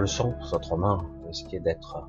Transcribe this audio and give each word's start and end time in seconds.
le 0.00 0.06
son, 0.06 0.34
autrement, 0.52 1.04
on 1.22 1.28
risquait 1.28 1.60
d'être. 1.60 2.08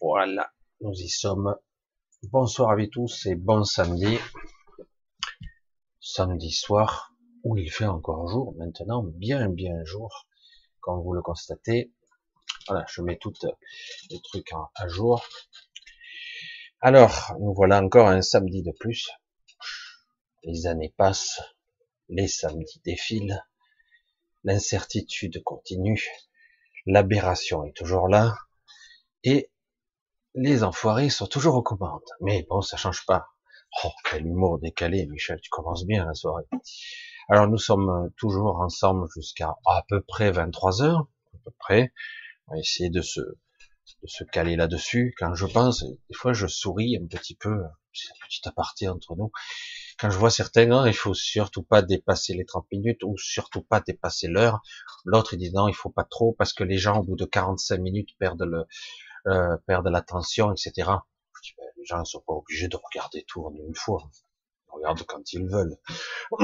Voilà, 0.00 0.50
nous 0.80 0.92
y 0.92 1.08
sommes. 1.08 1.56
Bonsoir 2.24 2.70
à 2.70 2.76
vous 2.76 2.86
tous 2.86 3.26
et 3.26 3.34
bon 3.34 3.64
samedi. 3.64 4.18
Samedi 6.00 6.50
soir, 6.50 7.14
où 7.44 7.56
il 7.56 7.70
fait 7.70 7.86
encore 7.86 8.28
jour 8.28 8.54
maintenant, 8.56 9.02
bien 9.02 9.48
bien 9.48 9.84
jour, 9.84 10.26
comme 10.80 11.02
vous 11.02 11.12
le 11.12 11.22
constatez. 11.22 11.92
Voilà, 12.66 12.84
je 12.88 13.02
mets 13.02 13.18
toutes 13.18 13.46
les 14.10 14.20
trucs 14.22 14.52
à 14.74 14.88
jour. 14.88 15.22
Alors, 16.80 17.34
nous 17.40 17.54
voilà 17.54 17.82
encore 17.82 18.08
un 18.08 18.22
samedi 18.22 18.62
de 18.62 18.72
plus. 18.72 19.10
Les 20.42 20.66
années 20.66 20.94
passent, 20.96 21.40
les 22.08 22.28
samedis 22.28 22.80
défilent, 22.84 23.42
l'incertitude 24.44 25.42
continue, 25.42 26.06
l'aberration 26.86 27.64
est 27.64 27.76
toujours 27.76 28.08
là, 28.08 28.36
et 29.22 29.50
les 30.34 30.62
enfoirés 30.62 31.10
sont 31.10 31.26
toujours 31.26 31.54
aux 31.54 31.62
commandes. 31.62 32.02
Mais 32.20 32.46
bon, 32.48 32.60
ça 32.60 32.76
change 32.76 33.06
pas. 33.06 33.28
Oh, 33.84 33.90
quel 34.08 34.26
humour 34.26 34.58
décalé, 34.58 35.06
Michel, 35.06 35.40
tu 35.40 35.50
commences 35.50 35.86
bien 35.86 36.04
la 36.04 36.14
soirée. 36.14 36.44
Alors 37.28 37.48
nous 37.48 37.58
sommes 37.58 38.10
toujours 38.18 38.60
ensemble 38.60 39.08
jusqu'à 39.14 39.54
à 39.66 39.84
peu 39.88 40.02
près 40.02 40.30
23 40.30 40.82
heures, 40.82 41.08
à 41.32 41.38
peu 41.44 41.50
près. 41.58 41.92
On 42.46 42.54
va 42.54 42.60
essayer 42.60 42.90
de 42.90 43.00
se, 43.00 43.20
de 43.20 44.06
se 44.06 44.24
caler 44.24 44.56
là-dessus. 44.56 45.14
Quand 45.18 45.34
je 45.34 45.46
pense, 45.46 45.82
des 45.84 46.14
fois 46.14 46.34
je 46.34 46.46
souris 46.46 46.98
un 47.02 47.06
petit 47.06 47.34
peu, 47.34 47.62
c'est 47.92 48.10
un 48.10 48.26
petit 48.26 48.46
aparté 48.46 48.88
entre 48.88 49.16
nous 49.16 49.32
quand 49.98 50.10
je 50.10 50.18
vois 50.18 50.30
certains, 50.30 50.66
non, 50.66 50.86
il 50.86 50.94
faut 50.94 51.14
surtout 51.14 51.62
pas 51.62 51.82
dépasser 51.82 52.34
les 52.34 52.44
30 52.44 52.66
minutes 52.72 53.02
ou 53.04 53.16
surtout 53.16 53.62
pas 53.62 53.80
dépasser 53.80 54.28
l'heure. 54.28 54.62
L'autre, 55.04 55.34
il 55.34 55.38
dit 55.38 55.52
non, 55.52 55.68
il 55.68 55.74
faut 55.74 55.90
pas 55.90 56.04
trop 56.04 56.32
parce 56.32 56.52
que 56.52 56.64
les 56.64 56.78
gens, 56.78 57.00
au 57.00 57.02
bout 57.02 57.16
de 57.16 57.24
45 57.24 57.78
minutes, 57.78 58.10
perdent 58.18 58.42
le, 58.42 58.64
euh, 59.26 59.56
perdent 59.66 59.88
l'attention, 59.88 60.52
etc. 60.52 60.72
Je 60.76 61.42
dis, 61.42 61.54
ben, 61.56 61.66
les 61.76 61.84
gens 61.84 62.00
ne 62.00 62.04
sont 62.04 62.20
pas 62.26 62.32
obligés 62.32 62.68
de 62.68 62.76
regarder 62.76 63.24
tout 63.26 63.44
en 63.44 63.54
une 63.54 63.74
fois. 63.74 64.10
Ils 64.68 64.76
regardent 64.76 65.02
quand 65.04 65.32
ils 65.32 65.46
veulent. 65.46 65.76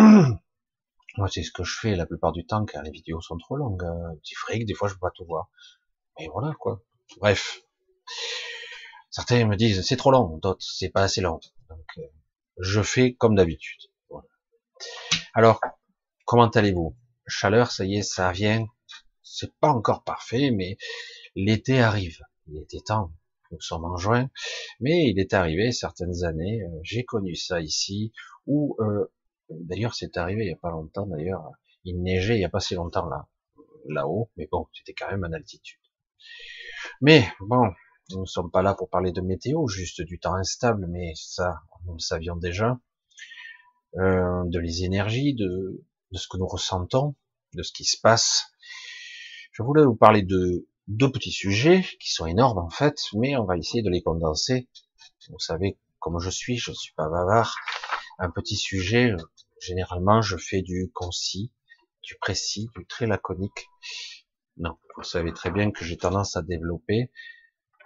Moi, 1.16 1.28
c'est 1.28 1.42
ce 1.42 1.50
que 1.50 1.64
je 1.64 1.76
fais 1.80 1.96
la 1.96 2.06
plupart 2.06 2.32
du 2.32 2.46
temps 2.46 2.64
car 2.64 2.82
les 2.82 2.90
vidéos 2.90 3.20
sont 3.20 3.36
trop 3.36 3.56
longues. 3.56 3.82
Un 3.84 4.16
petit 4.16 4.34
fric, 4.34 4.64
des 4.64 4.74
fois, 4.74 4.88
je 4.88 4.94
peux 4.94 5.00
pas 5.00 5.10
tout 5.10 5.24
voir. 5.24 5.50
Mais 6.18 6.28
voilà, 6.28 6.54
quoi. 6.58 6.80
Bref. 7.18 7.62
Certains 9.10 9.44
me 9.44 9.56
disent, 9.56 9.84
c'est 9.84 9.96
trop 9.96 10.12
long. 10.12 10.38
D'autres, 10.38 10.62
c'est 10.62 10.88
pas 10.88 11.02
assez 11.02 11.20
long. 11.20 11.40
Donc, 11.68 11.86
euh, 11.98 12.02
je 12.60 12.82
fais 12.82 13.14
comme 13.14 13.34
d'habitude. 13.34 13.80
Alors, 15.34 15.60
comment 16.24 16.48
allez-vous? 16.48 16.96
Chaleur, 17.26 17.70
ça 17.70 17.84
y 17.84 17.96
est, 17.96 18.02
ça 18.02 18.32
vient. 18.32 18.66
C'est 19.22 19.54
pas 19.58 19.70
encore 19.70 20.02
parfait, 20.02 20.50
mais 20.50 20.76
l'été 21.34 21.80
arrive. 21.80 22.18
Il 22.48 22.60
était 22.60 22.80
temps. 22.80 23.12
Nous 23.52 23.60
sommes 23.60 23.84
en 23.84 23.96
juin, 23.96 24.30
mais 24.78 25.08
il 25.08 25.18
est 25.18 25.34
arrivé 25.34 25.72
certaines 25.72 26.24
années. 26.24 26.62
Euh, 26.62 26.80
j'ai 26.82 27.04
connu 27.04 27.34
ça 27.34 27.60
ici, 27.60 28.12
où 28.46 28.76
euh, 28.78 29.12
d'ailleurs 29.48 29.94
c'est 29.94 30.16
arrivé 30.16 30.44
il 30.44 30.48
y 30.50 30.52
a 30.52 30.56
pas 30.56 30.70
longtemps. 30.70 31.06
D'ailleurs, 31.06 31.50
il 31.82 32.00
neigeait 32.00 32.36
il 32.36 32.40
y 32.40 32.44
a 32.44 32.48
pas 32.48 32.60
si 32.60 32.76
longtemps 32.76 33.08
là, 33.08 33.26
là-haut, 33.88 34.30
mais 34.36 34.46
bon, 34.50 34.68
c'était 34.72 34.94
quand 34.94 35.10
même 35.10 35.24
en 35.24 35.32
altitude. 35.32 35.80
Mais 37.00 37.26
bon, 37.40 37.72
nous 38.12 38.20
ne 38.20 38.26
sommes 38.26 38.50
pas 38.50 38.62
là 38.62 38.74
pour 38.74 38.88
parler 38.88 39.12
de 39.12 39.20
météo, 39.20 39.66
juste 39.66 40.02
du 40.02 40.18
temps 40.18 40.34
instable, 40.34 40.86
mais 40.88 41.12
ça, 41.16 41.60
nous 41.86 41.94
le 41.94 41.98
savions 41.98 42.36
déjà, 42.36 42.78
euh, 43.96 44.42
de 44.46 44.58
les 44.58 44.84
énergies, 44.84 45.34
de, 45.34 45.84
de 46.12 46.18
ce 46.18 46.28
que 46.28 46.36
nous 46.36 46.46
ressentons, 46.46 47.14
de 47.54 47.62
ce 47.62 47.72
qui 47.72 47.84
se 47.84 47.98
passe. 48.00 48.52
Je 49.52 49.62
voulais 49.62 49.84
vous 49.84 49.96
parler 49.96 50.22
de 50.22 50.68
deux 50.88 51.10
petits 51.10 51.32
sujets 51.32 51.84
qui 52.00 52.10
sont 52.12 52.26
énormes 52.26 52.58
en 52.58 52.70
fait, 52.70 52.98
mais 53.14 53.36
on 53.36 53.44
va 53.44 53.56
essayer 53.56 53.82
de 53.82 53.90
les 53.90 54.02
condenser. 54.02 54.68
Vous 55.28 55.38
savez 55.38 55.78
comme 55.98 56.18
je 56.18 56.30
suis, 56.30 56.56
je 56.56 56.70
ne 56.70 56.76
suis 56.76 56.94
pas 56.94 57.08
bavard. 57.08 57.54
Un 58.18 58.30
petit 58.30 58.56
sujet, 58.56 59.12
généralement 59.60 60.22
je 60.22 60.36
fais 60.36 60.62
du 60.62 60.90
concis, 60.92 61.52
du 62.02 62.16
précis, 62.16 62.68
du 62.76 62.86
très 62.86 63.06
laconique. 63.06 63.68
Non, 64.56 64.78
vous 64.96 65.04
savez 65.04 65.32
très 65.32 65.50
bien 65.50 65.70
que 65.70 65.84
j'ai 65.84 65.96
tendance 65.96 66.36
à 66.36 66.42
développer 66.42 67.10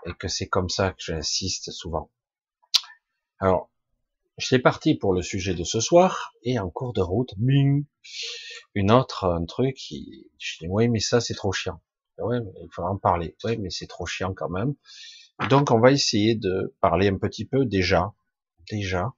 et 0.07 0.15
que 0.15 0.29
c'est 0.29 0.49
comme 0.49 0.69
ça 0.69 0.91
que 0.91 1.03
j'insiste 1.03 1.71
souvent. 1.73 2.11
Alors, 3.39 3.71
c'est 4.39 4.59
parti 4.59 4.95
pour 4.95 5.15
le 5.15 5.23
sujet 5.23 5.55
de 5.55 5.65
ce 5.65 5.81
soir, 5.81 6.35
et 6.43 6.59
en 6.59 6.71
cours 6.71 6.93
de 6.93 7.01
route, 7.01 7.35
bing, 7.37 7.85
une 8.75 8.91
autre, 8.91 9.27
un 9.27 9.45
truc, 9.45 9.77
je 9.79 10.59
dis, 10.59 10.67
oui, 10.69 10.89
mais 10.89 11.01
ça, 11.01 11.21
c'est 11.21 11.35
trop 11.35 11.53
chiant. 11.53 11.81
Ouais, 12.19 12.39
il 12.63 12.69
faudra 12.73 12.91
en 12.91 12.99
parler. 12.99 13.37
Oui, 13.45 13.57
mais 13.59 13.71
c'est 13.71 13.87
trop 13.87 14.07
chiant 14.07 14.35
quand 14.35 14.49
même. 14.49 14.75
Donc, 15.51 15.71
on 15.71 15.81
va 15.81 15.93
essayer 15.93 16.35
de 16.35 16.75
parler 16.81 17.09
un 17.09 17.19
petit 17.19 17.45
peu 17.45 17.65
déjà, 17.65 18.13
déjà, 18.71 19.13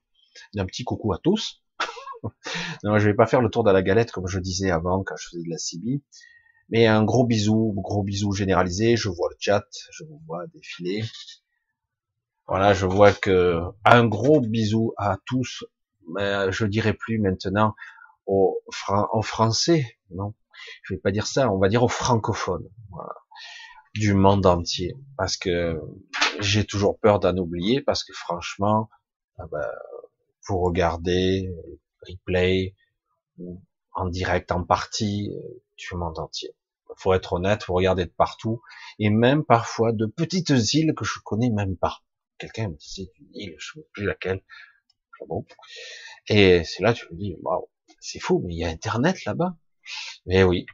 d'un 0.53 0.65
petit 0.65 0.83
coucou 0.83 1.13
à 1.13 1.19
tous. 1.19 1.63
non, 2.83 2.97
je 2.97 3.07
vais 3.07 3.13
pas 3.13 3.27
faire 3.27 3.41
le 3.41 3.49
tour 3.49 3.63
de 3.63 3.71
la 3.71 3.83
galette 3.83 4.11
comme 4.11 4.27
je 4.27 4.39
disais 4.39 4.71
avant 4.71 5.03
quand 5.03 5.15
je 5.15 5.29
faisais 5.29 5.43
de 5.43 5.49
la 5.49 5.57
CB. 5.57 6.01
Mais 6.69 6.85
un 6.85 7.03
gros 7.03 7.25
bisou, 7.25 7.73
gros 7.77 8.03
bisou 8.03 8.33
généralisé. 8.33 8.97
Je 8.97 9.09
vois 9.09 9.29
le 9.29 9.37
chat, 9.39 9.65
je 9.91 10.03
vous 10.03 10.21
vois 10.25 10.45
défiler. 10.47 11.03
Voilà, 12.47 12.73
je 12.73 12.85
vois 12.85 13.13
que 13.13 13.61
un 13.85 14.05
gros 14.05 14.41
bisou 14.41 14.93
à 14.97 15.17
tous. 15.25 15.65
Mais 16.15 16.51
je 16.51 16.65
dirais 16.65 16.93
plus 16.93 17.19
maintenant 17.19 17.75
aux, 18.25 18.61
Français, 19.21 19.97
non, 20.11 20.33
je 20.83 20.93
vais 20.93 20.99
pas 20.99 21.11
dire 21.11 21.27
ça. 21.27 21.51
On 21.51 21.57
va 21.57 21.69
dire 21.69 21.83
aux 21.83 21.89
francophones, 21.89 22.69
voilà, 22.89 23.15
du 23.93 24.13
monde 24.13 24.45
entier, 24.45 24.95
parce 25.17 25.37
que 25.37 25.79
j'ai 26.39 26.65
toujours 26.65 26.99
peur 26.99 27.19
d'en 27.19 27.35
oublier, 27.37 27.81
parce 27.81 28.03
que 28.03 28.13
franchement, 28.13 28.89
ah 29.37 29.45
ben, 29.51 29.67
vous 30.47 30.59
regardez 30.59 31.49
replay 32.07 32.75
ou 33.37 33.61
en 33.93 34.07
direct, 34.07 34.51
en 34.51 34.63
partie, 34.63 35.31
du 35.77 35.95
monde 35.95 36.19
entier. 36.19 36.55
Faut 36.97 37.13
être 37.13 37.33
honnête, 37.33 37.65
vous 37.67 37.73
regardez 37.73 38.05
de 38.05 38.11
partout, 38.11 38.61
et 38.97 39.09
même 39.09 39.43
parfois 39.45 39.91
de 39.91 40.05
petites 40.05 40.49
îles 40.73 40.93
que 40.95 41.05
je 41.05 41.19
connais 41.23 41.49
même 41.49 41.77
pas. 41.77 41.99
Quelqu'un 42.37 42.69
me 42.69 42.75
disait 42.75 43.11
une 43.19 43.29
île, 43.33 43.55
je 43.59 43.77
ne 43.77 43.83
sais 43.83 43.89
plus 43.93 44.05
laquelle. 44.05 44.43
Bon? 45.27 45.45
Et 46.27 46.63
c'est 46.63 46.83
là 46.83 46.93
tu 46.93 47.05
me 47.11 47.17
dis, 47.17 47.35
waouh, 47.41 47.69
c'est 47.99 48.19
fou, 48.19 48.43
mais 48.45 48.53
il 48.53 48.59
y 48.59 48.65
a 48.65 48.69
Internet 48.69 49.25
là-bas. 49.25 49.55
Mais 50.25 50.43
oui, 50.43 50.65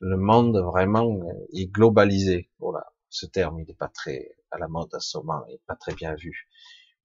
le 0.00 0.16
monde 0.16 0.58
vraiment 0.58 1.20
est 1.52 1.66
globalisé. 1.66 2.50
Voilà, 2.58 2.92
ce 3.08 3.26
terme, 3.26 3.60
il 3.60 3.66
n'est 3.66 3.74
pas 3.74 3.88
très 3.88 4.36
à 4.50 4.58
la 4.58 4.68
mode 4.68 4.94
à 4.94 5.00
ce 5.00 5.18
moment, 5.18 5.44
il 5.48 5.52
n'est 5.52 5.62
pas 5.66 5.76
très 5.76 5.94
bien 5.94 6.14
vu 6.14 6.48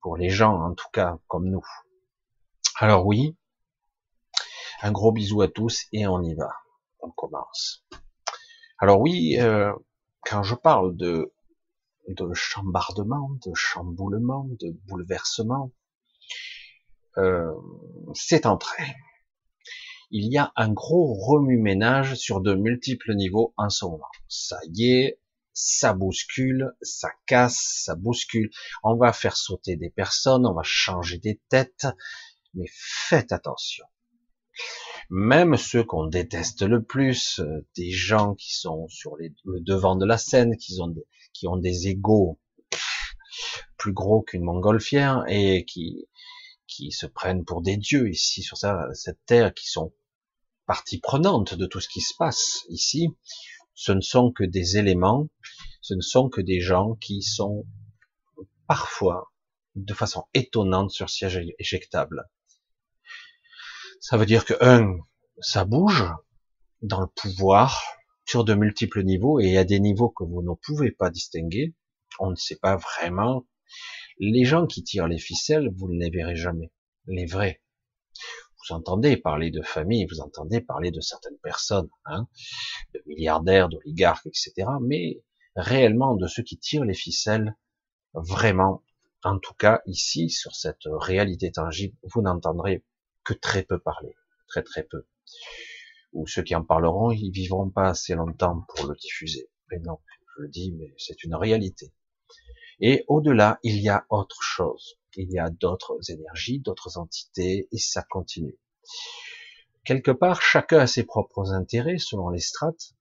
pour 0.02 0.18
les 0.18 0.30
gens, 0.30 0.62
en 0.62 0.74
tout 0.74 0.90
cas 0.92 1.18
comme 1.28 1.50
nous. 1.50 1.66
Alors 2.80 3.06
oui, 3.06 3.36
un 4.82 4.92
gros 4.92 5.12
bisou 5.12 5.42
à 5.42 5.48
tous 5.48 5.86
et 5.92 6.08
on 6.08 6.22
y 6.22 6.36
va. 6.36 6.50
On 7.02 7.12
commence. 7.12 7.86
Alors 8.80 9.00
oui, 9.00 9.38
euh, 9.40 9.74
quand 10.22 10.44
je 10.44 10.56
parle 10.56 10.96
de, 10.96 11.34
de 12.08 12.34
chambardement, 12.34 13.30
de 13.46 13.54
chamboulement, 13.56 14.48
de 14.60 14.72
bouleversement, 14.86 15.72
euh, 17.18 17.54
c'est 18.14 18.46
en. 18.46 18.60
Il 20.12 20.32
y 20.32 20.38
a 20.38 20.54
un 20.56 20.72
gros 20.72 21.14
remue-ménage 21.16 22.16
sur 22.16 22.40
de 22.40 22.54
multiples 22.54 23.14
niveaux 23.16 23.54
en 23.58 23.70
ce 23.70 23.86
moment. 23.86 24.08
Ça 24.30 24.58
y 24.66 24.92
est, 24.92 25.20
ça 25.54 25.94
bouscule, 25.94 26.72
ça 26.82 27.10
casse, 27.26 27.84
ça 27.84 27.96
bouscule. 27.96 28.50
On 28.84 28.96
va 28.96 29.12
faire 29.12 29.36
sauter 29.36 29.76
des 29.76 29.90
personnes, 29.90 30.46
on 30.46 30.54
va 30.54 30.64
changer 30.64 31.18
des 31.18 31.42
têtes, 31.50 31.88
mais 32.54 32.68
faites 32.72 33.32
attention 33.32 33.86
même 35.10 35.56
ceux 35.58 35.84
qu'on 35.84 36.08
déteste 36.08 36.64
le 36.64 36.84
plus, 36.84 37.40
euh, 37.40 37.66
des 37.76 37.92
gens 37.92 38.36
qui 38.36 38.56
sont 38.56 38.88
sur 38.90 39.16
le 39.16 39.60
devant 39.62 39.96
de 39.96 40.06
la 40.06 40.18
scène, 40.18 40.58
qui 40.58 40.80
ont, 40.82 40.94
qui 41.34 41.48
ont 41.48 41.58
des 41.58 41.88
égaux 41.88 42.40
plus 43.78 43.94
gros 43.94 44.22
qu'une 44.22 44.44
montgolfière 44.44 45.24
et 45.28 45.66
qui, 45.66 46.08
qui 46.68 46.92
se 46.92 47.06
prennent 47.06 47.46
pour 47.46 47.62
des 47.62 47.78
dieux 47.78 48.10
ici 48.10 48.42
sur 48.42 48.58
cette 48.58 49.26
terre, 49.26 49.54
qui 49.54 49.68
sont 49.68 49.94
partie 50.66 51.00
prenante 51.00 51.54
de 51.54 51.66
tout 51.66 51.80
ce 51.80 51.88
qui 51.88 52.02
se 52.02 52.14
passe 52.18 52.66
ici, 52.70 53.08
ce 53.74 53.92
ne 53.92 54.02
sont 54.02 54.32
que 54.32 54.44
des 54.44 54.78
éléments, 54.78 55.30
ce 55.82 55.94
ne 55.94 56.02
sont 56.02 56.30
que 56.30 56.42
des 56.42 56.60
gens 56.60 56.96
qui 56.96 57.22
sont 57.22 57.66
parfois 58.68 59.32
de 59.76 59.94
façon 59.94 60.26
étonnante 60.34 60.92
sur 60.92 61.10
siège 61.10 61.40
éjectable. 61.60 62.28
Ça 64.00 64.18
veut 64.18 64.26
dire 64.26 64.46
que, 64.46 64.54
un, 64.62 64.98
ça 65.40 65.66
bouge 65.66 66.06
dans 66.82 67.02
le 67.02 67.08
pouvoir 67.08 67.84
sur 68.26 68.44
de 68.44 68.54
multiples 68.54 69.04
niveaux 69.04 69.40
et 69.40 69.58
a 69.58 69.64
des 69.64 69.80
niveaux 69.80 70.10
que 70.10 70.24
vous 70.24 70.42
ne 70.42 70.54
pouvez 70.54 70.92
pas 70.92 71.10
distinguer. 71.10 71.74
On 72.20 72.30
ne 72.30 72.36
sait 72.36 72.58
pas 72.58 72.76
vraiment. 72.76 73.48
Les 74.20 74.46
gens 74.46 74.68
qui 74.68 74.84
tirent 74.84 75.08
les 75.08 75.18
ficelles, 75.18 75.72
vous 75.76 75.92
ne 75.92 76.00
les 76.00 76.10
verrez 76.10 76.36
jamais. 76.36 76.72
Les 77.08 77.26
vrais. 77.26 77.62
Vous 78.14 78.64
Vous 78.70 78.76
entendez 78.76 79.18
parler 79.18 79.50
de 79.50 79.62
famille, 79.62 80.06
vous 80.10 80.20
entendez 80.20 80.62
parler 80.62 80.92
de 80.92 81.00
certaines 81.00 81.38
personnes, 81.38 81.90
hein, 82.06 82.28
de 82.94 83.02
milliardaires, 83.08 83.70
d'oligarques, 83.70 84.28
etc. 84.28 84.68
Mais 84.82 85.24
réellement 85.56 86.16
de 86.16 86.28
ceux 86.28 86.44
qui 86.44 86.58
tirent 86.58 86.86
les 86.86 86.94
ficelles, 86.94 87.56
vraiment, 88.14 88.84
en 89.24 89.40
tout 89.40 89.54
cas 89.54 89.82
ici, 89.86 90.30
sur 90.30 90.56
cette 90.56 90.84
réalité 90.86 91.52
tangible, 91.52 91.96
vous 92.04 92.22
n'entendrez 92.22 92.84
que 93.28 93.34
très 93.34 93.64
peu 93.64 93.78
parler, 93.78 94.16
très 94.48 94.64
très 94.64 94.84
peu. 94.84 95.06
Ou 96.14 96.26
ceux 96.28 96.44
qui 96.44 96.56
en 96.56 96.64
parleront, 96.64 97.12
ils 97.12 97.30
vivront 97.30 97.70
pas 97.70 97.90
assez 97.90 98.16
longtemps 98.16 98.66
pour 98.70 98.88
le 98.88 98.96
diffuser. 98.96 99.50
Mais 99.70 99.80
non, 99.80 100.00
je 100.38 100.44
le 100.44 100.50
dis, 100.50 100.72
mais 100.72 100.94
c'est 100.98 101.26
une 101.26 101.36
réalité. 101.36 101.94
Et 102.80 103.04
au-delà, 103.08 103.60
il 103.64 103.82
y 103.82 103.90
a 103.90 104.06
autre 104.10 104.42
chose. 104.42 104.98
Il 105.18 105.30
y 105.32 105.40
a 105.40 105.50
d'autres 105.50 106.00
énergies, 106.10 106.60
d'autres 106.60 106.98
entités, 106.98 107.68
et 107.70 107.78
ça 107.78 108.02
continue. 108.04 108.58
Quelque 109.84 110.12
part, 110.12 110.42
chacun 110.42 110.80
a 110.80 110.88
ses 110.88 111.04
propres 111.04 111.52
intérêts 111.52 111.98
selon 111.98 112.30
les 112.30 112.40
strates, 112.40 112.94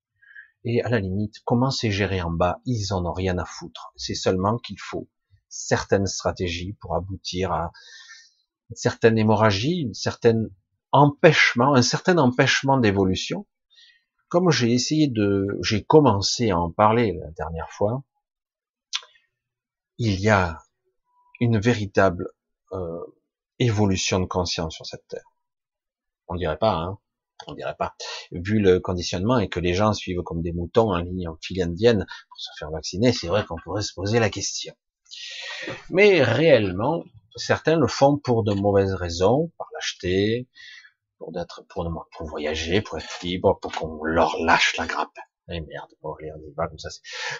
et 0.65 0.83
à 0.83 0.89
la 0.89 0.99
limite, 0.99 1.37
comment 1.45 1.71
c'est 1.71 1.93
géré 1.93 2.21
en 2.21 2.33
bas, 2.33 2.61
ils 2.65 2.93
en 2.93 3.07
ont 3.07 3.13
rien 3.13 3.39
à 3.39 3.45
foutre. 3.45 3.93
C'est 3.95 4.15
seulement 4.15 4.59
qu'il 4.59 4.81
faut 4.81 5.09
certaines 5.49 6.07
stratégies 6.07 6.73
pour 6.81 6.97
aboutir 6.97 7.53
à 7.53 7.71
une 8.71 8.77
certaine 8.77 9.19
hémorragie, 9.19 9.83
une 9.83 9.95
certaine 9.95 10.49
empêchement, 10.93 11.75
un 11.75 11.83
certain 11.83 12.19
empêchement 12.19 12.79
d'évolution. 12.79 13.47
Comme 14.29 14.51
j'ai 14.51 14.73
essayé 14.73 15.09
de, 15.09 15.47
j'ai 15.63 15.85
commencé 15.85 16.51
à 16.51 16.59
en 16.59 16.71
parler 16.71 17.13
la 17.21 17.31
dernière 17.33 17.71
fois, 17.71 18.03
il 19.99 20.21
y 20.21 20.29
a 20.29 20.59
une 21.41 21.59
véritable 21.59 22.33
euh, 22.73 23.01
évolution 23.59 24.21
de 24.21 24.27
conscience 24.27 24.75
sur 24.75 24.87
cette 24.87 25.07
terre. 25.09 25.33
On 26.29 26.35
dirait 26.35 26.59
pas, 26.59 26.75
hein 26.75 26.99
on 27.47 27.55
dirait 27.55 27.77
pas. 27.77 27.95
Vu 28.33 28.61
le 28.61 28.81
conditionnement 28.81 29.39
et 29.39 29.49
que 29.49 29.61
les 29.61 29.75
gens 29.75 29.93
suivent 29.93 30.23
comme 30.23 30.43
des 30.43 30.53
moutons 30.53 30.93
en 30.93 30.99
ligne 30.99 31.29
en 31.29 31.37
file 31.41 31.63
indienne 31.63 32.07
pour 32.29 32.41
se 32.41 32.51
faire 32.59 32.71
vacciner, 32.71 33.13
c'est 33.13 33.29
vrai 33.29 33.45
qu'on 33.45 33.57
pourrait 33.63 33.83
se 33.83 33.93
poser 33.95 34.19
la 34.19 34.31
question. 34.31 34.75
Mais 35.91 36.23
réellement, 36.23 37.05
certains 37.37 37.77
le 37.77 37.87
font 37.87 38.19
pour 38.19 38.45
de 38.45 38.55
mauvaises 38.55 38.95
raisons, 38.95 39.53
par 39.59 39.69
l'acheter, 39.75 40.49
pour 41.19 41.33
d'être, 41.33 41.63
pour, 41.69 41.89
pour 42.17 42.27
voyager, 42.29 42.81
pour 42.83 42.99
être 42.99 43.21
libre, 43.23 43.59
pour 43.61 43.73
qu'on 43.73 44.03
leur 44.05 44.37
lâche 44.43 44.77
la 44.77 44.87
grappe. 44.87 45.19
Eh 45.49 45.61
merde, 45.61 45.91
bon, 46.03 46.15
allez, 46.15 46.33
on 46.33 46.39
y 46.39 46.69
comme 46.69 46.79
ça, 46.79 46.89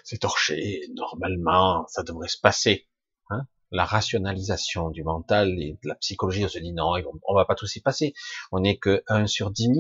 c'est 0.05 0.19
torché. 0.19 0.83
Normalement, 0.95 1.87
ça 1.89 2.03
devrait 2.03 2.29
se 2.29 2.39
passer. 2.39 2.89
Hein 3.31 3.47
la 3.71 3.85
rationalisation 3.85 4.91
du 4.91 5.03
mental 5.03 5.51
et 5.61 5.79
de 5.83 5.89
la 5.89 5.97
psychologie, 5.97 6.45
on 6.45 6.49
se 6.49 6.59
dit 6.59 6.73
non, 6.73 6.93
on 7.27 7.35
va 7.35 7.45
pas 7.45 7.55
tous 7.55 7.75
y 7.77 7.81
passer. 7.81 8.15
On 8.53 8.61
n'est 8.61 8.79
que 8.79 9.03
1 9.09 9.27
sur 9.27 9.51
10 9.51 9.65
000 9.65 9.77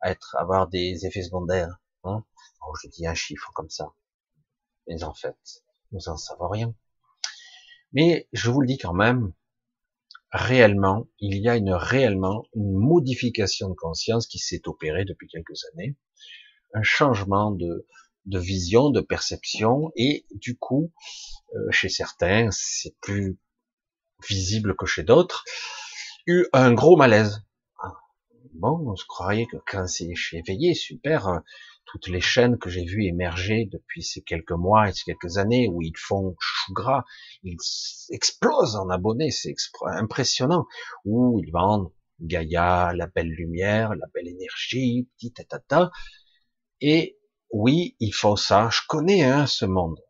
à 0.00 0.10
être, 0.10 0.36
avoir 0.38 0.68
des 0.68 1.06
effets 1.06 1.22
secondaires. 1.22 1.80
Hein 2.04 2.24
oh, 2.66 2.74
je 2.82 2.88
dis 2.88 3.06
un 3.06 3.14
chiffre 3.14 3.50
comme 3.54 3.70
ça. 3.70 3.92
Mais 4.86 5.02
en 5.02 5.14
fait, 5.14 5.36
nous 5.92 6.08
en 6.08 6.16
savons 6.16 6.48
rien. 6.48 6.74
Mais 7.92 8.28
je 8.32 8.50
vous 8.50 8.60
le 8.60 8.66
dis 8.66 8.78
quand 8.78 8.94
même, 8.94 9.32
réellement, 10.30 11.08
il 11.20 11.40
y 11.40 11.48
a 11.48 11.56
une 11.56 11.72
réellement 11.72 12.44
une 12.54 12.72
modification 12.72 13.70
de 13.70 13.74
conscience 13.74 14.26
qui 14.26 14.38
s'est 14.38 14.62
opérée 14.66 15.04
depuis 15.04 15.28
quelques 15.28 15.64
années, 15.72 15.96
un 16.74 16.82
changement 16.82 17.50
de, 17.50 17.86
de 18.26 18.38
vision, 18.38 18.90
de 18.90 19.00
perception, 19.00 19.90
et 19.96 20.26
du 20.30 20.56
coup, 20.56 20.92
euh, 21.54 21.70
chez 21.70 21.88
certains, 21.88 22.50
c'est 22.50 22.94
plus 23.00 23.38
visible 24.28 24.76
que 24.76 24.86
chez 24.86 25.02
d'autres, 25.02 25.44
eu 26.26 26.46
un 26.52 26.72
gros 26.74 26.96
malaise. 26.96 27.42
Ah, 27.82 27.94
bon, 28.54 28.84
on 28.86 28.96
se 28.96 29.06
croirait 29.06 29.46
que 29.46 29.56
quand 29.66 29.86
c'est 29.86 30.10
éveillé, 30.32 30.74
super, 30.74 31.42
toutes 31.88 32.08
les 32.08 32.20
chaînes 32.20 32.58
que 32.58 32.70
j'ai 32.70 32.84
vues 32.84 33.06
émerger 33.06 33.68
depuis 33.72 34.02
ces 34.02 34.22
quelques 34.22 34.52
mois 34.52 34.88
et 34.88 34.92
ces 34.92 35.04
quelques 35.04 35.38
années 35.38 35.68
où 35.68 35.82
ils 35.82 35.96
font 35.96 36.36
chou 36.38 36.72
gras, 36.72 37.04
ils 37.42 37.56
explosent 38.10 38.76
en 38.76 38.88
abonnés, 38.90 39.30
c'est 39.30 39.54
impressionnant, 39.82 40.66
où 41.04 41.40
ils 41.44 41.50
vendent 41.50 41.90
Gaïa, 42.20 42.92
la 42.94 43.06
belle 43.06 43.30
lumière, 43.30 43.94
la 43.94 44.06
belle 44.12 44.28
énergie, 44.28 45.08
petit 45.16 45.32
tata, 45.32 45.90
et 46.80 47.18
oui, 47.50 47.96
il 48.00 48.12
faut 48.12 48.36
ça, 48.36 48.68
je 48.70 48.80
connais 48.88 49.22
hein, 49.22 49.46
ce 49.46 49.64
monde. 49.64 50.00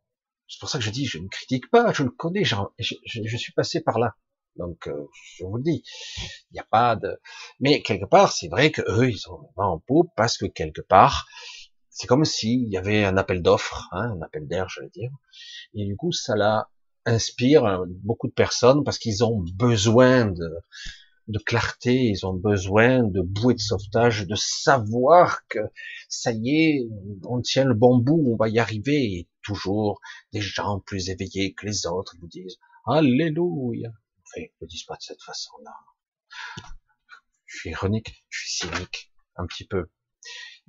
C'est 0.48 0.58
pour 0.60 0.68
ça 0.68 0.78
que 0.78 0.84
je 0.84 0.90
dis, 0.90 1.06
je 1.06 1.18
ne 1.18 1.28
critique 1.28 1.70
pas, 1.70 1.92
je 1.92 2.02
le 2.02 2.10
connais, 2.10 2.44
je, 2.44 2.56
je, 2.78 3.36
suis 3.36 3.52
passé 3.52 3.82
par 3.82 3.98
là. 3.98 4.14
Donc, 4.56 4.88
euh, 4.88 5.06
je 5.36 5.44
vous 5.44 5.56
le 5.58 5.62
dis, 5.62 5.82
il 6.50 6.54
n'y 6.54 6.58
a 6.58 6.66
pas 6.68 6.96
de... 6.96 7.20
Mais 7.60 7.82
quelque 7.82 8.06
part, 8.06 8.32
c'est 8.32 8.48
vrai 8.48 8.72
que 8.72 8.82
eux, 8.88 9.10
ils 9.10 9.18
sont 9.18 9.36
vraiment 9.56 9.74
en 9.74 9.78
peau 9.78 10.10
parce 10.16 10.36
que 10.36 10.46
quelque 10.46 10.80
part, 10.80 11.28
c'est 11.98 12.06
comme 12.06 12.24
s'il 12.24 12.68
y 12.68 12.76
avait 12.76 13.04
un 13.04 13.16
appel 13.16 13.42
d'offres, 13.42 13.88
hein, 13.90 14.12
un 14.16 14.22
appel 14.22 14.46
d'air, 14.46 14.68
je 14.68 14.82
veux 14.82 14.90
dire, 14.90 15.10
et 15.74 15.84
du 15.84 15.96
coup, 15.96 16.12
ça 16.12 16.36
la 16.36 16.70
inspire 17.06 17.64
euh, 17.64 17.86
beaucoup 17.88 18.28
de 18.28 18.32
personnes 18.32 18.84
parce 18.84 18.98
qu'ils 18.98 19.24
ont 19.24 19.44
besoin 19.56 20.26
de, 20.26 20.48
de 21.26 21.38
clarté, 21.40 21.94
ils 21.94 22.24
ont 22.24 22.34
besoin 22.34 23.02
de 23.02 23.20
bouée 23.20 23.54
de 23.54 23.60
sauvetage, 23.60 24.28
de 24.28 24.36
savoir 24.36 25.40
que 25.48 25.58
ça 26.08 26.30
y 26.32 26.50
est, 26.50 26.88
on 27.24 27.40
tient 27.40 27.64
le 27.64 27.74
bon 27.74 27.98
bout, 27.98 28.22
on 28.32 28.36
va 28.36 28.48
y 28.48 28.60
arriver. 28.60 29.02
Et 29.18 29.28
toujours 29.42 30.00
des 30.32 30.40
gens 30.40 30.78
plus 30.78 31.10
éveillés 31.10 31.54
que 31.54 31.66
les 31.66 31.86
autres 31.86 32.14
vous 32.20 32.28
disent 32.28 32.58
Alléluia. 32.86 33.90
Enfin, 33.90 34.46
ils 34.46 34.52
ne 34.62 34.66
disent 34.68 34.84
pas 34.84 34.94
de 34.94 35.02
cette 35.02 35.22
façon-là. 35.22 35.74
Je 37.46 37.58
suis 37.58 37.70
ironique, 37.70 38.24
je 38.28 38.40
suis 38.40 38.50
cynique, 38.50 39.10
un 39.34 39.46
petit 39.46 39.66
peu. 39.66 39.90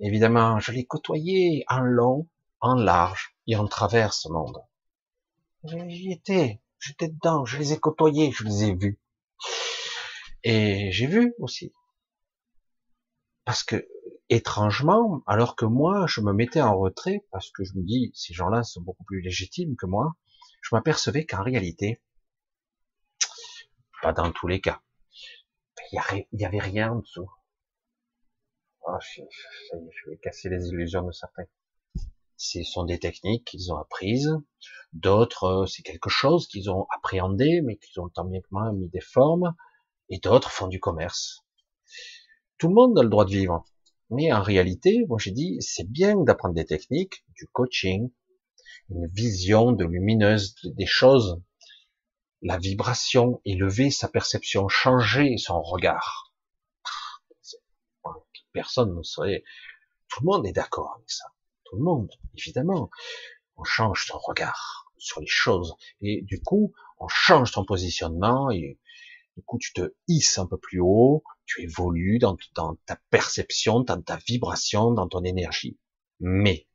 Évidemment, 0.01 0.59
je 0.59 0.71
l'ai 0.71 0.85
côtoyé 0.85 1.65
en 1.67 1.79
long, 1.79 2.27
en 2.61 2.73
large 2.73 3.35
et 3.47 3.55
en 3.55 3.67
travers 3.67 4.13
ce 4.13 4.29
monde. 4.29 4.57
J'y 5.65 6.11
étais, 6.11 6.61
j'étais 6.79 7.09
dedans, 7.09 7.45
je 7.45 7.57
les 7.57 7.73
ai 7.73 7.79
côtoyés, 7.79 8.31
je 8.31 8.45
les 8.45 8.63
ai 8.63 8.75
vus. 8.75 8.99
Et 10.43 10.91
j'ai 10.91 11.07
vu 11.07 11.33
aussi. 11.39 11.73
Parce 13.43 13.63
que, 13.63 13.87
étrangement, 14.29 15.21
alors 15.27 15.55
que 15.55 15.65
moi, 15.65 16.05
je 16.07 16.21
me 16.21 16.31
mettais 16.31 16.61
en 16.61 16.77
retrait, 16.77 17.25
parce 17.31 17.51
que 17.51 17.63
je 17.65 17.73
me 17.73 17.83
dis, 17.83 18.11
ces 18.13 18.33
gens-là 18.33 18.63
sont 18.63 18.81
beaucoup 18.81 19.03
plus 19.03 19.21
légitimes 19.21 19.75
que 19.75 19.85
moi, 19.85 20.15
je 20.61 20.75
m'apercevais 20.75 21.25
qu'en 21.25 21.43
réalité, 21.43 22.01
pas 24.01 24.13
dans 24.13 24.31
tous 24.31 24.47
les 24.47 24.61
cas, 24.61 24.81
il 25.91 26.25
n'y 26.31 26.45
avait 26.45 26.59
rien 26.59 26.93
en 26.93 26.99
dessous. 26.99 27.29
Je, 29.01 29.21
je 29.71 30.09
vais 30.09 30.17
casser 30.17 30.49
les 30.49 30.69
illusions 30.69 31.03
de 31.03 31.11
certains. 31.11 31.45
Ce 32.37 32.63
sont 32.63 32.85
des 32.85 32.99
techniques 32.99 33.45
qu'ils 33.45 33.73
ont 33.73 33.77
apprises, 33.77 34.33
d'autres, 34.93 35.43
euh, 35.43 35.65
c'est 35.65 35.83
quelque 35.83 36.09
chose 36.09 36.47
qu'ils 36.47 36.71
ont 36.71 36.87
appréhendé, 36.95 37.61
mais 37.61 37.75
qu'ils 37.75 37.99
ont 37.99 38.07
tant 38.07 38.23
bien 38.23 38.39
que 38.39 38.47
moi 38.51 38.71
mis 38.71 38.87
des 38.89 39.01
formes, 39.01 39.55
et 40.07 40.19
d'autres 40.19 40.49
font 40.49 40.67
du 40.67 40.79
commerce. 40.79 41.45
Tout 42.57 42.69
le 42.69 42.75
monde 42.75 42.97
a 42.97 43.03
le 43.03 43.09
droit 43.09 43.25
de 43.25 43.31
vivre. 43.31 43.65
Mais 44.09 44.31
en 44.31 44.41
réalité, 44.41 45.05
moi 45.07 45.17
j'ai 45.19 45.31
dit, 45.31 45.57
c'est 45.59 45.87
bien 45.87 46.15
d'apprendre 46.15 46.55
des 46.55 46.65
techniques, 46.65 47.25
du 47.35 47.45
coaching, 47.47 48.09
une 48.89 49.07
vision 49.07 49.71
de 49.71 49.85
lumineuse 49.85 50.55
des 50.63 50.87
choses, 50.87 51.41
la 52.41 52.57
vibration, 52.57 53.41
élever 53.45 53.91
sa 53.91 54.07
perception, 54.07 54.67
changer 54.67 55.37
son 55.37 55.61
regard. 55.61 56.28
Personne 58.53 58.95
ne 58.95 59.03
serait, 59.03 59.43
tout 60.09 60.21
le 60.21 60.25
monde 60.25 60.45
est 60.45 60.53
d'accord 60.53 60.93
avec 60.95 61.09
ça. 61.09 61.25
Tout 61.65 61.77
le 61.77 61.83
monde, 61.83 62.11
évidemment. 62.37 62.89
On 63.57 63.63
change 63.63 64.07
son 64.07 64.17
regard 64.17 64.91
sur 64.97 65.21
les 65.21 65.27
choses. 65.27 65.75
Et 66.01 66.21
du 66.23 66.41
coup, 66.41 66.73
on 66.99 67.07
change 67.07 67.51
son 67.51 67.65
positionnement 67.65 68.51
et 68.51 68.79
du 69.39 69.43
coup, 69.45 69.57
tu 69.57 69.71
te 69.71 69.93
hisses 70.07 70.37
un 70.37 70.45
peu 70.45 70.57
plus 70.57 70.81
haut, 70.81 71.23
tu 71.45 71.61
évolues 71.61 72.19
dans, 72.19 72.35
ta 72.85 72.99
perception, 73.09 73.79
dans 73.79 74.01
ta 74.01 74.17
vibration, 74.17 74.91
dans 74.91 75.07
ton 75.07 75.23
énergie. 75.23 75.77
Mais, 76.19 76.67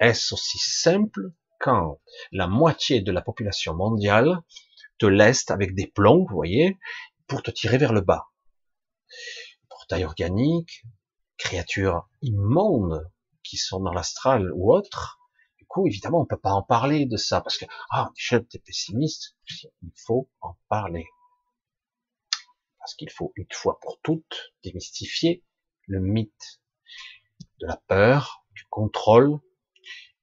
est-ce 0.00 0.32
aussi 0.32 0.58
simple 0.58 1.32
quand 1.60 2.00
la 2.30 2.46
moitié 2.46 3.02
de 3.02 3.12
la 3.12 3.20
population 3.20 3.74
mondiale 3.74 4.38
te 4.96 5.04
laisse 5.04 5.50
avec 5.50 5.74
des 5.74 5.86
plombs, 5.86 6.24
vous 6.24 6.34
voyez, 6.34 6.78
pour 7.26 7.42
te 7.42 7.50
tirer 7.50 7.76
vers 7.76 7.92
le 7.92 8.00
bas? 8.00 8.28
Organique, 10.00 10.84
créatures 11.36 12.08
immondes 12.22 13.10
qui 13.42 13.56
sont 13.56 13.80
dans 13.80 13.92
l'astral 13.92 14.50
ou 14.54 14.72
autres. 14.72 15.18
Du 15.58 15.66
coup, 15.66 15.86
évidemment, 15.86 16.20
on 16.20 16.26
peut 16.26 16.38
pas 16.38 16.52
en 16.52 16.62
parler 16.62 17.06
de 17.06 17.16
ça 17.16 17.40
parce 17.40 17.58
que, 17.58 17.66
ah, 17.90 18.10
tu 18.14 18.34
es 18.34 18.58
pessimiste. 18.58 19.36
Il 19.82 19.92
faut 19.96 20.28
en 20.40 20.56
parler 20.68 21.06
parce 22.82 22.96
qu'il 22.96 23.10
faut 23.10 23.32
une 23.36 23.46
fois 23.52 23.78
pour 23.80 24.00
toutes 24.02 24.52
démystifier 24.64 25.44
le 25.86 26.00
mythe 26.00 26.60
de 27.60 27.68
la 27.68 27.76
peur, 27.76 28.44
du 28.54 28.64
contrôle 28.70 29.38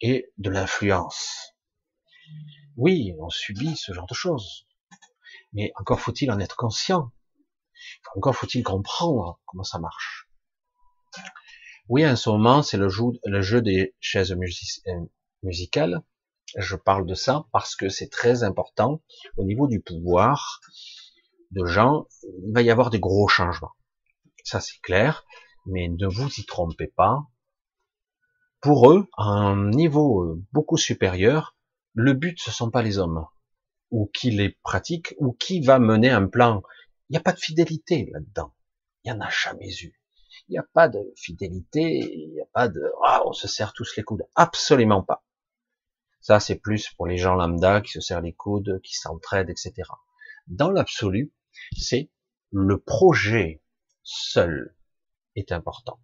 et 0.01 0.29
de 0.37 0.49
l'influence. 0.49 1.55
Oui, 2.75 3.13
on 3.17 3.29
subit 3.29 3.77
ce 3.77 3.93
genre 3.93 4.07
de 4.07 4.13
choses, 4.13 4.67
mais 5.53 5.71
encore 5.75 6.01
faut-il 6.01 6.29
en 6.31 6.39
être 6.39 6.57
conscient. 6.57 7.13
Encore 8.15 8.35
faut-il 8.35 8.63
comprendre 8.63 9.39
comment 9.45 9.63
ça 9.63 9.79
marche. 9.79 10.29
Oui, 11.87 12.05
en 12.05 12.15
ce 12.15 12.29
moment, 12.29 12.61
c'est 12.61 12.77
le, 12.77 12.89
jeu, 12.89 13.61
des 13.61 13.95
chaises 13.99 14.31
euh, 14.31 15.05
musicales. 15.43 16.03
Je 16.57 16.75
parle 16.75 17.05
de 17.05 17.15
ça 17.15 17.45
parce 17.51 17.75
que 17.75 17.89
c'est 17.89 18.09
très 18.09 18.43
important 18.43 19.01
au 19.37 19.43
niveau 19.43 19.67
du 19.67 19.81
pouvoir 19.81 20.61
de 21.51 21.65
gens. 21.65 22.05
Il 22.45 22.53
va 22.53 22.61
y 22.61 22.69
avoir 22.69 22.89
des 22.89 22.99
gros 22.99 23.27
changements. 23.27 23.73
Ça, 24.43 24.59
c'est 24.59 24.79
clair. 24.81 25.25
Mais 25.65 25.87
ne 25.87 26.07
vous 26.07 26.29
y 26.37 26.45
trompez 26.45 26.87
pas. 26.87 27.27
Pour 28.61 28.91
eux, 28.91 29.07
à 29.17 29.23
un 29.23 29.69
niveau 29.69 30.23
euh, 30.23 30.43
beaucoup 30.51 30.77
supérieur, 30.77 31.55
le 31.93 32.13
but, 32.13 32.39
ce 32.39 32.51
sont 32.51 32.69
pas 32.69 32.81
les 32.81 32.97
hommes 32.97 33.25
ou 33.91 34.09
qui 34.13 34.31
les 34.31 34.49
pratique, 34.63 35.15
ou 35.17 35.33
qui 35.33 35.61
va 35.61 35.79
mener 35.79 36.09
un 36.09 36.27
plan. 36.27 36.61
Il 37.09 37.13
n'y 37.13 37.17
a 37.17 37.21
pas 37.21 37.33
de 37.33 37.39
fidélité 37.39 38.09
là-dedans. 38.11 38.53
Il 39.03 39.11
n'y 39.11 39.17
en 39.17 39.21
a 39.21 39.29
jamais 39.29 39.71
eu. 39.81 39.99
Il 40.47 40.53
n'y 40.53 40.57
a 40.57 40.65
pas 40.73 40.87
de 40.89 41.13
fidélité, 41.15 41.99
il 42.13 42.31
n'y 42.31 42.41
a 42.41 42.45
pas 42.53 42.67
de 42.67 42.91
ah, 43.03 43.23
on 43.25 43.33
se 43.33 43.47
serre 43.47 43.73
tous 43.73 43.95
les 43.95 44.03
coudes. 44.03 44.27
Absolument 44.35 45.03
pas. 45.03 45.23
Ça, 46.21 46.39
c'est 46.39 46.57
plus 46.57 46.89
pour 46.89 47.07
les 47.07 47.17
gens 47.17 47.35
lambda 47.35 47.81
qui 47.81 47.91
se 47.91 48.01
serrent 48.01 48.21
les 48.21 48.33
coudes, 48.33 48.81
qui 48.83 48.95
s'entraident, 48.95 49.49
etc. 49.49 49.73
Dans 50.47 50.71
l'absolu, 50.71 51.33
c'est 51.77 52.09
le 52.51 52.79
projet 52.79 53.63
seul 54.03 54.75
est 55.35 55.51
important. 55.51 55.99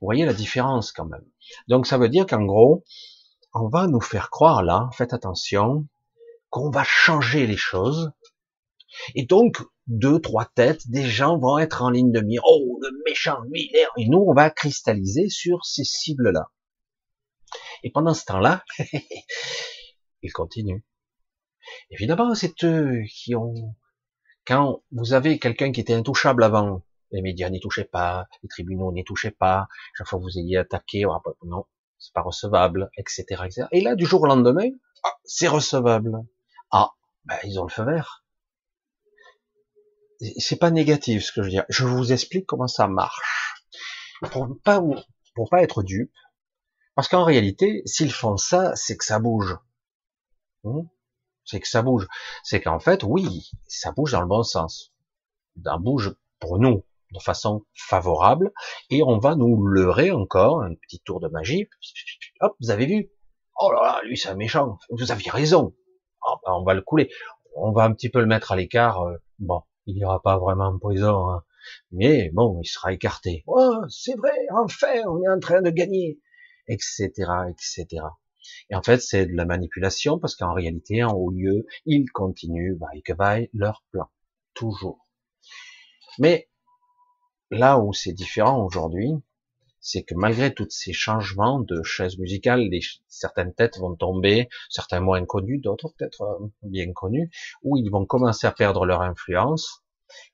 Vous 0.00 0.06
voyez 0.06 0.24
la 0.24 0.34
différence 0.34 0.92
quand 0.92 1.04
même. 1.04 1.24
Donc 1.68 1.86
ça 1.86 1.98
veut 1.98 2.08
dire 2.08 2.26
qu'en 2.26 2.44
gros, 2.44 2.84
on 3.54 3.68
va 3.68 3.86
nous 3.86 4.00
faire 4.00 4.30
croire 4.30 4.62
là, 4.62 4.90
faites 4.92 5.12
attention, 5.12 5.86
qu'on 6.50 6.70
va 6.70 6.84
changer 6.84 7.46
les 7.46 7.56
choses. 7.56 8.12
Et 9.14 9.24
donc, 9.24 9.62
deux, 9.86 10.20
trois 10.20 10.44
têtes, 10.44 10.88
des 10.88 11.04
gens 11.04 11.38
vont 11.38 11.58
être 11.58 11.82
en 11.82 11.90
ligne 11.90 12.12
de 12.12 12.20
mire. 12.20 12.42
Oh, 12.44 12.78
le 12.82 12.90
méchant, 13.06 13.40
lui, 13.50 13.70
et 13.96 14.08
nous, 14.08 14.18
on 14.18 14.34
va 14.34 14.50
cristalliser 14.50 15.28
sur 15.28 15.64
ces 15.64 15.84
cibles-là. 15.84 16.50
Et 17.82 17.90
pendant 17.90 18.14
ce 18.14 18.24
temps-là, 18.26 18.64
ils 20.22 20.32
continuent. 20.32 20.82
Évidemment, 21.90 22.34
c'est 22.34 22.64
eux 22.64 23.02
qui 23.10 23.34
ont... 23.34 23.74
Quand 24.46 24.82
vous 24.92 25.12
avez 25.12 25.38
quelqu'un 25.38 25.72
qui 25.72 25.80
était 25.80 25.94
intouchable 25.94 26.42
avant, 26.42 26.82
les 27.12 27.22
médias 27.22 27.50
n'y 27.50 27.60
touchaient 27.60 27.84
pas, 27.84 28.26
les 28.42 28.48
tribunaux 28.48 28.92
n'y 28.92 29.04
touchaient 29.04 29.30
pas, 29.30 29.68
chaque 29.96 30.06
fois 30.06 30.18
que 30.18 30.24
vous 30.24 30.38
ayez 30.38 30.56
attaqué, 30.56 31.04
non, 31.44 31.66
c'est 31.98 32.12
pas 32.14 32.22
recevable, 32.22 32.90
etc., 32.96 33.42
etc. 33.44 33.66
Et 33.72 33.80
là, 33.80 33.94
du 33.94 34.06
jour 34.06 34.22
au 34.22 34.26
lendemain, 34.26 34.68
ah, 35.04 35.14
c'est 35.24 35.48
recevable. 35.48 36.12
Ah, 36.70 36.92
ben, 37.24 37.36
ils 37.44 37.58
ont 37.60 37.64
le 37.64 37.70
feu 37.70 37.84
vert. 37.84 38.24
C'est 40.38 40.58
pas 40.58 40.70
négatif 40.70 41.24
ce 41.24 41.32
que 41.32 41.42
je 41.42 41.46
veux 41.46 41.50
dire. 41.50 41.64
Je 41.68 41.84
vous 41.84 42.12
explique 42.12 42.46
comment 42.46 42.66
ça 42.66 42.88
marche. 42.88 43.54
Pour 44.32 44.48
pas, 44.64 44.82
pour 45.34 45.48
pas 45.48 45.62
être 45.62 45.82
dupe. 45.82 46.12
Parce 46.94 47.08
qu'en 47.08 47.24
réalité, 47.24 47.82
s'ils 47.86 48.12
font 48.12 48.36
ça, 48.36 48.74
c'est 48.74 48.96
que 48.96 49.04
ça 49.04 49.20
bouge. 49.20 49.56
Hmm? 50.64 50.82
c'est 51.48 51.60
que 51.60 51.68
ça 51.68 51.82
bouge. 51.82 52.06
C'est 52.42 52.60
qu'en 52.60 52.78
fait, 52.78 53.02
oui, 53.02 53.50
ça 53.66 53.92
bouge 53.92 54.12
dans 54.12 54.20
le 54.20 54.26
bon 54.26 54.42
sens. 54.42 54.92
Ça 55.64 55.78
bouge 55.78 56.14
pour 56.40 56.58
nous 56.58 56.84
de 57.12 57.20
façon 57.20 57.64
favorable 57.74 58.52
et 58.90 59.02
on 59.02 59.18
va 59.18 59.34
nous 59.34 59.66
leurrer 59.66 60.10
encore 60.10 60.62
un 60.62 60.74
petit 60.74 61.00
tour 61.00 61.20
de 61.20 61.28
magie. 61.28 61.68
Hop, 62.40 62.54
vous 62.60 62.70
avez 62.70 62.86
vu? 62.86 63.10
Oh 63.58 63.72
là 63.72 63.80
là, 63.82 64.00
lui 64.04 64.18
c'est 64.18 64.28
un 64.28 64.36
méchant. 64.36 64.78
Vous 64.90 65.10
aviez 65.10 65.30
raison. 65.30 65.74
Oh, 66.26 66.34
ben, 66.44 66.52
on 66.52 66.64
va 66.64 66.74
le 66.74 66.82
couler. 66.82 67.10
On 67.56 67.72
va 67.72 67.84
un 67.84 67.94
petit 67.94 68.10
peu 68.10 68.20
le 68.20 68.26
mettre 68.26 68.52
à 68.52 68.56
l'écart. 68.56 69.00
Euh, 69.02 69.16
bon, 69.38 69.62
il 69.88 69.96
ira 69.96 70.22
pas 70.22 70.38
vraiment 70.38 70.66
en 70.66 70.78
prison, 70.78 71.30
hein. 71.30 71.44
mais 71.92 72.30
bon, 72.34 72.60
il 72.62 72.66
sera 72.66 72.92
écarté. 72.92 73.42
Oh, 73.46 73.80
c'est 73.88 74.16
vrai, 74.16 74.46
enfin, 74.52 75.02
on 75.06 75.22
est 75.22 75.28
en 75.28 75.40
train 75.40 75.62
de 75.62 75.70
gagner, 75.70 76.20
etc., 76.68 77.10
etc. 77.48 78.04
Et 78.70 78.74
en 78.74 78.82
fait, 78.82 79.00
c'est 79.00 79.26
de 79.26 79.34
la 79.34 79.46
manipulation 79.46 80.18
parce 80.18 80.36
qu'en 80.36 80.52
réalité, 80.52 81.02
en 81.02 81.12
haut 81.12 81.30
lieu, 81.30 81.66
ils 81.86 82.10
continuent, 82.10 82.76
vaille 82.78 83.02
que 83.02 83.14
vaille, 83.14 83.48
leur 83.54 83.82
plan. 83.90 84.10
Toujours. 84.54 85.08
Mais 86.18 86.50
là 87.50 87.78
où 87.78 87.94
c'est 87.94 88.12
différent 88.12 88.62
aujourd'hui, 88.62 89.10
c'est 89.80 90.02
que 90.02 90.14
malgré 90.14 90.52
tous 90.52 90.68
ces 90.70 90.92
changements 90.92 91.60
de 91.60 91.82
chaises 91.82 92.18
musicales, 92.18 92.68
certaines 93.08 93.54
têtes 93.54 93.78
vont 93.78 93.94
tomber, 93.94 94.48
certains 94.70 95.00
moins 95.00 95.24
connus, 95.24 95.58
d'autres 95.58 95.92
peut-être 95.96 96.22
euh, 96.22 96.46
bien 96.62 96.92
connus, 96.92 97.30
où 97.62 97.76
ils 97.76 97.90
vont 97.90 98.06
commencer 98.06 98.46
à 98.46 98.52
perdre 98.52 98.86
leur 98.86 99.02
influence. 99.02 99.84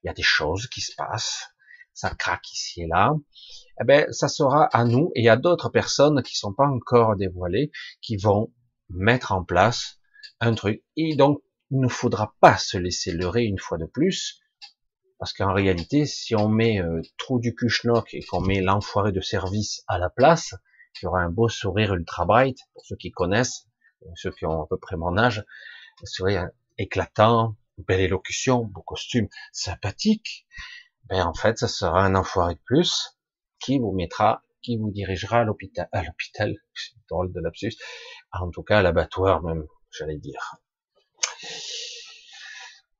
Il 0.03 0.07
y 0.07 0.11
a 0.11 0.15
des 0.15 0.23
choses 0.23 0.67
qui 0.69 0.81
se 0.81 0.95
passent, 0.97 1.49
ça 1.93 2.15
craque 2.15 2.51
ici 2.53 2.83
et 2.83 2.87
là. 2.87 3.15
Eh 3.81 3.85
ben, 3.85 4.07
ça 4.13 4.29
sera 4.29 4.67
à 4.67 4.85
nous 4.85 5.11
et 5.15 5.29
à 5.29 5.37
d'autres 5.37 5.69
personnes 5.69 6.23
qui 6.23 6.37
sont 6.37 6.53
pas 6.53 6.67
encore 6.67 7.17
dévoilées, 7.17 7.71
qui 8.01 8.17
vont 8.17 8.53
mettre 8.89 9.33
en 9.33 9.45
place 9.45 9.99
un 10.41 10.55
truc. 10.55 10.85
Et 10.97 11.17
donc, 11.17 11.43
il 11.71 11.81
ne 11.81 11.89
faudra 11.89 12.35
pas 12.41 12.57
se 12.57 12.77
laisser 12.77 13.13
leurrer 13.13 13.45
une 13.45 13.59
fois 13.59 13.79
de 13.79 13.87
plus, 13.87 14.41
parce 15.19 15.33
qu'en 15.33 15.53
réalité, 15.53 16.07
si 16.07 16.35
on 16.35 16.49
met 16.49 16.81
euh, 16.81 17.01
trou 17.17 17.39
du 17.39 17.55
Kuchnock 17.55 18.13
et 18.15 18.23
qu'on 18.25 18.41
met 18.41 18.61
l'enfoiré 18.61 19.13
de 19.13 19.21
service 19.21 19.85
à 19.87 19.99
la 19.99 20.11
place, 20.11 20.55
il 20.97 21.05
y 21.05 21.07
aura 21.07 21.21
un 21.21 21.31
beau 21.31 21.49
sourire 21.49 21.95
ultra 21.95 22.25
bright, 22.25 22.59
pour 22.73 22.85
ceux 22.85 22.97
qui 22.97 23.11
connaissent, 23.11 23.67
euh, 24.03 24.11
ceux 24.17 24.31
qui 24.33 24.47
ont 24.47 24.63
à 24.63 24.67
peu 24.67 24.79
près 24.79 24.97
mon 24.97 25.17
âge, 25.17 25.45
un 26.03 26.07
sourire 26.07 26.49
éclatant, 26.79 27.57
belle 27.79 28.01
élocution, 28.01 28.65
beau 28.65 28.83
costume, 28.83 29.29
sympathique, 29.53 30.47
ben 31.05 31.27
en 31.27 31.35
fait, 31.35 31.59
ça 31.59 31.69
sera 31.69 32.03
un 32.03 32.15
enfoiré 32.15 32.55
de 32.55 32.61
plus 32.65 33.19
qui 33.61 33.79
vous 33.79 33.93
mettra, 33.93 34.43
qui 34.63 34.77
vous 34.79 34.91
dirigera 34.91 35.41
à 35.41 35.45
l'hôpital, 35.45 35.89
à 35.93 36.03
l'hôpital, 36.03 36.57
drôle 37.09 37.33
de 37.33 37.41
lapsus, 37.41 37.77
en 38.33 38.51
tout 38.51 38.63
cas 38.63 38.79
à 38.79 38.83
l'abattoir 38.83 39.43
même, 39.43 39.67
j'allais 39.91 40.19
dire. 40.19 40.57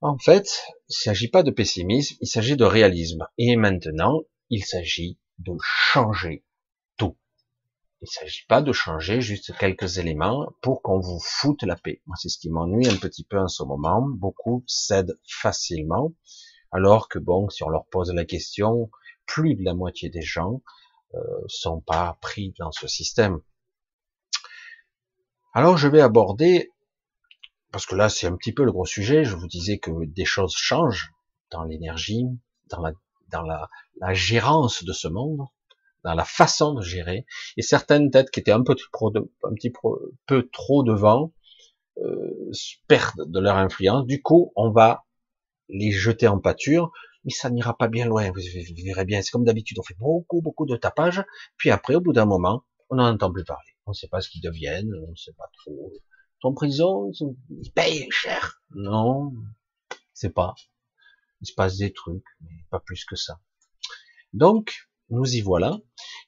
En 0.05 0.19
fait, 0.19 0.63
il 0.91 0.91
ne 0.91 1.03
s'agit 1.03 1.29
pas 1.29 1.43
de 1.43 1.51
pessimisme, 1.51 2.19
il 2.21 2.29
s'agit 2.29 2.59
de 2.59 2.65
réalisme. 2.67 3.27
Et 3.39 3.57
maintenant, 3.57 4.21
il 4.51 4.63
s'agit 4.63 5.19
de 5.39 5.55
changer 5.63 6.45
tout. 6.99 7.17
Il 8.03 8.05
ne 8.05 8.11
s'agit 8.11 8.45
pas 8.47 8.61
de 8.61 8.71
changer 8.71 9.23
juste 9.23 9.57
quelques 9.57 9.97
éléments 9.97 10.47
pour 10.61 10.83
qu'on 10.83 11.01
vous 11.01 11.21
foute 11.21 11.63
la 11.63 11.75
paix. 11.75 12.03
Moi, 12.05 12.17
c'est 12.21 12.29
ce 12.29 12.37
qui 12.37 12.51
m'ennuie 12.51 12.87
un 12.87 12.99
petit 12.99 13.25
peu 13.25 13.39
en 13.39 13.49
ce 13.49 13.63
moment. 13.63 14.07
Beaucoup 14.07 14.63
cèdent 14.67 15.19
facilement, 15.27 16.13
alors 16.71 17.09
que 17.09 17.19
bon, 17.19 17.49
si 17.49 17.63
on 17.63 17.71
leur 17.71 17.87
pose 17.87 18.13
la 18.13 18.27
question, 18.27 18.91
plus 19.25 19.55
de 19.55 19.65
la 19.65 19.73
moitié 19.73 20.11
des 20.11 20.21
gens 20.21 20.61
euh, 21.15 21.19
sont 21.47 21.81
pas 21.81 22.19
pris 22.21 22.53
dans 22.59 22.73
ce 22.73 22.89
système. 22.89 23.41
Alors, 25.55 25.79
je 25.79 25.89
vais 25.89 26.03
aborder 26.03 26.74
parce 27.75 27.87
que 27.87 27.97
là 27.97 28.09
c'est 28.09 28.29
un 28.29 28.37
petit 28.37 28.53
peu 28.53 28.63
le 28.63 28.71
gros 28.71 28.85
sujet, 28.85 29.25
je 29.25 29.35
vous 29.35 29.49
disais 29.49 29.79
que 29.79 29.91
des 30.05 30.25
choses 30.25 30.55
changent 30.55 31.11
dans 31.51 31.65
l'énergie, 31.65 32.25
dans 32.71 32.81
la, 32.81 32.93
dans 33.33 33.43
la, 33.43 33.69
la, 34.01 34.15
gérance 34.15 34.85
de 34.85 34.93
ce 34.93 35.09
monde, 35.09 35.41
dans 36.05 36.15
la 36.15 36.25
façon 36.25 36.75
de 36.75 36.83
gérer, 36.83 37.27
et 37.57 37.63
certaines 37.63 38.13
têtes 38.13 38.31
qui 38.31 38.39
étaient 38.39 38.53
un 38.53 38.63
peu 38.63 38.77
trop 38.93 39.13
un 39.17 39.55
petit 39.55 39.73
peu 40.27 40.49
trop 40.53 40.85
devant 40.85 41.33
euh, 41.99 42.53
perdent 42.87 43.29
de 43.29 43.41
leur 43.41 43.57
influence. 43.57 44.07
Du 44.07 44.23
coup, 44.23 44.53
on 44.55 44.71
va 44.71 45.05
les 45.69 45.91
jeter 45.91 46.29
en 46.29 46.39
pâture, 46.39 46.93
mais 47.25 47.33
ça 47.33 47.51
n'ira 47.51 47.77
pas 47.77 47.89
bien 47.89 48.07
loin. 48.07 48.31
Vous, 48.31 48.41
verrez 48.85 49.05
bien, 49.05 49.21
c'est 49.21 49.33
comme 49.33 49.45
d'habitude, 49.45 49.81
on 49.81 49.83
fait 49.83 49.99
beaucoup, 49.99 50.43
beaucoup 50.43 50.67
de 50.67 50.77
tapage, 50.77 51.25
puis 51.57 51.73
après, 51.73 51.97
au 51.97 52.01
bout 52.01 52.13
d'un 52.13 52.27
moment, 52.27 52.63
on 52.89 52.95
n'en 52.95 53.13
entend 53.13 53.33
plus 53.33 53.45
parler. 53.45 53.73
On 53.87 53.91
ne 53.91 53.97
sait 53.97 54.07
pas 54.07 54.21
ce 54.21 54.31
qu'ils 54.31 54.43
deviennent, 54.43 54.93
on 55.09 55.11
ne 55.11 55.17
sait 55.17 55.35
pas 55.37 55.51
trop 55.65 55.91
en 56.45 56.53
prison, 56.53 57.11
ils 57.51 57.73
payent 57.73 58.09
cher. 58.11 58.63
Non, 58.75 59.33
c'est 60.13 60.33
pas. 60.33 60.55
Il 61.41 61.47
se 61.47 61.55
passe 61.55 61.77
des 61.77 61.93
trucs, 61.93 62.25
mais 62.41 62.65
pas 62.71 62.81
plus 62.81 63.05
que 63.05 63.17
ça. 63.17 63.41
Donc, 64.33 64.89
nous 65.11 65.37
y 65.37 65.41
voilà. 65.41 65.79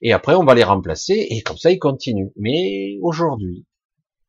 Et 0.01 0.13
après, 0.13 0.35
on 0.35 0.45
va 0.45 0.55
les 0.55 0.63
remplacer, 0.63 1.27
et 1.29 1.41
comme 1.41 1.57
ça, 1.57 1.71
ils 1.71 1.79
continuent. 1.79 2.31
Mais 2.35 2.97
aujourd'hui, 3.01 3.65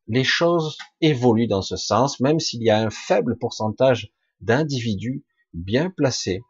les 0.07 0.23
choses 0.23 0.77
évoluent 1.01 1.47
dans 1.47 1.61
ce 1.61 1.77
sens, 1.77 2.19
même 2.19 2.39
s'il 2.39 2.63
y 2.63 2.69
a 2.69 2.79
un 2.79 2.89
faible 2.89 3.37
pourcentage 3.37 4.11
d'individus 4.41 5.23
bien 5.53 5.91
placés, 5.91 6.41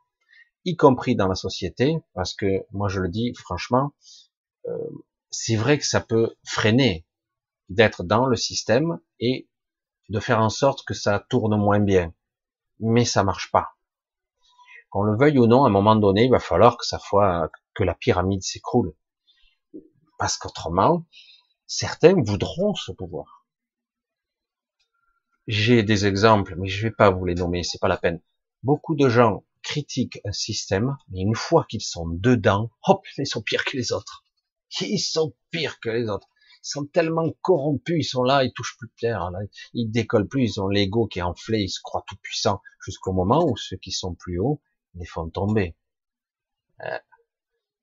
y 0.66 0.76
compris 0.76 1.16
dans 1.16 1.28
la 1.28 1.36
société, 1.36 1.98
parce 2.14 2.34
que 2.34 2.66
moi 2.72 2.90
je 2.90 3.02
le 3.02 3.10
dis 3.10 3.34
franchement, 3.36 3.94
euh, 4.68 4.78
c'est 5.30 5.56
vrai 5.56 5.78
que 5.78 5.86
ça 5.86 6.00
peut 6.02 6.36
freiner 6.44 7.06
d'être 7.70 8.04
dans 8.04 8.26
le 8.26 8.36
système 8.36 9.00
et 9.20 9.48
de 10.10 10.20
faire 10.20 10.40
en 10.40 10.50
sorte 10.50 10.84
que 10.86 10.94
ça 10.94 11.24
tourne 11.30 11.56
moins 11.56 11.80
bien. 11.80 12.14
Mais 12.80 13.06
ça 13.06 13.24
marche 13.24 13.52
pas. 13.52 13.76
Qu'on 14.90 15.04
le 15.04 15.18
veuille 15.18 15.38
ou 15.38 15.46
non, 15.46 15.66
à 15.66 15.68
un 15.68 15.72
moment 15.72 15.96
donné, 15.96 16.26
il 16.26 16.32
va 16.32 16.40
falloir 16.40 16.78
que 16.78 16.86
ça 16.86 16.98
soit, 16.98 17.52
que 17.76 17.84
la 17.84 17.94
pyramide 17.94 18.42
s'écroule. 18.42 18.96
Parce 20.18 20.38
qu'autrement, 20.38 21.06
certains 21.68 22.16
voudront 22.16 22.74
ce 22.74 22.92
pouvoir. 22.92 23.46
J'ai 25.48 25.84
des 25.84 26.06
exemples, 26.06 26.56
mais 26.58 26.68
je 26.68 26.88
vais 26.88 26.94
pas 26.94 27.10
vous 27.10 27.26
les 27.26 27.36
nommer, 27.36 27.64
c'est 27.64 27.80
pas 27.80 27.88
la 27.88 27.98
peine. 27.98 28.22
Beaucoup 28.64 28.96
de 28.96 29.10
gens 29.10 29.44
critiquent 29.62 30.20
un 30.26 30.32
système, 30.32 30.98
mais 31.10 31.22
une 31.22 31.36
fois 31.36 31.66
qu'ils 31.70 31.82
sont 31.82 32.08
dedans, 32.08 32.72
hop, 32.84 33.06
ils 33.18 33.28
sont 33.28 33.42
pires 33.42 33.66
que 33.66 33.78
les 33.78 33.92
autres. 33.92 34.26
Ils 34.82 35.00
sont 35.00 35.36
pires 35.52 35.80
que 35.80 35.90
les 35.90 36.10
autres. 36.10 36.28
Sont 36.62 36.86
tellement 36.86 37.32
corrompus, 37.42 38.06
ils 38.06 38.10
sont 38.10 38.24
là, 38.24 38.44
ils 38.44 38.54
touchent 38.54 38.78
plus 38.78 38.88
de 38.88 38.94
terre, 39.00 39.32
là, 39.32 39.40
ils 39.74 39.90
décollent 39.90 40.28
plus, 40.28 40.44
ils 40.44 40.62
ont 40.62 40.68
l'ego 40.68 41.08
qui 41.08 41.20
est 41.20 41.24
enflé, 41.24 41.62
ils 41.62 41.70
se 41.70 41.80
croient 41.82 42.04
tout 42.08 42.18
puissants, 42.22 42.62
jusqu'au 42.84 43.14
moment 43.14 43.46
où 43.46 43.56
ceux 43.56 43.78
qui 43.78 43.92
sont 43.92 44.14
plus 44.14 44.40
hauts 44.40 44.62
les 44.96 45.06
font 45.06 45.30
tomber. 45.30 45.76
Euh, 46.82 46.98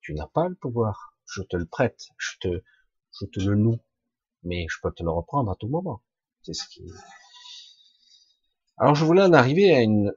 tu 0.00 0.14
n'as 0.14 0.26
pas 0.26 0.48
le 0.48 0.54
pouvoir, 0.54 1.16
je 1.26 1.42
te 1.42 1.56
le 1.56 1.66
prête, 1.66 2.08
je 2.18 2.36
te, 2.40 2.62
je 3.18 3.26
te 3.26 3.40
le 3.40 3.54
loue, 3.54 3.78
mais 4.42 4.66
je 4.68 4.76
peux 4.82 4.92
te 4.92 5.02
le 5.02 5.10
reprendre 5.10 5.50
à 5.50 5.56
tout 5.56 5.68
moment. 5.68 6.02
C'est 6.42 6.54
ce 6.54 6.68
qui. 6.68 6.84
Alors 8.78 8.94
je 8.94 9.04
voulais 9.04 9.22
en 9.22 9.32
arriver 9.32 9.74
à 9.74 9.80
une 9.80 10.12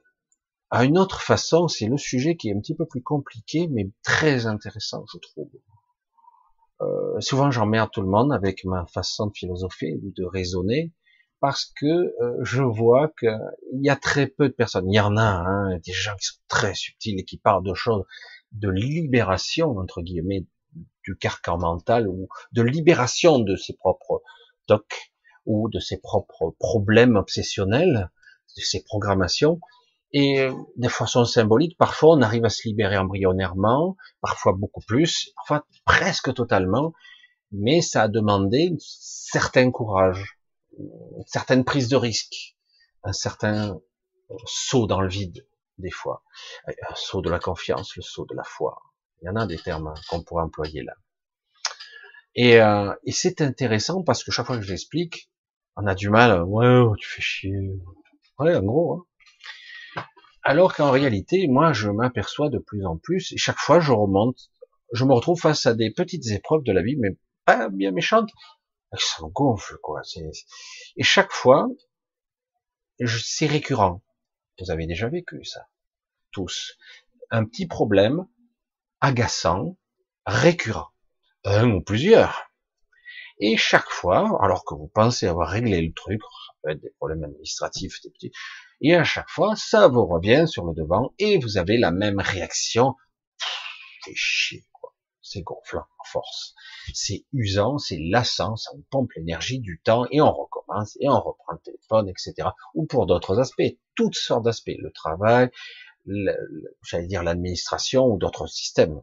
à 0.70 0.84
une 0.84 0.98
autre 0.98 1.20
façon, 1.20 1.66
c'est 1.66 1.88
le 1.88 1.98
sujet 1.98 2.36
qui 2.36 2.48
est 2.48 2.54
un 2.54 2.60
petit 2.60 2.76
peu 2.76 2.86
plus 2.86 3.02
compliqué, 3.02 3.66
mais 3.68 3.90
très 4.02 4.46
intéressant, 4.46 5.04
je 5.12 5.18
trouve. 5.18 5.50
Euh, 6.82 7.20
souvent 7.20 7.50
j'emmerde 7.50 7.90
tout 7.92 8.00
le 8.00 8.08
monde 8.08 8.32
avec 8.32 8.64
ma 8.64 8.86
façon 8.86 9.26
de 9.26 9.32
philosopher 9.34 9.98
ou 10.02 10.12
de 10.16 10.24
raisonner, 10.24 10.92
parce 11.40 11.66
que 11.76 11.86
euh, 11.86 12.36
je 12.42 12.62
vois 12.62 13.12
qu'il 13.18 13.30
y 13.74 13.90
a 13.90 13.96
très 13.96 14.26
peu 14.26 14.48
de 14.48 14.54
personnes. 14.54 14.90
Il 14.90 14.94
y 14.94 15.00
en 15.00 15.16
a, 15.16 15.22
hein, 15.22 15.78
des 15.78 15.92
gens 15.92 16.14
qui 16.16 16.26
sont 16.26 16.40
très 16.48 16.74
subtils 16.74 17.18
et 17.18 17.24
qui 17.24 17.38
parlent 17.38 17.64
de 17.64 17.74
choses 17.74 18.04
de 18.52 18.68
libération 18.68 19.76
entre 19.78 20.02
guillemets 20.02 20.46
du 21.02 21.16
carcan 21.16 21.58
mental 21.58 22.08
ou 22.08 22.28
de 22.52 22.62
libération 22.62 23.38
de 23.38 23.56
ses 23.56 23.74
propres 23.74 24.22
tocs 24.66 25.12
ou 25.46 25.68
de 25.68 25.80
ses 25.80 25.98
propres 25.98 26.54
problèmes 26.58 27.16
obsessionnels, 27.16 28.10
de 28.56 28.62
ses 28.62 28.82
programmations. 28.82 29.60
Et 30.12 30.40
euh, 30.40 30.52
de 30.76 30.88
façon 30.88 31.24
symbolique, 31.24 31.76
parfois 31.78 32.16
on 32.16 32.22
arrive 32.22 32.44
à 32.44 32.48
se 32.48 32.66
libérer 32.66 32.96
embryonnairement, 32.96 33.96
parfois 34.20 34.52
beaucoup 34.52 34.80
plus, 34.80 35.32
parfois 35.36 35.66
presque 35.84 36.34
totalement, 36.34 36.92
mais 37.52 37.80
ça 37.80 38.02
a 38.02 38.08
demandé 38.08 38.70
un 38.72 38.76
certain 38.78 39.70
courage, 39.70 40.38
une 40.78 41.26
certaine 41.26 41.64
prise 41.64 41.88
de 41.88 41.96
risque, 41.96 42.56
un 43.04 43.12
certain 43.12 43.78
saut 44.46 44.86
dans 44.86 45.00
le 45.00 45.08
vide, 45.08 45.46
des 45.78 45.90
fois, 45.90 46.24
un 46.66 46.94
saut 46.94 47.22
de 47.22 47.30
la 47.30 47.38
confiance, 47.38 47.96
le 47.96 48.02
saut 48.02 48.26
de 48.26 48.34
la 48.34 48.44
foi. 48.44 48.80
Il 49.22 49.26
y 49.26 49.28
en 49.28 49.36
a 49.36 49.46
des 49.46 49.58
termes 49.58 49.92
qu'on 50.08 50.22
pourrait 50.22 50.44
employer 50.44 50.82
là. 50.82 50.94
Et, 52.34 52.60
euh, 52.60 52.94
et 53.04 53.12
c'est 53.12 53.40
intéressant 53.40 54.02
parce 54.02 54.24
que 54.24 54.30
chaque 54.30 54.46
fois 54.46 54.56
que 54.56 54.62
je 54.62 54.70
l'explique, 54.70 55.30
on 55.76 55.86
a 55.86 55.94
du 55.94 56.10
mal, 56.10 56.42
ouais, 56.44 56.84
tu 56.98 57.08
fais 57.08 57.22
chier. 57.22 57.52
Ouais, 58.38 58.56
en 58.56 58.62
gros, 58.62 58.94
hein. 58.94 59.06
Alors 60.42 60.74
qu'en 60.74 60.90
réalité, 60.90 61.46
moi, 61.48 61.72
je 61.72 61.90
m'aperçois 61.90 62.48
de 62.48 62.58
plus 62.58 62.86
en 62.86 62.96
plus, 62.96 63.32
et 63.32 63.36
chaque 63.36 63.58
fois, 63.58 63.80
je 63.80 63.92
remonte, 63.92 64.50
je 64.92 65.04
me 65.04 65.12
retrouve 65.12 65.38
face 65.38 65.66
à 65.66 65.74
des 65.74 65.90
petites 65.90 66.26
épreuves 66.30 66.62
de 66.62 66.72
la 66.72 66.82
vie, 66.82 66.96
mais 66.96 67.16
pas 67.44 67.68
bien 67.68 67.90
méchantes. 67.90 68.30
Me 68.92 69.28
gonfle, 69.28 69.76
quoi. 69.82 70.02
Et 70.96 71.04
chaque 71.04 71.30
fois, 71.30 71.68
c'est 73.06 73.46
récurrent. 73.46 74.02
Vous 74.58 74.70
avez 74.70 74.86
déjà 74.86 75.08
vécu 75.08 75.44
ça. 75.44 75.68
Tous. 76.32 76.76
Un 77.30 77.44
petit 77.44 77.66
problème 77.66 78.26
agaçant, 79.00 79.76
récurrent. 80.26 80.90
Un 81.44 81.70
ou 81.70 81.82
plusieurs. 81.82 82.50
Et 83.38 83.56
chaque 83.56 83.88
fois, 83.88 84.38
alors 84.42 84.64
que 84.64 84.74
vous 84.74 84.88
pensez 84.88 85.26
avoir 85.26 85.48
réglé 85.48 85.80
le 85.80 85.92
truc, 85.94 86.20
ça 86.20 86.52
peut 86.62 86.70
être 86.70 86.82
des 86.82 86.90
problèmes 86.98 87.24
administratifs, 87.24 88.02
des 88.02 88.10
petits, 88.10 88.32
et 88.80 88.94
à 88.94 89.04
chaque 89.04 89.28
fois, 89.28 89.56
ça 89.56 89.88
vous 89.88 90.06
revient 90.06 90.46
sur 90.48 90.64
le 90.64 90.74
devant 90.74 91.12
et 91.18 91.38
vous 91.38 91.58
avez 91.58 91.76
la 91.76 91.90
même 91.90 92.18
réaction. 92.18 92.94
C'est 94.04 94.14
chier, 94.14 94.64
quoi. 94.72 94.94
C'est 95.20 95.42
gonflant, 95.42 95.84
en 95.98 96.04
force. 96.04 96.54
C'est 96.94 97.26
usant, 97.32 97.76
c'est 97.78 97.98
lassant, 97.98 98.56
ça 98.56 98.70
vous 98.74 98.84
pompe 98.90 99.12
l'énergie 99.16 99.60
du 99.60 99.80
temps 99.84 100.06
et 100.10 100.20
on 100.22 100.32
recommence 100.32 100.96
et 101.00 101.08
on 101.08 101.20
reprend 101.20 101.52
le 101.52 101.58
téléphone, 101.58 102.08
etc. 102.08 102.48
Ou 102.74 102.86
pour 102.86 103.06
d'autres 103.06 103.38
aspects, 103.38 103.76
toutes 103.94 104.16
sortes 104.16 104.44
d'aspects. 104.44 104.76
Le 104.78 104.90
travail, 104.90 105.50
j'allais 106.82 107.06
dire 107.06 107.22
l'administration 107.22 108.06
ou 108.06 108.16
d'autres 108.16 108.46
systèmes. 108.46 109.02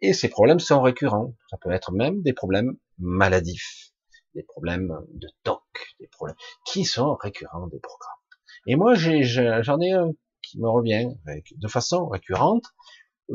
Et 0.00 0.12
ces 0.12 0.28
problèmes 0.28 0.60
sont 0.60 0.82
récurrents. 0.82 1.34
Ça 1.50 1.56
peut 1.56 1.72
être 1.72 1.90
même 1.90 2.22
des 2.22 2.32
problèmes 2.32 2.76
maladifs, 2.98 3.92
des 4.34 4.44
problèmes 4.44 4.96
de 5.14 5.28
TOC, 5.42 5.62
des 5.98 6.06
problèmes 6.06 6.36
qui 6.64 6.84
sont 6.84 7.16
récurrents 7.16 7.66
des 7.66 7.80
programmes. 7.80 8.23
Et 8.66 8.76
moi, 8.76 8.94
j'en 8.94 9.80
ai, 9.80 9.92
un 9.92 10.12
qui 10.42 10.58
me 10.58 10.68
revient 10.68 11.08
de 11.56 11.68
façon 11.68 12.08
récurrente. 12.08 12.64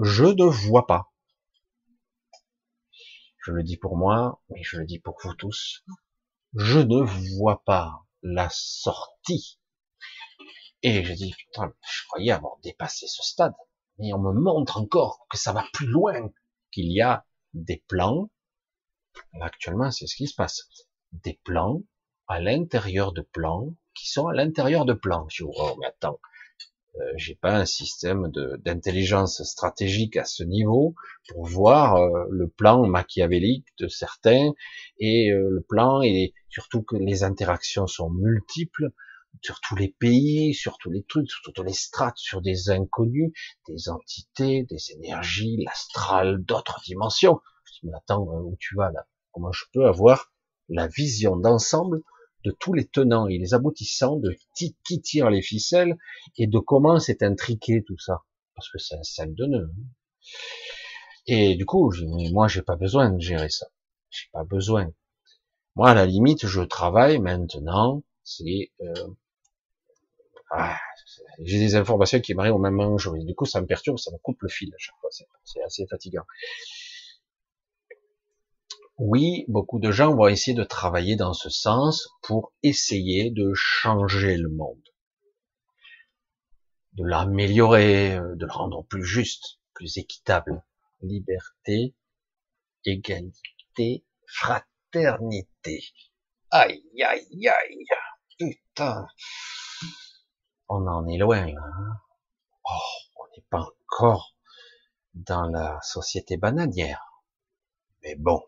Je 0.02 0.26
ne 0.26 0.44
vois 0.44 0.88
pas. 0.88 1.12
Je 3.46 3.52
le 3.52 3.64
dis 3.64 3.78
pour 3.78 3.98
moi, 3.98 4.42
mais 4.50 4.64
je 4.64 4.78
le 4.78 4.86
dis 4.86 5.00
pour 5.00 5.18
vous 5.24 5.34
tous. 5.34 5.84
Je 6.56 6.80
ne 6.80 7.02
vois 7.38 7.64
pas 7.64 8.06
la 8.22 8.50
sortie. 8.52 9.60
Et 10.82 11.04
je 11.04 11.14
dis, 11.14 11.34
putain, 11.38 11.74
je 11.90 12.04
croyais 12.08 12.32
avoir 12.32 12.58
dépassé 12.64 13.08
ce 13.08 13.24
stade. 13.24 13.54
Mais 13.98 14.14
on 14.14 14.20
me 14.20 14.32
montre 14.34 14.78
encore 14.78 15.26
que 15.30 15.38
ça 15.38 15.52
va 15.52 15.66
plus 15.74 15.88
loin, 15.88 16.30
qu'il 16.72 16.92
y 16.92 17.02
a 17.02 17.26
des 17.54 17.84
plans. 17.88 18.30
Actuellement, 19.42 19.92
c'est 19.92 20.08
ce 20.08 20.16
qui 20.16 20.28
se 20.28 20.36
passe. 20.36 20.70
Des 21.12 21.40
plans 21.44 21.82
à 22.28 22.40
l'intérieur 22.40 23.12
de 23.12 23.22
plans 23.22 23.76
qui 24.00 24.10
sont 24.10 24.28
à 24.28 24.34
l'intérieur 24.34 24.86
de 24.86 24.94
plans. 24.94 25.28
Je 25.30 25.44
dis, 25.44 25.50
oh, 25.54 25.76
mais 25.80 25.88
attends, 25.88 26.20
euh, 26.96 27.04
j'ai 27.18 27.36
pas 27.36 27.56
un 27.56 27.66
système 27.66 28.32
d'intelligence 28.64 29.44
stratégique 29.44 30.18
à 30.18 30.26
ce 30.26 30.44
niveau 30.44 30.96
pour 31.30 31.46
voir 31.46 31.96
euh, 31.98 32.26
le 32.30 32.48
plan 32.48 32.86
machiavélique 32.88 33.68
de 33.78 33.88
certains 33.88 34.52
et 35.00 35.32
euh, 35.32 35.50
le 35.50 35.62
plan 35.62 36.02
et 36.02 36.34
surtout 36.50 36.82
que 36.82 36.96
les 36.96 37.24
interactions 37.24 37.88
sont 37.88 38.10
multiples 38.10 38.90
sur 39.44 39.60
tous 39.62 39.76
les 39.76 39.96
pays, 40.00 40.54
sur 40.54 40.78
tous 40.80 40.90
les 40.90 41.04
trucs, 41.04 41.30
sur 41.30 41.42
toutes 41.44 41.64
les 41.64 41.74
strates, 41.74 42.18
sur 42.18 42.42
des 42.42 42.72
inconnus, 42.72 43.32
des 43.68 43.90
entités, 43.90 44.64
des 44.64 44.92
énergies, 44.94 45.58
l'astral, 45.64 46.44
d'autres 46.44 46.82
dimensions. 46.86 47.40
Je 47.66 47.74
dis, 47.74 47.80
mais 47.84 47.98
attends, 47.98 48.24
où 48.24 48.58
tu 48.60 48.76
vas 48.76 48.92
là? 48.92 49.06
Comment 49.32 49.52
je 49.52 49.66
peux 49.72 49.86
avoir 49.86 50.32
la 50.70 50.88
vision 50.88 51.36
d'ensemble 51.38 52.02
de 52.46 52.52
tous 52.52 52.74
les 52.74 52.86
tenants 52.86 53.28
et 53.28 53.38
les 53.38 53.54
aboutissants, 53.54 54.18
de 54.18 54.36
qui, 54.56 55.02
tire 55.02 55.30
les 55.30 55.42
ficelles 55.42 55.98
et 56.38 56.48
de 56.48 56.60
comment 56.60 57.00
c'est 57.00 57.24
intriqué 57.24 57.84
tout 57.86 58.00
ça. 58.00 58.24
Parce 58.56 58.70
que 58.70 58.78
c'est 58.78 58.96
un 58.96 59.04
sac 59.04 59.34
de 59.34 59.46
nœuds. 59.46 59.72
Hein. 59.72 59.84
Et 61.28 61.56
du 61.56 61.66
coup, 61.66 61.94
moi, 62.32 62.48
j'ai 62.48 62.62
pas 62.62 62.76
besoin 62.76 63.12
de 63.12 63.20
gérer 63.20 63.50
ça. 63.50 63.68
J'ai 64.10 64.28
pas 64.32 64.44
besoin. 64.44 64.92
Moi, 65.76 65.92
à 65.92 65.94
la 65.94 66.06
limite, 66.06 66.48
je 66.48 66.62
travaille 66.62 67.20
maintenant. 67.20 68.04
C'est 68.24 68.72
euh, 68.82 69.08
ah, 70.52 70.80
j'ai 71.40 71.60
des 71.60 71.76
informations 71.76 72.20
qui 72.20 72.34
m'arrivent 72.34 72.56
au 72.56 72.60
même 72.60 72.74
moment. 72.74 72.96
Du 72.96 73.36
coup, 73.36 73.46
ça 73.46 73.62
me 73.62 73.68
perturbe, 73.68 73.98
ça 73.98 74.12
me 74.12 74.18
coupe 74.18 74.42
le 74.42 74.50
fil 74.50 74.74
à 74.74 74.78
chaque 74.78 74.96
fois. 75.00 75.10
C'est 75.44 75.62
assez 75.64 75.86
fatigant. 75.88 76.24
Oui, 79.02 79.46
beaucoup 79.48 79.80
de 79.80 79.92
gens 79.92 80.14
vont 80.14 80.28
essayer 80.28 80.54
de 80.54 80.66
travailler 80.66 81.16
dans 81.16 81.32
ce 81.32 81.50
sens 81.50 82.10
pour 82.22 82.52
essayer 82.64 83.32
de 83.32 83.54
changer 83.56 84.36
le 84.36 84.50
monde, 84.50 84.84
de 86.94 87.06
l'améliorer, 87.06 88.20
de 88.20 88.46
le 88.46 88.52
rendre 88.52 88.84
plus 88.84 89.06
juste, 89.06 89.60
plus 89.74 89.98
équitable. 89.98 90.62
Liberté, 91.02 91.96
égalité, 92.84 94.06
fraternité. 94.28 95.82
Aïe, 96.52 96.84
aïe, 97.02 97.48
aïe. 97.48 97.86
Putain. 98.38 99.08
On 100.68 100.86
en 100.88 101.08
est 101.08 101.18
loin, 101.18 101.48
hein. 101.48 102.02
Oh, 102.66 103.16
on 103.16 103.24
n'est 103.34 103.46
pas 103.50 103.62
encore 103.62 104.36
dans 105.14 105.48
la 105.48 105.80
société 105.84 106.36
bananière. 106.36 107.02
Mais 108.04 108.16
bon, 108.16 108.44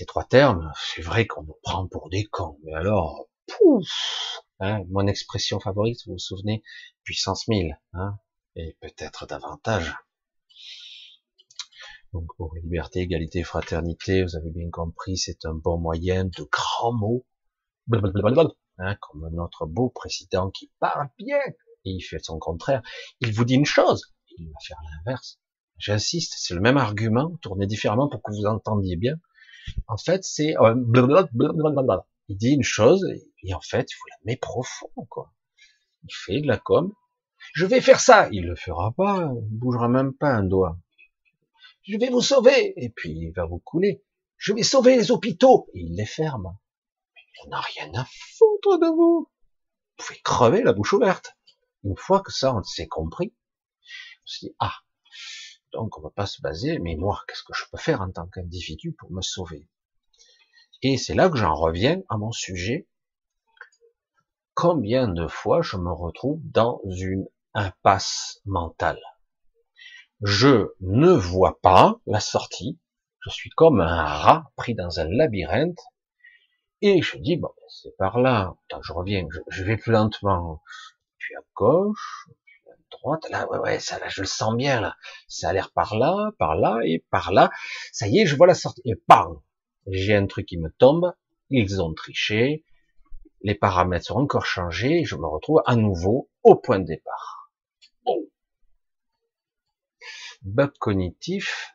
ces 0.00 0.06
trois 0.06 0.24
termes, 0.24 0.72
c'est 0.94 1.02
vrai 1.02 1.26
qu'on 1.26 1.42
nous 1.42 1.58
prend 1.62 1.86
pour 1.86 2.08
des 2.08 2.24
cons, 2.24 2.58
mais 2.64 2.72
alors, 2.72 3.28
pouf, 3.46 3.86
hein, 4.58 4.82
mon 4.88 5.06
expression 5.06 5.60
favorite, 5.60 6.00
vous 6.06 6.12
vous 6.12 6.18
souvenez, 6.18 6.62
puissance 7.04 7.46
1000, 7.48 7.78
hein, 7.92 8.18
et 8.56 8.78
peut-être 8.80 9.26
davantage. 9.26 9.94
Donc 12.14 12.34
pour 12.38 12.54
liberté, 12.54 13.00
égalité, 13.00 13.44
fraternité, 13.44 14.22
vous 14.22 14.36
avez 14.36 14.50
bien 14.50 14.70
compris, 14.70 15.18
c'est 15.18 15.44
un 15.44 15.52
bon 15.52 15.76
moyen 15.76 16.24
de 16.24 16.48
grands 16.50 16.94
mots, 16.94 17.26
hein, 17.92 18.96
comme 19.02 19.28
notre 19.34 19.66
beau 19.66 19.90
président 19.90 20.50
qui 20.50 20.72
parle 20.78 21.10
bien, 21.18 21.40
et 21.84 21.90
il 21.90 22.00
fait 22.00 22.24
son 22.24 22.38
contraire. 22.38 22.80
Il 23.20 23.34
vous 23.34 23.44
dit 23.44 23.56
une 23.56 23.66
chose, 23.66 24.14
il 24.38 24.48
va 24.48 24.58
faire 24.66 24.80
l'inverse. 24.82 25.38
J'insiste, 25.76 26.36
c'est 26.38 26.54
le 26.54 26.62
même 26.62 26.78
argument, 26.78 27.36
tourné 27.42 27.66
différemment 27.66 28.08
pour 28.08 28.22
que 28.22 28.32
vous 28.32 28.46
entendiez 28.46 28.96
bien. 28.96 29.16
En 29.88 29.96
fait, 29.96 30.24
c'est 30.24 30.56
euh, 30.58 30.74
il 32.28 32.36
dit 32.36 32.50
une 32.50 32.62
chose 32.62 33.04
et 33.42 33.54
en 33.54 33.60
fait, 33.60 33.90
il 33.90 33.96
vous 33.96 34.06
la 34.10 34.16
met 34.24 34.36
profond, 34.36 34.90
quoi. 35.08 35.32
il 36.04 36.14
fait 36.14 36.40
de 36.40 36.46
la 36.46 36.58
com. 36.58 36.92
Je 37.54 37.66
vais 37.66 37.80
faire 37.80 38.00
ça, 38.00 38.28
il 38.30 38.46
le 38.46 38.54
fera 38.54 38.92
pas, 38.92 39.32
il 39.34 39.58
bougera 39.58 39.88
même 39.88 40.12
pas 40.12 40.30
un 40.30 40.44
doigt. 40.44 40.78
Je 41.82 41.96
vais 41.98 42.10
vous 42.10 42.20
sauver, 42.20 42.74
et 42.76 42.90
puis 42.90 43.10
il 43.10 43.32
va 43.32 43.46
vous 43.46 43.58
couler. 43.58 44.04
Je 44.36 44.52
vais 44.52 44.62
sauver 44.62 44.96
les 44.96 45.10
hôpitaux, 45.10 45.68
et 45.74 45.80
il 45.80 45.96
les 45.96 46.06
ferme. 46.06 46.56
Il 47.44 47.48
n'a 47.48 47.60
rien 47.60 47.90
à 47.94 48.06
foutre 48.36 48.78
de 48.78 48.86
vous. 48.86 49.28
Vous 49.98 50.04
pouvez 50.04 50.20
crever 50.20 50.62
la 50.62 50.72
bouche 50.72 50.92
ouverte. 50.92 51.36
Une 51.82 51.96
fois 51.96 52.20
que 52.20 52.32
ça, 52.32 52.54
on 52.54 52.62
s'est 52.62 52.86
compris, 52.86 53.34
on 53.82 54.26
se 54.26 54.46
dit, 54.46 54.54
ah, 54.58 54.74
donc 55.72 55.98
on 55.98 56.02
va 56.02 56.10
pas 56.10 56.26
se 56.26 56.40
baser, 56.42 56.78
mais 56.78 56.96
moi, 56.96 57.22
qu'est-ce 57.26 57.42
que 57.42 57.54
je 57.54 57.64
peux 57.70 57.78
faire 57.78 58.00
en 58.00 58.10
tant 58.10 58.26
qu'individu 58.26 58.92
pour 58.92 59.10
me 59.12 59.22
sauver? 59.22 59.68
Et 60.82 60.96
c'est 60.96 61.14
là 61.14 61.28
que 61.28 61.36
j'en 61.36 61.54
reviens 61.54 62.00
à 62.08 62.16
mon 62.16 62.32
sujet. 62.32 62.88
Combien 64.54 65.08
de 65.08 65.26
fois 65.26 65.62
je 65.62 65.76
me 65.76 65.92
retrouve 65.92 66.40
dans 66.42 66.80
une 66.86 67.26
impasse 67.54 68.40
mentale? 68.44 69.00
Je 70.22 70.74
ne 70.80 71.12
vois 71.12 71.60
pas 71.60 72.00
la 72.06 72.20
sortie. 72.20 72.78
Je 73.20 73.30
suis 73.30 73.50
comme 73.50 73.80
un 73.80 74.04
rat 74.04 74.50
pris 74.56 74.74
dans 74.74 75.00
un 75.00 75.08
labyrinthe. 75.08 75.80
Et 76.82 77.02
je 77.02 77.18
dis, 77.18 77.36
bon, 77.36 77.52
c'est 77.68 77.96
par 77.96 78.18
là. 78.18 78.54
je 78.82 78.92
reviens, 78.92 79.26
je 79.48 79.64
vais 79.64 79.76
plus 79.76 79.92
lentement. 79.92 80.62
Puis 81.18 81.34
à 81.36 81.40
gauche, 81.54 82.28
droite, 83.00 83.28
là, 83.30 83.48
ouais, 83.50 83.58
ouais, 83.58 83.80
ça, 83.80 83.98
là, 83.98 84.08
je 84.08 84.20
le 84.20 84.26
sens 84.26 84.54
bien, 84.56 84.80
là. 84.80 84.96
Ça 85.28 85.48
a 85.48 85.52
l'air 85.52 85.72
par 85.72 85.96
là, 85.96 86.30
par 86.38 86.54
là 86.54 86.80
et 86.84 87.04
par 87.10 87.32
là. 87.32 87.50
Ça 87.92 88.06
y 88.06 88.20
est, 88.20 88.26
je 88.26 88.36
vois 88.36 88.46
la 88.46 88.54
sortie. 88.54 88.82
Et 88.84 88.94
bam! 89.08 89.40
J'ai 89.86 90.14
un 90.14 90.26
truc 90.26 90.46
qui 90.46 90.58
me 90.58 90.70
tombe. 90.70 91.12
Ils 91.48 91.82
ont 91.82 91.92
triché. 91.94 92.64
Les 93.42 93.54
paramètres 93.54 94.06
sont 94.06 94.16
encore 94.16 94.46
changés. 94.46 95.04
Je 95.04 95.16
me 95.16 95.26
retrouve 95.26 95.62
à 95.66 95.74
nouveau 95.74 96.30
au 96.42 96.56
point 96.56 96.78
de 96.78 96.84
départ. 96.84 97.50
Oh. 98.04 98.28
Bug 100.42 100.72
cognitif. 100.78 101.74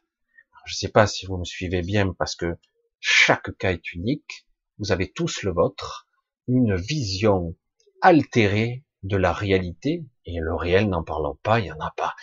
Je 0.65 0.73
ne 0.73 0.77
sais 0.77 0.89
pas 0.89 1.07
si 1.07 1.25
vous 1.25 1.38
me 1.38 1.43
suivez 1.43 1.81
bien 1.81 2.13
parce 2.13 2.35
que 2.35 2.57
chaque 2.99 3.55
cas 3.57 3.73
est 3.73 3.93
unique. 3.93 4.47
Vous 4.79 4.91
avez 4.91 5.11
tous 5.11 5.43
le 5.43 5.51
vôtre. 5.51 6.07
Une 6.47 6.75
vision 6.75 7.55
altérée 8.01 8.84
de 9.05 9.17
la 9.17 9.31
réalité, 9.31 10.03
et 10.25 10.39
le 10.39 10.55
réel 10.55 10.89
n'en 10.89 11.03
parlant 11.03 11.35
pas, 11.43 11.59
il 11.59 11.63
n'y 11.63 11.71
en 11.71 11.79
a 11.79 11.91
pas. 11.91 12.15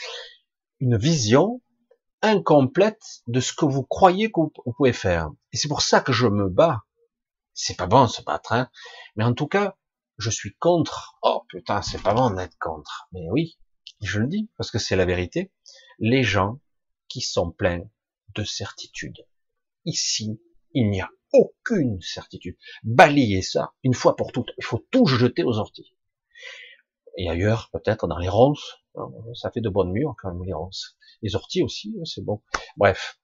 Une 0.80 0.96
vision 0.96 1.62
incomplète 2.22 3.22
de 3.28 3.38
ce 3.38 3.52
que 3.52 3.64
vous 3.64 3.84
croyez 3.84 4.32
que 4.32 4.40
vous 4.40 4.72
pouvez 4.76 4.92
faire. 4.92 5.30
Et 5.52 5.56
c'est 5.56 5.68
pour 5.68 5.82
ça 5.82 6.00
que 6.00 6.12
je 6.12 6.26
me 6.26 6.48
bats. 6.48 6.82
C'est 7.54 7.76
pas 7.76 7.86
bon 7.86 8.08
se 8.08 8.22
battre, 8.22 8.52
hein. 8.52 8.68
Mais 9.14 9.22
en 9.22 9.32
tout 9.32 9.46
cas, 9.46 9.76
je 10.18 10.28
suis 10.28 10.56
contre. 10.56 11.16
Oh 11.22 11.44
putain, 11.48 11.82
c'est 11.82 12.02
pas 12.02 12.14
bon 12.14 12.30
d'être 12.30 12.58
contre. 12.58 13.08
Mais 13.12 13.28
oui, 13.30 13.58
je 14.00 14.18
le 14.18 14.26
dis, 14.26 14.50
parce 14.56 14.72
que 14.72 14.78
c'est 14.78 14.96
la 14.96 15.04
vérité. 15.04 15.52
Les 16.00 16.24
gens 16.24 16.58
qui 17.08 17.20
sont 17.20 17.52
pleins 17.52 17.82
de 18.34 18.42
certitude. 18.42 19.24
Ici, 19.84 20.40
il 20.72 20.90
n'y 20.90 21.00
a 21.00 21.10
aucune 21.32 22.00
certitude. 22.00 22.56
Balayez 22.82 23.42
ça 23.42 23.72
une 23.84 23.94
fois 23.94 24.16
pour 24.16 24.32
toutes. 24.32 24.50
Il 24.58 24.64
faut 24.64 24.84
tout 24.90 25.06
jeter 25.06 25.44
aux 25.44 25.58
orties 25.58 25.94
et 27.16 27.28
ailleurs, 27.28 27.70
peut-être 27.72 28.06
dans 28.06 28.18
les 28.18 28.28
ronces. 28.28 28.78
Ça 29.34 29.50
fait 29.50 29.60
de 29.60 29.68
bonnes 29.68 29.92
murs 29.92 30.14
quand 30.20 30.32
même 30.32 30.44
les 30.44 30.52
ronces. 30.52 30.96
Les 31.22 31.34
orties 31.34 31.62
aussi, 31.62 31.94
hein, 31.98 32.04
c'est 32.04 32.24
bon. 32.24 32.42
Bref. 32.76 33.18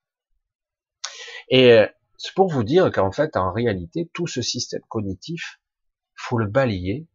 Et 1.51 1.73
euh, 1.73 1.87
c'est 2.17 2.35
pour 2.35 2.49
vous 2.49 2.65
dire 2.65 2.91
qu'en 2.91 3.13
fait, 3.13 3.37
en 3.37 3.53
réalité, 3.53 4.11
tout 4.13 4.27
ce 4.27 4.43
système 4.43 4.83
cognitif, 4.89 5.61
faut 6.15 6.39
le 6.39 6.47
balayer 6.47 7.07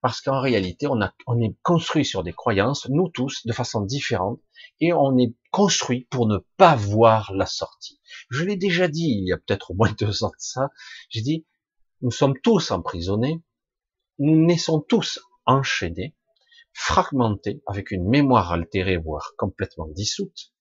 parce 0.00 0.20
qu'en 0.22 0.40
réalité, 0.40 0.86
on, 0.86 1.00
a, 1.02 1.12
on 1.26 1.40
est 1.40 1.54
construit 1.62 2.04
sur 2.04 2.22
des 2.22 2.32
croyances, 2.32 2.88
nous 2.88 3.08
tous, 3.08 3.44
de 3.46 3.52
façon 3.52 3.82
différente, 3.82 4.40
et 4.80 4.92
on 4.92 5.18
est 5.18 5.34
construit 5.50 6.06
pour 6.10 6.26
ne 6.26 6.38
pas 6.56 6.74
voir 6.74 7.32
la 7.34 7.46
sortie. 7.46 8.00
Je 8.30 8.44
l'ai 8.44 8.56
déjà 8.56 8.88
dit 8.88 9.18
il 9.18 9.28
y 9.28 9.32
a 9.32 9.36
peut-être 9.36 9.72
au 9.72 9.74
moins 9.74 9.92
deux 9.98 10.24
ans 10.24 10.30
de 10.30 10.34
ça. 10.38 10.70
J'ai 11.10 11.20
dit, 11.20 11.46
nous 12.00 12.10
sommes 12.10 12.38
tous 12.42 12.70
emprisonnés, 12.70 13.42
nous 14.18 14.46
naissons 14.46 14.80
tous 14.80 15.20
enchaînés, 15.50 16.14
fragmentés, 16.72 17.62
avec 17.66 17.90
une 17.90 18.08
mémoire 18.08 18.52
altérée, 18.52 18.96
voire 18.96 19.34
complètement 19.36 19.88
dissoute. 19.88 20.52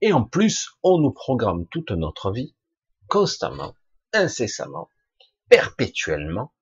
Et 0.00 0.12
en 0.12 0.24
plus, 0.24 0.70
on 0.82 0.98
nous 0.98 1.12
programme 1.12 1.66
toute 1.68 1.90
notre 1.90 2.32
vie, 2.32 2.54
constamment, 3.08 3.74
incessamment, 4.12 4.88
perpétuellement. 5.48 6.52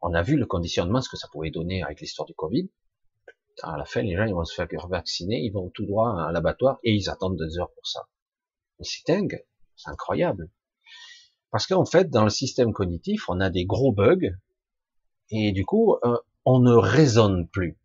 On 0.00 0.14
a 0.14 0.22
vu 0.22 0.36
le 0.36 0.46
conditionnement, 0.46 1.00
ce 1.02 1.08
que 1.08 1.16
ça 1.16 1.28
pouvait 1.28 1.50
donner 1.50 1.82
avec 1.82 2.00
l'histoire 2.00 2.26
du 2.26 2.34
Covid. 2.34 2.68
À 3.62 3.76
la 3.76 3.84
fin, 3.84 4.02
les 4.02 4.16
gens, 4.16 4.24
ils 4.24 4.34
vont 4.34 4.44
se 4.44 4.54
faire 4.54 4.68
vacciner, 4.88 5.40
ils 5.40 5.52
vont 5.52 5.70
tout 5.70 5.84
droit 5.84 6.22
à 6.22 6.32
l'abattoir 6.32 6.78
et 6.82 6.94
ils 6.94 7.10
attendent 7.10 7.36
deux 7.36 7.58
heures 7.58 7.72
pour 7.72 7.86
ça. 7.86 8.08
Mais 8.78 8.84
c'est 8.84 9.06
dingue, 9.06 9.44
c'est 9.76 9.90
incroyable. 9.90 10.50
Parce 11.50 11.66
qu'en 11.66 11.84
fait, 11.84 12.08
dans 12.10 12.24
le 12.24 12.30
système 12.30 12.72
cognitif, 12.72 13.28
on 13.28 13.40
a 13.40 13.50
des 13.50 13.66
gros 13.66 13.92
bugs 13.92 14.30
et 15.30 15.52
du 15.52 15.64
coup, 15.64 15.96
euh, 16.04 16.18
on 16.44 16.60
ne 16.60 16.72
raisonne 16.72 17.48
plus, 17.48 17.78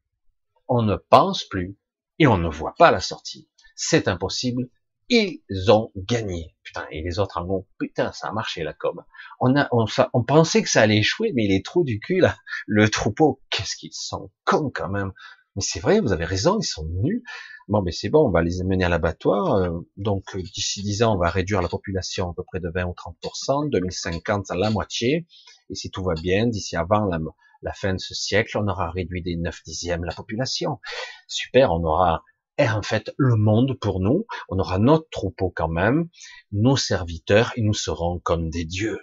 on 0.68 0.82
ne 0.82 0.96
pense 0.96 1.44
plus 1.44 1.78
et 2.20 2.28
on 2.28 2.38
ne 2.38 2.50
voit 2.50 2.76
pas 2.78 2.92
la 2.92 3.02
sortie. 3.02 3.50
C'est 3.76 4.08
impossible. 4.08 4.70
Ils 5.10 5.42
ont 5.70 5.92
gagné. 5.96 6.56
Putain, 6.64 6.86
et 6.90 7.04
les 7.04 7.20
autres 7.20 7.38
en 7.38 7.48
ont, 7.50 7.68
putain, 7.78 8.12
ça 8.12 8.30
a 8.30 8.32
marché 8.32 8.64
la 8.64 8.74
com. 8.74 9.04
On 9.40 9.56
a, 9.56 9.68
on, 9.72 9.86
on 10.14 10.24
pensait 10.24 10.64
que 10.64 10.70
ça 10.70 10.82
allait 10.82 10.98
échouer, 10.98 11.32
mais 11.36 11.48
les 11.48 11.62
trous 11.62 11.84
du 11.84 12.00
cul, 12.00 12.22
là, 12.22 12.36
le 12.66 12.90
troupeau, 12.90 13.42
qu'est-ce 13.52 13.76
qu'ils 13.76 13.94
sont 13.94 14.32
cons 14.46 14.72
quand 14.74 14.90
même. 14.90 15.12
Mais 15.56 15.62
c'est 15.62 15.80
vrai, 15.80 16.00
vous 16.00 16.12
avez 16.12 16.26
raison, 16.26 16.58
ils 16.60 16.66
sont 16.66 16.86
nuls. 16.86 17.22
Bon, 17.68 17.82
mais 17.82 17.92
c'est 17.92 18.10
bon, 18.10 18.28
on 18.28 18.32
va 18.32 18.42
les 18.42 18.64
mener 18.64 18.84
à 18.84 18.90
l'abattoir. 18.90 19.56
Euh, 19.56 19.80
donc, 19.98 20.36
d'ici 20.38 20.82
10 20.84 21.04
ans, 21.04 21.16
on 21.16 21.18
va 21.18 21.30
réduire 21.30 21.62
la 21.62 21.70
population 21.70 22.30
à 22.30 22.34
peu 22.34 22.44
près 22.44 22.60
de 22.60 22.70
20 22.74 22.86
ou 22.86 22.94
30%. 22.94 23.70
2050, 23.70 24.52
à 24.52 24.56
la 24.56 24.70
moitié. 24.70 25.28
Et 25.70 25.76
si 25.76 25.92
tout 25.92 26.04
va 26.04 26.14
bien, 26.16 26.48
d'ici 26.48 26.76
avant 26.76 27.06
la, 27.06 27.20
la 27.66 27.74
fin 27.74 27.96
de 27.96 28.00
ce 28.00 28.14
siècle, 28.14 28.58
on 28.60 28.68
aura 28.68 28.92
réduit 28.92 29.24
des 29.24 29.36
9 29.36 29.64
dixièmes 29.66 30.06
la 30.06 30.14
population. 30.14 30.80
Super, 31.28 31.72
on 31.72 31.84
aura 31.84 32.24
en 32.60 32.84
fait 32.84 33.12
le 33.18 33.36
monde 33.36 33.78
pour 33.82 34.00
nous, 34.00 34.28
on 34.50 34.60
aura 34.60 34.78
notre 34.78 35.10
troupeau 35.10 35.50
quand 35.50 35.68
même, 35.68 36.08
nos 36.52 36.78
serviteurs, 36.78 37.52
et 37.56 37.62
nous 37.62 37.74
serons 37.74 38.20
comme 38.20 38.50
des 38.52 38.66
dieux. 38.66 39.00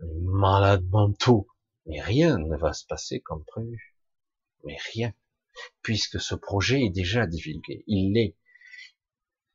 Malades 0.00 0.88
mentaux. 0.90 1.46
Mais 1.86 2.00
rien 2.00 2.38
ne 2.38 2.56
va 2.56 2.72
se 2.72 2.86
passer 2.86 3.20
comme 3.20 3.44
prévu. 3.44 3.94
Mais 4.64 4.78
rien. 4.94 5.12
Puisque 5.82 6.18
ce 6.18 6.34
projet 6.34 6.86
est 6.86 6.90
déjà 6.90 7.26
divulgué. 7.26 7.84
Il 7.86 8.14
l'est. 8.14 8.34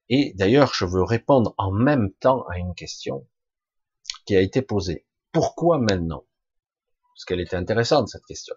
Et 0.08 0.34
d'ailleurs, 0.36 0.74
je 0.76 0.86
veux 0.86 1.04
répondre 1.04 1.56
en 1.58 1.72
même 1.72 2.14
temps 2.14 2.46
à 2.48 2.60
une 2.60 2.76
question 2.76 3.28
qui 4.26 4.36
a 4.36 4.42
été 4.42 4.62
posée. 4.62 5.08
Pourquoi 5.32 5.80
maintenant? 5.80 6.26
Parce 7.20 7.26
qu'elle 7.26 7.42
était 7.42 7.58
intéressante 7.58 8.08
cette 8.08 8.26
question. 8.26 8.56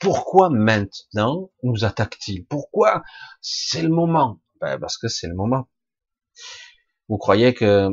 Pourquoi 0.00 0.50
maintenant 0.50 1.50
nous 1.62 1.86
attaque-t-il? 1.86 2.44
Pourquoi 2.44 3.02
c'est 3.40 3.80
le 3.80 3.88
moment? 3.88 4.38
Ben 4.60 4.78
Parce 4.78 4.98
que 4.98 5.08
c'est 5.08 5.28
le 5.28 5.34
moment. 5.34 5.66
Vous 7.08 7.16
croyez 7.16 7.54
que, 7.54 7.88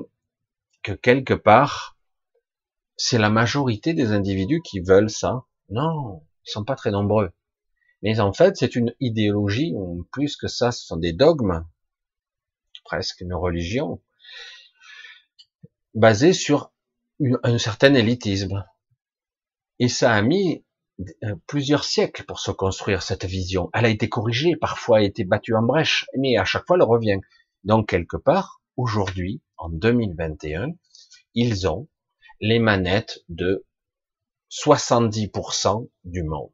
que 0.83 0.91
quelque 0.91 1.33
part, 1.33 1.97
c'est 2.97 3.17
la 3.17 3.29
majorité 3.29 3.93
des 3.93 4.11
individus 4.11 4.61
qui 4.61 4.81
veulent 4.81 5.09
ça? 5.09 5.45
Non, 5.69 6.21
ils 6.45 6.51
sont 6.51 6.65
pas 6.65 6.75
très 6.75 6.91
nombreux. 6.91 7.31
Mais 8.01 8.19
en 8.19 8.33
fait, 8.33 8.57
c'est 8.57 8.75
une 8.75 8.93
idéologie, 8.99 9.71
ou 9.73 10.05
plus 10.11 10.35
que 10.35 10.49
ça, 10.49 10.73
ce 10.73 10.85
sont 10.85 10.97
des 10.97 11.13
dogmes, 11.13 11.65
presque 12.83 13.21
une 13.21 13.33
religion, 13.33 14.01
basée 15.93 16.33
sur 16.33 16.73
un 17.43 17.57
certain 17.57 17.93
élitisme. 17.93 18.65
Et 19.79 19.89
ça 19.89 20.13
a 20.13 20.21
mis 20.21 20.65
euh, 21.23 21.35
plusieurs 21.45 21.83
siècles 21.83 22.25
pour 22.25 22.39
se 22.39 22.51
construire 22.51 23.03
cette 23.03 23.25
vision. 23.25 23.69
Elle 23.73 23.85
a 23.85 23.89
été 23.89 24.09
corrigée, 24.09 24.55
parfois 24.55 24.97
a 24.97 25.01
été 25.01 25.23
battue 25.23 25.55
en 25.55 25.61
brèche, 25.61 26.07
mais 26.17 26.37
à 26.37 26.45
chaque 26.45 26.65
fois 26.65 26.77
elle 26.77 26.83
revient. 26.83 27.19
Donc 27.63 27.89
quelque 27.89 28.17
part, 28.17 28.61
aujourd'hui, 28.75 29.41
en 29.57 29.69
2021, 29.69 30.69
ils 31.35 31.67
ont 31.67 31.87
les 32.39 32.59
manettes 32.59 33.19
de 33.29 33.65
70% 34.49 35.89
du 36.03 36.23
monde. 36.23 36.53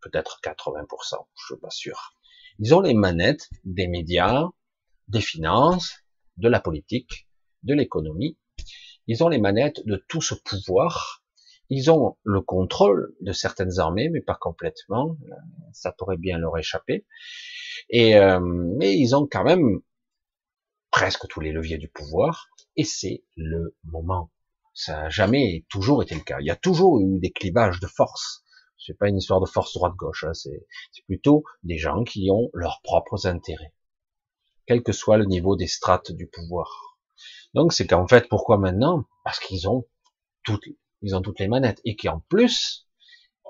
Peut-être 0.00 0.40
80%, 0.44 1.26
je 1.34 1.44
suis 1.46 1.60
pas 1.60 1.70
sûr. 1.70 2.14
Ils 2.60 2.74
ont 2.74 2.80
les 2.80 2.94
manettes 2.94 3.48
des 3.64 3.88
médias, 3.88 4.48
des 5.08 5.20
finances, 5.20 6.04
de 6.36 6.48
la 6.48 6.60
politique, 6.60 7.28
de 7.64 7.74
l'économie. 7.74 8.38
Ils 9.06 9.24
ont 9.24 9.28
les 9.28 9.38
manettes 9.38 9.84
de 9.86 10.04
tout 10.08 10.20
ce 10.20 10.34
pouvoir 10.34 11.17
ils 11.70 11.90
ont 11.90 12.16
le 12.22 12.40
contrôle 12.40 13.14
de 13.20 13.32
certaines 13.32 13.78
armées, 13.78 14.08
mais 14.08 14.20
pas 14.20 14.34
complètement. 14.34 15.16
Ça 15.72 15.92
pourrait 15.92 16.16
bien 16.16 16.38
leur 16.38 16.56
échapper. 16.56 17.06
Et 17.90 18.16
euh, 18.16 18.40
mais 18.40 18.96
ils 18.96 19.14
ont 19.14 19.26
quand 19.30 19.44
même 19.44 19.80
presque 20.90 21.26
tous 21.28 21.40
les 21.40 21.52
leviers 21.52 21.78
du 21.78 21.88
pouvoir. 21.88 22.48
Et 22.76 22.84
c'est 22.84 23.24
le 23.36 23.76
moment. 23.84 24.30
Ça 24.72 25.02
n'a 25.02 25.08
jamais 25.10 25.66
toujours 25.68 26.02
été 26.02 26.14
le 26.14 26.20
cas. 26.22 26.38
Il 26.40 26.46
y 26.46 26.50
a 26.50 26.56
toujours 26.56 27.00
eu 27.00 27.18
des 27.18 27.32
clivages 27.32 27.80
de 27.80 27.86
force. 27.86 28.44
C'est 28.78 28.96
pas 28.96 29.08
une 29.08 29.18
histoire 29.18 29.40
de 29.40 29.46
force 29.46 29.74
droite-gauche, 29.74 30.24
hein, 30.24 30.32
c'est 30.32 30.64
plutôt 31.06 31.42
des 31.64 31.78
gens 31.78 32.04
qui 32.04 32.30
ont 32.30 32.48
leurs 32.54 32.80
propres 32.82 33.26
intérêts, 33.26 33.74
quel 34.66 34.84
que 34.84 34.92
soit 34.92 35.18
le 35.18 35.24
niveau 35.24 35.56
des 35.56 35.66
strates 35.66 36.12
du 36.12 36.28
pouvoir. 36.28 36.96
Donc 37.54 37.72
c'est 37.72 37.88
qu'en 37.88 38.06
fait, 38.06 38.28
pourquoi 38.28 38.56
maintenant? 38.56 39.04
Parce 39.24 39.40
qu'ils 39.40 39.68
ont 39.68 39.84
toutes, 40.44 40.64
ils 41.02 41.14
ont 41.14 41.22
toutes 41.22 41.40
les 41.40 41.48
manettes 41.48 41.80
et 41.84 41.96
qu'en 41.96 42.20
plus, 42.28 42.86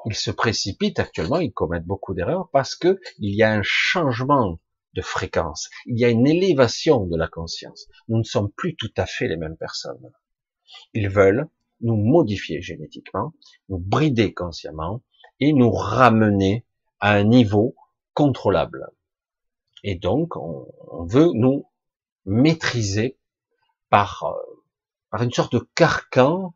ils 0.07 0.15
se 0.15 0.31
précipitent 0.31 1.01
actuellement, 1.01 1.39
ils 1.39 1.53
commettent 1.53 1.87
beaucoup 1.87 2.15
d'erreurs 2.15 2.49
parce 2.53 2.75
que 2.75 3.01
il 3.19 3.35
y 3.35 3.43
a 3.43 3.53
un 3.53 3.63
changement 3.63 4.61
de 4.95 5.03
fréquence, 5.03 5.69
il 5.87 5.99
y 5.99 6.05
a 6.05 6.09
une 6.09 6.27
élévation 6.27 7.07
de 7.07 7.17
la 7.17 7.29
conscience. 7.29 7.89
Nous 8.09 8.19
ne 8.19 8.25
sommes 8.25 8.51
plus 8.51 8.75
tout 8.77 8.93
à 8.97 9.07
fait 9.07 9.29
les 9.29 9.37
mêmes 9.37 9.57
personnes. 9.57 10.13
Ils 10.95 11.09
veulent 11.09 11.49
nous 11.81 11.97
modifier 11.97 12.61
génétiquement, 12.61 13.33
nous 13.69 13.79
brider 13.79 14.35
consciemment 14.35 15.03
et 15.41 15.53
nous 15.53 15.71
ramener 15.71 16.65
à 17.01 17.13
un 17.13 17.25
niveau 17.25 17.77
contrôlable. 18.15 18.91
Et 19.85 19.95
donc, 19.95 20.37
on, 20.37 20.67
veut 21.05 21.31
nous 21.35 21.67
maîtriser 22.25 23.17
par, 23.91 24.25
euh, 24.25 24.63
par 25.11 25.23
une 25.23 25.31
sorte 25.31 25.53
de 25.55 25.67
carcan 25.75 26.53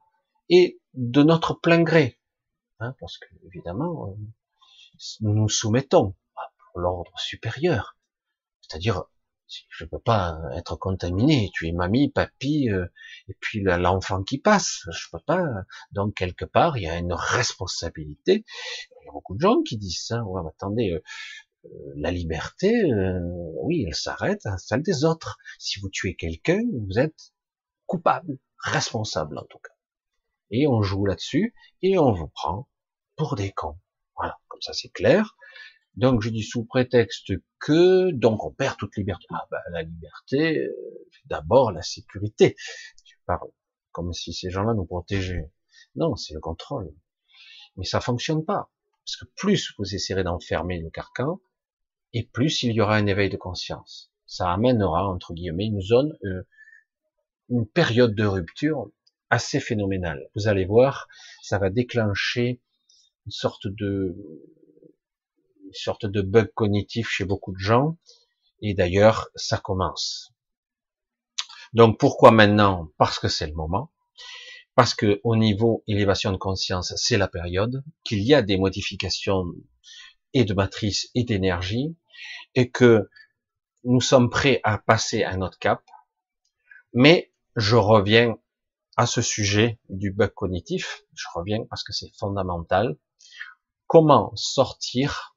et 0.49 0.81
de 0.95 1.23
notre 1.23 1.55
plein 1.55 1.83
gré. 1.83 2.19
Hein, 2.81 2.95
parce 3.01 3.19
que, 3.19 3.27
évidemment, 3.47 4.09
euh, 4.09 4.15
nous 5.21 5.35
nous 5.35 5.49
soumettons 5.49 6.15
à 6.37 6.51
l'ordre 6.77 7.13
supérieur. 7.19 7.97
C'est-à-dire, 8.61 9.05
je 9.69 9.85
peux 9.85 9.99
pas 9.99 10.39
être 10.57 10.77
contaminé. 10.77 11.51
Tu 11.55 11.69
es 11.69 11.73
mamie, 11.73 12.11
papy, 12.11 12.71
euh, 12.71 12.87
et 13.29 13.37
puis 13.41 13.63
l'enfant 13.63 14.23
qui 14.23 14.39
passe. 14.39 14.83
Je 14.91 15.09
peux 15.11 15.23
pas. 15.27 15.45
Donc 15.93 16.15
quelque 16.15 16.45
part, 16.45 16.79
il 16.79 16.85
y 16.85 16.89
a 16.89 16.99
une 16.99 17.13
responsabilité. 17.13 18.45
Il 19.03 19.07
y 19.07 19.09
a 19.09 19.13
beaucoup 19.13 19.35
de 19.35 19.41
gens 19.41 19.63
qui 19.63 19.77
disent 19.77 20.05
ça. 20.07 20.23
Ouais, 20.25 20.43
attendez, 20.49 20.93
euh, 20.93 21.03
euh, 21.67 21.93
la 21.97 22.11
liberté, 22.11 22.73
oui, 23.63 23.85
elle 23.87 23.95
s'arrête 23.95 24.45
à 24.47 24.59
celle 24.59 24.83
des 24.83 25.05
autres. 25.05 25.37
Si 25.59 25.81
vous 25.81 25.91
tuez 25.91 26.15
quelqu'un, 26.15 26.61
vous 26.87 26.99
êtes 26.99 27.33
coupable, 27.87 28.39
responsable 28.59 29.39
en 29.39 29.45
tout 29.45 29.59
cas. 29.59 29.73
Et 30.53 30.69
on 30.69 30.83
joue 30.83 31.05
là-dessus 31.07 31.55
et 31.83 31.99
on 31.99 32.13
vous 32.13 32.29
prend 32.29 32.69
pour 33.17 33.35
des 33.35 33.51
cons. 33.51 33.79
Voilà, 34.17 34.39
comme 34.49 34.61
ça 34.61 34.73
c'est 34.73 34.91
clair. 34.91 35.37
Donc 35.97 36.23
je 36.23 36.31
dis 36.31 36.43
sous 36.43 36.65
prétexte 36.65 37.33
que, 37.59 38.11
donc 38.13 38.45
on 38.45 38.53
perd 38.53 38.77
toute 38.79 38.97
liberté. 38.97 39.27
Ah 39.31 39.47
ben 39.51 39.61
la 39.71 39.83
liberté, 39.83 40.59
euh, 40.59 41.09
d'abord 41.27 41.73
la 41.73 41.83
sécurité. 41.83 42.57
Tu 43.05 43.19
parles 43.27 43.51
comme 43.91 44.13
si 44.13 44.33
ces 44.33 44.51
gens-là 44.51 44.75
nous 44.75 44.87
protégeaient. 44.87 45.53
Non, 45.97 46.17
c'est 46.17 46.35
le 46.35 46.41
contrôle. 46.41 46.95
Mais 47.77 47.85
ça 47.85 48.01
fonctionne 48.01 48.45
pas. 48.45 48.71
Parce 49.05 49.17
que 49.17 49.25
plus 49.37 49.75
vous 49.79 49.95
essaierez 49.95 50.25
d'enfermer 50.25 50.81
le 50.81 50.91
carcan, 50.91 51.41
et 52.13 52.25
plus 52.27 52.63
il 52.63 52.73
y 52.73 52.81
aura 52.81 52.97
un 52.97 53.07
éveil 53.07 53.31
de 53.31 53.37
conscience. 53.37 54.13
Ça 54.27 54.51
amènera, 54.51 55.09
entre 55.09 55.35
guillemets, 55.35 55.67
une 55.67 55.81
zone, 55.81 56.17
euh, 56.25 56.47
une 57.49 57.67
période 57.67 58.15
de 58.15 58.25
rupture 58.25 58.91
assez 59.33 59.61
phénoménale. 59.61 60.29
Vous 60.35 60.47
allez 60.47 60.67
voir, 60.67 61.09
ça 61.43 61.59
va 61.59 61.71
déclencher 61.71 62.61
une 63.25 63.33
sorte 63.33 63.67
de 63.67 64.15
une 65.65 65.73
sorte 65.73 66.05
de 66.05 66.21
bug 66.21 66.53
cognitif 66.55 67.09
chez 67.09 67.25
beaucoup 67.25 67.53
de 67.53 67.59
gens. 67.59 67.97
Et 68.61 68.75
d'ailleurs, 68.75 69.31
ça 69.35 69.57
commence. 69.57 70.35
Donc 71.73 71.99
pourquoi 71.99 72.31
maintenant? 72.31 72.91
Parce 72.99 73.19
que 73.19 73.29
c'est 73.29 73.47
le 73.47 73.55
moment. 73.55 73.91
Parce 74.75 74.95
que 74.95 75.19
au 75.25 75.35
niveau 75.35 75.83
élévation 75.87 76.31
de 76.31 76.37
conscience, 76.37 76.93
c'est 76.97 77.17
la 77.17 77.27
période, 77.27 77.83
qu'il 78.05 78.23
y 78.23 78.35
a 78.35 78.43
des 78.43 78.59
modifications 78.59 79.47
et 80.35 80.45
de 80.45 80.53
matrice 80.53 81.11
et 81.15 81.25
d'énergie, 81.25 81.97
et 82.55 82.71
que 82.71 83.09
nous 83.85 84.03
sommes 84.03 84.29
prêts 84.29 84.61
à 84.63 84.77
passer 84.77 85.23
à 85.23 85.31
un 85.31 85.41
autre 85.41 85.59
cap. 85.59 85.83
Mais 86.93 87.33
je 87.57 87.77
reviens 87.77 88.37
à 88.97 89.07
ce 89.07 89.23
sujet 89.23 89.79
du 89.89 90.13
bug 90.13 90.33
cognitif. 90.35 91.05
Je 91.15 91.27
reviens 91.35 91.65
parce 91.69 91.85
que 91.85 91.93
c'est 91.93 92.13
fondamental. 92.19 92.97
Comment 93.87 94.33
sortir 94.37 95.37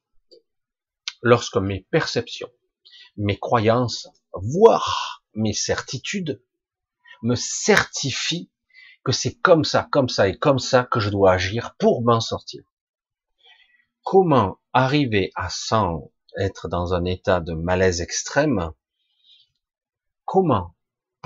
lorsque 1.22 1.56
mes 1.56 1.86
perceptions, 1.90 2.50
mes 3.16 3.38
croyances, 3.38 4.08
voire 4.32 5.24
mes 5.34 5.52
certitudes 5.52 6.42
me 7.22 7.34
certifient 7.34 8.50
que 9.04 9.12
c'est 9.12 9.34
comme 9.34 9.64
ça, 9.64 9.88
comme 9.90 10.08
ça 10.08 10.28
et 10.28 10.36
comme 10.36 10.58
ça 10.58 10.84
que 10.84 11.00
je 11.00 11.10
dois 11.10 11.32
agir 11.32 11.74
pour 11.78 12.02
m'en 12.02 12.20
sortir? 12.20 12.62
Comment 14.02 14.58
arriver 14.72 15.32
à 15.34 15.48
sans 15.48 16.12
être 16.38 16.68
dans 16.68 16.94
un 16.94 17.04
état 17.04 17.40
de 17.40 17.54
malaise 17.54 18.00
extrême 18.00 18.72
Comment 20.24 20.75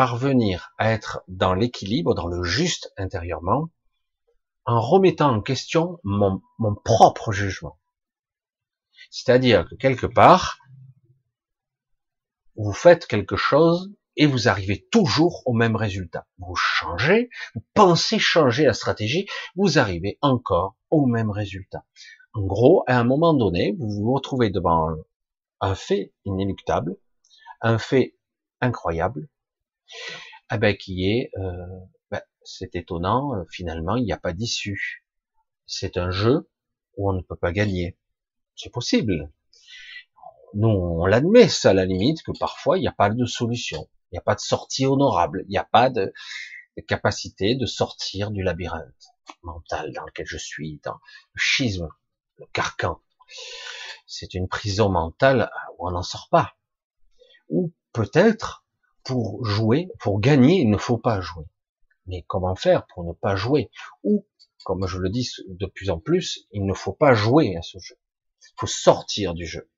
parvenir 0.00 0.72
à 0.78 0.92
être 0.92 1.22
dans 1.28 1.52
l'équilibre, 1.52 2.14
dans 2.14 2.26
le 2.26 2.42
juste 2.42 2.90
intérieurement, 2.96 3.68
en 4.64 4.80
remettant 4.80 5.30
en 5.30 5.42
question 5.42 6.00
mon, 6.04 6.40
mon 6.58 6.74
propre 6.74 7.32
jugement 7.32 7.78
c'est-à-dire 9.10 9.68
que 9.68 9.74
quelque 9.74 10.06
part, 10.06 10.58
vous 12.56 12.72
faites 12.72 13.06
quelque 13.06 13.36
chose 13.36 13.92
et 14.16 14.26
vous 14.26 14.48
arrivez 14.48 14.86
toujours 14.90 15.42
au 15.46 15.52
même 15.52 15.76
résultat. 15.76 16.26
Vous 16.38 16.54
changez, 16.54 17.28
vous 17.54 17.64
pensez 17.74 18.18
changer 18.18 18.64
la 18.64 18.74
stratégie, 18.74 19.26
vous 19.56 19.78
arrivez 19.78 20.18
encore 20.22 20.76
au 20.90 21.06
même 21.06 21.30
résultat. 21.30 21.84
En 22.32 22.42
gros, 22.42 22.84
à 22.86 22.98
un 22.98 23.04
moment 23.04 23.34
donné, 23.34 23.74
vous 23.78 23.90
vous 23.90 24.12
retrouvez 24.12 24.50
devant 24.50 24.90
un 25.60 25.74
fait 25.74 26.12
inéluctable, 26.24 26.96
un 27.60 27.78
fait 27.78 28.16
incroyable, 28.60 29.28
eh 30.52 30.58
ben, 30.58 30.76
qui 30.76 31.10
est, 31.10 31.30
euh, 31.38 31.66
ben, 32.10 32.20
c'est 32.42 32.74
étonnant, 32.74 33.34
euh, 33.34 33.44
finalement, 33.50 33.96
il 33.96 34.04
n'y 34.04 34.12
a 34.12 34.18
pas 34.18 34.32
d'issue. 34.32 35.04
C'est 35.66 35.96
un 35.96 36.10
jeu 36.10 36.50
où 36.96 37.10
on 37.10 37.12
ne 37.12 37.22
peut 37.22 37.36
pas 37.36 37.52
gagner. 37.52 37.96
C'est 38.56 38.72
possible. 38.72 39.30
Nous, 40.54 40.68
on 40.68 41.06
l'admet, 41.06 41.48
ça, 41.48 41.70
à 41.70 41.74
la 41.74 41.84
limite, 41.84 42.22
que 42.22 42.32
parfois, 42.38 42.76
il 42.76 42.80
n'y 42.80 42.88
a 42.88 42.92
pas 42.92 43.10
de 43.10 43.24
solution. 43.24 43.88
Il 44.10 44.16
n'y 44.16 44.18
a 44.18 44.22
pas 44.22 44.34
de 44.34 44.40
sortie 44.40 44.86
honorable. 44.86 45.44
Il 45.46 45.50
n'y 45.50 45.58
a 45.58 45.64
pas 45.64 45.90
de, 45.90 46.12
capacité 46.88 47.54
de 47.54 47.66
sortir 47.66 48.30
du 48.30 48.42
labyrinthe 48.42 49.06
mental 49.42 49.92
dans 49.92 50.04
lequel 50.04 50.26
je 50.26 50.38
suis, 50.38 50.80
dans 50.82 50.94
le 51.34 51.38
schisme, 51.38 51.88
le 52.38 52.46
carcan. 52.52 53.00
C'est 54.06 54.34
une 54.34 54.48
prison 54.48 54.88
mentale 54.88 55.50
où 55.78 55.86
on 55.86 55.92
n'en 55.92 56.02
sort 56.02 56.28
pas. 56.30 56.54
Ou 57.48 57.72
peut-être, 57.92 58.64
pour 59.04 59.44
jouer, 59.44 59.88
pour 60.00 60.20
gagner, 60.20 60.60
il 60.60 60.70
ne 60.70 60.76
faut 60.76 60.98
pas 60.98 61.20
jouer. 61.20 61.46
Mais 62.06 62.24
comment 62.26 62.54
faire 62.54 62.86
pour 62.86 63.04
ne 63.04 63.12
pas 63.12 63.36
jouer? 63.36 63.70
Ou, 64.02 64.26
comme 64.64 64.86
je 64.86 64.98
le 64.98 65.10
dis 65.10 65.30
de 65.48 65.66
plus 65.66 65.90
en 65.90 65.98
plus, 65.98 66.46
il 66.52 66.66
ne 66.66 66.74
faut 66.74 66.92
pas 66.92 67.14
jouer 67.14 67.56
à 67.56 67.62
ce 67.62 67.78
jeu. 67.78 67.96
Il 68.42 68.54
faut 68.58 68.66
sortir 68.66 69.34
du 69.34 69.46
jeu. 69.46 69.70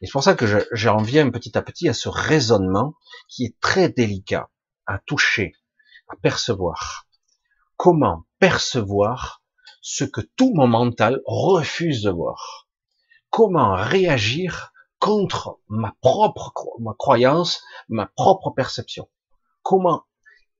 Et 0.00 0.06
c'est 0.06 0.12
pour 0.12 0.24
ça 0.24 0.34
que 0.34 0.66
j'en 0.72 0.98
viens 0.98 1.30
petit 1.30 1.56
à 1.58 1.62
petit 1.62 1.88
à 1.88 1.94
ce 1.94 2.08
raisonnement 2.08 2.94
qui 3.28 3.44
est 3.44 3.60
très 3.60 3.90
délicat 3.90 4.50
à 4.86 4.98
toucher, 4.98 5.52
à 6.08 6.16
percevoir. 6.16 7.06
Comment 7.76 8.24
percevoir 8.38 9.42
ce 9.82 10.04
que 10.04 10.20
tout 10.20 10.52
mon 10.54 10.66
mental 10.66 11.20
refuse 11.26 12.02
de 12.02 12.10
voir? 12.10 12.68
Comment 13.28 13.74
réagir 13.74 14.69
contre 15.00 15.58
ma 15.68 15.96
propre 16.02 16.52
croyance, 16.98 17.64
ma 17.88 18.06
propre 18.06 18.50
perception 18.50 19.10
Comment 19.62 20.04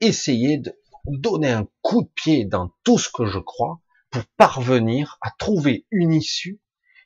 essayer 0.00 0.59
de 0.59 0.74
donner 1.07 1.53
un 1.53 1.68
coup 1.83 2.03
de 2.03 2.09
pied 2.09 2.44
dans 2.44 2.74
tout 2.83 2.98
ce 2.98 3.11
que 3.11 3.26
je 3.26 3.38
crois 3.38 3.81
pour 4.11 4.22
parvenir 4.37 5.18
à 5.20 5.31
trouver 5.31 5.87
une 5.90 6.12
issue 6.12 6.61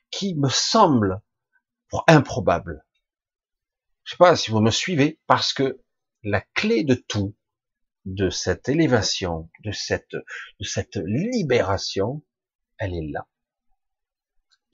qui 0.09 0.33
me 0.35 0.49
semble 0.49 1.21
improbable? 2.07 2.83
Je 4.03 4.11
sais 4.11 4.17
pas 4.17 4.35
si 4.35 4.51
vous 4.51 4.61
me 4.61 4.71
suivez, 4.71 5.19
parce 5.27 5.53
que 5.53 5.81
la 6.23 6.41
clé 6.41 6.83
de 6.83 6.95
tout, 6.95 7.35
de 8.05 8.29
cette 8.29 8.69
élévation, 8.69 9.49
de 9.63 9.71
cette, 9.71 10.13
de 10.13 10.63
cette 10.63 10.97
libération, 10.97 12.23
elle 12.77 12.93
est 12.93 13.11
là. 13.11 13.27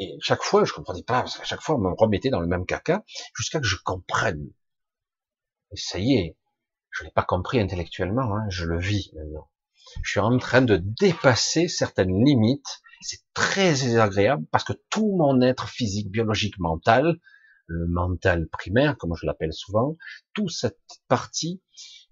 Et 0.01 0.17
chaque 0.19 0.43
fois, 0.43 0.65
je 0.65 0.73
comprenais 0.73 1.03
pas, 1.03 1.21
parce 1.21 1.37
qu'à 1.37 1.43
chaque 1.43 1.61
fois, 1.61 1.75
on 1.75 1.79
me 1.79 1.93
remettait 1.95 2.29
dans 2.29 2.39
le 2.39 2.47
même 2.47 2.65
caca, 2.65 3.03
jusqu'à 3.35 3.59
que 3.59 3.67
je 3.67 3.77
comprenne. 3.83 4.49
Et 5.71 5.77
ça 5.77 5.99
y 5.99 6.13
est, 6.13 6.37
je 6.89 7.03
l'ai 7.03 7.11
pas 7.11 7.23
compris 7.23 7.59
intellectuellement, 7.59 8.35
hein, 8.35 8.45
je 8.49 8.65
le 8.65 8.79
vis 8.79 9.11
maintenant. 9.13 9.49
Je 10.03 10.11
suis 10.11 10.19
en 10.19 10.37
train 10.37 10.61
de 10.61 10.77
dépasser 10.77 11.67
certaines 11.67 12.23
limites 12.25 12.81
c'est 13.01 13.21
très 13.33 13.71
désagréable 13.71 14.45
parce 14.51 14.63
que 14.63 14.73
tout 14.89 15.15
mon 15.17 15.41
être 15.41 15.67
physique, 15.67 16.09
biologique, 16.09 16.59
mental, 16.59 17.19
le 17.67 17.87
mental 17.87 18.47
primaire, 18.49 18.97
comme 18.97 19.15
je 19.15 19.25
l'appelle 19.25 19.53
souvent, 19.53 19.97
toute 20.33 20.51
cette 20.51 20.79
partie 21.07 21.61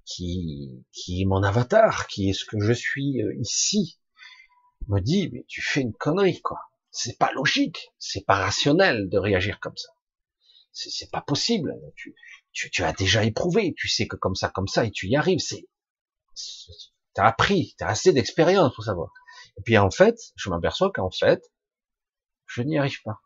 qui, 0.06 0.86
qui 0.92 1.22
est 1.22 1.26
mon 1.26 1.44
avatar, 1.44 2.08
qui 2.08 2.30
est 2.30 2.34
ce 2.34 2.46
que 2.46 2.60
je 2.60 2.74
suis 2.74 3.22
euh, 3.22 3.36
ici, 3.40 4.00
me 4.88 5.00
dit, 5.00 5.30
mais 5.32 5.46
tu 5.48 5.62
fais 5.62 5.82
une 5.82 5.94
connerie, 5.94 6.42
quoi. 6.42 6.60
C'est 6.92 7.18
pas 7.18 7.32
logique, 7.34 7.94
c'est 7.98 8.26
pas 8.26 8.36
rationnel 8.36 9.10
de 9.10 9.18
réagir 9.18 9.60
comme 9.60 9.78
ça. 9.78 9.90
C'est 10.72 11.12
pas 11.12 11.22
possible. 11.22 11.76
Tu, 11.96 12.16
tu, 12.52 12.70
tu, 12.72 12.84
as 12.84 12.94
déjà 12.94 13.24
éprouvé, 13.24 13.74
tu 13.78 13.88
sais 13.88 14.08
que 14.08 14.16
comme 14.16 14.36
ça, 14.36 14.50
comme 14.50 14.68
ça, 14.68 14.86
et 14.86 14.92
tu 14.92 15.08
y 15.08 15.16
arrives. 15.16 15.40
C'est, 15.40 15.68
t'as 17.14 17.26
appris, 17.26 17.76
t'as 17.78 17.88
assez 17.88 18.14
d'expérience 18.14 18.74
pour 18.74 18.84
savoir. 18.84 19.12
Et 19.58 19.62
puis 19.62 19.78
en 19.78 19.92
fait, 19.92 20.18
je 20.36 20.50
m'aperçois 20.50 20.92
qu'en 20.92 21.12
fait, 21.12 21.44
je 22.48 22.62
n'y 22.62 22.78
arrive 22.78 23.02
pas. 23.04 23.20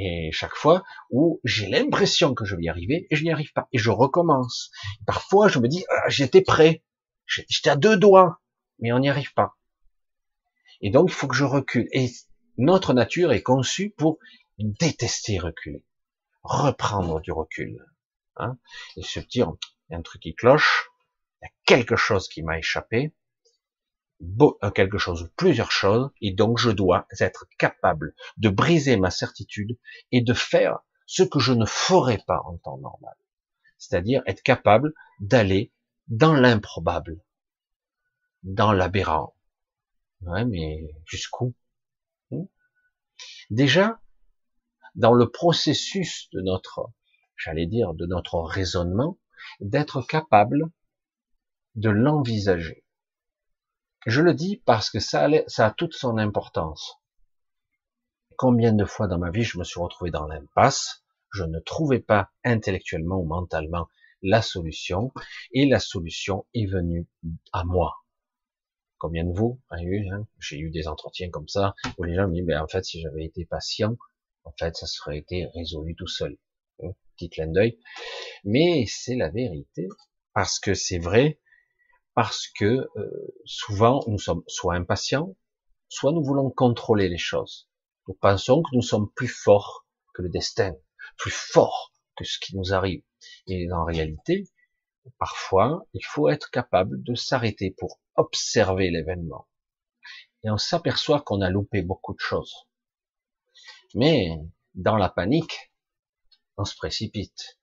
Et 0.00 0.30
chaque 0.32 0.54
fois 0.54 0.84
où 1.10 1.40
j'ai 1.42 1.68
l'impression 1.68 2.32
que 2.32 2.44
je 2.44 2.54
vais 2.54 2.64
y 2.64 2.68
arriver 2.68 3.08
et 3.10 3.16
je 3.16 3.24
n'y 3.24 3.32
arrive 3.32 3.52
pas. 3.52 3.68
Et 3.72 3.78
je 3.78 3.90
recommence. 3.90 4.70
Parfois, 5.06 5.48
je 5.48 5.58
me 5.58 5.66
dis, 5.66 5.84
ah, 5.90 6.08
j'étais 6.08 6.40
prêt. 6.40 6.84
J'étais 7.26 7.70
à 7.70 7.76
deux 7.76 7.96
doigts. 7.96 8.40
Mais 8.78 8.92
on 8.92 9.00
n'y 9.00 9.08
arrive 9.08 9.34
pas. 9.34 9.56
Et 10.80 10.90
donc, 10.90 11.10
il 11.10 11.14
faut 11.14 11.26
que 11.26 11.34
je 11.34 11.44
recule. 11.44 11.88
Notre 12.58 12.92
nature 12.92 13.32
est 13.32 13.42
conçue 13.42 13.90
pour 13.90 14.18
détester 14.58 15.38
reculer. 15.38 15.84
Reprendre 16.42 17.20
du 17.20 17.32
recul. 17.32 17.84
Hein 18.36 18.58
et 18.96 19.02
se 19.02 19.20
dire, 19.20 19.52
il 19.88 19.92
y 19.92 19.94
a 19.94 19.98
un 19.98 20.02
truc 20.02 20.22
qui 20.22 20.34
cloche. 20.34 20.90
Il 21.40 21.46
y 21.46 21.48
a 21.48 21.52
quelque 21.64 21.96
chose 21.96 22.28
qui 22.28 22.42
m'a 22.42 22.58
échappé. 22.58 23.14
Euh, 24.20 24.70
quelque 24.72 24.98
chose 24.98 25.22
ou 25.22 25.28
plusieurs 25.36 25.70
choses, 25.70 26.10
et 26.20 26.32
donc 26.32 26.58
je 26.58 26.70
dois 26.70 27.06
être 27.20 27.46
capable 27.56 28.14
de 28.36 28.48
briser 28.48 28.96
ma 28.96 29.10
certitude 29.10 29.78
et 30.10 30.22
de 30.22 30.34
faire 30.34 30.80
ce 31.06 31.22
que 31.22 31.38
je 31.38 31.52
ne 31.52 31.64
ferais 31.64 32.22
pas 32.26 32.40
en 32.44 32.56
temps 32.58 32.78
normal. 32.78 33.14
C'est-à-dire 33.78 34.22
être 34.26 34.42
capable 34.42 34.92
d'aller 35.20 35.72
dans 36.08 36.34
l'improbable, 36.34 37.22
dans 38.42 38.72
l'aberrant. 38.72 39.36
Ouais, 40.22 40.44
mais 40.44 40.90
jusqu'où? 41.04 41.54
Déjà, 43.50 44.00
dans 44.94 45.14
le 45.14 45.30
processus 45.30 46.28
de 46.32 46.40
notre, 46.40 46.90
j'allais 47.36 47.66
dire, 47.66 47.94
de 47.94 48.06
notre 48.06 48.40
raisonnement, 48.40 49.18
d'être 49.60 50.02
capable 50.02 50.70
de 51.74 51.90
l'envisager. 51.90 52.84
Je 54.06 54.20
le 54.22 54.34
dis 54.34 54.62
parce 54.64 54.90
que 54.90 55.00
ça, 55.00 55.28
ça 55.46 55.66
a 55.66 55.70
toute 55.70 55.94
son 55.94 56.18
importance. 56.18 56.96
Combien 58.36 58.72
de 58.72 58.84
fois 58.84 59.06
dans 59.06 59.18
ma 59.18 59.30
vie 59.30 59.42
je 59.42 59.58
me 59.58 59.64
suis 59.64 59.80
retrouvé 59.80 60.10
dans 60.10 60.26
l'impasse, 60.26 61.04
je 61.32 61.44
ne 61.44 61.58
trouvais 61.58 62.00
pas 62.00 62.30
intellectuellement 62.44 63.18
ou 63.18 63.24
mentalement 63.24 63.88
la 64.22 64.42
solution, 64.42 65.12
et 65.52 65.66
la 65.66 65.78
solution 65.78 66.46
est 66.54 66.66
venue 66.66 67.06
à 67.52 67.64
moi. 67.64 67.94
Combien 68.98 69.24
de 69.24 69.32
vous 69.32 69.60
avez 69.70 69.84
eu 69.84 70.08
hein 70.10 70.26
J'ai 70.40 70.58
eu 70.58 70.70
des 70.70 70.88
entretiens 70.88 71.30
comme 71.30 71.48
ça 71.48 71.74
où 71.98 72.04
les 72.04 72.14
gens 72.14 72.28
me 72.28 72.34
disent, 72.34 72.46
ben, 72.46 72.62
en 72.62 72.68
fait, 72.68 72.84
si 72.84 73.00
j'avais 73.00 73.24
été 73.24 73.44
patient, 73.44 73.96
en 74.44 74.52
fait, 74.58 74.76
ça 74.76 74.86
serait 74.86 75.18
été 75.18 75.46
résolu 75.54 75.94
tout 75.94 76.06
seul. 76.06 76.36
Hein, 76.82 76.90
petit 77.16 77.30
clin 77.30 77.48
d'œil. 77.48 77.78
Mais 78.44 78.84
c'est 78.86 79.16
la 79.16 79.28
vérité, 79.28 79.88
parce 80.34 80.58
que 80.58 80.74
c'est 80.74 80.98
vrai, 80.98 81.40
parce 82.14 82.48
que 82.48 82.88
euh, 82.96 83.34
souvent 83.44 84.02
nous 84.06 84.18
sommes 84.18 84.42
soit 84.46 84.74
impatients, 84.74 85.36
soit 85.88 86.12
nous 86.12 86.22
voulons 86.24 86.50
contrôler 86.50 87.08
les 87.08 87.18
choses. 87.18 87.68
Nous 88.06 88.14
pensons 88.14 88.62
que 88.62 88.74
nous 88.74 88.82
sommes 88.82 89.10
plus 89.14 89.28
forts 89.28 89.86
que 90.14 90.22
le 90.22 90.28
destin, 90.28 90.74
plus 91.16 91.30
forts 91.30 91.92
que 92.16 92.24
ce 92.24 92.38
qui 92.38 92.56
nous 92.56 92.72
arrive. 92.72 93.02
Et 93.46 93.70
en 93.72 93.84
réalité, 93.84 94.44
parfois, 95.18 95.86
il 95.94 96.04
faut 96.04 96.28
être 96.28 96.50
capable 96.50 97.02
de 97.02 97.14
s'arrêter 97.14 97.74
pour 97.78 98.00
observer 98.16 98.90
l'événement. 98.90 99.48
Et 100.44 100.50
on 100.50 100.58
s'aperçoit 100.58 101.20
qu'on 101.20 101.40
a 101.40 101.50
loupé 101.50 101.82
beaucoup 101.82 102.14
de 102.14 102.20
choses. 102.20 102.68
Mais 103.94 104.38
dans 104.74 104.96
la 104.96 105.08
panique, 105.08 105.72
on 106.56 106.64
se 106.64 106.76
précipite. 106.76 107.58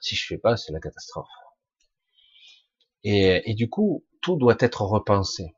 Si 0.00 0.16
je 0.16 0.26
fais 0.26 0.38
pas, 0.38 0.56
c'est 0.56 0.72
la 0.72 0.80
catastrophe. 0.80 1.28
Et, 3.02 3.54
du 3.54 3.70
coup, 3.70 4.04
tout 4.20 4.36
doit 4.36 4.56
être 4.58 4.82
repensé. 4.82 5.54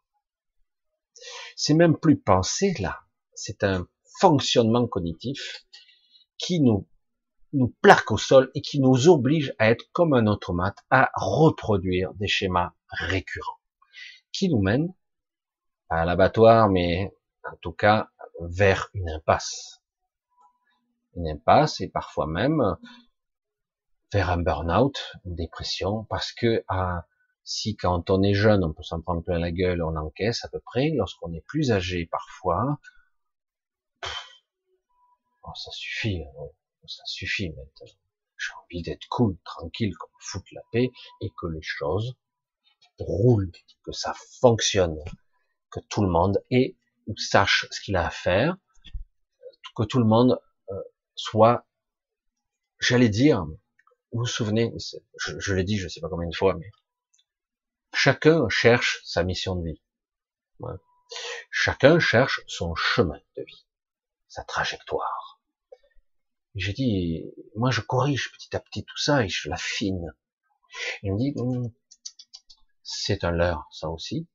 C'est 1.56 1.74
même 1.74 1.96
plus 1.96 2.18
pensé 2.18 2.74
là, 2.78 3.00
c'est 3.34 3.64
un 3.64 3.88
fonctionnement 4.20 4.86
cognitif 4.86 5.66
qui 6.36 6.60
nous 6.60 6.86
nous 7.52 7.74
plaque 7.80 8.10
au 8.10 8.18
sol 8.18 8.50
et 8.54 8.60
qui 8.60 8.80
nous 8.80 9.08
oblige 9.08 9.54
à 9.58 9.70
être 9.70 9.84
comme 9.92 10.14
un 10.14 10.26
automate, 10.26 10.78
à 10.90 11.10
reproduire 11.14 12.12
des 12.14 12.28
schémas 12.28 12.72
récurrents, 12.88 13.58
qui 14.32 14.48
nous 14.48 14.60
mènent 14.60 14.94
à 15.88 16.04
l'abattoir, 16.04 16.68
mais 16.68 17.14
en 17.44 17.56
tout 17.60 17.72
cas 17.72 18.10
vers 18.40 18.90
une 18.94 19.08
impasse. 19.10 19.80
Une 21.16 21.28
impasse 21.28 21.80
et 21.80 21.88
parfois 21.88 22.26
même 22.26 22.76
vers 24.12 24.30
un 24.30 24.38
burn-out, 24.38 25.16
une 25.24 25.34
dépression, 25.34 26.04
parce 26.04 26.32
que 26.32 26.64
à 26.68 27.06
si 27.44 27.76
quand 27.76 28.10
on 28.10 28.22
est 28.22 28.34
jeune, 28.34 28.62
on 28.62 28.74
peut 28.74 28.82
s'en 28.82 29.00
prendre 29.00 29.22
plein 29.22 29.38
la 29.38 29.50
gueule, 29.50 29.82
on 29.82 29.96
encaisse 29.96 30.44
à 30.44 30.48
peu 30.48 30.60
près, 30.60 30.90
lorsqu'on 30.94 31.32
est 31.32 31.44
plus 31.46 31.72
âgé 31.72 32.06
parfois, 32.06 32.78
oh, 35.44 35.54
ça 35.54 35.70
suffit, 35.70 36.22
hein. 36.22 36.57
Ça 36.86 37.02
suffit 37.06 37.50
maintenant. 37.50 37.92
J'ai 38.36 38.52
envie 38.64 38.82
d'être 38.82 39.06
cool, 39.08 39.36
tranquille, 39.44 39.96
qu'on 39.96 40.10
foute 40.20 40.50
la 40.52 40.62
paix 40.72 40.90
et 41.20 41.30
que 41.30 41.46
les 41.46 41.62
choses 41.62 42.14
roulent, 42.98 43.50
que 43.82 43.92
ça 43.92 44.14
fonctionne, 44.40 44.98
que 45.70 45.80
tout 45.80 46.02
le 46.02 46.08
monde 46.08 46.42
ait 46.50 46.76
ou 47.06 47.16
sache 47.16 47.66
ce 47.70 47.80
qu'il 47.80 47.96
a 47.96 48.06
à 48.06 48.10
faire, 48.10 48.56
que 49.76 49.82
tout 49.82 49.98
le 49.98 50.04
monde 50.04 50.40
euh, 50.70 50.82
soit, 51.14 51.66
j'allais 52.78 53.08
dire, 53.08 53.44
vous 54.12 54.20
vous 54.20 54.26
souvenez, 54.26 54.72
je, 55.16 55.54
l'ai 55.54 55.64
dit, 55.64 55.78
je 55.78 55.88
sais 55.88 56.00
pas 56.00 56.08
combien 56.08 56.28
de 56.28 56.34
fois, 56.34 56.54
mais 56.54 56.70
Chacun 57.94 58.48
cherche 58.48 59.00
sa 59.04 59.24
mission 59.24 59.56
de 59.56 59.64
vie. 59.64 59.82
Chacun 61.50 61.98
cherche 61.98 62.42
son 62.46 62.74
chemin 62.74 63.20
de 63.36 63.42
vie, 63.42 63.66
sa 64.28 64.44
trajectoire. 64.44 65.17
J'ai 66.58 66.72
dit, 66.72 67.24
moi 67.54 67.70
je 67.70 67.80
corrige 67.80 68.30
petit 68.32 68.54
à 68.54 68.60
petit 68.60 68.84
tout 68.84 68.98
ça 68.98 69.24
et 69.24 69.28
je 69.28 69.48
l'affine. 69.48 70.12
Il 71.02 71.14
me 71.14 71.18
dit, 71.18 71.32
hum, 71.36 71.72
c'est 72.82 73.24
un 73.24 73.30
leurre, 73.30 73.66
ça 73.72 73.88
aussi. 73.88 74.28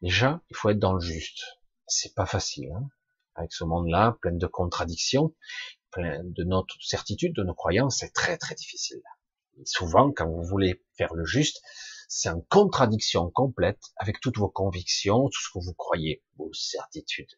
Déjà, 0.00 0.40
il 0.50 0.56
faut 0.56 0.70
être 0.70 0.78
dans 0.78 0.94
le 0.94 1.00
juste. 1.00 1.44
C'est 1.86 2.14
pas 2.14 2.26
facile, 2.26 2.72
hein 2.72 2.88
avec 3.34 3.52
ce 3.52 3.64
monde-là, 3.64 4.18
plein 4.20 4.32
de 4.32 4.46
contradictions, 4.46 5.34
plein 5.90 6.22
de 6.22 6.44
notre 6.44 6.74
certitude, 6.82 7.34
de 7.34 7.42
nos 7.42 7.54
croyances, 7.54 7.98
c'est 7.98 8.12
très 8.12 8.36
très 8.36 8.54
difficile. 8.54 9.02
souvent, 9.64 10.12
quand 10.12 10.28
vous 10.28 10.42
voulez 10.42 10.82
faire 10.96 11.14
le 11.14 11.24
juste, 11.24 11.60
c'est 12.08 12.28
en 12.28 12.40
contradiction 12.40 13.30
complète 13.30 13.80
avec 13.96 14.20
toutes 14.20 14.38
vos 14.38 14.48
convictions, 14.48 15.28
tout 15.28 15.40
ce 15.40 15.50
que 15.52 15.64
vous 15.64 15.74
croyez, 15.74 16.22
vos 16.36 16.52
certitudes. 16.52 17.30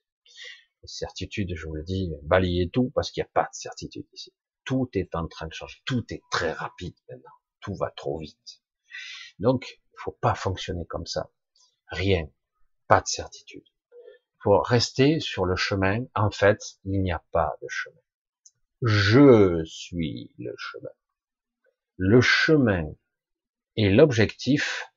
Les 0.84 0.88
certitudes, 0.88 1.54
je 1.56 1.66
vous 1.66 1.76
le 1.76 1.82
dis, 1.82 2.12
balayez 2.24 2.68
tout 2.68 2.92
parce 2.94 3.10
qu'il 3.10 3.22
n'y 3.22 3.26
a 3.26 3.30
pas 3.32 3.44
de 3.44 3.54
certitude 3.54 4.04
ici. 4.12 4.34
Tout 4.66 4.90
est 4.92 5.14
en 5.14 5.26
train 5.26 5.46
de 5.46 5.52
changer, 5.54 5.78
tout 5.86 6.04
est 6.12 6.22
très 6.30 6.52
rapide 6.52 6.94
maintenant, 7.08 7.32
tout 7.60 7.74
va 7.74 7.90
trop 7.90 8.18
vite. 8.18 8.62
Donc, 9.38 9.80
il 9.94 9.96
faut 9.96 10.18
pas 10.20 10.34
fonctionner 10.34 10.84
comme 10.84 11.06
ça. 11.06 11.30
Rien, 11.86 12.28
pas 12.86 13.00
de 13.00 13.06
certitude. 13.06 13.64
Il 13.64 14.42
faut 14.42 14.60
rester 14.60 15.20
sur 15.20 15.46
le 15.46 15.56
chemin. 15.56 16.04
En 16.14 16.30
fait, 16.30 16.60
il 16.84 17.00
n'y 17.00 17.12
a 17.12 17.24
pas 17.32 17.56
de 17.62 17.68
chemin. 17.70 18.02
Je 18.82 19.64
suis 19.64 20.34
le 20.36 20.54
chemin. 20.58 20.90
Le 21.96 22.20
chemin 22.20 22.92
et 23.76 23.88
l'objectif 23.88 24.92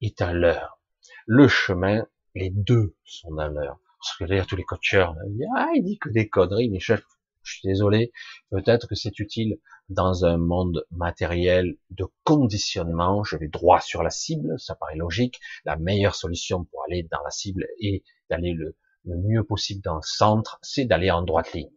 est 0.00 0.20
à 0.20 0.32
l'heure. 0.32 0.80
Le 1.26 1.48
chemin, 1.48 2.06
les 2.36 2.50
deux 2.50 2.96
sont 3.02 3.36
à 3.38 3.48
l'heure. 3.48 3.80
Parce 3.98 4.16
que 4.18 4.24
d'ailleurs, 4.24 4.46
tous 4.46 4.56
les 4.56 4.64
coacheurs, 4.64 5.14
ah, 5.56 5.68
il 5.74 5.82
dit 5.84 5.98
que 5.98 6.08
des 6.08 6.28
conneries, 6.28 6.68
Michel, 6.68 7.02
je 7.42 7.58
suis 7.58 7.68
désolé, 7.68 8.12
peut-être 8.50 8.88
que 8.88 8.94
c'est 8.94 9.18
utile 9.20 9.58
dans 9.88 10.24
un 10.24 10.36
monde 10.36 10.84
matériel 10.90 11.76
de 11.90 12.06
conditionnement, 12.24 13.22
je 13.22 13.36
vais 13.36 13.48
droit 13.48 13.80
sur 13.80 14.02
la 14.02 14.10
cible, 14.10 14.58
ça 14.58 14.74
paraît 14.74 14.96
logique, 14.96 15.40
la 15.64 15.76
meilleure 15.76 16.16
solution 16.16 16.64
pour 16.64 16.82
aller 16.84 17.04
dans 17.04 17.22
la 17.22 17.30
cible 17.30 17.66
et 17.80 18.02
d'aller 18.28 18.52
le, 18.52 18.76
le 19.04 19.16
mieux 19.16 19.44
possible 19.44 19.80
dans 19.82 19.94
le 19.96 20.02
centre, 20.02 20.58
c'est 20.62 20.84
d'aller 20.84 21.10
en 21.10 21.22
droite 21.22 21.52
ligne. 21.52 21.70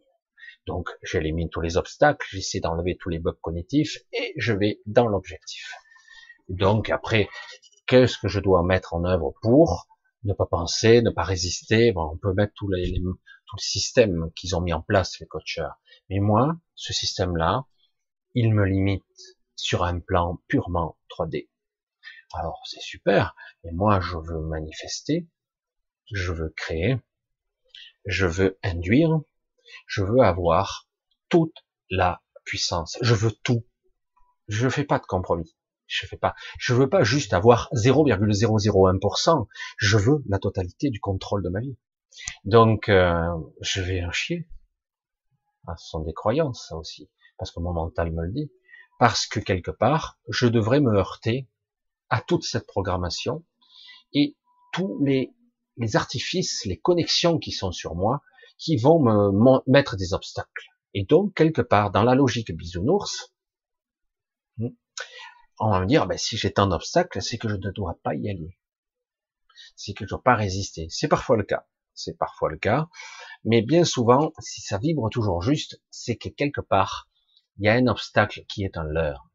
Donc, 0.66 0.90
j'élimine 1.02 1.48
tous 1.48 1.60
les 1.60 1.76
obstacles, 1.76 2.26
j'essaie 2.30 2.60
d'enlever 2.60 2.96
tous 2.96 3.08
les 3.08 3.18
bugs 3.18 3.38
cognitifs 3.40 3.98
et 4.12 4.34
je 4.36 4.52
vais 4.52 4.80
dans 4.86 5.06
l'objectif. 5.06 5.72
Donc 6.48 6.90
après, 6.90 7.28
qu'est-ce 7.86 8.18
que 8.18 8.28
je 8.28 8.40
dois 8.40 8.64
mettre 8.64 8.94
en 8.94 9.04
œuvre 9.04 9.34
pour 9.40 9.86
ne 10.24 10.34
pas 10.34 10.46
penser, 10.46 11.02
ne 11.02 11.10
pas 11.10 11.22
résister 11.22 11.92
bon, 11.92 12.10
On 12.12 12.18
peut 12.18 12.34
mettre 12.34 12.52
tout 12.54 12.68
le 12.68 12.78
système 13.58 14.30
qu'ils 14.34 14.54
ont 14.54 14.60
mis 14.60 14.72
en 14.72 14.82
place, 14.82 15.18
les 15.20 15.26
coachers. 15.26 15.68
Mais 16.08 16.20
moi, 16.20 16.56
ce 16.74 16.92
système-là, 16.92 17.66
il 18.34 18.54
me 18.54 18.64
limite 18.64 19.04
sur 19.56 19.84
un 19.84 20.00
plan 20.00 20.40
purement 20.48 20.98
3D. 21.10 21.48
Alors 22.32 22.62
c'est 22.64 22.80
super, 22.80 23.34
mais 23.64 23.72
moi 23.72 24.00
je 24.00 24.16
veux 24.16 24.40
manifester, 24.40 25.28
je 26.12 26.32
veux 26.32 26.50
créer, 26.50 26.96
Je 28.06 28.26
veux 28.26 28.58
induire, 28.62 29.20
je 29.86 30.02
veux 30.02 30.20
avoir 30.20 30.88
toute 31.28 31.54
la 31.90 32.22
puissance. 32.44 32.98
Je 33.02 33.14
veux 33.14 33.32
tout. 33.32 33.66
Je 34.48 34.64
ne 34.66 34.70
fais 34.70 34.84
pas 34.84 34.98
de 34.98 35.06
compromis. 35.06 35.56
Je 35.90 36.06
fais 36.06 36.16
pas. 36.16 36.36
Je 36.58 36.72
veux 36.72 36.88
pas 36.88 37.02
juste 37.02 37.34
avoir 37.34 37.68
0,001%. 37.74 39.48
Je 39.76 39.98
veux 39.98 40.22
la 40.28 40.38
totalité 40.38 40.88
du 40.88 41.00
contrôle 41.00 41.42
de 41.42 41.48
ma 41.48 41.60
vie. 41.60 41.76
Donc, 42.44 42.88
euh, 42.88 43.12
je 43.60 43.82
vais 43.82 44.04
en 44.04 44.12
chier. 44.12 44.48
Ah, 45.66 45.74
ce 45.76 45.88
sont 45.88 46.00
des 46.00 46.14
croyances, 46.14 46.68
ça 46.68 46.76
aussi, 46.76 47.10
parce 47.38 47.50
que 47.50 47.58
mon 47.58 47.72
mental 47.72 48.12
me 48.12 48.24
le 48.24 48.32
dit. 48.32 48.52
Parce 49.00 49.26
que 49.26 49.40
quelque 49.40 49.72
part, 49.72 50.20
je 50.28 50.46
devrais 50.46 50.80
me 50.80 50.94
heurter 50.94 51.48
à 52.08 52.20
toute 52.20 52.44
cette 52.44 52.66
programmation 52.68 53.44
et 54.12 54.36
tous 54.72 55.02
les, 55.02 55.32
artifices, 55.94 56.64
les 56.66 56.78
connexions 56.78 57.38
qui 57.38 57.50
sont 57.50 57.72
sur 57.72 57.96
moi, 57.96 58.22
qui 58.58 58.76
vont 58.76 59.00
me 59.00 59.60
mettre 59.66 59.96
des 59.96 60.14
obstacles. 60.14 60.68
Et 60.94 61.04
donc, 61.04 61.34
quelque 61.34 61.62
part, 61.62 61.90
dans 61.90 62.04
la 62.04 62.14
logique 62.14 62.52
bisounours, 62.52 63.34
hmm, 64.58 64.68
on 65.60 65.70
va 65.70 65.80
me 65.80 65.86
dire, 65.86 66.06
ben, 66.06 66.18
si 66.18 66.36
j'ai 66.36 66.52
tant 66.52 66.66
d'obstacles, 66.66 67.22
c'est 67.22 67.38
que 67.38 67.48
je 67.48 67.56
ne 67.56 67.70
dois 67.70 67.98
pas 68.02 68.14
y 68.14 68.28
aller. 68.30 68.58
C'est 69.76 69.92
que 69.92 70.00
je 70.00 70.04
ne 70.04 70.08
dois 70.10 70.22
pas 70.22 70.34
résister. 70.34 70.86
C'est 70.90 71.08
parfois 71.08 71.36
le 71.36 71.44
cas. 71.44 71.66
C'est 71.94 72.16
parfois 72.16 72.50
le 72.50 72.56
cas. 72.56 72.88
Mais 73.44 73.62
bien 73.62 73.84
souvent, 73.84 74.32
si 74.38 74.62
ça 74.62 74.78
vibre 74.78 75.10
toujours 75.10 75.42
juste, 75.42 75.80
c'est 75.90 76.16
que 76.16 76.30
quelque 76.30 76.62
part, 76.62 77.08
il 77.58 77.66
y 77.66 77.68
a 77.68 77.74
un 77.74 77.86
obstacle 77.86 78.44
qui 78.48 78.64
est 78.64 78.78
un 78.78 78.84
leurre. 78.84 79.30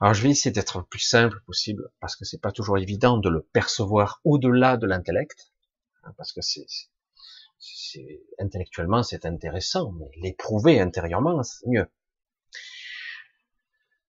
Alors 0.00 0.12
je 0.12 0.22
vais 0.22 0.30
essayer 0.30 0.50
d'être 0.50 0.78
le 0.78 0.84
plus 0.84 1.00
simple 1.00 1.40
possible, 1.46 1.90
parce 2.00 2.16
que 2.16 2.24
c'est 2.24 2.40
pas 2.40 2.52
toujours 2.52 2.76
évident 2.76 3.16
de 3.16 3.30
le 3.30 3.42
percevoir 3.42 4.20
au-delà 4.24 4.76
de 4.76 4.86
l'intellect, 4.86 5.52
hein, 6.04 6.12
parce 6.18 6.32
que 6.32 6.42
c'est, 6.42 6.66
intellectuellement 8.38 9.02
c'est 9.02 9.24
intéressant, 9.24 9.92
mais 9.92 10.10
l'éprouver 10.20 10.80
intérieurement 10.80 11.42
c'est 11.42 11.66
mieux. 11.66 11.88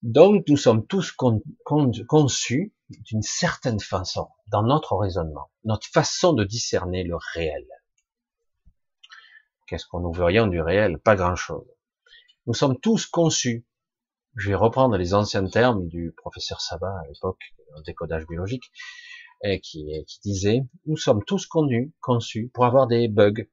Donc 0.07 0.47
nous 0.47 0.55
sommes 0.55 0.87
tous 0.87 1.11
conçus 1.11 2.73
d'une 2.89 3.21
certaine 3.21 3.81
façon 3.81 4.29
dans 4.47 4.63
notre 4.63 4.95
raisonnement, 4.95 5.51
notre 5.65 5.85
façon 5.87 6.31
de 6.31 6.45
discerner 6.45 7.03
le 7.03 7.17
réel. 7.33 7.67
Qu'est-ce 9.67 9.85
qu'on 9.85 9.99
nous 9.99 10.13
voyons 10.13 10.47
du 10.47 10.61
réel? 10.61 10.97
Pas 10.99 11.17
grand-chose. 11.17 11.67
Nous 12.45 12.53
sommes 12.53 12.79
tous 12.79 13.05
conçus. 13.05 13.67
Je 14.37 14.47
vais 14.47 14.55
reprendre 14.55 14.95
les 14.95 15.13
anciens 15.13 15.45
termes 15.45 15.89
du 15.89 16.13
professeur 16.15 16.61
Sabat 16.61 17.01
à 17.03 17.07
l'époque, 17.09 17.53
en 17.75 17.81
décodage 17.81 18.25
biologique, 18.27 18.71
qui, 19.61 20.05
disait, 20.23 20.61
nous 20.85 20.95
sommes 20.95 21.25
tous 21.25 21.45
conçus, 21.47 21.93
conçus 21.99 22.49
pour 22.53 22.63
avoir 22.63 22.87
des 22.87 23.09
bugs, 23.09 23.45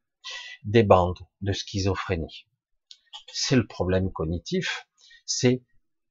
des 0.62 0.84
bandes 0.84 1.18
de 1.40 1.52
schizophrénie. 1.52 2.46
C'est 3.32 3.56
le 3.56 3.66
problème 3.66 4.12
cognitif, 4.12 4.86
c'est 5.26 5.60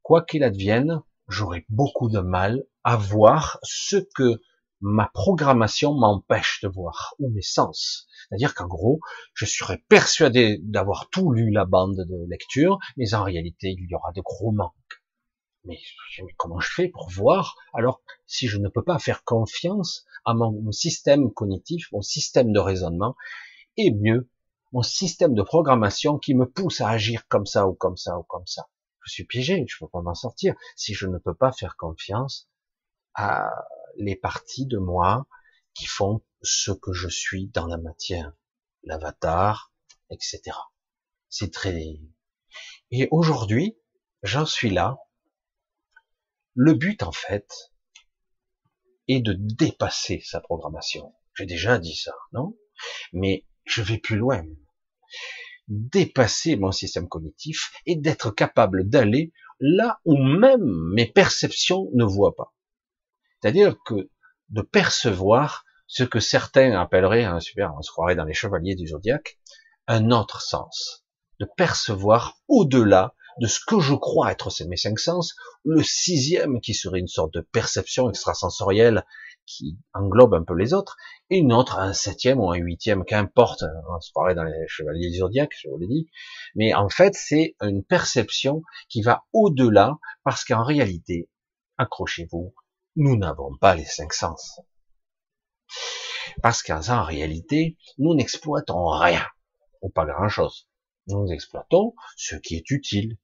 quoi 0.04 0.22
qu'il 0.22 0.44
advienne, 0.44 1.02
j'aurai 1.28 1.66
beaucoup 1.70 2.10
de 2.10 2.20
mal 2.20 2.64
à 2.84 2.98
voir 2.98 3.58
ce 3.64 3.96
que 3.96 4.42
ma 4.82 5.10
programmation 5.14 5.94
m'empêche 5.94 6.60
de 6.62 6.68
voir, 6.68 7.16
ou 7.18 7.30
mes 7.30 7.42
sens. 7.42 8.06
C'est-à-dire 8.28 8.54
qu'en 8.54 8.68
gros, 8.68 9.00
je 9.34 9.46
serais 9.46 9.82
persuadé 9.88 10.60
d'avoir 10.62 11.10
tout 11.10 11.32
lu 11.32 11.50
la 11.52 11.64
bande 11.64 11.96
de 11.96 12.30
lecture, 12.30 12.80
mais 12.98 13.14
en 13.14 13.24
réalité, 13.24 13.70
il 13.70 13.90
y 13.90 13.96
aura 13.96 14.12
de 14.12 14.22
gros 14.22 14.52
manques. 14.52 14.74
Mais, 15.64 15.80
comment 16.36 16.60
je 16.60 16.70
fais 16.70 16.90
pour 16.90 17.10
voir 17.10 17.56
alors 17.74 18.02
si 18.28 18.50
je 18.50 18.58
ne 18.58 18.68
peux 18.68 18.84
pas 18.84 19.00
faire 19.00 19.24
confiance 19.24 20.06
à 20.26 20.34
mon 20.34 20.72
système 20.74 21.32
cognitif, 21.32 21.90
mon 21.94 22.02
système 22.02 22.52
de 22.52 22.60
raisonnement, 22.60 23.16
et 23.78 23.92
mieux, 23.92 24.30
mon 24.74 24.82
système 24.82 25.34
de 25.34 25.44
programmation 25.44 26.18
qui 26.18 26.36
me 26.36 26.46
pousse 26.46 26.82
à 26.82 26.90
agir 26.90 27.26
comme 27.30 27.46
ça 27.46 27.68
ou 27.68 27.74
comme 27.74 27.96
ça 27.96 28.20
ou 28.20 28.24
comme 28.24 28.46
ça? 28.46 28.68
Je 29.06 29.12
suis 29.12 29.26
piégé, 29.26 29.66
je 29.68 29.76
ne 29.76 29.80
peux 29.88 29.92
pas 29.92 30.02
m'en 30.02 30.16
sortir 30.16 30.56
si 30.76 30.94
je 30.94 31.08
ne 31.08 31.18
peux 31.18 31.36
pas 31.36 31.52
faire 31.52 31.76
confiance 31.78 32.50
à 33.14 33.50
les 33.98 34.16
parties 34.16 34.66
de 34.66 34.78
moi 34.78 35.28
qui 35.74 35.86
font 35.86 36.24
ce 36.42 36.72
que 36.72 36.94
je 36.94 37.08
suis 37.08 37.48
dans 37.48 37.68
la 37.68 37.78
matière, 37.78 38.34
l'avatar, 38.84 39.74
etc. 40.10 40.42
C'est 41.30 41.52
très... 41.52 42.00
Et 42.92 43.08
aujourd'hui, 43.12 43.78
j'en 44.22 44.46
suis 44.46 44.70
là. 44.70 44.98
Le 46.54 46.74
but, 46.74 47.02
en 47.02 47.12
fait, 47.12 47.74
est 49.08 49.22
de 49.22 49.34
dépasser 49.34 50.22
sa 50.24 50.40
programmation. 50.40 51.14
J'ai 51.34 51.46
déjà 51.46 51.80
dit 51.80 51.96
ça, 51.96 52.14
non? 52.32 52.58
Mais 53.12 53.46
je 53.66 53.82
vais 53.82 53.98
plus 53.98 54.18
loin. 54.18 54.44
Dépasser 55.68 56.56
mon 56.56 56.72
système 56.72 57.08
cognitif 57.08 57.72
et 57.86 57.96
d'être 57.96 58.32
capable 58.32 58.90
d'aller 58.90 59.32
là 59.60 60.00
où 60.06 60.18
même 60.18 60.92
mes 60.94 61.06
perceptions 61.06 61.90
ne 61.94 62.04
voient 62.04 62.36
pas. 62.36 62.54
C'est-à-dire 63.42 63.76
que 63.86 64.10
de 64.50 64.62
percevoir 64.62 65.66
ce 65.88 66.04
que 66.04 66.20
certains 66.20 66.80
appelleraient, 66.80 67.24
un 67.24 67.40
super, 67.40 67.74
on 67.78 67.82
se 67.82 67.92
croirait 67.92 68.16
dans 68.16 68.26
les 68.26 68.34
chevaliers 68.34 68.76
du 68.76 68.88
zodiaque, 68.88 69.38
un 69.88 70.12
autre 70.12 70.42
sens. 70.42 71.06
De 71.40 71.48
percevoir 71.58 72.38
au-delà 72.48 73.16
de 73.40 73.48
ce 73.48 73.60
que 73.66 73.80
je 73.80 73.96
crois 73.96 74.32
être 74.32 74.50
mes 74.68 74.78
cinq 74.78 75.00
sens, 75.00 75.36
le 75.64 75.82
sixième 75.84 76.62
qui 76.62 76.74
serait 76.74 77.00
une 77.00 77.08
sorte 77.08 77.34
de 77.34 77.42
perception 77.42 78.10
extrasensorielle 78.10 79.06
qui 79.46 79.78
englobe 79.94 80.34
un 80.34 80.44
peu 80.44 80.56
les 80.56 80.74
autres, 80.74 80.98
et 81.30 81.38
une 81.38 81.54
autre, 81.54 81.78
un 81.80 81.94
septième 81.94 82.40
ou 82.40 82.52
un 82.52 82.58
huitième, 82.58 83.06
qu'importe, 83.06 83.64
on 83.90 84.00
se 84.00 84.12
croirait 84.12 84.36
dans 84.36 84.44
les 84.44 84.68
chevaliers 84.68 85.10
du 85.10 85.18
je 85.18 85.70
vous 85.70 85.78
l'ai 85.78 85.88
dit, 85.88 86.10
mais 86.56 86.74
en 86.74 86.90
fait 86.90 87.14
c'est 87.16 87.56
une 87.62 87.84
perception 87.84 88.64
qui 88.90 89.02
va 89.02 89.26
au-delà, 89.34 89.98
parce 90.24 90.46
qu'en 90.46 90.64
réalité, 90.64 91.30
accrochez-vous, 91.78 92.54
nous 92.96 93.18
n'avons 93.18 93.56
pas 93.58 93.76
les 93.76 93.86
cinq 93.86 94.14
sens. 94.14 94.60
Parce 96.42 96.64
qu'en 96.64 97.04
réalité, 97.04 97.78
nous 97.98 98.16
n'exploitons 98.16 98.88
rien, 98.88 99.26
ou 99.82 99.90
pas 99.90 100.06
grand-chose. 100.06 100.68
Nous 101.08 101.32
exploitons 101.32 101.96
ce 102.16 102.36
qui 102.36 102.56
est 102.56 102.72
utile. 102.72 103.18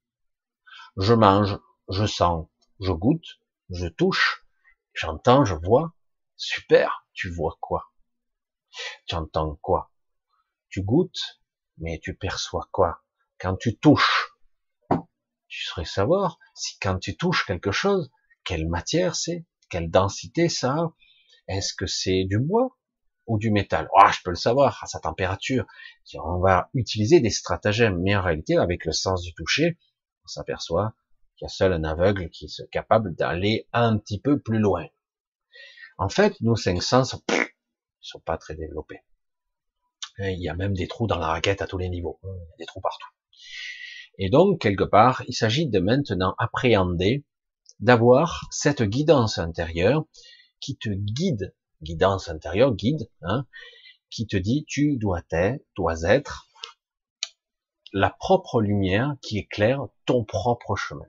Je 0.98 1.14
mange, 1.14 1.58
je 1.88 2.06
sens, 2.06 2.48
je 2.80 2.92
goûte, 2.92 3.40
je 3.70 3.88
touche, 3.88 4.46
j'entends, 4.94 5.46
je 5.46 5.56
vois. 5.56 5.94
Super, 6.42 7.06
tu 7.14 7.30
vois 7.30 7.58
quoi? 7.60 7.92
Tu 9.08 9.16
entends 9.16 9.58
quoi? 9.62 9.92
Tu 10.70 10.82
goûtes, 10.82 11.42
mais 11.78 12.00
tu 12.00 12.16
perçois 12.16 12.70
quoi? 12.72 13.04
Quand 13.40 13.58
tu 13.58 13.78
touches, 13.78 14.32
tu 15.50 15.66
saurais 15.66 15.84
savoir 15.84 16.40
si 16.56 16.80
quand 16.80 16.98
tu 16.98 17.18
touches 17.18 17.46
quelque 17.46 17.74
chose, 17.74 18.10
quelle 18.46 18.70
matière 18.70 19.18
c'est 19.18 19.46
quelle 19.70 19.92
densité 19.92 20.48
ça 20.48 20.72
a. 20.72 20.94
Est-ce 21.50 21.74
que 21.74 21.88
c'est 21.88 22.24
du 22.24 22.40
bois 22.40 22.78
ou 23.28 23.38
du 23.38 23.52
métal? 23.52 23.90
Ah, 23.98 24.10
je 24.14 24.22
peux 24.24 24.30
le 24.30 24.38
savoir 24.38 24.82
à 24.82 24.88
sa 24.88 25.02
température. 25.02 25.66
On 26.14 26.40
va 26.40 26.70
utiliser 26.74 27.20
des 27.20 27.32
stratagèmes, 27.32 28.00
mais 28.02 28.16
en 28.16 28.22
réalité, 28.22 28.56
avec 28.56 28.86
le 28.86 28.94
sens 28.94 29.24
du 29.24 29.34
toucher, 29.34 29.78
on 30.24 30.28
s'aperçoit 30.28 30.96
qu'il 31.36 31.46
y 31.46 31.48
a 31.48 31.50
seul 31.50 31.74
un 31.74 31.84
aveugle 31.84 32.30
qui 32.30 32.46
est 32.46 32.70
capable 32.72 33.14
d'aller 33.14 33.68
un 33.74 33.98
petit 33.98 34.22
peu 34.22 34.40
plus 34.40 34.60
loin. 34.60 34.88
En 36.00 36.08
fait, 36.08 36.39
nos 36.39 36.56
cinq 36.56 36.82
sens, 36.82 37.14
ne 37.28 37.36
sont 38.00 38.22
pas 38.22 38.38
très 38.38 38.56
développés. 38.56 39.02
Il 40.18 40.41
y 40.41 40.47
a 40.47 40.56
même 40.56 40.74
des 40.74 40.88
trous 40.88 41.08
dans 41.08 41.18
la 41.18 41.28
raquette 41.28 41.62
à 41.62 41.68
tous 41.68 41.78
les 41.78 41.89
niveaux. 41.89 42.22
Il 42.24 42.30
y 42.30 42.54
a 42.54 42.58
des 42.58 42.66
trous 42.66 42.80
partout. 42.80 43.10
Et 44.18 44.30
donc, 44.30 44.62
quelque 44.62 44.86
part, 44.86 45.24
il 45.28 45.34
s'agit 45.34 45.68
de 45.68 45.80
maintenant 45.80 46.36
appréhender 46.38 47.26
d'avoir 47.82 48.47
cette 48.50 48.82
guidance 48.82 49.39
intérieure 49.39 50.06
qui 50.62 50.78
te 50.78 50.88
guide, 50.88 51.54
guidance 51.82 52.30
intérieure, 52.30 52.74
guide, 52.76 53.10
hein, 53.22 53.45
qui 54.10 54.26
te 54.26 54.38
dit 54.38 54.64
tu 54.70 54.95
dois 54.95 55.24
être, 55.32 55.62
dois 55.76 56.04
être 56.04 56.47
la 57.91 58.10
propre 58.10 58.62
lumière 58.62 59.16
qui 59.22 59.38
éclaire 59.38 59.86
ton 60.06 60.24
propre 60.24 60.78
chemin. 60.78 61.08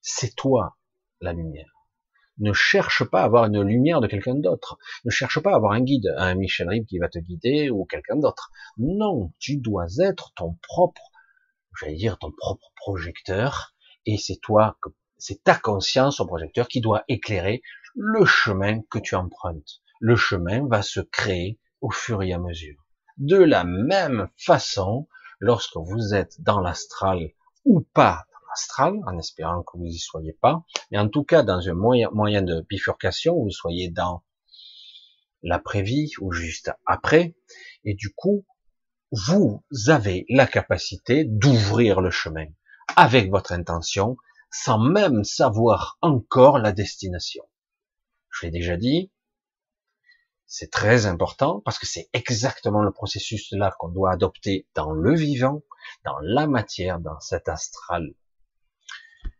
C'est 0.00 0.34
toi 0.34 0.78
la 1.20 1.34
lumière. 1.34 1.77
Ne 2.38 2.52
cherche 2.52 3.04
pas 3.04 3.22
à 3.22 3.24
avoir 3.24 3.46
une 3.46 3.62
lumière 3.62 4.00
de 4.00 4.06
quelqu'un 4.06 4.34
d'autre. 4.34 4.78
Ne 5.04 5.10
cherche 5.10 5.40
pas 5.40 5.52
à 5.52 5.56
avoir 5.56 5.72
un 5.72 5.80
guide, 5.80 6.14
un 6.16 6.34
Michel 6.34 6.68
Rib 6.68 6.86
qui 6.86 6.98
va 6.98 7.08
te 7.08 7.18
guider 7.18 7.70
ou 7.70 7.84
quelqu'un 7.84 8.16
d'autre. 8.16 8.50
Non, 8.76 9.32
tu 9.38 9.56
dois 9.56 9.86
être 9.98 10.32
ton 10.34 10.56
propre, 10.62 11.02
j'allais 11.80 11.96
dire 11.96 12.18
ton 12.18 12.30
propre 12.30 12.70
projecteur, 12.76 13.74
et 14.06 14.16
c'est 14.16 14.40
toi 14.40 14.78
c'est 15.18 15.42
ta 15.42 15.56
conscience 15.56 16.20
au 16.20 16.26
projecteur 16.26 16.68
qui 16.68 16.80
doit 16.80 17.02
éclairer 17.08 17.62
le 17.96 18.24
chemin 18.24 18.80
que 18.88 19.00
tu 19.00 19.16
empruntes. 19.16 19.82
Le 20.00 20.14
chemin 20.14 20.66
va 20.68 20.82
se 20.82 21.00
créer 21.00 21.58
au 21.80 21.90
fur 21.90 22.22
et 22.22 22.32
à 22.32 22.38
mesure. 22.38 22.76
De 23.16 23.36
la 23.36 23.64
même 23.64 24.28
façon, 24.36 25.08
lorsque 25.40 25.76
vous 25.76 26.14
êtes 26.14 26.40
dans 26.40 26.60
l'astral 26.60 27.32
ou 27.64 27.80
pas 27.80 28.26
dans 28.58 28.92
l'astral, 28.92 28.94
en 29.06 29.18
espérant 29.18 29.62
que 29.62 29.76
vous 29.76 29.86
y 29.86 29.98
soyez 29.98 30.32
pas, 30.32 30.64
mais 30.90 30.98
en 30.98 31.08
tout 31.08 31.24
cas 31.24 31.42
dans 31.42 31.68
un 31.68 31.74
moyen, 31.74 32.08
moyen 32.12 32.42
de 32.42 32.66
bifurcation, 32.68 33.34
vous 33.34 33.50
soyez 33.50 33.88
dans 33.88 34.24
l'après-vie 35.42 36.10
ou 36.20 36.32
juste 36.32 36.72
après. 36.86 37.36
Et 37.84 37.94
du 37.94 38.12
coup, 38.14 38.46
vous 39.12 39.62
avez 39.86 40.26
la 40.28 40.46
capacité 40.46 41.24
d'ouvrir 41.24 42.00
le 42.00 42.10
chemin 42.10 42.46
avec 42.96 43.30
votre 43.30 43.52
intention 43.52 44.16
sans 44.50 44.78
même 44.78 45.24
savoir 45.24 45.98
encore 46.00 46.58
la 46.58 46.72
destination. 46.72 47.44
Je 48.30 48.46
l'ai 48.46 48.52
déjà 48.52 48.76
dit, 48.76 49.12
c'est 50.46 50.70
très 50.70 51.06
important 51.06 51.60
parce 51.64 51.78
que 51.78 51.86
c'est 51.86 52.08
exactement 52.12 52.82
le 52.82 52.90
processus 52.90 53.52
là 53.52 53.74
qu'on 53.78 53.88
doit 53.88 54.12
adopter 54.12 54.66
dans 54.74 54.90
le 54.90 55.14
vivant, 55.14 55.62
dans 56.04 56.18
la 56.22 56.46
matière, 56.46 56.98
dans 57.00 57.20
cet 57.20 57.48
astral, 57.48 58.14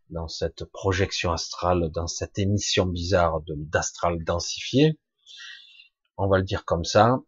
dans 0.09 0.27
cette 0.27 0.65
projection 0.65 1.31
astrale, 1.31 1.89
dans 1.91 2.07
cette 2.07 2.39
émission 2.39 2.85
bizarre 2.85 3.41
d'astral 3.47 4.23
densifié. 4.23 4.99
On 6.17 6.27
va 6.27 6.37
le 6.37 6.43
dire 6.43 6.65
comme 6.65 6.83
ça. 6.83 7.19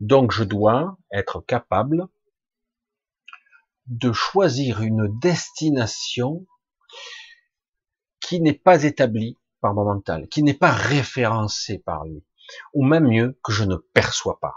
Donc 0.00 0.32
je 0.32 0.44
dois 0.44 0.96
être 1.12 1.40
capable 1.40 2.08
de 3.86 4.12
choisir 4.12 4.82
une 4.82 5.18
destination 5.18 6.46
qui 8.20 8.40
n'est 8.40 8.52
pas 8.52 8.84
établie 8.84 9.36
par 9.60 9.74
mon 9.74 9.84
mental, 9.84 10.28
qui 10.28 10.42
n'est 10.42 10.54
pas 10.54 10.72
référencée 10.72 11.78
par 11.78 12.04
lui, 12.04 12.24
ou 12.74 12.84
même 12.84 13.08
mieux, 13.08 13.38
que 13.42 13.52
je 13.52 13.64
ne 13.64 13.76
perçois 13.76 14.38
pas. 14.40 14.54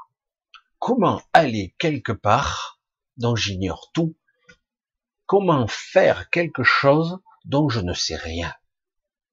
Comment 0.79 1.21
aller 1.33 1.75
quelque 1.79 2.11
part 2.11 2.81
dont 3.17 3.35
j'ignore 3.35 3.91
tout 3.93 4.15
Comment 5.31 5.65
faire 5.65 6.29
quelque 6.29 6.61
chose 6.61 7.21
dont 7.45 7.69
je 7.69 7.79
ne 7.79 7.93
sais 7.93 8.17
rien 8.17 8.53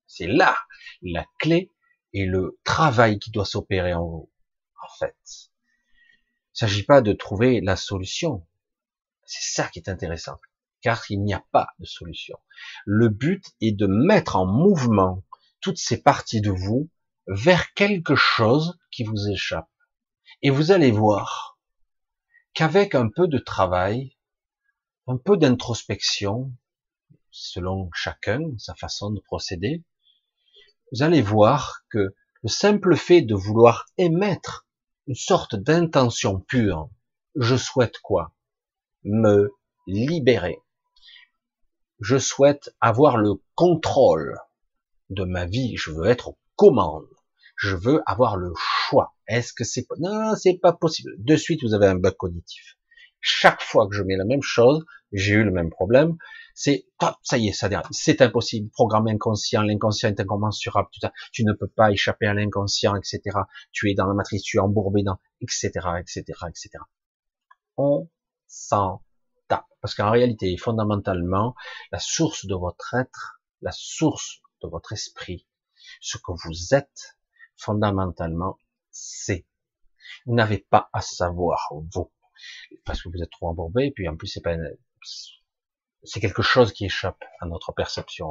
C'est 0.07 0.29
là 0.29 0.57
la 1.03 1.27
clé 1.41 1.73
et 2.13 2.25
le 2.25 2.61
travail 2.63 3.19
qui 3.19 3.33
doit 3.33 3.45
s'opérer 3.45 3.95
en 3.95 4.07
vous. 4.07 4.33
En 4.81 4.97
fait, 5.01 5.17
il 5.27 6.55
ne 6.55 6.69
s'agit 6.69 6.85
pas 6.85 7.01
de 7.01 7.13
trouver 7.13 7.61
la 7.61 7.75
solution, 7.75 8.47
c'est 9.25 9.57
ça 9.57 9.67
qui 9.67 9.81
est 9.81 9.89
intéressant, 9.89 10.39
car 10.83 11.03
il 11.11 11.21
n'y 11.25 11.35
a 11.35 11.45
pas 11.51 11.67
de 11.81 11.85
solution. 11.85 12.39
Le 12.85 13.09
but 13.09 13.45
est 13.61 13.73
de 13.73 13.89
mettre 13.89 14.37
en 14.37 14.47
mouvement 14.47 15.25
toutes 15.61 15.79
ces 15.79 16.01
parties 16.01 16.41
de 16.41 16.53
vous 16.53 16.89
vers 17.27 17.75
quelque 17.75 18.15
chose 18.15 18.79
qui 18.93 19.03
vous 19.03 19.31
échappe. 19.31 19.69
Et 20.43 20.51
vous 20.51 20.71
allez 20.71 20.93
voir 20.93 21.59
qu'avec 22.55 22.95
un 22.95 23.09
peu 23.09 23.27
de 23.27 23.39
travail, 23.39 24.17
un 25.09 25.17
peu 25.17 25.39
d'introspection, 25.39 26.53
selon 27.31 27.89
chacun, 27.95 28.41
sa 28.59 28.75
façon 28.75 29.11
de 29.11 29.21
procéder, 29.21 29.83
vous 30.93 31.03
allez 31.03 31.23
voir 31.23 31.83
que 31.91 32.15
le 32.43 32.49
simple 32.49 32.95
fait 32.95 33.23
de 33.23 33.35
vouloir 33.35 33.87
émettre 33.97 34.67
une 35.07 35.15
sorte 35.15 35.57
d'intention 35.57 36.41
pure, 36.41 36.91
je 37.37 37.57
souhaite 37.57 37.99
quoi? 38.01 38.35
Me 39.03 39.51
libérer. 39.87 40.59
Je 42.01 42.19
souhaite 42.19 42.75
avoir 42.81 43.17
le 43.17 43.35
contrôle 43.55 44.39
de 45.09 45.25
ma 45.25 45.47
vie. 45.47 45.77
Je 45.77 45.91
veux 45.91 46.07
être 46.07 46.29
aux 46.29 46.39
commandes. 46.55 47.09
Je 47.57 47.75
veux 47.75 48.03
avoir 48.07 48.37
le 48.37 48.53
choix. 48.57 49.17
Est-ce 49.27 49.55
que 49.55 49.65
c'est 49.65 49.87
non, 49.99 50.35
c'est 50.37 50.59
pas 50.59 50.73
possible. 50.75 51.13
De 51.19 51.37
suite, 51.37 51.63
vous 51.63 51.75
avez 51.75 51.87
un 51.87 51.97
bug 51.97 52.15
cognitif. 52.15 52.78
Chaque 53.21 53.63
fois 53.63 53.89
que 53.89 53.95
je 53.95 54.03
mets 54.03 54.17
la 54.17 54.25
même 54.25 54.43
chose, 54.43 54.85
j'ai 55.13 55.35
eu 55.35 55.45
le 55.45 55.51
même 55.51 55.71
problème. 55.71 56.17
C'est 56.55 56.87
ça 57.23 57.39
y 57.39 57.49
est, 57.49 57.53
ça 57.53 57.69
c'est 57.91 58.21
impossible. 58.21 58.71
Programme 58.71 59.07
inconscient, 59.09 59.63
l'inconscient 59.63 60.09
est 60.09 60.21
incommensurable. 60.21 60.89
Tu 61.33 61.45
ne 61.45 61.53
peux 61.53 61.69
pas 61.69 61.93
échapper 61.93 62.27
à 62.27 62.35
l'inconscient, 62.35 62.97
etc. 62.97 63.21
Tu 63.73 63.91
es 63.91 63.95
dans 63.95 64.07
la 64.07 64.15
matrice, 64.15 64.43
tu 64.43 64.57
es 64.57 64.61
embourbé 64.61 65.03
dans, 65.03 65.19
etc., 65.41 65.71
etc., 66.01 66.23
etc. 66.49 66.71
On 67.77 68.09
sans 68.49 69.05
tape. 69.47 69.67
Parce 69.81 69.95
qu'en 69.95 70.11
réalité, 70.11 70.57
fondamentalement, 70.57 71.55
la 71.93 72.01
source 72.01 72.47
de 72.47 72.55
votre 72.55 72.95
être, 72.95 73.41
la 73.61 73.73
source 73.73 74.41
de 74.63 74.69
votre 74.69 74.93
esprit, 74.93 75.47
ce 76.01 76.19
que 76.19 76.33
vous 76.33 76.75
êtes, 76.75 77.19
fondamentalement, 77.57 78.59
c'est. 78.91 79.47
Vous 80.27 80.35
n'avez 80.35 80.59
pas 80.59 80.89
à 80.93 81.01
savoir, 81.01 81.69
vous. 81.95 82.11
Parce 82.85 83.03
que 83.03 83.09
vous 83.09 83.23
êtes 83.23 83.31
trop 83.31 83.49
embourbé, 83.49 83.87
et 83.87 83.91
puis 83.91 84.09
en 84.09 84.17
plus, 84.17 84.29
c'est 84.29 84.43
pas 84.43 84.57
c'est 86.05 86.21
quelque 86.21 86.43
chose 86.43 86.73
qui 86.73 86.85
échappe 86.85 87.25
à 87.41 87.47
notre 87.47 87.73
perception, 87.73 88.27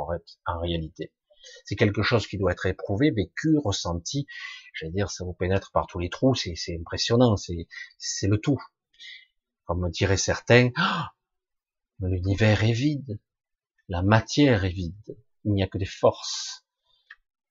en, 0.46 0.60
réalité. 0.60 1.12
C'est 1.66 1.76
quelque 1.76 2.02
chose 2.02 2.28
qui 2.28 2.38
doit 2.38 2.52
être 2.52 2.66
éprouvé, 2.66 3.12
vécu, 3.12 3.58
ressenti. 3.64 4.26
J'allais 4.74 4.92
dire, 4.92 5.10
ça 5.10 5.24
vous 5.24 5.34
pénètre 5.34 5.72
par 5.72 5.88
tous 5.88 6.00
les 6.00 6.10
trous, 6.10 6.36
c'est 6.36 6.56
impressionnant, 6.80 7.36
c'est 7.38 8.28
le 8.28 8.38
tout. 8.38 8.62
Comme 9.66 9.90
diraient 9.90 10.18
certains, 10.18 10.72
l'univers 12.00 12.64
est 12.64 12.74
vide, 12.74 13.20
la 13.90 14.02
matière 14.02 14.66
est 14.66 14.70
vide, 14.70 15.18
il 15.44 15.54
n'y 15.54 15.64
a 15.64 15.68
que 15.68 15.78
des 15.78 15.86
forces. 15.86 16.66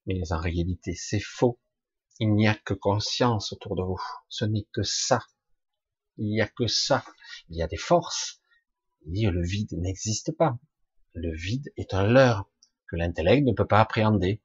Mais 0.07 0.33
en 0.33 0.39
réalité, 0.39 0.95
c'est 0.95 1.21
faux. 1.21 1.59
Il 2.21 2.35
n'y 2.35 2.49
a 2.49 2.55
que 2.55 2.75
conscience 2.75 3.53
autour 3.53 3.77
de 3.77 3.83
vous. 3.83 4.01
Ce 4.29 4.45
n'est 4.45 4.67
que 4.73 4.83
ça. 4.83 5.21
Il 6.19 6.29
n'y 6.29 6.41
a 6.41 6.49
que 6.49 6.67
ça. 6.67 7.05
Il 7.49 7.57
y 7.57 7.63
a 7.63 7.67
des 7.67 7.77
forces. 7.77 8.41
Dire 9.05 9.31
le 9.31 9.43
vide 9.43 9.73
n'existe 9.73 10.37
pas. 10.37 10.59
Le 11.15 11.35
vide 11.35 11.73
est 11.77 11.95
un 11.95 12.07
leurre 12.07 12.49
que 12.89 12.97
l'intellect 12.97 13.47
ne 13.47 13.53
peut 13.53 13.67
pas 13.67 13.81
appréhender. 13.81 14.43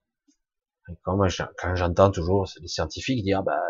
comme 1.04 1.28
quand 1.58 1.76
j'entends 1.76 2.12
toujours 2.12 2.48
les 2.60 2.68
scientifiques 2.68 3.24
dire, 3.24 3.44
bah, 3.44 3.62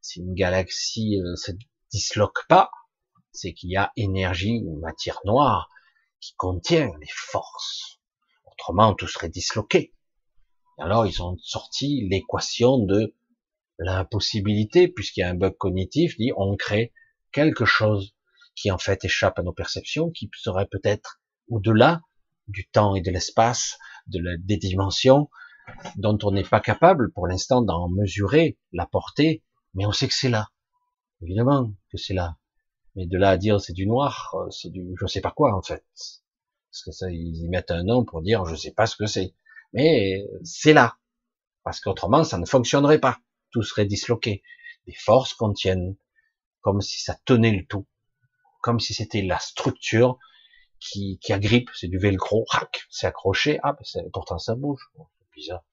si 0.00 0.20
une 0.20 0.34
galaxie 0.34 1.18
ne 1.18 1.32
euh, 1.32 1.36
se 1.36 1.52
disloque 1.90 2.46
pas, 2.48 2.70
c'est 3.32 3.52
qu'il 3.52 3.70
y 3.70 3.76
a 3.76 3.92
énergie 3.96 4.62
ou 4.64 4.78
matière 4.78 5.20
noire 5.24 5.68
qui 6.20 6.34
contient 6.34 6.90
les 7.00 7.10
forces. 7.10 8.00
Autrement, 8.46 8.94
tout 8.94 9.06
serait 9.06 9.28
disloqué. 9.28 9.94
alors, 10.78 11.06
ils 11.06 11.22
ont 11.22 11.36
sorti 11.38 12.08
l'équation 12.08 12.78
de 12.78 13.14
l'impossibilité, 13.78 14.88
puisqu'il 14.88 15.20
y 15.20 15.22
a 15.22 15.30
un 15.30 15.34
bug 15.34 15.56
cognitif, 15.56 16.16
dit 16.16 16.32
on 16.36 16.56
crée 16.56 16.92
quelque 17.32 17.64
chose 17.64 18.14
qui 18.54 18.70
en 18.70 18.78
fait 18.78 19.04
échappe 19.04 19.38
à 19.38 19.42
nos 19.42 19.52
perceptions, 19.52 20.10
qui 20.10 20.30
serait 20.34 20.66
peut-être 20.66 21.20
au-delà 21.48 22.00
du 22.48 22.68
temps 22.68 22.94
et 22.94 23.00
de 23.00 23.10
l'espace, 23.10 23.78
des 24.06 24.56
dimensions, 24.56 25.28
dont 25.96 26.18
on 26.22 26.32
n'est 26.32 26.44
pas 26.44 26.60
capable 26.60 27.12
pour 27.12 27.26
l'instant 27.26 27.62
d'en 27.62 27.88
mesurer 27.88 28.58
la 28.72 28.86
portée, 28.86 29.44
mais 29.74 29.86
on 29.86 29.92
sait 29.92 30.08
que 30.08 30.14
c'est 30.14 30.30
là. 30.30 30.48
Évidemment 31.22 31.72
que 31.90 31.98
c'est 31.98 32.14
là. 32.14 32.36
Mais 32.94 33.06
de 33.06 33.18
là 33.18 33.30
à 33.30 33.36
dire 33.36 33.60
c'est 33.60 33.72
du 33.72 33.86
noir, 33.86 34.34
euh, 34.34 34.50
c'est 34.50 34.70
du 34.70 34.94
je 35.00 35.06
sais 35.06 35.20
pas 35.20 35.30
quoi 35.30 35.54
en 35.54 35.62
fait. 35.62 35.84
Parce 35.94 36.82
que 36.84 36.92
ça, 36.92 37.10
ils 37.10 37.36
y 37.36 37.48
mettent 37.48 37.70
un 37.70 37.84
nom 37.84 38.04
pour 38.04 38.22
dire 38.22 38.44
je 38.44 38.54
sais 38.54 38.72
pas 38.72 38.86
ce 38.86 38.96
que 38.96 39.06
c'est. 39.06 39.34
Mais 39.72 40.24
c'est 40.42 40.72
là. 40.72 40.96
Parce 41.64 41.80
qu'autrement, 41.80 42.24
ça 42.24 42.38
ne 42.38 42.46
fonctionnerait 42.46 42.98
pas. 42.98 43.18
Tout 43.50 43.62
serait 43.62 43.84
disloqué. 43.84 44.42
Les 44.86 44.94
forces 44.94 45.34
contiennent 45.34 45.96
comme 46.60 46.80
si 46.80 47.00
ça 47.00 47.16
tenait 47.24 47.52
le 47.52 47.66
tout. 47.66 47.86
Comme 48.62 48.80
si 48.80 48.94
c'était 48.94 49.22
la 49.22 49.38
structure 49.38 50.18
qui, 50.80 51.18
qui 51.22 51.32
agrippe, 51.32 51.70
c'est 51.74 51.88
du 51.88 51.98
velcro, 51.98 52.44
c'est 52.90 53.06
accroché, 53.06 53.58
ah, 53.62 53.72
ben 53.72 54.10
pourtant 54.12 54.38
ça 54.38 54.54
bouge. 54.54 54.80
c'est 54.96 55.30
bizarre. 55.34 55.64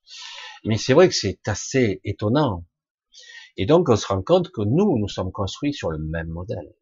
Mais 0.64 0.78
c'est 0.78 0.94
vrai 0.94 1.08
que 1.08 1.16
c'est 1.16 1.48
assez 1.48 2.02
étonnant. 2.04 2.66
Et 3.58 3.66
donc 3.66 3.90
on 3.90 3.96
se 3.96 4.08
rend 4.08 4.22
compte 4.22 4.52
que 4.52 4.62
nous, 4.62 4.98
nous 4.98 5.08
sommes 5.08 5.32
construits 5.32 5.74
sur 5.74 5.90
le 5.90 5.98
même 5.98 6.28
modèle. 6.28 6.76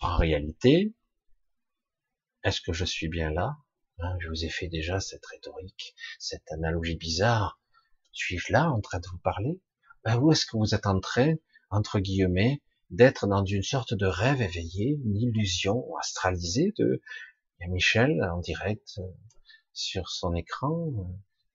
En 0.00 0.16
réalité, 0.16 0.94
est-ce 2.42 2.60
que 2.60 2.72
je 2.72 2.84
suis 2.84 3.08
bien 3.08 3.30
là? 3.30 3.56
Hein, 3.98 4.16
Je 4.20 4.28
vous 4.28 4.44
ai 4.44 4.48
fait 4.48 4.68
déjà 4.68 4.98
cette 4.98 5.24
rhétorique, 5.26 5.94
cette 6.18 6.50
analogie 6.52 6.96
bizarre. 6.96 7.60
Suis-je 8.12 8.52
là 8.52 8.70
en 8.70 8.80
train 8.80 8.98
de 8.98 9.06
vous 9.08 9.18
parler? 9.18 9.60
Ben, 10.04 10.16
Où 10.18 10.32
est-ce 10.32 10.46
que 10.46 10.56
vous 10.56 10.74
êtes 10.74 10.86
en 10.86 11.00
train, 11.00 11.34
entre 11.70 12.00
guillemets, 12.00 12.62
d'être 12.90 13.26
dans 13.26 13.44
une 13.44 13.62
sorte 13.62 13.94
de 13.94 14.06
rêve 14.06 14.42
éveillé, 14.42 14.98
une 15.04 15.16
illusion 15.16 15.84
astralisée 15.96 16.74
de 16.78 17.00
Michel 17.68 18.22
en 18.22 18.38
direct 18.38 18.98
euh, 18.98 19.02
sur 19.72 20.08
son 20.08 20.34
écran. 20.34 20.92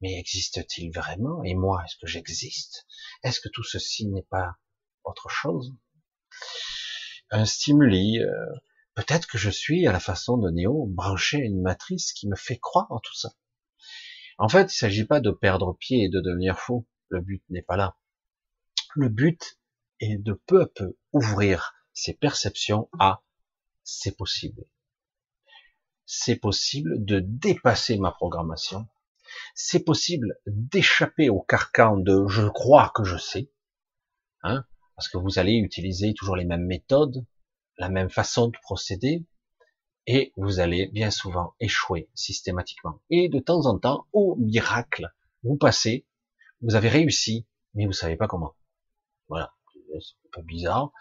Mais 0.01 0.17
existe-t-il 0.19 0.91
vraiment? 0.93 1.43
Et 1.43 1.55
moi, 1.55 1.83
est-ce 1.83 1.97
que 1.97 2.07
j'existe? 2.07 2.85
Est-ce 3.23 3.39
que 3.39 3.49
tout 3.49 3.63
ceci 3.63 4.07
n'est 4.07 4.27
pas 4.29 4.55
autre 5.03 5.29
chose? 5.29 5.73
Un 7.31 7.45
stimuli. 7.45 8.19
Euh, 8.19 8.45
peut-être 8.93 9.27
que 9.27 9.37
je 9.37 9.49
suis 9.49 9.87
à 9.87 9.91
la 9.91 9.99
façon 9.99 10.37
de 10.37 10.51
Néo 10.51 10.85
branché 10.87 11.37
à 11.37 11.45
une 11.45 11.61
matrice 11.61 12.13
qui 12.13 12.27
me 12.27 12.35
fait 12.35 12.59
croire 12.59 12.91
en 12.91 12.99
tout 12.99 13.15
ça. 13.15 13.33
En 14.37 14.49
fait, 14.49 14.63
il 14.63 14.65
ne 14.65 14.69
s'agit 14.69 15.05
pas 15.05 15.21
de 15.21 15.31
perdre 15.31 15.75
pied 15.79 16.03
et 16.03 16.09
de 16.09 16.19
devenir 16.19 16.59
fou. 16.59 16.87
Le 17.09 17.21
but 17.21 17.43
n'est 17.49 17.61
pas 17.61 17.77
là. 17.77 17.97
Le 18.95 19.09
but 19.09 19.59
est 19.99 20.17
de 20.17 20.33
peu 20.45 20.61
à 20.61 20.67
peu 20.67 20.97
ouvrir 21.13 21.73
ses 21.93 22.13
perceptions 22.13 22.89
à 22.99 23.23
c'est 23.83 24.17
possible. 24.17 24.65
C'est 26.05 26.35
possible 26.35 27.03
de 27.05 27.19
dépasser 27.19 27.97
ma 27.97 28.11
programmation. 28.11 28.87
C'est 29.53 29.83
possible 29.83 30.37
d'échapper 30.45 31.29
au 31.29 31.41
carcan 31.41 31.97
de 31.97 32.27
je 32.27 32.47
crois 32.47 32.91
que 32.95 33.03
je 33.03 33.17
sais. 33.17 33.51
hein, 34.43 34.65
parce 34.95 35.09
que 35.09 35.17
vous 35.17 35.39
allez 35.39 35.53
utiliser 35.53 36.13
toujours 36.13 36.35
les 36.35 36.45
mêmes 36.45 36.65
méthodes, 36.65 37.25
la 37.77 37.89
même 37.89 38.09
façon 38.09 38.47
de 38.47 38.57
procéder, 38.61 39.25
et 40.07 40.31
vous 40.37 40.59
allez 40.59 40.87
bien 40.87 41.09
souvent 41.09 41.55
échouer 41.59 42.09
systématiquement. 42.13 43.01
Et 43.09 43.27
de 43.29 43.39
temps 43.39 43.65
en 43.65 43.79
temps, 43.79 44.07
au 44.13 44.35
miracle, 44.35 45.11
vous 45.43 45.57
passez, 45.57 46.05
vous 46.61 46.75
avez 46.75 46.89
réussi, 46.89 47.47
mais 47.73 47.85
vous 47.85 47.93
savez 47.93 48.15
pas 48.15 48.27
comment. 48.27 48.55
Voilà, 49.27 49.54
c'est 49.99 50.27
un 50.27 50.29
peu 50.31 50.41
bizarre, 50.41 50.91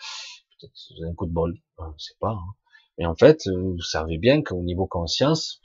peut-être 0.60 1.08
un 1.08 1.14
coup 1.14 1.26
de 1.26 1.32
bol, 1.32 1.54
je 1.78 1.84
ne 1.84 1.98
sais 1.98 2.14
pas. 2.20 2.32
Hein. 2.32 2.54
Mais 2.98 3.06
en 3.06 3.14
fait, 3.14 3.48
vous 3.48 3.80
savez 3.80 4.18
bien 4.18 4.42
qu'au 4.42 4.62
niveau 4.62 4.86
conscience, 4.86 5.60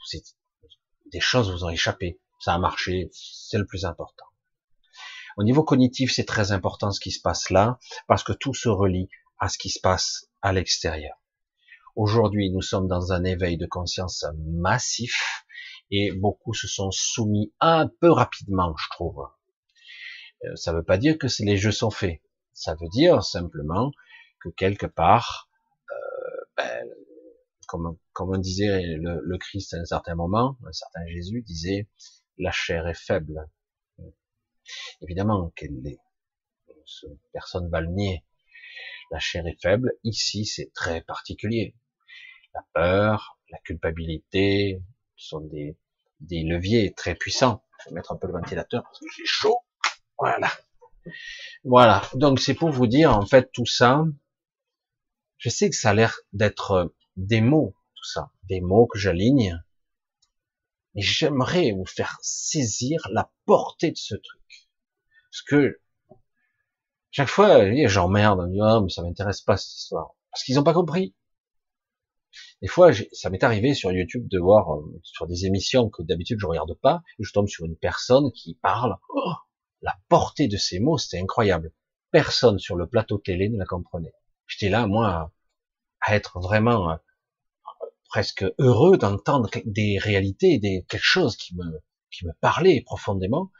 des 1.12 1.20
choses 1.20 1.50
vous 1.50 1.64
ont 1.64 1.70
échappé. 1.70 2.20
Ça 2.40 2.54
a 2.54 2.58
marché, 2.58 3.10
c'est 3.12 3.58
le 3.58 3.66
plus 3.66 3.84
important. 3.84 4.24
Au 5.36 5.44
niveau 5.44 5.62
cognitif, 5.62 6.12
c'est 6.12 6.24
très 6.24 6.52
important 6.52 6.90
ce 6.90 7.00
qui 7.00 7.12
se 7.12 7.20
passe 7.20 7.50
là, 7.50 7.78
parce 8.08 8.24
que 8.24 8.32
tout 8.32 8.54
se 8.54 8.68
relie 8.68 9.08
à 9.38 9.48
ce 9.48 9.58
qui 9.58 9.70
se 9.70 9.80
passe 9.80 10.28
à 10.42 10.52
l'extérieur. 10.52 11.16
Aujourd'hui, 11.96 12.50
nous 12.50 12.62
sommes 12.62 12.88
dans 12.88 13.12
un 13.12 13.24
éveil 13.24 13.56
de 13.56 13.66
conscience 13.66 14.24
massif 14.36 15.44
et 15.90 16.12
beaucoup 16.12 16.54
se 16.54 16.68
sont 16.68 16.90
soumis 16.90 17.52
un 17.60 17.88
peu 18.00 18.10
rapidement, 18.10 18.74
je 18.76 18.88
trouve. 18.90 19.26
Euh, 20.44 20.56
ça 20.56 20.72
ne 20.72 20.78
veut 20.78 20.84
pas 20.84 20.98
dire 20.98 21.18
que 21.18 21.26
les 21.40 21.56
jeux 21.56 21.72
sont 21.72 21.90
faits. 21.90 22.20
Ça 22.60 22.74
veut 22.74 22.88
dire 22.88 23.24
simplement 23.24 23.90
que 24.38 24.50
quelque 24.50 24.84
part, 24.84 25.48
euh, 25.90 26.44
ben, 26.58 26.86
comme, 27.66 27.96
comme 28.12 28.34
on 28.34 28.38
disait 28.38 28.82
le, 28.82 29.18
le, 29.22 29.38
Christ 29.38 29.72
à 29.72 29.78
un 29.78 29.86
certain 29.86 30.14
moment, 30.14 30.58
un 30.66 30.72
certain 30.72 31.06
Jésus 31.06 31.40
disait, 31.40 31.88
la 32.36 32.50
chair 32.50 32.86
est 32.86 32.92
faible. 32.92 33.48
Évidemment 35.00 35.48
qu'elle 35.56 35.80
l'est. 35.80 36.00
Personne 37.32 37.70
va 37.70 37.80
le 37.80 37.88
nier. 37.88 38.26
La 39.10 39.20
chair 39.20 39.46
est 39.46 39.58
faible. 39.62 39.92
Ici, 40.04 40.44
c'est 40.44 40.70
très 40.74 41.00
particulier. 41.00 41.74
La 42.52 42.60
peur, 42.74 43.38
la 43.48 43.58
culpabilité 43.60 44.82
sont 45.16 45.40
des, 45.40 45.78
des 46.20 46.42
leviers 46.42 46.92
très 46.92 47.14
puissants. 47.14 47.64
Je 47.78 47.88
vais 47.88 47.94
mettre 47.94 48.12
un 48.12 48.16
peu 48.16 48.26
le 48.26 48.34
ventilateur 48.34 48.82
parce 48.82 49.00
que 49.00 49.06
j'ai 49.16 49.24
chaud. 49.24 49.56
Voilà. 50.18 50.50
Voilà. 51.64 52.02
Donc 52.14 52.40
c'est 52.40 52.54
pour 52.54 52.70
vous 52.70 52.86
dire 52.86 53.16
en 53.16 53.26
fait 53.26 53.50
tout 53.52 53.66
ça. 53.66 54.04
Je 55.38 55.48
sais 55.48 55.70
que 55.70 55.76
ça 55.76 55.90
a 55.90 55.94
l'air 55.94 56.20
d'être 56.32 56.94
des 57.16 57.40
mots, 57.40 57.74
tout 57.94 58.04
ça, 58.04 58.30
des 58.44 58.60
mots 58.60 58.86
que 58.86 58.98
j'aligne. 58.98 59.62
Mais 60.94 61.02
j'aimerais 61.02 61.72
vous 61.72 61.86
faire 61.86 62.18
saisir 62.20 63.00
la 63.12 63.30
portée 63.46 63.90
de 63.90 63.96
ce 63.96 64.14
truc. 64.14 64.68
Parce 65.30 65.42
que 65.42 65.80
chaque 67.12 67.28
fois, 67.28 67.64
j'emmerde, 67.86 68.50
dit, 68.50 68.60
oh, 68.60 68.82
mais 68.82 68.88
ça 68.88 69.02
m'intéresse 69.02 69.40
pas 69.40 69.56
cette 69.56 69.76
histoire. 69.78 70.14
Parce 70.30 70.44
qu'ils 70.44 70.56
n'ont 70.56 70.64
pas 70.64 70.74
compris. 70.74 71.14
Des 72.62 72.68
fois, 72.68 72.90
ça 73.12 73.30
m'est 73.30 73.42
arrivé 73.42 73.74
sur 73.74 73.90
YouTube 73.90 74.28
de 74.28 74.38
voir 74.38 74.74
euh, 74.74 75.00
sur 75.02 75.26
des 75.26 75.46
émissions 75.46 75.88
que 75.88 76.02
d'habitude 76.02 76.38
je 76.38 76.46
regarde 76.46 76.74
pas, 76.74 77.02
je 77.18 77.32
tombe 77.32 77.48
sur 77.48 77.64
une 77.64 77.76
personne 77.76 78.30
qui 78.32 78.54
parle. 78.54 78.96
Oh, 79.08 79.32
la 79.82 79.96
portée 80.08 80.48
de 80.48 80.56
ces 80.56 80.78
mots, 80.78 80.98
c'était 80.98 81.20
incroyable. 81.20 81.72
Personne 82.10 82.58
sur 82.58 82.76
le 82.76 82.86
plateau 82.86 83.18
télé 83.18 83.48
ne 83.48 83.58
la 83.58 83.64
comprenait. 83.64 84.12
J'étais 84.46 84.68
là, 84.68 84.86
moi, 84.86 85.32
à 86.00 86.16
être 86.16 86.40
vraiment 86.40 86.90
euh, 86.90 86.96
presque 88.08 88.44
heureux 88.58 88.98
d'entendre 88.98 89.48
des 89.64 89.98
réalités, 89.98 90.58
des 90.58 90.84
quelque 90.88 91.02
chose 91.02 91.36
qui 91.36 91.54
me 91.54 91.80
qui 92.10 92.26
me 92.26 92.32
parlait 92.40 92.82
profondément. 92.82 93.52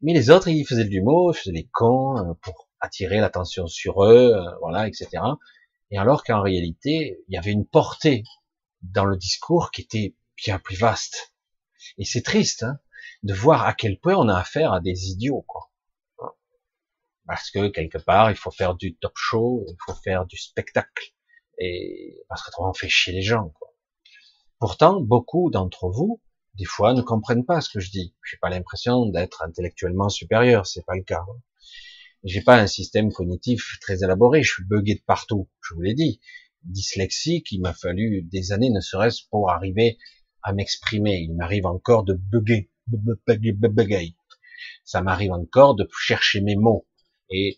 Mais 0.00 0.12
les 0.12 0.30
autres, 0.30 0.48
ils 0.48 0.66
faisaient 0.66 0.84
du 0.84 1.00
mot, 1.00 1.32
ils 1.32 1.36
faisaient 1.36 1.52
des 1.52 1.68
cons 1.72 2.18
euh, 2.18 2.34
pour 2.42 2.68
attirer 2.80 3.20
l'attention 3.20 3.68
sur 3.68 4.02
eux, 4.04 4.34
voilà, 4.60 4.88
etc. 4.88 5.08
Et 5.92 5.98
alors 5.98 6.24
qu'en 6.24 6.40
réalité, 6.40 7.22
il 7.28 7.34
y 7.34 7.38
avait 7.38 7.52
une 7.52 7.66
portée 7.66 8.24
dans 8.82 9.04
le 9.04 9.16
discours 9.16 9.70
qui 9.70 9.82
était 9.82 10.16
bien 10.36 10.58
plus 10.58 10.76
vaste. 10.76 11.32
Et 11.98 12.04
c'est 12.04 12.22
triste 12.22 12.64
hein, 12.64 12.78
de 13.22 13.34
voir 13.34 13.66
à 13.66 13.74
quel 13.74 13.98
point 13.98 14.16
on 14.16 14.28
a 14.28 14.38
affaire 14.38 14.72
à 14.72 14.80
des 14.80 15.10
idiots, 15.10 15.44
quoi. 15.46 15.70
Parce 17.26 17.50
que 17.50 17.68
quelque 17.68 17.98
part, 17.98 18.30
il 18.30 18.36
faut 18.36 18.50
faire 18.50 18.74
du 18.74 18.96
top 18.96 19.12
show, 19.16 19.64
il 19.68 19.76
faut 19.84 19.94
faire 19.94 20.26
du 20.26 20.36
spectacle, 20.36 21.14
et 21.58 22.24
parce 22.28 22.42
qu'autrement 22.42 22.70
on 22.70 22.74
fait 22.74 22.88
chier 22.88 23.12
les 23.12 23.22
gens. 23.22 23.50
Quoi. 23.50 23.68
Pourtant, 24.58 25.00
beaucoup 25.00 25.50
d'entre 25.50 25.88
vous, 25.88 26.20
des 26.54 26.64
fois, 26.64 26.94
ne 26.94 27.02
comprennent 27.02 27.46
pas 27.46 27.60
ce 27.60 27.70
que 27.70 27.80
je 27.80 27.90
dis. 27.90 28.14
J'ai 28.28 28.36
pas 28.38 28.50
l'impression 28.50 29.06
d'être 29.06 29.42
intellectuellement 29.42 30.08
supérieur, 30.08 30.66
c'est 30.66 30.84
pas 30.84 30.96
le 30.96 31.04
cas. 31.04 31.24
J'ai 32.24 32.42
pas 32.42 32.58
un 32.58 32.66
système 32.66 33.12
cognitif 33.12 33.78
très 33.80 34.02
élaboré, 34.02 34.42
je 34.42 34.52
suis 34.54 34.64
bugué 34.64 34.96
de 34.96 35.02
partout, 35.06 35.48
je 35.60 35.74
vous 35.74 35.80
l'ai 35.80 35.94
dit 35.94 36.20
dyslexique, 36.64 37.50
il 37.52 37.60
m'a 37.60 37.74
fallu 37.74 38.22
des 38.22 38.52
années, 38.52 38.70
ne 38.70 38.80
serait-ce 38.80 39.22
pour 39.30 39.50
arriver 39.50 39.98
à 40.42 40.52
m'exprimer. 40.52 41.18
Il 41.18 41.34
m'arrive 41.34 41.66
encore 41.66 42.04
de 42.04 42.14
bugger, 42.14 42.70
ça 44.84 45.02
m'arrive 45.02 45.32
encore 45.32 45.74
de 45.74 45.88
chercher 45.98 46.40
mes 46.40 46.56
mots. 46.56 46.86
Et 47.30 47.56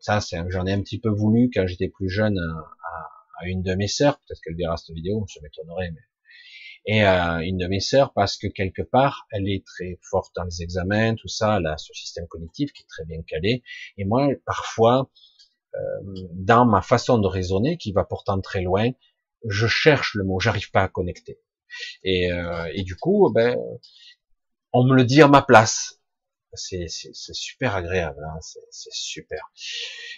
ça, 0.00 0.20
j'en 0.48 0.66
ai 0.66 0.72
un 0.72 0.82
petit 0.82 0.98
peu 0.98 1.08
voulu 1.08 1.50
quand 1.52 1.66
j'étais 1.66 1.88
plus 1.88 2.08
jeune 2.08 2.38
à, 2.38 3.10
à, 3.40 3.46
une 3.46 3.62
de 3.62 3.74
mes 3.74 3.88
sœurs, 3.88 4.18
peut-être 4.18 4.40
qu'elle 4.42 4.56
verra 4.56 4.76
cette 4.76 4.94
vidéo, 4.94 5.26
je 5.28 5.40
m'étonnerais, 5.40 5.90
mais 5.90 6.00
et 6.86 7.02
à 7.02 7.42
une 7.42 7.56
de 7.56 7.66
mes 7.66 7.80
sœurs 7.80 8.12
parce 8.12 8.36
que 8.36 8.46
quelque 8.46 8.82
part, 8.82 9.26
elle 9.30 9.48
est 9.48 9.64
très 9.64 9.98
forte 10.02 10.34
dans 10.36 10.44
les 10.44 10.62
examens, 10.62 11.14
tout 11.14 11.28
ça, 11.28 11.56
elle 11.58 11.66
a 11.66 11.78
ce 11.78 11.92
système 11.94 12.26
cognitif 12.26 12.72
qui 12.72 12.82
est 12.82 12.86
très 12.86 13.04
bien 13.06 13.22
calé. 13.22 13.62
Et 13.96 14.04
moi, 14.04 14.28
parfois, 14.44 15.10
euh, 15.74 15.78
dans 16.32 16.66
ma 16.66 16.82
façon 16.82 17.18
de 17.18 17.26
raisonner, 17.26 17.78
qui 17.78 17.92
va 17.92 18.04
pourtant 18.04 18.40
très 18.40 18.60
loin, 18.60 18.90
je 19.48 19.66
cherche 19.66 20.14
le 20.14 20.24
mot, 20.24 20.40
j'arrive 20.40 20.70
pas 20.70 20.82
à 20.82 20.88
connecter. 20.88 21.38
Et, 22.02 22.30
euh, 22.30 22.70
et, 22.74 22.82
du 22.82 22.96
coup, 22.96 23.30
ben, 23.34 23.58
on 24.74 24.84
me 24.84 24.94
le 24.94 25.04
dit 25.04 25.22
à 25.22 25.28
ma 25.28 25.40
place. 25.40 26.00
C'est 26.52 26.88
super 26.88 27.74
agréable, 27.74 28.22
hein, 28.22 28.38
c'est 28.40 28.92
super. 28.92 29.50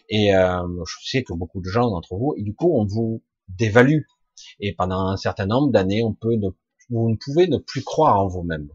Et 0.08 0.34
euh, 0.34 0.66
je 0.84 0.94
sais 1.08 1.22
que 1.22 1.32
beaucoup 1.32 1.60
de 1.60 1.68
gens 1.68 1.88
d'entre 1.88 2.16
vous, 2.16 2.34
et 2.36 2.42
du 2.42 2.54
coup, 2.54 2.78
on 2.78 2.84
vous 2.84 3.22
dévalue. 3.48 4.02
Et 4.60 4.74
pendant 4.74 5.08
un 5.08 5.16
certain 5.16 5.46
nombre 5.46 5.72
d'années, 5.72 6.02
on 6.02 6.12
peut 6.12 6.36
vous 6.90 7.10
ne 7.10 7.16
pouvez 7.16 7.48
ne 7.48 7.58
plus 7.58 7.82
croire 7.82 8.20
en 8.20 8.28
vous-même, 8.28 8.68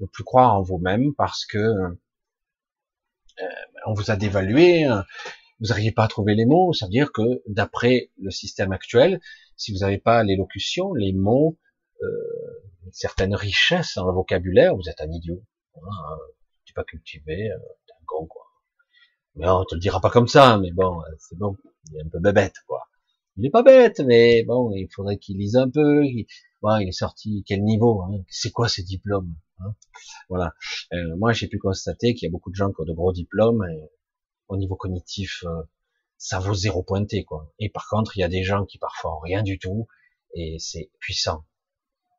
ne 0.00 0.06
plus 0.06 0.24
croire 0.24 0.56
en 0.56 0.62
vous-même 0.62 1.14
parce 1.14 1.46
que 1.46 1.58
euh, 1.58 1.94
on 3.86 3.94
vous 3.94 4.10
a 4.10 4.16
dévalué, 4.16 4.86
vous 5.60 5.68
n'arrivez 5.68 5.92
pas 5.92 6.04
à 6.04 6.08
trouver 6.08 6.34
les 6.34 6.44
mots, 6.44 6.72
ça 6.72 6.86
veut 6.86 6.90
dire 6.90 7.12
que 7.12 7.42
d'après 7.46 8.10
le 8.18 8.30
système 8.30 8.72
actuel, 8.72 9.20
si 9.56 9.72
vous 9.72 9.78
n'avez 9.78 9.98
pas 9.98 10.24
l'élocution, 10.24 10.92
les 10.92 11.12
mots, 11.12 11.56
euh, 12.02 12.69
une 12.84 12.92
certaine 12.92 13.34
richesse 13.34 13.94
dans 13.96 14.06
le 14.06 14.12
vocabulaire, 14.12 14.74
vous 14.74 14.88
êtes 14.88 15.00
un 15.00 15.10
idiot. 15.10 15.42
Hein, 15.76 16.18
tu 16.64 16.74
pas 16.74 16.84
cultivé, 16.84 17.50
euh, 17.50 17.58
t'es 17.86 17.92
un 17.92 18.04
con 18.06 18.26
quoi. 18.26 18.46
Mais 19.36 19.48
on 19.48 19.64
te 19.64 19.74
le 19.74 19.80
dira 19.80 20.00
pas 20.00 20.10
comme 20.10 20.28
ça, 20.28 20.58
mais 20.58 20.72
bon, 20.72 21.00
euh, 21.00 21.14
c'est 21.18 21.38
bon, 21.38 21.56
il 21.90 21.96
est 21.96 22.02
un 22.04 22.08
peu 22.08 22.32
bête 22.32 22.56
quoi. 22.66 22.88
Il 23.36 23.46
est 23.46 23.50
pas 23.50 23.62
bête, 23.62 24.00
mais 24.00 24.42
bon, 24.42 24.72
il 24.72 24.88
faudrait 24.94 25.18
qu'il 25.18 25.38
lise 25.38 25.56
un 25.56 25.70
peu. 25.70 26.04
Il, 26.04 26.26
il 26.62 26.88
est 26.88 26.92
sorti 26.92 27.44
quel 27.46 27.62
niveau 27.62 28.02
hein 28.02 28.22
C'est 28.28 28.50
quoi 28.50 28.68
ces 28.68 28.82
diplômes 28.82 29.34
hein 29.60 29.74
Voilà. 30.28 30.52
Euh, 30.92 31.16
moi, 31.16 31.32
j'ai 31.32 31.46
pu 31.46 31.58
constater 31.58 32.14
qu'il 32.14 32.26
y 32.26 32.28
a 32.28 32.32
beaucoup 32.32 32.50
de 32.50 32.56
gens 32.56 32.70
qui 32.72 32.80
ont 32.80 32.84
de 32.84 32.92
gros 32.92 33.12
diplômes. 33.12 33.64
Et, 33.70 33.90
au 34.50 34.56
niveau 34.56 34.76
cognitif, 34.76 35.44
ça 36.18 36.38
vaut 36.38 36.54
zéro 36.54 36.82
pointé, 36.82 37.24
quoi. 37.24 37.50
Et 37.58 37.70
par 37.70 37.88
contre, 37.88 38.16
il 38.16 38.20
y 38.20 38.24
a 38.24 38.28
des 38.28 38.42
gens 38.42 38.66
qui 38.66 38.78
parfois 38.78 39.16
ont 39.16 39.20
rien 39.20 39.42
du 39.42 39.58
tout, 39.58 39.88
et 40.34 40.56
c'est 40.58 40.90
puissant. 41.00 41.44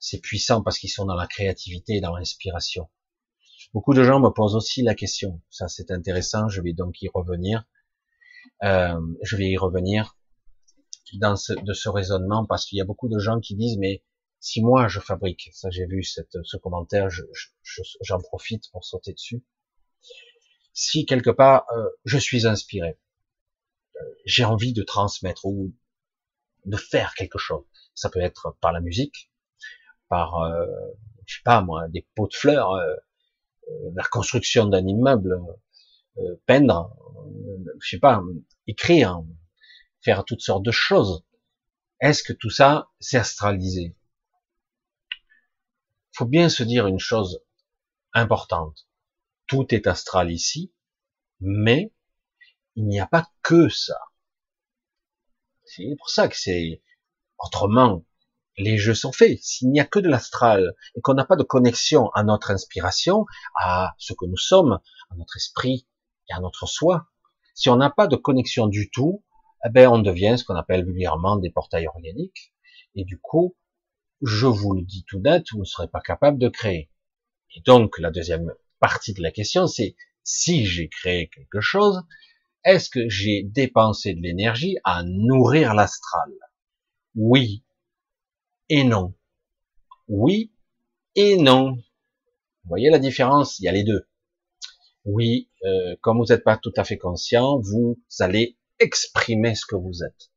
C'est 0.01 0.19
puissant 0.19 0.61
parce 0.61 0.77
qu'ils 0.77 0.89
sont 0.89 1.05
dans 1.05 1.15
la 1.15 1.27
créativité 1.27 2.01
dans 2.01 2.13
l'inspiration. 2.13 2.89
Beaucoup 3.73 3.93
de 3.93 4.03
gens 4.03 4.19
me 4.19 4.29
posent 4.29 4.55
aussi 4.55 4.81
la 4.81 4.95
question. 4.95 5.41
Ça, 5.49 5.69
c'est 5.69 5.91
intéressant. 5.91 6.49
Je 6.49 6.59
vais 6.61 6.73
donc 6.73 7.01
y 7.01 7.07
revenir. 7.13 7.63
Euh, 8.63 8.99
je 9.23 9.37
vais 9.37 9.47
y 9.47 9.57
revenir 9.57 10.17
de 11.13 11.73
ce 11.73 11.89
raisonnement 11.89 12.45
parce 12.45 12.65
qu'il 12.65 12.77
y 12.77 12.81
a 12.81 12.85
beaucoup 12.85 13.07
de 13.07 13.19
gens 13.19 13.39
qui 13.39 13.55
disent 13.55 13.77
mais 13.77 14.03
si 14.41 14.61
moi 14.61 14.89
je 14.89 14.99
fabrique, 14.99 15.49
ça 15.53 15.69
j'ai 15.69 15.85
vu 15.85 16.03
ce 16.03 16.57
commentaire, 16.57 17.09
j'en 17.09 17.23
je, 17.63 17.81
je, 18.01 18.13
profite 18.15 18.69
pour 18.71 18.83
sauter 18.83 19.13
dessus 19.13 19.43
si 20.73 21.05
quelque 21.05 21.29
part 21.29 21.65
euh, 21.75 21.89
je 22.05 22.17
suis 22.17 22.47
inspiré, 22.47 22.97
euh, 23.95 23.99
j'ai 24.25 24.45
envie 24.45 24.73
de 24.73 24.83
transmettre 24.83 25.45
ou 25.45 25.75
de 26.65 26.77
faire 26.77 27.13
quelque 27.15 27.37
chose. 27.37 27.65
Ça 27.95 28.09
peut 28.09 28.21
être 28.21 28.57
par 28.61 28.71
la 28.71 28.81
musique, 28.81 29.30
par, 30.11 30.43
euh, 30.43 30.67
je 31.25 31.37
sais 31.37 31.43
pas 31.43 31.61
moi, 31.61 31.87
des 31.89 32.07
pots 32.13 32.27
de 32.27 32.35
fleurs, 32.35 32.77
la 33.95 34.03
construction 34.03 34.67
d'un 34.67 34.85
immeuble, 34.85 35.39
peindre, 36.45 36.95
je 37.79 37.89
sais 37.89 37.99
pas, 37.99 38.21
écrire, 38.67 39.23
faire 40.01 40.25
toutes 40.25 40.41
sortes 40.41 40.63
de 40.63 40.71
choses. 40.71 41.23
Est-ce 42.01 42.21
que 42.23 42.33
tout 42.33 42.49
ça, 42.49 42.89
c'est 42.99 43.17
astralisé? 43.17 43.95
Faut 46.13 46.25
bien 46.25 46.49
se 46.49 46.63
dire 46.63 46.87
une 46.87 46.99
chose 46.99 47.41
importante 48.13 48.87
tout 49.51 49.75
est 49.75 49.85
astral 49.85 50.31
ici, 50.31 50.71
mais 51.41 51.91
il 52.77 52.87
n'y 52.87 53.01
a 53.01 53.05
pas 53.05 53.29
que 53.41 53.67
ça. 53.67 53.99
C'est 55.65 55.93
pour 55.97 56.09
ça 56.09 56.29
que 56.29 56.37
c'est 56.37 56.81
autrement. 57.37 58.05
Les 58.57 58.77
jeux 58.77 58.93
sont 58.93 59.11
faits. 59.11 59.39
S'il 59.41 59.71
n'y 59.71 59.79
a 59.79 59.85
que 59.85 59.99
de 59.99 60.09
l'astral 60.09 60.73
et 60.95 61.01
qu'on 61.01 61.13
n'a 61.13 61.25
pas 61.25 61.35
de 61.35 61.43
connexion 61.43 62.09
à 62.09 62.23
notre 62.23 62.51
inspiration, 62.51 63.25
à 63.59 63.95
ce 63.97 64.13
que 64.13 64.25
nous 64.25 64.37
sommes, 64.37 64.79
à 65.09 65.15
notre 65.15 65.37
esprit 65.37 65.87
et 66.29 66.33
à 66.33 66.39
notre 66.39 66.67
soi, 66.67 67.07
si 67.55 67.69
on 67.69 67.75
n'a 67.75 67.89
pas 67.89 68.07
de 68.07 68.15
connexion 68.15 68.67
du 68.67 68.89
tout, 68.89 69.23
eh 69.65 69.69
ben 69.69 69.87
on 69.87 69.99
devient 69.99 70.35
ce 70.37 70.43
qu'on 70.43 70.55
appelle 70.55 70.85
vulgairement 70.85 71.37
des 71.37 71.49
portails 71.49 71.87
organiques. 71.87 72.53
Et 72.95 73.05
du 73.05 73.19
coup, 73.19 73.55
je 74.21 74.47
vous 74.47 74.73
le 74.73 74.83
dis 74.83 75.05
tout 75.07 75.19
net, 75.19 75.45
vous 75.51 75.59
ne 75.59 75.65
serez 75.65 75.87
pas 75.87 76.01
capable 76.01 76.37
de 76.37 76.49
créer. 76.49 76.91
Et 77.55 77.61
donc, 77.61 77.99
la 77.99 78.11
deuxième 78.11 78.53
partie 78.79 79.13
de 79.13 79.21
la 79.21 79.31
question, 79.31 79.67
c'est 79.67 79.95
si 80.23 80.65
j'ai 80.65 80.89
créé 80.89 81.29
quelque 81.29 81.61
chose, 81.61 82.03
est-ce 82.63 82.89
que 82.89 83.09
j'ai 83.09 83.43
dépensé 83.43 84.13
de 84.13 84.21
l'énergie 84.21 84.77
à 84.83 85.03
nourrir 85.03 85.73
l'astral? 85.73 86.31
Oui 87.15 87.63
et 88.71 88.85
non. 88.85 89.13
Oui 90.07 90.49
et 91.15 91.35
non. 91.35 91.73
Vous 91.73 92.69
voyez 92.69 92.89
la 92.89 92.99
différence? 92.99 93.59
Il 93.59 93.65
y 93.65 93.67
a 93.67 93.73
les 93.73 93.83
deux. 93.83 94.07
Oui, 95.03 95.49
euh, 95.65 95.97
comme 95.99 96.19
vous 96.19 96.27
n'êtes 96.27 96.45
pas 96.45 96.55
tout 96.55 96.71
à 96.77 96.85
fait 96.85 96.97
conscient, 96.97 97.59
vous 97.59 97.99
allez 98.19 98.57
exprimer 98.79 99.55
ce 99.55 99.65
que 99.65 99.75
vous 99.75 100.05
êtes. 100.05 100.31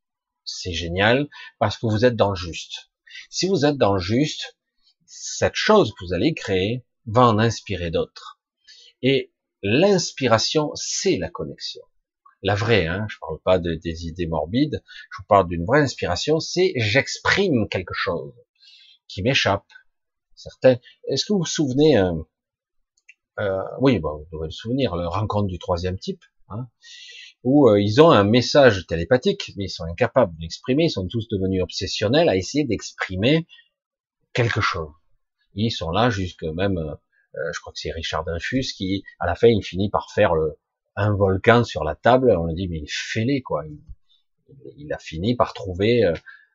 C'est 0.44 0.72
génial 0.72 1.28
parce 1.60 1.78
que 1.78 1.86
vous 1.86 2.04
êtes 2.04 2.16
dans 2.16 2.30
le 2.30 2.34
juste. 2.34 2.90
Si 3.30 3.46
vous 3.46 3.64
êtes 3.64 3.76
dans 3.76 3.94
le 3.94 4.00
juste, 4.00 4.58
cette 5.06 5.54
chose 5.54 5.94
que 5.94 6.04
vous 6.04 6.12
allez 6.12 6.34
créer 6.34 6.84
va 7.06 7.28
en 7.28 7.38
inspirer 7.38 7.92
d'autres. 7.92 8.40
Et 9.00 9.32
l'inspiration, 9.62 10.72
c'est 10.74 11.18
la 11.18 11.30
connexion. 11.30 11.82
La 12.44 12.54
vraie, 12.54 12.86
hein, 12.86 13.06
je 13.08 13.16
parle 13.18 13.40
pas 13.42 13.58
de, 13.58 13.74
des 13.74 14.06
idées 14.06 14.26
morbides, 14.26 14.82
je 15.10 15.16
vous 15.18 15.26
parle 15.26 15.48
d'une 15.48 15.64
vraie 15.64 15.80
inspiration, 15.80 16.40
c'est 16.40 16.74
j'exprime 16.76 17.68
quelque 17.70 17.94
chose 17.94 18.34
qui 19.08 19.22
m'échappe. 19.22 19.64
Certains, 20.34 20.76
est-ce 21.08 21.24
que 21.24 21.32
vous 21.32 21.38
vous 21.38 21.46
souvenez, 21.46 21.96
euh, 21.96 22.12
euh, 23.40 23.62
oui, 23.80 23.98
bon, 23.98 24.18
vous 24.18 24.36
devez 24.36 24.48
le 24.48 24.50
souvenir, 24.50 24.94
la 24.94 25.08
rencontre 25.08 25.46
du 25.46 25.58
troisième 25.58 25.98
type, 25.98 26.22
hein, 26.50 26.68
où 27.44 27.66
euh, 27.66 27.80
ils 27.80 28.02
ont 28.02 28.10
un 28.10 28.24
message 28.24 28.86
télépathique, 28.86 29.54
mais 29.56 29.64
ils 29.64 29.70
sont 29.70 29.84
incapables 29.84 30.36
d'exprimer, 30.36 30.84
ils 30.84 30.90
sont 30.90 31.08
tous 31.08 31.26
devenus 31.28 31.62
obsessionnels 31.62 32.28
à 32.28 32.36
essayer 32.36 32.64
d'exprimer 32.64 33.46
quelque 34.34 34.60
chose. 34.60 34.92
Ils 35.54 35.70
sont 35.70 35.90
là 35.90 36.10
jusque 36.10 36.44
même, 36.44 36.76
euh, 36.76 37.52
je 37.54 37.60
crois 37.60 37.72
que 37.72 37.78
c'est 37.78 37.92
Richard 37.92 38.28
Infus 38.28 38.74
qui, 38.76 39.02
à 39.18 39.26
la 39.26 39.34
fin, 39.34 39.48
il 39.48 39.62
finit 39.62 39.88
par 39.88 40.12
faire 40.12 40.34
le, 40.34 40.58
un 40.96 41.14
volcan 41.14 41.64
sur 41.64 41.84
la 41.84 41.94
table. 41.94 42.34
On 42.36 42.46
lui 42.46 42.54
dit 42.54 42.68
mais 42.68 42.84
fais-les 42.88 43.42
quoi. 43.42 43.64
Il, 43.66 43.78
il, 44.76 44.92
a 44.92 44.98
fini 44.98 45.34
par 45.34 45.54
trouver 45.54 46.04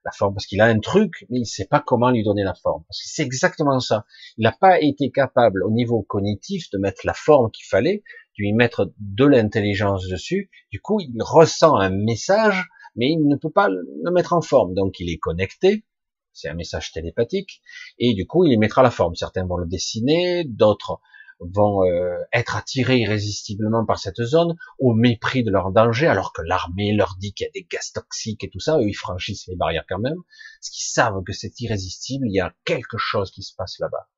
la 0.05 0.11
forme 0.11 0.33
parce 0.33 0.45
qu'il 0.45 0.61
a 0.61 0.65
un 0.65 0.79
truc, 0.79 1.25
mais 1.29 1.39
il 1.39 1.45
sait 1.45 1.65
pas 1.65 1.81
comment 1.85 2.09
lui 2.09 2.23
donner 2.23 2.43
la 2.43 2.53
forme. 2.53 2.83
C'est 2.89 3.23
exactement 3.23 3.79
ça. 3.79 4.05
Il 4.37 4.43
n'a 4.43 4.51
pas 4.51 4.81
été 4.81 5.11
capable 5.11 5.63
au 5.63 5.71
niveau 5.71 6.01
cognitif 6.01 6.69
de 6.71 6.77
mettre 6.77 7.01
la 7.05 7.13
forme 7.13 7.51
qu'il 7.51 7.65
fallait, 7.65 8.03
de 8.37 8.43
lui 8.43 8.53
mettre 8.53 8.93
de 8.99 9.25
l'intelligence 9.25 10.07
dessus. 10.07 10.49
Du 10.71 10.81
coup, 10.81 10.99
il 10.99 11.21
ressent 11.21 11.75
un 11.75 11.89
message, 11.89 12.69
mais 12.95 13.11
il 13.11 13.27
ne 13.27 13.35
peut 13.35 13.51
pas 13.51 13.69
le 13.69 14.11
mettre 14.11 14.33
en 14.33 14.41
forme. 14.41 14.73
Donc, 14.73 14.99
il 14.99 15.09
est 15.11 15.17
connecté. 15.17 15.85
C'est 16.31 16.49
un 16.49 16.55
message 16.55 16.91
télépathique. 16.91 17.61
Et 17.97 18.13
du 18.13 18.25
coup, 18.25 18.45
il 18.45 18.53
y 18.53 18.57
mettra 18.57 18.83
la 18.83 18.91
forme. 18.91 19.15
Certains 19.15 19.45
vont 19.45 19.57
le 19.57 19.67
dessiner, 19.67 20.45
d'autres 20.45 21.01
vont 21.39 21.85
euh, 21.85 22.17
être 22.33 22.55
attirés 22.55 22.99
irrésistiblement 22.99 23.85
par 23.85 23.97
cette 23.97 24.21
zone 24.21 24.55
au 24.77 24.93
mépris 24.93 25.43
de 25.43 25.51
leur 25.51 25.71
danger, 25.71 26.07
alors 26.07 26.33
que 26.33 26.41
l'armée 26.41 26.93
leur 26.93 27.15
dit 27.17 27.33
qu'il 27.33 27.45
y 27.45 27.47
a 27.47 27.51
des 27.53 27.67
gaz 27.69 27.91
toxiques 27.91 28.43
et 28.43 28.49
tout 28.49 28.59
ça, 28.59 28.77
eux 28.77 28.87
ils 28.87 28.93
franchissent 28.93 29.47
les 29.47 29.55
barrières 29.55 29.85
quand 29.87 29.99
même, 29.99 30.21
parce 30.59 30.69
qu'ils 30.69 30.91
savent 30.91 31.23
que 31.25 31.33
c'est 31.33 31.59
irrésistible, 31.61 32.27
il 32.27 32.35
y 32.35 32.41
a 32.41 32.53
quelque 32.65 32.97
chose 32.97 33.31
qui 33.31 33.43
se 33.43 33.55
passe 33.55 33.79
là-bas. 33.79 34.09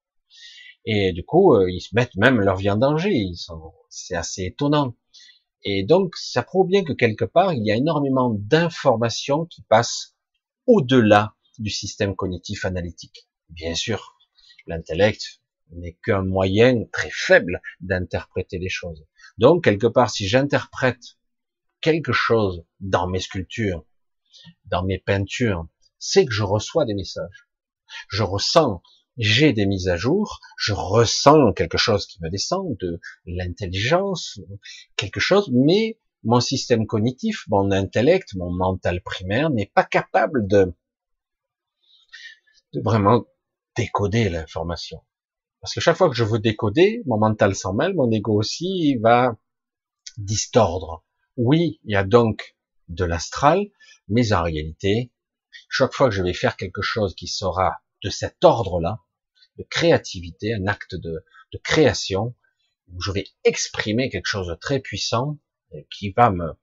Et 0.85 1.13
du 1.13 1.23
coup, 1.23 1.53
euh, 1.55 1.69
ils 1.69 1.83
mettent 1.93 2.15
même 2.15 2.39
leur 2.41 2.55
vie 2.55 2.71
en 2.71 2.77
danger, 2.77 3.11
ils 3.11 3.37
sont, 3.37 3.71
c'est 3.89 4.15
assez 4.15 4.45
étonnant. 4.45 4.95
Et 5.63 5.83
donc, 5.83 6.15
ça 6.15 6.41
prouve 6.41 6.67
bien 6.67 6.83
que 6.83 6.93
quelque 6.93 7.25
part, 7.25 7.53
il 7.53 7.63
y 7.63 7.71
a 7.71 7.75
énormément 7.75 8.31
d'informations 8.33 9.45
qui 9.45 9.61
passent 9.61 10.15
au-delà 10.65 11.35
du 11.59 11.69
système 11.69 12.15
cognitif 12.15 12.65
analytique. 12.65 13.29
Bien 13.49 13.75
sûr, 13.75 14.15
l'intellect, 14.65 15.40
n'est 15.71 15.97
qu'un 16.03 16.23
moyen 16.23 16.85
très 16.91 17.09
faible 17.11 17.61
d'interpréter 17.79 18.57
les 18.57 18.69
choses. 18.69 19.05
Donc, 19.37 19.63
quelque 19.63 19.87
part, 19.87 20.09
si 20.09 20.27
j'interprète 20.27 21.17
quelque 21.81 22.13
chose 22.13 22.63
dans 22.79 23.07
mes 23.07 23.19
sculptures, 23.19 23.85
dans 24.65 24.83
mes 24.83 24.99
peintures, 24.99 25.67
c'est 25.99 26.25
que 26.25 26.33
je 26.33 26.43
reçois 26.43 26.85
des 26.85 26.93
messages. 26.93 27.47
Je 28.09 28.23
ressens, 28.23 28.81
j'ai 29.17 29.53
des 29.53 29.65
mises 29.65 29.87
à 29.87 29.97
jour, 29.97 30.39
je 30.57 30.73
ressens 30.73 31.53
quelque 31.53 31.77
chose 31.77 32.05
qui 32.05 32.21
me 32.21 32.29
descend, 32.29 32.77
de 32.77 32.99
l'intelligence, 33.25 34.39
quelque 34.95 35.19
chose, 35.19 35.49
mais 35.53 35.99
mon 36.23 36.39
système 36.39 36.85
cognitif, 36.85 37.45
mon 37.47 37.71
intellect, 37.71 38.35
mon 38.35 38.51
mental 38.51 39.01
primaire 39.01 39.49
n'est 39.49 39.71
pas 39.73 39.83
capable 39.83 40.47
de, 40.47 40.73
vraiment 42.73 43.25
décoder 43.75 44.29
l'information. 44.29 45.03
Parce 45.61 45.75
que 45.75 45.79
chaque 45.79 45.97
fois 45.97 46.09
que 46.09 46.15
je 46.15 46.23
veux 46.23 46.39
décoder, 46.39 47.03
mon 47.05 47.17
mental 47.17 47.55
s'en 47.55 47.73
mêle, 47.73 47.93
mon 47.93 48.11
ego 48.11 48.33
aussi 48.33 48.97
va 48.97 49.37
distordre. 50.17 51.05
Oui, 51.37 51.79
il 51.83 51.91
y 51.91 51.95
a 51.95 52.03
donc 52.03 52.55
de 52.89 53.05
l'astral, 53.05 53.67
mais 54.07 54.33
en 54.33 54.43
réalité, 54.43 55.11
chaque 55.69 55.93
fois 55.93 56.09
que 56.09 56.15
je 56.15 56.23
vais 56.23 56.33
faire 56.33 56.57
quelque 56.57 56.81
chose 56.81 57.15
qui 57.15 57.27
sera 57.27 57.81
de 58.03 58.09
cet 58.09 58.43
ordre-là, 58.43 58.99
de 59.57 59.63
créativité, 59.63 60.53
un 60.53 60.67
acte 60.67 60.95
de, 60.95 61.23
création, 61.63 62.35
où 62.91 63.01
je 63.01 63.11
vais 63.11 63.25
exprimer 63.43 64.09
quelque 64.09 64.27
chose 64.27 64.47
de 64.47 64.55
très 64.55 64.79
puissant, 64.79 65.37
qui 65.89 66.11
va 66.11 66.31
me 66.31 66.53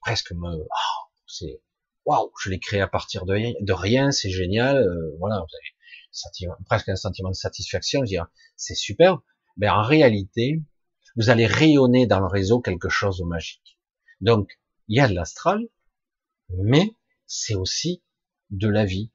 presque 0.00 0.32
me, 0.32 0.54
oh, 0.54 1.10
c'est 1.26 1.62
waouh, 2.04 2.30
je 2.42 2.50
l'ai 2.50 2.60
créé 2.60 2.80
à 2.80 2.88
partir 2.88 3.24
de, 3.24 3.72
rien, 3.72 4.10
c'est 4.10 4.30
génial, 4.30 4.76
euh, 4.76 5.16
voilà, 5.18 5.38
vous 5.38 5.46
presque 6.66 6.88
un 6.88 6.96
sentiment 6.96 7.30
de 7.30 7.34
satisfaction, 7.34 8.00
je 8.02 8.08
dire 8.08 8.26
c'est 8.56 8.74
super, 8.74 9.20
mais 9.56 9.68
en 9.68 9.82
réalité, 9.82 10.62
vous 11.16 11.30
allez 11.30 11.46
rayonner 11.46 12.06
dans 12.06 12.20
le 12.20 12.26
réseau 12.26 12.60
quelque 12.60 12.88
chose 12.88 13.18
de 13.18 13.24
magique. 13.24 13.78
Donc, 14.20 14.58
il 14.88 14.96
y 14.96 15.00
a 15.00 15.08
de 15.08 15.14
l'astral, 15.14 15.68
mais 16.48 16.94
c'est 17.26 17.54
aussi 17.54 18.02
de 18.50 18.68
la 18.68 18.84
vie. 18.84 19.10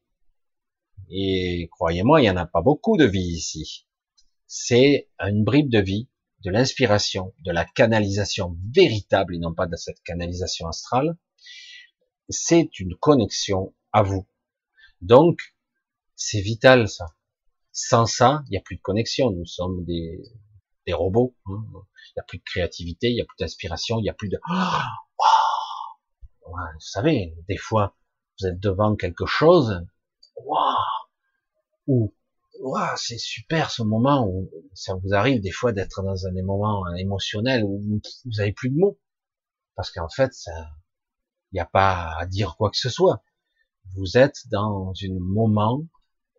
Et 1.10 1.70
croyez-moi, 1.72 2.22
il 2.22 2.24
n'y 2.24 2.30
en 2.30 2.38
a 2.38 2.46
pas 2.46 2.62
beaucoup 2.62 2.98
de 2.98 3.06
vie 3.06 3.20
ici. 3.20 3.88
C'est 4.48 5.10
une 5.20 5.44
bribe 5.44 5.70
de 5.70 5.80
vie, 5.80 6.10
de 6.44 6.52
l'inspiration, 6.52 7.34
de 7.46 7.52
la 7.52 7.66
canalisation 7.66 8.58
véritable 8.74 9.36
et 9.36 9.40
non 9.40 9.54
pas 9.54 9.68
de 9.68 9.76
cette 9.76 10.02
canalisation 10.04 10.68
astrale. 10.68 11.18
C'est 12.30 12.80
une 12.80 12.96
connexion 12.96 13.74
à 13.92 14.04
vous. 14.04 14.28
Donc, 15.02 15.40
c'est 16.20 16.42
vital 16.42 16.88
ça. 16.88 17.16
Sans 17.72 18.06
ça, 18.06 18.44
il 18.48 18.52
n'y 18.52 18.58
a 18.58 18.62
plus 18.62 18.76
de 18.76 18.82
connexion. 18.82 19.32
Nous 19.32 19.46
sommes 19.46 19.86
des, 19.86 20.22
des 20.86 20.94
robots. 20.94 21.36
Hein. 21.46 21.64
Il 21.72 22.14
n'y 22.18 22.20
a 22.20 22.24
plus 22.28 22.40
de 22.40 22.44
créativité, 22.44 23.08
il 23.10 23.16
n'y 23.16 23.22
a 23.22 23.26
plus 23.26 23.38
d'inspiration, 23.40 24.00
il 24.00 24.04
n'y 24.04 24.10
a 24.10 24.14
plus 24.14 24.30
de. 24.30 24.38
vous 26.46 26.54
savez, 26.80 27.34
des 27.48 27.58
fois, 27.58 27.96
vous 28.40 28.48
êtes 28.48 28.60
devant 28.60 28.96
quelque 28.96 29.26
chose. 29.26 29.82
Ou 31.88 32.14
c'est 32.98 33.18
super 33.18 33.72
ce 33.72 33.82
moment 33.82 34.28
où 34.28 34.52
ça 34.74 34.94
vous 34.96 35.14
arrive 35.14 35.42
des 35.42 35.52
fois 35.52 35.72
d'être 35.72 36.04
dans 36.04 36.28
un 36.28 36.34
des 36.34 36.42
moments 36.42 36.84
émotionnels 36.96 37.64
où 37.64 37.80
vous 37.80 38.02
n'avez 38.38 38.52
plus 38.52 38.70
de 38.70 38.78
mots 38.78 39.00
parce 39.76 39.92
qu'en 39.92 40.10
fait, 40.10 40.34
ça, 40.34 40.52
il 41.52 41.56
n'y 41.56 41.62
a 41.62 41.66
pas 41.66 42.14
à 42.18 42.26
dire 42.26 42.58
quoi 42.58 42.70
que 42.70 42.78
ce 42.78 42.90
soit. 42.90 43.24
Vous 43.96 44.18
êtes 44.18 44.48
dans 44.52 44.92
un 44.92 45.20
moment 45.20 45.82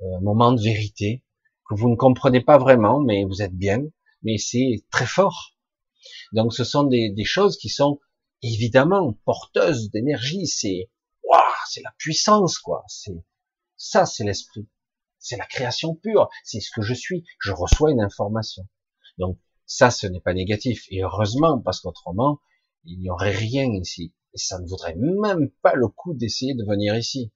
euh, 0.02 0.20
moment 0.20 0.52
de 0.52 0.60
vérité 0.60 1.22
que 1.68 1.74
vous 1.74 1.88
ne 1.88 1.96
comprenez 1.96 2.40
pas 2.40 2.58
vraiment, 2.58 3.00
mais 3.00 3.24
vous 3.24 3.42
êtes 3.42 3.54
bien, 3.54 3.82
mais 4.22 4.38
c'est 4.38 4.84
très 4.90 5.06
fort. 5.06 5.56
Donc 6.32 6.52
ce 6.52 6.64
sont 6.64 6.84
des, 6.84 7.10
des 7.10 7.24
choses 7.24 7.56
qui 7.56 7.68
sont 7.68 8.00
évidemment 8.42 9.12
porteuses 9.24 9.90
d'énergie. 9.90 10.46
C'est 10.46 10.90
waouh, 11.24 11.40
c'est 11.68 11.82
la 11.82 11.92
puissance 11.98 12.58
quoi. 12.58 12.84
C'est 12.88 13.24
ça, 13.76 14.06
c'est 14.06 14.24
l'esprit. 14.24 14.68
C'est 15.18 15.36
la 15.36 15.46
création 15.46 15.94
pure. 15.94 16.28
C'est 16.44 16.60
ce 16.60 16.70
que 16.74 16.82
je 16.82 16.94
suis. 16.94 17.24
Je 17.38 17.52
reçois 17.52 17.90
une 17.90 18.00
information. 18.00 18.66
Donc 19.18 19.38
ça, 19.66 19.90
ce 19.90 20.06
n'est 20.06 20.20
pas 20.20 20.34
négatif. 20.34 20.86
Et 20.90 21.02
heureusement, 21.02 21.60
parce 21.60 21.80
qu'autrement, 21.80 22.40
il 22.84 23.00
n'y 23.00 23.10
aurait 23.10 23.34
rien 23.34 23.70
ici. 23.72 24.14
Et 24.34 24.38
ça 24.38 24.58
ne 24.58 24.66
vaudrait 24.66 24.96
même 24.96 25.50
pas 25.62 25.74
le 25.74 25.88
coup 25.88 26.14
d'essayer 26.14 26.54
de 26.54 26.64
venir 26.64 26.96
ici. 26.96 27.32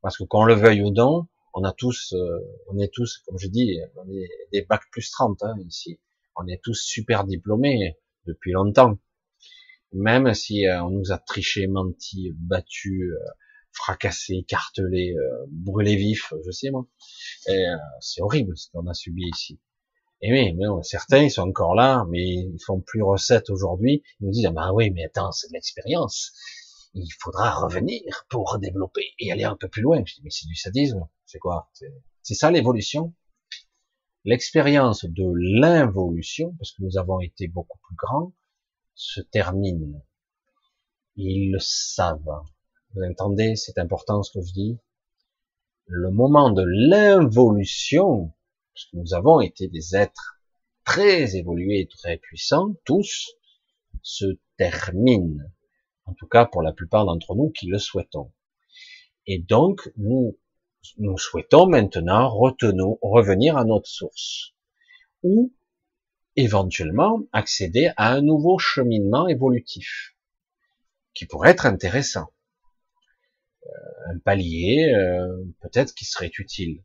Parce 0.00 0.16
que 0.16 0.24
qu'on 0.24 0.44
le 0.44 0.54
veuille 0.54 0.82
ou 0.82 0.90
non, 0.90 1.26
on 1.58 1.64
a 1.64 1.72
tous, 1.72 2.12
euh, 2.12 2.38
on 2.68 2.78
est 2.78 2.92
tous, 2.92 3.18
comme 3.26 3.38
je 3.38 3.48
dis, 3.48 3.78
on 3.96 4.08
est 4.08 4.28
des 4.52 4.62
bacs 4.62 4.88
plus 4.92 5.10
30 5.10 5.42
hein, 5.42 5.54
ici. 5.66 5.98
On 6.36 6.46
est 6.46 6.62
tous 6.62 6.80
super 6.80 7.24
diplômés 7.24 7.96
depuis 8.26 8.52
longtemps. 8.52 8.96
même 9.92 10.32
si 10.34 10.66
euh, 10.66 10.84
on 10.84 10.90
nous 10.90 11.10
a 11.10 11.18
triché, 11.18 11.66
menti, 11.66 12.30
battu, 12.36 13.10
euh, 13.12 13.18
fracassé, 13.72 14.34
écartelé, 14.34 15.14
euh, 15.16 15.46
brûlé 15.50 15.96
vif, 15.96 16.32
je 16.46 16.50
sais 16.52 16.70
moi. 16.70 16.86
c'est 18.00 18.22
horrible 18.22 18.56
ce 18.56 18.70
qu'on 18.70 18.86
a 18.86 18.94
subi 18.94 19.24
ici. 19.34 19.58
Et 20.20 20.32
oui, 20.32 20.52
mais 20.54 20.66
certains 20.82 21.22
ils 21.24 21.30
sont 21.30 21.42
encore 21.42 21.74
là, 21.74 22.04
mais 22.10 22.22
ils 22.24 22.58
font 22.64 22.80
plus 22.80 23.02
recette 23.02 23.50
aujourd'hui. 23.50 24.02
Ils 24.20 24.26
nous 24.26 24.32
disent 24.32 24.46
ah 24.46 24.52
bah 24.52 24.72
oui, 24.72 24.90
mais 24.90 25.04
attends, 25.06 25.32
c'est 25.32 25.48
de 25.48 25.54
l'expérience. 25.54 26.32
Il 27.00 27.12
faudra 27.20 27.54
revenir 27.54 28.26
pour 28.28 28.58
développer 28.58 29.04
et 29.20 29.30
aller 29.30 29.44
un 29.44 29.54
peu 29.54 29.68
plus 29.68 29.82
loin. 29.82 30.02
Je 30.04 30.14
dis 30.16 30.20
mais 30.24 30.30
c'est 30.30 30.48
du 30.48 30.56
sadisme. 30.56 31.08
C'est 31.26 31.38
quoi? 31.38 31.70
C'est 32.22 32.34
ça 32.34 32.50
l'évolution 32.50 33.14
L'expérience 34.24 35.04
de 35.04 35.32
l'involution, 35.60 36.54
parce 36.58 36.72
que 36.72 36.82
nous 36.82 36.98
avons 36.98 37.20
été 37.20 37.46
beaucoup 37.46 37.78
plus 37.86 37.94
grands, 37.94 38.32
se 38.94 39.20
termine. 39.20 40.02
Ils 41.14 41.52
le 41.52 41.60
savent. 41.60 42.42
Vous 42.94 43.02
entendez, 43.08 43.54
c'est 43.54 43.78
important 43.78 44.24
ce 44.24 44.32
que 44.36 44.44
je 44.44 44.52
dis? 44.52 44.78
Le 45.86 46.10
moment 46.10 46.50
de 46.50 46.64
l'involution, 46.66 48.34
parce 48.74 48.86
que 48.86 48.96
nous 48.96 49.14
avons 49.14 49.40
été 49.40 49.68
des 49.68 49.94
êtres 49.94 50.40
très 50.84 51.36
évolués, 51.36 51.88
très 51.88 52.16
puissants, 52.16 52.74
tous, 52.84 53.30
se 54.02 54.38
termine. 54.56 55.48
En 56.08 56.14
tout 56.14 56.26
cas, 56.26 56.46
pour 56.46 56.62
la 56.62 56.72
plupart 56.72 57.04
d'entre 57.04 57.34
nous 57.34 57.50
qui 57.50 57.66
le 57.66 57.78
souhaitons. 57.78 58.32
Et 59.26 59.38
donc, 59.38 59.92
nous, 59.98 60.38
nous 60.96 61.18
souhaitons 61.18 61.66
maintenant 61.66 62.30
retenons, 62.30 62.98
revenir 63.02 63.58
à 63.58 63.64
notre 63.64 63.88
source. 63.88 64.54
Ou 65.22 65.52
éventuellement 66.34 67.20
accéder 67.32 67.90
à 67.96 68.12
un 68.12 68.22
nouveau 68.22 68.58
cheminement 68.58 69.28
évolutif 69.28 70.16
qui 71.12 71.26
pourrait 71.26 71.50
être 71.50 71.66
intéressant. 71.66 72.32
Euh, 73.66 74.14
un 74.14 74.18
palier, 74.18 74.90
euh, 74.94 75.44
peut-être 75.60 75.94
qui 75.94 76.06
serait 76.06 76.30
utile, 76.38 76.84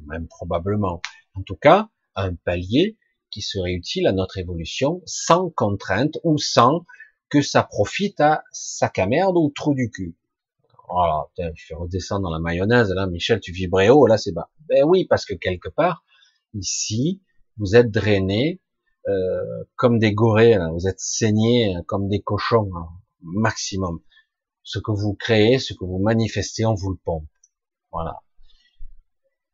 même 0.00 0.26
probablement. 0.26 1.00
En 1.34 1.42
tout 1.42 1.56
cas, 1.56 1.88
un 2.14 2.34
palier 2.34 2.98
qui 3.30 3.40
serait 3.40 3.72
utile 3.72 4.06
à 4.06 4.12
notre 4.12 4.36
évolution 4.36 5.00
sans 5.06 5.48
contrainte 5.48 6.18
ou 6.24 6.36
sans 6.36 6.84
que 7.32 7.40
ça 7.40 7.62
profite 7.62 8.20
à 8.20 8.44
sac 8.52 8.98
à 8.98 9.06
merde 9.06 9.38
ou 9.38 9.50
trou 9.56 9.72
du 9.72 9.90
cul. 9.90 10.14
Je 11.38 11.64
fais 11.66 11.74
redescendre 11.74 12.24
dans 12.24 12.30
la 12.30 12.38
mayonnaise, 12.38 12.90
là, 12.90 13.06
Michel, 13.06 13.40
tu 13.40 13.52
vibrais 13.52 13.88
haut, 13.88 14.06
là, 14.06 14.18
c'est 14.18 14.32
bas. 14.32 14.50
Ben 14.68 14.84
oui, 14.84 15.06
parce 15.06 15.24
que 15.24 15.32
quelque 15.32 15.70
part, 15.70 16.04
ici, 16.52 17.22
vous 17.56 17.74
êtes 17.74 17.90
drainés 17.90 18.60
euh, 19.08 19.64
comme 19.76 19.98
des 19.98 20.12
gorées, 20.12 20.58
vous 20.74 20.86
êtes 20.86 21.00
saignés 21.00 21.74
comme 21.86 22.06
des 22.10 22.20
cochons 22.20 22.68
hein, 22.76 22.90
maximum. 23.22 24.00
Ce 24.62 24.78
que 24.78 24.92
vous 24.92 25.14
créez, 25.14 25.58
ce 25.58 25.72
que 25.72 25.86
vous 25.86 26.00
manifestez, 26.00 26.66
on 26.66 26.74
vous 26.74 26.90
le 26.90 26.98
pompe. 27.02 27.26
Voilà. 27.92 28.20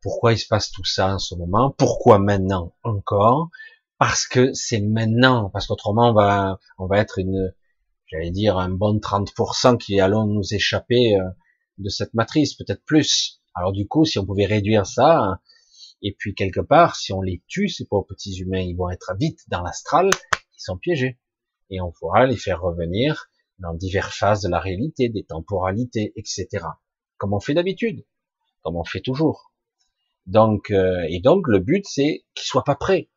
Pourquoi 0.01 0.33
il 0.33 0.37
se 0.37 0.47
passe 0.47 0.69
tout 0.69 0.83
ça 0.83 1.13
en 1.13 1.19
ce 1.19 1.33
moment? 1.33 1.71
Pourquoi 1.77 2.19
maintenant 2.19 2.73
encore? 2.83 3.49
Parce 3.97 4.27
que 4.27 4.51
c'est 4.51 4.81
maintenant, 4.81 5.49
parce 5.49 5.67
qu'autrement 5.67 6.09
on 6.09 6.13
va, 6.13 6.59
on 6.77 6.87
va 6.87 6.99
être 6.99 7.19
une, 7.19 7.53
j'allais 8.09 8.31
dire 8.31 8.57
un 8.57 8.69
bon 8.69 8.97
30% 8.97 9.77
qui 9.77 9.99
allons 9.99 10.25
nous 10.25 10.53
échapper 10.53 11.15
euh, 11.15 11.29
de 11.77 11.89
cette 11.89 12.13
matrice, 12.13 12.55
peut-être 12.55 12.83
plus. 12.85 13.41
Alors 13.53 13.71
du 13.71 13.87
coup, 13.87 14.05
si 14.05 14.19
on 14.19 14.25
pouvait 14.25 14.45
réduire 14.45 14.85
ça, 14.85 15.39
et 16.01 16.15
puis 16.17 16.33
quelque 16.33 16.61
part, 16.61 16.95
si 16.95 17.13
on 17.13 17.21
les 17.21 17.43
tue, 17.47 17.69
ces 17.69 17.85
pauvres 17.85 18.07
petits 18.07 18.37
humains, 18.39 18.61
ils 18.61 18.75
vont 18.75 18.89
être 18.89 19.13
vite 19.19 19.39
dans 19.47 19.61
l'astral, 19.61 20.09
ils 20.33 20.61
sont 20.61 20.77
piégés. 20.77 21.19
Et 21.69 21.81
on 21.81 21.91
pourra 21.91 22.25
les 22.25 22.37
faire 22.37 22.61
revenir 22.61 23.29
dans 23.59 23.73
diverses 23.73 24.15
phases 24.15 24.41
de 24.41 24.49
la 24.49 24.59
réalité, 24.59 25.09
des 25.09 25.23
temporalités, 25.23 26.13
etc. 26.15 26.47
Comme 27.17 27.33
on 27.33 27.39
fait 27.39 27.53
d'habitude, 27.53 28.05
comme 28.63 28.77
on 28.77 28.83
fait 28.83 29.01
toujours. 29.01 29.53
Donc, 30.25 30.71
euh, 30.71 31.05
et 31.09 31.19
donc 31.19 31.47
le 31.47 31.59
but 31.59 31.85
c'est 31.87 32.25
qu'ils 32.33 32.47
soient 32.47 32.63
pas 32.63 32.75
prêts, 32.75 33.09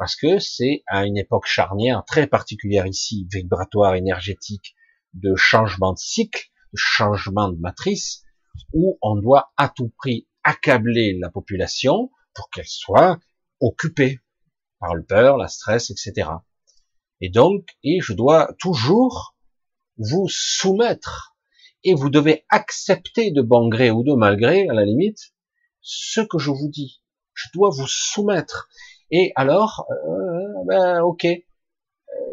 parce 0.00 0.16
que 0.16 0.38
c'est 0.38 0.82
à 0.86 1.04
une 1.04 1.18
époque 1.18 1.44
charnière 1.44 2.02
très 2.06 2.26
particulière 2.26 2.86
ici, 2.86 3.28
vibratoire, 3.30 3.96
énergétique, 3.96 4.74
de 5.12 5.36
changement 5.36 5.92
de 5.92 5.98
cycle, 5.98 6.42
de 6.72 6.78
changement 6.78 7.50
de 7.50 7.58
matrice, 7.58 8.22
où 8.72 8.96
on 9.02 9.16
doit 9.16 9.52
à 9.58 9.68
tout 9.68 9.92
prix 9.98 10.26
accabler 10.42 11.18
la 11.20 11.28
population 11.28 12.10
pour 12.32 12.48
qu'elle 12.48 12.66
soit 12.66 13.20
occupée 13.60 14.20
par 14.78 14.94
le 14.94 15.04
peur, 15.04 15.36
la 15.36 15.48
stress, 15.48 15.90
etc. 15.90 16.30
Et 17.20 17.28
donc, 17.28 17.66
et 17.84 18.00
je 18.00 18.14
dois 18.14 18.54
toujours 18.58 19.36
vous 19.98 20.28
soumettre 20.30 21.36
et 21.84 21.92
vous 21.92 22.08
devez 22.08 22.46
accepter 22.48 23.32
de 23.32 23.42
bon 23.42 23.68
gré 23.68 23.90
ou 23.90 24.02
de 24.02 24.14
mal 24.14 24.38
gré, 24.38 24.66
à 24.66 24.72
la 24.72 24.86
limite, 24.86 25.34
ce 25.82 26.22
que 26.22 26.38
je 26.38 26.50
vous 26.50 26.70
dis. 26.70 27.02
Je 27.34 27.48
dois 27.52 27.68
vous 27.68 27.86
soumettre. 27.86 28.70
Et 29.10 29.32
alors, 29.34 29.86
euh, 29.90 30.64
ben 30.66 31.02
ok, 31.02 31.24
euh, 31.24 31.38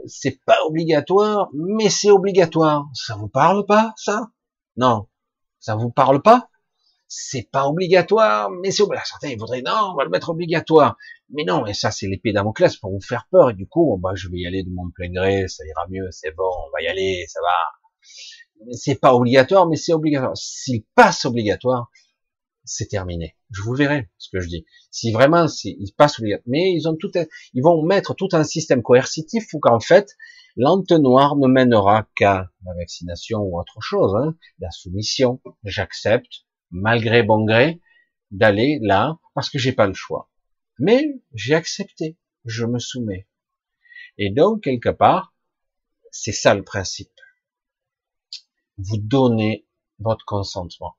c'est 0.06 0.44
pas 0.46 0.58
obligatoire, 0.68 1.50
mais 1.54 1.90
c'est 1.90 2.12
obligatoire. 2.12 2.88
Ça 2.94 3.16
vous 3.16 3.30
parle 3.30 3.66
pas, 3.66 3.94
ça? 3.98 4.28
Non, 4.78 5.08
ça 5.60 5.76
vous 5.76 5.90
parle 5.90 6.22
pas? 6.22 6.50
C'est 7.08 7.50
pas 7.52 7.68
obligatoire, 7.68 8.50
mais 8.52 8.72
c'est 8.72 8.84
obligatoire. 8.84 9.08
Certains 9.08 9.30
ils 9.30 9.40
voudraient 9.40 9.62
non, 9.62 9.92
on 9.94 9.96
va 9.96 10.04
le 10.04 10.10
mettre 10.10 10.30
obligatoire. 10.30 10.98
Mais 11.30 11.44
non, 11.46 11.66
et 11.66 11.74
ça 11.74 11.90
c'est 11.92 12.08
l'épée 12.08 12.34
Damoclès 12.34 12.76
pour 12.78 12.92
vous 12.92 13.02
faire 13.02 13.28
peur. 13.32 13.50
Et 13.50 13.54
du 13.54 13.68
coup, 13.68 13.98
bah 14.02 14.12
je 14.16 14.30
vais 14.30 14.40
y 14.40 14.48
aller 14.48 14.64
de 14.64 14.70
mon 14.70 14.90
plein 14.92 15.10
gré, 15.12 15.48
ça 15.48 15.64
ira 15.66 15.88
mieux, 15.90 16.08
c'est 16.12 16.32
bon, 16.36 16.44
on 16.68 16.72
va 16.72 16.82
y 16.84 16.88
aller, 16.88 17.26
ça 17.28 17.40
va. 17.42 18.68
C'est 18.72 19.00
pas 19.00 19.14
obligatoire, 19.14 19.68
mais 19.68 19.78
c'est 19.78 19.94
obligatoire. 19.94 20.36
S'il 20.36 20.84
passe 20.96 21.26
obligatoire, 21.26 21.90
c'est 22.68 22.88
terminé. 22.88 23.36
Je 23.49 23.61
vous 23.61 23.74
verrai 23.74 24.09
ce 24.18 24.30
que 24.30 24.39
je 24.39 24.47
dis. 24.47 24.65
Si 24.91 25.11
vraiment 25.11 25.47
il 25.63 25.91
passe 25.95 26.20
obligatoire, 26.20 26.43
mais 26.47 26.72
ils 26.74 26.88
ont 26.88 26.95
tout, 26.95 27.11
ils 27.53 27.63
vont 27.63 27.82
mettre 27.84 28.13
tout 28.13 28.30
un 28.34 28.43
système 28.43 28.84
coercitif 28.84 29.53
ou 29.53 29.59
qu'en 29.59 29.80
fait 29.80 30.15
l'entonnoir 30.57 31.36
ne 31.38 31.47
mènera 31.47 32.07
qu'à 32.15 32.51
la 32.65 32.74
vaccination 32.74 33.39
ou 33.39 33.59
autre 33.59 33.80
chose, 33.80 34.15
hein, 34.15 34.36
la 34.59 34.72
soumission. 34.72 35.39
J'accepte, 35.63 36.45
malgré 36.72 37.24
bon 37.24 37.45
gré, 37.45 37.82
d'aller 38.32 38.80
là 38.82 39.20
parce 39.34 39.49
que 39.49 39.59
j'ai 39.59 39.72
pas 39.72 39.88
le 39.88 39.93
choix. 39.93 40.30
Mais 40.80 41.22
j'ai 41.34 41.55
accepté, 41.55 42.18
je 42.45 42.65
me 42.65 42.80
soumets. 42.80 43.28
Et 44.18 44.32
donc, 44.32 44.63
quelque 44.63 44.89
part, 44.89 45.34
c'est 46.11 46.32
ça 46.32 46.55
le 46.55 46.63
principe. 46.63 47.11
Vous 48.78 48.97
donnez 48.97 49.68
votre 49.99 50.26
consentement. 50.26 50.95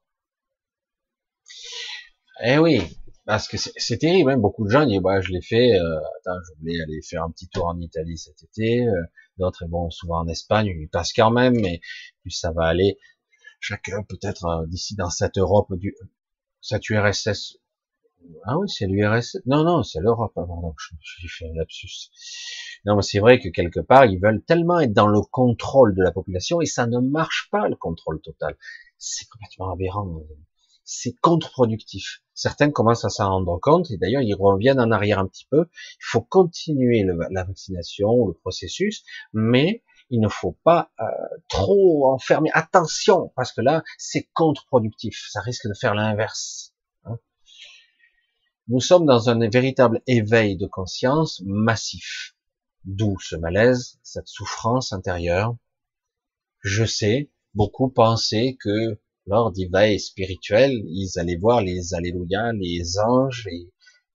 Eh 2.45 2.59
oui, 2.59 2.81
parce 3.27 3.49
que 3.49 3.57
c'est 3.59 3.99
terrible, 3.99 4.31
hein. 4.31 4.39
beaucoup 4.39 4.65
de 4.65 4.71
gens 4.71 4.87
disent, 4.87 5.01
bah, 5.01 5.21
je 5.21 5.33
l'ai 5.33 5.43
fait, 5.43 5.79
euh, 5.79 5.99
attends, 5.99 6.39
je 6.47 6.61
voulais 6.61 6.81
aller 6.81 7.03
faire 7.03 7.25
un 7.25 7.31
petit 7.31 7.49
tour 7.49 7.67
en 7.67 7.79
Italie 7.81 8.17
cet 8.17 8.43
été, 8.43 8.87
euh, 8.87 9.03
d'autres 9.39 9.67
vont 9.69 9.91
souvent 9.91 10.21
en 10.21 10.29
Espagne, 10.29 10.69
ils 10.69 10.89
passent 10.89 11.13
quand 11.13 11.31
même, 11.31 11.55
mais 11.61 11.81
plus 12.23 12.31
ça 12.31 12.53
va 12.53 12.65
aller, 12.67 12.99
chacun 13.61 14.03
peut-être 14.03 14.47
euh, 14.47 14.67
d'ici 14.67 14.95
dans 14.95 15.11
cette 15.11 15.37
Europe 15.39 15.75
du 15.75 15.95
cette 16.61 16.89
URSS. 16.89 17.59
Ah 18.45 18.59
oui, 18.59 18.69
c'est 18.69 18.87
l'URSS. 18.87 19.39
Non, 19.47 19.63
non, 19.63 19.83
c'est 19.83 20.01
l'Europe. 20.01 20.33
Ah, 20.37 20.45
pardon, 20.47 20.75
j'ai 21.21 21.29
fait 21.29 21.49
un 21.49 21.55
lapsus. 21.55 22.11
Non, 22.85 22.97
mais 22.97 23.03
c'est 23.03 23.21
vrai 23.21 23.39
que 23.39 23.49
quelque 23.49 23.81
part, 23.81 24.07
ils 24.07 24.19
veulent 24.19 24.43
tellement 24.45 24.81
être 24.81 24.93
dans 24.93 25.07
le 25.07 25.21
contrôle 25.21 25.95
de 25.95 26.03
la 26.03 26.13
population 26.13 26.61
et 26.61 26.67
ça 26.67 26.87
ne 26.87 26.99
marche 26.99 27.49
pas 27.51 27.69
le 27.69 27.77
contrôle 27.77 28.21
total. 28.21 28.57
C'est 28.99 29.29
complètement 29.29 29.73
aberrant. 29.73 30.23
C'est 30.91 31.13
contre-productif. 31.21 32.23
Certains 32.33 32.71
commencent 32.71 33.05
à 33.05 33.11
s'en 33.11 33.29
rendre 33.29 33.59
compte 33.61 33.91
et 33.91 33.99
d'ailleurs 33.99 34.23
ils 34.23 34.35
reviennent 34.35 34.81
en 34.81 34.91
arrière 34.91 35.19
un 35.19 35.27
petit 35.27 35.45
peu. 35.51 35.67
Il 35.75 36.05
faut 36.11 36.23
continuer 36.23 37.05
la 37.31 37.45
vaccination, 37.45 38.27
le 38.27 38.33
processus, 38.33 39.05
mais 39.35 39.83
il 40.09 40.19
ne 40.19 40.29
faut 40.29 40.57
pas 40.65 40.91
euh, 40.99 41.05
trop 41.51 42.11
enfermer. 42.11 42.49
Attention, 42.55 43.31
parce 43.37 43.53
que 43.53 43.61
là, 43.61 43.83
c'est 43.99 44.31
contre-productif. 44.33 45.29
Ça 45.31 45.43
risque 45.43 45.69
de 45.69 45.75
faire 45.75 45.95
l'inverse. 45.95 46.73
Hein. 47.05 47.19
Nous 48.69 48.81
sommes 48.81 49.05
dans 49.05 49.29
un 49.29 49.47
véritable 49.47 50.01
éveil 50.07 50.57
de 50.57 50.67
conscience 50.67 51.43
massif. 51.45 52.35
D'où 52.85 53.19
ce 53.21 53.37
malaise, 53.37 53.99
cette 54.03 54.29
souffrance 54.29 54.95
intérieure. 54.95 55.55
Je 56.61 56.87
sais, 56.87 57.31
beaucoup 57.53 57.91
pensaient 57.91 58.57
que 58.59 58.99
lors 59.29 59.53
d'éveil 59.53 60.01
spirituel, 60.01 60.73
ils 60.87 61.19
allaient 61.19 61.37
voir 61.37 61.61
les 61.61 61.93
alléluia, 61.93 62.53
les 62.55 62.99
anges 62.99 63.47
et 63.51 63.71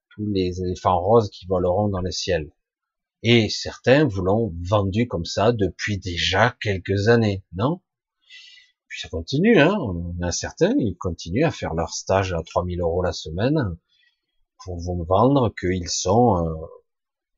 tous 0.09 0.25
les 0.25 0.59
éléphants 0.61 0.99
roses 0.99 1.29
qui 1.29 1.45
voleront 1.45 1.87
dans 1.87 2.01
le 2.01 2.11
ciel. 2.11 2.51
Et 3.21 3.47
certains 3.47 4.05
vous 4.05 4.23
l'ont 4.23 4.53
vendu 4.63 5.07
comme 5.07 5.25
ça 5.25 5.51
depuis 5.51 5.99
déjà 5.99 6.57
quelques 6.61 7.07
années, 7.09 7.43
non? 7.53 7.81
Puis 8.87 9.01
ça 9.01 9.09
continue, 9.09 9.59
hein. 9.59 9.77
On 9.79 10.19
a 10.21 10.31
certains, 10.31 10.73
ils 10.79 10.97
continuent 10.97 11.45
à 11.45 11.51
faire 11.51 11.75
leur 11.75 11.93
stage 11.93 12.33
à 12.33 12.41
3000 12.43 12.81
euros 12.81 13.03
la 13.03 13.13
semaine 13.13 13.77
pour 14.63 14.77
vous 14.77 15.05
vendre 15.07 15.53
qu'ils 15.59 15.89
sont 15.89 16.43
euh, 16.43 16.53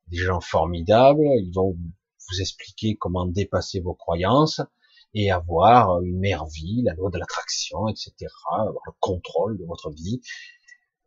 des 0.08 0.18
gens 0.18 0.42
formidables, 0.42 1.26
ils 1.40 1.52
vont 1.54 1.74
vous 1.74 2.42
expliquer 2.42 2.96
comment 2.96 3.26
dépasser 3.26 3.82
vos 3.82 3.94
croyances 3.94 4.62
et 5.16 5.32
avoir 5.32 6.02
une 6.02 6.20
meilleure 6.20 6.48
vie, 6.48 6.82
la 6.84 6.94
loi 6.94 7.10
de 7.10 7.18
l'attraction, 7.18 7.88
etc., 7.88 8.14
avoir 8.50 8.84
le 8.86 8.92
contrôle 9.00 9.58
de 9.58 9.66
votre 9.66 9.90
vie. 9.90 10.22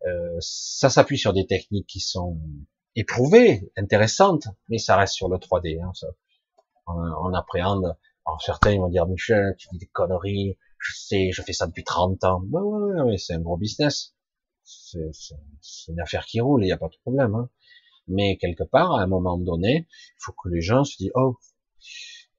Euh, 0.06 0.36
ça 0.40 0.88
s'appuie 0.88 1.18
sur 1.18 1.34
des 1.34 1.46
techniques 1.46 1.86
qui 1.86 2.00
sont 2.00 2.40
éprouvées, 2.96 3.70
intéressantes, 3.76 4.48
mais 4.68 4.78
ça 4.78 4.96
reste 4.96 5.12
sur 5.12 5.28
le 5.28 5.36
3D. 5.36 5.82
Hein, 5.82 5.92
ça. 5.94 6.08
On, 6.86 7.34
appréhende. 7.34 7.96
Alors 8.24 8.40
certains 8.40 8.78
vont 8.78 8.88
dire 8.88 9.06
Michel, 9.06 9.54
tu 9.58 9.68
dis 9.72 9.78
des 9.78 9.86
conneries. 9.86 10.56
Je 10.78 10.92
sais, 10.96 11.30
je 11.32 11.42
fais 11.42 11.52
ça 11.52 11.66
depuis 11.66 11.84
30 11.84 12.24
ans. 12.24 12.40
Ben 12.44 12.62
ouais, 12.62 13.02
ouais, 13.02 13.18
c'est 13.18 13.34
un 13.34 13.40
gros 13.40 13.58
business. 13.58 14.14
C'est 14.64 15.88
une 15.88 16.00
affaire 16.00 16.24
qui 16.24 16.40
roule, 16.40 16.62
il 16.62 16.66
n'y 16.66 16.72
a 16.72 16.78
pas 16.78 16.88
de 16.88 16.96
problème. 17.02 17.34
Hein. 17.34 17.50
Mais 18.06 18.38
quelque 18.38 18.64
part, 18.64 18.92
à 18.94 19.02
un 19.02 19.06
moment 19.06 19.36
donné, 19.36 19.86
il 19.90 20.18
faut 20.18 20.32
que 20.32 20.48
les 20.48 20.62
gens 20.62 20.84
se 20.84 20.96
disent 20.96 21.12
oh, 21.14 21.36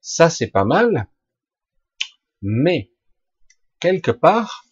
ça 0.02 0.32
c'est 0.32 0.48
pas 0.48 0.66
mal, 0.66 1.08
mais 2.42 2.92
quelque 3.80 4.12
part, 4.12 4.66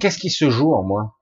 qu'est-ce 0.00 0.18
qui 0.18 0.30
se 0.30 0.50
joue 0.50 0.74
en 0.74 0.82
moi? 0.82 1.18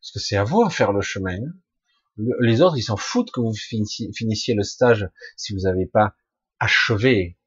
Parce 0.00 0.12
que 0.12 0.18
c'est 0.18 0.36
à 0.36 0.44
vous 0.44 0.62
à 0.62 0.70
faire 0.70 0.92
le 0.92 1.00
chemin. 1.00 1.36
Hein. 1.36 2.26
Les 2.40 2.62
autres, 2.62 2.76
ils 2.76 2.82
s'en 2.82 2.96
foutent 2.96 3.32
que 3.32 3.40
vous 3.40 3.54
finissiez 3.54 4.54
le 4.54 4.62
stage 4.62 5.08
si 5.36 5.52
vous 5.52 5.62
n'avez 5.62 5.86
pas 5.86 6.14
achevé 6.60 7.38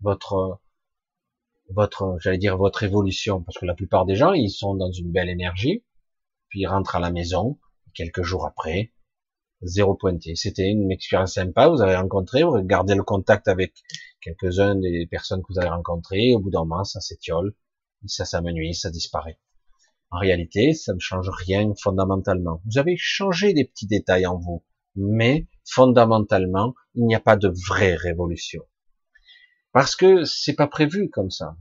votre 0.00 0.60
votre, 1.70 2.16
j'allais 2.20 2.38
dire 2.38 2.56
votre 2.56 2.82
évolution, 2.82 3.42
parce 3.42 3.58
que 3.58 3.66
la 3.66 3.74
plupart 3.74 4.06
des 4.06 4.14
gens, 4.14 4.32
ils 4.32 4.50
sont 4.50 4.74
dans 4.74 4.90
une 4.90 5.10
belle 5.10 5.28
énergie, 5.28 5.84
puis 6.48 6.60
ils 6.60 6.66
rentrent 6.66 6.96
à 6.96 7.00
la 7.00 7.10
maison, 7.10 7.58
quelques 7.94 8.22
jours 8.22 8.46
après, 8.46 8.92
zéro 9.62 9.94
pointé. 9.94 10.34
C'était 10.36 10.68
une 10.68 10.90
expérience 10.90 11.34
sympa, 11.34 11.68
vous 11.68 11.82
avez 11.82 11.96
rencontré, 11.96 12.42
vous 12.42 12.62
gardez 12.62 12.94
le 12.94 13.02
contact 13.02 13.48
avec 13.48 13.74
quelques-uns 14.26 14.74
des 14.74 15.06
personnes 15.06 15.42
que 15.42 15.52
vous 15.52 15.58
avez 15.58 15.68
rencontrées, 15.68 16.34
au 16.34 16.40
bout 16.40 16.50
d'un 16.50 16.64
moment, 16.64 16.84
ça 16.84 17.00
s'étiole, 17.00 17.54
ça 18.06 18.24
s'amenuise, 18.24 18.80
ça 18.80 18.90
disparaît. 18.90 19.38
En 20.10 20.18
réalité, 20.18 20.72
ça 20.72 20.94
ne 20.94 20.98
change 20.98 21.30
rien 21.30 21.72
fondamentalement. 21.80 22.60
Vous 22.66 22.78
avez 22.78 22.96
changé 22.96 23.52
des 23.52 23.64
petits 23.64 23.86
détails 23.86 24.26
en 24.26 24.38
vous, 24.38 24.64
mais 24.94 25.46
fondamentalement, 25.64 26.74
il 26.94 27.06
n'y 27.06 27.14
a 27.14 27.20
pas 27.20 27.36
de 27.36 27.52
vraie 27.68 27.94
révolution. 27.94 28.62
Parce 29.72 29.94
que 29.94 30.24
c'est 30.24 30.54
pas 30.54 30.68
prévu 30.68 31.10
comme 31.10 31.30
ça. 31.30 31.56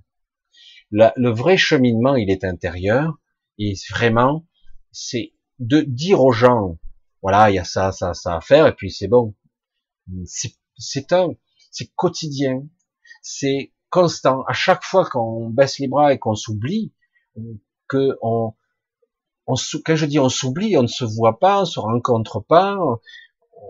le 0.91 1.29
vrai 1.29 1.57
cheminement, 1.57 2.15
il 2.15 2.29
est 2.29 2.43
intérieur, 2.43 3.17
et 3.57 3.73
vraiment, 3.91 4.47
c'est 4.91 5.33
de 5.59 5.81
dire 5.81 6.21
aux 6.21 6.31
gens, 6.31 6.77
voilà, 7.21 7.49
il 7.49 7.55
y 7.55 7.59
a 7.59 7.63
ça, 7.63 7.91
ça, 7.91 8.13
ça 8.13 8.35
à 8.35 8.41
faire, 8.41 8.67
et 8.67 8.75
puis 8.75 8.91
c'est 8.91 9.07
bon. 9.07 9.35
C'est 10.77 11.13
un, 11.13 11.29
c'est 11.75 11.91
quotidien, 11.95 12.65
c'est 13.21 13.73
constant. 13.89 14.43
À 14.47 14.53
chaque 14.53 14.83
fois 14.83 15.05
qu'on 15.05 15.49
baisse 15.49 15.77
les 15.79 15.89
bras 15.89 16.13
et 16.13 16.19
qu'on 16.19 16.35
s'oublie, 16.35 16.93
que 17.89 18.17
on, 18.21 18.53
on, 19.45 19.55
quand 19.85 19.95
je 19.97 20.05
dis 20.05 20.17
on 20.19 20.29
s'oublie, 20.29 20.77
on 20.77 20.83
ne 20.83 20.87
se 20.87 21.03
voit 21.03 21.37
pas, 21.37 21.63
on 21.63 21.65
se 21.65 21.79
rencontre 21.81 22.39
pas, 22.39 22.77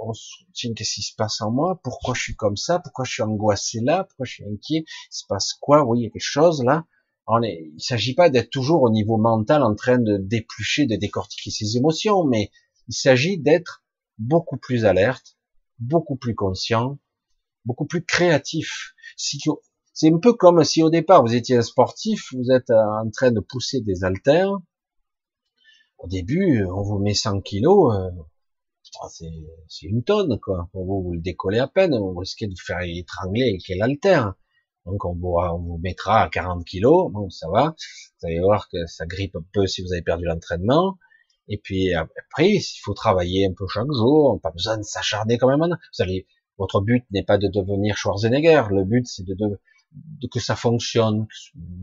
on 0.04 0.14
se 0.14 0.68
qu'est-ce 0.76 0.94
qui 0.94 1.02
se 1.02 1.16
passe 1.16 1.42
en 1.42 1.50
moi, 1.50 1.80
pourquoi 1.84 2.14
je 2.14 2.22
suis 2.22 2.36
comme 2.36 2.58
ça, 2.58 2.78
pourquoi 2.80 3.06
je 3.06 3.14
suis 3.14 3.24
angoissé 3.24 3.80
là, 3.82 4.04
pourquoi 4.04 4.26
je 4.28 4.34
suis 4.34 4.46
inquiet, 4.46 4.86
il 4.88 5.08
se 5.10 5.26
passe 5.28 5.54
quoi, 5.54 5.84
oui, 5.84 6.02
il 6.02 6.06
y 6.06 6.12
quelque 6.12 6.22
chose 6.22 6.64
là. 6.64 6.86
On 7.26 7.42
est, 7.42 7.72
il 7.76 7.82
s'agit 7.82 8.14
pas 8.14 8.30
d'être 8.30 8.52
toujours 8.52 8.84
au 8.84 8.92
niveau 8.92 9.18
mental 9.18 9.64
en 9.64 9.74
train 9.74 9.98
de 9.98 10.18
déplucher, 10.18 10.86
de 10.86 10.96
décortiquer 10.96 11.50
ses 11.50 11.76
émotions, 11.76 12.24
mais 12.24 12.52
il 12.88 12.94
s'agit 12.94 13.40
d'être 13.40 13.84
beaucoup 14.20 14.58
plus 14.58 14.86
alerte, 14.86 15.36
beaucoup 15.80 16.18
plus 16.18 16.36
conscient, 16.36 17.00
beaucoup 17.66 17.86
plus 17.86 18.04
créatif. 18.04 18.94
C'est 19.18 20.12
un 20.12 20.20
peu 20.20 20.34
comme 20.34 20.64
si 20.64 20.84
au 20.84 20.90
départ 20.90 21.24
vous 21.24 21.36
étiez 21.36 21.58
un 21.58 21.62
sportif, 21.62 22.30
vous 22.34 22.52
êtes 22.52 22.70
en 22.72 23.10
train 23.12 23.32
de 23.32 23.40
pousser 23.40 23.82
des 23.82 24.04
haltères. 24.04 24.52
Au 25.98 26.08
début, 26.08 26.66
on 26.66 26.82
vous 26.84 27.00
met 27.00 27.14
100 27.14 27.42
kilos, 27.42 27.96
euh, 27.96 28.10
c'est 29.68 29.88
une 29.88 30.04
tonne, 30.04 30.40
quoi. 30.40 30.70
Pour 30.72 30.86
vous, 30.86 31.04
vous 31.04 31.14
le 31.14 31.22
décollez 31.22 31.60
à 31.60 31.68
peine, 31.68 31.98
vous 31.98 32.16
risquez 32.16 32.48
de 32.48 32.52
vous 32.52 32.66
faire 32.66 32.82
étrangler 32.82 33.50
avec 33.50 33.68
l'haltère. 33.70 34.36
Donc 34.86 35.04
on 35.04 35.16
vous, 35.16 35.36
on 35.38 35.58
vous 35.58 35.78
mettra 35.80 36.22
à 36.22 36.30
40 36.30 36.64
kilos, 36.66 37.12
bon 37.12 37.30
ça 37.30 37.48
va. 37.50 37.76
Vous 38.20 38.28
allez 38.28 38.40
voir 38.40 38.70
que 38.70 38.86
ça 38.86 39.06
grippe 39.06 39.36
un 39.36 39.44
peu 39.54 39.66
si 39.66 39.82
vous 39.82 39.92
avez 39.94 40.04
perdu 40.04 40.26
l'entraînement. 40.26 40.98
Et 41.48 41.58
puis 41.58 41.94
après, 41.94 42.50
il 42.50 42.80
faut 42.84 42.94
travailler 42.94 43.48
un 43.48 43.54
peu 43.54 43.66
chaque 43.68 43.92
jour, 43.92 44.40
pas 44.42 44.52
besoin 44.52 44.78
de 44.78 44.84
s'acharner 44.84 45.38
quand 45.38 45.48
même. 45.48 45.60
Vous 45.70 46.04
allez, 46.04 46.28
votre 46.58 46.82
but 46.82 47.06
n'est 47.12 47.24
pas 47.24 47.38
de 47.38 47.48
devenir 47.48 47.98
Schwarzenegger, 47.98 48.64
le 48.72 48.84
but 48.84 49.08
c'est 49.08 49.26
de, 49.26 49.60
que 50.32 50.40
ça 50.40 50.56
fonctionne, 50.56 51.28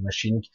machine, 0.00 0.40
que 0.40 0.48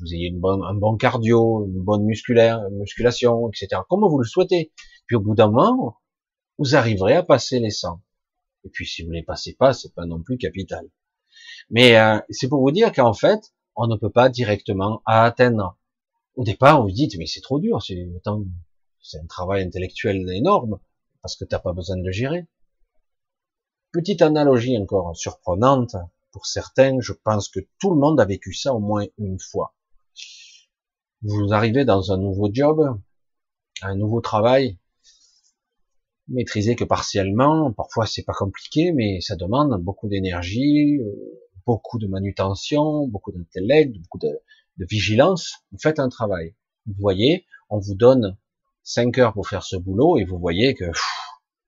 vous 0.00 0.14
ayez 0.14 0.34
un 0.34 0.74
bon 0.74 0.96
cardio, 0.96 1.66
une 1.66 1.82
bonne 1.82 2.04
musculaire, 2.04 2.68
musculation, 2.70 3.48
etc. 3.48 3.82
Comme 3.88 4.06
vous 4.06 4.18
le 4.18 4.24
souhaitez. 4.24 4.72
Puis 5.06 5.16
au 5.16 5.20
bout 5.20 5.34
d'un 5.34 5.50
moment, 5.50 5.98
vous 6.58 6.74
arriverez 6.74 7.14
à 7.14 7.22
passer 7.22 7.58
les 7.60 7.70
100. 7.70 8.00
Et 8.64 8.70
puis 8.70 8.86
si 8.86 9.02
vous 9.02 9.10
ne 9.10 9.14
les 9.14 9.22
passez 9.22 9.54
pas, 9.54 9.72
c'est 9.72 9.94
pas 9.94 10.06
non 10.06 10.22
plus 10.22 10.38
capital. 10.38 10.88
Mais 11.70 11.96
euh, 11.98 12.18
c'est 12.30 12.48
pour 12.48 12.60
vous 12.60 12.70
dire 12.70 12.92
qu'en 12.92 13.12
fait, 13.12 13.52
on 13.76 13.86
ne 13.86 13.96
peut 13.96 14.10
pas 14.10 14.28
directement 14.28 15.02
atteindre 15.04 15.76
au 16.36 16.44
départ, 16.44 16.82
vous 16.82 16.90
dit, 16.90 17.08
mais 17.18 17.26
c'est 17.26 17.40
trop 17.40 17.60
dur, 17.60 17.82
c'est 17.82 18.08
c'est 19.00 19.18
un 19.18 19.26
travail 19.26 19.62
intellectuel 19.62 20.28
énorme, 20.30 20.80
parce 21.22 21.36
que 21.36 21.44
t'as 21.44 21.58
pas 21.58 21.74
besoin 21.74 21.96
de 21.96 22.04
le 22.04 22.10
gérer. 22.10 22.46
Petite 23.94 24.22
analogie 24.22 24.76
encore 24.76 25.16
surprenante, 25.16 25.94
pour 26.32 26.46
certains, 26.46 26.98
je 26.98 27.12
pense 27.12 27.48
que 27.48 27.60
tout 27.78 27.90
le 27.90 28.00
monde 28.00 28.18
a 28.18 28.24
vécu 28.24 28.52
ça 28.52 28.74
au 28.74 28.80
moins 28.80 29.06
une 29.18 29.38
fois. 29.38 29.76
Vous 31.22 31.52
arrivez 31.52 31.84
dans 31.84 32.10
un 32.10 32.18
nouveau 32.18 32.50
job, 32.52 33.00
un 33.82 33.94
nouveau 33.94 34.20
travail, 34.20 34.78
maîtrisé 36.26 36.74
que 36.74 36.82
partiellement, 36.82 37.72
parfois 37.72 38.04
c'est 38.06 38.24
pas 38.24 38.32
compliqué, 38.32 38.90
mais 38.90 39.20
ça 39.20 39.36
demande 39.36 39.80
beaucoup 39.80 40.08
d'énergie, 40.08 40.98
euh, 40.98 41.14
beaucoup 41.64 42.00
de 42.00 42.08
manutention, 42.08 43.06
beaucoup 43.06 43.30
d'intellect, 43.30 43.96
beaucoup 43.96 44.18
de, 44.18 44.40
vigilance, 44.76 45.62
vous 45.70 45.78
faites 45.78 46.00
un 46.00 46.08
travail. 46.08 46.56
Vous 46.86 46.94
voyez, 46.98 47.46
on 47.70 47.78
vous 47.78 47.94
donne 47.94 48.36
5 48.82 49.18
heures 49.18 49.34
pour 49.34 49.46
faire 49.46 49.62
ce 49.62 49.76
boulot 49.76 50.18
et 50.18 50.24
vous 50.24 50.40
voyez 50.40 50.74
que 50.74 50.86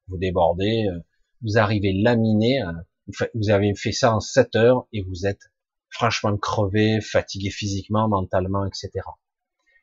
vous 0.08 0.18
débordez, 0.18 0.88
euh, 0.90 0.98
vous 1.42 1.58
arrivez 1.58 1.92
laminé, 1.92 2.62
vous 3.34 3.50
avez 3.50 3.74
fait 3.74 3.92
ça 3.92 4.14
en 4.14 4.20
7 4.20 4.56
heures 4.56 4.86
et 4.92 5.02
vous 5.02 5.26
êtes 5.26 5.42
franchement 5.90 6.36
crevé, 6.36 7.00
fatigué 7.00 7.50
physiquement, 7.50 8.08
mentalement, 8.08 8.66
etc. 8.66 8.90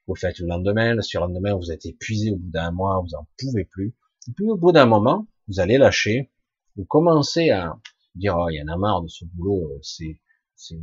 Vous 0.07 0.15
faites 0.15 0.39
le 0.39 0.47
lendemain, 0.47 0.95
le 0.95 1.01
surlendemain, 1.01 1.55
vous 1.55 1.71
êtes 1.71 1.85
épuisé 1.85 2.31
au 2.31 2.37
bout 2.37 2.51
d'un 2.51 2.71
mois, 2.71 3.01
vous 3.01 3.15
en 3.15 3.27
pouvez 3.37 3.65
plus. 3.65 3.95
Et 4.27 4.31
puis 4.31 4.45
au 4.47 4.57
bout 4.57 4.71
d'un 4.71 4.85
moment, 4.85 5.27
vous 5.47 5.59
allez 5.59 5.77
lâcher, 5.77 6.31
vous 6.75 6.85
commencez 6.85 7.49
à 7.49 7.79
dire, 8.15 8.35
oh, 8.37 8.49
il 8.49 8.55
y 8.55 8.61
en 8.61 8.67
a 8.67 8.77
marre 8.77 9.01
de 9.01 9.07
ce 9.07 9.25
boulot, 9.25 9.71
euh, 9.71 9.79
c'est, 9.81 10.19
c'est, 10.55 10.77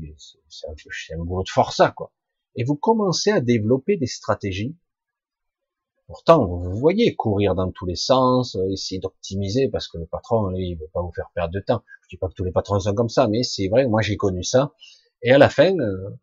c'est 0.48 0.66
un, 0.66 1.20
un 1.20 1.24
boulot 1.24 1.42
de 1.42 1.48
forçat, 1.48 1.90
quoi 1.90 2.12
et 2.56 2.64
vous 2.64 2.76
commencez 2.76 3.30
à 3.30 3.40
développer 3.40 3.96
des 3.96 4.06
stratégies. 4.06 4.76
Pourtant, 6.11 6.44
vous 6.44 6.76
voyez 6.76 7.14
courir 7.14 7.54
dans 7.54 7.70
tous 7.70 7.86
les 7.86 7.94
sens, 7.94 8.56
euh, 8.56 8.68
essayer 8.72 9.00
d'optimiser 9.00 9.68
parce 9.68 9.86
que 9.86 9.96
le 9.96 10.06
patron, 10.06 10.48
lui, 10.48 10.70
il 10.70 10.74
veut 10.74 10.90
pas 10.92 11.00
vous 11.02 11.12
faire 11.12 11.30
perdre 11.36 11.54
de 11.54 11.61
temps. 11.61 11.84
Je 12.02 12.08
dis 12.08 12.16
pas 12.16 12.26
que 12.26 12.34
tous 12.34 12.42
les 12.42 12.50
patrons 12.50 12.80
sont 12.80 12.94
comme 12.94 13.08
ça, 13.08 13.28
mais 13.28 13.44
c'est 13.44 13.68
vrai, 13.68 13.86
moi 13.86 14.02
j'ai 14.02 14.16
connu 14.16 14.42
ça. 14.42 14.74
Et 15.22 15.30
à 15.30 15.38
la 15.38 15.48
fin, 15.48 15.72
euh, 15.78 16.18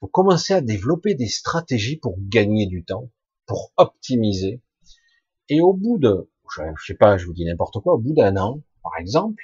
vous 0.00 0.08
commencez 0.08 0.54
à 0.54 0.60
développer 0.60 1.14
des 1.14 1.28
stratégies 1.28 1.98
pour 1.98 2.16
gagner 2.18 2.66
du 2.66 2.84
temps, 2.84 3.12
pour 3.46 3.70
optimiser. 3.76 4.60
Et 5.48 5.60
au 5.60 5.72
bout 5.72 5.98
de, 5.98 6.28
je 6.56 6.84
sais 6.84 6.94
pas, 6.94 7.16
je 7.16 7.24
vous 7.26 7.32
dis 7.32 7.44
n'importe 7.44 7.78
quoi, 7.78 7.94
au 7.94 7.98
bout 7.98 8.14
d'un 8.14 8.36
an, 8.38 8.60
par 8.82 8.98
exemple, 8.98 9.40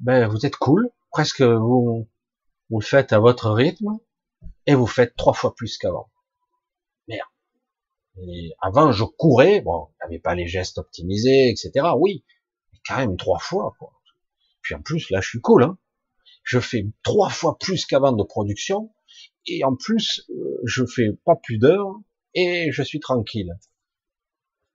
ben 0.00 0.26
vous 0.26 0.44
êtes 0.44 0.56
cool, 0.56 0.90
presque 1.12 1.42
vous 1.42 2.08
vous 2.70 2.80
le 2.80 2.84
faites 2.84 3.12
à 3.12 3.20
votre 3.20 3.48
rythme, 3.48 4.00
et 4.66 4.74
vous 4.74 4.88
faites 4.88 5.14
trois 5.14 5.34
fois 5.34 5.54
plus 5.54 5.78
qu'avant. 5.78 6.08
Avant, 8.60 8.92
je 8.92 9.04
courais, 9.04 9.60
bon, 9.60 9.88
j'avais 10.00 10.18
pas 10.18 10.34
les 10.34 10.46
gestes 10.46 10.78
optimisés, 10.78 11.50
etc. 11.50 11.86
Oui, 11.98 12.24
mais 12.72 12.78
quand 12.86 12.96
même 12.96 13.16
trois 13.16 13.38
fois, 13.38 13.74
quoi. 13.78 13.92
Puis 14.62 14.74
en 14.74 14.82
plus, 14.82 15.10
là, 15.10 15.20
je 15.20 15.28
suis 15.28 15.40
cool, 15.40 15.64
hein. 15.64 15.78
Je 16.42 16.60
fais 16.60 16.86
trois 17.02 17.28
fois 17.28 17.58
plus 17.58 17.86
qu'avant 17.86 18.12
de 18.12 18.22
production, 18.22 18.92
et 19.46 19.64
en 19.64 19.74
plus, 19.74 20.24
euh, 20.30 20.60
je 20.64 20.84
fais 20.86 21.12
pas 21.24 21.36
plus 21.36 21.58
d'heures, 21.58 22.00
et 22.34 22.70
je 22.70 22.82
suis 22.82 23.00
tranquille. 23.00 23.58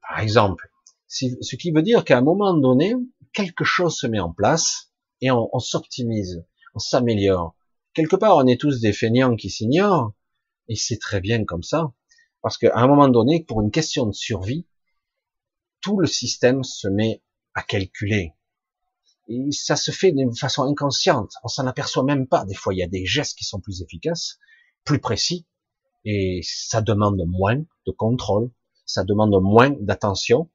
Par 0.02 0.20
exemple, 0.20 0.70
ce 1.08 1.56
qui 1.56 1.72
veut 1.72 1.82
dire 1.82 2.04
qu'à 2.04 2.18
un 2.18 2.22
moment 2.22 2.54
donné, 2.54 2.94
quelque 3.34 3.64
chose 3.64 3.96
se 3.96 4.08
met 4.08 4.20
en 4.20 4.34
place, 4.34 4.92
et 5.22 5.32
on 5.32 5.60
s'optimise, 5.60 6.44
on 6.74 6.80
s'améliore 6.80 7.56
quelque 7.94 8.16
part, 8.16 8.38
on 8.38 8.48
est 8.48 8.60
tous 8.60 8.80
des 8.80 8.94
feignants 8.94 9.36
qui 9.36 9.50
s'ignorent, 9.50 10.14
et 10.68 10.76
c'est 10.76 10.98
très 10.98 11.22
bien 11.22 11.44
comme 11.44 11.64
ça, 11.64 11.92
parce 12.42 12.58
qu'à 12.58 12.76
un 12.76 12.88
moment 12.88 13.08
donné, 13.08 13.44
pour 13.44 13.62
une 13.62 13.72
question 13.72 14.06
de 14.06 14.14
survie, 14.14 14.68
tout 15.82 16.00
le 16.00 16.08
système 16.08 16.64
se 16.64 16.88
met 16.88 17.24
à 17.54 17.64
calculer. 17.64 18.34
Et 19.28 19.52
ça 19.52 19.76
se 19.76 19.92
fait 19.92 20.12
d'une 20.12 20.36
façon 20.36 20.64
inconsciente. 20.64 21.32
On 21.44 21.48
s'en 21.48 21.68
aperçoit 21.68 22.04
même 22.04 22.28
pas. 22.28 22.46
Des 22.46 22.56
fois, 22.56 22.74
il 22.74 22.78
y 22.78 22.84
a 22.84 22.88
des 22.88 23.06
gestes 23.06 23.38
qui 23.38 23.46
sont 23.46 23.60
plus 23.60 23.82
efficaces, 23.82 24.38
plus 24.84 25.00
précis, 25.00 25.46
et 26.06 26.42
ça 26.44 26.82
demande 26.82 27.22
moins 27.28 27.58
de 27.58 27.92
contrôle, 27.92 28.52
ça 28.86 29.04
demande 29.04 29.34
moins 29.42 29.70
d'attention. 29.80 30.50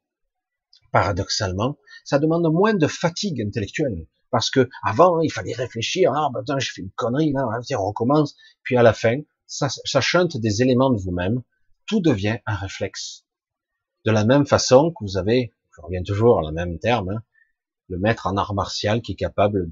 Paradoxalement, 0.93 1.79
ça 2.05 2.19
demande 2.19 2.51
moins 2.53 2.75
de 2.75 2.87
fatigue 2.87 3.41
intellectuelle. 3.41 4.07
Parce 4.31 4.51
que 4.51 4.69
avant, 4.83 5.21
il 5.21 5.31
fallait 5.31 5.55
réfléchir. 5.55 6.13
Ah, 6.15 6.31
ben, 6.33 6.59
j'ai 6.59 6.71
fait 6.71 6.83
une 6.83 6.91
connerie, 6.91 7.33
là, 7.33 7.47
on 7.79 7.87
recommence. 7.87 8.37
Puis 8.63 8.77
à 8.77 8.83
la 8.83 8.93
fin, 8.93 9.21
ça, 9.47 9.69
ça 9.69 10.01
chante 10.01 10.37
des 10.37 10.63
éléments 10.63 10.91
de 10.91 11.01
vous-même. 11.01 11.43
Tout 11.87 12.01
devient 12.01 12.39
un 12.47 12.57
réflexe. 12.57 13.25
De 14.05 14.11
la 14.11 14.25
même 14.25 14.47
façon 14.47 14.91
que 14.91 15.05
vous 15.05 15.17
avez, 15.17 15.53
je 15.75 15.81
reviens 15.83 16.03
toujours 16.03 16.39
à 16.39 16.43
la 16.43 16.53
même 16.53 16.79
terme, 16.79 17.11
hein, 17.11 17.23
le 17.89 17.99
maître 17.99 18.27
en 18.27 18.37
art 18.37 18.55
martial 18.55 19.01
qui 19.01 19.13
est 19.13 19.17
capable 19.17 19.71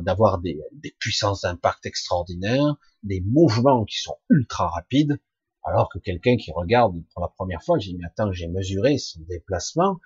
d'avoir 0.00 0.38
des, 0.38 0.60
des 0.72 0.94
puissances 0.98 1.42
d'impact 1.42 1.86
extraordinaires, 1.86 2.76
des 3.02 3.20
mouvements 3.20 3.84
qui 3.84 3.98
sont 3.98 4.18
ultra 4.30 4.68
rapides, 4.68 5.20
alors 5.64 5.88
que 5.88 5.98
quelqu'un 5.98 6.36
qui 6.36 6.50
regarde 6.52 6.94
pour 7.12 7.22
la 7.22 7.28
première 7.28 7.62
fois, 7.62 7.78
j'ai 7.78 7.92
dit, 7.92 7.98
mais 7.98 8.06
attends, 8.06 8.32
j'ai 8.32 8.48
mesuré 8.48 8.98
son 8.98 9.20
déplacement, 9.20 10.00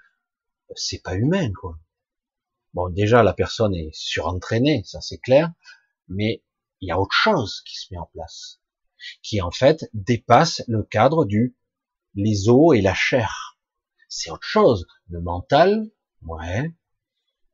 c'est 0.75 1.03
pas 1.03 1.15
humain, 1.15 1.51
quoi. 1.61 1.79
Bon, 2.75 2.91
déjà, 2.91 3.23
la 3.23 3.33
personne 3.33 3.75
est 3.75 3.91
surentraînée, 3.95 4.83
ça 4.85 5.01
c'est 5.01 5.19
clair, 5.19 5.51
mais 6.09 6.43
il 6.81 6.89
y 6.89 6.91
a 6.91 7.01
autre 7.01 7.15
chose 7.15 7.63
qui 7.63 7.77
se 7.77 7.87
met 7.91 7.99
en 7.99 8.11
place, 8.13 8.61
qui 9.23 9.41
en 9.41 9.51
fait 9.51 9.89
dépasse 9.95 10.63
le 10.69 10.83
cadre 10.83 11.25
du 11.25 11.57
les 12.15 12.49
os 12.49 12.77
et 12.77 12.81
la 12.81 12.95
chair. 12.95 13.59
C'est 14.09 14.31
autre 14.31 14.47
chose. 14.47 14.87
Le 15.09 15.21
mental, 15.21 15.91
ouais, 16.23 16.73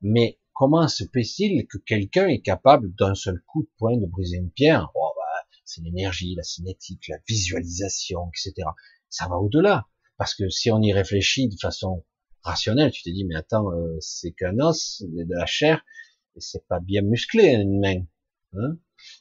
mais 0.01 0.39
comment 0.53 0.87
se 0.87 1.03
peut-il 1.03 1.67
que 1.67 1.77
quelqu'un 1.77 2.27
est 2.27 2.41
capable 2.41 2.93
d'un 2.95 3.15
seul 3.15 3.41
coup 3.47 3.63
de 3.63 3.69
poing 3.77 3.97
de 3.97 4.05
briser 4.05 4.37
une 4.37 4.51
pierre? 4.51 4.89
Oh, 4.95 5.11
bah, 5.15 5.47
C'est 5.65 5.81
l'énergie, 5.81 6.35
la 6.35 6.43
cinétique, 6.43 7.07
la 7.09 7.17
visualisation, 7.27 8.29
etc. 8.29 8.67
Ça 9.09 9.27
va 9.27 9.37
au-delà. 9.37 9.87
Parce 10.17 10.35
que 10.35 10.49
si 10.49 10.71
on 10.71 10.81
y 10.81 10.93
réfléchit 10.93 11.49
de 11.49 11.57
façon 11.59 12.05
rationnelle, 12.43 12.91
tu 12.91 13.03
te 13.03 13.09
dis, 13.09 13.25
mais 13.25 13.35
attends, 13.35 13.71
euh, 13.71 13.97
c'est 13.99 14.31
qu'un 14.31 14.59
os, 14.59 15.03
de 15.07 15.33
la 15.33 15.45
chair, 15.45 15.83
et 16.35 16.41
c'est 16.41 16.67
pas 16.67 16.79
bien 16.79 17.01
musclé 17.01 17.53
une 17.53 17.79
main. 17.79 18.05
Hein? 18.53 18.77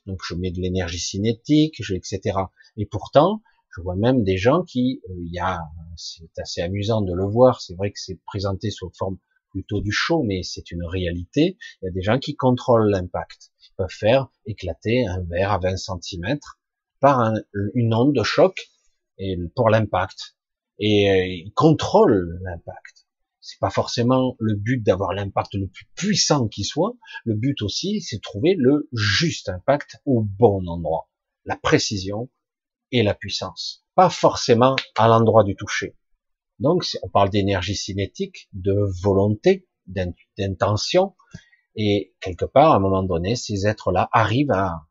Donc 0.06 0.20
je 0.26 0.34
mets 0.34 0.50
de 0.50 0.60
l'énergie 0.60 0.98
cinétique, 0.98 1.80
etc. 1.90 2.20
Et 2.76 2.86
pourtant, 2.86 3.42
je 3.74 3.80
vois 3.80 3.96
même 3.96 4.22
des 4.22 4.36
gens 4.36 4.62
qui, 4.62 5.00
euh, 5.08 5.14
il 5.18 5.40
c'est 5.96 6.38
assez 6.38 6.60
amusant 6.60 7.00
de 7.00 7.14
le 7.14 7.24
voir, 7.24 7.60
c'est 7.60 7.74
vrai 7.74 7.90
que 7.90 7.98
c'est 7.98 8.20
présenté 8.26 8.70
sous 8.70 8.90
forme 8.90 9.18
plutôt 9.50 9.80
du 9.80 9.92
show, 9.92 10.22
mais 10.22 10.42
c'est 10.42 10.70
une 10.70 10.84
réalité. 10.84 11.56
Il 11.80 11.86
y 11.86 11.88
a 11.88 11.92
des 11.92 12.02
gens 12.02 12.18
qui 12.18 12.34
contrôlent 12.36 12.90
l'impact. 12.90 13.50
Ils 13.62 13.74
peuvent 13.76 13.88
faire 13.90 14.28
éclater 14.46 15.06
un 15.06 15.22
verre 15.22 15.52
à 15.52 15.58
20 15.58 15.76
cm 15.76 16.38
par 17.00 17.34
une 17.74 17.94
onde 17.94 18.14
de 18.14 18.22
choc 18.22 18.70
pour 19.54 19.70
l'impact. 19.70 20.36
Et 20.78 21.10
euh, 21.10 21.26
ils 21.26 21.52
contrôlent 21.54 22.38
l'impact. 22.42 23.06
C'est 23.42 23.58
pas 23.58 23.70
forcément 23.70 24.36
le 24.38 24.54
but 24.54 24.82
d'avoir 24.82 25.12
l'impact 25.12 25.54
le 25.54 25.66
plus 25.66 25.86
puissant 25.96 26.46
qui 26.46 26.62
soit. 26.62 26.94
Le 27.24 27.34
but 27.34 27.60
aussi, 27.62 28.00
c'est 28.00 28.16
de 28.16 28.20
trouver 28.20 28.54
le 28.56 28.88
juste 28.92 29.48
impact 29.48 29.96
au 30.06 30.22
bon 30.22 30.64
endroit. 30.68 31.10
La 31.44 31.56
précision 31.56 32.30
et 32.92 33.02
la 33.02 33.14
puissance. 33.14 33.84
Pas 33.96 34.10
forcément 34.10 34.76
à 34.96 35.08
l'endroit 35.08 35.42
du 35.42 35.56
toucher. 35.56 35.96
Donc, 36.60 36.86
on 37.02 37.08
parle 37.08 37.30
d'énergie 37.30 37.74
cinétique, 37.74 38.48
de 38.52 38.88
volonté, 39.02 39.66
d'intention, 40.38 41.16
et 41.74 42.14
quelque 42.20 42.44
part, 42.44 42.72
à 42.72 42.76
un 42.76 42.80
moment 42.80 43.02
donné, 43.02 43.34
ces 43.34 43.66
êtres-là 43.66 44.08
arrivent 44.12 44.52
à 44.52 44.86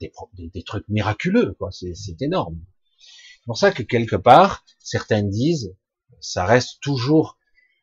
des, 0.00 0.62
trucs 0.64 0.86
miraculeux, 0.88 1.54
quoi. 1.58 1.70
C'est 1.70 2.20
énorme. 2.20 2.60
C'est 2.98 3.46
pour 3.46 3.56
ça 3.56 3.72
que 3.72 3.82
quelque 3.82 4.16
part, 4.16 4.66
certains 4.78 5.22
disent, 5.22 5.74
ça 6.20 6.44
reste 6.44 6.80
toujours 6.82 7.37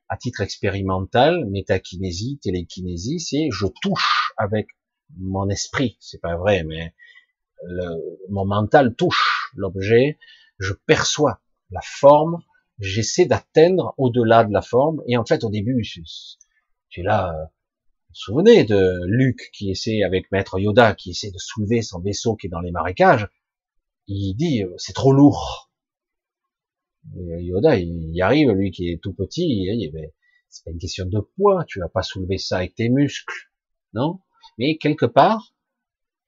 à 0.10 0.18
titre 0.18 0.42
expérimental, 0.42 1.46
métakinésie, 1.46 2.40
télékinésie, 2.42 3.20
c'est 3.20 3.50
je 3.52 3.66
touche 3.82 4.34
avec 4.38 4.68
mon 5.18 5.50
esprit. 5.50 5.98
C'est 6.00 6.22
pas 6.22 6.36
vrai, 6.36 6.64
mais 6.64 6.94
le, 7.64 8.20
mon 8.30 8.46
mental 8.46 8.96
touche 8.96 9.52
l'objet, 9.56 10.18
je 10.60 10.74
perçois 10.74 11.42
la 11.72 11.82
forme, 11.82 12.42
j'essaie 12.80 13.26
d'atteindre 13.26 13.94
au-delà 13.98 14.44
de 14.44 14.54
la 14.54 14.62
forme. 14.62 15.02
Et 15.08 15.18
en 15.18 15.26
fait, 15.26 15.44
au 15.44 15.50
début, 15.50 15.84
es 16.98 17.02
là, 17.02 17.30
euh, 17.30 17.44
vous 17.44 17.48
vous 18.10 18.16
souvenez 18.16 18.64
de 18.64 19.02
Luc 19.08 19.50
qui 19.54 19.70
essaie 19.72 20.04
avec 20.04 20.32
Maître 20.32 20.60
Yoda, 20.60 20.94
qui 20.96 21.12
essaie 21.12 21.32
de 21.32 21.38
soulever 21.38 21.82
son 21.82 22.00
vaisseau 22.00 22.36
qui 22.36 22.48
est 22.48 22.50
dans 22.50 22.62
les 22.62 22.72
marécages? 22.72 23.28
Il 24.08 24.36
dit, 24.36 24.64
euh, 24.64 24.74
c'est 24.78 24.94
trop 24.94 25.12
lourd. 25.12 25.72
Yoda, 27.14 27.78
il 27.78 28.16
y 28.16 28.22
arrive, 28.22 28.52
lui 28.52 28.72
qui 28.72 28.90
est 28.90 29.02
tout 29.02 29.14
petit, 29.14 29.44
il 29.44 29.78
dit, 29.78 29.92
mais 29.94 30.14
c'est 30.50 30.64
pas 30.64 30.72
une 30.72 30.80
question 30.80 31.06
de 31.06 31.20
poids, 31.36 31.66
tu 31.68 31.80
vas 31.80 31.90
pas 31.90 32.02
soulever 32.02 32.38
ça 32.38 32.58
avec 32.58 32.76
tes 32.76 32.90
muscles, 32.90 33.50
non? 33.94 34.20
Mais 34.58 34.78
quelque 34.78 35.06
part, 35.06 35.54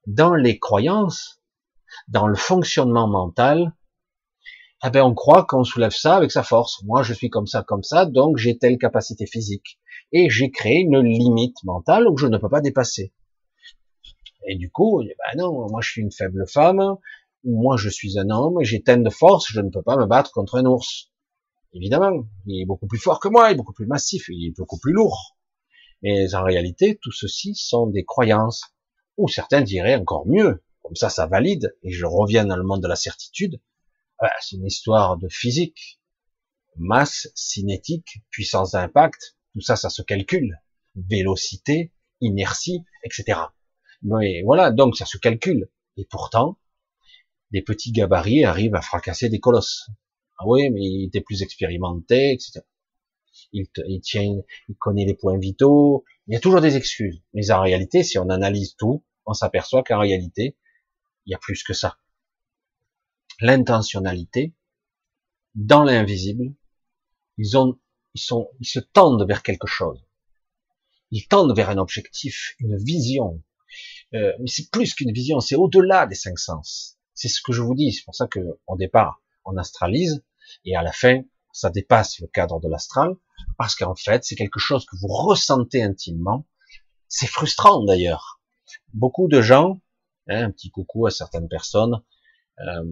dans 0.05 0.35
les 0.35 0.59
croyances, 0.59 1.41
dans 2.07 2.27
le 2.27 2.35
fonctionnement 2.35 3.07
mental, 3.07 3.73
eh 4.85 4.89
ben 4.89 5.03
on 5.03 5.13
croit 5.13 5.45
qu'on 5.45 5.63
soulève 5.63 5.91
ça 5.91 6.15
avec 6.15 6.31
sa 6.31 6.43
force. 6.43 6.83
Moi, 6.83 7.01
je 7.03 7.13
suis 7.13 7.29
comme 7.29 7.47
ça, 7.47 7.63
comme 7.63 7.83
ça, 7.83 8.05
donc 8.05 8.37
j'ai 8.37 8.57
telle 8.57 8.77
capacité 8.77 9.25
physique. 9.25 9.79
Et 10.11 10.29
j'ai 10.29 10.51
créé 10.51 10.81
une 10.81 10.99
limite 10.99 11.63
mentale 11.63 12.07
où 12.07 12.17
je 12.17 12.27
ne 12.27 12.37
peux 12.37 12.49
pas 12.49 12.61
dépasser. 12.61 13.13
Et 14.47 14.55
du 14.55 14.69
coup, 14.69 15.01
eh 15.01 15.07
ben 15.07 15.41
non, 15.41 15.67
moi 15.69 15.81
je 15.81 15.89
suis 15.89 16.01
une 16.01 16.11
faible 16.11 16.45
femme, 16.47 16.97
moi 17.43 17.77
je 17.77 17.89
suis 17.89 18.19
un 18.19 18.29
homme, 18.29 18.57
j'ai 18.61 18.81
telle 18.81 19.03
de 19.03 19.09
force, 19.09 19.47
je 19.49 19.61
ne 19.61 19.69
peux 19.69 19.81
pas 19.81 19.97
me 19.97 20.05
battre 20.05 20.31
contre 20.31 20.55
un 20.55 20.65
ours. 20.65 21.11
Évidemment, 21.73 22.25
il 22.45 22.61
est 22.61 22.65
beaucoup 22.65 22.87
plus 22.87 22.99
fort 22.99 23.19
que 23.19 23.27
moi, 23.27 23.49
il 23.49 23.53
est 23.53 23.57
beaucoup 23.57 23.73
plus 23.73 23.87
massif, 23.87 24.27
il 24.29 24.47
est 24.47 24.57
beaucoup 24.57 24.79
plus 24.79 24.93
lourd. 24.93 25.37
Mais 26.01 26.33
en 26.33 26.43
réalité, 26.43 26.99
tout 27.01 27.11
ceci 27.11 27.55
sont 27.55 27.87
des 27.87 28.05
croyances, 28.05 28.63
ou 29.17 29.27
certains 29.27 29.61
diraient 29.61 29.95
encore 29.95 30.27
mieux, 30.27 30.63
comme 30.81 30.95
ça 30.95 31.09
ça 31.09 31.25
valide, 31.25 31.75
et 31.83 31.91
je 31.91 32.05
reviens 32.05 32.45
dans 32.45 32.55
le 32.55 32.63
monde 32.63 32.81
de 32.81 32.87
la 32.87 32.95
certitude, 32.95 33.59
c'est 34.41 34.55
une 34.55 34.65
histoire 34.65 35.17
de 35.17 35.27
physique. 35.29 35.99
Masse, 36.75 37.27
cinétique, 37.35 38.21
puissance 38.29 38.71
d'impact, 38.71 39.37
tout 39.53 39.61
ça, 39.61 39.75
ça 39.75 39.89
se 39.89 40.01
calcule. 40.01 40.59
Vélocité, 40.95 41.91
inertie, 42.21 42.83
etc. 43.03 43.39
Mais 44.01 44.41
voilà, 44.43 44.71
donc 44.71 44.95
ça 44.95 45.05
se 45.05 45.17
calcule. 45.17 45.69
Et 45.97 46.05
pourtant, 46.05 46.57
des 47.51 47.61
petits 47.61 47.91
gabarits 47.91 48.43
arrivent 48.43 48.75
à 48.75 48.81
fracasser 48.81 49.29
des 49.29 49.39
colosses. 49.39 49.89
Ah 50.39 50.43
oui, 50.47 50.69
mais 50.69 50.81
il 50.81 51.05
était 51.05 51.21
plus 51.21 51.41
expérimenté, 51.41 52.33
etc. 52.33 52.61
Il, 53.53 53.67
tient, 54.01 54.41
il 54.67 54.75
connaît 54.75 55.05
les 55.05 55.13
points 55.13 55.37
vitaux. 55.37 56.03
Il 56.27 56.33
y 56.33 56.37
a 56.37 56.39
toujours 56.39 56.61
des 56.61 56.75
excuses. 56.75 57.21
Mais 57.33 57.51
en 57.51 57.61
réalité, 57.61 58.03
si 58.03 58.17
on 58.17 58.29
analyse 58.29 58.75
tout, 58.75 59.03
on 59.25 59.33
s'aperçoit 59.33 59.83
qu'en 59.83 59.99
réalité, 59.99 60.57
il 61.25 61.31
y 61.31 61.35
a 61.35 61.39
plus 61.39 61.63
que 61.63 61.73
ça 61.73 61.97
l'intentionnalité, 63.39 64.53
dans 65.55 65.83
l'invisible, 65.83 66.53
ils 67.37 67.57
ont, 67.57 67.79
ils 68.13 68.21
sont, 68.21 68.49
ils 68.59 68.67
se 68.67 68.79
tendent 68.79 69.27
vers 69.27 69.43
quelque 69.43 69.67
chose. 69.67 70.03
Ils 71.11 71.27
tendent 71.27 71.55
vers 71.55 71.69
un 71.69 71.77
objectif, 71.77 72.55
une 72.59 72.77
vision. 72.77 73.43
Euh, 74.13 74.33
mais 74.39 74.47
c'est 74.47 74.69
plus 74.71 74.93
qu'une 74.93 75.11
vision, 75.11 75.39
c'est 75.39 75.55
au-delà 75.55 76.05
des 76.05 76.15
cinq 76.15 76.37
sens. 76.39 76.96
C'est 77.17 77.29
ce 77.29 77.41
que 77.41 77.51
je 77.51 77.63
vous 77.63 77.73
dis. 77.73 77.91
C'est 77.91 78.05
pour 78.05 78.13
ça 78.13 78.27
que, 78.27 78.39
au 78.67 78.77
départ, 78.77 79.21
on 79.43 79.57
astralise 79.57 80.23
et 80.65 80.75
à 80.75 80.83
la 80.83 80.91
fin, 80.91 81.23
ça 81.51 81.71
dépasse 81.71 82.19
le 82.19 82.27
cadre 82.27 82.59
de 82.59 82.69
l'astral 82.69 83.15
parce 83.57 83.75
qu'en 83.75 83.95
fait, 83.95 84.23
c'est 84.23 84.35
quelque 84.35 84.59
chose 84.59 84.85
que 84.85 84.95
vous 84.95 85.07
ressentez 85.07 85.81
intimement. 85.81 86.45
C'est 87.07 87.25
frustrant 87.25 87.83
d'ailleurs. 87.83 88.39
Beaucoup 88.93 89.27
de 89.27 89.41
gens, 89.41 89.81
hein, 90.27 90.43
un 90.43 90.51
petit 90.51 90.69
coucou 90.69 91.07
à 91.07 91.11
certaines 91.11 91.47
personnes, 91.47 92.03
euh, 92.59 92.83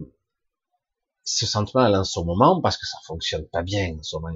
se 1.26 1.44
sentent 1.44 1.74
mal 1.74 1.94
en 1.94 2.04
ce 2.04 2.20
moment 2.20 2.60
parce 2.60 2.78
que 2.78 2.86
ça 2.86 2.98
fonctionne 3.04 3.46
pas 3.48 3.62
bien 3.62 3.96
en 3.98 4.02
ce 4.02 4.16
moment. 4.16 4.34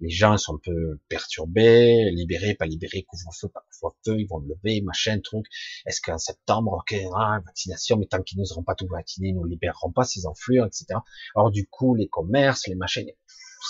Les 0.00 0.10
gens 0.10 0.36
sont 0.36 0.56
un 0.56 0.60
peu 0.62 1.00
perturbés, 1.08 2.10
libérés, 2.10 2.54
pas 2.54 2.66
libérés, 2.66 3.04
couvre-feu, 3.04 3.48
pas 3.48 3.64
couvre-feu, 3.70 4.20
ils 4.20 4.26
vont 4.26 4.40
lever, 4.40 4.82
machin, 4.82 5.20
truc. 5.20 5.46
Est-ce 5.86 6.00
qu'en 6.02 6.18
septembre, 6.18 6.72
ok, 6.72 6.98
ah, 7.14 7.40
vaccination, 7.46 7.96
mais 7.96 8.06
tant 8.06 8.22
qu'ils 8.22 8.38
ne 8.38 8.44
seront 8.44 8.64
pas 8.64 8.74
tout 8.74 8.88
vaccinés, 8.88 9.28
ils 9.28 9.34
nous 9.34 9.44
libéreront 9.44 9.92
pas 9.92 10.04
ces 10.04 10.26
enflures, 10.26 10.66
etc. 10.66 10.86
Alors 11.36 11.50
du 11.50 11.66
coup, 11.68 11.94
les 11.94 12.08
commerces, 12.08 12.66
les 12.66 12.74
machines, 12.74 13.08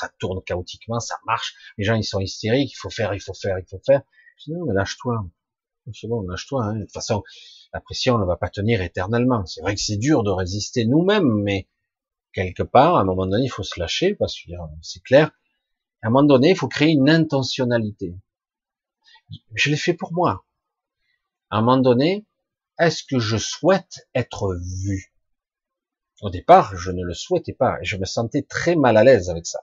ça 0.00 0.10
tourne 0.18 0.42
chaotiquement, 0.42 0.98
ça 0.98 1.16
marche. 1.26 1.54
Les 1.76 1.84
gens, 1.84 1.94
ils 1.94 2.04
sont 2.04 2.20
hystériques, 2.20 2.72
il 2.72 2.76
faut 2.76 2.90
faire, 2.90 3.14
il 3.14 3.20
faut 3.20 3.34
faire, 3.34 3.58
il 3.58 3.66
faut 3.68 3.80
faire. 3.84 4.02
Je 4.38 4.44
dis, 4.44 4.52
non, 4.52 4.64
mais 4.66 4.74
lâche-toi. 4.74 5.26
C'est 5.92 6.08
bon, 6.08 6.22
lâche-toi. 6.22 6.64
Hein. 6.64 6.74
De 6.74 6.80
toute 6.80 6.92
façon, 6.92 7.22
la 7.72 7.80
pression 7.80 8.18
ne 8.18 8.24
va 8.24 8.36
pas 8.36 8.48
tenir 8.48 8.82
éternellement. 8.82 9.46
C'est 9.46 9.60
vrai 9.60 9.74
que 9.74 9.80
c'est 9.80 9.96
dur 9.96 10.24
de 10.24 10.30
résister 10.30 10.84
nous-mêmes, 10.84 11.42
mais 11.44 11.68
quelque 12.36 12.62
part, 12.62 12.96
à 12.96 13.00
un 13.00 13.04
moment 13.04 13.26
donné, 13.26 13.46
il 13.46 13.48
faut 13.48 13.62
se 13.62 13.80
lâcher, 13.80 14.14
parce 14.14 14.34
que 14.38 14.52
c'est 14.82 15.02
clair. 15.02 15.30
À 16.02 16.08
un 16.08 16.10
moment 16.10 16.22
donné, 16.22 16.50
il 16.50 16.56
faut 16.56 16.68
créer 16.68 16.90
une 16.90 17.08
intentionnalité. 17.08 18.14
Je 19.54 19.70
l'ai 19.70 19.76
fait 19.76 19.94
pour 19.94 20.12
moi. 20.12 20.44
À 21.48 21.56
un 21.56 21.62
moment 21.62 21.78
donné, 21.78 22.26
est-ce 22.78 23.02
que 23.04 23.18
je 23.18 23.38
souhaite 23.38 24.06
être 24.14 24.54
vu? 24.84 25.14
Au 26.20 26.28
départ, 26.28 26.76
je 26.76 26.90
ne 26.90 27.02
le 27.02 27.14
souhaitais 27.14 27.54
pas 27.54 27.78
et 27.80 27.86
je 27.86 27.96
me 27.96 28.04
sentais 28.04 28.42
très 28.42 28.76
mal 28.76 28.98
à 28.98 29.04
l'aise 29.04 29.30
avec 29.30 29.46
ça. 29.46 29.60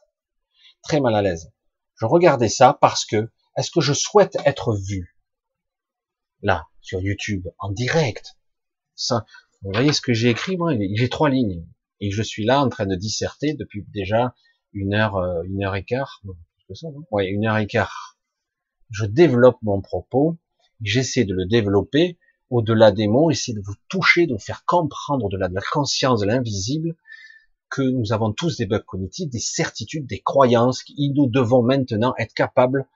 Très 0.82 1.00
mal 1.00 1.16
à 1.16 1.22
l'aise. 1.22 1.54
Je 1.96 2.08
regardais 2.08 2.50
ça 2.50 2.76
parce 2.82 3.06
que 3.06 3.32
est-ce 3.56 3.70
que 3.70 3.82
je 3.82 3.94
souhaite 3.94 4.36
être 4.46 4.76
vu? 4.76 5.16
Là, 6.42 6.68
sur 6.82 7.02
YouTube, 7.02 7.48
en 7.60 7.70
direct. 7.70 8.36
Vous 9.62 9.72
voyez 9.72 9.94
ce 9.94 10.02
que 10.02 10.14
j'ai 10.14 10.30
écrit 10.30 10.58
moi? 10.58 10.74
J'ai 10.96 11.10
trois 11.10 11.30
lignes 11.30 11.68
et 12.00 12.12
je 12.12 12.22
suis 12.22 12.46
là 12.46 12.62
en 12.62 12.70
train 12.70 12.86
de 12.86 12.96
disserter 12.96 13.54
depuis 13.54 13.86
déjà 13.94 14.36
une 14.74 14.94
heure, 14.94 15.18
euh, 15.18 15.44
une 15.44 15.64
heure 15.64 15.76
et 15.76 15.84
quart. 15.84 16.22
ouais, 17.12 17.28
une 17.28 17.46
heure 17.46 17.58
et 17.58 17.68
quart. 17.68 18.18
Je 18.90 19.06
développe 19.06 19.58
mon 19.62 19.82
propos, 19.82 20.38
j'essaie 20.82 21.26
de 21.26 21.34
le 21.34 21.46
développer 21.46 22.18
au-delà 22.50 22.92
des 22.92 23.08
mots, 23.08 23.32
essayer 23.32 23.58
de 23.58 23.64
vous 23.64 23.76
toucher, 23.88 24.28
de 24.28 24.34
vous 24.34 24.40
faire 24.40 24.64
comprendre 24.66 25.26
au-delà 25.26 25.48
de 25.48 25.56
la 25.56 25.62
conscience 25.72 26.22
de 26.22 26.28
l'invisible 26.28 26.96
que 27.70 27.82
nous 27.82 28.14
avons 28.14 28.32
tous 28.32 28.58
des 28.58 28.68
bugs 28.68 28.84
cognitifs, 28.86 29.30
des 29.30 29.40
certitudes, 29.40 30.06
des 30.06 30.20
croyances, 30.20 30.84
et 30.90 31.10
nous 31.10 31.28
devons 31.28 31.64
maintenant 31.64 32.14
être 32.20 32.34
capables 32.36 32.88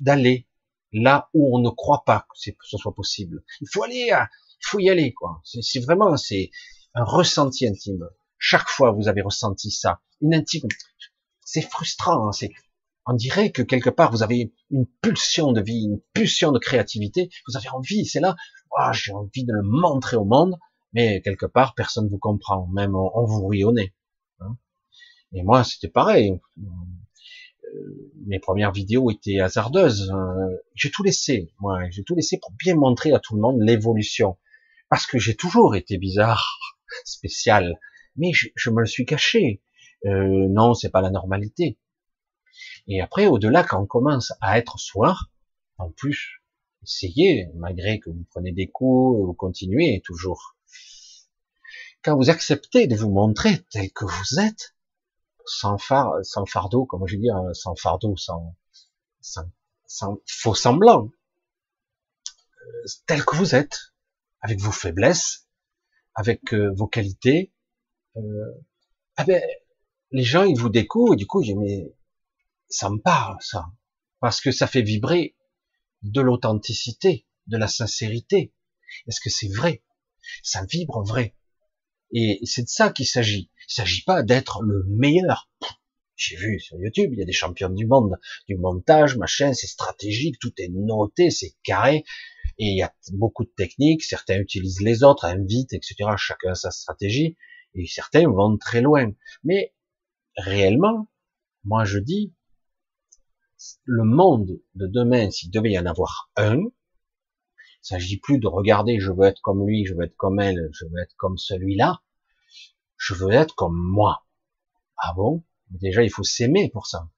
d'aller 0.00 0.46
là 0.92 1.28
où 1.34 1.56
on 1.56 1.60
ne 1.60 1.70
croit 1.70 2.04
pas 2.06 2.26
que 2.30 2.38
ce 2.62 2.78
soit 2.78 2.94
possible. 2.94 3.42
Il 3.60 3.66
faut 3.68 3.82
aller, 3.82 4.10
il 4.12 4.66
faut 4.66 4.78
y 4.78 4.88
aller, 4.88 5.12
quoi. 5.12 5.42
C'est 5.44 5.80
vraiment, 5.80 6.16
c'est 6.16 6.50
un 6.94 7.04
ressenti 7.04 7.66
intime. 7.66 8.08
Chaque 8.38 8.68
fois, 8.68 8.92
vous 8.92 9.08
avez 9.08 9.22
ressenti 9.22 9.70
ça, 9.70 10.00
une 10.20 10.34
intime. 10.34 10.68
C'est 11.44 11.62
frustrant. 11.62 12.28
Hein, 12.28 12.32
c'est, 12.32 12.52
on 13.06 13.14
dirait 13.14 13.50
que 13.50 13.62
quelque 13.62 13.90
part, 13.90 14.10
vous 14.10 14.22
avez 14.22 14.52
une 14.70 14.86
pulsion 15.00 15.52
de 15.52 15.60
vie, 15.60 15.84
une 15.84 16.00
pulsion 16.12 16.52
de 16.52 16.58
créativité. 16.58 17.30
Vous 17.46 17.56
avez 17.56 17.68
envie. 17.70 18.04
C'est 18.04 18.20
là, 18.20 18.36
oh, 18.78 18.92
j'ai 18.92 19.12
envie 19.12 19.44
de 19.44 19.52
le 19.52 19.62
montrer 19.62 20.16
au 20.16 20.24
monde, 20.24 20.58
mais 20.92 21.20
quelque 21.22 21.46
part, 21.46 21.74
personne 21.74 22.04
ne 22.04 22.10
vous 22.10 22.18
comprend. 22.18 22.66
Même 22.68 22.94
on, 22.94 23.24
vous 23.24 23.46
rit 23.46 23.64
au. 23.64 23.74
Hein. 24.40 24.56
Et 25.32 25.42
moi, 25.42 25.64
c'était 25.64 25.88
pareil. 25.88 26.38
Euh, 27.74 28.12
mes 28.26 28.38
premières 28.38 28.72
vidéos 28.72 29.10
étaient 29.10 29.40
hasardeuses. 29.40 30.10
Hein. 30.10 30.48
J'ai 30.74 30.90
tout 30.90 31.02
laissé, 31.02 31.52
moi, 31.60 31.88
j'ai 31.90 32.04
tout 32.04 32.14
laissé 32.14 32.38
pour 32.38 32.52
bien 32.52 32.74
montrer 32.74 33.12
à 33.12 33.18
tout 33.18 33.34
le 33.34 33.40
monde 33.40 33.60
l'évolution. 33.60 34.36
Parce 34.90 35.06
que 35.06 35.18
j'ai 35.18 35.34
toujours 35.34 35.76
été 35.76 35.98
bizarre, 35.98 36.77
spécial, 37.04 37.78
mais 38.16 38.32
je, 38.32 38.70
me 38.70 38.80
le 38.80 38.86
suis 38.86 39.06
caché. 39.06 39.62
Euh, 40.04 40.46
non, 40.48 40.74
c'est 40.74 40.90
pas 40.90 41.00
la 41.00 41.10
normalité. 41.10 41.78
Et 42.86 43.00
après, 43.00 43.26
au-delà, 43.26 43.64
quand 43.64 43.82
on 43.82 43.86
commence 43.86 44.32
à 44.40 44.58
être 44.58 44.78
soi, 44.78 45.16
en 45.78 45.90
plus, 45.90 46.42
essayez, 46.82 47.48
malgré 47.54 48.00
que 48.00 48.10
vous 48.10 48.24
prenez 48.30 48.52
des 48.52 48.68
coups, 48.68 49.26
vous 49.26 49.34
continuez 49.34 50.02
toujours. 50.04 50.56
Quand 52.02 52.16
vous 52.16 52.30
acceptez 52.30 52.86
de 52.86 52.96
vous 52.96 53.10
montrer 53.10 53.64
tel 53.70 53.90
que 53.92 54.04
vous 54.04 54.40
êtes, 54.40 54.74
sans 55.44 55.78
sans 56.22 56.46
fardeau, 56.46 56.84
comme 56.86 57.06
je 57.06 57.16
dire, 57.16 57.36
sans 57.52 57.74
fardeau, 57.74 58.16
sans, 58.16 58.54
sans, 59.20 60.20
faux 60.26 60.54
semblant, 60.54 61.10
euh, 62.62 62.84
tel 63.06 63.24
que 63.24 63.36
vous 63.36 63.54
êtes, 63.54 63.92
avec 64.40 64.60
vos 64.60 64.72
faiblesses, 64.72 65.47
avec 66.18 66.52
euh, 66.52 66.72
vos 66.74 66.88
qualités, 66.88 67.52
euh, 68.16 68.20
ah 69.16 69.24
ben, 69.24 69.40
les 70.10 70.24
gens 70.24 70.42
ils 70.42 70.58
vous 70.58 70.68
découvrent 70.68 71.14
du 71.14 71.28
coup 71.28 71.44
mais 71.56 71.94
ça 72.68 72.90
me 72.90 72.98
parle 72.98 73.36
ça 73.40 73.66
parce 74.18 74.40
que 74.40 74.50
ça 74.50 74.66
fait 74.66 74.82
vibrer 74.82 75.36
de 76.02 76.20
l'authenticité, 76.20 77.24
de 77.46 77.56
la 77.56 77.68
sincérité. 77.68 78.52
Est-ce 79.06 79.20
que 79.20 79.30
c'est 79.30 79.48
vrai? 79.48 79.84
Ça 80.42 80.64
vibre 80.64 81.04
vrai. 81.04 81.36
Et 82.12 82.40
c'est 82.44 82.62
de 82.62 82.68
ça 82.68 82.90
qu'il 82.90 83.06
s'agit. 83.06 83.50
Il 83.68 83.72
s'agit 83.72 84.02
pas 84.02 84.24
d'être 84.24 84.62
le 84.62 84.84
meilleur. 84.88 85.48
J'ai 86.16 86.34
vu 86.34 86.58
sur 86.58 86.76
YouTube, 86.80 87.10
il 87.12 87.20
y 87.20 87.22
a 87.22 87.26
des 87.26 87.32
champions 87.32 87.68
du 87.68 87.86
monde, 87.86 88.18
du 88.48 88.56
montage, 88.56 89.16
machin, 89.16 89.52
c'est 89.54 89.68
stratégique, 89.68 90.40
tout 90.40 90.52
est 90.58 90.68
noté, 90.68 91.30
c'est 91.30 91.54
carré, 91.62 92.04
et 92.58 92.66
il 92.66 92.76
y 92.76 92.82
a 92.82 92.92
beaucoup 93.12 93.44
de 93.44 93.52
techniques, 93.56 94.02
certains 94.02 94.38
utilisent 94.38 94.80
les 94.80 95.04
autres, 95.04 95.24
invitent, 95.24 95.72
etc. 95.72 96.10
Chacun 96.16 96.50
a 96.50 96.54
sa 96.54 96.70
stratégie, 96.70 97.36
et 97.74 97.86
certains 97.86 98.28
vont 98.28 98.56
très 98.58 98.80
loin. 98.80 99.12
Mais 99.44 99.74
réellement, 100.36 101.08
moi 101.64 101.84
je 101.84 101.98
dis, 101.98 102.34
le 103.84 104.04
monde 104.04 104.60
de 104.74 104.86
demain, 104.86 105.30
s'il 105.30 105.50
devait 105.50 105.72
y 105.72 105.78
en 105.78 105.86
avoir 105.86 106.30
un, 106.36 106.60
il 106.60 107.86
s'agit 107.86 108.18
plus 108.18 108.38
de 108.38 108.48
regarder, 108.48 108.98
je 108.98 109.12
veux 109.12 109.24
être 109.24 109.40
comme 109.40 109.66
lui, 109.66 109.84
je 109.86 109.94
veux 109.94 110.04
être 110.04 110.16
comme 110.16 110.40
elle, 110.40 110.68
je 110.72 110.84
veux 110.84 111.00
être 111.00 111.14
comme 111.16 111.38
celui-là, 111.38 112.02
je 112.96 113.14
veux 113.14 113.32
être 113.32 113.54
comme 113.54 113.76
moi. 113.76 114.26
Ah 114.96 115.12
bon? 115.14 115.44
Déjà, 115.70 116.02
il 116.02 116.10
faut 116.10 116.24
s'aimer 116.24 116.70
pour 116.70 116.86
ça. 116.86 117.08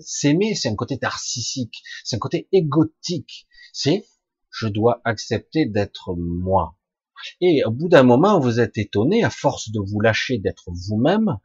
S'aimer, 0.00 0.54
c'est 0.54 0.68
un 0.68 0.76
côté 0.76 0.98
narcissique, 1.02 1.82
c'est 2.04 2.16
un 2.16 2.20
côté 2.20 2.48
égotique. 2.52 3.48
C'est, 3.72 4.06
je 4.58 4.66
dois 4.66 5.00
accepter 5.04 5.66
d'être 5.66 6.14
moi. 6.16 6.76
Et 7.40 7.64
au 7.64 7.70
bout 7.70 7.88
d'un 7.88 8.02
moment, 8.02 8.40
vous 8.40 8.58
êtes 8.58 8.76
étonné, 8.76 9.22
à 9.22 9.30
force 9.30 9.70
de 9.70 9.80
vous 9.80 10.00
lâcher 10.00 10.38
d'être 10.38 10.70
vous-même, 10.88 11.38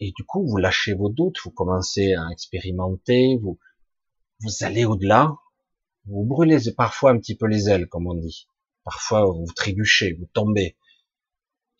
et 0.00 0.12
du 0.16 0.24
coup, 0.24 0.44
vous 0.44 0.56
lâchez 0.56 0.94
vos 0.94 1.08
doutes, 1.08 1.38
vous 1.44 1.52
commencez 1.52 2.14
à 2.14 2.26
expérimenter, 2.32 3.38
vous, 3.40 3.58
vous 4.40 4.50
allez 4.62 4.84
au-delà, 4.84 5.36
vous 6.06 6.24
brûlez 6.24 6.72
parfois 6.72 7.12
un 7.12 7.18
petit 7.18 7.36
peu 7.36 7.46
les 7.46 7.68
ailes, 7.68 7.88
comme 7.88 8.08
on 8.08 8.14
dit. 8.14 8.48
Parfois, 8.82 9.24
vous 9.24 9.46
trébuchez, 9.54 10.14
vous 10.14 10.26
tombez. 10.32 10.76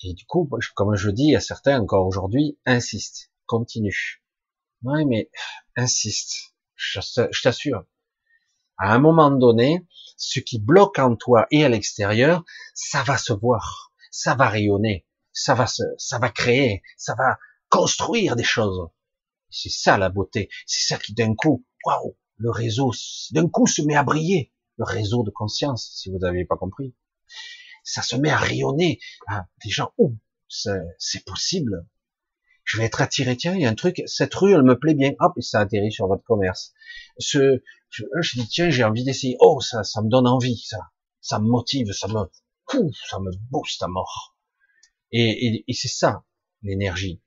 Et 0.05 0.15
du 0.15 0.25
coup, 0.25 0.49
comme 0.77 0.95
je 0.95 1.11
dis 1.11 1.35
à 1.35 1.41
certains 1.41 1.81
encore 1.81 2.07
aujourd'hui, 2.07 2.59
insiste, 2.65 3.33
continue. 3.47 4.23
Ouais, 4.85 5.05
mais 5.05 5.29
insiste, 5.75 6.55
je, 6.77 7.01
je 7.01 7.43
t'assure. 7.43 7.85
À 8.83 8.95
un 8.95 8.99
moment 8.99 9.31
donné, 9.31 9.87
ce 10.17 10.41
qui 10.41 10.59
bloque 10.59 10.99
en 10.99 11.15
toi 11.15 11.47
et 11.53 11.65
à 11.65 11.69
l'extérieur, 11.69 12.45
ça 12.75 13.05
va 13.05 13.17
se 13.17 13.33
voir, 13.33 13.93
ça 14.11 14.35
va 14.35 14.49
rayonner, 14.49 15.07
ça 15.33 15.55
va 15.55 15.69
se, 15.69 15.85
ça 15.99 16.19
va 16.19 16.31
créer, 16.31 16.83
ça 16.97 17.15
va 17.17 17.39
construire 17.69 18.35
des 18.35 18.43
choses. 18.43 18.89
C'est 19.51 19.71
ça 19.71 19.99
la 19.99 20.09
beauté. 20.09 20.49
C'est 20.67 20.95
ça 20.95 20.99
qui 20.99 21.15
d'un 21.15 21.37
coup, 21.37 21.65
waouh, 21.85 22.17
le 22.39 22.51
réseau 22.51 22.91
d'un 23.31 23.49
coup 23.49 23.69
se 23.69 23.83
met 23.83 23.95
à 23.95 24.03
briller. 24.03 24.53
Le 24.79 24.85
réseau 24.85 25.23
de 25.23 25.31
conscience, 25.31 25.93
si 25.95 26.11
vous 26.11 26.19
n'avez 26.19 26.45
pas 26.45 26.57
compris. 26.57 26.93
Ça 27.85 28.03
se 28.03 28.17
met 28.17 28.31
à 28.31 28.37
rayonner. 28.37 28.99
Ah, 29.29 29.47
des 29.65 29.71
gens, 29.71 29.93
oh, 29.97 30.13
c'est 30.49 31.25
possible. 31.25 31.87
Je 32.65 32.79
vais 32.79 32.85
être 32.87 33.01
attiré. 33.01 33.37
Tiens, 33.37 33.55
il 33.55 33.61
y 33.61 33.65
a 33.65 33.71
un 33.71 33.77
truc. 33.77 34.03
Cette 34.07 34.35
rue, 34.35 34.55
elle 34.55 34.65
me 34.65 34.77
plaît 34.77 34.95
bien. 34.95 35.13
Hop, 35.21 35.35
et 35.37 35.43
ça 35.43 35.61
atterrit 35.61 35.93
sur 35.93 36.09
votre 36.09 36.25
commerce. 36.25 36.73
Ce, 37.19 37.63
je, 37.93 38.05
je 38.21 38.41
dis 38.41 38.49
tiens, 38.49 38.71
j'ai 38.71 38.85
envie 38.85 39.05
d'essayer. 39.05 39.37
Oh, 39.41 39.61
ça, 39.61 39.85
ça 39.85 40.03
me 40.03 40.09
donne 40.09 40.27
envie. 40.27 40.59
Ça, 40.67 40.79
ça 41.21 41.39
me 41.39 41.47
motive. 41.47 41.93
Ça 41.93 42.09
me, 42.09 42.25
ça 43.09 43.21
me 43.21 43.31
booste 43.51 43.83
à 43.83 43.89
mort. 43.89 44.37
Et, 45.13 45.65
c'est 45.73 45.89
ça 45.89 46.25
l'énergie. 46.63 47.21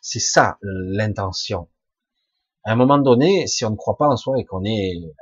C'est 0.00 0.20
ça 0.20 0.58
l'intention. 0.62 1.68
À 2.64 2.72
un 2.72 2.76
moment 2.76 2.98
donné, 2.98 3.46
si 3.46 3.64
on 3.64 3.70
ne 3.70 3.76
croit 3.76 3.96
pas 3.96 4.08
en 4.08 4.16
soi 4.16 4.38
et 4.38 4.44
qu'on 4.44 4.64
est, 4.64 4.96
euh, 4.96 5.12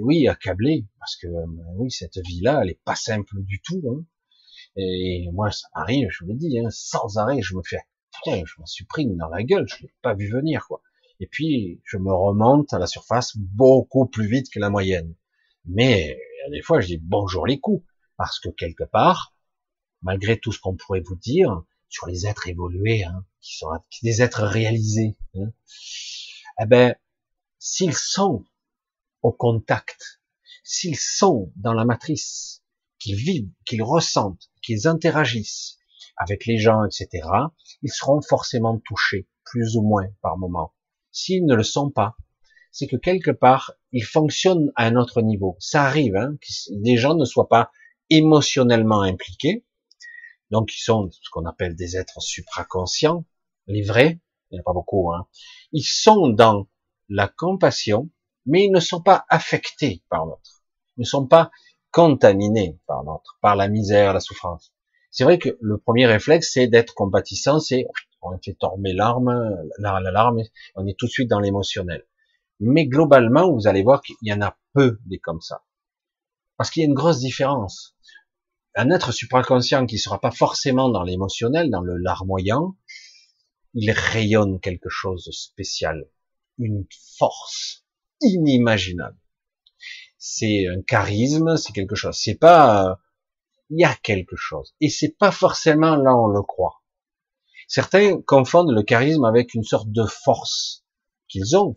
oui, 0.00 0.28
accablé, 0.28 0.86
parce 0.98 1.16
que 1.16 1.26
euh, 1.26 1.46
oui, 1.76 1.90
cette 1.90 2.18
vie-là, 2.18 2.60
elle 2.62 2.70
est 2.70 2.80
pas 2.84 2.94
simple 2.94 3.42
du 3.42 3.60
tout. 3.62 3.82
Hein. 3.90 4.04
Et 4.76 5.28
moi, 5.32 5.50
ça 5.50 5.68
m'arrive, 5.74 6.08
je 6.10 6.24
vous 6.24 6.30
l'ai 6.30 6.36
dit, 6.36 6.58
hein, 6.58 6.68
sans 6.70 7.16
arrêt, 7.16 7.40
je 7.42 7.56
me 7.56 7.62
fais, 7.62 7.80
putain, 8.12 8.42
je 8.44 8.54
m'en 8.58 8.66
suis 8.66 8.84
pris 8.84 9.06
dans 9.06 9.28
la 9.28 9.42
gueule, 9.42 9.66
je 9.68 9.82
l'ai 9.82 9.92
pas 10.02 10.14
vu 10.14 10.30
venir, 10.30 10.66
quoi. 10.68 10.82
Et 11.20 11.26
puis, 11.26 11.80
je 11.84 11.96
me 11.96 12.12
remonte 12.12 12.72
à 12.72 12.78
la 12.78 12.86
surface 12.86 13.36
beaucoup 13.36 14.06
plus 14.06 14.28
vite 14.28 14.50
que 14.52 14.60
la 14.60 14.70
moyenne. 14.70 15.14
Mais 15.64 16.18
des 16.50 16.62
fois, 16.62 16.80
je 16.80 16.86
dis 16.86 16.98
bonjour 16.98 17.46
les 17.46 17.60
coups, 17.60 17.84
parce 18.16 18.38
que 18.38 18.48
quelque 18.48 18.84
part, 18.84 19.34
malgré 20.02 20.38
tout 20.38 20.52
ce 20.52 20.60
qu'on 20.60 20.76
pourrait 20.76 21.02
vous 21.04 21.16
dire, 21.16 21.62
sur 21.88 22.06
les 22.06 22.26
êtres 22.26 22.48
évolués, 22.48 23.04
hein, 23.04 23.24
qui 23.40 23.56
sont 23.56 23.68
des 24.02 24.22
êtres 24.22 24.44
réalisés. 24.44 25.16
Hein, 25.34 25.52
eh 26.60 26.66
ben, 26.66 26.94
s'ils 27.58 27.94
sont 27.94 28.44
au 29.22 29.32
contact, 29.32 30.20
s'ils 30.64 30.98
sont 30.98 31.52
dans 31.56 31.72
la 31.72 31.84
matrice, 31.84 32.62
qu'ils 32.98 33.16
vivent, 33.16 33.50
qu'ils 33.64 33.82
ressentent, 33.82 34.50
qu'ils 34.62 34.86
interagissent 34.86 35.78
avec 36.16 36.46
les 36.46 36.58
gens, 36.58 36.84
etc., 36.84 37.26
ils 37.82 37.92
seront 37.92 38.20
forcément 38.20 38.78
touchés, 38.80 39.28
plus 39.44 39.76
ou 39.76 39.82
moins 39.82 40.08
par 40.20 40.36
moment. 40.36 40.74
S'ils 41.18 41.46
ne 41.46 41.56
le 41.56 41.64
sont 41.64 41.90
pas, 41.90 42.16
c'est 42.70 42.86
que 42.86 42.94
quelque 42.96 43.32
part, 43.32 43.72
ils 43.90 44.04
fonctionnent 44.04 44.70
à 44.76 44.86
un 44.86 44.94
autre 44.94 45.20
niveau. 45.20 45.56
Ça 45.58 45.82
arrive, 45.82 46.14
hein, 46.14 46.36
que 46.40 46.80
des 46.80 46.96
gens 46.96 47.16
ne 47.16 47.24
soient 47.24 47.48
pas 47.48 47.72
émotionnellement 48.08 49.02
impliqués, 49.02 49.66
donc 50.52 50.72
ils 50.76 50.80
sont 50.80 51.10
ce 51.10 51.28
qu'on 51.32 51.44
appelle 51.44 51.74
des 51.74 51.96
êtres 51.96 52.22
supraconscients, 52.22 53.24
les 53.66 53.82
vrais, 53.82 54.20
il 54.50 54.54
n'y 54.54 54.58
en 54.58 54.62
a 54.62 54.64
pas 54.64 54.72
beaucoup, 54.72 55.12
hein. 55.12 55.26
ils 55.72 55.82
sont 55.82 56.28
dans 56.28 56.68
la 57.08 57.26
compassion, 57.26 58.08
mais 58.46 58.66
ils 58.66 58.72
ne 58.72 58.80
sont 58.80 59.02
pas 59.02 59.24
affectés 59.28 60.04
par 60.08 60.24
l'autre. 60.24 60.62
Ils 60.98 61.00
ne 61.00 61.04
sont 61.06 61.26
pas 61.26 61.50
contaminés 61.90 62.78
par 62.86 63.02
l'autre, 63.02 63.38
par 63.42 63.56
la 63.56 63.66
misère, 63.66 64.12
la 64.14 64.20
souffrance. 64.20 64.72
C'est 65.10 65.24
vrai 65.24 65.38
que 65.38 65.58
le 65.60 65.78
premier 65.78 66.06
réflexe, 66.06 66.52
c'est 66.52 66.68
d'être 66.68 66.94
compatissant, 66.94 67.58
c'est 67.58 67.86
on 68.32 68.38
fait 68.38 68.54
tomber 68.54 68.92
l'arme, 68.92 69.56
l'alarme, 69.78 70.42
on 70.74 70.86
est 70.86 70.98
tout 70.98 71.06
de 71.06 71.10
suite 71.10 71.28
dans 71.28 71.40
l'émotionnel. 71.40 72.04
Mais 72.60 72.86
globalement, 72.86 73.52
vous 73.52 73.66
allez 73.66 73.82
voir 73.82 74.02
qu'il 74.02 74.16
y 74.22 74.32
en 74.32 74.40
a 74.40 74.56
peu 74.74 74.98
des 75.06 75.18
comme 75.18 75.40
ça. 75.40 75.64
Parce 76.56 76.70
qu'il 76.70 76.82
y 76.82 76.86
a 76.86 76.88
une 76.88 76.94
grosse 76.94 77.20
différence. 77.20 77.96
Un 78.74 78.90
être 78.90 79.12
supraconscient 79.12 79.86
qui 79.86 79.96
ne 79.96 80.00
sera 80.00 80.20
pas 80.20 80.30
forcément 80.30 80.88
dans 80.88 81.02
l'émotionnel, 81.02 81.70
dans 81.70 81.80
le 81.80 81.96
larmoyant, 81.96 82.76
il 83.74 83.90
rayonne 83.90 84.60
quelque 84.60 84.88
chose 84.88 85.24
de 85.24 85.32
spécial, 85.32 86.08
une 86.58 86.86
force 87.16 87.84
inimaginable. 88.20 89.18
C'est 90.18 90.66
un 90.66 90.82
charisme, 90.82 91.56
c'est 91.56 91.72
quelque 91.72 91.94
chose. 91.94 92.16
C'est 92.16 92.34
pas, 92.34 92.98
il 93.70 93.80
y 93.80 93.84
a 93.84 93.94
quelque 93.94 94.36
chose. 94.36 94.74
Et 94.80 94.88
c'est 94.88 95.16
pas 95.16 95.30
forcément 95.30 95.96
là 95.96 96.16
on 96.16 96.26
le 96.26 96.42
croit. 96.42 96.82
Certains 97.68 98.22
confondent 98.22 98.72
le 98.72 98.82
charisme 98.82 99.24
avec 99.24 99.52
une 99.52 99.62
sorte 99.62 99.92
de 99.92 100.04
force 100.06 100.86
qu'ils 101.28 101.54
ont, 101.54 101.76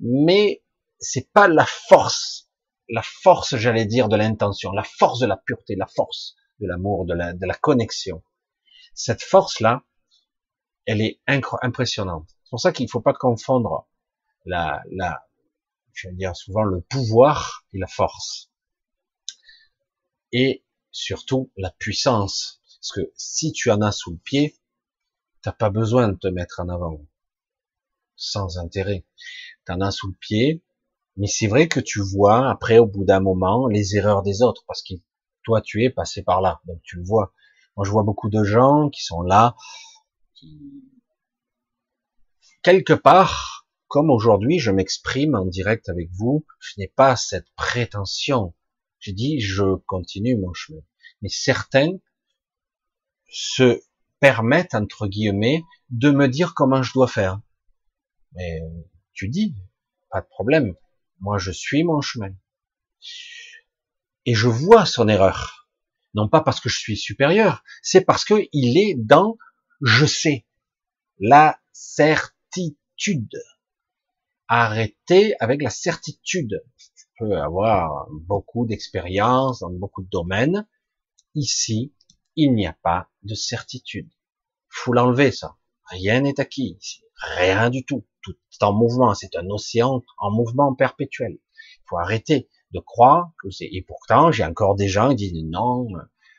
mais 0.00 0.64
c'est 0.98 1.30
pas 1.32 1.48
la 1.48 1.66
force, 1.66 2.48
la 2.88 3.02
force, 3.02 3.56
j'allais 3.56 3.84
dire, 3.84 4.08
de 4.08 4.16
l'intention, 4.16 4.72
la 4.72 4.82
force 4.82 5.20
de 5.20 5.26
la 5.26 5.36
pureté, 5.36 5.76
la 5.76 5.86
force 5.86 6.34
de 6.60 6.66
l'amour, 6.66 7.04
de 7.04 7.12
la, 7.12 7.34
de 7.34 7.44
la 7.44 7.54
connexion. 7.54 8.22
Cette 8.94 9.22
force-là, 9.22 9.84
elle 10.86 11.02
est 11.02 11.20
impressionnante. 11.26 12.30
C'est 12.44 12.50
pour 12.50 12.60
ça 12.60 12.72
qu'il 12.72 12.86
ne 12.86 12.90
faut 12.90 13.02
pas 13.02 13.12
confondre 13.12 13.86
la, 14.46 14.82
la, 14.90 15.28
je 15.92 16.08
dire 16.08 16.34
souvent 16.34 16.62
le 16.62 16.80
pouvoir 16.80 17.66
et 17.74 17.78
la 17.78 17.86
force. 17.86 18.50
Et 20.32 20.64
surtout 20.90 21.52
la 21.58 21.70
puissance. 21.70 22.62
Parce 22.80 22.92
que 22.92 23.12
si 23.14 23.52
tu 23.52 23.70
en 23.70 23.82
as 23.82 23.92
sous 23.92 24.12
le 24.12 24.18
pied, 24.18 24.56
t'as 25.42 25.52
pas 25.52 25.70
besoin 25.70 26.08
de 26.08 26.16
te 26.16 26.28
mettre 26.28 26.60
en 26.60 26.68
avant. 26.68 27.00
Sans 28.16 28.58
intérêt. 28.58 29.04
T'en 29.64 29.80
as 29.80 29.90
sous 29.90 30.08
le 30.08 30.14
pied, 30.14 30.62
mais 31.16 31.26
c'est 31.26 31.46
vrai 31.46 31.68
que 31.68 31.80
tu 31.80 32.00
vois, 32.00 32.48
après, 32.50 32.78
au 32.78 32.86
bout 32.86 33.04
d'un 33.04 33.20
moment, 33.20 33.66
les 33.66 33.96
erreurs 33.96 34.22
des 34.22 34.42
autres, 34.42 34.64
parce 34.66 34.82
que 34.82 34.94
toi, 35.44 35.60
tu 35.60 35.84
es 35.84 35.90
passé 35.90 36.22
par 36.22 36.40
là, 36.40 36.60
donc 36.66 36.80
tu 36.82 36.96
le 36.96 37.04
vois. 37.04 37.34
Moi, 37.76 37.84
je 37.84 37.90
vois 37.90 38.02
beaucoup 38.02 38.30
de 38.30 38.44
gens 38.44 38.90
qui 38.90 39.02
sont 39.02 39.22
là, 39.22 39.56
quelque 42.62 42.92
part, 42.92 43.66
comme 43.88 44.10
aujourd'hui, 44.10 44.58
je 44.58 44.70
m'exprime 44.70 45.34
en 45.34 45.44
direct 45.44 45.88
avec 45.88 46.08
vous, 46.12 46.46
je 46.58 46.74
n'ai 46.78 46.88
pas 46.88 47.16
cette 47.16 47.50
prétention. 47.56 48.54
J'ai 49.00 49.12
dit, 49.12 49.40
je 49.40 49.74
continue 49.86 50.36
mon 50.36 50.52
chemin. 50.54 50.80
Mais 51.20 51.28
certains 51.28 51.98
se 53.28 53.82
permettent, 54.22 54.76
entre 54.76 55.08
guillemets, 55.08 55.64
de 55.90 56.12
me 56.12 56.28
dire 56.28 56.54
comment 56.54 56.84
je 56.84 56.92
dois 56.92 57.08
faire. 57.08 57.40
Mais 58.34 58.62
tu 59.12 59.28
dis, 59.28 59.56
pas 60.10 60.20
de 60.20 60.28
problème. 60.28 60.76
Moi, 61.18 61.38
je 61.38 61.50
suis 61.50 61.82
mon 61.82 62.00
chemin. 62.00 62.32
Et 64.24 64.34
je 64.34 64.46
vois 64.46 64.86
son 64.86 65.08
erreur. 65.08 65.68
Non 66.14 66.28
pas 66.28 66.40
parce 66.40 66.60
que 66.60 66.68
je 66.68 66.78
suis 66.78 66.96
supérieur, 66.96 67.64
c'est 67.82 68.02
parce 68.02 68.24
que 68.24 68.46
il 68.52 68.78
est 68.78 68.94
dans 68.94 69.36
je 69.80 70.06
sais. 70.06 70.46
La 71.18 71.58
certitude. 71.72 73.42
Arrêtez 74.46 75.34
avec 75.40 75.62
la 75.62 75.70
certitude. 75.70 76.62
Je 76.76 77.04
peux 77.18 77.36
avoir 77.38 78.06
beaucoup 78.12 78.66
d'expérience 78.66 79.60
dans 79.60 79.70
beaucoup 79.70 80.02
de 80.02 80.10
domaines. 80.10 80.68
Ici, 81.34 81.92
il 82.36 82.54
n'y 82.54 82.66
a 82.66 82.76
pas 82.82 83.08
de 83.22 83.34
certitude. 83.34 84.10
Faut 84.68 84.92
l'enlever, 84.92 85.32
ça. 85.32 85.56
Rien 85.90 86.20
n'est 86.20 86.40
acquis. 86.40 86.78
Rien 87.36 87.70
du 87.70 87.84
tout 87.84 88.04
tout 88.22 88.36
est 88.52 88.64
en 88.64 88.72
mouvement, 88.72 89.14
c'est 89.14 89.36
un 89.36 89.48
océan 89.50 90.02
en 90.18 90.30
mouvement 90.30 90.74
perpétuel. 90.74 91.32
Il 91.32 91.82
faut 91.88 91.98
arrêter 91.98 92.48
de 92.70 92.80
croire 92.80 93.32
que 93.42 93.50
c'est, 93.50 93.68
et 93.70 93.82
pourtant, 93.82 94.32
j'ai 94.32 94.44
encore 94.44 94.76
des 94.76 94.88
gens 94.88 95.10
qui 95.10 95.16
disent 95.16 95.44
non, 95.44 95.88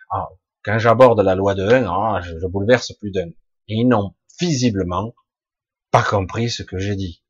ah, 0.10 0.30
quand 0.64 0.80
j'aborde 0.80 1.20
la 1.20 1.36
loi 1.36 1.54
de 1.54 1.64
1, 1.64 1.86
ah, 1.86 2.22
je, 2.22 2.40
je 2.40 2.48
bouleverse 2.48 2.94
plus 2.94 3.12
d'un. 3.12 3.30
Et 3.68 3.76
ils 3.76 3.88
n'ont 3.88 4.16
visiblement 4.40 5.14
pas 5.92 6.04
compris 6.04 6.50
ce 6.50 6.64
que 6.64 6.80
j'ai 6.80 6.96
dit. 6.96 7.24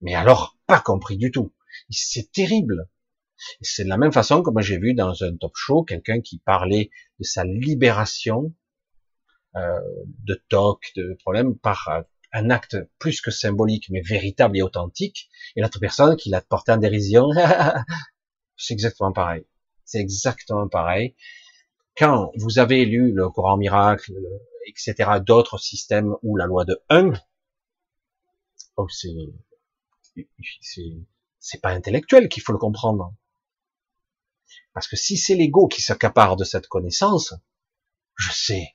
Mais 0.00 0.14
alors, 0.14 0.56
pas 0.66 0.80
compris 0.80 1.16
du 1.16 1.30
tout. 1.30 1.52
C'est 1.90 2.30
terrible. 2.30 2.88
C'est 3.60 3.84
de 3.84 3.88
la 3.88 3.98
même 3.98 4.12
façon 4.12 4.42
que 4.42 4.50
moi 4.50 4.62
j'ai 4.62 4.78
vu 4.78 4.94
dans 4.94 5.22
un 5.22 5.36
top 5.36 5.52
show 5.54 5.82
quelqu'un 5.82 6.20
qui 6.20 6.38
parlait 6.38 6.90
de 7.18 7.24
sa 7.24 7.44
libération 7.44 8.54
euh, 9.56 9.80
de 10.24 10.42
toc, 10.48 10.92
de 10.96 11.16
problèmes 11.20 11.56
par 11.56 11.88
euh, 11.88 12.02
un 12.32 12.50
acte 12.50 12.76
plus 12.98 13.22
que 13.22 13.30
symbolique, 13.30 13.88
mais 13.90 14.02
véritable 14.02 14.58
et 14.58 14.62
authentique, 14.62 15.30
et 15.54 15.62
l'autre 15.62 15.80
personne 15.80 16.16
qui 16.16 16.28
l'a 16.28 16.42
porté 16.42 16.72
en 16.72 16.76
dérision, 16.76 17.28
c'est 18.56 18.74
exactement 18.74 19.12
pareil. 19.12 19.46
C'est 19.84 20.00
exactement 20.00 20.68
pareil. 20.68 21.14
Quand 21.96 22.32
vous 22.36 22.58
avez 22.58 22.84
lu 22.84 23.12
le 23.12 23.30
Coran 23.30 23.56
miracle, 23.56 24.12
etc., 24.66 25.20
d'autres 25.24 25.58
systèmes 25.58 26.14
ou 26.22 26.36
la 26.36 26.44
loi 26.44 26.66
de 26.66 26.78
1, 26.90 27.12
oh, 28.76 28.86
c'est 31.38 31.60
pas 31.62 31.70
intellectuel 31.70 32.28
qu'il 32.28 32.42
faut 32.42 32.52
le 32.52 32.58
comprendre. 32.58 33.14
Parce 34.72 34.88
que 34.88 34.96
si 34.96 35.16
c'est 35.16 35.34
l'ego 35.34 35.68
qui 35.68 35.82
s'accapare 35.82 36.36
de 36.36 36.44
cette 36.44 36.66
connaissance, 36.66 37.34
je 38.14 38.30
sais, 38.32 38.74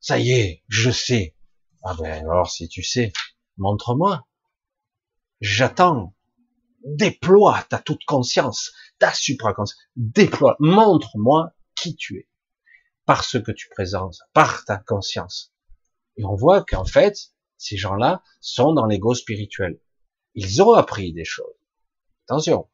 ça 0.00 0.18
y 0.18 0.32
est, 0.32 0.62
je 0.68 0.90
sais, 0.90 1.36
ah 1.82 1.94
ben 1.98 2.24
alors 2.24 2.50
si 2.50 2.68
tu 2.68 2.82
sais, 2.82 3.12
montre-moi. 3.56 4.26
J'attends. 5.40 6.14
Déploie 6.84 7.64
ta 7.68 7.78
toute 7.78 8.04
conscience, 8.04 8.72
ta 8.98 9.12
supraconscience. 9.12 9.80
Déploie, 9.96 10.56
montre-moi 10.60 11.52
qui 11.74 11.96
tu 11.96 12.18
es. 12.18 12.28
Par 13.04 13.24
ce 13.24 13.38
que 13.38 13.52
tu 13.52 13.68
présentes, 13.68 14.18
par 14.32 14.64
ta 14.64 14.78
conscience. 14.78 15.52
Et 16.16 16.24
on 16.24 16.34
voit 16.34 16.64
qu'en 16.64 16.84
fait, 16.84 17.34
ces 17.58 17.76
gens-là 17.76 18.22
sont 18.40 18.72
dans 18.72 18.86
l'ego 18.86 19.14
spirituel. 19.14 19.80
Ils 20.34 20.62
ont 20.62 20.72
appris 20.72 21.12
des 21.12 21.24
choses. 21.24 21.54
Attention. 22.24 22.68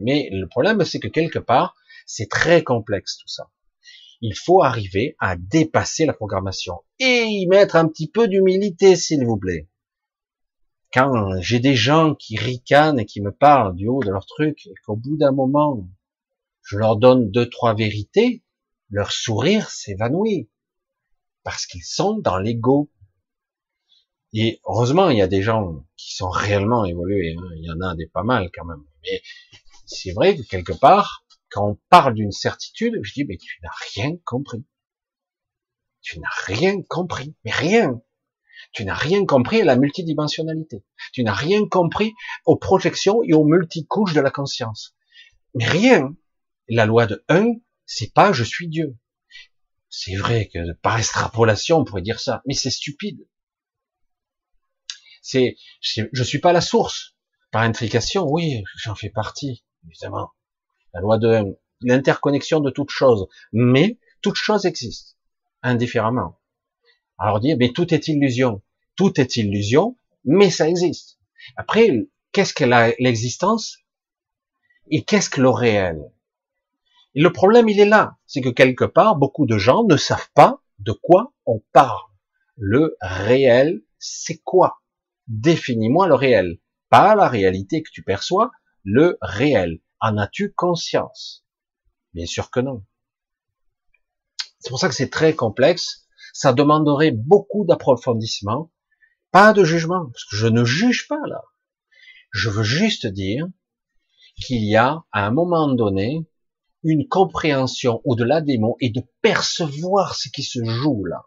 Mais 0.00 0.28
le 0.32 0.46
problème, 0.46 0.84
c'est 0.84 1.00
que 1.00 1.08
quelque 1.08 1.38
part, 1.38 1.74
c'est 2.06 2.28
très 2.28 2.62
complexe 2.62 3.16
tout 3.18 3.28
ça 3.28 3.50
il 4.26 4.34
faut 4.34 4.62
arriver 4.62 5.16
à 5.18 5.36
dépasser 5.36 6.06
la 6.06 6.14
programmation 6.14 6.82
et 6.98 7.24
y 7.24 7.46
mettre 7.46 7.76
un 7.76 7.86
petit 7.86 8.08
peu 8.08 8.26
d'humilité, 8.26 8.96
s'il 8.96 9.22
vous 9.26 9.36
plaît. 9.36 9.68
Quand 10.94 11.38
j'ai 11.42 11.60
des 11.60 11.74
gens 11.74 12.14
qui 12.14 12.38
ricanent 12.38 12.98
et 12.98 13.04
qui 13.04 13.20
me 13.20 13.32
parlent 13.32 13.74
du 13.74 13.86
haut 13.86 14.02
de 14.02 14.10
leur 14.10 14.24
truc, 14.24 14.66
et 14.66 14.74
qu'au 14.86 14.96
bout 14.96 15.18
d'un 15.18 15.32
moment, 15.32 15.86
je 16.62 16.78
leur 16.78 16.96
donne 16.96 17.30
deux, 17.30 17.50
trois 17.50 17.74
vérités, 17.74 18.42
leur 18.88 19.12
sourire 19.12 19.68
s'évanouit. 19.68 20.48
Parce 21.42 21.66
qu'ils 21.66 21.84
sont 21.84 22.16
dans 22.16 22.38
l'ego. 22.38 22.90
Et 24.36 24.60
heureusement, 24.66 25.10
il 25.10 25.18
y 25.18 25.22
a 25.22 25.28
des 25.28 25.42
gens 25.42 25.84
qui 25.96 26.16
sont 26.16 26.28
réellement 26.28 26.84
évolués. 26.84 27.36
Hein. 27.38 27.48
Il 27.56 27.64
y 27.64 27.70
en 27.70 27.80
a 27.80 27.94
des 27.94 28.08
pas 28.08 28.24
mal 28.24 28.50
quand 28.52 28.64
même. 28.64 28.82
Mais 29.04 29.22
c'est 29.86 30.12
vrai 30.12 30.36
que 30.36 30.42
quelque 30.42 30.72
part, 30.72 31.24
quand 31.50 31.70
on 31.70 31.78
parle 31.88 32.14
d'une 32.14 32.32
certitude, 32.32 32.98
je 33.02 33.12
dis, 33.12 33.24
mais 33.24 33.36
tu 33.36 33.60
n'as 33.62 33.70
rien 33.94 34.16
compris. 34.24 34.64
Tu 36.02 36.18
n'as 36.18 36.28
rien 36.46 36.82
compris, 36.82 37.36
mais 37.44 37.52
rien. 37.52 38.02
Tu 38.72 38.84
n'as 38.84 38.94
rien 38.94 39.24
compris 39.24 39.60
à 39.60 39.64
la 39.64 39.76
multidimensionnalité. 39.76 40.84
Tu 41.12 41.22
n'as 41.22 41.32
rien 41.32 41.68
compris 41.68 42.12
aux 42.44 42.56
projections 42.56 43.22
et 43.22 43.34
aux 43.34 43.44
multicouches 43.44 44.14
de 44.14 44.20
la 44.20 44.32
conscience. 44.32 44.96
Mais 45.54 45.66
rien. 45.66 46.16
La 46.68 46.86
loi 46.86 47.06
de 47.06 47.24
1, 47.28 47.46
c'est 47.86 48.12
pas 48.12 48.32
je 48.32 48.42
suis 48.42 48.66
Dieu. 48.66 48.98
C'est 49.90 50.16
vrai 50.16 50.50
que 50.52 50.72
par 50.82 50.98
extrapolation, 50.98 51.78
on 51.78 51.84
pourrait 51.84 52.02
dire 52.02 52.18
ça, 52.18 52.42
mais 52.46 52.54
c'est 52.54 52.70
stupide. 52.70 53.28
C'est, 55.24 55.56
je 55.80 56.22
suis 56.22 56.38
pas 56.38 56.52
la 56.52 56.60
source. 56.60 57.16
Par 57.50 57.62
intrication, 57.62 58.26
oui, 58.28 58.62
j'en 58.76 58.94
fais 58.94 59.10
partie, 59.10 59.64
évidemment 59.88 60.30
la 60.94 61.00
loi 61.00 61.18
de 61.18 61.58
l'interconnexion 61.82 62.60
de 62.60 62.70
toute 62.70 62.90
chose. 62.90 63.26
Mais 63.52 63.98
toute 64.22 64.36
chose 64.36 64.64
existe, 64.64 65.18
indifféremment. 65.62 66.38
Alors 67.18 67.40
dire, 67.40 67.56
mais 67.58 67.72
tout 67.72 67.92
est 67.92 68.08
illusion. 68.08 68.62
Tout 68.96 69.20
est 69.20 69.36
illusion, 69.36 69.98
mais 70.24 70.50
ça 70.50 70.68
existe. 70.68 71.18
Après, 71.56 72.06
qu'est-ce 72.32 72.54
que 72.54 72.64
l'existence? 73.02 73.78
Et 74.90 75.02
qu'est-ce 75.02 75.30
que 75.30 75.40
le 75.40 75.50
réel? 75.50 76.00
Le 77.14 77.32
problème, 77.32 77.68
il 77.68 77.80
est 77.80 77.86
là. 77.86 78.16
C'est 78.26 78.40
que 78.40 78.48
quelque 78.48 78.84
part, 78.84 79.16
beaucoup 79.16 79.46
de 79.46 79.58
gens 79.58 79.84
ne 79.84 79.96
savent 79.96 80.30
pas 80.34 80.60
de 80.78 80.92
quoi 80.92 81.32
on 81.46 81.60
parle. 81.72 82.02
Le 82.56 82.96
réel, 83.00 83.82
c'est 83.98 84.38
quoi? 84.38 84.80
Définis-moi 85.26 86.06
le 86.08 86.14
réel. 86.14 86.58
pas 86.90 87.14
la 87.14 87.28
réalité 87.28 87.82
que 87.82 87.90
tu 87.90 88.02
perçois, 88.02 88.50
le 88.84 89.18
réel. 89.20 89.80
En 90.00 90.18
as-tu 90.18 90.52
conscience? 90.52 91.44
Bien 92.12 92.26
sûr 92.26 92.50
que 92.50 92.60
non. 92.60 92.84
C'est 94.60 94.70
pour 94.70 94.78
ça 94.78 94.88
que 94.88 94.94
c'est 94.94 95.10
très 95.10 95.34
complexe. 95.34 96.06
Ça 96.32 96.52
demanderait 96.52 97.10
beaucoup 97.10 97.64
d'approfondissement, 97.64 98.72
pas 99.30 99.52
de 99.52 99.64
jugement, 99.64 100.06
parce 100.06 100.24
que 100.24 100.36
je 100.36 100.46
ne 100.46 100.64
juge 100.64 101.08
pas 101.08 101.26
là. 101.26 101.42
Je 102.32 102.50
veux 102.50 102.62
juste 102.62 103.06
dire 103.06 103.46
qu'il 104.36 104.64
y 104.64 104.76
a, 104.76 105.04
à 105.12 105.26
un 105.26 105.30
moment 105.30 105.72
donné, 105.72 106.26
une 106.82 107.08
compréhension 107.08 108.00
au-delà 108.04 108.40
des 108.40 108.58
mots 108.58 108.76
et 108.80 108.90
de 108.90 109.02
percevoir 109.22 110.14
ce 110.14 110.28
qui 110.28 110.42
se 110.42 110.62
joue 110.64 111.04
là, 111.04 111.22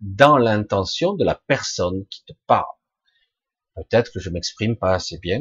dans 0.00 0.36
l'intention 0.36 1.14
de 1.14 1.24
la 1.24 1.34
personne 1.34 2.06
qui 2.10 2.24
te 2.24 2.32
parle. 2.46 2.66
Peut-être 3.88 4.12
que 4.12 4.20
je 4.20 4.30
m'exprime 4.30 4.76
pas 4.76 4.94
assez 4.94 5.18
bien, 5.18 5.40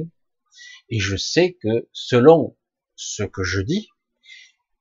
et 0.89 0.99
je 0.99 1.15
sais 1.15 1.57
que 1.61 1.87
selon 1.91 2.55
ce 2.95 3.23
que 3.23 3.43
je 3.43 3.61
dis, 3.61 3.89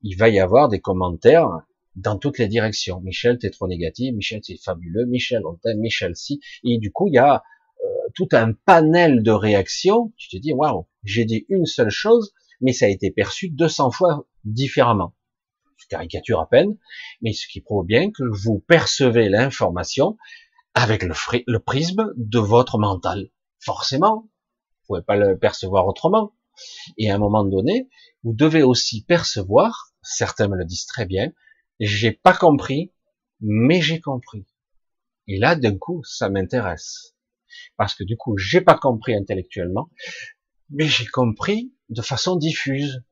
il 0.02 0.16
va 0.16 0.28
y 0.28 0.38
avoir 0.38 0.68
des 0.68 0.80
commentaires 0.80 1.48
dans 1.96 2.16
toutes 2.16 2.38
les 2.38 2.48
directions. 2.48 3.00
Michel, 3.00 3.38
t'es 3.38 3.50
trop 3.50 3.66
négatif. 3.66 4.14
Michel, 4.14 4.40
c'est 4.42 4.56
fabuleux. 4.56 5.06
Michel, 5.06 5.42
on 5.44 5.56
t'aime. 5.56 5.78
Michel, 5.78 6.14
si. 6.14 6.40
Et 6.64 6.78
du 6.78 6.92
coup, 6.92 7.08
il 7.08 7.14
y 7.14 7.18
a 7.18 7.42
euh, 7.82 7.88
tout 8.14 8.28
un 8.32 8.52
panel 8.52 9.22
de 9.22 9.32
réactions. 9.32 10.12
Tu 10.16 10.28
te 10.28 10.36
dis, 10.36 10.52
waouh, 10.52 10.86
j'ai 11.02 11.24
dit 11.24 11.44
une 11.48 11.66
seule 11.66 11.90
chose, 11.90 12.32
mais 12.60 12.72
ça 12.72 12.86
a 12.86 12.88
été 12.88 13.10
perçu 13.10 13.50
200 13.50 13.90
fois 13.90 14.26
différemment. 14.44 15.14
Caricature 15.88 16.40
à 16.40 16.48
peine, 16.48 16.76
mais 17.22 17.32
ce 17.32 17.46
qui 17.46 17.62
prouve 17.62 17.86
bien 17.86 18.10
que 18.10 18.24
vous 18.42 18.58
percevez 18.58 19.30
l'information 19.30 20.18
avec 20.74 21.02
le 21.02 21.58
prisme 21.58 22.12
de 22.16 22.38
votre 22.38 22.78
mental. 22.78 23.30
Forcément, 23.60 24.22
vous 24.22 24.86
pouvez 24.86 25.02
pas 25.02 25.16
le 25.16 25.38
percevoir 25.38 25.86
autrement. 25.86 26.34
Et 26.96 27.10
à 27.10 27.14
un 27.14 27.18
moment 27.18 27.44
donné, 27.44 27.88
vous 28.22 28.32
devez 28.32 28.62
aussi 28.62 29.04
percevoir, 29.04 29.92
certains 30.02 30.48
me 30.48 30.56
le 30.56 30.64
disent 30.64 30.86
très 30.86 31.06
bien, 31.06 31.32
j'ai 31.80 32.12
pas 32.12 32.34
compris, 32.34 32.92
mais 33.40 33.80
j'ai 33.80 34.00
compris. 34.00 34.46
Et 35.28 35.38
là, 35.38 35.54
d'un 35.54 35.76
coup, 35.76 36.02
ça 36.04 36.28
m'intéresse. 36.28 37.14
Parce 37.76 37.94
que 37.94 38.04
du 38.04 38.16
coup, 38.16 38.36
j'ai 38.36 38.60
pas 38.60 38.76
compris 38.76 39.14
intellectuellement, 39.14 39.90
mais 40.70 40.86
j'ai 40.86 41.06
compris 41.06 41.74
de 41.88 42.02
façon 42.02 42.36
diffuse, 42.36 43.02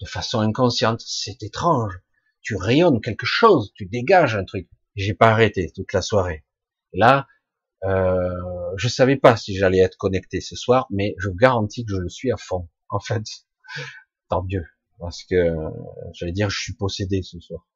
de 0.00 0.06
façon 0.06 0.40
inconsciente. 0.40 1.00
C'est 1.04 1.42
étrange. 1.42 2.00
Tu 2.40 2.56
rayonnes 2.56 3.00
quelque 3.00 3.26
chose, 3.26 3.72
tu 3.74 3.86
dégages 3.86 4.36
un 4.36 4.44
truc. 4.44 4.68
J'ai 4.94 5.14
pas 5.14 5.30
arrêté 5.30 5.70
toute 5.74 5.92
la 5.92 6.02
soirée. 6.02 6.44
Là, 6.92 7.26
euh, 7.84 8.30
je 8.78 8.88
savais 8.88 9.16
pas 9.16 9.36
si 9.36 9.56
j'allais 9.56 9.78
être 9.78 9.96
connecté 9.96 10.40
ce 10.40 10.56
soir, 10.56 10.86
mais 10.90 11.14
je 11.18 11.28
vous 11.28 11.34
garantis 11.34 11.84
que 11.84 11.92
je 11.92 12.00
le 12.00 12.08
suis 12.08 12.30
à 12.32 12.36
fond. 12.36 12.68
En 12.90 13.00
fait, 13.00 13.22
tant 14.30 14.42
mieux, 14.42 14.64
parce 14.98 15.22
que 15.24 15.54
j'allais 16.14 16.32
dire 16.32 16.48
je 16.48 16.58
suis 16.58 16.72
possédé 16.72 17.20
ce 17.20 17.38
soir. 17.38 17.68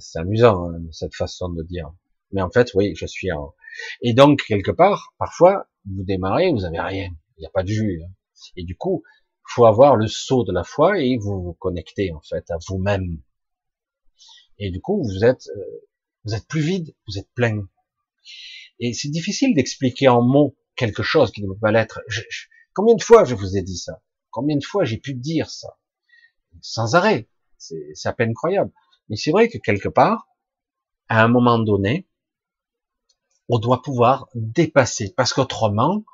C'est 0.00 0.18
amusant 0.18 0.70
hein, 0.70 0.82
cette 0.90 1.14
façon 1.14 1.50
de 1.50 1.62
dire, 1.62 1.94
mais 2.32 2.42
en 2.42 2.50
fait, 2.50 2.72
oui, 2.74 2.96
je 2.96 3.06
suis 3.06 3.30
en. 3.30 3.54
Et 4.02 4.12
donc 4.12 4.42
quelque 4.42 4.72
part, 4.72 5.14
parfois, 5.18 5.68
vous 5.86 6.02
démarrez, 6.02 6.50
vous 6.50 6.64
avez 6.64 6.80
rien, 6.80 7.10
il 7.36 7.42
n'y 7.42 7.46
a 7.46 7.50
pas 7.50 7.62
de 7.62 7.68
jus. 7.68 8.02
Hein. 8.04 8.10
Et 8.56 8.64
du 8.64 8.76
coup, 8.76 9.04
faut 9.46 9.66
avoir 9.66 9.96
le 9.96 10.08
saut 10.08 10.44
de 10.44 10.52
la 10.52 10.64
foi 10.64 11.00
et 11.00 11.16
vous 11.16 11.42
vous 11.42 11.54
connectez 11.54 12.12
en 12.12 12.20
fait 12.20 12.50
à 12.50 12.56
vous-même. 12.68 13.20
Et 14.58 14.70
du 14.70 14.80
coup, 14.80 15.02
vous 15.02 15.24
êtes, 15.24 15.48
euh, 15.56 15.86
vous 16.24 16.34
êtes 16.34 16.46
plus 16.48 16.60
vide, 16.60 16.94
vous 17.06 17.18
êtes 17.18 17.30
plein. 17.34 17.68
Et 18.80 18.92
c'est 18.92 19.08
difficile 19.08 19.54
d'expliquer 19.54 20.08
en 20.08 20.22
mots 20.22 20.56
quelque 20.76 21.02
chose 21.02 21.30
qui 21.30 21.42
ne 21.42 21.48
peut 21.48 21.58
pas 21.60 21.72
l'être. 21.72 22.00
Combien 22.74 22.94
de 22.94 23.02
fois 23.02 23.24
je 23.24 23.34
vous 23.34 23.56
ai 23.56 23.62
dit 23.62 23.76
ça? 23.76 24.02
Combien 24.30 24.56
de 24.56 24.64
fois 24.64 24.84
j'ai 24.84 24.98
pu 24.98 25.14
dire 25.14 25.50
ça? 25.50 25.78
Sans 26.60 26.94
arrêt. 26.94 27.28
C'est 27.56 27.94
à 28.04 28.12
peine 28.12 28.30
incroyable. 28.30 28.72
Mais 29.08 29.16
c'est 29.16 29.30
vrai 29.30 29.48
que 29.48 29.58
quelque 29.58 29.88
part, 29.88 30.28
à 31.08 31.22
un 31.22 31.28
moment 31.28 31.58
donné, 31.58 32.08
on 33.48 33.58
doit 33.58 33.82
pouvoir 33.82 34.28
dépasser, 34.34 35.12
parce 35.14 35.32
qu'autrement, 35.32 36.04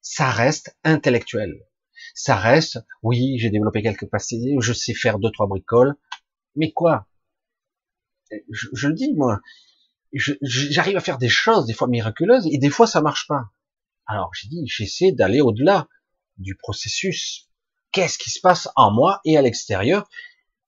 ça 0.00 0.30
reste 0.30 0.76
intellectuel. 0.84 1.66
Ça 2.14 2.36
reste, 2.36 2.78
oui, 3.02 3.38
j'ai 3.38 3.50
développé 3.50 3.82
quelques 3.82 4.00
capacités, 4.00 4.54
je 4.60 4.72
sais 4.72 4.94
faire 4.94 5.18
deux, 5.18 5.30
trois 5.30 5.46
bricoles, 5.46 5.94
mais 6.56 6.72
quoi? 6.72 7.08
Je, 8.50 8.88
le 8.88 8.94
dis, 8.94 9.14
moi, 9.14 9.40
j'arrive 10.14 10.96
à 10.96 11.00
faire 11.00 11.18
des 11.18 11.28
choses, 11.28 11.66
des 11.66 11.72
fois 11.72 11.88
miraculeuses, 11.88 12.46
et 12.50 12.58
des 12.58 12.70
fois 12.70 12.86
ça 12.86 13.00
marche 13.00 13.26
pas. 13.26 13.50
Alors 14.06 14.30
j'ai 14.34 14.48
dit, 14.48 14.62
j'essaie 14.66 15.12
d'aller 15.12 15.40
au-delà 15.40 15.88
du 16.38 16.56
processus. 16.56 17.48
Qu'est-ce 17.92 18.18
qui 18.18 18.30
se 18.30 18.40
passe 18.40 18.68
en 18.76 18.90
moi 18.90 19.20
et 19.24 19.36
à 19.36 19.42
l'extérieur? 19.42 20.08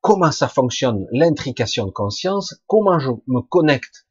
Comment 0.00 0.32
ça 0.32 0.48
fonctionne 0.48 1.06
L'intrication 1.10 1.86
de 1.86 1.90
conscience? 1.90 2.54
Comment 2.66 2.98
je 2.98 3.10
me 3.26 3.40
connecte 3.40 4.06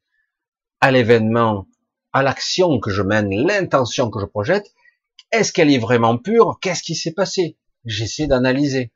à 0.81 0.91
l'événement, 0.91 1.67
à 2.11 2.23
l'action 2.23 2.79
que 2.79 2.91
je 2.91 3.01
mène, 3.01 3.29
l'intention 3.29 4.09
que 4.09 4.19
je 4.19 4.25
projette? 4.25 4.73
Est-ce 5.31 5.51
qu'elle 5.51 5.71
est 5.71 5.79
vraiment 5.79 6.17
pure? 6.17 6.59
Qu'est-ce 6.61 6.83
qui 6.83 6.95
s'est 6.95 7.13
passé? 7.13 7.57
J'essaie 7.85 8.27
d'analyser 8.27 8.93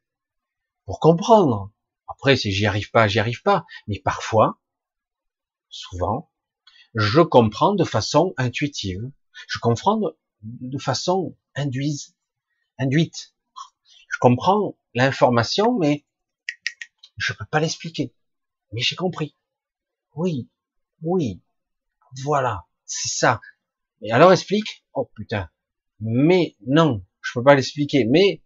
pour 0.86 1.00
comprendre. 1.00 1.72
Après, 2.08 2.36
si 2.36 2.52
j'y 2.52 2.66
arrive 2.66 2.92
pas, 2.92 3.08
j'y 3.08 3.20
arrive 3.20 3.42
pas. 3.44 3.66
Mais 3.88 4.00
parfois, 4.00 4.60
souvent, 5.70 6.29
je 6.96 7.22
comprends 7.22 7.76
de 7.76 7.84
façon 7.84 8.34
intuitive. 8.38 9.12
Je 9.48 9.60
comprends 9.60 10.02
de 10.42 10.78
façon 10.78 11.36
induite. 11.56 12.16
Je 12.78 14.18
comprends 14.20 14.78
l'information, 14.94 15.78
mais 15.78 16.06
je 17.18 17.34
peux 17.34 17.46
pas 17.46 17.60
l'expliquer. 17.60 18.14
Mais 18.72 18.82
j'ai 18.82 18.96
compris. 18.96 19.36
Oui, 20.16 20.50
oui, 21.02 21.42
voilà, 22.24 22.66
c'est 22.86 23.10
ça. 23.10 23.42
Et 24.02 24.12
alors 24.12 24.32
explique. 24.32 24.86
Oh 24.94 25.10
putain. 25.16 25.50
Mais 26.00 26.56
non, 26.66 27.06
je 27.22 27.32
peux 27.34 27.44
pas 27.44 27.56
l'expliquer. 27.56 28.06
Mais 28.06 28.42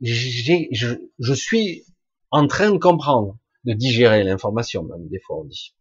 je 0.00 1.34
suis 1.34 1.84
en 2.30 2.46
train 2.46 2.72
de 2.72 2.78
comprendre, 2.78 3.38
de 3.64 3.72
digérer 3.72 4.24
l'information, 4.24 4.82
même 4.82 5.08
des 5.08 5.20
fois 5.20 5.38
on 5.40 5.44
dit. 5.44 5.74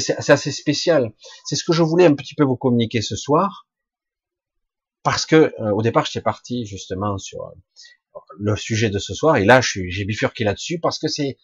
C'est 0.00 0.30
assez 0.30 0.52
spécial. 0.52 1.12
C'est 1.44 1.56
ce 1.56 1.64
que 1.64 1.72
je 1.72 1.82
voulais 1.82 2.06
un 2.06 2.14
petit 2.14 2.34
peu 2.34 2.44
vous 2.44 2.56
communiquer 2.56 3.02
ce 3.02 3.16
soir, 3.16 3.66
parce 5.02 5.26
que 5.26 5.52
euh, 5.60 5.72
au 5.72 5.82
départ 5.82 6.06
j'étais 6.06 6.22
parti 6.22 6.64
justement 6.64 7.18
sur 7.18 7.44
euh, 7.44 8.18
le 8.38 8.56
sujet 8.56 8.90
de 8.90 8.98
ce 8.98 9.14
soir, 9.14 9.36
et 9.36 9.44
là 9.44 9.60
j'ai 9.60 10.04
bifurqué 10.04 10.44
là-dessus 10.44 10.78
parce 10.80 10.98
que 10.98 11.08
c'est 11.08 11.38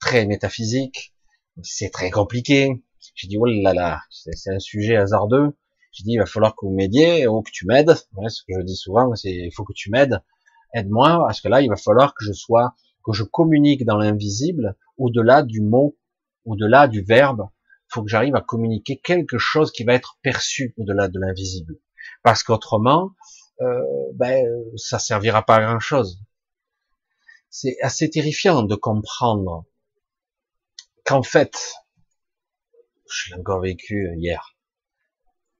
très 0.00 0.26
métaphysique, 0.26 1.14
c'est 1.62 1.90
très 1.90 2.10
compliqué. 2.10 2.84
J'ai 3.14 3.28
dit 3.28 3.36
oh 3.38 3.46
là 3.46 3.74
là, 3.74 4.00
c'est 4.10 4.50
un 4.50 4.58
sujet 4.58 4.96
hasardeux. 4.96 5.56
J'ai 5.92 6.04
dit 6.04 6.12
il 6.12 6.18
va 6.18 6.26
falloir 6.26 6.56
que 6.56 6.66
vous 6.66 6.72
m'aidiez 6.74 7.26
ou 7.26 7.42
que 7.42 7.50
tu 7.52 7.66
m'aides. 7.66 7.94
ce 7.94 8.42
que 8.42 8.54
je 8.58 8.62
dis 8.62 8.76
souvent, 8.76 9.14
c'est 9.14 9.30
il 9.30 9.52
faut 9.54 9.64
que 9.64 9.74
tu 9.74 9.90
m'aides, 9.90 10.20
aide-moi 10.74 11.18
parce 11.26 11.40
que 11.40 11.48
là 11.48 11.60
il 11.60 11.68
va 11.68 11.76
falloir 11.76 12.14
que 12.14 12.24
je 12.24 12.32
sois, 12.32 12.74
que 13.04 13.12
je 13.12 13.24
communique 13.24 13.84
dans 13.84 13.96
l'invisible 13.96 14.76
au-delà 14.98 15.42
du 15.42 15.60
mot, 15.60 15.96
au-delà 16.44 16.88
du 16.88 17.02
verbe, 17.02 17.48
faut 17.94 18.02
que 18.02 18.10
j'arrive 18.10 18.34
à 18.34 18.40
communiquer 18.40 18.98
quelque 18.98 19.38
chose 19.38 19.70
qui 19.70 19.84
va 19.84 19.94
être 19.94 20.18
perçu 20.22 20.74
au-delà 20.78 21.06
de 21.08 21.20
l'invisible. 21.20 21.76
Parce 22.24 22.42
qu'autrement, 22.42 23.12
euh, 23.60 23.80
ben, 24.14 24.44
ça 24.76 24.98
servira 24.98 25.46
pas 25.46 25.56
à 25.56 25.62
grand 25.62 25.80
chose. 25.80 26.20
C'est 27.50 27.76
assez 27.82 28.10
terrifiant 28.10 28.64
de 28.64 28.74
comprendre 28.74 29.64
qu'en 31.04 31.22
fait, 31.22 31.56
je 33.08 33.30
l'ai 33.30 33.40
encore 33.40 33.60
vécu 33.60 34.10
hier. 34.16 34.56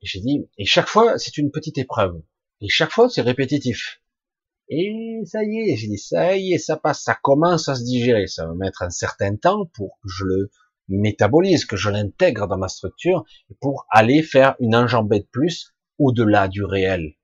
J'ai 0.02 0.20
dit, 0.20 0.48
et 0.58 0.64
chaque 0.64 0.88
fois, 0.88 1.18
c'est 1.18 1.38
une 1.38 1.52
petite 1.52 1.78
épreuve. 1.78 2.20
Et 2.60 2.68
chaque 2.68 2.90
fois, 2.90 3.08
c'est 3.08 3.20
répétitif. 3.22 4.02
Et 4.68 5.20
ça 5.24 5.44
y 5.44 5.70
est, 5.70 5.76
j'ai 5.76 5.86
dit, 5.86 5.98
ça 5.98 6.36
y 6.36 6.52
est, 6.52 6.58
ça 6.58 6.76
passe, 6.76 7.02
ça 7.02 7.14
commence 7.14 7.68
à 7.68 7.76
se 7.76 7.84
digérer. 7.84 8.26
Ça 8.26 8.46
va 8.46 8.54
mettre 8.54 8.82
un 8.82 8.90
certain 8.90 9.36
temps 9.36 9.66
pour 9.74 9.98
que 10.02 10.08
je 10.08 10.24
le 10.24 10.50
métabolise, 10.88 11.64
que 11.64 11.76
je 11.76 11.90
l'intègre 11.90 12.46
dans 12.46 12.58
ma 12.58 12.68
structure 12.68 13.24
pour 13.60 13.86
aller 13.90 14.22
faire 14.22 14.56
une 14.60 14.74
enjambée 14.74 15.20
de 15.20 15.26
plus 15.26 15.74
au-delà 15.98 16.48
du 16.48 16.64
réel, 16.64 17.14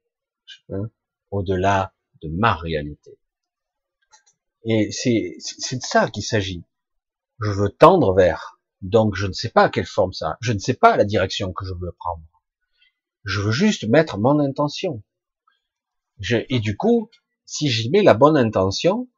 hein, 0.70 0.91
au-delà 1.31 1.93
de 2.23 2.28
ma 2.28 2.55
réalité. 2.55 3.19
Et 4.65 4.91
c'est, 4.93 5.37
de 5.73 5.82
ça 5.82 6.09
qu'il 6.09 6.23
s'agit. 6.23 6.65
Je 7.41 7.51
veux 7.51 7.70
tendre 7.70 8.15
vers, 8.15 8.61
donc 8.82 9.15
je 9.15 9.27
ne 9.27 9.32
sais 9.32 9.49
pas 9.49 9.70
quelle 9.70 9.87
forme 9.87 10.12
ça, 10.12 10.37
je 10.41 10.53
ne 10.53 10.59
sais 10.59 10.74
pas 10.74 10.97
la 10.97 11.05
direction 11.05 11.53
que 11.53 11.65
je 11.65 11.73
veux 11.73 11.93
prendre. 11.93 12.23
Je 13.24 13.41
veux 13.41 13.53
juste 13.53 13.89
mettre 13.89 14.19
mon 14.19 14.39
intention. 14.39 15.03
Je, 16.19 16.39
et 16.49 16.61
du 16.61 16.77
coup, 16.77 17.11
si 17.47 17.69
j'y 17.69 17.91
mets 17.91 18.03
la 18.03 18.15
bonne 18.15 18.37
intention, 18.37 19.09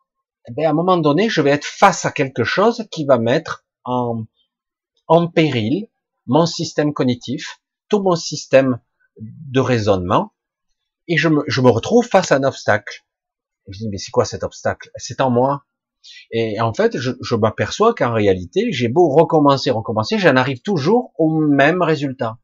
eh 0.49 0.53
bien, 0.53 0.69
à 0.69 0.71
un 0.71 0.75
moment 0.75 0.97
donné, 0.97 1.29
je 1.29 1.41
vais 1.41 1.51
être 1.51 1.65
face 1.65 2.05
à 2.05 2.13
quelque 2.13 2.45
chose 2.45 2.87
qui 2.91 3.05
va 3.05 3.19
mettre 3.19 3.62
en, 3.85 4.27
péril 5.35 5.89
mon 6.27 6.47
système 6.47 6.93
cognitif, 6.93 7.61
tout 7.89 8.01
mon 8.01 8.17
système 8.17 8.81
de 9.19 9.61
raisonnement, 9.61 10.33
et 11.09 11.17
je 11.17 11.29
me, 11.29 11.43
je 11.49 11.61
me 11.61 11.69
retrouve 11.69 12.07
face 12.07 12.33
à 12.33 12.37
un 12.37 12.45
obstacle. 12.45 13.05
je 13.69 13.79
dis, 13.79 13.89
mais 13.89 13.99
c'est 13.99 14.13
quoi 14.13 14.25
cet 14.25 14.45
obstacle? 14.45 14.91
C'est 14.97 15.21
en 15.21 15.31
moi. 15.31 15.65
Et 16.31 16.61
en 16.61 16.73
fait, 16.73 16.97
je, 16.99 17.35
m'aperçois 17.35 17.95
qu'en 17.95 18.13
réalité, 18.13 18.73
j'ai 18.73 18.89
beau 18.89 19.09
recommencer, 19.09 19.71
recommencer, 19.71 20.19
j'en 20.19 20.37
arrive 20.37 20.63
toujours 20.63 21.13
au 21.19 21.39
même 21.41 21.83
résultat. 21.83 22.39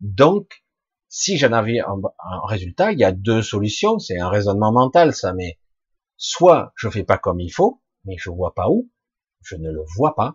Donc, 0.00 0.64
si 1.08 1.36
j'en 1.36 1.52
arrive 1.52 1.84
un, 1.86 2.00
un 2.18 2.46
résultat, 2.46 2.92
il 2.92 2.98
y 2.98 3.04
a 3.04 3.12
deux 3.12 3.42
solutions. 3.42 3.98
C'est 3.98 4.18
un 4.18 4.28
raisonnement 4.28 4.72
mental, 4.72 5.14
ça. 5.14 5.32
Mais 5.34 5.58
soit 6.16 6.72
je 6.76 6.88
fais 6.88 7.04
pas 7.04 7.18
comme 7.18 7.40
il 7.40 7.50
faut, 7.50 7.82
mais 8.04 8.16
je 8.18 8.30
vois 8.30 8.54
pas 8.54 8.68
où, 8.68 8.90
je 9.42 9.56
ne 9.56 9.70
le 9.70 9.82
vois 9.96 10.14
pas. 10.14 10.34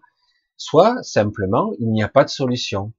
Soit 0.63 1.01
simplement, 1.01 1.73
il 1.79 1.89
n'y 1.91 2.03
a 2.03 2.07
pas 2.07 2.23
de 2.23 2.29
solution. 2.29 2.93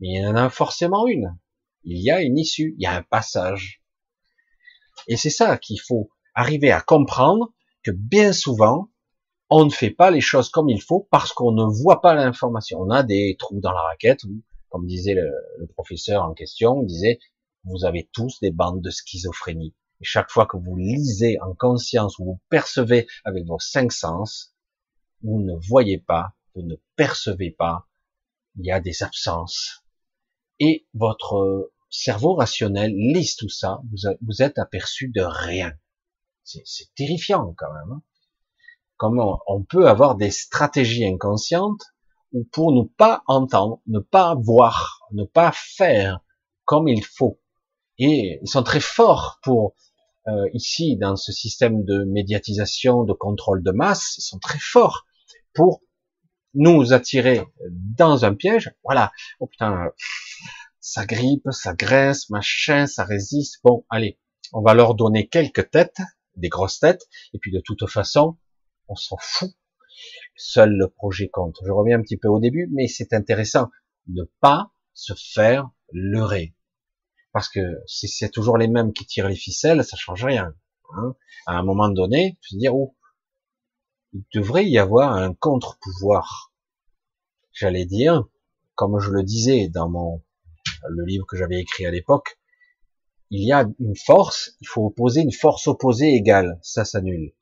Mais 0.00 0.08
il 0.08 0.22
y 0.22 0.26
en 0.26 0.36
a 0.36 0.50
forcément 0.50 1.06
une. 1.06 1.34
Il 1.82 1.96
y 1.96 2.10
a 2.10 2.20
une 2.20 2.36
issue, 2.36 2.74
il 2.76 2.82
y 2.82 2.86
a 2.86 2.94
un 2.94 3.02
passage. 3.02 3.82
Et 5.08 5.16
c'est 5.16 5.30
ça 5.30 5.56
qu'il 5.56 5.80
faut 5.80 6.10
arriver 6.34 6.70
à 6.70 6.82
comprendre 6.82 7.54
que 7.82 7.90
bien 7.90 8.34
souvent, 8.34 8.90
on 9.48 9.64
ne 9.64 9.70
fait 9.70 9.88
pas 9.88 10.10
les 10.10 10.20
choses 10.20 10.50
comme 10.50 10.68
il 10.68 10.82
faut 10.82 11.08
parce 11.10 11.32
qu'on 11.32 11.52
ne 11.52 11.64
voit 11.64 12.02
pas 12.02 12.14
l'information. 12.14 12.80
On 12.80 12.90
a 12.90 13.02
des 13.02 13.34
trous 13.38 13.60
dans 13.60 13.72
la 13.72 13.80
raquette, 13.80 14.22
ou, 14.24 14.42
comme 14.68 14.86
disait 14.86 15.14
le, 15.14 15.32
professeur 15.68 16.22
en 16.22 16.34
question, 16.34 16.82
il 16.82 16.86
disait, 16.86 17.18
vous 17.64 17.86
avez 17.86 18.10
tous 18.12 18.40
des 18.40 18.50
bandes 18.50 18.82
de 18.82 18.90
schizophrénie. 18.90 19.74
Et 20.02 20.04
chaque 20.04 20.30
fois 20.30 20.44
que 20.44 20.58
vous 20.58 20.76
lisez 20.76 21.40
en 21.40 21.54
conscience, 21.54 22.18
ou 22.18 22.24
vous 22.26 22.40
percevez 22.50 23.06
avec 23.24 23.46
vos 23.46 23.58
cinq 23.58 23.90
sens, 23.90 24.54
vous 25.22 25.40
ne 25.40 25.54
voyez 25.66 25.96
pas, 25.96 26.34
vous 26.54 26.62
ne 26.62 26.76
percevez 26.96 27.50
pas, 27.50 27.88
il 28.56 28.66
y 28.66 28.70
a 28.70 28.80
des 28.80 29.02
absences. 29.02 29.84
Et 30.58 30.86
votre 30.94 31.72
cerveau 31.88 32.34
rationnel 32.34 32.92
lise 32.92 33.36
tout 33.36 33.48
ça, 33.48 33.80
vous, 34.20 34.42
êtes 34.42 34.58
aperçu 34.58 35.08
de 35.08 35.22
rien. 35.22 35.72
C'est 36.44 36.94
terrifiant 36.94 37.54
quand 37.56 37.72
même. 37.72 37.92
Hein 37.92 38.02
comment 39.00 39.40
on 39.46 39.62
peut 39.62 39.88
avoir 39.88 40.14
des 40.14 40.30
stratégies 40.30 41.06
inconscientes 41.06 41.84
ou 42.34 42.44
pour 42.52 42.70
ne 42.72 42.82
pas 42.82 43.22
entendre, 43.26 43.80
ne 43.86 43.98
pas 43.98 44.34
voir, 44.34 45.00
ne 45.12 45.24
pas 45.24 45.52
faire 45.54 46.20
comme 46.66 46.86
il 46.86 47.02
faut. 47.02 47.40
Et 47.96 48.38
ils 48.42 48.48
sont 48.48 48.62
très 48.62 48.78
forts 48.78 49.38
pour 49.42 49.74
euh, 50.28 50.50
ici 50.52 50.98
dans 50.98 51.16
ce 51.16 51.32
système 51.32 51.82
de 51.82 52.04
médiatisation, 52.04 53.04
de 53.04 53.14
contrôle 53.14 53.62
de 53.62 53.70
masse, 53.70 54.18
ils 54.18 54.22
sont 54.22 54.38
très 54.38 54.58
forts 54.58 55.06
pour 55.54 55.80
nous 56.54 56.92
attirer 56.92 57.42
dans 57.70 58.24
un 58.24 58.34
piège. 58.34 58.72
Voilà. 58.84 59.12
Oh 59.38 59.46
putain, 59.46 59.92
ça 60.80 61.06
grippe, 61.06 61.48
ça 61.50 61.74
graisse, 61.74 62.30
machin, 62.30 62.86
ça 62.86 63.04
résiste. 63.04 63.60
Bon, 63.62 63.84
allez, 63.90 64.18
on 64.52 64.62
va 64.62 64.74
leur 64.74 64.94
donner 64.94 65.28
quelques 65.28 65.70
têtes, 65.70 66.00
des 66.36 66.48
grosses 66.48 66.80
têtes, 66.80 67.06
et 67.32 67.38
puis 67.38 67.52
de 67.52 67.60
toute 67.60 67.88
façon, 67.88 68.38
on 68.88 68.96
s'en 68.96 69.16
fout. 69.20 69.50
Seul 70.36 70.72
le 70.72 70.88
projet 70.88 71.28
compte. 71.28 71.56
Je 71.64 71.70
reviens 71.70 71.98
un 71.98 72.02
petit 72.02 72.16
peu 72.16 72.28
au 72.28 72.40
début, 72.40 72.68
mais 72.72 72.88
c'est 72.88 73.12
intéressant. 73.12 73.70
Ne 74.08 74.24
pas 74.40 74.72
se 74.94 75.12
faire 75.14 75.70
leurrer. 75.92 76.54
Parce 77.32 77.48
que 77.48 77.60
si 77.86 78.08
c'est 78.08 78.30
toujours 78.30 78.56
les 78.56 78.68
mêmes 78.68 78.92
qui 78.92 79.06
tirent 79.06 79.28
les 79.28 79.36
ficelles, 79.36 79.84
ça 79.84 79.96
change 79.96 80.24
rien. 80.24 80.54
Hein. 80.92 81.14
à 81.46 81.52
un 81.52 81.62
moment 81.62 81.88
donné, 81.88 82.36
se 82.40 82.56
dire, 82.56 82.74
oh, 82.74 82.96
il 84.12 84.24
devrait 84.34 84.66
y 84.66 84.78
avoir 84.78 85.12
un 85.12 85.34
contre-pouvoir. 85.34 86.52
J'allais 87.52 87.84
dire, 87.84 88.24
comme 88.74 88.98
je 88.98 89.10
le 89.10 89.22
disais 89.22 89.68
dans 89.68 89.88
mon, 89.88 90.22
le 90.88 91.04
livre 91.04 91.26
que 91.26 91.36
j'avais 91.36 91.60
écrit 91.60 91.86
à 91.86 91.90
l'époque, 91.90 92.38
il 93.30 93.44
y 93.44 93.52
a 93.52 93.68
une 93.78 93.96
force, 93.96 94.56
il 94.60 94.66
faut 94.66 94.86
opposer 94.86 95.20
une 95.20 95.32
force 95.32 95.68
opposée 95.68 96.14
égale, 96.14 96.58
ça 96.62 96.84
s'annule 96.84 97.32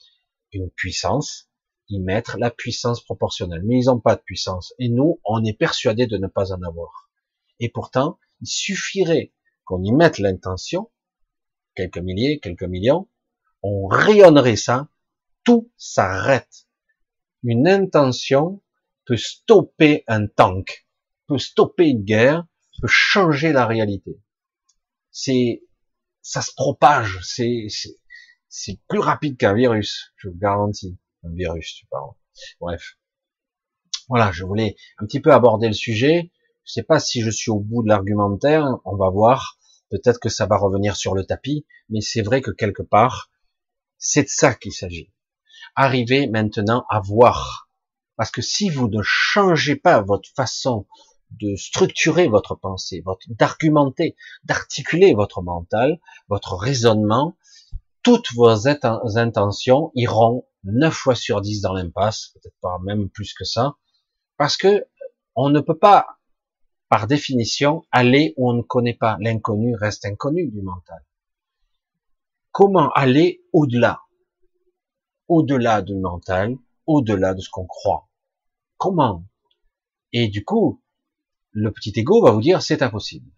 une 0.52 0.70
puissance, 0.70 1.48
y 1.88 2.00
mettre 2.00 2.36
la 2.38 2.50
puissance 2.50 3.02
proportionnelle. 3.02 3.62
Mais 3.64 3.80
ils 3.80 3.86
n'ont 3.86 4.00
pas 4.00 4.16
de 4.16 4.20
puissance. 4.20 4.74
Et 4.78 4.88
nous, 4.88 5.20
on 5.24 5.44
est 5.44 5.56
persuadé 5.56 6.06
de 6.06 6.18
ne 6.18 6.26
pas 6.26 6.52
en 6.52 6.62
avoir. 6.62 7.10
Et 7.60 7.68
pourtant, 7.68 8.18
il 8.40 8.46
suffirait 8.46 9.32
qu'on 9.64 9.82
y 9.82 9.92
mette 9.92 10.18
l'intention, 10.18 10.90
quelques 11.74 11.98
milliers, 11.98 12.40
quelques 12.40 12.64
millions, 12.64 13.08
on 13.62 13.86
rayonnerait 13.86 14.56
ça, 14.56 14.88
tout 15.48 15.72
s'arrête. 15.78 16.66
Une 17.42 17.66
intention 17.66 18.62
peut 19.06 19.16
stopper 19.16 20.04
un 20.06 20.26
tank, 20.26 20.86
peut 21.26 21.38
stopper 21.38 21.88
une 21.88 22.04
guerre, 22.04 22.46
peut 22.82 22.86
changer 22.86 23.54
la 23.54 23.64
réalité. 23.64 24.20
C'est, 25.10 25.64
ça 26.20 26.42
se 26.42 26.52
propage, 26.54 27.18
c'est, 27.22 27.68
c'est 28.50 28.78
plus 28.88 28.98
rapide 28.98 29.38
qu'un 29.38 29.54
virus, 29.54 30.12
je 30.16 30.28
vous 30.28 30.36
garantis. 30.36 30.98
Un 31.22 31.32
virus, 31.32 31.76
tu 31.76 31.86
parles. 31.86 32.10
Bref. 32.60 32.98
Voilà, 34.06 34.30
je 34.32 34.44
voulais 34.44 34.76
un 34.98 35.06
petit 35.06 35.20
peu 35.20 35.32
aborder 35.32 35.68
le 35.68 35.72
sujet. 35.72 36.30
Je 36.66 36.72
sais 36.72 36.82
pas 36.82 37.00
si 37.00 37.22
je 37.22 37.30
suis 37.30 37.50
au 37.50 37.58
bout 37.58 37.82
de 37.82 37.88
l'argumentaire, 37.88 38.66
on 38.84 38.96
va 38.96 39.08
voir. 39.08 39.58
Peut-être 39.88 40.20
que 40.20 40.28
ça 40.28 40.44
va 40.44 40.58
revenir 40.58 40.94
sur 40.94 41.14
le 41.14 41.24
tapis, 41.24 41.64
mais 41.88 42.02
c'est 42.02 42.20
vrai 42.20 42.42
que 42.42 42.50
quelque 42.50 42.82
part, 42.82 43.30
c'est 43.96 44.24
de 44.24 44.28
ça 44.28 44.52
qu'il 44.52 44.74
s'agit. 44.74 45.10
Arrivez 45.80 46.26
maintenant 46.26 46.84
à 46.90 46.98
voir. 46.98 47.70
Parce 48.16 48.32
que 48.32 48.42
si 48.42 48.68
vous 48.68 48.88
ne 48.88 49.00
changez 49.00 49.76
pas 49.76 50.00
votre 50.00 50.28
façon 50.34 50.88
de 51.30 51.54
structurer 51.54 52.26
votre 52.26 52.56
pensée, 52.56 53.00
votre, 53.06 53.24
d'argumenter, 53.28 54.16
d'articuler 54.42 55.14
votre 55.14 55.40
mental, 55.40 56.00
votre 56.28 56.56
raisonnement, 56.56 57.36
toutes 58.02 58.32
vos 58.34 58.66
intentions 58.66 59.92
iront 59.94 60.48
9 60.64 60.92
fois 60.92 61.14
sur 61.14 61.40
10 61.40 61.60
dans 61.60 61.74
l'impasse, 61.74 62.32
peut-être 62.34 62.58
pas 62.60 62.78
même 62.82 63.08
plus 63.08 63.32
que 63.32 63.44
ça, 63.44 63.76
parce 64.36 64.56
que 64.56 64.84
on 65.36 65.48
ne 65.48 65.60
peut 65.60 65.78
pas, 65.78 66.18
par 66.88 67.06
définition, 67.06 67.84
aller 67.92 68.34
où 68.36 68.50
on 68.50 68.54
ne 68.54 68.62
connaît 68.62 68.98
pas. 68.98 69.16
L'inconnu 69.20 69.76
reste 69.76 70.04
inconnu 70.06 70.48
du 70.48 70.60
mental. 70.60 71.04
Comment 72.50 72.90
aller 72.94 73.44
au-delà? 73.52 74.00
Au-delà 75.28 75.82
du 75.82 75.94
mental, 75.94 76.56
au-delà 76.86 77.34
de 77.34 77.40
ce 77.40 77.50
qu'on 77.50 77.66
croit. 77.66 78.08
Comment? 78.78 79.24
Et 80.12 80.28
du 80.28 80.44
coup, 80.44 80.82
le 81.52 81.70
petit 81.70 81.92
ego 81.96 82.22
va 82.22 82.30
vous 82.30 82.40
dire 82.40 82.62
c'est 82.62 82.82
impossible. 82.82 83.30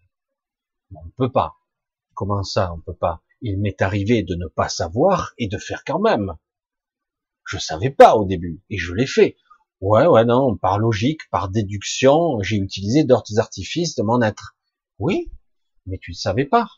On 0.95 1.03
ne 1.03 1.11
peut 1.11 1.31
pas. 1.31 1.57
Comment 2.13 2.43
ça, 2.43 2.73
on 2.73 2.77
ne 2.77 2.81
peut 2.81 2.95
pas? 2.95 3.21
Il 3.41 3.59
m'est 3.59 3.81
arrivé 3.81 4.23
de 4.23 4.35
ne 4.35 4.47
pas 4.47 4.69
savoir 4.69 5.33
et 5.37 5.47
de 5.47 5.57
faire 5.57 5.83
quand 5.85 5.99
même. 5.99 6.35
Je 7.45 7.57
savais 7.57 7.89
pas 7.89 8.15
au 8.15 8.25
début 8.25 8.61
et 8.69 8.77
je 8.77 8.93
l'ai 8.93 9.07
fait. 9.07 9.35
Ouais, 9.81 10.05
ouais, 10.05 10.25
non, 10.25 10.55
par 10.55 10.77
logique, 10.77 11.29
par 11.31 11.49
déduction, 11.49 12.39
j'ai 12.41 12.57
utilisé 12.57 13.03
d'autres 13.03 13.39
artifices 13.39 13.95
de 13.95 14.03
mon 14.03 14.21
être. 14.21 14.55
Oui, 14.99 15.31
mais 15.87 15.97
tu 15.97 16.11
ne 16.11 16.15
savais 16.15 16.45
pas. 16.45 16.69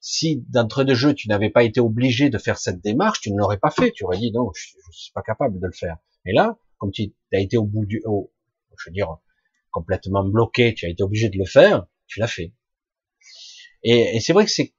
Si 0.00 0.44
d'entre 0.48 0.84
deux 0.84 0.94
jeux 0.94 1.14
tu 1.14 1.28
n'avais 1.28 1.50
pas 1.50 1.62
été 1.62 1.80
obligé 1.80 2.30
de 2.30 2.38
faire 2.38 2.58
cette 2.58 2.80
démarche, 2.80 3.20
tu 3.20 3.32
ne 3.32 3.38
l'aurais 3.38 3.58
pas 3.58 3.70
fait. 3.70 3.92
Tu 3.92 4.04
aurais 4.04 4.18
dit 4.18 4.32
non, 4.32 4.50
je, 4.54 4.76
ne 4.76 4.92
suis 4.92 5.12
pas 5.12 5.22
capable 5.22 5.60
de 5.60 5.66
le 5.66 5.72
faire. 5.72 5.98
Et 6.24 6.32
là, 6.32 6.58
comme 6.78 6.90
tu 6.90 7.12
as 7.32 7.40
été 7.40 7.56
au 7.56 7.64
bout 7.64 7.84
du, 7.84 8.02
haut, 8.04 8.32
je 8.78 8.88
veux 8.88 8.94
dire, 8.94 9.18
complètement 9.70 10.24
bloqué, 10.24 10.74
tu 10.74 10.86
as 10.86 10.88
été 10.88 11.02
obligé 11.02 11.28
de 11.28 11.38
le 11.38 11.44
faire, 11.44 11.86
tu 12.06 12.18
l'as 12.18 12.26
fait. 12.26 12.54
Et, 13.82 14.16
et 14.16 14.20
c'est 14.20 14.32
vrai 14.32 14.44
que 14.44 14.50
c'est 14.50 14.74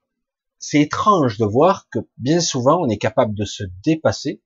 c'est 0.61 0.79
étrange 0.79 1.39
de 1.39 1.45
voir 1.45 1.89
que 1.89 1.99
bien 2.17 2.39
souvent 2.39 2.79
on 2.81 2.87
est 2.87 2.99
capable 2.99 3.33
de 3.33 3.45
se 3.45 3.63
dépasser, 3.83 4.41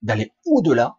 d'aller 0.00 0.32
au-delà, 0.46 0.96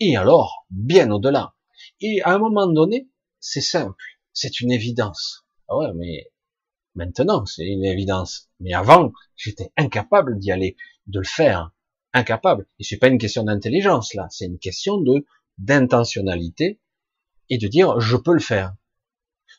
et 0.00 0.16
alors 0.16 0.66
bien 0.70 1.10
au-delà. 1.10 1.54
Et 2.00 2.22
à 2.22 2.30
un 2.30 2.38
moment 2.38 2.66
donné, 2.66 3.08
c'est 3.38 3.60
simple, 3.60 4.02
c'est 4.32 4.60
une 4.60 4.72
évidence. 4.72 5.46
Ah 5.68 5.76
ouais, 5.76 5.92
mais 5.94 6.32
maintenant 6.96 7.46
c'est 7.46 7.66
une 7.66 7.84
évidence. 7.84 8.50
Mais 8.60 8.72
avant, 8.72 9.12
j'étais 9.36 9.72
incapable 9.76 10.38
d'y 10.38 10.50
aller, 10.50 10.76
de 11.06 11.20
le 11.20 11.24
faire, 11.24 11.72
incapable. 12.12 12.66
Et 12.78 12.84
c'est 12.84 12.98
pas 12.98 13.08
une 13.08 13.18
question 13.18 13.44
d'intelligence 13.44 14.14
là, 14.14 14.26
c'est 14.30 14.46
une 14.46 14.58
question 14.58 15.00
de 15.00 15.24
d'intentionnalité 15.58 16.80
et 17.48 17.58
de 17.58 17.68
dire 17.68 18.00
je 18.00 18.16
peux 18.16 18.34
le 18.34 18.40
faire. 18.40 18.74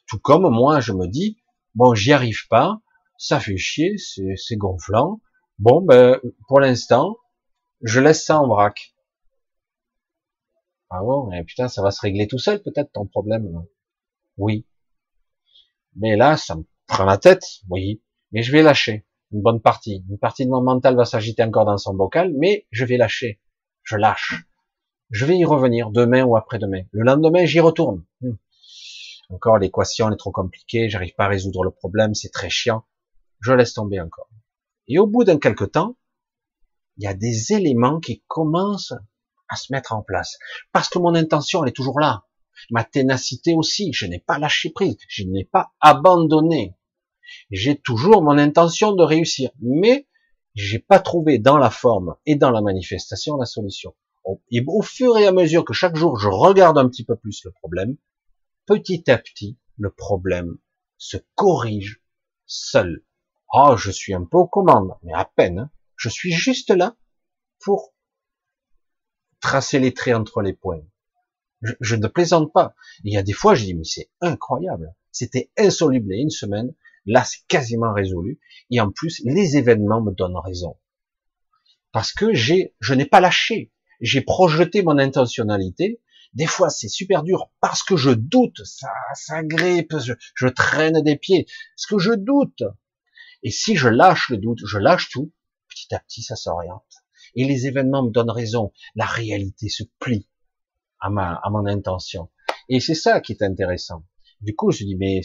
Tout 0.08 0.20
comme 0.20 0.50
moi, 0.50 0.80
je 0.80 0.92
me 0.92 1.08
dis 1.08 1.40
bon, 1.76 1.94
j'y 1.94 2.12
arrive 2.12 2.48
pas, 2.50 2.82
ça 3.18 3.40
fait 3.40 3.58
chier, 3.58 3.96
c'est 3.98 4.58
gonflant. 4.58 5.22
Bon, 5.60 5.82
ben, 5.82 6.20
pour 6.48 6.60
l'instant, 6.60 7.18
je 7.82 8.00
laisse 8.00 8.26
ça 8.26 8.40
en 8.40 8.48
vrac. 8.48 8.96
Ah 10.90 11.02
bon, 11.02 11.28
mais 11.28 11.44
putain, 11.44 11.68
ça 11.68 11.82
va 11.82 11.92
se 11.92 12.02
régler 12.02 12.28
tout 12.28 12.40
seul, 12.40 12.62
peut-être, 12.62 12.92
ton 12.94 13.06
problème. 13.06 13.66
Oui. 14.38 14.66
Mais 15.96 16.16
là, 16.16 16.38
ça 16.38 16.56
me 16.56 16.64
prend 16.88 17.06
la 17.06 17.18
tête, 17.18 17.44
oui. 17.70 18.02
Mais 18.32 18.44
je 18.44 18.52
vais 18.52 18.62
lâcher 18.62 19.06
une 19.32 19.42
bonne 19.42 19.62
partie. 19.62 20.04
Une 20.10 20.18
partie 20.18 20.46
de 20.46 20.52
mon 20.52 20.62
mental 20.62 20.96
va 20.96 21.06
s'agiter 21.06 21.44
encore 21.44 21.66
dans 21.66 21.78
son 21.78 21.94
bocal, 21.94 22.34
mais 22.38 22.68
je 22.72 22.86
vais 22.86 22.98
lâcher. 22.98 23.40
Je 23.84 23.96
lâche. 23.96 24.48
Je 25.12 25.26
vais 25.26 25.38
y 25.38 25.46
revenir 25.46 25.92
demain 25.92 26.24
ou 26.24 26.36
après-demain. 26.36 26.84
Le 26.92 27.04
lendemain, 27.04 27.46
j'y 27.46 27.60
retourne. 27.60 28.04
Hmm. 28.22 28.36
Encore 29.30 29.58
l'équation 29.58 30.10
est 30.12 30.18
trop 30.18 30.32
compliquée, 30.32 30.90
j'arrive 30.90 31.14
pas 31.16 31.26
à 31.26 31.30
résoudre 31.30 31.64
le 31.64 31.72
problème, 31.72 32.14
c'est 32.14 32.32
très 32.32 32.50
chiant 32.50 32.84
je 33.42 33.54
laisse 33.54 33.74
tomber 33.74 34.00
encore. 34.00 34.30
Et 34.88 35.00
au 35.00 35.08
bout 35.08 35.24
d'un 35.24 35.38
quelque 35.38 35.66
temps, 35.66 35.98
il 36.98 37.04
y 37.04 37.08
a 37.08 37.14
des 37.14 37.54
éléments 37.54 38.00
qui 38.00 38.24
commencent 38.28 38.94
à 39.50 39.56
se 39.56 39.72
mettre 39.72 39.94
en 39.94 40.02
place. 40.02 40.38
Parce 40.72 40.90
que 40.90 41.00
mon 41.00 41.16
intention, 41.16 41.64
elle 41.64 41.70
est 41.70 41.76
toujours 41.76 42.00
là. 42.00 42.26
Ma 42.72 42.84
ténacité 42.84 43.54
aussi, 43.54 43.94
je 43.94 44.06
n'ai 44.06 44.20
pas 44.20 44.40
lâché 44.40 44.72
prise, 44.72 44.98
je 45.08 45.24
n'ai 45.24 45.46
pas 45.46 45.72
abandonné. 45.80 46.76
J'ai 47.52 47.78
toujours 47.78 48.22
mon 48.22 48.38
intention 48.38 48.94
de 48.94 49.04
réussir, 49.04 49.52
mais 49.62 50.08
j'ai 50.56 50.80
pas 50.80 51.00
trouvé 51.00 51.40
dans 51.40 51.58
la 51.58 51.70
forme 51.70 52.16
et 52.26 52.36
dans 52.36 52.52
la 52.52 52.62
manifestation 52.62 53.38
la 53.38 53.46
solution. 53.46 53.96
Et 54.52 54.64
au 54.68 54.82
fur 54.82 55.18
et 55.18 55.26
à 55.26 55.32
mesure 55.32 55.64
que 55.64 55.74
chaque 55.74 55.96
jour 55.96 56.18
je 56.20 56.28
regarde 56.28 56.78
un 56.78 56.90
petit 56.90 57.06
peu 57.06 57.16
plus 57.16 57.44
le 57.46 57.52
problème, 57.52 57.96
petit 58.66 59.10
à 59.10 59.18
petit, 59.18 59.58
le 59.78 59.90
problème 59.92 60.58
se 60.98 61.18
corrige 61.36 62.02
seul. 62.46 63.04
Oh, 63.54 63.76
je 63.78 63.92
suis 63.92 64.14
un 64.14 64.26
peu 64.26 64.38
aux 64.38 64.48
commandes, 64.48 64.98
mais 65.04 65.14
à 65.14 65.26
peine. 65.26 65.60
Hein. 65.60 65.72
Je 65.96 66.10
suis 66.10 66.32
juste 66.32 66.72
là 66.72 66.96
pour 67.60 67.94
tracer 69.40 69.80
les 69.80 69.94
traits 69.94 70.16
entre 70.16 70.42
les 70.42 70.54
points. 70.54 70.82
Je, 71.62 71.96
ne 71.96 72.08
plaisante 72.08 72.54
pas. 72.54 72.76
Il 73.04 73.14
y 73.14 73.18
a 73.18 73.24
des 73.24 73.34
fois, 73.34 73.56
je 73.56 73.64
dis, 73.64 73.74
mais 73.74 73.84
c'est 73.84 74.12
incroyable. 74.22 74.94
C'était 75.12 75.50
insoluble 75.58 76.14
et 76.14 76.20
une 76.20 76.30
semaine. 76.30 76.74
Là, 77.08 77.24
c'est 77.24 77.40
quasiment 77.48 77.94
résolu. 77.94 78.40
Et 78.70 78.82
en 78.82 78.92
plus, 78.92 79.22
les 79.24 79.56
événements 79.58 80.02
me 80.02 80.12
donnent 80.12 80.38
raison. 80.38 80.78
Parce 81.94 82.12
que 82.12 82.34
j'ai, 82.34 82.76
je 82.82 82.94
n'ai 82.94 83.06
pas 83.06 83.22
lâché. 83.22 83.72
J'ai 84.02 84.22
projeté 84.22 84.84
mon 84.84 85.00
intentionnalité. 85.00 86.02
Des 86.34 86.46
fois, 86.46 86.70
c'est 86.70 86.90
super 86.90 87.24
dur 87.24 87.50
parce 87.62 87.82
que 87.82 87.96
je 87.96 88.12
doute. 88.12 88.62
Ça, 88.66 88.90
ça 89.16 89.42
grippe. 89.42 89.96
Je, 90.36 90.48
traîne 90.50 91.02
des 91.02 91.16
pieds. 91.16 91.48
Parce 91.76 91.86
que 91.88 91.98
je 91.98 92.12
doute. 92.12 92.64
Et 93.42 93.52
si 93.52 93.78
je 93.78 93.88
lâche 93.88 94.30
le 94.30 94.38
doute, 94.38 94.60
je 94.66 94.78
lâche 94.78 95.10
tout, 95.10 95.32
petit 95.70 95.96
à 95.96 96.00
petit, 96.00 96.22
ça 96.22 96.36
s'oriente. 96.36 96.84
Et 97.36 97.46
les 97.46 97.68
événements 97.68 98.04
me 98.04 98.12
donnent 98.12 98.32
raison. 98.32 98.74
La 98.96 99.06
réalité 99.06 99.70
se 99.70 99.84
plie 100.00 100.28
à 101.00 101.10
ma, 101.10 101.36
à 101.36 101.50
mon 101.50 101.66
intention. 101.66 102.30
Et 102.68 102.82
c'est 102.82 102.96
ça 102.96 103.22
qui 103.22 103.32
est 103.32 103.44
intéressant. 103.44 104.04
Du 104.42 104.56
coup, 104.56 104.72
je 104.72 104.84
dis, 104.84 104.96
mais 104.96 105.22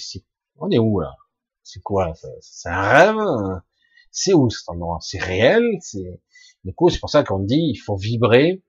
on 0.57 0.71
est 0.71 0.79
où 0.79 1.01
là? 1.01 1.17
C'est 1.63 1.81
quoi 1.83 2.13
C'est 2.41 2.69
un 2.69 2.83
rêve 2.83 3.61
C'est 4.11 4.35
où 4.35 4.51
cet 4.51 4.69
endroit? 4.69 4.99
C'est 5.01 5.19
réel? 5.19 5.65
C'est 5.81 6.21
du 6.65 6.75
coup, 6.75 6.91
c'est 6.91 7.01
pour 7.01 7.11
ça 7.11 7.25
qu'on 7.25 7.41
dit, 7.41 7.71
il 7.75 7.77
faut 7.77 7.97
vibrer. 7.97 8.63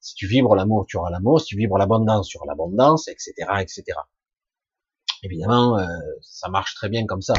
Si 0.00 0.14
tu 0.14 0.26
vibres 0.26 0.54
l'amour, 0.54 0.86
tu 0.86 0.96
auras 0.96 1.10
l'amour. 1.10 1.40
Si 1.40 1.46
tu 1.46 1.56
vibres 1.56 1.78
l'abondance, 1.78 2.28
tu 2.28 2.36
auras 2.36 2.46
l'abondance, 2.46 3.08
etc., 3.08 3.32
etc. 3.60 3.84
Évidemment, 5.22 5.78
euh, 5.78 5.86
ça 6.20 6.48
marche 6.48 6.74
très 6.74 6.88
bien 6.88 7.06
comme 7.06 7.22
ça. 7.22 7.34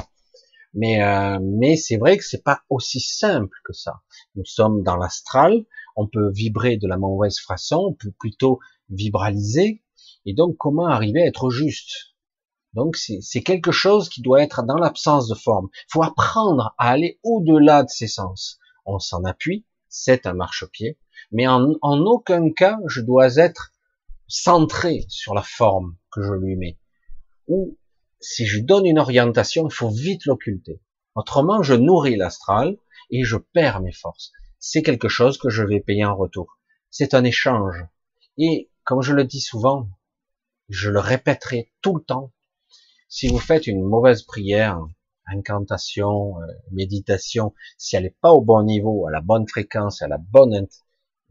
Mais, 0.74 1.02
euh, 1.04 1.40
mais 1.42 1.76
c'est 1.76 1.98
vrai 1.98 2.18
que 2.18 2.24
c'est 2.24 2.44
pas 2.44 2.62
aussi 2.70 3.00
simple 3.00 3.56
que 3.64 3.74
ça. 3.74 4.02
Nous 4.36 4.46
sommes 4.46 4.84
dans 4.84 4.98
l'astral, 4.98 5.66
on 5.96 6.08
peut 6.08 6.32
vibrer 6.32 6.78
de 6.78 6.88
la 6.88 6.98
mauvaise 6.98 7.40
façon, 7.40 7.88
on 7.90 7.94
peut 7.94 8.14
plutôt 8.20 8.60
vibraliser. 8.90 9.84
Et 10.26 10.34
donc, 10.34 10.58
comment 10.58 10.88
arriver 10.88 11.22
à 11.22 11.28
être 11.28 11.50
juste? 11.50 12.09
Donc, 12.74 12.96
c'est 12.98 13.42
quelque 13.42 13.72
chose 13.72 14.10
qui 14.10 14.22
doit 14.22 14.44
être 14.44 14.64
dans 14.64 14.78
l'absence 14.78 15.28
de 15.28 15.36
forme. 15.36 15.70
Il 15.74 15.92
faut 15.94 16.04
apprendre 16.04 16.76
à 16.78 16.90
aller 16.90 17.20
au-delà 17.24 17.84
de 17.84 17.90
ses 17.90 18.08
sens. 18.08 18.60
On 18.86 19.00
s'en 19.00 19.24
appuie, 19.24 19.66
c'est 19.88 20.26
un 20.28 20.34
marchepied, 20.34 20.98
mais 21.32 21.48
en, 21.48 21.74
aucun 21.82 22.52
cas 22.52 22.78
je 22.88 23.02
dois 23.02 23.38
être 23.38 23.72
centré 24.28 25.06
sur 25.10 25.34
la 25.34 25.42
forme 25.42 25.96
que 26.12 26.22
je 26.22 26.34
lui 26.34 26.56
mets. 26.56 26.80
Ou 27.48 27.78
si 28.20 28.46
je 28.46 28.60
donne 28.60 28.86
une 28.86 29.00
orientation, 29.00 29.68
il 29.68 29.74
faut 29.74 29.90
vite 29.90 30.26
l'occulter. 30.26 30.82
Autrement, 31.16 31.64
je 31.64 31.74
nourris 31.74 32.16
l'astral 32.16 32.78
et 33.10 33.24
je 33.24 33.38
perds 33.38 33.82
mes 33.82 33.92
forces. 33.92 34.32
C'est 34.60 34.84
quelque 34.84 35.08
chose 35.08 35.38
que 35.38 35.50
je 35.50 35.64
vais 35.64 35.80
payer 35.80 36.06
en 36.06 36.16
retour. 36.16 36.60
C'est 36.92 37.14
un 37.14 37.24
échange. 37.24 37.86
Et 38.38 38.70
comme 38.84 39.02
je 39.02 39.14
le 39.14 39.24
dis 39.24 39.42
souvent, 39.42 39.90
je 40.70 40.90
le 40.90 41.00
répéterai 41.00 41.72
tout 41.82 41.96
le 41.96 42.04
temps. 42.04 42.32
Si 43.10 43.28
vous 43.28 43.40
faites 43.40 43.66
une 43.66 43.84
mauvaise 43.84 44.22
prière, 44.22 44.80
incantation, 45.26 46.40
euh, 46.42 46.46
méditation, 46.72 47.56
si 47.78 47.96
elle 47.96 48.04
n'est 48.04 48.16
pas 48.22 48.32
au 48.32 48.42
bon 48.42 48.62
niveau, 48.64 49.08
à 49.08 49.12
la 49.12 49.20
bonne 49.20 49.48
fréquence, 49.48 50.04
à 50.04 50.08
la 50.08 50.20
bonne, 50.20 50.68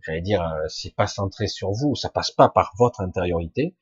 j'allais 0.03 0.21
dire, 0.21 0.43
euh, 0.43 0.67
c'est 0.69 0.95
pas 0.95 1.07
centré 1.07 1.47
sur 1.47 1.71
vous, 1.71 1.95
ça 1.95 2.09
passe 2.09 2.33
pas 2.33 2.49
par 2.49 2.73
votre 2.79 3.01
intériorité, 3.01 3.77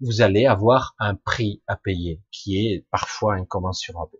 vous 0.00 0.22
allez 0.22 0.46
avoir 0.46 0.94
un 0.98 1.14
prix 1.14 1.62
à 1.66 1.76
payer 1.76 2.22
qui 2.30 2.56
est 2.56 2.86
parfois 2.90 3.34
incommensurable. 3.34 4.16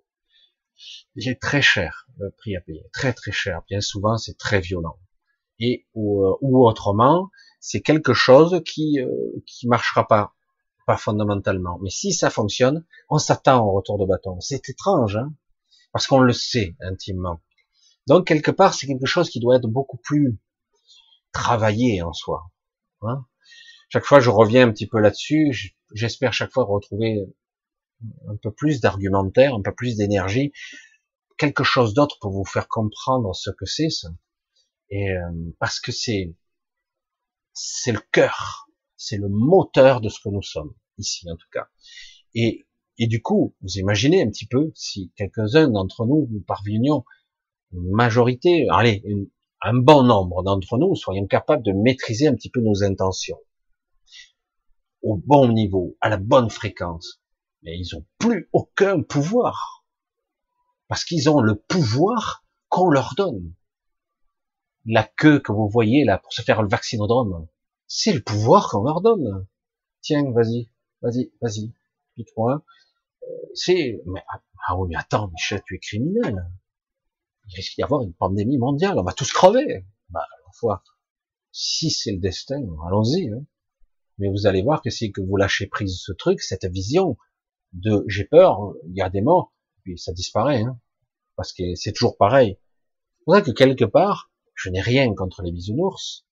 Il 1.14 1.38
très 1.38 1.62
cher, 1.62 2.06
le 2.18 2.30
prix 2.30 2.54
à 2.54 2.60
payer, 2.60 2.84
très 2.92 3.14
très 3.14 3.32
cher. 3.32 3.62
Bien 3.66 3.80
souvent, 3.80 4.18
c'est 4.18 4.36
très 4.36 4.60
violent. 4.60 4.98
Et 5.58 5.86
ou, 5.94 6.22
euh, 6.22 6.36
autrement, 6.42 7.30
c'est 7.60 7.80
quelque 7.80 8.12
chose 8.12 8.62
qui 8.66 9.00
euh, 9.00 9.10
qui 9.46 9.68
marchera 9.68 10.06
pas, 10.06 10.35
pas 10.86 10.96
fondamentalement. 10.96 11.78
Mais 11.82 11.90
si 11.90 12.12
ça 12.12 12.30
fonctionne, 12.30 12.84
on 13.10 13.18
s'attend 13.18 13.64
au 13.66 13.72
retour 13.72 13.98
de 13.98 14.06
bâton. 14.06 14.40
C'est 14.40 14.68
étrange, 14.68 15.16
hein 15.16 15.32
parce 15.92 16.06
qu'on 16.06 16.20
le 16.20 16.32
sait 16.32 16.76
intimement. 16.80 17.40
Donc 18.06 18.26
quelque 18.26 18.50
part, 18.50 18.74
c'est 18.74 18.86
quelque 18.86 19.06
chose 19.06 19.30
qui 19.30 19.40
doit 19.40 19.56
être 19.56 19.66
beaucoup 19.66 19.96
plus 19.96 20.38
travaillé 21.32 22.02
en 22.02 22.12
soi. 22.12 22.50
Hein 23.02 23.26
chaque 23.88 24.04
fois 24.04 24.20
je 24.20 24.30
reviens 24.30 24.68
un 24.68 24.72
petit 24.72 24.86
peu 24.86 24.98
là-dessus, 25.00 25.74
j'espère 25.92 26.32
chaque 26.32 26.52
fois 26.52 26.64
retrouver 26.64 27.24
un 28.28 28.36
peu 28.36 28.52
plus 28.52 28.80
d'argumentaire, 28.80 29.54
un 29.54 29.62
peu 29.62 29.74
plus 29.74 29.96
d'énergie, 29.96 30.52
quelque 31.38 31.64
chose 31.64 31.94
d'autre 31.94 32.18
pour 32.20 32.32
vous 32.32 32.44
faire 32.44 32.68
comprendre 32.68 33.34
ce 33.34 33.50
que 33.50 33.64
c'est 33.64 33.90
ça. 33.90 34.08
Et 34.90 35.10
euh, 35.10 35.54
parce 35.58 35.80
que 35.80 35.92
c'est 35.92 36.34
c'est 37.52 37.92
le 37.92 38.00
cœur, 38.12 38.65
c'est 38.96 39.16
le 39.16 39.28
moteur 39.28 40.00
de 40.00 40.08
ce 40.08 40.20
que 40.20 40.28
nous 40.28 40.42
sommes 40.42 40.74
ici 40.98 41.30
en 41.30 41.36
tout 41.36 41.48
cas. 41.52 41.68
Et 42.34 42.66
et 42.98 43.06
du 43.08 43.20
coup, 43.20 43.54
vous 43.60 43.78
imaginez 43.78 44.22
un 44.22 44.30
petit 44.30 44.46
peu 44.46 44.72
si 44.74 45.12
quelques-uns 45.16 45.68
d'entre 45.68 46.06
nous 46.06 46.28
nous 46.30 46.40
parvenions, 46.40 47.04
une 47.72 47.90
majorité, 47.90 48.66
allez, 48.70 49.04
un 49.60 49.74
bon 49.74 50.02
nombre 50.02 50.42
d'entre 50.42 50.78
nous 50.78 50.94
soyons 50.94 51.26
capables 51.26 51.62
de 51.62 51.72
maîtriser 51.72 52.26
un 52.26 52.34
petit 52.34 52.50
peu 52.50 52.60
nos 52.60 52.82
intentions 52.82 53.38
au 55.06 55.16
bon 55.16 55.52
niveau, 55.52 55.96
à 56.00 56.08
la 56.08 56.16
bonne 56.16 56.50
fréquence. 56.50 57.22
Mais 57.62 57.78
ils 57.78 57.94
ont 57.96 58.04
plus 58.18 58.48
aucun 58.52 59.02
pouvoir. 59.02 59.84
Parce 60.88 61.04
qu'ils 61.04 61.30
ont 61.30 61.40
le 61.40 61.54
pouvoir 61.54 62.44
qu'on 62.68 62.88
leur 62.88 63.14
donne. 63.16 63.54
La 64.84 65.04
queue 65.04 65.40
que 65.40 65.52
vous 65.52 65.68
voyez 65.68 66.04
là 66.04 66.18
pour 66.18 66.32
se 66.32 66.42
faire 66.42 66.62
le 66.62 66.68
vaccinodrome, 66.68 67.46
c'est 67.86 68.12
le 68.12 68.22
pouvoir 68.22 68.70
qu'on 68.70 68.84
leur 68.84 69.00
donne. 69.00 69.46
Tiens, 70.00 70.30
vas-y, 70.32 70.70
vas-y, 71.02 71.32
vas-y, 71.40 71.72
dites-moi. 72.16 72.64
Euh, 73.22 73.26
c'est, 73.54 74.00
mais, 74.06 74.22
ah, 74.28 74.42
ah 74.68 74.76
oui, 74.76 74.88
mais 74.90 74.96
attends, 74.96 75.28
Michel, 75.28 75.62
tu 75.66 75.76
es 75.76 75.78
criminel. 75.78 76.50
Il 77.48 77.54
risque 77.56 77.76
d'y 77.76 77.82
avoir 77.82 78.02
une 78.02 78.14
pandémie 78.14 78.58
mondiale, 78.58 78.98
on 78.98 79.02
va 79.02 79.12
tous 79.12 79.32
crever. 79.32 79.86
Bah, 80.10 80.26
fois, 80.56 80.82
si 81.52 81.90
c'est 81.90 82.12
le 82.12 82.18
destin, 82.18 82.62
allons-y. 82.86 83.30
Hein. 83.30 83.44
Mais 84.18 84.28
vous 84.28 84.46
allez 84.46 84.62
voir 84.62 84.82
que 84.82 84.90
si 84.90 85.12
que 85.12 85.20
vous 85.20 85.36
lâchez 85.36 85.66
prise 85.66 86.00
ce 86.00 86.12
truc, 86.12 86.40
cette 86.40 86.64
vision 86.64 87.16
de 87.72 88.04
j'ai 88.08 88.24
peur, 88.24 88.72
il 88.88 88.96
y 88.96 89.02
a 89.02 89.10
des 89.10 89.20
morts, 89.20 89.52
puis 89.82 89.98
ça 89.98 90.12
disparaît, 90.12 90.62
hein, 90.62 90.80
parce 91.36 91.52
que 91.52 91.74
c'est 91.74 91.92
toujours 91.92 92.16
pareil. 92.16 92.58
C'est 93.18 93.24
pour 93.24 93.34
ça 93.34 93.42
que 93.42 93.50
quelque 93.50 93.84
part, 93.84 94.30
je 94.54 94.70
n'ai 94.70 94.80
rien 94.80 95.14
contre 95.14 95.42
les 95.42 95.52
bisounours, 95.52 96.25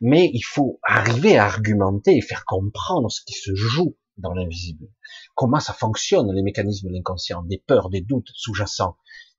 mais 0.00 0.30
il 0.32 0.42
faut 0.42 0.80
arriver 0.82 1.36
à 1.36 1.46
argumenter 1.46 2.16
et 2.16 2.22
faire 2.22 2.44
comprendre 2.44 3.10
ce 3.10 3.20
qui 3.24 3.34
se 3.34 3.54
joue 3.54 3.96
dans 4.18 4.32
l'invisible. 4.32 4.88
Comment 5.34 5.60
ça 5.60 5.72
fonctionne, 5.72 6.32
les 6.32 6.42
mécanismes 6.42 6.88
de 6.88 6.94
l'inconscient, 6.94 7.42
des 7.42 7.58
peurs, 7.58 7.90
des 7.90 8.00
doutes 8.00 8.30
sous-jacents? 8.34 8.96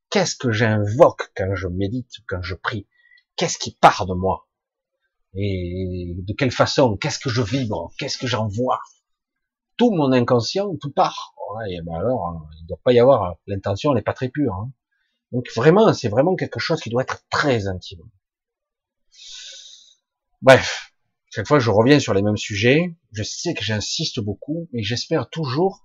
Qu'est-ce 0.10 0.36
que 0.36 0.52
j'invoque 0.52 1.32
quand 1.36 1.56
je 1.56 1.68
médite, 1.68 2.12
quand 2.28 2.42
je 2.42 2.56
prie? 2.56 2.88
Qu'est-ce 3.36 3.58
qui 3.58 3.72
part 3.76 4.06
de 4.06 4.14
moi? 4.14 4.48
Et 5.34 6.16
de 6.18 6.34
quelle 6.34 6.52
façon, 6.52 6.98
qu'est-ce 6.98 7.20
que 7.20 7.30
je 7.30 7.42
vibre, 7.42 7.92
qu'est-ce 7.98 8.18
que 8.18 8.28
j'envoie? 8.28 8.80
Tout 9.76 9.92
mon 9.92 10.12
inconscient, 10.12 10.76
tout 10.78 10.92
part. 10.92 11.36
Ouais, 11.56 11.80
ben 11.84 11.94
alors, 11.96 12.28
hein, 12.28 12.50
il 12.58 12.64
ne 12.64 12.68
doit 12.68 12.80
pas 12.84 12.94
y 12.94 13.00
avoir, 13.00 13.38
l'intention 13.46 13.94
n'est 13.94 14.02
pas 14.02 14.14
très 14.14 14.30
pure. 14.30 14.54
Hein. 14.54 14.72
Donc 15.32 15.50
vraiment, 15.56 15.94
c'est 15.94 16.10
vraiment 16.10 16.36
quelque 16.36 16.60
chose 16.60 16.82
qui 16.82 16.90
doit 16.90 17.04
être 17.04 17.24
très 17.30 17.68
intime. 17.68 18.02
Bref, 20.42 20.94
chaque 21.30 21.48
fois 21.48 21.60
je 21.60 21.70
reviens 21.70 22.00
sur 22.00 22.14
les 22.14 22.22
mêmes 22.22 22.38
sujets, 22.38 22.96
je 23.12 23.24
sais 23.24 23.54
que 23.54 23.64
j'insiste 23.64 24.20
beaucoup, 24.20 24.70
mais 24.72 24.84
j'espère 24.84 25.30
toujours 25.30 25.84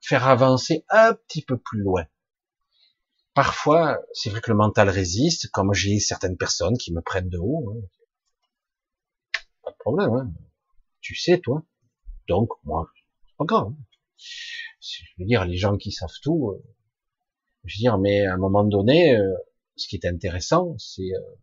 faire 0.00 0.28
avancer 0.28 0.84
un 0.90 1.14
petit 1.14 1.42
peu 1.42 1.58
plus 1.58 1.80
loin. 1.80 2.06
Parfois, 3.34 3.98
c'est 4.14 4.30
vrai 4.30 4.40
que 4.40 4.50
le 4.50 4.56
mental 4.56 4.88
résiste, 4.88 5.50
comme 5.50 5.74
j'ai 5.74 5.98
certaines 6.00 6.36
personnes 6.36 6.78
qui 6.78 6.92
me 6.92 7.02
prennent 7.02 7.28
de 7.28 7.38
haut, 7.38 7.70
hein, 7.70 7.86
pas 9.62 9.72
de 9.72 9.76
problème. 9.76 10.10
Hein. 10.14 10.32
Tu 11.00 11.14
sais, 11.14 11.38
toi. 11.40 11.62
Donc, 12.28 12.50
moi, 12.64 12.90
c'est 13.26 13.36
pas 13.36 13.44
grave. 13.44 13.72
Je 14.16 15.02
veux 15.18 15.26
dire, 15.26 15.44
les 15.44 15.56
gens 15.56 15.76
qui 15.76 15.92
savent 15.92 16.08
tout, 16.22 16.50
euh, 16.50 16.64
je 17.64 17.76
veux 17.76 17.80
dire, 17.80 17.98
mais 17.98 18.24
à 18.24 18.34
un 18.34 18.38
moment 18.38 18.64
donné, 18.64 19.16
euh, 19.16 19.34
ce 19.76 19.88
qui 19.88 19.96
est 19.96 20.06
intéressant, 20.06 20.76
c'est 20.78 21.12
euh, 21.12 21.36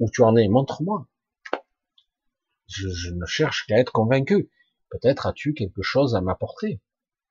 où 0.00 0.10
tu 0.10 0.22
en 0.22 0.36
es, 0.36 0.48
montre-moi. 0.48 1.06
Je, 2.74 3.10
ne 3.10 3.26
cherche 3.26 3.66
qu'à 3.66 3.78
être 3.78 3.92
convaincu. 3.92 4.50
Peut-être 4.90 5.26
as-tu 5.26 5.54
quelque 5.54 5.82
chose 5.82 6.14
à 6.14 6.20
m'apporter, 6.20 6.80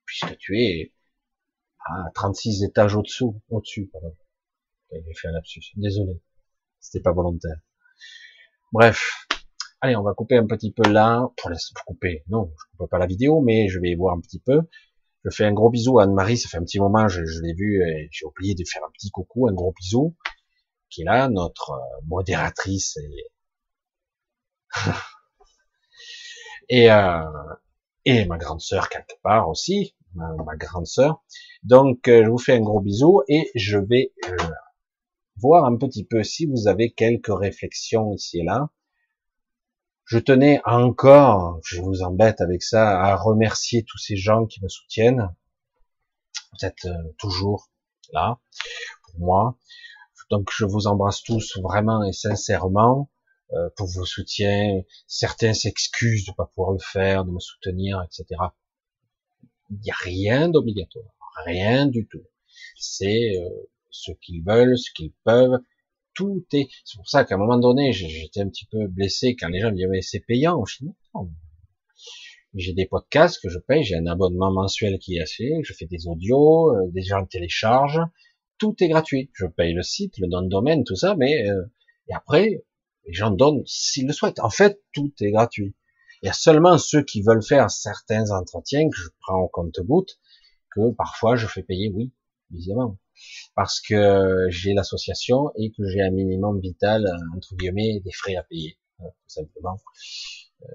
puisque 0.05 0.37
tu 0.37 0.59
es 0.59 0.93
à 1.85 2.11
36 2.13 2.63
étages 2.63 2.95
au-dessous, 2.95 3.41
au-dessus, 3.49 3.89
pardon. 3.91 4.15
J'ai 4.91 5.13
fait 5.15 5.27
un 5.27 5.31
lapsus, 5.31 5.63
désolé. 5.75 6.21
C'était 6.79 7.01
pas 7.01 7.11
volontaire. 7.11 7.57
Bref. 8.71 9.27
Allez, 9.81 9.95
on 9.95 10.03
va 10.03 10.13
couper 10.13 10.37
un 10.37 10.45
petit 10.45 10.71
peu 10.71 10.89
là, 10.89 11.29
pour 11.37 11.49
laisser 11.49 11.73
couper. 11.85 12.23
Non, 12.27 12.53
je 12.57 12.77
coupe 12.77 12.89
pas 12.89 12.99
la 12.99 13.05
vidéo, 13.05 13.41
mais 13.41 13.67
je 13.67 13.79
vais 13.79 13.95
voir 13.95 14.15
un 14.15 14.21
petit 14.21 14.39
peu. 14.39 14.61
Je 15.25 15.29
fais 15.29 15.45
un 15.45 15.53
gros 15.53 15.69
bisou 15.69 15.99
à 15.99 16.03
Anne-Marie, 16.03 16.37
ça 16.37 16.49
fait 16.49 16.57
un 16.57 16.63
petit 16.63 16.79
moment, 16.79 17.07
je, 17.07 17.25
je 17.25 17.41
l'ai 17.41 17.53
vu 17.53 17.81
et 17.81 18.09
j'ai 18.11 18.25
oublié 18.25 18.55
de 18.55 18.63
faire 18.65 18.83
un 18.85 18.91
petit 18.91 19.09
coucou, 19.09 19.47
un 19.47 19.53
gros 19.53 19.73
bisou, 19.73 20.15
qui 20.89 21.01
est 21.01 21.05
là, 21.05 21.29
notre 21.29 21.71
euh, 21.71 22.01
modératrice 22.07 22.97
et 22.97 23.29
et, 26.69 26.91
euh, 26.91 27.23
et 28.05 28.25
ma 28.25 28.37
grande 28.37 28.61
sœur 28.61 28.89
quelque 28.89 29.15
part 29.21 29.49
aussi, 29.49 29.95
ma, 30.13 30.55
grande 30.55 30.87
sœur. 30.87 31.23
Donc 31.63 32.07
euh, 32.07 32.23
je 32.23 32.29
vous 32.29 32.37
fais 32.37 32.53
un 32.53 32.61
gros 32.61 32.81
bisou 32.81 33.21
et 33.27 33.51
je 33.55 33.77
vais 33.77 34.13
euh, 34.29 34.35
voir 35.37 35.65
un 35.65 35.77
petit 35.77 36.03
peu 36.03 36.23
si 36.23 36.45
vous 36.45 36.67
avez 36.67 36.91
quelques 36.91 37.33
réflexions 37.33 38.13
ici 38.13 38.39
et 38.39 38.43
là. 38.43 38.69
Je 40.05 40.19
tenais 40.19 40.61
encore, 40.65 41.59
je 41.63 41.81
vous 41.81 42.01
embête 42.01 42.41
avec 42.41 42.61
ça, 42.61 42.99
à 43.01 43.15
remercier 43.15 43.83
tous 43.83 43.97
ces 43.97 44.17
gens 44.17 44.45
qui 44.45 44.61
me 44.61 44.67
soutiennent. 44.67 45.33
Vous 46.51 46.65
êtes 46.65 46.87
toujours 47.17 47.69
là 48.11 48.39
pour 49.03 49.19
moi. 49.19 49.57
Donc 50.29 50.49
je 50.51 50.65
vous 50.65 50.87
embrasse 50.87 51.23
tous 51.23 51.57
vraiment 51.61 52.03
et 52.03 52.11
sincèrement 52.11 53.09
pour 53.75 53.87
vos 53.87 54.05
soutiens. 54.05 54.81
Certains 55.07 55.53
s'excusent 55.53 56.25
de 56.25 56.31
ne 56.31 56.35
pas 56.35 56.51
pouvoir 56.53 56.73
le 56.73 56.79
faire, 56.79 57.25
de 57.25 57.31
me 57.31 57.39
soutenir, 57.39 58.01
etc. 58.03 58.41
Il 59.69 59.79
n'y 59.79 59.91
a 59.91 59.95
rien 59.95 60.49
d'obligatoire, 60.49 61.13
rien 61.45 61.87
du 61.87 62.07
tout. 62.07 62.23
C'est 62.75 63.37
euh, 63.37 63.49
ce 63.89 64.11
qu'ils 64.11 64.43
veulent, 64.43 64.77
ce 64.77 64.91
qu'ils 64.91 65.13
peuvent. 65.23 65.59
Tout 66.13 66.45
est. 66.53 66.67
C'est 66.85 66.97
pour 66.97 67.09
ça 67.09 67.23
qu'à 67.25 67.35
un 67.35 67.37
moment 67.39 67.57
donné, 67.57 67.91
j'étais 67.91 68.41
un 68.41 68.49
petit 68.49 68.65
peu 68.65 68.87
blessé 68.87 69.35
quand 69.35 69.47
les 69.47 69.59
gens 69.59 69.71
me 69.71 69.75
disaient 69.75 69.87
mais 69.87 70.01
c'est 70.01 70.19
payant 70.19 70.59
au 70.59 70.65
final. 70.65 70.93
J'ai 72.53 72.73
des 72.73 72.85
podcasts 72.85 73.41
que 73.41 73.49
je 73.49 73.57
paye, 73.57 73.83
j'ai 73.83 73.95
un 73.95 74.05
abonnement 74.05 74.51
mensuel 74.51 74.99
qui 74.99 75.17
est 75.17 75.21
assez, 75.21 75.49
je 75.63 75.73
fais 75.73 75.87
des 75.87 76.07
audios, 76.07 76.69
euh, 76.75 76.91
des 76.91 77.01
gens 77.01 77.25
téléchargent, 77.25 78.01
tout 78.59 78.75
est 78.83 78.89
gratuit. 78.89 79.31
Je 79.33 79.47
paye 79.47 79.73
le 79.73 79.81
site, 79.81 80.19
le 80.19 80.27
nom 80.27 80.43
de 80.43 80.49
domaine, 80.49 80.83
tout 80.83 80.95
ça, 80.95 81.15
mais 81.15 81.49
euh, 81.49 81.63
et 82.09 82.13
après 82.13 82.63
les 83.05 83.13
gens 83.13 83.31
donnent 83.31 83.63
s'ils 83.65 84.07
le 84.07 84.13
souhaitent. 84.13 84.39
En 84.39 84.49
fait, 84.49 84.81
tout 84.93 85.11
est 85.19 85.31
gratuit. 85.31 85.75
Il 86.21 86.27
y 86.27 86.29
a 86.29 86.33
seulement 86.33 86.77
ceux 86.77 87.03
qui 87.03 87.21
veulent 87.21 87.43
faire 87.43 87.69
certains 87.69 88.31
entretiens 88.31 88.89
que 88.89 88.95
je 88.95 89.09
prends 89.21 89.39
au 89.39 89.47
compte-goutte 89.47 90.19
que 90.73 90.91
parfois 90.93 91.35
je 91.35 91.47
fais 91.47 91.63
payer, 91.63 91.91
oui, 91.93 92.13
évidemment 92.53 92.97
parce 93.55 93.81
que 93.81 94.47
j'ai 94.49 94.73
l'association 94.73 95.51
et 95.55 95.71
que 95.71 95.87
j'ai 95.87 96.01
un 96.01 96.11
minimum 96.11 96.59
vital, 96.59 97.07
entre 97.35 97.55
guillemets, 97.55 98.01
des 98.03 98.11
frais 98.11 98.35
à 98.35 98.43
payer, 98.43 98.77
hein, 98.99 99.05
tout 99.05 99.29
simplement. 99.29 99.77
Euh, 100.63 100.67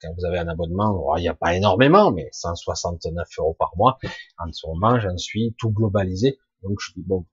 quand 0.00 0.14
vous 0.16 0.24
avez 0.24 0.38
un 0.38 0.48
abonnement, 0.48 1.16
il 1.16 1.22
n'y 1.22 1.28
a 1.28 1.34
pas 1.34 1.54
énormément, 1.54 2.10
mais 2.10 2.28
169 2.32 3.28
euros 3.38 3.54
par 3.58 3.72
mois, 3.76 3.98
en 4.38 4.50
ce 4.50 4.66
moment, 4.66 4.98
j'en 4.98 5.16
suis 5.18 5.54
tout 5.58 5.70
globalisé, 5.70 6.38
donc 6.62 6.78
je 6.80 6.92
dis 6.94 7.02
bon. 7.02 7.26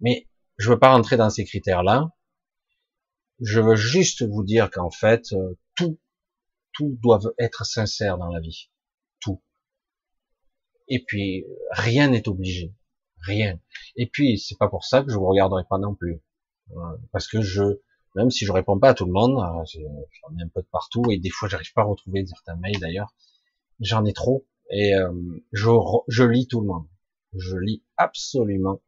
Mais 0.00 0.26
je 0.58 0.70
veux 0.70 0.78
pas 0.78 0.92
rentrer 0.92 1.16
dans 1.16 1.30
ces 1.30 1.44
critères-là. 1.44 2.10
Je 3.40 3.60
veux 3.60 3.76
juste 3.76 4.22
vous 4.22 4.44
dire 4.44 4.70
qu'en 4.70 4.90
fait, 4.90 5.32
euh, 5.32 5.58
tout, 5.74 5.98
tout 6.72 6.98
doit 7.02 7.20
être 7.38 7.64
sincère 7.64 8.18
dans 8.18 8.28
la 8.28 8.40
vie. 8.40 8.70
Tout. 9.20 9.42
Et 10.88 11.04
puis, 11.04 11.44
rien 11.72 12.08
n'est 12.08 12.28
obligé 12.28 12.74
rien. 13.26 13.60
Et 13.96 14.06
puis, 14.06 14.38
c'est 14.38 14.58
pas 14.58 14.68
pour 14.68 14.84
ça 14.84 15.02
que 15.02 15.10
je 15.10 15.16
vous 15.16 15.26
regarderai 15.26 15.64
pas 15.68 15.78
non 15.78 15.94
plus. 15.94 16.20
Parce 17.12 17.28
que 17.28 17.42
je, 17.42 17.62
même 18.14 18.30
si 18.30 18.44
je 18.44 18.52
réponds 18.52 18.78
pas 18.78 18.90
à 18.90 18.94
tout 18.94 19.06
le 19.06 19.12
monde, 19.12 19.38
euh, 19.38 19.80
j'en 20.22 20.36
ai 20.38 20.42
un 20.42 20.48
peu 20.48 20.62
de 20.62 20.68
partout, 20.70 21.04
et 21.10 21.18
des 21.18 21.30
fois, 21.30 21.48
j'arrive 21.48 21.72
pas 21.72 21.82
à 21.82 21.84
retrouver 21.84 22.26
certains 22.26 22.56
mails 22.56 22.80
d'ailleurs. 22.80 23.14
J'en 23.80 24.04
ai 24.04 24.12
trop, 24.12 24.46
et 24.70 24.94
euh, 24.94 25.12
je, 25.52 25.70
je 26.08 26.24
lis 26.24 26.48
tout 26.48 26.60
le 26.60 26.66
monde. 26.66 26.86
Je 27.34 27.56
lis 27.56 27.82
absolument 27.96 28.80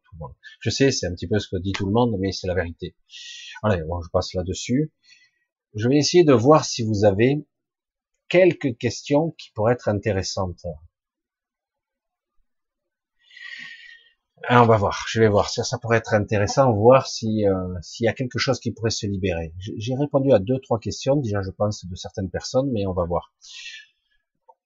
Je 0.60 0.70
sais, 0.70 0.90
c'est 0.90 1.06
un 1.06 1.14
petit 1.14 1.28
peu 1.28 1.38
ce 1.38 1.48
que 1.48 1.60
dit 1.60 1.72
tout 1.72 1.86
le 1.86 1.92
monde, 1.92 2.16
mais 2.18 2.32
c'est 2.32 2.46
la 2.46 2.54
vérité. 2.54 2.96
Allez, 3.62 3.82
bon, 3.82 4.00
je 4.02 4.08
passe 4.10 4.34
là-dessus. 4.34 4.92
Je 5.74 5.88
vais 5.88 5.96
essayer 5.96 6.24
de 6.24 6.32
voir 6.32 6.64
si 6.64 6.82
vous 6.82 7.04
avez 7.04 7.46
quelques 8.28 8.76
questions 8.78 9.32
qui 9.38 9.50
pourraient 9.52 9.74
être 9.74 9.88
intéressantes. 9.88 10.66
Ah, 14.44 14.62
on 14.62 14.66
va 14.66 14.76
voir, 14.76 15.04
je 15.08 15.20
vais 15.20 15.28
voir. 15.28 15.50
Ça, 15.50 15.64
ça 15.64 15.78
pourrait 15.78 15.98
être 15.98 16.14
intéressant, 16.14 16.72
voir 16.72 17.06
si 17.06 17.46
euh, 17.46 17.74
s'il 17.82 18.04
y 18.04 18.08
a 18.08 18.14
quelque 18.14 18.38
chose 18.38 18.60
qui 18.60 18.72
pourrait 18.72 18.90
se 18.90 19.06
libérer. 19.06 19.52
J'ai 19.58 19.94
répondu 19.94 20.32
à 20.32 20.38
deux, 20.38 20.58
trois 20.60 20.78
questions, 20.78 21.16
déjà 21.16 21.42
je 21.42 21.50
pense, 21.50 21.84
de 21.84 21.94
certaines 21.96 22.30
personnes, 22.30 22.70
mais 22.72 22.86
on 22.86 22.92
va 22.92 23.04
voir. 23.04 23.34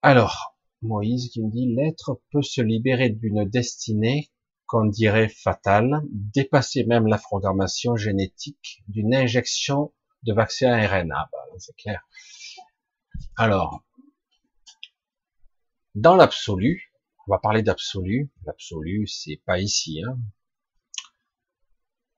Alors, 0.03 0.57
Moïse 0.83 1.31
qui 1.31 1.43
me 1.43 1.51
dit, 1.51 1.75
l'être 1.75 2.21
peut 2.31 2.43
se 2.43 2.61
libérer 2.61 3.09
d'une 3.09 3.45
destinée 3.45 4.31
qu'on 4.73 4.87
dirait 4.87 5.29
fatale, 5.29 6.01
dépasser 6.09 6.85
même 6.85 7.07
la 7.07 7.19
programmation 7.19 7.95
génétique 7.95 8.83
d'une 8.89 9.15
injection 9.15 9.93
de 10.23 10.33
vaccin 10.33 10.73
ARN. 10.73 11.13
Ah 11.15 11.29
bah, 11.31 11.39
c'est 11.59 11.77
clair. 11.77 12.09
Alors, 13.37 13.85
dans 15.95 16.17
l'absolu, 16.17 16.91
on 17.27 17.33
va 17.33 17.39
parler 17.39 17.63
d'absolu. 17.63 18.33
L'absolu, 18.47 19.07
c'est 19.07 19.43
pas 19.45 19.59
ici. 19.59 20.03
Hein. 20.03 20.17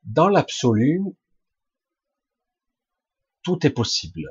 Dans 0.05 0.29
l'absolu, 0.29 1.01
tout 3.43 3.67
est 3.67 3.71
possible. 3.71 4.31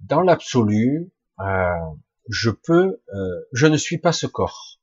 Dans 0.00 0.22
l'absolu, 0.22 1.12
euh, 1.40 1.76
je 2.30 2.48
peux, 2.48 3.02
euh, 3.12 3.40
je 3.52 3.66
ne 3.66 3.76
suis 3.76 3.98
pas 3.98 4.12
ce 4.12 4.26
corps. 4.26 4.81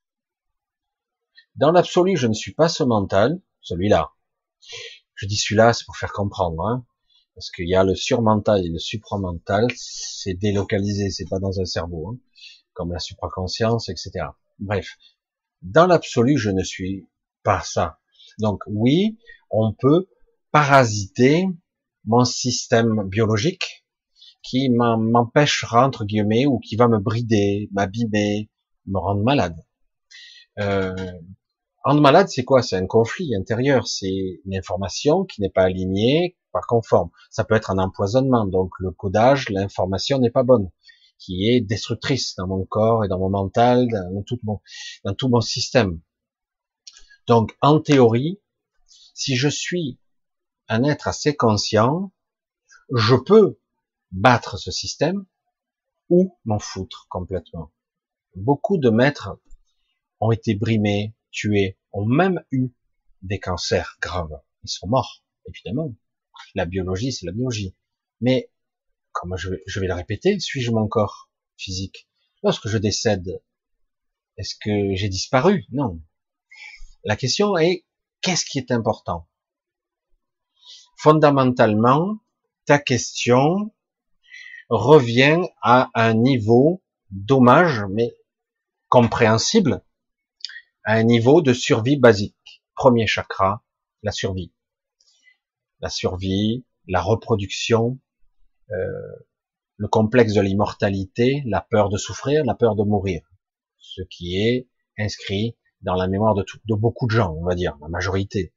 Dans 1.60 1.72
l'absolu, 1.72 2.16
je 2.16 2.28
ne 2.28 2.34
suis 2.34 2.54
pas 2.54 2.70
ce 2.70 2.84
mental, 2.84 3.42
celui-là. 3.62 4.12
Je 5.16 5.26
dis 5.26 5.36
celui-là, 5.36 5.74
c'est 5.74 5.86
pour 5.86 5.98
faire 5.98 6.14
comprendre, 6.14 6.66
hein, 6.66 6.86
parce 7.36 7.52
qu'il 7.52 7.68
y 7.68 7.76
a 7.76 7.84
le 7.84 7.96
surmental 7.96 8.66
et 8.66 8.70
le 8.70 8.80
supramental, 8.80 9.68
c'est 9.76 10.34
délocalisé, 10.34 11.10
c'est 11.10 11.30
pas 11.30 11.40
dans 11.40 11.60
un 11.60 11.66
cerveau. 11.66 12.12
Hein 12.12 12.18
comme 12.80 12.94
la 12.94 13.00
supraconscience, 13.00 13.90
etc. 13.90 14.28
Bref, 14.58 14.98
dans 15.62 15.86
l'absolu, 15.86 16.38
je 16.38 16.50
ne 16.50 16.64
suis 16.64 17.10
pas 17.44 17.60
ça. 17.60 18.00
Donc 18.40 18.62
oui, 18.68 19.20
on 19.52 19.74
peut 19.74 20.08
parasiter 20.52 21.46
mon 22.06 22.24
système 22.24 23.04
biologique 23.10 23.86
qui 24.42 24.70
m'empêchera, 24.70 25.86
entre 25.86 26.06
guillemets, 26.06 26.46
ou 26.46 26.60
qui 26.60 26.78
va 26.78 26.88
me 26.88 27.00
brider, 27.00 27.68
m'abîmer, 27.74 28.50
me 28.86 28.98
rendre 28.98 29.24
malade. 29.26 29.58
Euh, 30.60 30.96
rendre 31.84 32.02
malade, 32.02 32.30
c'est 32.30 32.44
quoi? 32.44 32.62
C'est 32.62 32.76
un 32.76 32.88
conflit 32.88 33.36
intérieur, 33.36 33.88
c'est 33.88 34.42
une 34.46 34.56
information 34.56 35.26
qui 35.26 35.42
n'est 35.42 35.50
pas 35.50 35.64
alignée, 35.64 36.38
pas 36.52 36.62
conforme. 36.68 37.10
Ça 37.30 37.44
peut 37.44 37.56
être 37.56 37.72
un 37.72 37.78
empoisonnement, 37.78 38.46
donc 38.46 38.72
le 38.80 38.92
codage, 38.92 39.50
l'information 39.50 40.20
n'est 40.20 40.32
pas 40.32 40.44
bonne 40.44 40.70
qui 41.20 41.50
est 41.50 41.62
destructrice 41.62 42.36
dans 42.36 42.48
mon 42.48 42.66
corps 42.66 43.04
et 43.04 43.08
dans 43.08 43.20
mon 43.20 43.30
mental, 43.30 43.88
dans 43.90 44.24
tout 44.24 44.40
mon, 44.44 44.62
dans 45.04 45.14
tout 45.14 45.28
mon 45.28 45.42
système. 45.42 46.02
Donc, 47.28 47.56
en 47.62 47.80
théorie, 47.80 48.42
si 49.14 49.36
je 49.36 49.50
suis 49.50 50.00
un 50.70 50.84
être 50.84 51.08
assez 51.08 51.36
conscient, 51.36 52.12
je 52.96 53.16
peux 53.16 53.60
battre 54.12 54.58
ce 54.58 54.72
système 54.72 55.26
ou 56.10 56.38
m'en 56.46 56.58
foutre 56.58 57.06
complètement. 57.10 57.72
Beaucoup 58.36 58.78
de 58.78 58.90
maîtres 58.90 59.38
ont 60.22 60.32
été 60.32 60.56
brimés, 60.56 61.14
tués, 61.32 61.78
ont 61.92 62.06
même 62.06 62.44
eu 62.52 62.70
des 63.22 63.40
cancers 63.40 63.98
graves. 64.02 64.42
Ils 64.64 64.70
sont 64.70 64.88
morts, 64.88 65.24
évidemment. 65.48 65.94
La 66.56 66.66
biologie, 66.66 67.12
c'est 67.12 67.26
la 67.26 67.32
biologie. 67.32 67.76
Mais 68.22 68.52
comme 69.12 69.36
je, 69.38 69.50
vais 69.50 69.88
le 69.88 69.94
répéter, 69.94 70.40
suis-je 70.40 70.72
mon 70.72 70.88
corps 70.88 71.30
physique? 71.58 72.08
Lorsque 72.44 72.68
je 72.68 72.78
décède, 72.78 73.42
est-ce 74.38 74.56
que 74.56 74.96
j'ai 74.96 75.10
disparu? 75.10 75.66
Non. 75.72 76.02
La 77.04 77.16
question 77.16 77.58
est, 77.58 77.86
qu'est-ce 78.22 78.46
qui 78.46 78.58
est 78.60 78.72
important? 78.72 79.28
Fondamentalement, 80.98 82.20
ta 82.66 82.80
question 82.80 83.74
revient 84.70 85.42
à 85.62 85.90
un 85.96 86.14
niveau 86.14 86.84
dommage, 87.10 87.84
mais 87.90 88.16
compréhensible, 88.90 89.84
à 90.90 90.94
un 90.94 91.04
niveau 91.04 91.44
de 91.44 91.54
survie 91.54 91.98
basique. 91.98 92.64
Premier 92.74 93.06
chakra, 93.06 93.64
la 94.02 94.12
survie. 94.12 94.52
La 95.82 95.90
survie, 95.90 96.66
la 96.88 97.00
reproduction, 97.00 98.00
euh, 98.72 98.76
le 99.78 99.88
complexe 99.88 100.34
de 100.34 100.42
l'immortalité, 100.42 101.44
la 101.46 101.62
peur 101.62 101.90
de 101.90 101.98
souffrir, 102.00 102.44
la 102.44 102.56
peur 102.56 102.76
de 102.76 102.82
mourir. 102.82 103.22
Ce 103.78 104.02
qui 104.02 104.40
est 104.42 104.68
inscrit 104.98 105.56
dans 105.82 105.94
la 105.94 106.08
mémoire 106.08 106.34
de, 106.34 106.44
de 106.66 106.74
beaucoup 106.74 107.06
de 107.06 107.12
gens, 107.12 107.36
on 107.36 107.44
va 107.44 107.54
dire, 107.54 107.78
la 107.82 107.88
majorité. 107.88 108.56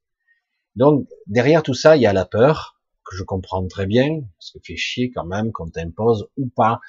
Donc, 0.74 1.06
derrière 1.26 1.62
tout 1.62 1.74
ça, 1.74 1.96
il 1.98 2.02
y 2.02 2.06
a 2.06 2.14
la 2.14 2.24
peur, 2.24 2.80
que 3.04 3.14
je 3.14 3.24
comprends 3.24 3.66
très 3.66 3.84
bien, 3.84 4.22
parce 4.38 4.52
que 4.52 4.58
fait 4.64 4.76
chier 4.76 5.10
quand 5.10 5.26
même 5.26 5.52
qu'on 5.52 5.68
t'impose 5.68 6.30
ou 6.38 6.48
pas. 6.48 6.80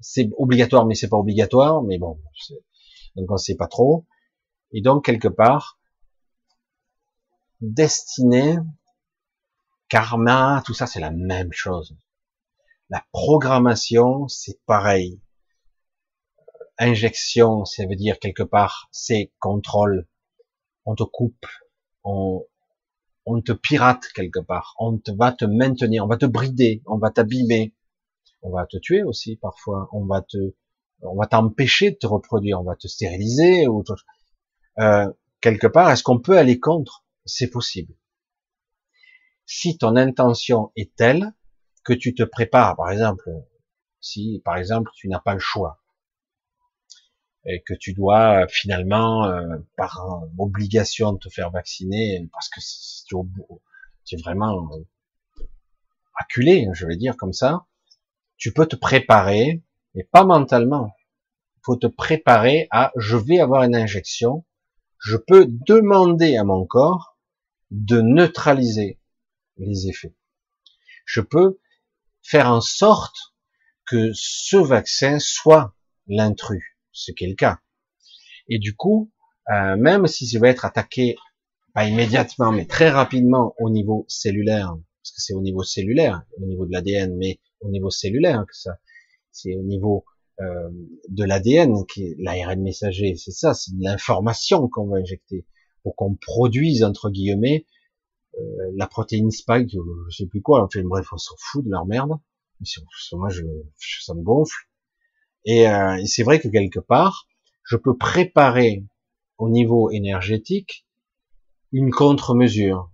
C'est 0.00 0.30
obligatoire, 0.36 0.84
mais 0.84 0.96
c'est 0.96 1.08
pas 1.08 1.16
obligatoire, 1.16 1.80
mais 1.84 1.96
bon, 1.98 2.18
donc 3.14 3.30
on 3.30 3.36
sait 3.36 3.54
pas 3.54 3.68
trop. 3.68 4.04
Et 4.72 4.80
donc, 4.80 5.04
quelque 5.04 5.28
part, 5.28 5.78
destiné, 7.60 8.56
karma, 9.88 10.62
tout 10.64 10.74
ça, 10.74 10.86
c'est 10.86 11.00
la 11.00 11.10
même 11.10 11.52
chose. 11.52 11.96
La 12.90 13.04
programmation, 13.12 14.28
c'est 14.28 14.60
pareil. 14.66 15.20
Injection, 16.78 17.64
ça 17.64 17.86
veut 17.86 17.96
dire 17.96 18.18
quelque 18.18 18.42
part, 18.42 18.88
c'est 18.90 19.32
contrôle. 19.38 20.06
On 20.84 20.94
te 20.94 21.04
coupe, 21.04 21.46
on, 22.04 22.44
te 23.44 23.52
pirate 23.52 24.06
quelque 24.14 24.40
part, 24.40 24.74
on 24.78 25.00
va 25.16 25.32
te 25.32 25.44
maintenir, 25.44 26.04
on 26.04 26.08
va 26.08 26.16
te 26.16 26.26
brider, 26.26 26.82
on 26.86 26.98
va 26.98 27.10
t'abîmer, 27.10 27.74
on 28.42 28.50
va 28.50 28.66
te 28.66 28.76
tuer 28.76 29.02
aussi 29.02 29.36
parfois, 29.36 29.88
on 29.92 30.04
va 30.04 30.20
te, 30.20 30.54
on 31.00 31.16
va 31.16 31.26
t'empêcher 31.26 31.92
de 31.92 31.96
te 31.96 32.06
reproduire, 32.06 32.60
on 32.60 32.64
va 32.64 32.76
te 32.76 32.86
stériliser 32.86 33.66
ou 33.66 33.82
euh, 34.78 35.10
quelque 35.40 35.66
part. 35.66 35.90
Est-ce 35.90 36.02
qu'on 36.02 36.20
peut 36.20 36.38
aller 36.38 36.60
contre? 36.60 37.04
C'est 37.24 37.50
possible. 37.50 37.94
Si 39.46 39.78
ton 39.78 39.96
intention 39.96 40.72
est 40.76 40.94
telle 40.94 41.32
que 41.84 41.92
tu 41.92 42.14
te 42.14 42.22
prépares, 42.22 42.76
par 42.76 42.90
exemple, 42.90 43.30
si 44.00 44.40
par 44.44 44.56
exemple 44.56 44.90
tu 44.94 45.08
n'as 45.08 45.20
pas 45.20 45.34
le 45.34 45.40
choix, 45.40 45.82
et 47.46 47.62
que 47.62 47.74
tu 47.74 47.92
dois 47.92 48.46
finalement, 48.48 49.26
euh, 49.26 49.58
par 49.76 50.24
obligation, 50.38 51.16
te 51.16 51.28
faire 51.28 51.50
vacciner 51.50 52.26
parce 52.32 52.48
que 52.48 52.60
tu 54.04 54.14
es 54.14 54.22
vraiment 54.22 54.70
acculé, 56.14 56.66
je 56.72 56.86
vais 56.86 56.96
dire 56.96 57.16
comme 57.16 57.32
ça, 57.32 57.66
tu 58.36 58.52
peux 58.52 58.66
te 58.66 58.76
préparer, 58.76 59.62
et 59.94 60.04
pas 60.04 60.24
mentalement. 60.24 60.94
Il 61.56 61.60
faut 61.64 61.76
te 61.76 61.86
préparer 61.86 62.66
à 62.70 62.92
je 62.96 63.16
vais 63.16 63.40
avoir 63.40 63.62
une 63.62 63.76
injection, 63.76 64.44
je 65.04 65.16
peux 65.16 65.46
demander 65.46 66.36
à 66.36 66.44
mon 66.44 66.66
corps 66.66 67.18
de 67.70 68.00
neutraliser 68.00 68.98
les 69.58 69.88
effets. 69.88 70.16
Je 71.04 71.20
peux 71.20 71.60
faire 72.22 72.48
en 72.50 72.60
sorte 72.60 73.16
que 73.86 74.10
ce 74.14 74.56
vaccin 74.56 75.18
soit 75.18 75.74
l'intrus 76.06 76.64
ce 76.94 77.12
qui 77.12 77.24
est 77.24 77.28
le 77.28 77.34
cas. 77.34 77.60
Et 78.48 78.58
du 78.58 78.74
coup, 78.74 79.12
euh, 79.50 79.76
même 79.76 80.06
si 80.06 80.26
je 80.26 80.38
vais 80.38 80.48
être 80.48 80.64
attaqué, 80.64 81.16
pas 81.74 81.86
immédiatement, 81.86 82.52
mais 82.52 82.66
très 82.66 82.88
rapidement 82.88 83.54
au 83.58 83.68
niveau 83.68 84.06
cellulaire, 84.08 84.74
parce 85.02 85.10
que 85.10 85.20
c'est 85.20 85.34
au 85.34 85.42
niveau 85.42 85.64
cellulaire, 85.64 86.22
au 86.40 86.46
niveau 86.46 86.64
de 86.64 86.72
l'ADN, 86.72 87.14
mais 87.16 87.40
au 87.60 87.68
niveau 87.68 87.90
cellulaire 87.90 88.44
que 88.46 88.56
ça, 88.56 88.78
c'est 89.32 89.54
au 89.56 89.62
niveau 89.62 90.04
de 90.38 91.24
l'ADN 91.24 91.86
qui 91.86 92.04
est 92.04 92.16
l'ARN 92.18 92.60
messager, 92.60 93.14
c'est 93.16 93.30
ça, 93.30 93.54
c'est 93.54 93.72
l'information 93.78 94.68
qu'on 94.68 94.86
va 94.86 94.98
injecter 94.98 95.46
pour 95.84 95.94
qu'on 95.94 96.16
produise 96.16 96.82
entre 96.82 97.10
guillemets 97.10 97.66
euh, 98.40 98.72
la 98.74 98.88
protéine 98.88 99.30
spike, 99.30 99.70
je 99.70 100.16
sais 100.16 100.26
plus 100.26 100.42
quoi, 100.42 100.64
enfin 100.64 100.82
bref, 100.82 101.06
on 101.12 101.18
s'en 101.18 101.36
fout 101.38 101.64
de 101.64 101.70
leur 101.70 101.86
merde. 101.86 102.12
Moi, 103.12 103.28
je, 103.28 103.42
ça 104.00 104.14
me 104.14 104.22
gonfle. 104.22 104.68
Euh, 105.48 105.96
et, 105.96 106.06
c'est 106.06 106.22
vrai 106.22 106.40
que 106.40 106.48
quelque 106.48 106.80
part, 106.80 107.28
je 107.62 107.76
peux 107.76 107.96
préparer 107.96 108.84
au 109.38 109.50
niveau 109.50 109.90
énergétique 109.90 110.86
une 111.72 111.90
contre-mesure. 111.90 112.90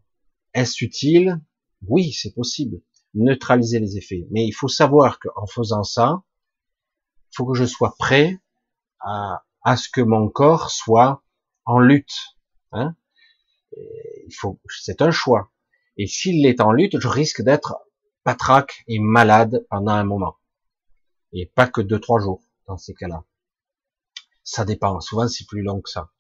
Est-ce 0.52 0.84
utile? 0.84 1.40
Oui, 1.86 2.12
c'est 2.12 2.34
possible. 2.34 2.82
Neutraliser 3.14 3.78
les 3.78 3.96
effets. 3.96 4.26
Mais 4.30 4.46
il 4.46 4.52
faut 4.52 4.68
savoir 4.68 5.18
qu'en 5.20 5.46
faisant 5.46 5.84
ça, 5.84 6.22
il 7.31 7.36
faut 7.36 7.47
que 7.47 7.57
je 7.57 7.65
sois 7.65 7.94
prêt 7.98 8.39
à, 9.01 9.43
ce 9.77 9.89
que 9.89 10.01
mon 10.01 10.28
corps 10.28 10.70
soit 10.70 11.23
en 11.65 11.78
lutte. 11.78 12.36
Hein 12.73 12.94
c'est 14.69 15.02
un 15.02 15.11
choix. 15.11 15.51
Et 15.97 16.07
s'il 16.07 16.44
est 16.47 16.61
en 16.61 16.73
lutte, 16.73 16.98
je 16.98 17.09
risque 17.09 17.43
d'être 17.43 17.77
patraque 18.24 18.85
et 18.86 18.98
malade 18.98 19.66
pendant 19.70 19.93
un 19.93 20.05
moment 20.05 20.36
et 21.32 21.47
pas 21.47 21.66
que 21.66 21.81
deux 21.81 22.01
trois 22.01 22.20
jours 22.20 22.43
dans 22.66 22.77
ces 22.77 22.94
cas-là. 22.94 23.24
Ça 24.43 24.65
dépend. 24.65 25.01
Souvent, 25.01 25.28
c'est 25.28 25.47
plus 25.47 25.62
long 25.62 25.81
que 25.81 25.90
ça, 25.90 26.11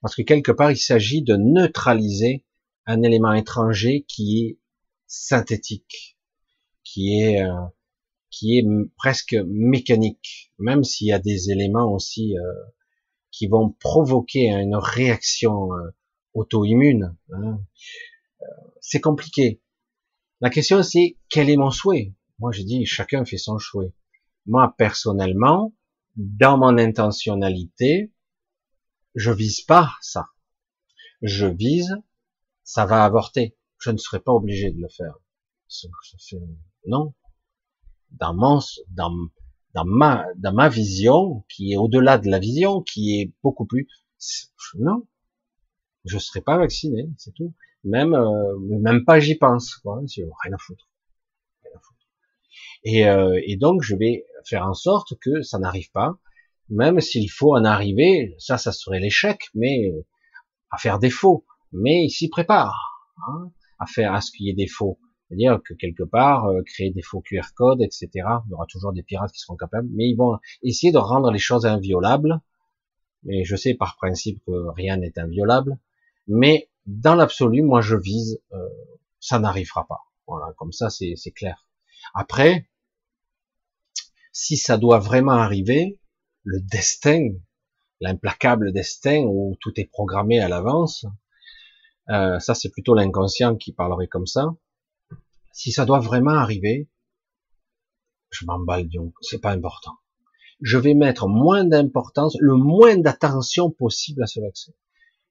parce 0.00 0.14
que 0.14 0.22
quelque 0.22 0.52
part, 0.52 0.70
il 0.70 0.78
s'agit 0.78 1.22
de 1.22 1.36
neutraliser 1.36 2.44
un 2.86 3.02
élément 3.02 3.32
étranger 3.32 4.04
qui 4.08 4.44
est 4.44 4.58
synthétique, 5.06 6.18
qui 6.84 7.20
est 7.20 7.42
euh, 7.42 7.52
qui 8.30 8.58
est 8.58 8.66
presque 8.96 9.36
mécanique, 9.46 10.52
même 10.58 10.84
s'il 10.84 11.08
y 11.08 11.12
a 11.12 11.18
des 11.18 11.50
éléments 11.50 11.92
aussi 11.92 12.36
euh, 12.38 12.42
qui 13.30 13.48
vont 13.48 13.70
provoquer 13.70 14.50
une 14.50 14.76
réaction 14.76 15.72
euh, 15.74 15.90
auto-immune. 16.34 17.16
Hein. 17.32 17.60
C'est 18.80 19.00
compliqué. 19.00 19.60
La 20.40 20.50
question 20.50 20.82
c'est 20.82 21.18
quel 21.28 21.50
est 21.50 21.56
mon 21.56 21.70
souhait? 21.70 22.14
Moi, 22.38 22.52
je 22.52 22.62
dis 22.62 22.86
chacun 22.86 23.24
fait 23.24 23.36
son 23.36 23.58
souhait. 23.58 23.92
Moi, 24.46 24.74
personnellement, 24.78 25.74
dans 26.16 26.56
mon 26.56 26.78
intentionnalité, 26.78 28.12
je 29.14 29.30
vise 29.30 29.60
pas 29.60 29.92
ça. 30.00 30.28
Je 31.22 31.46
vise, 31.46 31.96
ça 32.64 32.86
va 32.86 33.04
avorter. 33.04 33.56
Je 33.78 33.90
ne 33.90 33.98
serai 33.98 34.20
pas 34.20 34.32
obligé 34.32 34.70
de 34.70 34.80
le 34.80 34.88
faire. 34.88 35.14
Non. 36.86 37.14
Dans 38.12 38.34
mon, 38.34 38.60
dans, 38.88 39.12
dans 39.74 39.84
ma, 39.84 40.26
dans 40.36 40.52
ma 40.52 40.68
vision, 40.68 41.44
qui 41.48 41.72
est 41.72 41.76
au-delà 41.76 42.18
de 42.18 42.28
la 42.28 42.38
vision, 42.38 42.82
qui 42.82 43.20
est 43.20 43.32
beaucoup 43.42 43.66
plus, 43.66 43.88
non. 44.78 45.06
Je 46.04 46.18
serai 46.18 46.40
pas 46.40 46.56
vacciné, 46.58 47.08
c'est 47.18 47.34
tout. 47.34 47.54
Même, 47.84 48.14
euh, 48.14 48.58
même 48.58 49.04
pas 49.04 49.20
j'y 49.20 49.36
pense, 49.36 49.76
quoi. 49.76 50.00
Rien 50.00 50.52
à 50.52 50.58
foutre. 50.58 50.88
Rien 51.62 51.72
à 51.76 51.80
foutre. 51.80 52.06
Et, 52.84 53.08
euh, 53.08 53.40
et 53.46 53.56
donc, 53.56 53.82
je 53.82 53.96
vais 53.96 54.24
faire 54.46 54.66
en 54.66 54.74
sorte 54.74 55.18
que 55.20 55.42
ça 55.42 55.58
n'arrive 55.58 55.90
pas, 55.92 56.18
même 56.68 57.00
s'il 57.00 57.30
faut 57.30 57.54
en 57.54 57.64
arriver, 57.64 58.34
ça, 58.38 58.56
ça 58.58 58.72
serait 58.72 59.00
l'échec, 59.00 59.48
mais 59.54 59.92
à 60.70 60.78
faire 60.78 60.98
des 60.98 61.10
faux. 61.10 61.44
Mais 61.72 62.04
il 62.04 62.10
s'y 62.10 62.28
prépare, 62.28 63.06
hein, 63.28 63.50
à 63.78 63.86
faire 63.86 64.14
à 64.14 64.20
ce 64.20 64.30
qu'il 64.30 64.46
y 64.46 64.50
ait 64.50 64.54
des 64.54 64.66
faux. 64.66 64.98
C'est-à-dire 65.30 65.60
que 65.64 65.74
quelque 65.74 66.02
part, 66.02 66.46
euh, 66.46 66.62
créer 66.64 66.90
des 66.90 67.02
faux 67.02 67.20
QR 67.20 67.54
codes, 67.54 67.82
etc. 67.82 68.08
Il 68.16 68.50
y 68.50 68.54
aura 68.54 68.66
toujours 68.66 68.92
des 68.92 69.04
pirates 69.04 69.30
qui 69.30 69.38
seront 69.38 69.56
capables, 69.56 69.88
mais 69.92 70.08
ils 70.08 70.16
vont 70.16 70.38
essayer 70.64 70.92
de 70.92 70.98
rendre 70.98 71.30
les 71.30 71.38
choses 71.38 71.66
inviolables. 71.66 72.40
Mais 73.22 73.44
je 73.44 73.54
sais 73.54 73.74
par 73.74 73.96
principe 73.96 74.42
que 74.44 74.68
rien 74.74 74.96
n'est 74.96 75.16
inviolable. 75.16 75.78
Mais 76.26 76.68
dans 76.86 77.14
l'absolu, 77.14 77.62
moi 77.62 77.80
je 77.80 77.94
vise, 77.94 78.40
euh, 78.52 78.68
ça 79.20 79.38
n'arrivera 79.38 79.86
pas. 79.86 80.00
Voilà, 80.26 80.52
comme 80.56 80.72
ça 80.72 80.90
c'est 80.90 81.14
clair. 81.32 81.64
Après, 82.12 82.68
si 84.32 84.56
ça 84.56 84.78
doit 84.78 84.98
vraiment 84.98 85.32
arriver, 85.32 86.00
le 86.42 86.60
destin, 86.60 87.28
l'implacable 88.00 88.72
destin 88.72 89.24
où 89.28 89.56
tout 89.60 89.78
est 89.78 89.84
programmé 89.84 90.40
à 90.40 90.48
l'avance, 90.48 91.06
euh, 92.08 92.40
ça 92.40 92.54
c'est 92.56 92.70
plutôt 92.70 92.94
l'inconscient 92.94 93.54
qui 93.54 93.72
parlerait 93.72 94.08
comme 94.08 94.26
ça. 94.26 94.56
Si 95.52 95.72
ça 95.72 95.84
doit 95.84 96.00
vraiment 96.00 96.32
arriver, 96.32 96.88
je 98.30 98.44
m'emballe 98.46 98.88
donc, 98.88 99.14
c'est 99.20 99.40
pas 99.40 99.52
important. 99.52 99.92
Je 100.60 100.78
vais 100.78 100.94
mettre 100.94 101.26
moins 101.26 101.64
d'importance, 101.64 102.36
le 102.40 102.54
moins 102.54 102.96
d'attention 102.96 103.70
possible 103.70 104.22
à 104.22 104.26
ce 104.26 104.40
vaccin. 104.40 104.72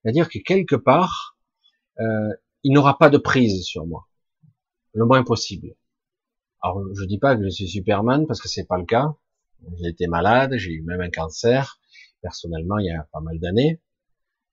C'est-à-dire 0.01 0.29
que 0.29 0.39
quelque 0.39 0.75
part, 0.75 1.37
euh, 1.99 2.33
il 2.63 2.73
n'aura 2.73 2.97
pas 2.97 3.09
de 3.09 3.17
prise 3.17 3.63
sur 3.63 3.85
moi, 3.85 4.07
le 4.93 5.05
moins 5.05 5.23
possible. 5.23 5.75
Alors, 6.61 6.83
je 6.93 7.05
dis 7.05 7.19
pas 7.19 7.37
que 7.37 7.43
je 7.43 7.49
suis 7.49 7.67
Superman 7.67 8.27
parce 8.27 8.41
que 8.41 8.49
c'est 8.49 8.65
pas 8.65 8.77
le 8.77 8.85
cas. 8.85 9.15
J'ai 9.77 9.89
été 9.89 10.07
malade, 10.07 10.55
j'ai 10.57 10.71
eu 10.71 10.81
même 10.81 11.01
un 11.01 11.09
cancer 11.09 11.79
personnellement 12.21 12.77
il 12.79 12.87
y 12.87 12.91
a 12.91 13.07
pas 13.11 13.21
mal 13.21 13.39
d'années 13.39 13.81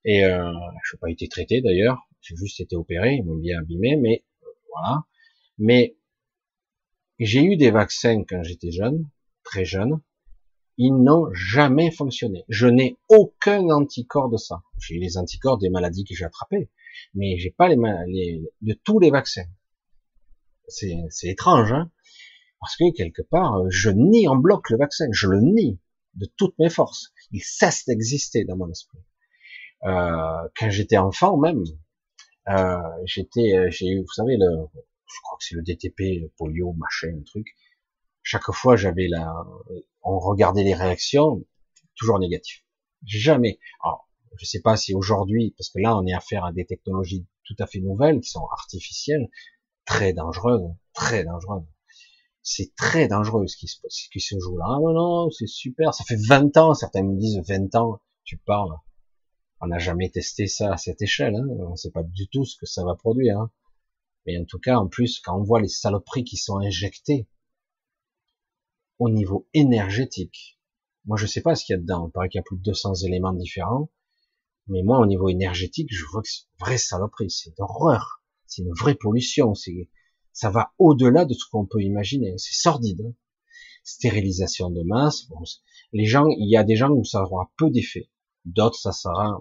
et 0.05 0.25
euh, 0.25 0.53
je 0.85 0.95
n'ai 0.95 1.01
pas 1.01 1.11
été 1.11 1.29
traité 1.29 1.61
d'ailleurs. 1.61 2.09
J'ai 2.21 2.37
juste 2.37 2.61
été 2.61 2.77
opéré, 2.77 3.15
ils 3.15 3.25
m'ont 3.25 3.37
bien 3.37 3.59
abîmé, 3.61 3.97
mais 3.97 4.25
euh, 4.43 4.47
voilà. 4.73 5.05
Mais 5.59 5.97
j'ai 7.19 7.43
eu 7.43 7.57
des 7.57 7.71
vaccins 7.71 8.25
quand 8.25 8.43
j'étais 8.43 8.71
jeune, 8.71 9.09
très 9.43 9.65
jeune. 9.65 10.01
Ils 10.79 10.95
n'ont 10.95 11.33
jamais 11.33 11.91
fonctionné. 11.91 12.45
Je 12.49 12.67
n'ai 12.67 12.99
aucun 13.09 13.71
anticorps 13.71 14.29
de 14.29 14.37
ça. 14.37 14.63
J'ai 14.79 14.99
les 14.99 15.17
anticorps 15.17 15.57
des 15.57 15.71
maladies 15.71 16.05
que 16.05 16.15
j'ai 16.15 16.27
attrapées. 16.27 16.71
mais 17.15 17.39
j'ai 17.39 17.51
pas 17.51 17.69
les, 17.69 17.77
les 18.09 18.43
de 18.61 18.75
tous 18.85 18.99
les 18.99 19.11
vaccins. 19.11 19.47
C'est 20.69 21.29
étrange, 21.29 21.73
hein 21.73 21.91
parce 22.61 22.77
que 22.77 22.93
quelque 22.93 23.23
part, 23.23 23.63
je 23.71 23.91
nie 23.91 24.29
en 24.29 24.37
bloc 24.37 24.71
le 24.71 24.79
vaccin, 24.79 25.07
je 25.13 25.29
le 25.29 25.41
nie 25.41 25.79
de 26.15 26.27
toutes 26.37 26.59
mes 26.59 26.71
forces. 26.71 27.13
Il 27.31 27.41
cesse 27.41 27.85
d'exister 27.87 28.45
dans 28.45 28.57
mon 28.57 28.71
esprit. 28.71 28.99
Euh, 29.85 30.49
quand 30.59 30.71
j'étais 30.71 30.97
enfant 30.97 31.37
même, 31.37 31.63
euh, 32.49 32.79
j'étais, 33.05 33.57
euh, 33.57 33.71
j'ai 33.71 33.87
eu, 33.87 34.01
vous 34.01 34.13
savez, 34.13 34.37
le, 34.37 34.67
je 35.07 35.21
crois 35.23 35.39
que 35.39 35.45
c'est 35.45 35.55
le 35.55 35.63
DTP, 35.63 36.21
le 36.21 36.33
polio, 36.37 36.73
machin, 36.73 37.17
un 37.19 37.23
truc. 37.23 37.47
Chaque 38.23 38.51
fois, 38.53 38.77
j'avais 38.77 39.09
la, 39.09 39.33
on 40.03 40.19
regardait 40.19 40.65
les 40.65 40.75
réactions, 40.75 41.45
toujours 41.97 42.19
négatif. 42.19 42.65
Jamais. 43.05 43.59
Alors, 43.83 44.09
je 44.39 44.45
sais 44.45 44.61
pas 44.61 44.77
si 44.77 44.95
aujourd'hui, 44.95 45.55
parce 45.57 45.71
que 45.71 45.79
là, 45.79 45.97
on 45.97 46.07
est 46.07 46.13
affaire 46.13 46.45
à 46.45 46.53
des 46.53 46.67
technologies 46.67 47.27
tout 47.45 47.55
à 47.59 47.67
fait 47.67 47.81
nouvelles, 47.81 48.21
qui 48.21 48.31
sont 48.31 48.47
artificielles, 48.53 49.29
très 49.85 50.13
dangereuses, 50.13 50.69
très 50.93 51.25
dangereuses. 51.25 51.65
C'est 52.43 52.75
très 52.77 53.09
dangereux 53.09 53.47
ce 53.47 53.57
qui 53.57 53.67
se, 53.67 54.39
joue 54.39 54.57
là. 54.59 54.67
Ah 54.69 54.79
non, 54.81 54.93
non, 54.93 55.31
c'est 55.31 55.49
super. 55.49 55.95
Ça 55.95 56.05
fait 56.05 56.19
20 56.29 56.57
ans, 56.57 56.75
certains 56.75 57.03
me 57.03 57.19
disent 57.19 57.41
20 57.49 57.75
ans, 57.75 58.01
tu 58.25 58.39
parles. 58.39 58.75
On 59.61 59.69
n'a 59.69 59.79
jamais 59.79 60.11
testé 60.11 60.47
ça 60.47 60.73
à 60.73 60.77
cette 60.77 61.03
échelle. 61.03 61.35
Hein. 61.35 61.47
On 61.49 61.71
ne 61.71 61.77
sait 61.77 61.91
pas 61.91 62.03
du 62.03 62.29
tout 62.29 62.45
ce 62.45 62.57
que 62.57 62.67
ça 62.67 62.85
va 62.85 62.95
produire. 62.95 63.39
Hein. 63.39 63.51
Mais 64.27 64.39
en 64.39 64.45
tout 64.45 64.59
cas, 64.59 64.77
en 64.77 64.89
plus, 64.89 65.21
quand 65.21 65.39
on 65.39 65.43
voit 65.43 65.61
les 65.61 65.69
saloperies 65.69 66.25
qui 66.25 66.37
sont 66.37 66.59
injectées 66.59 67.29
au 68.99 69.09
niveau 69.09 69.49
énergétique, 69.55 70.59
moi 71.05 71.17
je 71.17 71.27
sais 71.27 71.43
pas 71.43 71.55
ce 71.55 71.65
qu'il 71.65 71.75
y 71.75 71.79
a 71.79 71.81
dedans. 71.81 72.09
Il 72.09 72.13
paraît 72.13 72.29
qu'il 72.29 72.39
y 72.39 72.41
a 72.41 72.45
plus 72.45 72.57
de 72.57 72.63
200 72.63 72.95
éléments 73.07 73.33
différents. 73.33 73.91
Mais 74.69 74.83
moi, 74.83 74.99
au 74.99 75.07
niveau 75.07 75.29
énergétique, 75.29 75.89
je 75.93 76.05
vois 76.07 76.23
que 76.23 76.29
c'est 76.29 76.43
une 76.43 76.65
vraie 76.65 76.79
saloperie. 76.79 77.31
C'est 77.31 77.57
d'horreur. 77.57 78.23
C'est 78.47 78.63
une 78.63 78.73
vraie 78.73 78.97
pollution. 78.97 79.55
C'est, 79.55 79.91
ça 80.33 80.51
va 80.51 80.73
au-delà 80.79 81.25
de 81.25 81.35
ce 81.35 81.45
qu'on 81.51 81.67
peut 81.67 81.83
imaginer. 81.83 82.37
C'est 82.37 82.61
sordide. 82.61 83.01
Hein. 83.01 83.15
Stérilisation 83.85 84.71
de 84.71 84.83
masse. 84.83 85.29
les 85.93 86.07
gens, 86.07 86.27
il 86.27 86.51
y 86.51 86.57
a 86.57 86.65
des 86.65 86.75
gens 86.75 86.91
où 86.91 87.05
ça 87.05 87.23
aura 87.23 87.53
peu 87.57 87.71
d'effet. 87.71 88.11
D'autres, 88.45 88.79
ça 88.79 88.91
sera, 88.91 89.41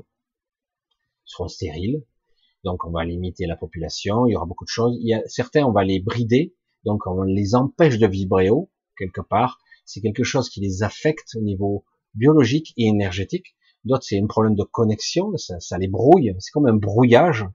seront 1.25 1.47
stériles. 1.47 2.05
Donc, 2.65 2.83
on 2.83 2.91
va 2.91 3.05
limiter 3.05 3.45
la 3.45 3.55
population. 3.55 4.25
Il 4.25 4.33
y 4.33 4.35
aura 4.35 4.45
beaucoup 4.45 4.65
de 4.65 4.69
choses. 4.69 4.97
Il 4.99 5.07
y 5.07 5.13
a 5.13 5.21
certains, 5.27 5.63
on 5.63 5.71
va 5.71 5.83
les 5.83 5.99
brider. 5.99 6.53
Donc, 6.83 7.07
on 7.07 7.21
les 7.21 7.55
empêche 7.55 7.97
de 7.97 8.07
vibrer 8.07 8.49
haut, 8.49 8.71
quelque 8.97 9.21
part. 9.21 9.59
C'est 9.85 10.01
quelque 10.01 10.23
chose 10.23 10.49
qui 10.49 10.59
les 10.59 10.83
affecte 10.83 11.35
au 11.35 11.41
niveau 11.41 11.85
biologique 12.15 12.73
et 12.75 12.87
énergétique. 12.87 13.55
D'autres, 13.83 14.03
c'est 14.03 14.19
un 14.19 14.27
problème 14.27 14.55
de 14.55 14.63
connexion. 14.63 15.31
Ça, 15.37 15.77
les 15.77 15.87
brouille. 15.87 16.35
C'est 16.39 16.51
comme 16.51 16.67
un 16.67 16.75
brouillage 16.75 17.45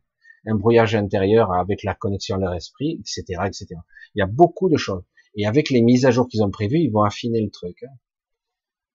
un 0.46 0.54
brouillage 0.54 0.94
intérieur 0.94 1.52
avec 1.52 1.82
la 1.82 1.94
connexion 1.94 2.36
à 2.36 2.38
leur 2.38 2.54
esprit, 2.54 2.98
etc., 3.00 3.42
etc. 3.44 3.66
Il 4.14 4.20
y 4.20 4.22
a 4.22 4.26
beaucoup 4.26 4.70
de 4.70 4.78
choses. 4.78 5.02
Et 5.34 5.46
avec 5.46 5.68
les 5.68 5.82
mises 5.82 6.06
à 6.06 6.10
jour 6.10 6.28
qu'ils 6.28 6.42
ont 6.42 6.50
prévues, 6.50 6.78
ils 6.78 6.90
vont 6.90 7.02
affiner 7.02 7.42
le 7.42 7.50
truc. 7.50 7.82
Hein 7.82 7.94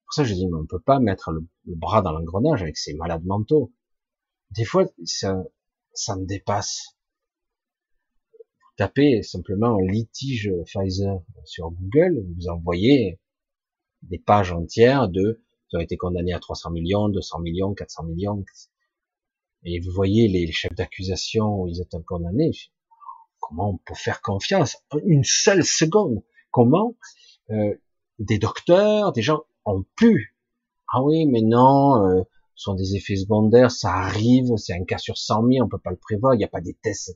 pour 0.06 0.14
ça, 0.14 0.24
je 0.24 0.34
dis, 0.34 0.46
mais 0.46 0.56
on 0.56 0.66
peut 0.66 0.80
pas 0.80 1.00
mettre 1.00 1.32
le, 1.32 1.46
bras 1.66 2.00
dans 2.00 2.12
l'engrenage 2.12 2.62
avec 2.62 2.76
ces 2.76 2.94
malades 2.94 3.24
mentaux. 3.24 3.72
Des 4.50 4.64
fois, 4.64 4.86
ça, 5.04 5.42
ça 5.96 6.16
me 6.16 6.24
dépasse. 6.24 6.96
Vous 8.32 8.74
tapez 8.76 9.22
simplement 9.22 9.78
litige 9.78 10.52
Pfizer 10.66 11.20
sur 11.44 11.70
Google, 11.70 12.24
vous 12.36 12.48
envoyez 12.48 13.20
des 14.02 14.18
pages 14.18 14.52
entières 14.52 15.08
de, 15.08 15.42
ils 15.72 15.76
ont 15.76 15.80
été 15.80 15.96
condamnés 15.96 16.32
à 16.32 16.38
300 16.38 16.70
millions, 16.70 17.08
200 17.08 17.40
millions, 17.40 17.74
400 17.74 18.04
millions. 18.04 18.44
Et 19.64 19.80
vous 19.80 19.90
voyez 19.90 20.28
les 20.28 20.50
chefs 20.52 20.74
d'accusation 20.74 21.62
où 21.62 21.68
ils 21.68 21.80
étaient 21.80 22.02
condamnés. 22.06 22.52
Comment 23.40 23.70
on 23.70 23.78
peut 23.78 23.94
faire 23.94 24.22
confiance 24.22 24.76
Une 25.04 25.24
seule 25.24 25.64
seconde? 25.64 26.22
Comment 26.50 26.96
euh, 27.50 27.74
des 28.18 28.38
docteurs, 28.38 29.12
des 29.12 29.22
gens 29.22 29.42
ont 29.64 29.84
pu? 29.96 30.36
Ah 30.92 31.02
oui, 31.02 31.26
mais 31.26 31.42
non, 31.42 32.06
euh, 32.06 32.22
ce 32.56 32.64
sont 32.64 32.74
des 32.74 32.96
effets 32.96 33.16
secondaires, 33.16 33.70
ça 33.70 33.92
arrive, 33.92 34.56
c'est 34.56 34.72
un 34.72 34.84
cas 34.84 34.98
sur 34.98 35.18
100 35.18 35.46
000, 35.46 35.64
on 35.64 35.68
peut 35.68 35.78
pas 35.78 35.90
le 35.90 35.98
prévoir, 35.98 36.34
il 36.34 36.38
n'y 36.38 36.44
a 36.44 36.48
pas 36.48 36.62
des 36.62 36.74
tests. 36.74 37.14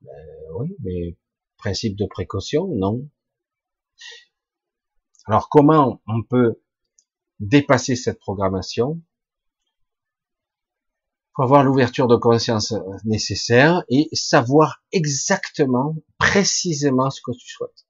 Ben, 0.00 0.10
oui, 0.58 0.74
mais 0.82 1.18
principe 1.58 1.96
de 1.96 2.06
précaution, 2.06 2.68
non. 2.68 3.08
Alors 5.26 5.48
comment 5.48 6.00
on 6.06 6.22
peut 6.22 6.62
dépasser 7.40 7.96
cette 7.96 8.20
programmation? 8.20 9.02
Faut 11.36 11.42
avoir 11.42 11.64
l'ouverture 11.64 12.06
de 12.06 12.16
conscience 12.16 12.72
nécessaire 13.04 13.84
et 13.88 14.08
savoir 14.12 14.82
exactement, 14.92 15.96
précisément 16.18 17.10
ce 17.10 17.20
que 17.22 17.32
tu 17.32 17.48
souhaites. 17.48 17.86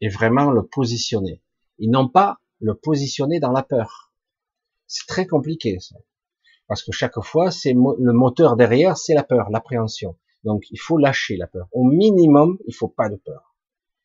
Et 0.00 0.08
vraiment 0.08 0.50
le 0.50 0.66
positionner. 0.66 1.42
Ils 1.78 1.90
n'ont 1.90 2.08
pas 2.08 2.38
le 2.60 2.74
positionner 2.74 3.38
dans 3.38 3.52
la 3.52 3.62
peur. 3.62 4.05
C'est 4.86 5.06
très 5.06 5.26
compliqué, 5.26 5.78
ça. 5.80 5.96
Parce 6.68 6.82
que 6.82 6.92
chaque 6.92 7.20
fois, 7.20 7.50
c'est 7.50 7.72
le 7.72 8.12
moteur 8.12 8.56
derrière, 8.56 8.96
c'est 8.96 9.14
la 9.14 9.22
peur, 9.22 9.50
l'appréhension. 9.50 10.16
Donc, 10.44 10.64
il 10.70 10.78
faut 10.78 10.98
lâcher 10.98 11.36
la 11.36 11.46
peur. 11.46 11.68
Au 11.72 11.84
minimum, 11.84 12.58
il 12.66 12.74
faut 12.74 12.88
pas 12.88 13.08
de 13.08 13.16
peur. 13.16 13.54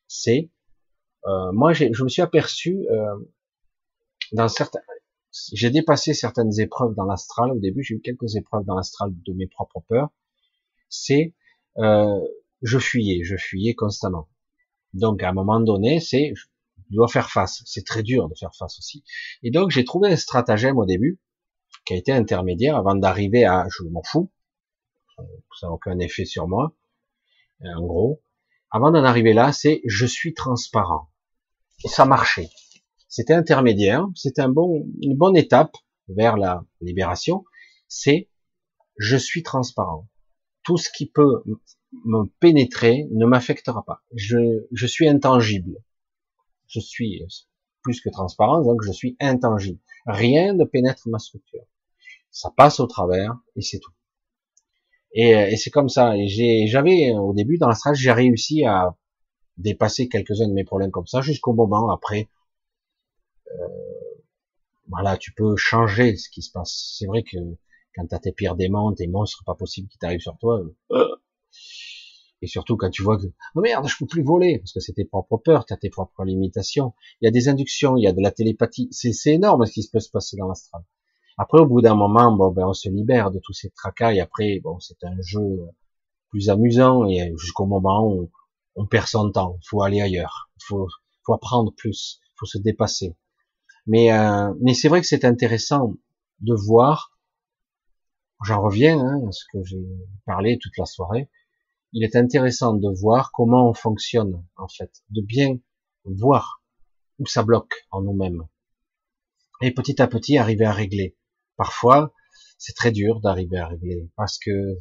C'est, 0.06 0.50
euh, 1.26 1.52
moi, 1.52 1.72
je 1.72 2.02
me 2.02 2.08
suis 2.08 2.22
aperçu 2.22 2.86
euh, 2.90 3.16
dans 4.32 4.48
certains, 4.48 4.80
j'ai 5.52 5.70
dépassé 5.70 6.14
certaines 6.14 6.60
épreuves 6.60 6.94
dans 6.94 7.04
l'astral. 7.04 7.52
Au 7.52 7.58
début, 7.58 7.82
j'ai 7.82 7.94
eu 7.94 8.00
quelques 8.00 8.36
épreuves 8.36 8.64
dans 8.64 8.74
l'astral 8.74 9.10
de 9.14 9.32
mes 9.32 9.46
propres 9.46 9.82
peurs. 9.88 10.10
C'est, 10.88 11.34
euh, 11.78 12.20
je 12.60 12.78
fuyais, 12.78 13.24
je 13.24 13.36
fuyais 13.36 13.74
constamment. 13.74 14.28
Donc, 14.94 15.22
à 15.22 15.30
un 15.30 15.32
moment 15.32 15.60
donné, 15.60 16.00
c'est, 16.00 16.32
il 16.92 16.96
doit 16.96 17.08
faire 17.08 17.30
face. 17.30 17.62
C'est 17.64 17.86
très 17.86 18.02
dur 18.02 18.28
de 18.28 18.34
faire 18.34 18.54
face 18.54 18.78
aussi. 18.78 19.02
Et 19.42 19.50
donc 19.50 19.70
j'ai 19.70 19.84
trouvé 19.84 20.12
un 20.12 20.16
stratagème 20.16 20.76
au 20.76 20.84
début 20.84 21.20
qui 21.86 21.94
a 21.94 21.96
été 21.96 22.12
intermédiaire 22.12 22.76
avant 22.76 22.94
d'arriver 22.94 23.44
à 23.44 23.66
je 23.70 23.84
m'en 23.84 24.02
fous, 24.02 24.30
ça 25.58 25.66
n'a 25.66 25.72
aucun 25.72 25.98
effet 25.98 26.26
sur 26.26 26.46
moi. 26.46 26.76
En 27.64 27.86
gros, 27.86 28.22
avant 28.70 28.90
d'en 28.90 29.04
arriver 29.04 29.32
là, 29.32 29.52
c'est 29.52 29.80
je 29.86 30.06
suis 30.06 30.34
transparent. 30.34 31.10
Ça 31.86 32.04
marchait. 32.04 32.50
C'était 33.08 33.34
intermédiaire, 33.34 34.06
c'était 34.14 34.42
un 34.42 34.48
bon, 34.48 34.86
une 35.00 35.16
bonne 35.16 35.36
étape 35.36 35.76
vers 36.08 36.36
la 36.36 36.64
libération. 36.80 37.44
C'est 37.88 38.28
je 38.98 39.16
suis 39.16 39.42
transparent. 39.42 40.08
Tout 40.62 40.76
ce 40.76 40.90
qui 40.94 41.10
peut 41.10 41.42
me 42.04 42.26
pénétrer 42.38 43.06
ne 43.10 43.26
m'affectera 43.26 43.84
pas. 43.84 44.02
Je, 44.14 44.66
je 44.70 44.86
suis 44.86 45.08
intangible 45.08 45.78
je 46.72 46.80
suis 46.80 47.22
plus 47.82 48.00
que 48.00 48.08
transparent, 48.08 48.62
donc 48.62 48.82
je 48.82 48.92
suis 48.92 49.16
intangible. 49.20 49.78
Rien 50.06 50.54
ne 50.54 50.64
pénètre 50.64 51.08
ma 51.08 51.18
structure. 51.18 51.64
Ça 52.30 52.50
passe 52.56 52.80
au 52.80 52.86
travers 52.86 53.36
et 53.56 53.62
c'est 53.62 53.78
tout. 53.78 53.92
Et, 55.14 55.56
c'est 55.56 55.70
comme 55.70 55.90
ça. 55.90 56.16
Et 56.16 56.66
j'avais 56.66 57.12
au 57.12 57.34
début 57.34 57.58
dans 57.58 57.68
la 57.68 57.74
stratégie, 57.74 58.04
j'ai 58.04 58.12
réussi 58.12 58.64
à 58.64 58.96
dépasser 59.58 60.08
quelques-uns 60.08 60.48
de 60.48 60.54
mes 60.54 60.64
problèmes 60.64 60.90
comme 60.90 61.06
ça 61.06 61.20
jusqu'au 61.20 61.52
moment 61.52 61.90
après. 61.90 62.30
Euh, 63.50 63.68
voilà, 64.88 65.18
tu 65.18 65.32
peux 65.32 65.56
changer 65.56 66.16
ce 66.16 66.30
qui 66.30 66.40
se 66.40 66.50
passe. 66.50 66.96
C'est 66.98 67.06
vrai 67.06 67.22
que 67.22 67.36
quand 67.94 68.06
t'as 68.06 68.18
tes 68.18 68.32
pires 68.32 68.56
démons, 68.56 68.94
tes 68.94 69.06
monstres, 69.06 69.44
pas 69.44 69.54
possible 69.54 69.88
qu'ils 69.88 69.98
t'arrivent 69.98 70.20
sur 70.20 70.38
toi. 70.38 70.62
Euh, 70.92 71.11
et 72.42 72.48
surtout 72.48 72.76
quand 72.76 72.90
tu 72.90 73.02
vois 73.02 73.16
que 73.16 73.26
oh 73.54 73.60
merde, 73.60 73.86
je 73.88 73.96
peux 73.96 74.06
plus 74.06 74.24
voler 74.24 74.58
parce 74.58 74.72
que 74.72 74.80
c'est 74.80 74.92
tes 74.92 75.04
propres 75.04 75.38
peurs, 75.38 75.64
tu 75.64 75.72
as 75.72 75.76
tes 75.76 75.90
propres 75.90 76.24
limitations. 76.24 76.92
Il 77.20 77.26
y 77.26 77.28
a 77.28 77.30
des 77.30 77.48
inductions, 77.48 77.96
il 77.96 78.02
y 78.02 78.08
a 78.08 78.12
de 78.12 78.20
la 78.20 78.32
télépathie. 78.32 78.88
C'est 78.90 79.32
énorme 79.32 79.64
ce 79.64 79.72
qui 79.72 79.88
peut 79.88 80.00
se 80.00 80.10
passer 80.10 80.36
dans 80.36 80.48
l'astral. 80.48 80.82
Après, 81.38 81.60
au 81.60 81.66
bout 81.66 81.80
d'un 81.80 81.94
moment, 81.94 82.32
bon, 82.32 82.50
ben, 82.50 82.66
on 82.66 82.72
se 82.72 82.88
libère 82.88 83.30
de 83.30 83.38
tous 83.38 83.52
ces 83.52 83.70
tracas 83.70 84.12
et 84.12 84.20
après, 84.20 84.60
bon, 84.62 84.78
c'est 84.80 85.02
un 85.04 85.16
jeu 85.22 85.40
plus 86.28 86.50
amusant 86.50 87.06
et 87.06 87.32
jusqu'au 87.38 87.66
moment 87.66 88.06
où 88.06 88.30
on 88.74 88.86
perd 88.86 89.06
son 89.06 89.30
temps. 89.30 89.58
Faut 89.64 89.82
aller 89.82 90.00
ailleurs. 90.00 90.50
Il 90.56 90.64
faut, 90.64 90.88
faut 91.24 91.34
apprendre 91.34 91.72
plus. 91.74 92.20
Faut 92.36 92.46
se 92.46 92.58
dépasser. 92.58 93.14
Mais, 93.86 94.12
euh, 94.12 94.52
mais 94.60 94.74
c'est 94.74 94.88
vrai 94.88 95.00
que 95.00 95.06
c'est 95.06 95.24
intéressant 95.24 95.94
de 96.40 96.54
voir. 96.54 97.16
J'en 98.44 98.60
reviens 98.60 98.98
hein, 98.98 99.20
à 99.28 99.30
ce 99.30 99.44
que 99.52 99.62
j'ai 99.62 99.86
parlé 100.26 100.58
toute 100.60 100.76
la 100.76 100.86
soirée 100.86 101.28
il 101.92 102.04
est 102.04 102.16
intéressant 102.16 102.74
de 102.74 102.88
voir 102.88 103.32
comment 103.32 103.68
on 103.68 103.74
fonctionne, 103.74 104.44
en 104.56 104.68
fait, 104.68 105.02
de 105.10 105.20
bien 105.20 105.58
voir 106.04 106.62
où 107.18 107.26
ça 107.26 107.42
bloque 107.42 107.86
en 107.90 108.02
nous-mêmes. 108.02 108.46
Et 109.60 109.72
petit 109.72 110.00
à 110.00 110.08
petit, 110.08 110.38
arriver 110.38 110.64
à 110.64 110.72
régler. 110.72 111.16
Parfois, 111.56 112.12
c'est 112.58 112.74
très 112.74 112.92
dur 112.92 113.20
d'arriver 113.20 113.58
à 113.58 113.68
régler, 113.68 114.10
parce 114.16 114.38
que 114.38 114.78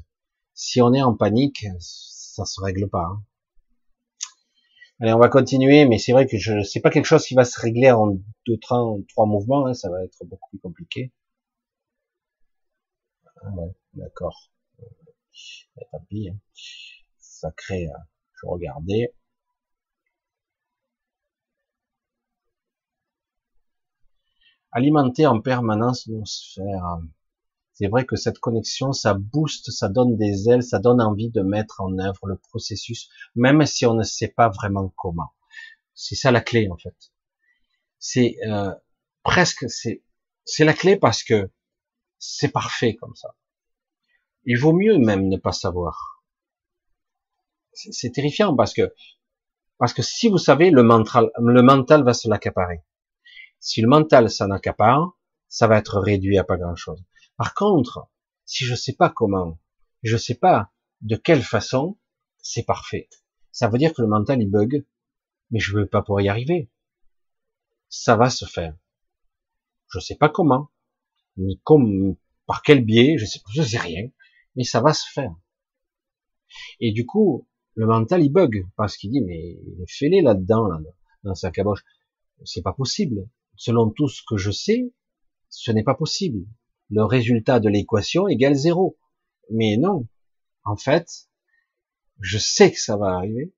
si 0.53 0.81
on 0.81 0.93
est 0.93 1.01
en 1.01 1.15
panique, 1.15 1.65
ça 1.79 2.45
se 2.45 2.61
règle 2.61 2.89
pas. 2.89 3.05
Hein. 3.05 3.23
Allez, 4.99 5.13
on 5.13 5.19
va 5.19 5.29
continuer, 5.29 5.85
mais 5.85 5.97
c'est 5.97 6.11
vrai 6.11 6.27
que 6.27 6.37
je 6.37 6.61
c'est 6.63 6.79
pas 6.79 6.91
quelque 6.91 7.05
chose 7.05 7.25
qui 7.25 7.33
va 7.33 7.43
se 7.43 7.59
régler 7.59 7.91
en 7.91 8.17
deux, 8.47 8.57
trois, 8.61 8.95
trois 9.09 9.25
mouvements, 9.25 9.65
hein, 9.65 9.73
ça 9.73 9.89
va 9.89 10.03
être 10.03 10.23
beaucoup 10.25 10.49
plus 10.49 10.59
compliqué. 10.59 11.11
Ah 13.43 13.49
ouais, 13.55 13.73
d'accord. 13.93 14.51
tant 15.91 16.05
pis. 16.07 16.29
Hein. 16.29 16.37
Ça 17.41 17.51
crée, 17.57 17.87
euh, 17.87 17.97
je 18.39 18.45
regardais. 18.45 19.15
Alimenter 24.71 25.25
en 25.25 25.41
permanence 25.41 26.05
nos 26.05 26.23
sphères. 26.23 26.99
C'est 27.73 27.87
vrai 27.87 28.05
que 28.05 28.15
cette 28.15 28.37
connexion, 28.37 28.93
ça 28.93 29.15
booste, 29.15 29.71
ça 29.71 29.89
donne 29.89 30.17
des 30.17 30.49
ailes, 30.49 30.61
ça 30.61 30.77
donne 30.77 31.01
envie 31.01 31.31
de 31.31 31.41
mettre 31.41 31.81
en 31.81 31.97
œuvre 31.97 32.27
le 32.27 32.37
processus, 32.37 33.09
même 33.33 33.65
si 33.65 33.87
on 33.87 33.95
ne 33.95 34.03
sait 34.03 34.27
pas 34.27 34.49
vraiment 34.49 34.93
comment. 34.95 35.31
C'est 35.95 36.13
ça 36.13 36.29
la 36.29 36.41
clé 36.41 36.69
en 36.69 36.77
fait. 36.77 37.11
C'est 37.97 38.35
euh, 38.45 38.71
presque 39.23 39.67
c'est 39.67 40.03
c'est 40.45 40.63
la 40.63 40.73
clé 40.75 40.95
parce 40.95 41.23
que 41.23 41.49
c'est 42.19 42.49
parfait 42.49 42.95
comme 42.95 43.15
ça. 43.15 43.35
Il 44.45 44.59
vaut 44.59 44.73
mieux 44.73 44.99
même 44.99 45.27
ne 45.27 45.37
pas 45.37 45.53
savoir. 45.53 46.20
C'est 47.73 48.11
terrifiant 48.11 48.55
parce 48.55 48.73
que 48.73 48.93
parce 49.77 49.93
que 49.93 50.03
si 50.03 50.29
vous 50.29 50.37
savez, 50.37 50.69
le 50.69 50.83
mental, 50.83 51.31
le 51.39 51.61
mental 51.63 52.03
va 52.03 52.13
se 52.13 52.29
l'accaparer. 52.29 52.83
Si 53.59 53.81
le 53.81 53.87
mental 53.87 54.29
s'en 54.29 54.51
accapare, 54.51 55.17
ça 55.47 55.67
va 55.67 55.77
être 55.77 55.99
réduit 55.99 56.37
à 56.37 56.43
pas 56.43 56.57
grand 56.57 56.75
chose. 56.75 57.03
Par 57.35 57.55
contre, 57.55 58.07
si 58.45 58.65
je 58.65 58.75
sais 58.75 58.93
pas 58.93 59.09
comment, 59.09 59.59
je 60.03 60.17
sais 60.17 60.35
pas 60.35 60.71
de 61.01 61.15
quelle 61.15 61.41
façon, 61.41 61.97
c'est 62.37 62.63
parfait. 62.63 63.09
Ça 63.51 63.67
veut 63.67 63.77
dire 63.77 63.93
que 63.93 64.01
le 64.01 64.07
mental 64.07 64.41
il 64.41 64.49
bug, 64.51 64.85
mais 65.49 65.59
je 65.59 65.75
veux 65.75 65.87
pas 65.87 66.01
pour 66.03 66.21
y 66.21 66.29
arriver. 66.29 66.69
Ça 67.89 68.15
va 68.15 68.29
se 68.29 68.45
faire. 68.45 68.75
Je 69.89 69.99
sais 69.99 70.15
pas 70.15 70.29
comment, 70.29 70.69
ni 71.37 71.59
comme, 71.63 72.15
par 72.45 72.61
quel 72.61 72.85
biais, 72.85 73.17
je 73.17 73.25
sais, 73.25 73.39
je 73.51 73.61
sais 73.61 73.79
rien, 73.79 74.09
mais 74.55 74.63
ça 74.63 74.79
va 74.79 74.93
se 74.93 75.09
faire. 75.11 75.35
Et 76.79 76.91
du 76.91 77.05
coup, 77.05 77.47
le 77.75 77.85
mental 77.85 78.23
il 78.23 78.31
bug 78.31 78.67
parce 78.75 78.97
qu'il 78.97 79.11
dit 79.11 79.21
mais 79.21 79.57
fais-les 79.87 80.21
là-dedans, 80.21 80.67
là, 80.67 80.79
dans 81.23 81.35
sa 81.35 81.51
caboche. 81.51 81.83
C'est 82.43 82.61
pas 82.63 82.73
possible. 82.73 83.29
Selon 83.55 83.89
tout 83.89 84.07
ce 84.07 84.21
que 84.27 84.37
je 84.37 84.51
sais, 84.51 84.93
ce 85.49 85.71
n'est 85.71 85.83
pas 85.83 85.95
possible. 85.95 86.45
Le 86.89 87.03
résultat 87.03 87.59
de 87.59 87.69
l'équation 87.69 88.27
égale 88.27 88.55
zéro. 88.55 88.97
Mais 89.49 89.77
non. 89.77 90.07
En 90.63 90.75
fait, 90.75 91.29
je 92.19 92.37
sais 92.37 92.71
que 92.71 92.79
ça 92.79 92.97
va 92.97 93.15
arriver. 93.15 93.53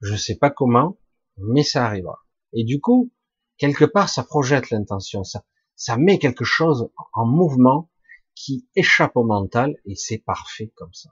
Je 0.00 0.14
sais 0.14 0.36
pas 0.36 0.50
comment, 0.50 0.98
mais 1.36 1.62
ça 1.62 1.84
arrivera. 1.84 2.20
Et 2.52 2.64
du 2.64 2.80
coup, 2.80 3.12
quelque 3.56 3.84
part, 3.84 4.08
ça 4.08 4.22
projette 4.22 4.70
l'intention, 4.70 5.24
ça, 5.24 5.44
ça 5.74 5.96
met 5.96 6.18
quelque 6.18 6.44
chose 6.44 6.90
en 7.12 7.26
mouvement 7.26 7.90
qui 8.34 8.68
échappe 8.76 9.16
au 9.16 9.24
mental 9.24 9.76
et 9.84 9.96
c'est 9.96 10.18
parfait 10.18 10.72
comme 10.76 10.94
ça. 10.94 11.10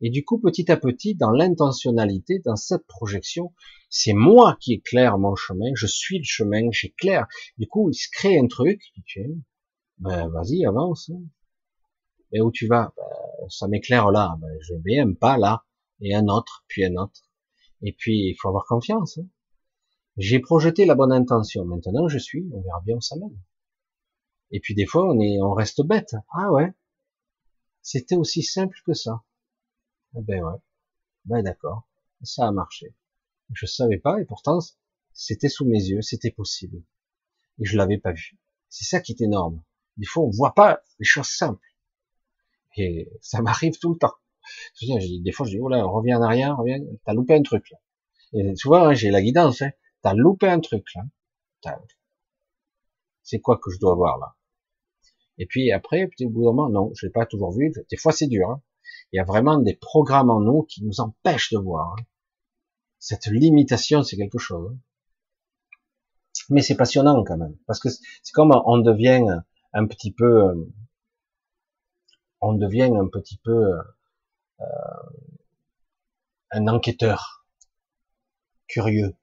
Et 0.00 0.10
du 0.10 0.24
coup, 0.24 0.38
petit 0.38 0.70
à 0.70 0.76
petit, 0.76 1.14
dans 1.14 1.30
l'intentionnalité, 1.30 2.40
dans 2.44 2.56
cette 2.56 2.86
projection, 2.86 3.54
c'est 3.88 4.12
moi 4.12 4.56
qui 4.60 4.74
éclaire 4.74 5.18
mon 5.18 5.34
chemin, 5.34 5.70
je 5.74 5.86
suis 5.86 6.18
le 6.18 6.24
chemin, 6.24 6.68
j'éclaire. 6.70 7.26
Du 7.56 7.66
coup, 7.66 7.88
il 7.90 7.94
se 7.94 8.08
crée 8.12 8.38
un 8.38 8.46
truc, 8.46 8.82
ben 9.98 10.28
vas-y, 10.28 10.66
avance. 10.66 11.10
Et 12.32 12.40
où 12.40 12.50
tu 12.50 12.66
vas? 12.66 12.92
Ben, 12.96 13.48
Ça 13.48 13.68
m'éclaire 13.68 14.10
là, 14.10 14.36
ben, 14.38 14.54
je 14.60 14.74
vais 14.84 14.98
un 14.98 15.14
pas 15.14 15.38
là, 15.38 15.64
et 16.00 16.14
un 16.14 16.28
autre, 16.28 16.64
puis 16.68 16.84
un 16.84 16.96
autre. 16.96 17.22
Et 17.82 17.92
puis, 17.92 18.30
il 18.30 18.36
faut 18.38 18.48
avoir 18.48 18.66
confiance. 18.66 19.18
Hein. 19.18 19.26
J'ai 20.18 20.40
projeté 20.40 20.86
la 20.86 20.94
bonne 20.94 21.12
intention, 21.12 21.64
maintenant 21.64 22.08
je 22.08 22.18
suis, 22.18 22.48
on 22.52 22.60
verra 22.60 22.80
bien 22.84 22.96
où 22.96 23.00
ça 23.02 23.16
mène. 23.16 23.38
Et 24.50 24.60
puis 24.60 24.74
des 24.74 24.86
fois, 24.86 25.06
on 25.08 25.20
est, 25.20 25.40
on 25.42 25.52
reste 25.52 25.82
bête. 25.86 26.14
Ah 26.30 26.50
ouais, 26.52 26.72
c'était 27.82 28.16
aussi 28.16 28.42
simple 28.42 28.76
que 28.86 28.94
ça. 28.94 29.22
Eh 30.16 30.22
ben 30.22 30.42
ouais, 30.42 30.58
ben 31.26 31.42
d'accord, 31.42 31.86
ça 32.22 32.46
a 32.48 32.52
marché. 32.52 32.94
Je 33.52 33.66
savais 33.66 33.98
pas 33.98 34.20
et 34.20 34.24
pourtant 34.24 34.58
c'était 35.12 35.48
sous 35.48 35.64
mes 35.64 35.82
yeux, 35.82 36.02
c'était 36.02 36.30
possible. 36.30 36.82
Et 37.58 37.64
je 37.64 37.76
l'avais 37.76 37.98
pas 37.98 38.12
vu. 38.12 38.38
C'est 38.68 38.84
ça 38.84 39.00
qui 39.00 39.12
est 39.12 39.22
énorme. 39.22 39.62
Des 39.96 40.06
fois, 40.06 40.24
on 40.24 40.30
voit 40.30 40.54
pas 40.54 40.82
les 40.98 41.06
choses 41.06 41.28
simples. 41.28 41.66
Et 42.76 43.10
ça 43.22 43.40
m'arrive 43.40 43.78
tout 43.78 43.94
le 43.94 43.98
temps. 43.98 44.14
Je 44.80 45.22
des 45.22 45.32
fois, 45.32 45.46
je 45.46 45.52
dis, 45.52 45.60
oh 45.60 45.68
là, 45.68 45.82
reviens 45.84 46.18
en 46.18 46.22
arrière, 46.22 46.58
reviens, 46.58 46.78
t'as 47.04 47.14
loupé 47.14 47.34
un 47.34 47.42
truc, 47.42 47.70
là. 47.70 47.78
Et 48.34 48.54
souvent, 48.56 48.84
hein, 48.84 48.94
j'ai 48.94 49.10
la 49.10 49.22
guidance, 49.22 49.62
hein. 49.62 49.70
T'as 50.02 50.12
loupé 50.14 50.48
un 50.48 50.60
truc, 50.60 50.86
là. 50.94 51.78
C'est 53.22 53.40
quoi 53.40 53.58
que 53.58 53.70
je 53.70 53.78
dois 53.78 53.94
voir, 53.94 54.18
là? 54.18 54.36
Et 55.38 55.46
puis 55.46 55.72
après, 55.72 56.06
petit 56.06 56.26
bout 56.26 56.44
moment, 56.44 56.68
non, 56.68 56.92
je 56.94 57.06
l'ai 57.06 57.12
pas 57.12 57.26
toujours 57.26 57.52
vu. 57.52 57.72
Des 57.90 57.96
fois, 57.96 58.12
c'est 58.12 58.26
dur. 58.26 58.50
Hein. 58.50 58.62
Il 59.12 59.16
y 59.16 59.20
a 59.20 59.24
vraiment 59.24 59.58
des 59.58 59.74
programmes 59.74 60.30
en 60.30 60.40
nous 60.40 60.62
qui 60.64 60.84
nous 60.84 61.00
empêchent 61.00 61.52
de 61.52 61.58
voir. 61.58 61.94
Hein. 61.98 62.04
Cette 62.98 63.26
limitation, 63.26 64.02
c'est 64.02 64.16
quelque 64.16 64.38
chose. 64.38 64.76
Mais 66.50 66.62
c'est 66.62 66.76
passionnant 66.76 67.24
quand 67.24 67.36
même, 67.38 67.56
parce 67.66 67.80
que 67.80 67.88
c'est 67.88 68.32
comme 68.32 68.52
on 68.66 68.78
devient 68.78 69.24
un 69.72 69.86
petit 69.86 70.12
peu, 70.12 70.48
euh, 70.48 70.54
on 72.40 72.52
devient 72.54 72.90
un 72.94 73.08
petit 73.08 73.38
peu 73.38 73.72
euh, 74.60 74.64
un 76.50 76.68
enquêteur 76.68 77.46
curieux. 78.68 79.14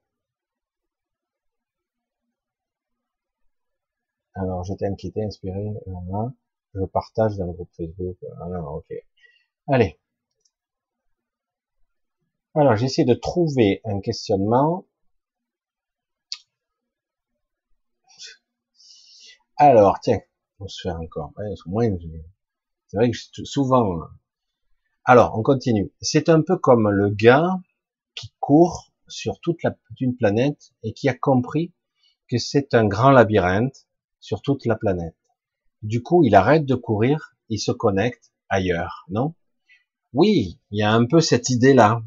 Alors, 4.36 4.64
j'étais 4.64 4.86
inquiété, 4.88 5.24
inspiré. 5.24 5.74
je 6.74 6.86
partage 6.86 7.38
dans 7.38 7.46
le 7.46 7.54
groupe 7.54 7.70
Facebook. 7.76 8.18
Alors, 8.42 8.76
ok. 8.76 8.94
Allez. 9.68 9.98
Alors, 12.56 12.76
j'essaie 12.76 13.06
de 13.06 13.14
trouver 13.14 13.82
un 13.86 14.02
questionnement. 14.02 14.86
Alors, 19.58 20.00
tiens, 20.02 20.20
on 20.60 20.68
se 20.68 20.82
faire 20.82 20.98
encore. 21.00 21.32
c'est 22.88 22.98
vrai 22.98 23.12
que 23.12 23.18
souvent. 23.46 24.02
Alors, 25.06 25.38
on 25.38 25.44
continue. 25.44 25.94
C'est 26.02 26.30
un 26.30 26.42
peu 26.42 26.58
comme 26.58 26.90
le 26.90 27.10
gars 27.10 27.62
qui 28.16 28.34
court 28.40 28.92
sur 29.08 29.40
toute 29.40 29.64
la, 29.64 29.76
une 30.00 30.16
planète 30.16 30.74
et 30.84 30.94
qui 30.94 31.08
a 31.08 31.14
compris 31.14 31.74
que 32.30 32.38
c'est 32.38 32.74
un 32.74 32.86
grand 32.86 33.12
labyrinthe 33.12 33.88
sur 34.20 34.42
toute 34.42 34.66
la 34.66 34.76
planète. 34.76 35.16
Du 35.82 36.04
coup, 36.04 36.24
il 36.24 36.36
arrête 36.36 36.66
de 36.66 36.76
courir, 36.76 37.36
il 37.50 37.60
se 37.60 37.72
connecte 37.72 38.34
ailleurs, 38.50 39.06
non? 39.10 39.36
Oui, 40.14 40.60
il 40.70 40.80
y 40.80 40.84
a 40.84 40.94
un 40.94 41.06
peu 41.06 41.22
cette 41.22 41.50
idée-là. 41.50 42.04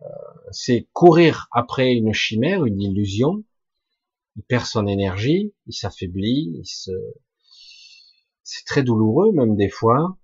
Euh, 0.00 0.06
c'est 0.50 0.88
courir 0.92 1.48
après 1.52 1.92
une 1.92 2.14
chimère, 2.14 2.64
une 2.64 2.80
illusion. 2.80 3.44
Il 4.36 4.42
perd 4.44 4.64
son 4.64 4.86
énergie, 4.86 5.52
il 5.66 5.74
s'affaiblit, 5.74 6.52
il 6.58 6.66
se... 6.66 6.90
c'est 8.42 8.64
très 8.64 8.82
douloureux 8.82 9.32
même 9.32 9.56
des 9.56 9.68
fois, 9.68 10.16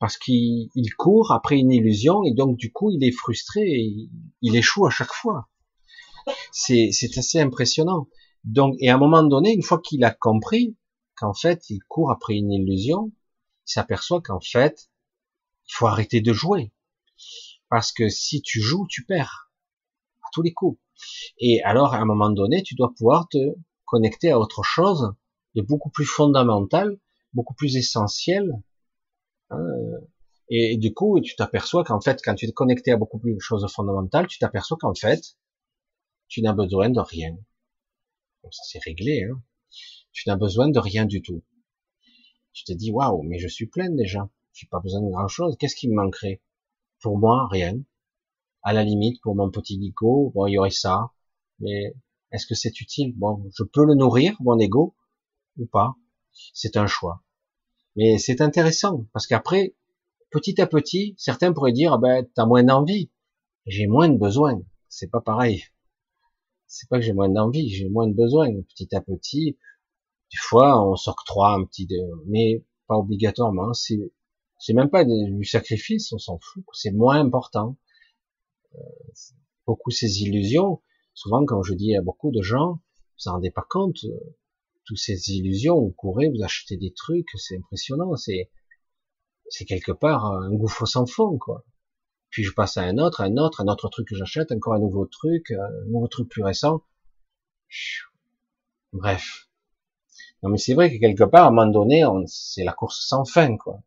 parce 0.00 0.18
qu'il 0.18 0.68
court 0.98 1.30
après 1.30 1.58
une 1.58 1.70
illusion 1.70 2.24
et 2.24 2.34
donc 2.34 2.56
du 2.56 2.72
coup 2.72 2.90
il 2.90 3.04
est 3.04 3.12
frustré 3.12 3.62
il 4.42 4.56
échoue 4.56 4.86
à 4.86 4.90
chaque 4.90 5.12
fois. 5.12 5.48
C'est 6.50 6.90
assez 7.16 7.38
impressionnant. 7.38 8.08
Donc, 8.44 8.74
et 8.80 8.90
à 8.90 8.96
un 8.96 8.98
moment 8.98 9.22
donné, 9.22 9.52
une 9.52 9.62
fois 9.62 9.80
qu'il 9.80 10.04
a 10.04 10.10
compris 10.10 10.76
qu'en 11.16 11.34
fait, 11.34 11.70
il 11.70 11.80
court 11.88 12.10
après 12.10 12.34
une 12.34 12.52
illusion, 12.52 13.12
il 13.66 13.72
s'aperçoit 13.72 14.20
qu'en 14.20 14.40
fait, 14.40 14.90
il 15.68 15.72
faut 15.72 15.86
arrêter 15.86 16.20
de 16.20 16.32
jouer. 16.32 16.72
Parce 17.68 17.92
que 17.92 18.08
si 18.08 18.42
tu 18.42 18.60
joues, 18.60 18.86
tu 18.88 19.04
perds. 19.04 19.50
À 20.22 20.28
tous 20.32 20.42
les 20.42 20.52
coups. 20.52 20.80
Et 21.38 21.62
alors, 21.62 21.94
à 21.94 21.98
un 21.98 22.04
moment 22.04 22.30
donné, 22.30 22.62
tu 22.62 22.74
dois 22.74 22.92
pouvoir 22.96 23.28
te 23.28 23.38
connecter 23.84 24.30
à 24.30 24.38
autre 24.38 24.62
chose 24.62 25.12
de 25.54 25.62
beaucoup 25.62 25.90
plus 25.90 26.06
fondamental, 26.06 26.98
beaucoup 27.32 27.54
plus 27.54 27.76
essentiel. 27.76 28.52
Hein. 29.50 29.58
Et, 30.50 30.76
du 30.76 30.92
coup, 30.92 31.20
tu 31.20 31.36
t'aperçois 31.36 31.84
qu'en 31.84 32.00
fait, 32.00 32.20
quand 32.22 32.34
tu 32.34 32.46
es 32.46 32.52
connecté 32.52 32.92
à 32.92 32.96
beaucoup 32.96 33.18
plus 33.18 33.34
de 33.34 33.40
choses 33.40 33.66
fondamentales, 33.72 34.26
tu 34.26 34.38
t'aperçois 34.38 34.76
qu'en 34.78 34.94
fait, 34.94 35.36
tu 36.28 36.42
n'as 36.42 36.52
besoin 36.52 36.90
de 36.90 37.00
rien 37.00 37.36
ça 38.50 38.62
c'est 38.64 38.82
réglé. 38.82 39.24
Hein. 39.24 39.42
Tu 40.12 40.28
n'as 40.28 40.36
besoin 40.36 40.68
de 40.68 40.78
rien 40.78 41.06
du 41.06 41.22
tout. 41.22 41.42
Tu 42.52 42.64
te 42.64 42.72
dis 42.72 42.92
waouh, 42.92 43.22
mais 43.22 43.38
je 43.38 43.48
suis 43.48 43.66
plein 43.66 43.90
déjà. 43.90 44.28
J'ai 44.54 44.66
pas 44.68 44.80
besoin 44.80 45.02
de 45.02 45.10
grand 45.10 45.28
chose. 45.28 45.56
Qu'est-ce 45.58 45.76
qui 45.76 45.88
me 45.88 45.94
manquerait? 45.94 46.40
Pour 47.02 47.18
moi, 47.18 47.46
rien. 47.50 47.78
À 48.62 48.72
la 48.72 48.82
limite, 48.82 49.20
pour 49.20 49.34
mon 49.34 49.50
petit 49.50 49.76
Nico, 49.76 50.32
bon, 50.34 50.46
il 50.46 50.54
y 50.54 50.58
aurait 50.58 50.70
ça. 50.70 51.12
Mais 51.60 51.94
est-ce 52.32 52.46
que 52.46 52.54
c'est 52.54 52.80
utile? 52.80 53.12
Bon, 53.16 53.44
je 53.54 53.64
peux 53.64 53.84
le 53.84 53.94
nourrir, 53.94 54.36
mon 54.40 54.58
ego, 54.58 54.96
ou 55.58 55.66
pas? 55.66 55.96
C'est 56.54 56.78
un 56.78 56.86
choix. 56.86 57.22
Mais 57.96 58.16
c'est 58.18 58.40
intéressant 58.40 59.06
parce 59.12 59.26
qu'après, 59.26 59.76
petit 60.30 60.60
à 60.60 60.66
petit, 60.66 61.14
certains 61.18 61.52
pourraient 61.52 61.72
dire 61.72 61.92
ah 61.92 61.98
ben 61.98 62.26
t'as 62.34 62.46
moins 62.46 62.64
d'envie, 62.64 63.12
j'ai 63.66 63.86
moins 63.86 64.08
de 64.08 64.18
besoin. 64.18 64.60
C'est 64.88 65.10
pas 65.10 65.20
pareil 65.20 65.64
c'est 66.74 66.88
pas 66.88 66.98
que 66.98 67.04
j'ai 67.04 67.12
moins 67.12 67.28
d'envie, 67.28 67.68
j'ai 67.70 67.88
moins 67.88 68.08
de 68.08 68.14
besoin. 68.14 68.48
Petit 68.68 68.94
à 68.96 69.00
petit, 69.00 69.56
des 70.32 70.38
fois, 70.38 70.84
on 70.84 70.96
s'octroie 70.96 71.52
un 71.52 71.64
petit, 71.64 71.86
de, 71.86 71.96
mais 72.26 72.64
pas 72.88 72.96
obligatoirement. 72.96 73.72
C'est, 73.74 74.12
C'est 74.66 74.72
même 74.72 74.88
pas 74.88 75.04
du 75.04 75.44
sacrifice, 75.44 76.10
on 76.14 76.18
s'en 76.18 76.38
fout, 76.38 76.64
c'est 76.72 76.90
moins 76.90 77.20
important. 77.20 77.76
Euh, 78.76 78.78
beaucoup 79.66 79.90
ces 79.90 80.22
illusions, 80.22 80.80
souvent 81.12 81.44
quand 81.44 81.62
je 81.62 81.74
dis 81.74 81.94
à 81.94 82.00
beaucoup 82.00 82.30
de 82.30 82.40
gens, 82.40 82.72
vous 82.72 82.80
vous 83.26 83.30
rendez 83.30 83.50
pas 83.50 83.66
compte, 83.68 83.98
euh, 84.04 84.18
toutes 84.86 84.96
ces 84.96 85.32
illusions, 85.32 85.78
vous 85.78 85.92
courez, 85.92 86.30
vous 86.30 86.42
achetez 86.42 86.78
des 86.78 86.94
trucs, 86.94 87.28
c'est 87.36 87.58
impressionnant, 87.58 88.16
c'est 88.16 88.50
c'est 89.50 89.66
quelque 89.66 89.92
part 89.92 90.24
un 90.24 90.50
gouffre 90.54 90.86
sans 90.86 91.04
fond, 91.04 91.36
quoi. 91.36 91.66
Puis 92.30 92.42
je 92.42 92.54
passe 92.54 92.78
à 92.78 92.84
un 92.84 92.96
autre, 92.96 93.20
un 93.20 93.36
autre, 93.36 93.60
un 93.60 93.68
autre 93.68 93.90
truc 93.90 94.08
que 94.08 94.16
j'achète, 94.16 94.50
encore 94.50 94.72
un 94.72 94.80
nouveau 94.80 95.04
truc, 95.04 95.50
un 95.50 95.84
nouveau 95.88 96.08
truc 96.08 96.30
plus 96.30 96.42
récent. 96.42 96.80
Bref. 98.94 99.46
Non 100.42 100.48
mais 100.48 100.56
c'est 100.56 100.72
vrai 100.72 100.90
que 100.90 100.98
quelque 100.98 101.24
part, 101.24 101.44
à 101.44 101.48
un 101.48 101.50
moment 101.50 101.70
donné, 101.70 102.02
c'est 102.28 102.64
la 102.64 102.72
course 102.72 103.06
sans 103.06 103.26
fin, 103.26 103.58
quoi. 103.58 103.82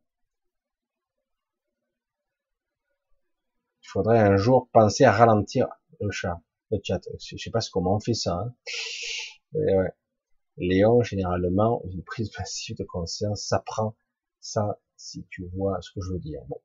Il 3.88 3.92
faudrait 3.92 4.20
un 4.20 4.36
jour 4.36 4.68
penser 4.74 5.06
à 5.06 5.14
ralentir 5.14 5.70
le 6.02 6.12
chat, 6.12 6.42
le 6.72 6.80
chat. 6.84 7.00
Je 7.26 7.38
sais 7.38 7.52
pas 7.52 7.62
comment 7.72 7.96
on 7.96 8.00
fait 8.02 8.14
ça. 8.14 8.34
Hein. 8.34 9.88
Léon, 10.58 11.04
généralement, 11.04 11.82
une 11.86 12.04
prise 12.04 12.30
passive 12.32 12.76
de 12.76 12.84
conscience, 12.84 13.46
ça 13.48 13.60
prend 13.66 13.96
ça, 14.42 14.78
si 14.98 15.26
tu 15.30 15.48
vois 15.56 15.80
ce 15.82 15.92
que 15.92 16.02
je 16.02 16.12
veux 16.12 16.20
dire. 16.20 16.42
Bon. 16.50 16.60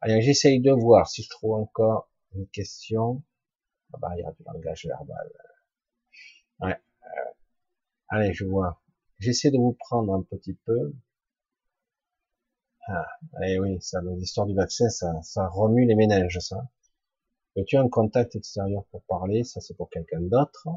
Allez, 0.00 0.22
j'essaye 0.22 0.60
de 0.60 0.72
voir 0.72 1.08
si 1.10 1.22
je 1.22 1.28
trouve 1.28 1.56
encore 1.56 2.08
une 2.34 2.48
question. 2.48 3.22
Ah 3.92 3.98
bah, 4.00 4.08
il 4.16 4.22
y 4.22 4.24
a 4.24 4.32
du 4.32 4.42
langage 4.44 4.86
verbal. 4.86 5.30
Ouais. 6.60 6.80
Euh, 7.04 7.32
allez, 8.08 8.32
je 8.32 8.46
vois. 8.46 8.80
J'essaie 9.18 9.50
de 9.50 9.58
vous 9.58 9.76
prendre 9.78 10.14
un 10.14 10.22
petit 10.22 10.54
peu. 10.54 10.94
Ah, 12.88 13.06
eh 13.42 13.58
oui, 13.58 13.78
ça, 13.80 14.00
l'histoire 14.16 14.46
du 14.46 14.54
vaccin, 14.54 14.88
ça, 14.88 15.20
ça 15.22 15.48
remue 15.48 15.86
les 15.86 15.96
méninges, 15.96 16.38
ça. 16.38 16.68
Veux-tu 17.56 17.76
un 17.78 17.88
contact 17.88 18.36
extérieur 18.36 18.84
pour 18.90 19.02
parler 19.04 19.42
Ça, 19.42 19.60
c'est 19.60 19.74
pour 19.74 19.90
quelqu'un 19.90 20.20
d'autre. 20.20 20.68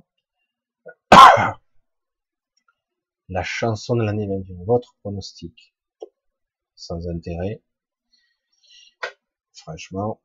La 3.30 3.44
chanson 3.44 3.96
de 3.96 4.04
l'année 4.04 4.26
21. 4.28 4.64
Votre 4.66 4.96
pronostic. 5.02 5.76
Sans 6.74 7.08
intérêt. 7.10 7.62
Franchement. 9.52 10.22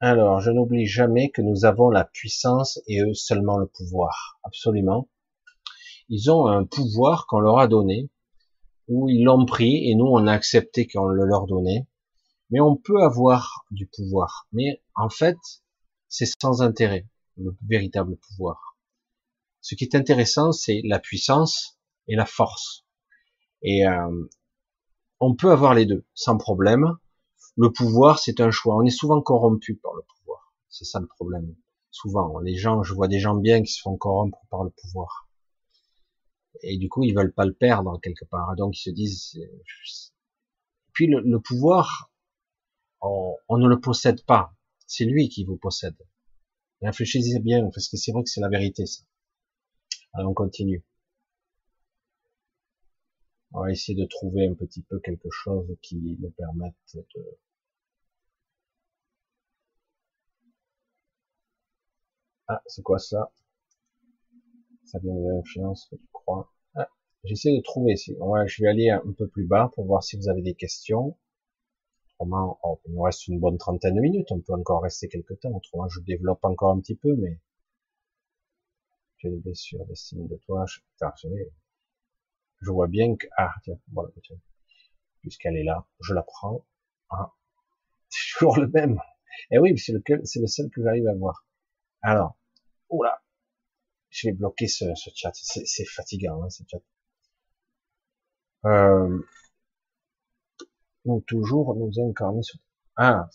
Alors, 0.00 0.40
je 0.40 0.50
n'oublie 0.50 0.86
jamais 0.86 1.30
que 1.30 1.40
nous 1.40 1.64
avons 1.64 1.88
la 1.88 2.04
puissance 2.04 2.78
et 2.88 3.00
eux 3.00 3.14
seulement 3.14 3.56
le 3.56 3.66
pouvoir. 3.66 4.38
Absolument. 4.42 5.08
Ils 6.10 6.30
ont 6.30 6.46
un 6.46 6.64
pouvoir 6.64 7.26
qu'on 7.26 7.40
leur 7.40 7.58
a 7.58 7.68
donné 7.68 8.10
où 8.88 9.08
ils 9.08 9.22
l'ont 9.22 9.44
pris 9.44 9.88
et 9.88 9.94
nous 9.94 10.06
on 10.06 10.26
a 10.26 10.32
accepté 10.32 10.86
qu'on 10.86 11.06
le 11.06 11.24
leur 11.24 11.46
donnait. 11.46 11.86
Mais 12.50 12.60
on 12.60 12.76
peut 12.76 13.02
avoir 13.02 13.66
du 13.70 13.86
pouvoir. 13.86 14.48
Mais 14.52 14.82
en 14.94 15.10
fait, 15.10 15.38
c'est 16.08 16.28
sans 16.40 16.62
intérêt, 16.62 17.06
le 17.36 17.54
véritable 17.66 18.16
pouvoir. 18.16 18.76
Ce 19.60 19.74
qui 19.74 19.84
est 19.84 19.94
intéressant, 19.94 20.52
c'est 20.52 20.80
la 20.84 20.98
puissance 20.98 21.78
et 22.06 22.16
la 22.16 22.24
force. 22.24 22.86
Et 23.62 23.86
euh, 23.86 24.28
on 25.20 25.34
peut 25.34 25.50
avoir 25.50 25.74
les 25.74 25.84
deux 25.84 26.06
sans 26.14 26.38
problème. 26.38 26.96
Le 27.56 27.70
pouvoir, 27.70 28.18
c'est 28.18 28.40
un 28.40 28.50
choix. 28.50 28.76
On 28.76 28.84
est 28.84 28.90
souvent 28.90 29.20
corrompu 29.20 29.76
par 29.76 29.92
le 29.94 30.02
pouvoir. 30.02 30.54
C'est 30.70 30.84
ça 30.84 31.00
le 31.00 31.06
problème. 31.06 31.54
Souvent, 31.90 32.38
les 32.38 32.56
gens, 32.56 32.82
je 32.82 32.94
vois 32.94 33.08
des 33.08 33.18
gens 33.18 33.34
bien 33.34 33.62
qui 33.62 33.72
se 33.72 33.82
font 33.82 33.96
corrompre 33.96 34.38
par 34.48 34.64
le 34.64 34.70
pouvoir 34.70 35.27
et 36.62 36.78
du 36.78 36.88
coup 36.88 37.04
ils 37.04 37.14
veulent 37.14 37.32
pas 37.32 37.44
le 37.44 37.54
perdre 37.54 37.98
quelque 38.02 38.24
part. 38.24 38.54
Donc 38.56 38.78
ils 38.78 38.82
se 38.82 38.90
disent. 38.90 39.38
Puis 40.92 41.06
le, 41.06 41.40
pouvoir, 41.40 42.10
on, 43.00 43.36
ne 43.58 43.68
le 43.68 43.80
possède 43.80 44.24
pas. 44.24 44.52
C'est 44.86 45.04
lui 45.04 45.28
qui 45.28 45.44
vous 45.44 45.56
possède. 45.56 45.96
Réfléchissez 46.82 47.40
bien 47.40 47.70
parce 47.70 47.88
que 47.88 47.96
c'est 47.96 48.12
vrai 48.12 48.22
que 48.24 48.30
c'est 48.30 48.40
la 48.40 48.48
vérité 48.48 48.86
ça. 48.86 49.02
Alors 50.14 50.30
on 50.30 50.34
continue. 50.34 50.84
On 53.52 53.60
va 53.62 53.70
essayer 53.70 54.00
de 54.00 54.06
trouver 54.06 54.46
un 54.46 54.54
petit 54.54 54.82
peu 54.82 54.98
quelque 55.00 55.28
chose 55.30 55.76
qui 55.82 55.96
nous 56.20 56.30
permette 56.30 56.74
de 56.94 57.04
Ah, 62.48 62.62
c'est 62.66 62.82
quoi 62.82 62.98
ça? 62.98 63.30
Ça 64.88 64.98
vient 64.98 65.14
de 65.14 65.28
l'influence, 65.28 65.88
tu 65.90 65.98
crois. 66.12 66.50
Ah, 66.74 66.88
J'essaie 67.24 67.54
de 67.54 67.62
trouver. 67.62 67.96
Je 67.96 68.62
vais 68.62 68.68
aller 68.68 68.90
un 68.90 69.12
peu 69.16 69.28
plus 69.28 69.46
bas 69.46 69.70
pour 69.74 69.84
voir 69.84 70.02
si 70.02 70.16
vous 70.16 70.28
avez 70.28 70.42
des 70.42 70.54
questions. 70.54 71.16
Autrement, 72.14 72.58
oh, 72.62 72.80
il 72.86 72.94
nous 72.94 73.02
reste 73.02 73.28
une 73.28 73.38
bonne 73.38 73.58
trentaine 73.58 73.96
de 73.96 74.00
minutes. 74.00 74.32
On 74.32 74.40
peut 74.40 74.54
encore 74.54 74.82
rester 74.82 75.08
quelques 75.08 75.38
temps. 75.40 75.52
Autrement, 75.52 75.88
je 75.88 76.00
développe 76.00 76.42
encore 76.42 76.72
un 76.72 76.80
petit 76.80 76.96
peu, 76.96 77.14
mais 77.16 77.38
j'ai 79.18 79.30
des 79.30 79.40
blessures, 79.40 79.84
des 79.86 79.94
signes 79.94 80.26
de 80.26 80.36
toi. 80.36 80.64
Je... 80.66 80.80
je 82.60 82.70
vois 82.70 82.88
bien 82.88 83.14
que 83.16 83.26
ah 83.36 83.52
tiens, 83.62 83.78
voilà, 83.92 84.10
tiens. 84.22 84.36
puisqu'elle 85.20 85.56
est 85.56 85.64
là, 85.64 85.86
je 86.00 86.14
la 86.14 86.22
prends. 86.22 86.64
Ah, 87.10 87.32
c'est 88.08 88.32
toujours 88.38 88.58
le 88.58 88.68
même. 88.68 88.98
Et 89.50 89.56
eh 89.56 89.58
oui, 89.58 89.78
c'est 89.78 89.92
le, 89.92 90.02
c'est 90.24 90.40
le 90.40 90.46
seul 90.46 90.70
que 90.70 90.82
j'arrive 90.82 91.06
à 91.08 91.14
voir. 91.14 91.46
Alors, 92.02 92.38
oula, 92.88 93.20
je 94.18 94.28
vais 94.28 94.32
bloquer 94.34 94.66
ce, 94.66 94.84
ce 94.94 95.10
chat. 95.14 95.32
C'est 95.34 95.84
fatigant, 95.84 96.42
hein, 96.42 96.50
ce 96.50 96.62
chat. 96.68 96.78
Euh, 98.64 99.18
nous 101.04 101.20
toujours 101.20 101.74
nous 101.76 101.92
incarner 102.00 102.42
sur. 102.42 102.58
Ah, 102.96 103.28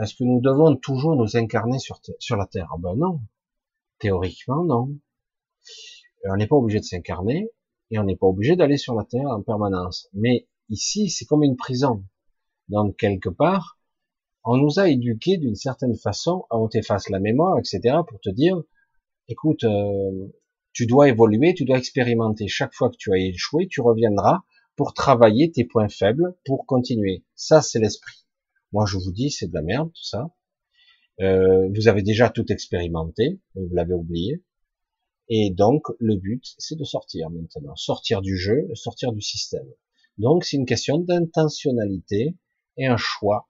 est-ce 0.00 0.14
que 0.14 0.24
nous 0.24 0.40
devons 0.40 0.76
toujours 0.76 1.16
nous 1.16 1.36
incarner 1.36 1.78
sur 1.78 2.00
sur 2.18 2.36
la 2.36 2.46
Terre? 2.46 2.68
Ah 2.72 2.76
Ben 2.78 2.96
non. 2.96 3.20
Théoriquement, 3.98 4.64
non. 4.64 4.90
Euh, 6.24 6.30
on 6.32 6.36
n'est 6.36 6.46
pas 6.46 6.56
obligé 6.56 6.80
de 6.80 6.84
s'incarner 6.84 7.48
et 7.90 7.98
on 7.98 8.04
n'est 8.04 8.16
pas 8.16 8.26
obligé 8.26 8.56
d'aller 8.56 8.76
sur 8.76 8.94
la 8.94 9.04
Terre 9.04 9.28
en 9.28 9.42
permanence. 9.42 10.08
Mais 10.12 10.48
ici, 10.68 11.08
c'est 11.08 11.24
comme 11.24 11.44
une 11.44 11.56
prison. 11.56 12.04
Donc 12.68 12.96
quelque 12.96 13.28
part, 13.28 13.78
on 14.44 14.56
nous 14.56 14.78
a 14.78 14.88
éduqués 14.88 15.38
d'une 15.38 15.54
certaine 15.54 15.96
façon, 15.96 16.46
on 16.50 16.68
t'efface 16.68 17.08
la 17.08 17.20
mémoire, 17.20 17.58
etc., 17.58 17.98
pour 18.06 18.20
te 18.20 18.30
dire, 18.30 18.60
écoute, 19.28 19.64
euh, 19.64 20.28
tu 20.72 20.86
dois 20.86 21.08
évoluer, 21.08 21.54
tu 21.54 21.64
dois 21.64 21.78
expérimenter. 21.78 22.48
Chaque 22.48 22.74
fois 22.74 22.90
que 22.90 22.96
tu 22.98 23.12
as 23.12 23.18
échoué, 23.18 23.68
tu 23.68 23.80
reviendras 23.80 24.42
pour 24.76 24.92
travailler 24.92 25.50
tes 25.50 25.64
points 25.64 25.88
faibles, 25.88 26.36
pour 26.44 26.66
continuer. 26.66 27.24
Ça, 27.34 27.62
c'est 27.62 27.78
l'esprit. 27.78 28.26
Moi, 28.72 28.84
je 28.86 28.98
vous 28.98 29.12
dis, 29.12 29.30
c'est 29.30 29.48
de 29.48 29.54
la 29.54 29.62
merde, 29.62 29.88
tout 29.88 30.04
ça. 30.04 30.30
Euh, 31.20 31.68
vous 31.74 31.88
avez 31.88 32.02
déjà 32.02 32.28
tout 32.28 32.44
expérimenté, 32.52 33.40
vous 33.54 33.70
l'avez 33.72 33.94
oublié. 33.94 34.44
Et 35.28 35.50
donc, 35.50 35.82
le 35.98 36.16
but, 36.16 36.44
c'est 36.58 36.78
de 36.78 36.84
sortir 36.84 37.30
maintenant. 37.30 37.74
Sortir 37.74 38.20
du 38.20 38.36
jeu, 38.36 38.68
sortir 38.74 39.12
du 39.12 39.22
système. 39.22 39.66
Donc, 40.18 40.44
c'est 40.44 40.56
une 40.56 40.66
question 40.66 40.98
d'intentionnalité 40.98 42.36
et 42.76 42.86
un 42.86 42.96
choix 42.96 43.48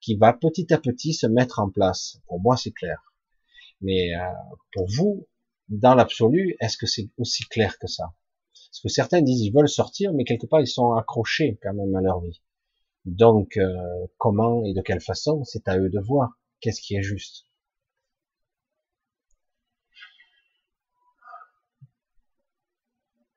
qui 0.00 0.16
va 0.16 0.32
petit 0.32 0.72
à 0.72 0.78
petit 0.78 1.14
se 1.14 1.26
mettre 1.26 1.60
en 1.60 1.70
place. 1.70 2.20
Pour 2.26 2.40
moi, 2.40 2.56
c'est 2.56 2.72
clair. 2.72 3.15
Mais 3.80 4.14
euh, 4.14 4.20
pour 4.72 4.86
vous, 4.88 5.26
dans 5.68 5.94
l'absolu, 5.94 6.56
est-ce 6.60 6.76
que 6.76 6.86
c'est 6.86 7.08
aussi 7.18 7.44
clair 7.44 7.78
que 7.78 7.86
ça? 7.86 8.14
Parce 8.52 8.80
que 8.82 8.88
certains 8.88 9.22
disent 9.22 9.42
ils 9.42 9.52
veulent 9.52 9.68
sortir, 9.68 10.12
mais 10.12 10.24
quelque 10.24 10.46
part 10.46 10.60
ils 10.60 10.66
sont 10.66 10.92
accrochés 10.92 11.58
quand 11.62 11.74
même 11.74 11.94
à 11.96 12.00
leur 12.00 12.20
vie. 12.20 12.42
Donc 13.04 13.56
euh, 13.56 14.06
comment 14.18 14.64
et 14.64 14.74
de 14.74 14.82
quelle 14.82 15.00
façon, 15.00 15.44
c'est 15.44 15.68
à 15.68 15.78
eux 15.78 15.90
de 15.90 16.00
voir 16.00 16.30
qu'est-ce 16.60 16.80
qui 16.80 16.96
est 16.96 17.02
juste. 17.02 17.46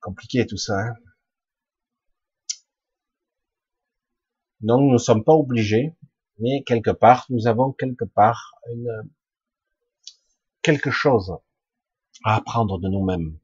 Compliqué 0.01 0.45
tout 0.45 0.57
ça. 0.57 0.79
Hein 0.79 0.95
Donc 4.61 4.81
nous 4.81 4.93
ne 4.93 4.97
sommes 4.97 5.23
pas 5.23 5.33
obligés, 5.33 5.95
mais 6.39 6.63
quelque 6.63 6.91
part, 6.91 7.25
nous 7.29 7.47
avons 7.47 7.71
quelque 7.71 8.05
part 8.05 8.53
une, 8.73 9.09
quelque 10.61 10.91
chose 10.91 11.37
à 12.23 12.35
apprendre 12.35 12.79
de 12.79 12.87
nous-mêmes. 12.89 13.37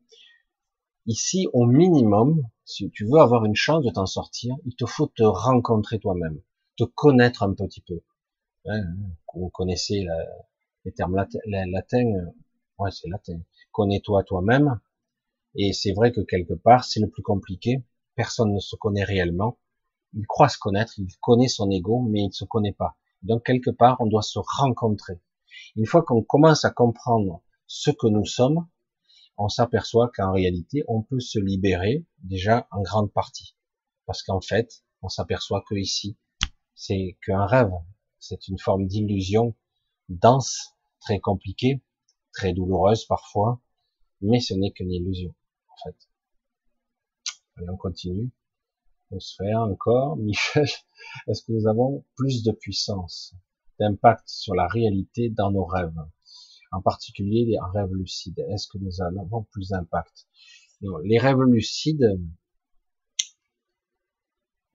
Ici, 1.05 1.47
au 1.53 1.65
minimum, 1.65 2.41
si 2.65 2.89
tu 2.91 3.05
veux 3.05 3.19
avoir 3.19 3.45
une 3.45 3.55
chance 3.55 3.83
de 3.83 3.91
t'en 3.91 4.05
sortir, 4.05 4.55
il 4.65 4.75
te 4.75 4.85
faut 4.85 5.07
te 5.07 5.23
rencontrer 5.23 5.99
toi-même, 5.99 6.41
te 6.77 6.83
connaître 6.83 7.43
un 7.43 7.53
petit 7.53 7.81
peu. 7.81 8.01
Hein, 8.65 8.83
vous 9.35 9.49
connaissez 9.49 10.03
la, 10.03 10.17
les 10.83 10.91
termes 10.91 11.15
latins, 11.15 12.13
ouais, 12.79 12.91
c'est 12.91 13.07
latin. 13.07 13.39
Connais-toi 13.71 14.23
toi-même. 14.23 14.79
Et 15.55 15.73
c'est 15.73 15.93
vrai 15.93 16.11
que 16.11 16.21
quelque 16.21 16.53
part, 16.53 16.83
c'est 16.83 16.99
le 16.99 17.09
plus 17.09 17.23
compliqué. 17.23 17.83
Personne 18.15 18.53
ne 18.53 18.59
se 18.59 18.75
connaît 18.75 19.03
réellement. 19.03 19.59
Il 20.13 20.25
croit 20.25 20.49
se 20.49 20.57
connaître, 20.57 20.93
il 20.97 21.07
connaît 21.21 21.47
son 21.47 21.69
ego, 21.69 22.01
mais 22.01 22.21
il 22.21 22.27
ne 22.27 22.33
se 22.33 22.45
connaît 22.45 22.73
pas. 22.73 22.97
Donc 23.21 23.45
quelque 23.45 23.71
part, 23.71 23.97
on 23.99 24.05
doit 24.05 24.21
se 24.21 24.39
rencontrer. 24.39 25.19
Une 25.75 25.85
fois 25.85 26.03
qu'on 26.03 26.21
commence 26.23 26.65
à 26.65 26.71
comprendre 26.71 27.41
ce 27.67 27.91
que 27.91 28.07
nous 28.07 28.25
sommes, 28.25 28.67
on 29.37 29.49
s'aperçoit 29.49 30.11
qu'en 30.15 30.31
réalité, 30.31 30.83
on 30.87 31.01
peut 31.01 31.19
se 31.19 31.39
libérer 31.39 32.05
déjà 32.19 32.67
en 32.71 32.81
grande 32.81 33.11
partie. 33.11 33.55
Parce 34.05 34.23
qu'en 34.23 34.41
fait, 34.41 34.83
On 35.01 35.09
s'aperçoit 35.09 35.63
que 35.69 35.75
ici, 35.75 36.17
c'est 36.73 37.15
qu'un 37.23 37.45
rêve, 37.45 37.71
c'est 38.17 38.47
une 38.47 38.57
forme 38.57 38.87
d'illusion 38.87 39.53
dense, 40.09 40.73
très 40.99 41.19
compliquée, 41.19 41.83
très 42.33 42.53
douloureuse 42.53 43.05
parfois, 43.05 43.61
mais 44.21 44.39
ce 44.39 44.55
n'est 44.55 44.71
qu'une 44.71 44.91
illusion, 44.91 45.35
en 45.69 45.75
fait. 45.83 45.95
Allez, 47.57 47.69
on 47.69 47.77
continue. 47.77 48.31
On 49.11 49.19
se 49.19 49.35
fait 49.35 49.53
encore. 49.53 50.17
Michel, 50.17 50.67
est-ce 51.27 51.43
que 51.43 51.51
nous 51.51 51.67
avons 51.67 52.03
plus 52.15 52.41
de 52.41 52.51
puissance, 52.51 53.35
d'impact 53.79 54.27
sur 54.27 54.55
la 54.55 54.67
réalité 54.67 55.29
dans 55.29 55.51
nos 55.51 55.65
rêves 55.65 55.97
En 56.71 56.81
particulier 56.81 57.45
les 57.45 57.57
rêves 57.73 57.93
lucides. 57.93 58.39
Est-ce 58.51 58.67
que 58.67 58.77
nous 58.77 59.01
en 59.01 59.17
avons 59.17 59.43
plus 59.51 59.69
d'impact? 59.69 60.27
Les 61.03 61.17
rêves 61.17 61.41
lucides, 61.41 62.19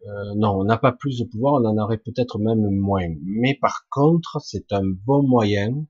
euh, 0.06 0.34
non, 0.36 0.60
on 0.60 0.64
n'a 0.64 0.78
pas 0.78 0.92
plus 0.92 1.18
de 1.18 1.24
pouvoir, 1.24 1.54
on 1.54 1.66
en 1.66 1.78
aurait 1.78 1.98
peut-être 1.98 2.38
même 2.38 2.70
moins. 2.70 3.08
Mais 3.22 3.54
par 3.60 3.86
contre, 3.90 4.40
c'est 4.40 4.72
un 4.72 4.84
bon 4.84 5.22
moyen 5.22 5.84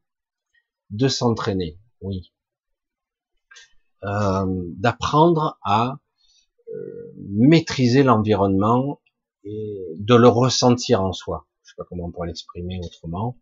de 0.90 1.08
s'entraîner, 1.08 1.78
oui. 2.00 2.32
Euh, 4.02 4.46
d'apprendre 4.78 5.58
à 5.62 5.98
euh, 6.74 7.12
maîtriser 7.28 8.02
l'environnement 8.02 9.00
et 9.44 9.84
de 9.98 10.14
le 10.14 10.28
ressentir 10.28 11.02
en 11.02 11.12
soi. 11.12 11.46
Comment 11.89 12.05
on 12.05 12.11
pourrait 12.11 12.28
l'exprimer 12.28 12.81
autrement. 12.85 13.36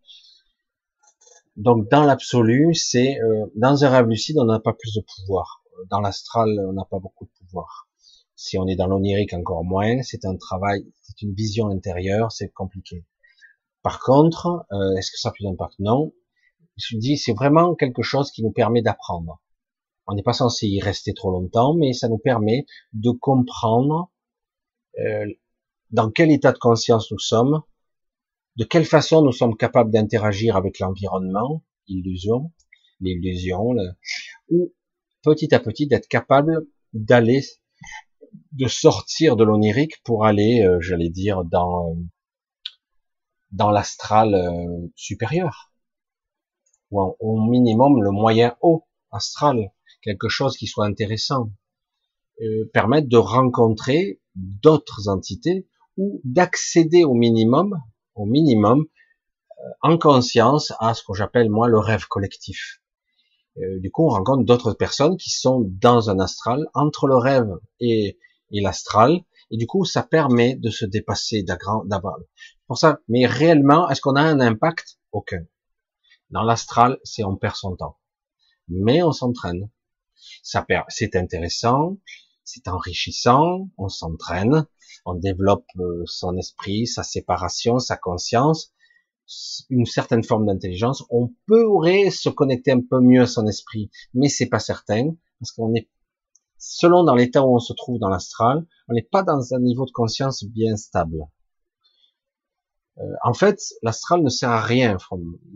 Donc 1.55 1.89
dans 1.89 2.03
l'absolu, 2.03 2.73
c'est 2.73 3.19
euh, 3.19 3.47
dans 3.55 3.83
un 3.83 3.89
rêve 3.89 4.07
lucide, 4.07 4.37
on 4.39 4.45
n'a 4.45 4.59
pas 4.59 4.73
plus 4.73 4.93
de 4.93 5.01
pouvoir. 5.01 5.63
Dans 5.89 5.99
l'astral, 5.99 6.49
on 6.67 6.73
n'a 6.73 6.85
pas 6.85 6.99
beaucoup 6.99 7.25
de 7.25 7.31
pouvoir. 7.45 7.87
Si 8.35 8.57
on 8.57 8.67
est 8.67 8.75
dans 8.75 8.87
l'onirique, 8.87 9.33
encore 9.33 9.65
moins. 9.65 10.01
C'est 10.03 10.25
un 10.25 10.37
travail, 10.37 10.85
c'est 11.01 11.21
une 11.21 11.33
vision 11.33 11.67
intérieure, 11.67 12.31
c'est 12.31 12.49
compliqué. 12.49 13.05
Par 13.81 13.99
contre, 13.99 14.65
euh, 14.71 14.95
est-ce 14.97 15.11
que 15.11 15.17
ça 15.17 15.29
a 15.29 15.31
plus 15.31 15.43
d'impact? 15.43 15.75
Non. 15.79 16.13
Je 16.77 16.97
dis, 16.97 17.17
c'est 17.17 17.33
vraiment 17.33 17.75
quelque 17.75 18.01
chose 18.01 18.31
qui 18.31 18.41
nous 18.43 18.51
permet 18.51 18.81
d'apprendre. 18.81 19.41
On 20.07 20.13
n'est 20.13 20.23
pas 20.23 20.33
censé 20.33 20.67
y 20.67 20.79
rester 20.81 21.13
trop 21.13 21.31
longtemps, 21.31 21.73
mais 21.73 21.93
ça 21.93 22.07
nous 22.07 22.17
permet 22.17 22.65
de 22.93 23.11
comprendre 23.11 24.09
euh, 24.99 25.25
dans 25.91 26.09
quel 26.09 26.31
état 26.31 26.51
de 26.51 26.57
conscience 26.57 27.11
nous 27.11 27.19
sommes, 27.19 27.61
de 28.59 28.65
quelle 28.65 28.85
façon 28.85 29.21
nous 29.21 29.31
sommes 29.31 29.55
capables 29.55 29.89
d'interagir 29.89 30.57
avec 30.57 30.79
l'environnement, 30.79 31.63
l'illusion, 31.87 32.51
l'illusion, 32.99 33.73
ou 34.49 34.73
petit 35.23 35.55
à 35.55 35.61
petit 35.61 35.87
d'être 35.87 36.09
capable 36.09 36.67
d'aller, 36.91 37.41
de 38.51 38.67
sortir 38.67 39.37
de 39.37 39.45
l'onirique 39.45 40.03
pour 40.03 40.25
aller, 40.25 40.61
euh, 40.65 40.81
j'allais 40.81 41.09
dire, 41.09 41.45
dans 41.45 41.95
dans 43.51 43.71
l'astral 43.71 44.35
euh, 44.35 44.87
supérieur, 44.93 45.71
ou 46.91 47.15
au 47.19 47.49
minimum 47.49 48.03
le 48.03 48.11
moyen 48.11 48.57
haut 48.61 48.83
astral, 49.09 49.71
quelque 50.01 50.27
chose 50.27 50.57
qui 50.57 50.67
soit 50.67 50.85
intéressant, 50.85 51.49
euh, 52.41 52.69
permettre 52.73 53.07
de 53.07 53.17
rencontrer 53.17 54.19
d'autres 54.35 55.07
entités 55.07 55.65
ou 55.95 56.19
d'accéder 56.25 57.05
au 57.05 57.13
minimum, 57.13 57.81
au 58.19 58.25
minimum, 58.25 58.85
euh, 58.85 59.63
en 59.81 59.97
conscience 59.97 60.73
à 60.79 60.93
ce 60.93 61.03
que 61.03 61.13
j'appelle 61.13 61.49
moi 61.49 61.67
le 61.67 61.79
rêve 61.79 62.05
collectif. 62.07 62.81
Euh, 63.57 63.79
du 63.79 63.89
coup, 63.91 64.05
on 64.05 64.09
rencontre 64.09 64.43
d'autres 64.43 64.73
personnes 64.73 65.17
qui 65.17 65.29
sont 65.29 65.65
dans 65.65 66.09
un 66.09 66.19
astral 66.19 66.67
entre 66.73 67.07
le 67.07 67.17
rêve 67.17 67.49
et, 67.79 68.19
et 68.51 68.61
l'astral, 68.61 69.21
et 69.51 69.57
du 69.57 69.65
coup, 69.65 69.85
ça 69.85 70.03
permet 70.03 70.55
de 70.55 70.69
se 70.69 70.85
dépasser 70.85 71.43
d'abord. 71.43 72.19
Pour 72.67 72.77
ça, 72.77 72.99
mais 73.07 73.25
réellement, 73.25 73.89
est-ce 73.89 74.01
qu'on 74.01 74.15
a 74.15 74.21
un 74.21 74.39
impact? 74.39 74.99
Aucun. 75.11 75.43
Dans 76.29 76.43
l'astral, 76.43 76.99
c'est 77.03 77.23
on 77.23 77.35
perd 77.35 77.55
son 77.55 77.75
temps, 77.75 77.97
mais 78.67 79.01
on 79.01 79.11
s'entraîne. 79.11 79.69
Ça 80.43 80.65
c'est 80.89 81.15
intéressant, 81.15 81.97
c'est 82.51 82.67
enrichissant, 82.67 83.69
on 83.77 83.89
s'entraîne, 83.89 84.65
on 85.05 85.13
développe 85.13 85.67
euh, 85.77 86.03
son 86.05 86.35
esprit, 86.35 86.87
sa 86.87 87.03
séparation, 87.03 87.77
sa 87.77 87.95
conscience, 87.95 88.73
une 89.69 89.85
certaine 89.85 90.23
forme 90.23 90.47
d'intelligence. 90.47 91.03
On 91.11 91.31
pourrait 91.45 92.09
se 92.09 92.29
connecter 92.29 92.71
un 92.71 92.81
peu 92.81 92.99
mieux 93.01 93.21
à 93.21 93.27
son 93.27 93.45
esprit, 93.45 93.91
mais 94.15 94.29
c'est 94.29 94.47
pas 94.47 94.59
certain 94.59 95.11
parce 95.39 95.51
qu'on 95.51 95.75
est 95.75 95.89
selon 96.57 97.03
dans 97.03 97.15
l'état 97.15 97.45
où 97.45 97.55
on 97.55 97.59
se 97.59 97.73
trouve 97.73 97.99
dans 97.99 98.09
l'astral, 98.09 98.65
on 98.87 98.93
n'est 98.93 99.03
pas 99.03 99.21
dans 99.21 99.53
un 99.53 99.59
niveau 99.59 99.85
de 99.85 99.91
conscience 99.91 100.43
bien 100.43 100.75
stable. 100.75 101.27
Euh, 102.97 103.03
en 103.23 103.33
fait, 103.33 103.59
l'astral 103.83 104.23
ne 104.23 104.29
sert 104.29 104.49
à 104.49 104.61
rien. 104.61 104.97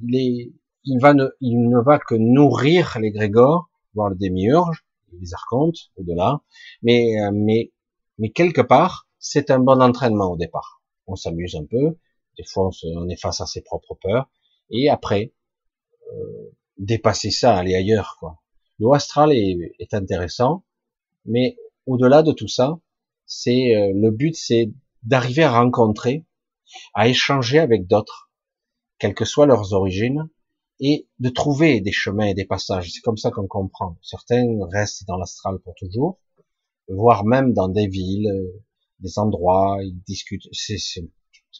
Il, 0.03 0.15
est, 0.15 0.53
il, 0.85 0.99
va 1.01 1.15
ne, 1.15 1.25
il 1.41 1.67
ne 1.67 1.83
va 1.83 1.97
que 1.97 2.15
nourrir 2.15 2.97
les 3.01 3.11
grégores 3.11 3.69
voir 3.95 4.09
le 4.09 4.15
démiurge, 4.15 4.82
les 5.19 5.33
archontes, 5.33 5.91
au-delà. 5.95 6.41
Mais, 6.81 7.19
euh, 7.21 7.31
mais, 7.33 7.71
mais 8.17 8.29
quelque 8.31 8.61
part, 8.61 9.07
c'est 9.19 9.51
un 9.51 9.59
bon 9.59 9.81
entraînement 9.81 10.31
au 10.31 10.37
départ. 10.37 10.81
On 11.07 11.15
s'amuse 11.15 11.55
un 11.55 11.65
peu, 11.65 11.97
des 12.37 12.43
fois 12.43 12.69
on, 12.83 13.09
est 13.09 13.19
face 13.19 13.41
à 13.41 13.45
ses 13.45 13.61
propres 13.61 13.95
peurs, 14.01 14.29
et 14.69 14.89
après, 14.89 15.33
euh, 16.13 16.51
dépasser 16.77 17.31
ça, 17.31 17.55
aller 17.55 17.75
ailleurs, 17.75 18.17
quoi. 18.19 18.39
Le 18.79 18.91
astral 18.91 19.31
est, 19.31 19.73
est 19.79 19.93
intéressant, 19.93 20.63
mais 21.25 21.57
au-delà 21.85 22.23
de 22.23 22.31
tout 22.31 22.47
ça, 22.47 22.79
c'est 23.25 23.75
euh, 23.75 23.91
le 23.95 24.11
but, 24.11 24.35
c'est 24.35 24.71
d'arriver 25.03 25.43
à 25.43 25.59
rencontrer, 25.59 26.25
à 26.93 27.07
échanger 27.07 27.59
avec 27.59 27.87
d'autres, 27.87 28.31
quelles 28.99 29.13
que 29.13 29.25
soient 29.25 29.45
leurs 29.45 29.73
origines, 29.73 30.29
et 30.79 31.07
de 31.19 31.29
trouver 31.29 31.81
des 31.81 31.91
chemins 31.91 32.25
et 32.25 32.33
des 32.33 32.45
passages. 32.45 32.91
C'est 32.91 33.01
comme 33.01 33.17
ça 33.17 33.31
qu'on 33.31 33.47
comprend. 33.47 33.97
Certains 34.01 34.45
restent 34.71 35.05
dans 35.07 35.17
l'astral 35.17 35.59
pour 35.59 35.75
toujours, 35.75 36.19
voire 36.87 37.25
même 37.25 37.53
dans 37.53 37.67
des 37.67 37.87
villes, 37.87 38.31
des 38.99 39.19
endroits, 39.19 39.77
ils 39.81 40.01
discutent. 40.07 40.47
C'est 40.51 40.79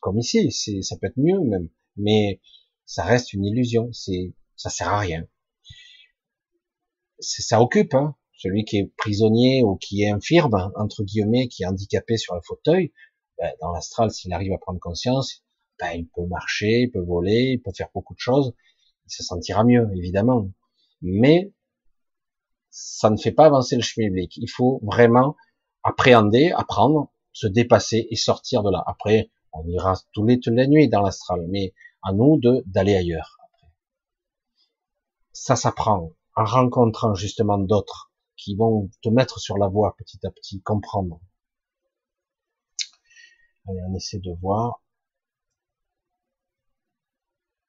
comme 0.02 0.18
ici, 0.20 0.52
ça 0.82 0.98
peut 0.98 1.08
être 1.08 1.18
mieux 1.18 1.40
même, 1.40 1.70
mais 1.96 2.42
ça 2.86 3.04
reste 3.04 3.34
une 3.34 3.46
illusion. 3.46 3.92
C'est 3.94 4.34
ça 4.56 4.70
sert 4.70 4.90
à 4.90 5.00
rien. 5.00 5.28
Ça 7.20 7.62
occupe 7.62 7.94
hein. 7.94 8.16
celui 8.34 8.66
qui 8.66 8.78
est 8.78 8.92
prisonnier 8.98 9.64
ou 9.64 9.76
qui 9.76 10.04
est 10.04 10.10
infirme 10.10 10.72
entre 10.76 11.04
guillemets, 11.04 11.48
qui 11.48 11.64
est 11.64 11.68
handicapé 11.68 12.18
sur 12.18 12.34
un 12.34 12.42
fauteuil. 12.42 12.92
Ben, 13.38 13.52
dans 13.62 13.72
l'astral, 13.72 14.12
s'il 14.12 14.34
arrive 14.34 14.54
à 14.54 14.58
prendre 14.58 14.80
conscience, 14.80 15.44
ben, 15.80 15.92
il 15.94 16.08
peut 16.08 16.26
marcher, 16.26 16.82
il 16.82 16.92
peut 16.92 17.02
voler, 17.02 17.54
il 17.54 17.62
peut 17.62 17.72
faire 17.76 17.90
beaucoup 17.94 18.14
de 18.14 18.20
choses 18.20 18.54
il 19.06 19.12
se 19.12 19.24
sentira 19.24 19.64
mieux, 19.64 19.90
évidemment. 19.96 20.50
Mais 21.02 21.54
ça 22.70 23.10
ne 23.10 23.18
fait 23.18 23.32
pas 23.32 23.46
avancer 23.46 23.76
le 23.76 23.82
chemin 23.82 24.08
public. 24.08 24.38
Il 24.38 24.50
faut 24.50 24.80
vraiment 24.84 25.36
appréhender, 25.84 26.52
apprendre, 26.52 27.12
se 27.34 27.48
dépasser 27.48 28.08
et 28.10 28.16
sortir 28.16 28.64
de 28.64 28.72
là. 28.72 28.84
Après, 28.88 29.32
on 29.52 29.68
ira 29.68 29.94
tous 30.14 30.26
les, 30.26 30.40
toutes 30.40 30.56
les 30.56 30.68
nuits 30.68 30.90
dans 30.90 31.02
l'astral, 31.02 31.46
mais 31.50 31.74
à 32.02 32.14
nous 32.14 32.40
de 32.40 32.64
d'aller 32.66 32.96
ailleurs. 32.96 33.38
Après. 33.44 33.68
Ça 35.32 35.56
s'apprend 35.56 36.12
en 36.36 36.46
rencontrant 36.46 37.14
justement 37.14 37.58
d'autres 37.58 38.12
qui 38.36 38.56
vont 38.56 38.90
te 39.02 39.10
mettre 39.10 39.40
sur 39.40 39.58
la 39.58 39.68
voie 39.68 39.96
petit 39.98 40.26
à 40.26 40.32
petit, 40.32 40.62
comprendre. 40.62 41.20
Allez, 43.68 43.80
on 43.88 43.96
essaie 43.96 44.20
de 44.20 44.32
voir 44.42 44.83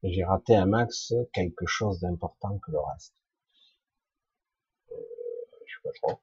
j'ai 0.05 0.25
raté 0.25 0.55
un 0.55 0.67
max 0.67 1.13
quelque 1.33 1.67
chose 1.67 2.01
d'important 2.01 2.59
que 2.59 2.71
le 2.71 2.79
reste. 2.81 3.15
Euh, 4.91 4.95
je 5.67 5.75
sais 5.75 5.81
pas 5.83 5.93
trop. 6.03 6.21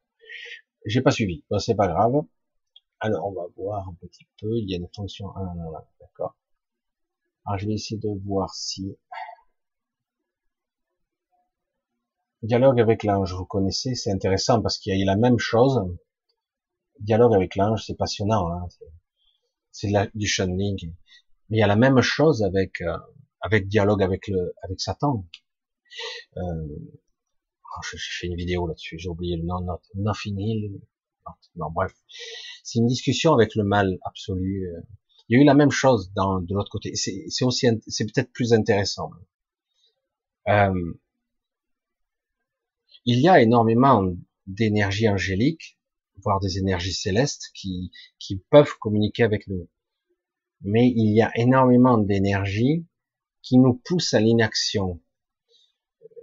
J'ai 0.85 1.01
pas 1.01 1.11
suivi. 1.11 1.43
Bon, 1.49 1.59
c'est 1.59 1.75
pas 1.75 1.87
grave. 1.87 2.23
Alors, 2.99 3.27
on 3.27 3.33
va 3.33 3.47
voir 3.55 3.89
un 3.89 3.93
petit 3.95 4.27
peu. 4.39 4.57
Il 4.57 4.69
y 4.69 4.75
a 4.75 4.77
une 4.77 4.89
fonction 4.95 5.35
1 5.35 5.55
là, 5.55 5.85
d'accord. 5.99 6.37
Alors, 7.45 7.57
je 7.59 7.67
vais 7.67 7.73
essayer 7.73 7.99
de 7.99 8.09
voir 8.25 8.53
si 8.53 8.97
dialogue 12.43 12.79
avec 12.79 13.03
l'ange. 13.03 13.33
Vous 13.33 13.45
connaissez, 13.45 13.95
c'est 13.95 14.11
intéressant 14.11 14.61
parce 14.61 14.77
qu'il 14.77 14.97
y 14.97 15.01
a 15.01 15.05
la 15.05 15.17
même 15.17 15.39
chose. 15.39 15.79
Dialogue 16.99 17.33
avec 17.33 17.55
l'ange, 17.55 17.83
c'est 17.85 17.97
passionnant. 17.97 18.51
Hein 18.51 18.67
c'est 19.71 19.89
du 20.15 20.27
channeling. 20.27 20.93
Mais 21.49 21.57
il 21.57 21.59
y 21.59 21.63
a 21.63 21.67
la 21.67 21.75
même 21.75 22.01
chose 22.01 22.43
avec 22.43 22.81
euh, 22.81 22.97
avec 23.41 23.67
dialogue 23.67 24.03
avec 24.03 24.27
le 24.27 24.53
avec 24.63 24.79
Satan. 24.79 25.25
Euh, 26.37 26.41
oh, 26.41 27.81
j'ai 27.91 27.97
fait 27.97 28.27
une 28.27 28.35
vidéo 28.35 28.67
là-dessus, 28.67 28.97
j'ai 28.99 29.09
oublié 29.09 29.37
le 29.37 29.43
nom, 29.43 29.59
nothing 29.95 30.39
hill. 30.39 30.81
Non, 31.55 31.69
bref, 31.71 31.93
c'est 32.63 32.79
une 32.79 32.87
discussion 32.87 33.33
avec 33.33 33.55
le 33.55 33.63
mal 33.63 33.97
absolu. 34.05 34.67
Il 35.29 35.37
y 35.37 35.39
a 35.39 35.43
eu 35.43 35.45
la 35.45 35.53
même 35.53 35.71
chose 35.71 36.11
dans 36.13 36.41
de 36.41 36.53
l'autre 36.53 36.71
côté. 36.71 36.95
C'est 36.95 37.45
aussi, 37.45 37.67
c'est 37.87 38.05
peut-être 38.05 38.31
plus 38.31 38.53
intéressant. 38.53 39.11
Euh, 40.47 40.93
il 43.05 43.19
y 43.19 43.29
a 43.29 43.41
énormément 43.41 44.03
d'énergie 44.47 45.07
angélique, 45.07 45.79
voire 46.23 46.39
des 46.39 46.57
énergies 46.57 46.93
célestes 46.93 47.51
qui, 47.53 47.91
qui 48.19 48.37
peuvent 48.49 48.73
communiquer 48.79 49.23
avec 49.23 49.47
nous. 49.47 49.69
mais 50.61 50.87
il 50.87 51.13
y 51.15 51.21
a 51.21 51.31
énormément 51.37 51.97
d'énergie 51.97 52.85
qui 53.41 53.57
nous 53.57 53.73
pousse 53.73 54.13
à 54.13 54.19
l'inaction. 54.19 55.01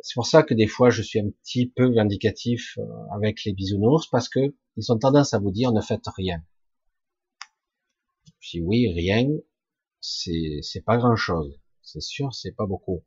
C'est 0.03 0.15
pour 0.15 0.27
ça 0.27 0.43
que 0.43 0.55
des 0.55 0.66
fois 0.66 0.90
je 0.90 1.03
suis 1.03 1.20
un 1.20 1.31
petit 1.31 1.66
peu 1.66 1.93
vindicatif 1.93 2.78
euh, 2.78 2.85
avec 3.15 3.45
les 3.45 3.53
bisounours 3.53 4.07
parce 4.09 4.28
que 4.28 4.55
ils 4.77 4.93
ont 4.93 4.99
tendance 4.99 5.35
à 5.35 5.39
vous 5.39 5.51
dire 5.51 5.73
ne 5.73 5.81
faites 5.81 6.07
rien. 6.16 6.43
Dis 8.51 8.62
oui, 8.62 8.90
rien, 8.95 9.28
c'est 10.01 10.61
c'est 10.62 10.81
pas 10.81 10.97
grand 10.97 11.16
chose. 11.16 11.59
C'est 11.82 12.01
sûr, 12.01 12.35
c'est 12.35 12.53
pas 12.53 12.66
beaucoup. 12.66 13.03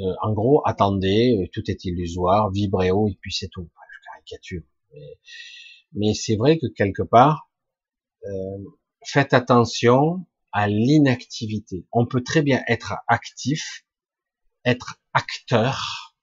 Euh, 0.00 0.14
en 0.22 0.32
gros, 0.32 0.62
attendez, 0.64 1.36
euh, 1.36 1.48
tout 1.52 1.68
est 1.70 1.84
illusoire, 1.84 2.50
vibrez 2.50 2.90
haut 2.90 3.08
et 3.08 3.18
puis 3.20 3.32
c'est 3.32 3.48
tout. 3.48 3.68
Je 3.90 4.06
caricature. 4.06 4.62
Mais, 5.92 6.14
c'est 6.14 6.36
vrai 6.36 6.58
que 6.58 6.66
quelque 6.66 7.02
part, 7.02 7.50
euh, 8.24 8.58
faites 9.04 9.34
attention 9.34 10.24
à 10.52 10.68
l'inactivité. 10.68 11.86
On 11.92 12.06
peut 12.06 12.22
très 12.22 12.42
bien 12.42 12.62
être 12.68 12.94
actif, 13.06 13.84
être 14.64 15.00
acteur 15.12 16.14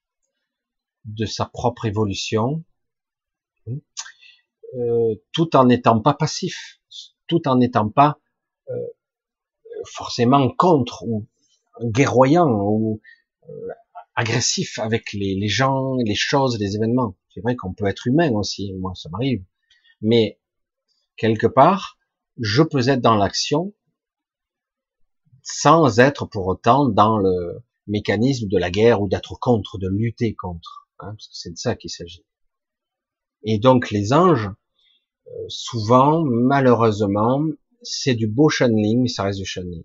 de 1.06 1.26
sa 1.26 1.46
propre 1.46 1.86
évolution, 1.86 2.64
euh, 3.68 5.16
tout 5.32 5.56
en 5.56 5.66
n'étant 5.66 6.02
pas 6.02 6.14
passif, 6.14 6.80
tout 7.28 7.48
en 7.48 7.58
n'étant 7.58 7.90
pas 7.90 8.20
euh, 8.70 8.88
forcément 9.86 10.50
contre 10.50 11.04
ou 11.04 11.28
guerroyant 11.82 12.50
ou 12.50 13.02
euh, 13.50 13.68
agressif 14.16 14.80
avec 14.80 15.14
les, 15.14 15.36
les, 15.36 15.48
gens, 15.48 15.96
les 15.98 16.16
choses, 16.16 16.60
les 16.60 16.76
événements. 16.76 17.16
C'est 17.34 17.42
vrai 17.42 17.56
qu'on 17.56 17.74
peut 17.74 17.86
être 17.86 18.08
humain 18.08 18.32
aussi, 18.32 18.74
moi 18.74 18.94
ça 18.96 19.10
m'arrive. 19.10 19.44
Mais 20.02 20.40
quelque 21.18 21.48
part, 21.48 21.98
je 22.38 22.64
peux 22.64 22.90
être 22.90 23.02
dans 23.02 23.16
l'action 23.16 23.74
sans 25.46 26.00
être 26.00 26.26
pour 26.26 26.48
autant 26.48 26.90
dans 26.90 27.20
le 27.20 27.62
mécanisme 27.88 28.48
de 28.48 28.58
la 28.58 28.72
guerre 28.72 29.02
ou 29.02 29.08
d'être 29.08 29.38
contre, 29.40 29.78
de 29.78 29.88
lutter 29.88 30.34
contre. 30.34 30.90
Hein, 31.00 31.12
parce 31.12 31.28
que 31.28 31.36
c'est 31.36 31.52
de 31.52 31.58
ça 31.58 31.76
qu'il 31.76 31.92
s'agit. 31.92 32.26
Et 33.44 33.60
donc 33.60 33.92
les 33.92 34.12
anges, 34.12 34.50
euh, 35.28 35.32
souvent, 35.48 36.24
malheureusement, 36.24 37.46
c'est 37.84 38.16
du 38.16 38.28
beau 38.28 38.50
channeling, 38.50 39.04
mais 39.04 39.08
ça 39.08 39.24
reste 39.24 39.40
du 39.40 39.46
channeling. 39.46 39.84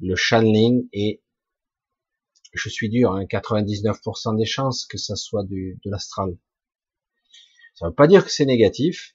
Le 0.00 0.16
channeling 0.16 0.88
est 0.92 1.22
je 2.52 2.68
suis 2.68 2.88
dur, 2.88 3.12
hein, 3.12 3.24
99% 3.26 4.36
des 4.36 4.44
chances 4.44 4.84
que 4.84 4.98
ça 4.98 5.14
soit 5.14 5.44
du, 5.44 5.78
de 5.84 5.90
l'astral. 5.90 6.36
Ça 7.74 7.86
veut 7.86 7.94
pas 7.94 8.08
dire 8.08 8.24
que 8.24 8.32
c'est 8.32 8.44
négatif, 8.44 9.14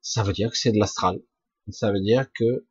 ça 0.00 0.24
veut 0.24 0.32
dire 0.32 0.50
que 0.50 0.58
c'est 0.58 0.72
de 0.72 0.80
l'astral. 0.80 1.22
Ça 1.70 1.92
veut 1.92 2.00
dire 2.00 2.26
que 2.32 2.66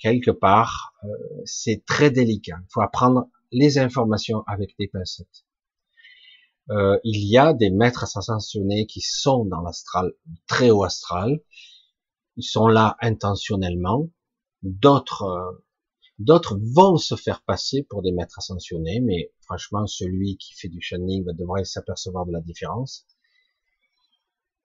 quelque 0.00 0.30
part, 0.30 0.94
euh, 1.04 1.08
c'est 1.44 1.84
très 1.86 2.10
délicat. 2.10 2.58
Il 2.60 2.72
faut 2.72 2.80
apprendre 2.80 3.28
les 3.52 3.78
informations 3.78 4.42
avec 4.46 4.76
des 4.78 4.88
pincettes. 4.88 5.44
Euh, 6.70 6.98
il 7.04 7.28
y 7.28 7.36
a 7.38 7.52
des 7.52 7.70
maîtres 7.70 8.04
ascensionnés 8.16 8.86
qui 8.86 9.00
sont 9.00 9.44
dans 9.44 9.60
l'astral, 9.60 10.12
très 10.46 10.70
haut 10.70 10.84
astral. 10.84 11.40
Ils 12.36 12.44
sont 12.44 12.68
là 12.68 12.96
intentionnellement. 13.00 14.08
D'autres 14.62 15.24
euh, 15.24 15.64
D'autres 16.20 16.60
vont 16.74 16.98
se 16.98 17.14
faire 17.16 17.42
passer 17.42 17.82
pour 17.82 18.02
des 18.02 18.12
maîtres 18.12 18.38
ascensionnés, 18.38 19.00
mais 19.00 19.32
franchement, 19.40 19.86
celui 19.86 20.36
qui 20.36 20.52
fait 20.52 20.68
du 20.68 20.82
channeling 20.82 21.24
devrait 21.32 21.64
s'apercevoir 21.64 22.26
de 22.26 22.32
la 22.32 22.42
différence. 22.42 23.06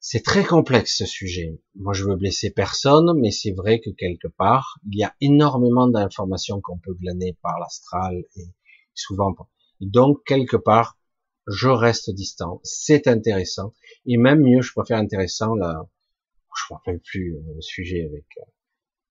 C'est 0.08 0.22
très 0.22 0.44
complexe 0.44 0.98
ce 1.00 1.08
sujet. 1.08 1.60
Moi, 1.74 1.94
je 1.94 2.04
veux 2.04 2.16
blesser 2.16 2.52
personne, 2.52 3.20
mais 3.20 3.32
c'est 3.32 3.54
vrai 3.54 3.80
que 3.80 3.90
quelque 3.90 4.28
part, 4.28 4.78
il 4.86 5.00
y 5.00 5.04
a 5.04 5.16
énormément 5.20 5.88
d'informations 5.88 6.62
qu'on 6.62 6.78
peut 6.78 6.94
glaner 6.94 7.36
par 7.42 7.58
l'astral 7.60 8.24
et 8.36 8.46
souvent. 8.94 9.34
Donc, 9.82 10.24
quelque 10.28 10.58
part, 10.58 11.00
je 11.48 11.70
reste 11.70 12.12
distant. 12.12 12.62
C'est 12.62 13.08
intéressant. 13.08 13.74
Et 14.06 14.18
même 14.18 14.42
mieux, 14.42 14.62
je 14.62 14.74
préfère 14.74 15.00
intéressant 15.00 15.56
là. 15.56 15.90
Je 16.56 16.72
me 16.72 16.78
rappelle 16.78 17.00
plus 17.00 17.38
euh, 17.38 17.56
le 17.56 17.62
sujet 17.62 18.06
avec 18.06 18.28
euh, 18.38 18.46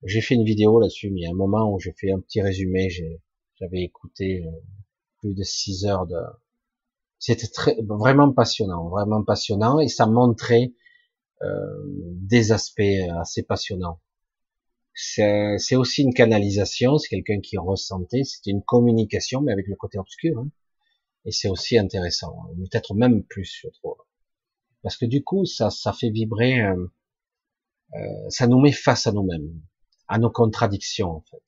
j'ai 0.03 0.21
fait 0.21 0.35
une 0.35 0.45
vidéo 0.45 0.79
là-dessus, 0.79 1.11
mais 1.11 1.19
il 1.19 1.23
y 1.23 1.27
a 1.27 1.31
un 1.31 1.33
moment 1.33 1.73
où 1.73 1.77
j'ai 1.77 1.91
fait 1.91 2.13
un 2.13 2.21
petit 2.21 2.41
résumé, 2.41 2.87
j'avais 3.59 3.81
écouté 3.81 4.45
euh, 4.45 4.51
plus 5.19 5.33
de 5.33 5.43
six 5.43 5.85
heures 5.85 6.07
de... 6.07 6.21
C'était 7.19 7.47
très, 7.47 7.75
vraiment 7.81 8.31
passionnant, 8.31 8.87
vraiment 8.87 9.25
passionnant, 9.25 9.81
et 9.81 9.89
ça 9.89 10.05
montrait 10.05 10.71
des 11.41 12.51
aspects 12.51 12.81
assez 13.19 13.43
passionnants. 13.43 14.01
C'est 14.93 15.75
aussi 15.75 16.03
une 16.03 16.13
canalisation, 16.13 16.97
c'est 16.97 17.09
quelqu'un 17.09 17.41
qui 17.41 17.57
ressentait, 17.57 18.23
c'était 18.23 18.51
une 18.51 18.63
communication, 18.63 19.41
mais 19.41 19.51
avec 19.51 19.67
le 19.67 19.75
côté 19.75 19.97
obscur. 19.97 20.39
Hein. 20.39 20.49
Et 21.25 21.31
c'est 21.31 21.49
aussi 21.49 21.77
intéressant, 21.77 22.35
hein. 22.39 22.55
peut-être 22.71 22.93
même 22.93 23.23
plus, 23.23 23.59
je 23.63 23.67
trouve. 23.69 23.97
Parce 24.83 24.95
que 24.97 25.05
du 25.05 25.23
coup, 25.23 25.45
ça, 25.45 25.69
ça 25.69 25.91
fait 25.91 26.09
vibrer, 26.09 26.61
euh, 26.61 26.85
euh 27.95 28.29
ça 28.29 28.47
nous 28.47 28.61
met 28.61 28.71
face 28.71 29.07
à 29.07 29.11
nous-mêmes 29.11 29.61
à 30.07 30.19
nos 30.19 30.29
contradictions 30.29 31.09
en 31.09 31.21
fait. 31.21 31.43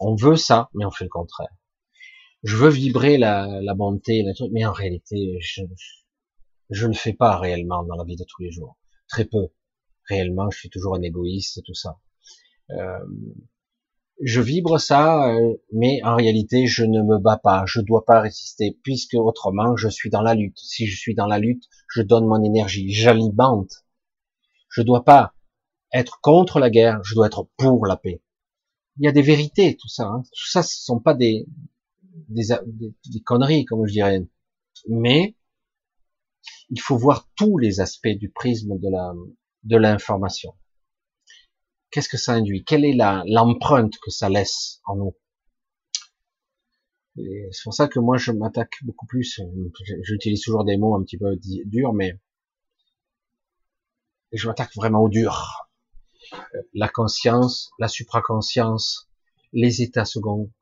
On 0.00 0.14
veut 0.14 0.36
ça, 0.36 0.70
mais 0.74 0.84
on 0.84 0.90
fait 0.90 1.04
le 1.04 1.10
contraire. 1.10 1.54
Je 2.44 2.56
veux 2.56 2.68
vibrer 2.68 3.18
la, 3.18 3.60
la 3.62 3.74
bonté, 3.74 4.22
la 4.22 4.32
truc, 4.32 4.50
mais 4.52 4.64
en 4.64 4.72
réalité, 4.72 5.38
je, 5.40 5.62
je 6.70 6.86
ne 6.86 6.92
le 6.92 6.96
fais 6.96 7.12
pas 7.12 7.36
réellement 7.38 7.82
dans 7.82 7.96
la 7.96 8.04
vie 8.04 8.16
de 8.16 8.24
tous 8.24 8.42
les 8.42 8.52
jours. 8.52 8.76
Très 9.08 9.24
peu. 9.24 9.48
Réellement, 10.08 10.50
je 10.50 10.58
suis 10.58 10.70
toujours 10.70 10.94
un 10.94 11.02
égoïste, 11.02 11.62
tout 11.64 11.74
ça. 11.74 11.98
Euh, 12.70 12.98
je 14.20 14.40
vibre 14.40 14.80
ça, 14.80 15.30
euh, 15.30 15.54
mais 15.72 16.02
en 16.02 16.16
réalité, 16.16 16.66
je 16.66 16.84
ne 16.84 17.02
me 17.02 17.18
bats 17.18 17.40
pas, 17.42 17.64
je 17.66 17.80
dois 17.80 18.04
pas 18.04 18.20
résister, 18.20 18.78
puisque 18.82 19.14
autrement, 19.14 19.76
je 19.76 19.88
suis 19.88 20.10
dans 20.10 20.22
la 20.22 20.34
lutte. 20.34 20.58
Si 20.58 20.86
je 20.86 20.98
suis 20.98 21.14
dans 21.14 21.26
la 21.26 21.38
lutte, 21.38 21.64
je 21.88 22.02
donne 22.02 22.26
mon 22.26 22.42
énergie, 22.42 22.90
j'alimente. 22.92 23.84
Je 24.70 24.82
dois 24.82 25.04
pas 25.04 25.34
être 25.92 26.20
contre 26.20 26.58
la 26.58 26.70
guerre, 26.70 27.02
je 27.04 27.14
dois 27.14 27.26
être 27.26 27.48
pour 27.56 27.86
la 27.86 27.96
paix. 27.96 28.20
Il 28.98 29.04
y 29.04 29.08
a 29.08 29.12
des 29.12 29.22
vérités, 29.22 29.76
tout 29.76 29.88
ça. 29.88 30.06
Hein. 30.06 30.22
Tout 30.22 30.48
ça, 30.48 30.62
ce 30.62 30.82
sont 30.82 30.98
pas 30.98 31.14
des, 31.14 31.46
des, 32.28 32.46
des, 32.66 33.20
conneries, 33.20 33.64
comme 33.64 33.86
je 33.86 33.92
dirais. 33.92 34.26
Mais 34.88 35.36
il 36.70 36.80
faut 36.80 36.96
voir 36.96 37.28
tous 37.36 37.58
les 37.58 37.80
aspects 37.80 38.08
du 38.08 38.30
prisme 38.30 38.78
de 38.78 38.90
la 38.90 39.12
de 39.64 39.76
l'information. 39.76 40.54
Qu'est-ce 41.90 42.08
que 42.08 42.18
ça 42.18 42.32
induit? 42.32 42.64
Quelle 42.64 42.84
est 42.84 42.96
l'empreinte 43.26 43.94
que 43.98 44.10
ça 44.10 44.28
laisse 44.28 44.80
en 44.84 44.96
nous? 44.96 45.16
C'est 47.16 47.62
pour 47.64 47.74
ça 47.74 47.88
que 47.88 47.98
moi 47.98 48.16
je 48.16 48.30
m'attaque 48.30 48.74
beaucoup 48.82 49.06
plus. 49.06 49.40
J'utilise 50.02 50.42
toujours 50.42 50.64
des 50.64 50.76
mots 50.76 50.94
un 50.94 51.02
petit 51.02 51.18
peu 51.18 51.36
durs, 51.36 51.92
mais 51.92 52.18
je 54.32 54.46
m'attaque 54.46 54.74
vraiment 54.74 55.02
au 55.02 55.08
dur 55.08 55.68
la 56.74 56.88
conscience, 56.88 57.70
la 57.78 57.88
supraconscience, 57.88 59.08
les 59.52 59.82
états 59.82 60.04
seconds, 60.04 60.52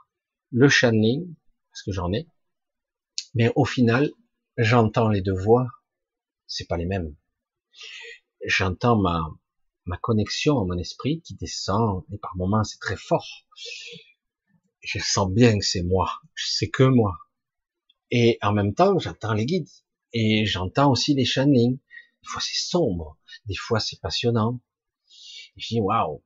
le 0.50 0.68
channeling, 0.68 1.34
parce 1.70 1.82
que 1.82 1.92
j'en 1.92 2.12
ai. 2.12 2.28
Mais 3.34 3.52
au 3.56 3.64
final, 3.64 4.10
j'entends 4.56 5.08
les 5.08 5.22
deux 5.22 5.36
voix, 5.36 5.66
c'est 6.46 6.66
pas 6.66 6.76
les 6.76 6.86
mêmes. 6.86 7.14
J'entends 8.44 8.96
ma, 8.96 9.26
ma 9.84 9.96
connexion 9.96 10.60
à 10.60 10.64
mon 10.64 10.78
esprit 10.78 11.20
qui 11.22 11.34
descend, 11.34 12.04
et 12.12 12.18
par 12.18 12.36
moments 12.36 12.64
c'est 12.64 12.78
très 12.78 12.96
fort. 12.96 13.46
Je 14.80 14.98
sens 14.98 15.30
bien 15.30 15.58
que 15.58 15.64
c'est 15.64 15.82
moi, 15.82 16.10
c'est 16.36 16.70
que 16.70 16.84
moi. 16.84 17.16
Et 18.10 18.38
en 18.42 18.52
même 18.52 18.74
temps, 18.74 18.98
j'entends 18.98 19.32
les 19.32 19.46
guides. 19.46 19.68
Et 20.12 20.46
j'entends 20.46 20.90
aussi 20.92 21.14
les 21.14 21.24
channelings. 21.24 21.78
Des 22.22 22.28
fois 22.28 22.40
c'est 22.40 22.58
sombre, 22.58 23.18
des 23.46 23.56
fois 23.56 23.80
c'est 23.80 24.00
passionnant, 24.00 24.60
je 25.56 25.68
dis 25.68 25.80
waouh. 25.80 26.22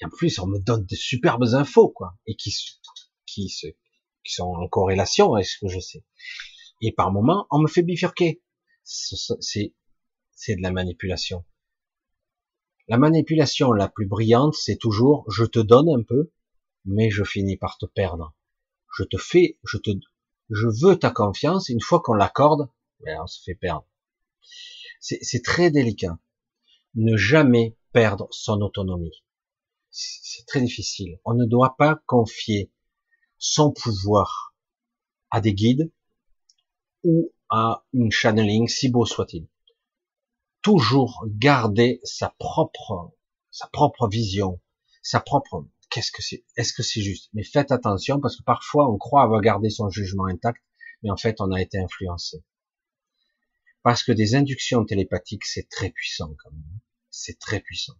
Et 0.00 0.04
en 0.04 0.08
plus, 0.08 0.38
on 0.38 0.46
me 0.46 0.58
donne 0.58 0.86
de 0.86 0.94
superbes 0.94 1.54
infos, 1.54 1.88
quoi, 1.88 2.14
et 2.26 2.36
qui 2.36 2.54
qui 3.26 3.48
se 3.48 3.66
qui 4.24 4.34
sont 4.34 4.44
en 4.44 4.68
corrélation 4.68 5.34
avec 5.34 5.46
ce 5.46 5.58
que 5.58 5.68
je 5.68 5.80
sais. 5.80 6.04
Et 6.82 6.92
par 6.92 7.10
moment, 7.10 7.46
on 7.50 7.58
me 7.58 7.68
fait 7.68 7.82
bifurquer. 7.82 8.42
C'est 8.92 10.56
de 10.56 10.62
la 10.62 10.72
manipulation. 10.72 11.44
La 12.88 12.98
manipulation 12.98 13.70
la 13.70 13.88
plus 13.88 14.06
brillante, 14.06 14.54
c'est 14.54 14.78
toujours 14.78 15.24
je 15.30 15.44
te 15.44 15.60
donne 15.60 15.88
un 15.88 16.02
peu, 16.02 16.32
mais 16.84 17.08
je 17.08 17.22
finis 17.22 17.56
par 17.56 17.78
te 17.78 17.86
perdre. 17.86 18.34
Je 18.96 19.04
te 19.04 19.16
fais, 19.16 19.58
je 19.62 19.78
te, 19.78 19.90
je 20.50 20.66
veux 20.66 20.98
ta 20.98 21.12
confiance. 21.12 21.68
Une 21.68 21.80
fois 21.80 22.00
qu'on 22.00 22.14
l'accorde, 22.14 22.68
ben 23.04 23.20
on 23.22 23.28
se 23.28 23.40
fait 23.44 23.54
perdre. 23.54 23.86
C'est 24.98 25.44
très 25.44 25.70
délicat. 25.70 26.18
Ne 26.96 27.16
jamais 27.16 27.76
perdre 27.92 28.26
son 28.32 28.60
autonomie. 28.60 29.22
C'est 29.90 30.46
très 30.46 30.60
difficile. 30.60 31.20
On 31.24 31.34
ne 31.34 31.46
doit 31.46 31.76
pas 31.78 32.02
confier 32.06 32.72
son 33.38 33.70
pouvoir 33.70 34.56
à 35.30 35.40
des 35.40 35.54
guides 35.54 35.92
ou 37.04 37.32
à 37.50 37.84
une 37.92 38.12
channeling, 38.12 38.68
si 38.68 38.88
beau 38.88 39.04
soit-il. 39.04 39.48
Toujours 40.62 41.24
garder 41.26 42.00
sa 42.04 42.34
propre, 42.38 43.12
sa 43.50 43.66
propre 43.66 44.08
vision, 44.08 44.60
sa 45.02 45.20
propre, 45.20 45.66
qu'est-ce 45.90 46.12
que 46.12 46.22
c'est 46.22 46.44
Est-ce 46.56 46.72
que 46.72 46.82
c'est 46.82 47.00
juste? 47.00 47.28
Mais 47.34 47.42
faites 47.42 47.72
attention 47.72 48.20
parce 48.20 48.36
que 48.36 48.44
parfois 48.44 48.90
on 48.90 48.98
croit 48.98 49.22
avoir 49.22 49.40
gardé 49.40 49.70
son 49.70 49.90
jugement 49.90 50.26
intact, 50.26 50.62
mais 51.02 51.10
en 51.10 51.16
fait 51.16 51.40
on 51.40 51.50
a 51.50 51.60
été 51.60 51.78
influencé. 51.78 52.44
Parce 53.82 54.04
que 54.04 54.12
des 54.12 54.34
inductions 54.34 54.84
télépathiques, 54.84 55.46
c'est 55.46 55.68
très 55.68 55.90
puissant 55.90 56.34
quand 56.42 56.50
même. 56.52 56.80
C'est 57.10 57.38
très 57.38 57.60
puissant. 57.60 57.94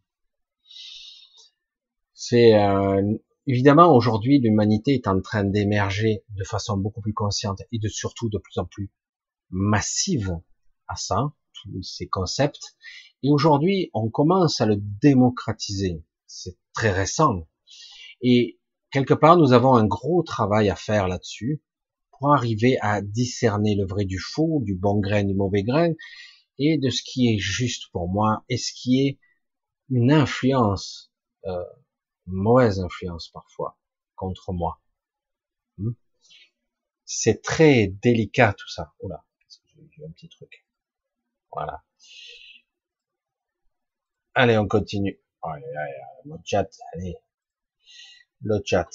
C'est 2.12 2.54
euh, 2.54 3.16
évidemment 3.46 3.92
aujourd'hui 3.94 4.38
l'humanité 4.38 4.94
est 4.94 5.08
en 5.08 5.20
train 5.20 5.42
d'émerger 5.42 6.22
de 6.28 6.44
façon 6.44 6.76
beaucoup 6.76 7.00
plus 7.00 7.14
consciente 7.14 7.62
et 7.72 7.78
de 7.78 7.88
surtout 7.88 8.28
de 8.28 8.38
plus 8.38 8.58
en 8.58 8.66
plus 8.66 8.90
massive 9.50 10.38
à 10.88 10.96
ça, 10.96 11.32
tous 11.54 11.82
ces 11.82 12.08
concepts. 12.08 12.76
Et 13.22 13.30
aujourd'hui, 13.30 13.90
on 13.94 14.08
commence 14.08 14.60
à 14.60 14.66
le 14.66 14.76
démocratiser. 14.76 16.02
C'est 16.26 16.56
très 16.72 16.90
récent. 16.90 17.46
Et 18.22 18.58
quelque 18.90 19.14
part, 19.14 19.36
nous 19.36 19.52
avons 19.52 19.74
un 19.74 19.86
gros 19.86 20.22
travail 20.22 20.70
à 20.70 20.76
faire 20.76 21.08
là-dessus 21.08 21.62
pour 22.12 22.34
arriver 22.34 22.78
à 22.80 23.00
discerner 23.00 23.74
le 23.74 23.86
vrai 23.86 24.04
du 24.04 24.18
faux, 24.18 24.60
du 24.62 24.74
bon 24.74 25.00
grain 25.00 25.24
du 25.24 25.34
mauvais 25.34 25.62
grain, 25.62 25.92
et 26.58 26.76
de 26.78 26.90
ce 26.90 27.02
qui 27.02 27.32
est 27.32 27.38
juste 27.38 27.90
pour 27.92 28.08
moi 28.08 28.44
et 28.48 28.58
ce 28.58 28.72
qui 28.74 29.06
est 29.06 29.18
une 29.88 30.12
influence, 30.12 31.12
euh, 31.46 31.64
mauvaise 32.26 32.80
influence 32.80 33.28
parfois, 33.28 33.78
contre 34.14 34.52
moi. 34.52 34.80
Hmm? 35.78 35.92
C'est 37.04 37.42
très 37.42 37.88
délicat 37.88 38.52
tout 38.52 38.68
ça. 38.68 38.92
Un 40.04 40.10
petit 40.12 40.28
truc. 40.28 40.64
Voilà. 41.52 41.82
Allez, 44.34 44.58
on 44.58 44.66
continue. 44.66 45.20
Allez, 45.42 45.64
le 46.24 46.36
chat, 46.44 46.68
allez. 46.94 47.16
Le 48.42 48.60
chat. 48.64 48.90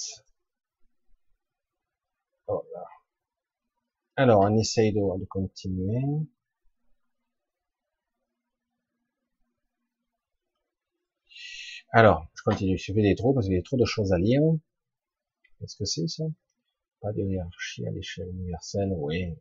Oh. 2.47 2.63
Alors, 4.17 4.41
on 4.41 4.57
essaye 4.57 4.91
de, 4.91 4.99
de 5.19 5.25
continuer. 5.25 6.01
Alors, 11.91 12.27
je 12.35 12.43
continue. 12.43 12.77
Je 12.77 12.93
fais 12.93 13.01
des 13.01 13.15
trous 13.15 13.33
parce 13.33 13.47
qu'il 13.47 13.55
y 13.55 13.59
a 13.59 13.63
trop 13.63 13.77
de 13.77 13.85
choses 13.85 14.13
à 14.13 14.19
lire. 14.19 14.41
Qu'est-ce 15.59 15.75
que 15.75 15.85
c'est 15.85 16.07
ça? 16.07 16.23
Pas 17.05 17.13
de 17.13 17.21
hiérarchie 17.21 17.85
à 17.85 17.91
l'échelle 17.91 18.29
universelle. 18.29 18.91
Oui, 18.97 19.37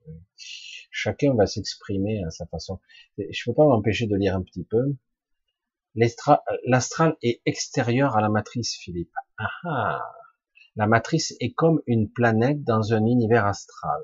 Chacun 0.91 1.33
va 1.33 1.47
s'exprimer 1.47 2.23
à 2.23 2.29
sa 2.29 2.45
façon. 2.45 2.79
Je 3.17 3.23
ne 3.25 3.45
peux 3.47 3.55
pas 3.55 3.65
m'empêcher 3.65 4.07
de 4.07 4.15
lire 4.17 4.37
un 4.37 4.43
petit 4.43 4.65
peu. 4.65 4.95
L'astral 5.95 7.17
est 7.23 7.41
extérieur 7.47 8.19
à 8.19 8.21
la 8.21 8.29
matrice, 8.29 8.77
Philippe. 8.77 9.15
Ah, 9.39 9.49
ah 9.65 10.13
La 10.77 10.87
matrice 10.87 11.35
est 11.41 11.55
comme 11.55 11.81
une 11.87 12.13
planète 12.13 12.63
dans 12.65 12.93
un 12.93 13.07
univers 13.07 13.47
astral. 13.47 14.03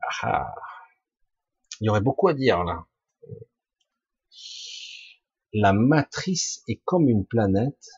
Ah, 0.00 0.08
ah. 0.22 0.54
Il 1.82 1.88
y 1.88 1.90
aurait 1.90 2.00
beaucoup 2.00 2.28
à 2.28 2.32
dire 2.32 2.64
là 2.64 2.86
la 5.52 5.72
matrice 5.72 6.62
est 6.68 6.80
comme 6.84 7.08
une 7.08 7.26
planète, 7.26 7.88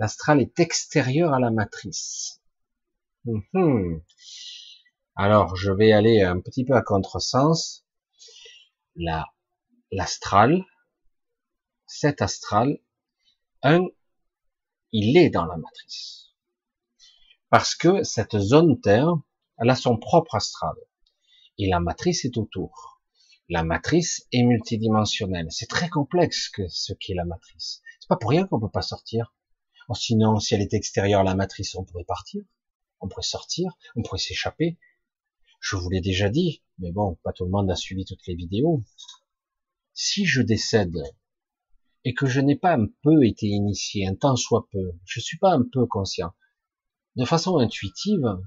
l'astral 0.00 0.40
est 0.40 0.58
extérieur 0.58 1.34
à 1.34 1.38
la 1.38 1.50
matrice. 1.50 2.40
Mhm. 3.26 4.02
Alors, 5.14 5.56
je 5.56 5.70
vais 5.70 5.92
aller 5.92 6.22
un 6.22 6.40
petit 6.40 6.64
peu 6.64 6.74
à 6.74 6.80
contresens. 6.80 7.84
La, 8.96 9.26
l'astral, 9.92 10.64
cet 11.86 12.22
astral, 12.22 12.78
un, 13.62 13.84
il 14.92 15.18
est 15.18 15.28
dans 15.28 15.44
la 15.44 15.58
matrice. 15.58 16.30
Parce 17.50 17.74
que 17.74 18.02
cette 18.02 18.38
zone 18.38 18.80
Terre, 18.80 19.12
elle 19.58 19.68
a 19.68 19.76
son 19.76 19.98
propre 19.98 20.34
astral. 20.34 20.76
Et 21.58 21.68
la 21.68 21.78
matrice 21.78 22.24
est 22.24 22.38
autour. 22.38 23.02
La 23.50 23.64
matrice 23.64 24.26
est 24.32 24.44
multidimensionnelle. 24.44 25.48
C'est 25.50 25.68
très 25.68 25.90
complexe 25.90 26.48
que 26.48 26.66
ce 26.68 26.94
qu'est 26.94 27.12
la 27.14 27.26
matrice. 27.26 27.82
C'est 28.00 28.08
pas 28.08 28.16
pour 28.16 28.30
rien 28.30 28.46
qu'on 28.46 28.60
peut 28.60 28.70
pas 28.70 28.80
sortir. 28.80 29.34
Sinon, 29.94 30.38
si 30.38 30.54
elle 30.54 30.62
était 30.62 30.76
extérieure 30.76 31.20
à 31.20 31.24
la 31.24 31.34
matrice, 31.34 31.74
on 31.74 31.84
pourrait 31.84 32.04
partir, 32.04 32.42
on 33.00 33.08
pourrait 33.08 33.22
sortir, 33.22 33.72
on 33.96 34.02
pourrait 34.02 34.18
s'échapper. 34.18 34.78
Je 35.60 35.76
vous 35.76 35.90
l'ai 35.90 36.00
déjà 36.00 36.28
dit, 36.28 36.62
mais 36.78 36.92
bon, 36.92 37.16
pas 37.22 37.32
tout 37.32 37.44
le 37.44 37.50
monde 37.50 37.70
a 37.70 37.76
suivi 37.76 38.04
toutes 38.04 38.26
les 38.26 38.34
vidéos. 38.34 38.82
Si 39.92 40.24
je 40.24 40.42
décède 40.42 40.96
et 42.04 42.14
que 42.14 42.26
je 42.26 42.40
n'ai 42.40 42.56
pas 42.56 42.74
un 42.74 42.86
peu 43.02 43.26
été 43.26 43.46
initié, 43.46 44.06
un 44.06 44.14
temps 44.14 44.36
soit 44.36 44.66
peu, 44.72 44.92
je 45.04 45.20
suis 45.20 45.38
pas 45.38 45.52
un 45.52 45.64
peu 45.70 45.86
conscient, 45.86 46.32
de 47.16 47.24
façon 47.24 47.58
intuitive, 47.58 48.38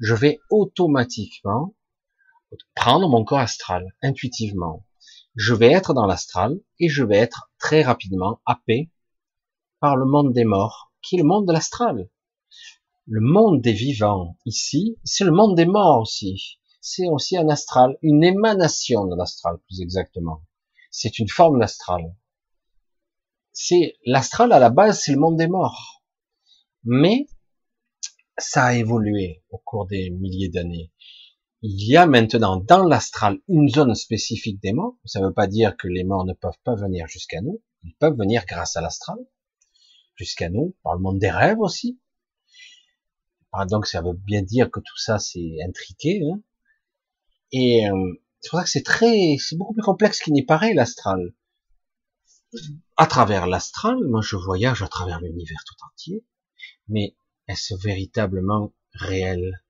je 0.00 0.14
vais 0.14 0.40
automatiquement 0.50 1.74
prendre 2.74 3.08
mon 3.08 3.24
corps 3.24 3.38
astral 3.38 3.86
intuitivement. 4.02 4.84
Je 5.36 5.54
vais 5.54 5.70
être 5.70 5.94
dans 5.94 6.06
l'astral 6.06 6.60
et 6.78 6.88
je 6.88 7.04
vais 7.04 7.16
être 7.16 7.50
très 7.58 7.82
rapidement 7.82 8.40
happé 8.44 8.90
par 9.80 9.96
le 9.96 10.06
monde 10.06 10.32
des 10.32 10.44
morts, 10.44 10.87
qui 11.02 11.16
est 11.16 11.18
le 11.18 11.24
monde 11.24 11.46
de 11.46 11.52
l'astral. 11.52 12.08
Le 13.06 13.20
monde 13.20 13.60
des 13.62 13.72
vivants 13.72 14.36
ici, 14.44 14.98
c'est 15.04 15.24
le 15.24 15.32
monde 15.32 15.56
des 15.56 15.66
morts 15.66 16.00
aussi. 16.00 16.58
C'est 16.80 17.08
aussi 17.08 17.36
un 17.36 17.48
astral, 17.48 17.96
une 18.02 18.24
émanation 18.24 19.06
de 19.06 19.16
l'astral 19.16 19.58
plus 19.66 19.80
exactement. 19.80 20.42
C'est 20.90 21.18
une 21.18 21.28
forme 21.28 21.58
d'astral. 21.58 22.14
C'est 23.52 23.96
l'astral 24.04 24.52
à 24.52 24.58
la 24.58 24.70
base, 24.70 25.00
c'est 25.00 25.12
le 25.12 25.18
monde 25.18 25.36
des 25.36 25.48
morts. 25.48 26.02
Mais 26.84 27.26
ça 28.36 28.66
a 28.66 28.74
évolué 28.74 29.42
au 29.50 29.58
cours 29.58 29.86
des 29.86 30.10
milliers 30.10 30.48
d'années 30.48 30.92
il 31.62 31.88
y 31.88 31.96
a 31.96 32.06
maintenant 32.06 32.56
dans 32.56 32.84
l'astral 32.84 33.38
une 33.48 33.68
zone 33.68 33.94
spécifique 33.94 34.62
des 34.62 34.72
morts. 34.72 34.96
Ça 35.04 35.20
ne 35.20 35.26
veut 35.26 35.32
pas 35.32 35.48
dire 35.48 35.76
que 35.76 35.88
les 35.88 36.04
morts 36.04 36.24
ne 36.24 36.32
peuvent 36.32 36.58
pas 36.62 36.76
venir 36.76 37.08
jusqu'à 37.08 37.40
nous. 37.40 37.60
Ils 37.82 37.94
peuvent 37.94 38.16
venir 38.16 38.44
grâce 38.46 38.76
à 38.76 38.80
l'astral, 38.80 39.18
jusqu'à 40.18 40.50
nous, 40.50 40.76
par 40.82 40.94
le 40.94 41.00
monde 41.00 41.18
des 41.18 41.30
rêves 41.30 41.60
aussi. 41.60 41.98
donc 43.70 43.86
ça 43.86 44.02
veut 44.02 44.14
bien 44.14 44.42
dire 44.42 44.70
que 44.70 44.80
tout 44.80 44.98
ça 44.98 45.18
c'est 45.18 45.56
intriqué. 45.66 46.20
Hein. 46.28 46.42
Et 47.52 47.88
euh, 47.88 48.20
c'est 48.40 48.50
pour 48.50 48.58
ça 48.58 48.64
que 48.64 48.70
c'est 48.70 48.82
très, 48.82 49.36
c'est 49.38 49.56
beaucoup 49.56 49.72
plus 49.72 49.82
complexe 49.82 50.20
qu'il 50.20 50.34
n'y 50.34 50.44
paraît 50.44 50.74
l'astral. 50.74 51.34
À 52.96 53.06
travers 53.06 53.46
l'astral, 53.46 53.96
moi 54.08 54.20
je 54.22 54.36
voyage 54.36 54.82
à 54.82 54.88
travers 54.88 55.20
l'univers 55.20 55.62
tout 55.66 55.84
entier, 55.92 56.24
mais 56.88 57.16
est-ce 57.46 57.74
véritablement 57.74 58.74
réel? 58.92 59.62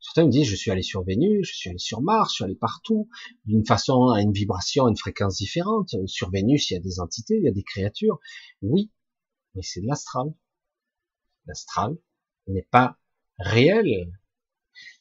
Certains 0.00 0.26
me 0.26 0.30
disent, 0.30 0.48
je 0.48 0.54
suis 0.54 0.70
allé 0.70 0.82
sur 0.82 1.02
Vénus, 1.02 1.48
je 1.48 1.56
suis 1.56 1.70
allé 1.70 1.78
sur 1.78 2.00
Mars, 2.00 2.30
je 2.30 2.34
suis 2.36 2.44
allé 2.44 2.54
partout, 2.54 3.08
d'une 3.44 3.66
façon, 3.66 4.08
à 4.08 4.20
une 4.20 4.32
vibration, 4.32 4.86
à 4.86 4.88
une 4.88 4.96
fréquence 4.96 5.36
différente. 5.36 5.94
Sur 6.06 6.30
Vénus, 6.30 6.70
il 6.70 6.74
y 6.74 6.76
a 6.76 6.80
des 6.80 7.00
entités, 7.00 7.36
il 7.36 7.44
y 7.44 7.48
a 7.48 7.52
des 7.52 7.64
créatures. 7.64 8.20
Oui, 8.62 8.92
mais 9.56 9.62
c'est 9.62 9.80
de 9.80 9.86
l'astral. 9.86 10.32
L'astral 11.46 11.96
n'est 12.46 12.68
pas 12.70 12.98
réel. 13.38 14.12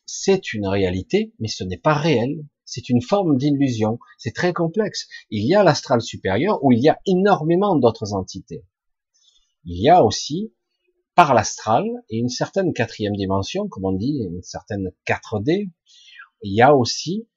C'est 0.06 0.53
une 0.53 0.68
réalité, 0.68 1.34
mais 1.40 1.48
ce 1.48 1.64
n'est 1.64 1.77
pas 1.77 1.94
réel. 1.94 2.45
C'est 2.64 2.90
une 2.90 3.02
forme 3.02 3.38
d'illusion. 3.38 3.99
C'est 4.18 4.34
très 4.34 4.53
complexe. 4.53 5.07
Il 5.30 5.48
y 5.48 5.53
a 5.53 5.64
l'astral 5.64 6.02
supérieur 6.02 6.64
où 6.64 6.72
il 6.72 6.80
y 6.80 6.90
a 6.90 6.99
énormément 7.06 7.76
d'autres 7.76 8.14
entités. 8.14 8.65
Il 9.65 9.80
y 9.82 9.90
a 9.90 10.03
aussi 10.03 10.53
par 11.15 11.34
l'astral 11.34 11.86
et 12.10 12.18
une 12.18 12.30
certaine 12.30 12.73
quatrième 12.73 13.15
dimension, 13.15 13.68
comme 13.68 13.86
on 13.86 13.94
dit, 13.94 14.19
une 14.19 14.44
certaine 14.44 14.91
4D, 15.07 15.69
il 16.44 16.53
y 16.53 16.61
a 16.61 16.76
aussi 16.76 17.27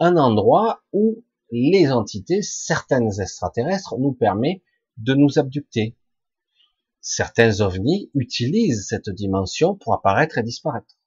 un 0.00 0.16
endroit 0.16 0.82
où 0.92 1.24
les 1.50 1.90
entités, 1.90 2.42
certaines 2.42 3.20
extraterrestres, 3.20 3.96
nous 3.98 4.12
permet 4.12 4.62
de 4.98 5.14
nous 5.14 5.38
abducter. 5.38 5.96
Certains 7.00 7.60
ovnis 7.60 8.10
utilisent 8.14 8.86
cette 8.88 9.08
dimension 9.08 9.74
pour 9.74 9.94
apparaître 9.94 10.38
et 10.38 10.42
disparaître, 10.42 10.98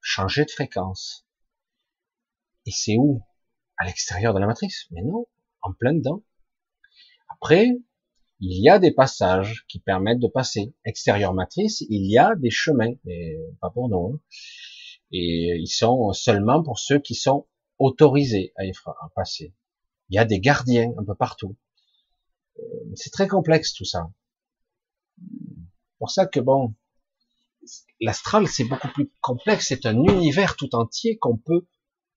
changer 0.00 0.44
de 0.44 0.50
fréquence. 0.50 1.26
Et 2.66 2.70
c'est 2.70 2.96
où? 2.96 3.22
À 3.76 3.84
l'extérieur 3.84 4.34
de 4.34 4.38
la 4.38 4.46
matrice 4.46 4.86
Mais 4.90 5.02
non, 5.02 5.26
en 5.62 5.72
plein 5.72 5.94
dedans. 5.94 6.22
Après, 7.28 7.70
il 8.40 8.62
y 8.62 8.68
a 8.68 8.78
des 8.78 8.92
passages 8.92 9.64
qui 9.68 9.78
permettent 9.78 10.20
de 10.20 10.28
passer. 10.28 10.74
Extérieur 10.84 11.32
matrice, 11.32 11.80
il 11.88 12.10
y 12.10 12.18
a 12.18 12.34
des 12.36 12.50
chemins, 12.50 12.92
mais 13.04 13.36
pas 13.60 13.70
pour 13.70 13.88
nous. 13.88 14.14
Hein. 14.14 14.20
Et 15.12 15.56
ils 15.58 15.68
sont 15.68 16.12
seulement 16.12 16.62
pour 16.62 16.78
ceux 16.78 16.98
qui 16.98 17.14
sont 17.14 17.46
autorisés 17.78 18.52
à 18.56 18.64
y 18.64 18.72
passer. 19.14 19.54
Il 20.08 20.16
y 20.16 20.18
a 20.18 20.24
des 20.24 20.40
gardiens 20.40 20.92
un 20.98 21.04
peu 21.04 21.14
partout. 21.14 21.56
Euh, 22.58 22.62
c'est 22.94 23.10
très 23.10 23.28
complexe 23.28 23.72
tout 23.72 23.84
ça. 23.84 24.10
Pour 25.98 26.10
ça 26.10 26.26
que 26.26 26.40
bon, 26.40 26.74
l'astral 28.00 28.48
c'est 28.48 28.64
beaucoup 28.64 28.88
plus 28.88 29.10
complexe. 29.20 29.68
C'est 29.68 29.86
un 29.86 30.02
univers 30.04 30.56
tout 30.56 30.74
entier 30.74 31.18
qu'on 31.18 31.36
peut 31.36 31.66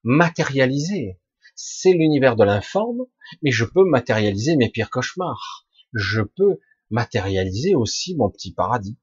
matérialiser. 0.04 1.20
c'est 1.56 1.94
l'univers 1.94 2.36
de 2.36 2.44
l'informe, 2.44 3.06
mais 3.42 3.52
je 3.52 3.66
peux 3.66 3.86
matérialiser 3.86 4.56
mes 4.58 4.70
pires 4.70 4.90
cauchemars. 4.90 5.66
Je 5.94 6.22
peux 6.22 6.60
matérialiser 6.90 7.76
aussi 7.76 8.16
mon 8.16 8.30
petit 8.30 8.54
paradis. 8.54 8.98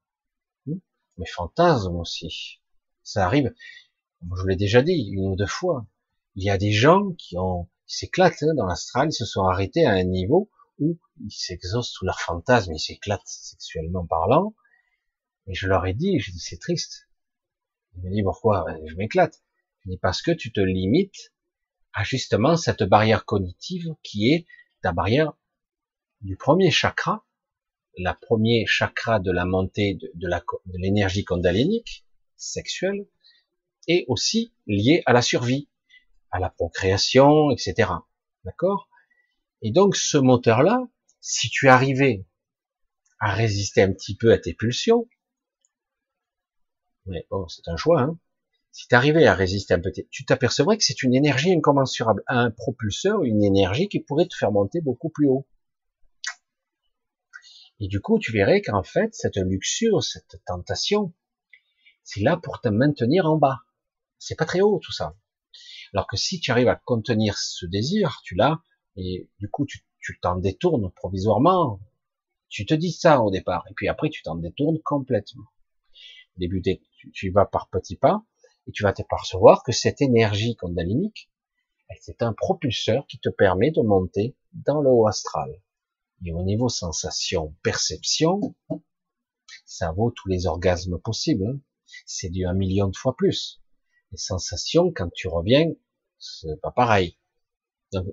Hmm? 0.65 0.77
Mes 1.17 1.25
fantasmes 1.25 1.95
aussi. 1.95 2.59
Ça 3.03 3.25
arrive. 3.25 3.53
Je 4.21 4.41
vous 4.41 4.47
l'ai 4.47 4.55
déjà 4.55 4.81
dit 4.81 5.09
une 5.11 5.27
ou 5.27 5.35
deux 5.35 5.47
fois. 5.47 5.87
Il 6.35 6.43
y 6.43 6.49
a 6.49 6.57
des 6.57 6.71
gens 6.71 7.11
qui 7.17 7.37
ont, 7.37 7.69
s'éclatent 7.85 8.43
hein, 8.43 8.53
dans 8.55 8.65
l'astral, 8.65 9.09
ils 9.09 9.13
se 9.13 9.25
sont 9.25 9.43
arrêtés 9.43 9.85
à 9.85 9.91
un 9.91 10.03
niveau 10.03 10.49
où 10.83 10.99
ils 11.23 11.31
s'exaucent 11.31 11.91
sous 11.91 12.05
leurs 12.05 12.19
fantasmes, 12.19 12.73
ils 12.73 12.79
s'éclatent 12.79 13.21
sexuellement 13.25 14.05
parlant. 14.05 14.55
Et 15.47 15.53
je 15.53 15.67
leur 15.67 15.85
ai 15.85 15.93
dit, 15.93 16.19
je 16.19 16.31
dis 16.31 16.39
c'est 16.39 16.59
triste. 16.59 17.07
Ils 17.95 18.03
me 18.03 18.09
disent 18.11 18.23
pourquoi? 18.23 18.63
Ben, 18.65 18.79
Je 18.87 18.95
m'éclate. 18.95 19.43
Je 19.83 19.91
dis 19.91 19.97
parce 19.97 20.21
que 20.21 20.31
tu 20.31 20.51
te 20.51 20.61
limites 20.61 21.33
à 21.93 22.03
justement 22.03 22.55
cette 22.57 22.83
barrière 22.83 23.25
cognitive 23.25 23.95
qui 24.03 24.31
est 24.31 24.45
ta 24.81 24.91
barrière 24.91 25.33
du 26.21 26.37
premier 26.37 26.71
chakra, 26.71 27.25
la 27.97 28.13
premier 28.13 28.65
chakra 28.65 29.19
de 29.19 29.31
la 29.31 29.45
montée 29.45 29.95
de, 29.95 30.11
de 30.15 30.77
l'énergie 30.77 31.25
kundalinique 31.25 32.05
sexuelle, 32.37 33.05
et 33.87 34.05
aussi 34.07 34.53
lié 34.67 35.03
à 35.05 35.13
la 35.13 35.21
survie, 35.21 35.67
à 36.31 36.39
la 36.39 36.49
procréation, 36.49 37.51
etc. 37.51 37.91
D'accord? 38.45 38.89
Et 39.63 39.71
donc 39.71 39.95
ce 39.95 40.17
moteur-là, 40.17 40.87
si 41.21 41.49
tu 41.49 41.69
arrivais 41.69 42.25
à 43.19 43.33
résister 43.33 43.81
un 43.81 43.93
petit 43.93 44.15
peu 44.15 44.33
à 44.33 44.37
tes 44.37 44.53
pulsions, 44.53 45.07
mais 47.05 47.25
bon, 47.31 47.47
c'est 47.47 47.67
un 47.69 47.77
choix, 47.77 48.01
hein, 48.01 48.19
si 48.73 48.87
tu 48.87 48.95
arrivais 48.95 49.25
à 49.25 49.33
résister 49.33 49.73
un 49.73 49.79
peu, 49.79 49.91
tu 50.09 50.25
t'apercevrais 50.25 50.77
que 50.77 50.83
c'est 50.83 51.01
une 51.01 51.15
énergie 51.15 51.53
incommensurable, 51.53 52.23
un 52.27 52.51
propulseur, 52.51 53.23
une 53.23 53.43
énergie 53.43 53.87
qui 53.87 54.01
pourrait 54.01 54.27
te 54.27 54.35
faire 54.35 54.51
monter 54.51 54.81
beaucoup 54.81 55.09
plus 55.09 55.27
haut. 55.27 55.47
Et 57.79 57.87
du 57.87 58.01
coup, 58.01 58.19
tu 58.19 58.33
verrais 58.33 58.61
qu'en 58.61 58.83
fait, 58.83 59.13
cette 59.13 59.37
luxure, 59.37 60.03
cette 60.03 60.41
tentation, 60.45 61.13
c'est 62.03 62.21
là 62.21 62.35
pour 62.35 62.59
te 62.59 62.67
maintenir 62.67 63.27
en 63.27 63.37
bas. 63.37 63.59
C'est 64.19 64.35
pas 64.35 64.45
très 64.45 64.61
haut 64.61 64.79
tout 64.83 64.91
ça. 64.91 65.15
Alors 65.93 66.07
que 66.07 66.17
si 66.17 66.39
tu 66.39 66.51
arrives 66.51 66.67
à 66.67 66.75
contenir 66.75 67.37
ce 67.37 67.65
désir, 67.65 68.21
tu 68.23 68.35
l'as, 68.35 68.61
et 68.95 69.29
du 69.39 69.49
coup 69.49 69.65
tu 69.65 70.19
t'en 70.21 70.37
détournes 70.37 70.91
provisoirement. 70.91 71.79
Tu 72.49 72.65
te 72.65 72.73
dis 72.73 72.91
ça 72.91 73.21
au 73.21 73.31
départ, 73.31 73.65
et 73.69 73.73
puis 73.73 73.87
après 73.87 74.09
tu 74.09 74.21
t'en 74.21 74.35
détournes 74.35 74.79
complètement. 74.81 75.45
Au 76.35 76.39
début, 76.39 76.61
tu, 76.61 77.11
tu 77.11 77.29
vas 77.31 77.45
par 77.45 77.69
petits 77.69 77.95
pas, 77.95 78.23
et 78.67 78.71
tu 78.71 78.83
vas 78.83 78.93
t'apercevoir 78.93 79.63
que 79.63 79.71
cette 79.71 80.01
énergie 80.01 80.55
kundalinique, 80.55 81.29
c'est 81.99 82.23
un 82.23 82.33
propulseur 82.33 83.05
qui 83.07 83.19
te 83.19 83.29
permet 83.29 83.71
de 83.71 83.81
monter 83.81 84.35
dans 84.53 84.81
le 84.81 84.89
haut 84.89 85.07
astral. 85.07 85.61
Et 86.25 86.31
au 86.31 86.43
niveau 86.43 86.69
sensation, 86.69 87.55
perception, 87.63 88.55
ça 89.65 89.91
vaut 89.91 90.11
tous 90.11 90.29
les 90.29 90.47
orgasmes 90.47 90.99
possibles. 90.99 91.45
Hein. 91.45 91.59
C'est 92.05 92.29
du 92.29 92.45
un 92.45 92.53
million 92.53 92.87
de 92.87 92.95
fois 92.95 93.15
plus. 93.15 93.61
Les 94.11 94.17
sensations, 94.17 94.91
quand 94.91 95.11
tu 95.13 95.27
reviens, 95.27 95.71
c'est 96.17 96.59
pas 96.61 96.71
pareil. 96.71 97.17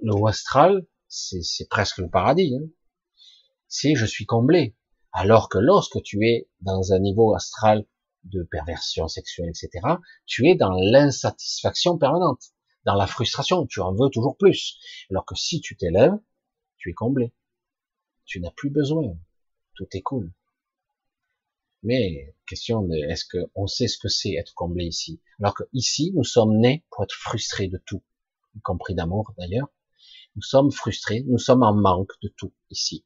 Le 0.02 0.14
haut 0.14 0.26
astral, 0.26 0.86
c'est 1.08 1.68
presque 1.68 1.98
le 1.98 2.08
paradis. 2.08 2.56
Hein. 2.56 2.68
C'est 3.68 3.94
je 3.94 4.06
suis 4.06 4.26
comblé. 4.26 4.76
Alors 5.12 5.48
que 5.48 5.58
lorsque 5.58 6.02
tu 6.02 6.24
es 6.26 6.48
dans 6.60 6.92
un 6.92 7.00
niveau 7.00 7.34
astral 7.34 7.86
de 8.24 8.42
perversion 8.42 9.08
sexuelle, 9.08 9.48
etc., 9.48 9.86
tu 10.26 10.48
es 10.48 10.54
dans 10.54 10.72
l'insatisfaction 10.72 11.98
permanente, 11.98 12.42
dans 12.84 12.94
la 12.94 13.06
frustration, 13.06 13.66
tu 13.66 13.80
en 13.80 13.92
veux 13.92 14.08
toujours 14.10 14.36
plus. 14.36 14.78
Alors 15.10 15.24
que 15.24 15.34
si 15.34 15.60
tu 15.60 15.76
t'élèves, 15.76 16.18
tu 16.78 16.90
es 16.90 16.94
comblé. 16.94 17.32
Tu 18.24 18.40
n'as 18.40 18.52
plus 18.52 18.70
besoin. 18.70 19.16
Tout 19.74 19.88
est 19.92 20.02
cool. 20.02 20.32
Mais, 21.82 22.34
question 22.46 22.82
de, 22.82 22.94
est-ce 22.94 23.24
qu'on 23.24 23.66
sait 23.66 23.88
ce 23.88 23.98
que 23.98 24.08
c'est 24.08 24.34
être 24.34 24.54
comblé 24.54 24.84
ici? 24.84 25.20
Alors 25.38 25.54
que 25.54 25.64
ici, 25.72 26.12
nous 26.14 26.24
sommes 26.24 26.58
nés 26.58 26.84
pour 26.90 27.04
être 27.04 27.14
frustrés 27.14 27.68
de 27.68 27.78
tout, 27.78 28.02
y 28.54 28.60
compris 28.60 28.94
d'amour 28.94 29.32
d'ailleurs. 29.38 29.68
Nous 30.36 30.42
sommes 30.42 30.70
frustrés, 30.70 31.24
nous 31.26 31.38
sommes 31.38 31.62
en 31.62 31.74
manque 31.74 32.12
de 32.22 32.28
tout 32.36 32.52
ici. 32.70 33.04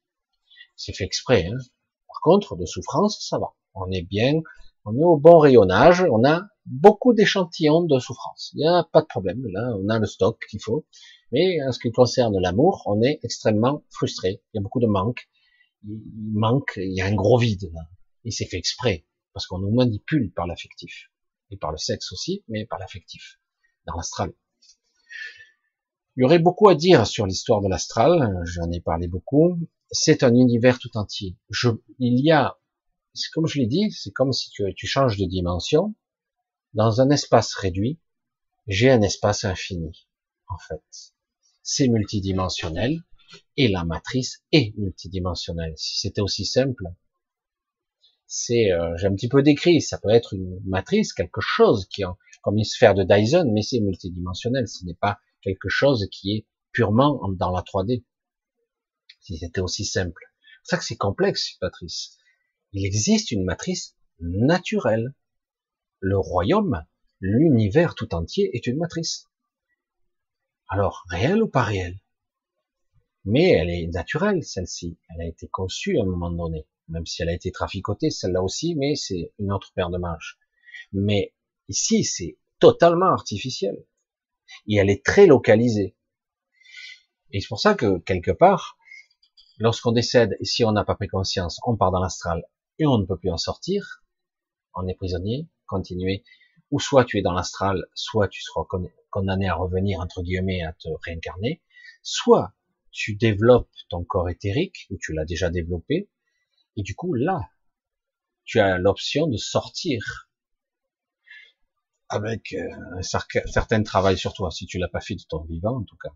C'est 0.76 0.92
fait 0.92 1.04
exprès, 1.04 1.46
hein. 1.46 1.58
Par 2.08 2.20
contre, 2.22 2.56
de 2.56 2.66
souffrance, 2.66 3.26
ça 3.26 3.38
va. 3.38 3.54
On 3.74 3.90
est 3.90 4.02
bien, 4.02 4.40
on 4.84 4.96
est 4.96 5.04
au 5.04 5.16
bon 5.16 5.38
rayonnage, 5.38 6.04
on 6.10 6.24
a 6.24 6.42
beaucoup 6.66 7.12
d'échantillons 7.12 7.82
de 7.82 7.98
souffrance. 7.98 8.52
Il 8.54 8.58
n'y 8.58 8.68
a 8.68 8.84
pas 8.84 9.00
de 9.00 9.06
problème, 9.06 9.42
là, 9.48 9.74
on 9.78 9.88
a 9.88 9.98
le 9.98 10.06
stock 10.06 10.38
qu'il 10.50 10.60
faut. 10.60 10.86
Mais 11.32 11.62
en 11.66 11.72
ce 11.72 11.78
qui 11.78 11.90
concerne 11.90 12.38
l'amour, 12.38 12.82
on 12.86 13.02
est 13.02 13.18
extrêmement 13.22 13.84
frustré. 13.90 14.42
Il 14.52 14.58
y 14.58 14.58
a 14.58 14.62
beaucoup 14.62 14.80
de 14.80 14.86
manque. 14.86 15.28
Il 15.84 16.00
manque, 16.32 16.74
il 16.76 16.94
y 16.94 17.00
a 17.00 17.06
un 17.06 17.14
gros 17.14 17.38
vide, 17.38 17.70
là. 17.72 17.82
Et 18.24 18.30
c'est 18.30 18.46
fait 18.46 18.58
exprès, 18.58 19.06
parce 19.32 19.46
qu'on 19.46 19.58
nous 19.58 19.74
manipule 19.74 20.32
par 20.32 20.46
l'affectif. 20.46 21.10
Et 21.50 21.56
par 21.56 21.72
le 21.72 21.78
sexe 21.78 22.12
aussi, 22.12 22.44
mais 22.48 22.66
par 22.66 22.78
l'affectif. 22.78 23.40
Dans 23.86 23.96
l'astral. 23.96 24.32
Il 26.16 26.22
y 26.22 26.24
aurait 26.24 26.38
beaucoup 26.38 26.68
à 26.68 26.74
dire 26.74 27.06
sur 27.06 27.26
l'histoire 27.26 27.60
de 27.60 27.68
l'astral, 27.68 28.40
j'en 28.44 28.70
ai 28.70 28.80
parlé 28.80 29.08
beaucoup. 29.08 29.58
C'est 29.90 30.22
un 30.22 30.34
univers 30.34 30.78
tout 30.78 30.96
entier. 30.96 31.36
Je, 31.50 31.70
il 31.98 32.24
y 32.24 32.30
a 32.30 32.58
comme 33.32 33.46
je 33.46 33.60
l'ai 33.60 33.66
dit, 33.66 33.90
c'est 33.92 34.10
comme 34.10 34.32
si 34.32 34.50
tu, 34.50 34.64
tu 34.74 34.86
changes 34.86 35.16
de 35.16 35.24
dimension. 35.24 35.94
Dans 36.72 37.00
un 37.00 37.10
espace 37.10 37.54
réduit, 37.54 38.00
j'ai 38.66 38.90
un 38.90 39.02
espace 39.02 39.44
infini, 39.44 40.08
en 40.48 40.58
fait. 40.58 40.82
C'est 41.62 41.88
multidimensionnel, 41.88 43.02
et 43.56 43.68
la 43.68 43.84
matrice 43.84 44.42
est 44.52 44.76
multidimensionnelle. 44.76 45.74
Si 45.76 46.00
c'était 46.00 46.20
aussi 46.20 46.44
simple, 46.44 46.84
c'est, 48.26 48.72
euh, 48.72 48.96
j'ai 48.96 49.06
un 49.06 49.14
petit 49.14 49.28
peu 49.28 49.42
décrit, 49.42 49.80
ça 49.80 49.98
peut 49.98 50.10
être 50.10 50.34
une 50.34 50.60
matrice, 50.64 51.12
quelque 51.12 51.40
chose 51.40 51.86
qui 51.86 52.02
comme 52.42 52.58
une 52.58 52.64
sphère 52.64 52.94
de 52.94 53.04
Dyson, 53.04 53.50
mais 53.54 53.62
c'est 53.62 53.80
multidimensionnel, 53.80 54.66
ce 54.68 54.84
n'est 54.84 54.94
pas 54.94 55.18
quelque 55.44 55.68
chose 55.68 56.08
qui 56.10 56.32
est 56.34 56.46
purement 56.72 57.28
dans 57.32 57.52
la 57.52 57.60
3D. 57.60 58.02
Si 59.20 59.36
c'était 59.38 59.60
aussi 59.60 59.84
simple. 59.84 60.24
C'est 60.62 60.70
ça 60.70 60.78
que 60.78 60.84
c'est 60.84 60.96
complexe, 60.96 61.56
matrice. 61.60 62.18
Il 62.72 62.84
existe 62.84 63.30
une 63.30 63.44
matrice 63.44 63.94
naturelle. 64.18 65.14
Le 66.00 66.18
royaume, 66.18 66.84
l'univers 67.20 67.94
tout 67.94 68.14
entier 68.14 68.50
est 68.56 68.66
une 68.66 68.78
matrice. 68.78 69.28
Alors, 70.68 71.04
réelle 71.08 71.42
ou 71.42 71.48
pas 71.48 71.62
réelle? 71.62 72.00
Mais 73.24 73.50
elle 73.50 73.70
est 73.70 73.86
naturelle, 73.86 74.42
celle-ci. 74.42 74.98
Elle 75.10 75.20
a 75.20 75.28
été 75.28 75.46
conçue 75.48 75.98
à 75.98 76.02
un 76.02 76.06
moment 76.06 76.30
donné. 76.30 76.66
Même 76.88 77.06
si 77.06 77.22
elle 77.22 77.28
a 77.28 77.34
été 77.34 77.52
traficotée, 77.52 78.10
celle-là 78.10 78.42
aussi, 78.42 78.74
mais 78.74 78.94
c'est 78.96 79.32
une 79.38 79.52
autre 79.52 79.72
paire 79.74 79.90
de 79.90 79.98
manches. 79.98 80.38
Mais 80.92 81.32
ici, 81.68 82.04
c'est 82.04 82.36
totalement 82.58 83.12
artificiel. 83.12 83.84
Et 84.68 84.76
elle 84.76 84.90
est 84.90 85.04
très 85.04 85.26
localisée. 85.26 85.96
Et 87.30 87.40
c'est 87.40 87.48
pour 87.48 87.60
ça 87.60 87.74
que, 87.74 87.98
quelque 87.98 88.30
part, 88.30 88.76
lorsqu'on 89.58 89.92
décède, 89.92 90.36
et 90.40 90.44
si 90.44 90.64
on 90.64 90.72
n'a 90.72 90.84
pas 90.84 90.94
pris 90.94 91.08
conscience, 91.08 91.60
on 91.66 91.76
part 91.76 91.90
dans 91.90 92.00
l'astral, 92.00 92.44
et 92.78 92.86
on 92.86 92.98
ne 92.98 93.06
peut 93.06 93.18
plus 93.18 93.30
en 93.30 93.36
sortir, 93.36 94.02
on 94.74 94.86
est 94.88 94.94
prisonnier, 94.94 95.48
continuer, 95.66 96.24
ou 96.70 96.80
soit 96.80 97.04
tu 97.04 97.18
es 97.18 97.22
dans 97.22 97.32
l'astral, 97.32 97.86
soit 97.94 98.28
tu 98.28 98.42
seras 98.42 98.64
condamné 99.10 99.48
à 99.48 99.54
revenir, 99.54 100.00
entre 100.00 100.22
guillemets, 100.22 100.62
à 100.62 100.72
te 100.72 100.88
réincarner, 101.04 101.62
soit 102.02 102.52
tu 102.90 103.16
développes 103.16 103.70
ton 103.88 104.04
corps 104.04 104.28
éthérique, 104.28 104.86
ou 104.90 104.98
tu 105.00 105.12
l'as 105.12 105.24
déjà 105.24 105.50
développé, 105.50 106.08
et 106.76 106.82
du 106.82 106.94
coup, 106.94 107.14
là, 107.14 107.40
tu 108.44 108.60
as 108.60 108.78
l'option 108.78 109.26
de 109.26 109.36
sortir 109.36 110.28
avec 112.14 112.52
euh, 112.54 112.68
un 112.98 113.02
certain 113.02 113.82
travail 113.82 114.18
sur 114.18 114.32
toi, 114.32 114.50
si 114.50 114.66
tu 114.66 114.78
l'as 114.78 114.88
pas 114.88 115.00
fait 115.00 115.14
de 115.14 115.22
ton 115.28 115.42
vivant, 115.44 115.76
en 115.76 115.84
tout 115.84 115.96
cas. 115.96 116.10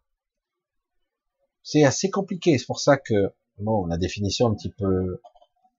C'est 1.63 1.85
assez 1.85 2.11
compliqué, 2.11 2.59
c'est 2.59 2.67
pour 2.67 2.81
ça 2.81 2.97
que, 2.97 3.33
bon, 3.59 3.87
la 3.87 3.99
définition 3.99 4.49
un 4.49 4.55
petit 4.55 4.71
peu 4.71 5.21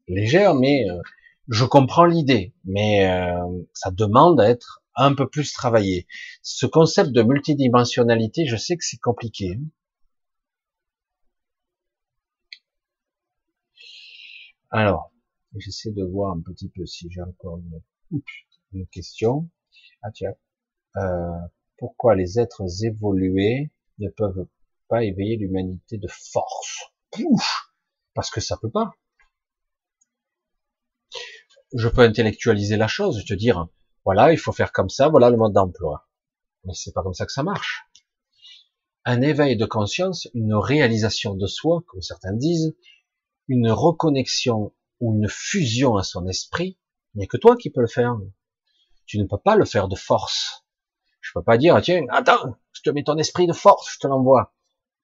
légère, 0.08 0.56
mais 0.56 0.90
euh, 0.90 1.02
je 1.48 1.66
comprends 1.66 2.06
l'idée, 2.06 2.54
mais 2.64 3.10
euh, 3.10 3.64
ça 3.74 3.92
demande 3.92 4.40
à 4.40 4.50
être 4.50 4.84
un 4.96 5.16
peu 5.16 5.28
plus 5.30 5.54
travaillé. 5.54 6.08
Ce 6.44 6.66
concept 6.66 7.12
de 7.12 7.24
multidimensionnalité, 7.24 8.46
je 8.46 8.56
sais 8.58 8.78
que 8.78 8.84
c'est 8.86 9.00
compliqué. 9.00 9.58
Hein. 9.58 9.66
Alors, 14.72 15.12
j'essaie 15.56 15.92
de 15.92 16.04
voir 16.04 16.34
un 16.34 16.42
petit 16.42 16.70
peu 16.70 16.86
si 16.86 17.10
j'ai 17.10 17.22
encore 17.22 17.60
une, 18.74 18.86
question. 18.88 19.50
Ah 20.02 20.12
tiens, 20.12 20.34
euh, 20.98 21.38
pourquoi 21.78 22.16
les 22.16 22.40
êtres 22.40 22.64
évolués 22.84 23.72
ne 24.00 24.10
peuvent 24.10 24.48
pas 24.88 25.04
éveiller 25.04 25.38
l'humanité 25.38 25.98
de 25.98 26.08
force? 26.08 26.92
Parce 28.14 28.30
que 28.32 28.42
ça 28.42 28.58
peut 28.58 28.72
pas 28.72 28.94
je 31.74 31.88
peux 31.88 32.02
intellectualiser 32.02 32.78
la 32.78 32.88
chose, 32.88 33.24
te 33.26 33.34
dire, 33.34 33.68
voilà, 34.06 34.32
il 34.32 34.38
faut 34.38 34.52
faire 34.52 34.72
comme 34.72 34.90
ça, 34.90 35.10
voilà 35.10 35.30
le 35.30 35.38
mode 35.38 35.54
d'emploi. 35.54 36.08
Mais 36.66 36.74
c'est 36.74 36.94
pas 36.94 37.04
comme 37.04 37.14
ça 37.14 37.26
que 37.26 37.32
ça 37.32 37.44
marche. 37.44 37.86
un 39.06 39.22
éveil 39.22 39.58
de 39.58 39.66
conscience, 39.66 40.28
une 40.34 40.54
réalisation 40.54 41.34
de 41.34 41.48
soi, 41.48 41.84
comme 41.88 42.02
certains 42.02 42.34
disent, 42.34 42.76
une 43.48 43.72
reconnexion 43.72 44.74
ou 45.00 45.16
une 45.16 45.28
fusion 45.30 45.96
à 45.96 46.04
son 46.04 46.28
esprit, 46.28 46.78
il 47.14 47.20
n'y 47.20 47.24
a 47.24 47.28
que 47.28 47.38
toi 47.38 47.56
qui 47.56 47.70
peux 47.72 47.82
le 47.82 47.88
faire. 47.88 48.18
Tu 49.10 49.18
ne 49.18 49.26
peux 49.26 49.40
pas 49.40 49.56
le 49.56 49.66
faire 49.66 49.88
de 49.88 49.96
force. 49.96 50.64
Je 51.20 51.32
peux 51.34 51.42
pas 51.42 51.58
dire, 51.58 51.82
tiens, 51.82 52.06
attends, 52.12 52.56
je 52.74 52.84
te 52.84 52.92
mets 52.92 53.04
ton 53.04 53.18
esprit 53.18 53.48
de 53.48 53.54
force, 53.54 53.92
je 53.92 53.98
te 53.98 54.06
l'envoie. 54.06 54.54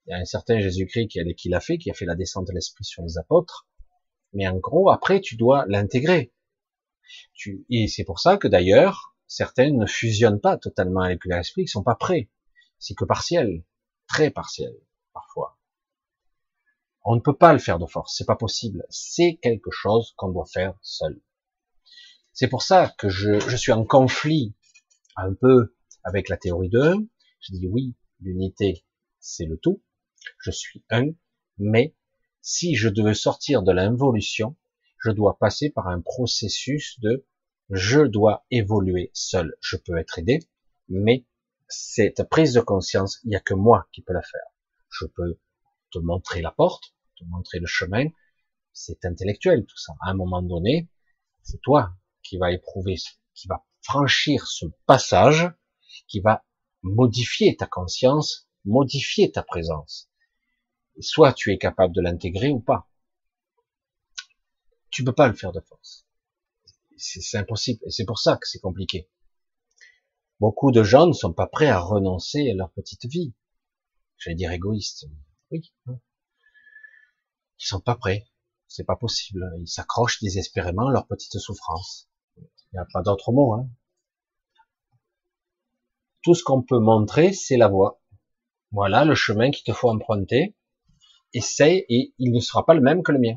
Il 0.06 0.12
y 0.12 0.14
a 0.14 0.18
un 0.18 0.26
certain 0.26 0.60
Jésus-Christ 0.60 1.08
qui 1.36 1.50
l'a 1.50 1.60
fait, 1.60 1.80
qui 1.80 1.90
a 1.90 1.96
fait 1.96 2.06
la 2.06 2.14
descente 2.14 2.46
de 2.46 2.54
l'esprit 2.54 2.84
sur 2.84 3.02
les 3.02 3.18
apôtres. 3.18 3.68
Mais 4.32 4.48
en 4.48 4.58
gros, 4.58 4.92
après, 4.92 5.22
tu 5.22 5.38
dois 5.38 5.66
l'intégrer. 5.68 6.32
Et 7.72 7.88
c'est 7.88 8.04
pour 8.04 8.20
ça 8.20 8.38
que 8.38 8.48
d'ailleurs, 8.48 9.16
certains 9.26 9.72
ne 9.72 9.88
fusionnent 9.88 10.40
pas 10.40 10.60
totalement 10.60 11.02
avec 11.02 11.26
l'esprit, 11.26 11.64
ils 11.64 11.68
sont 11.68 11.82
pas 11.82 11.96
prêts. 11.96 12.30
C'est 12.78 12.94
que 12.94 13.06
partiel, 13.06 13.64
très 14.08 14.30
partiel, 14.30 14.76
parfois. 15.14 15.58
On 17.04 17.16
ne 17.16 17.22
peut 17.22 17.36
pas 17.36 17.54
le 17.54 17.60
faire 17.60 17.80
de 17.80 17.88
force, 17.88 18.14
c'est 18.16 18.26
pas 18.26 18.36
possible. 18.36 18.86
C'est 18.92 19.40
quelque 19.42 19.72
chose 19.72 20.14
qu'on 20.16 20.30
doit 20.30 20.46
faire 20.46 20.78
seul. 20.84 21.20
C'est 22.36 22.50
pour 22.50 22.64
ça 22.64 22.94
que 22.98 23.08
je, 23.08 23.56
suis 23.56 23.72
en 23.72 23.86
conflit 23.86 24.54
un 25.16 25.34
peu 25.34 25.74
avec 26.04 26.28
la 26.28 26.36
théorie 26.36 26.68
de 26.68 26.82
1. 26.82 27.08
Je 27.40 27.54
dis 27.54 27.66
oui, 27.66 27.96
l'unité, 28.20 28.86
c'est 29.22 29.46
le 29.46 29.58
tout. 29.58 29.82
Je 30.40 30.52
suis 30.52 30.84
un, 30.90 31.12
mais 31.58 31.96
si 32.42 32.76
je 32.76 32.90
devais 32.90 33.14
sortir 33.14 33.64
de 33.64 33.72
l'involution, 33.72 34.58
je 35.02 35.12
dois 35.12 35.38
passer 35.40 35.70
par 35.70 35.88
un 35.88 36.02
processus 36.02 37.00
de 37.00 37.26
je 37.70 38.02
dois 38.02 38.46
évoluer 38.52 39.12
seul. 39.14 39.56
Je 39.62 39.78
peux 39.78 39.98
être 39.98 40.20
aidé, 40.20 40.40
mais 40.90 41.26
cette 41.70 42.24
prise 42.24 42.52
de 42.52 42.60
conscience, 42.60 43.22
il 43.24 43.30
n'y 43.30 43.38
a 43.38 43.40
que 43.40 43.54
moi 43.54 43.88
qui 43.94 44.02
peux 44.02 44.14
la 44.14 44.22
faire. 44.22 44.52
Je 44.90 45.06
peux 45.06 45.40
te 45.90 46.00
montrer 46.00 46.42
la 46.42 46.52
porte, 46.52 46.96
te 47.18 47.24
montrer 47.24 47.60
le 47.60 47.66
chemin. 47.66 48.08
C'est 48.74 49.06
intellectuel 49.06 49.66
tout 49.66 49.78
ça. 49.78 49.94
À 50.02 50.10
un 50.10 50.16
moment 50.16 50.42
donné, 50.42 50.90
c'est 51.42 51.62
toi 51.62 51.96
qui 52.26 52.38
va 52.38 52.52
éprouver, 52.52 52.96
qui 53.34 53.48
va 53.48 53.64
franchir 53.82 54.48
ce 54.48 54.66
passage, 54.88 55.48
qui 56.08 56.20
va 56.20 56.44
modifier 56.82 57.56
ta 57.56 57.68
conscience, 57.68 58.50
modifier 58.66 59.32
ta 59.32 59.44
présence. 59.44 60.10
Soit 61.00 61.34
tu 61.34 61.54
es 61.54 61.58
capable 61.58 61.94
de 61.94 62.02
l'intégrer 62.02 62.50
ou 62.50 62.60
pas. 62.60 62.90
Tu 64.90 65.04
peux 65.04 65.14
pas 65.14 65.28
le 65.28 65.36
faire 65.36 65.52
de 65.52 65.60
force. 65.60 66.08
C'est 66.98 67.38
impossible. 67.38 67.82
Et 67.86 67.92
c'est 67.92 68.06
pour 68.06 68.20
ça 68.20 68.38
que 68.38 68.48
c'est 68.48 68.60
compliqué. 68.60 69.10
Beaucoup 70.40 70.72
de 70.72 70.84
gens 70.84 71.08
ne 71.08 71.14
sont 71.14 71.34
pas 71.34 71.48
prêts 71.48 71.68
à 71.68 71.80
renoncer 71.80 72.50
à 72.50 72.54
leur 72.54 72.72
petite 72.72 73.06
vie. 73.06 73.34
J'allais 74.18 74.36
dire 74.36 74.52
égoïste. 74.52 75.06
Oui. 75.52 75.74
Ils 75.88 75.98
sont 77.58 77.82
pas 77.82 77.96
prêts. 77.96 78.26
C'est 78.68 78.84
pas 78.84 78.96
possible. 78.96 79.46
Ils 79.60 79.68
s'accrochent 79.68 80.22
désespérément 80.22 80.88
à 80.88 80.92
leur 80.92 81.08
petite 81.08 81.38
souffrance. 81.40 82.10
Il 82.72 82.76
n'y 82.76 82.80
a 82.80 82.88
pas 82.92 83.02
d'autre 83.02 83.32
mot. 83.32 83.54
Hein. 83.54 83.70
Tout 86.24 86.34
ce 86.34 86.44
qu'on 86.44 86.62
peut 86.62 86.80
montrer, 86.80 87.34
c'est 87.34 87.58
la 87.58 87.68
voie. 87.68 88.02
Voilà 88.72 89.06
le 89.06 89.16
chemin 89.16 89.52
qu'il 89.52 89.64
te 89.64 89.72
faut 89.72 89.90
emprunter 89.90 90.56
essaye 91.34 91.86
et 91.90 92.14
il 92.18 92.32
ne 92.32 92.40
sera 92.40 92.66
pas 92.66 92.74
le 92.74 92.82
même 92.82 93.04
que 93.04 93.12
le 93.12 93.20
mien. 93.20 93.36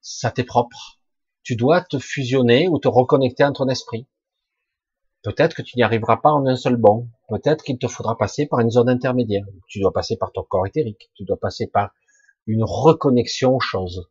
Ça 0.00 0.30
t'est 0.30 0.44
propre. 0.44 1.00
Tu 1.42 1.56
dois 1.56 1.82
te 1.82 1.98
fusionner 1.98 2.68
ou 2.68 2.78
te 2.78 2.88
reconnecter 2.88 3.42
à 3.42 3.52
ton 3.52 3.68
esprit. 3.68 4.06
Peut-être 5.22 5.54
que 5.54 5.62
tu 5.62 5.76
n'y 5.76 5.82
arriveras 5.82 6.16
pas 6.16 6.30
en 6.30 6.46
un 6.46 6.56
seul 6.56 6.76
bond. 6.76 7.08
Peut-être 7.28 7.62
qu'il 7.62 7.78
te 7.78 7.86
faudra 7.86 8.16
passer 8.16 8.46
par 8.46 8.60
une 8.60 8.70
zone 8.70 8.88
intermédiaire. 8.88 9.44
Tu 9.68 9.80
dois 9.80 9.92
passer 9.92 10.16
par 10.16 10.32
ton 10.32 10.42
corps 10.42 10.66
éthérique. 10.66 11.10
Tu 11.14 11.24
dois 11.24 11.38
passer 11.38 11.66
par 11.66 11.92
une 12.46 12.64
reconnexion 12.64 13.56
aux 13.56 13.60
choses. 13.60 14.10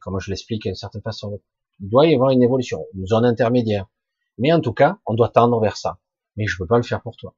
Comme 0.00 0.18
je 0.20 0.30
l'explique 0.30 0.62
d'une 0.62 0.74
certaine 0.74 1.02
façon, 1.02 1.40
il 1.80 1.88
doit 1.88 2.06
y 2.06 2.14
avoir 2.14 2.30
une 2.30 2.42
évolution, 2.42 2.86
une 2.94 3.06
zone 3.06 3.24
intermédiaire. 3.24 3.86
Mais 4.38 4.52
en 4.52 4.60
tout 4.60 4.72
cas, 4.72 4.98
on 5.06 5.14
doit 5.14 5.30
tendre 5.30 5.60
vers 5.60 5.76
ça. 5.76 5.98
Mais 6.36 6.46
je 6.46 6.56
peux 6.58 6.66
pas 6.66 6.76
le 6.76 6.82
faire 6.82 7.02
pour 7.02 7.16
toi. 7.16 7.34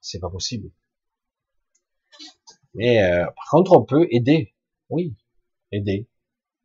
C'est 0.00 0.20
pas 0.20 0.30
possible. 0.30 0.70
Mais 2.74 3.02
euh, 3.02 3.26
par 3.26 3.46
contre, 3.50 3.72
on 3.72 3.84
peut 3.84 4.06
aider. 4.10 4.54
Oui, 4.90 5.16
aider. 5.72 6.08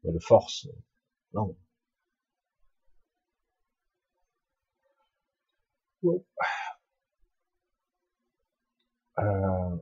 Mais 0.03 0.11
de 0.13 0.19
force, 0.19 0.67
non. 1.33 1.55
Euh... 9.19 9.77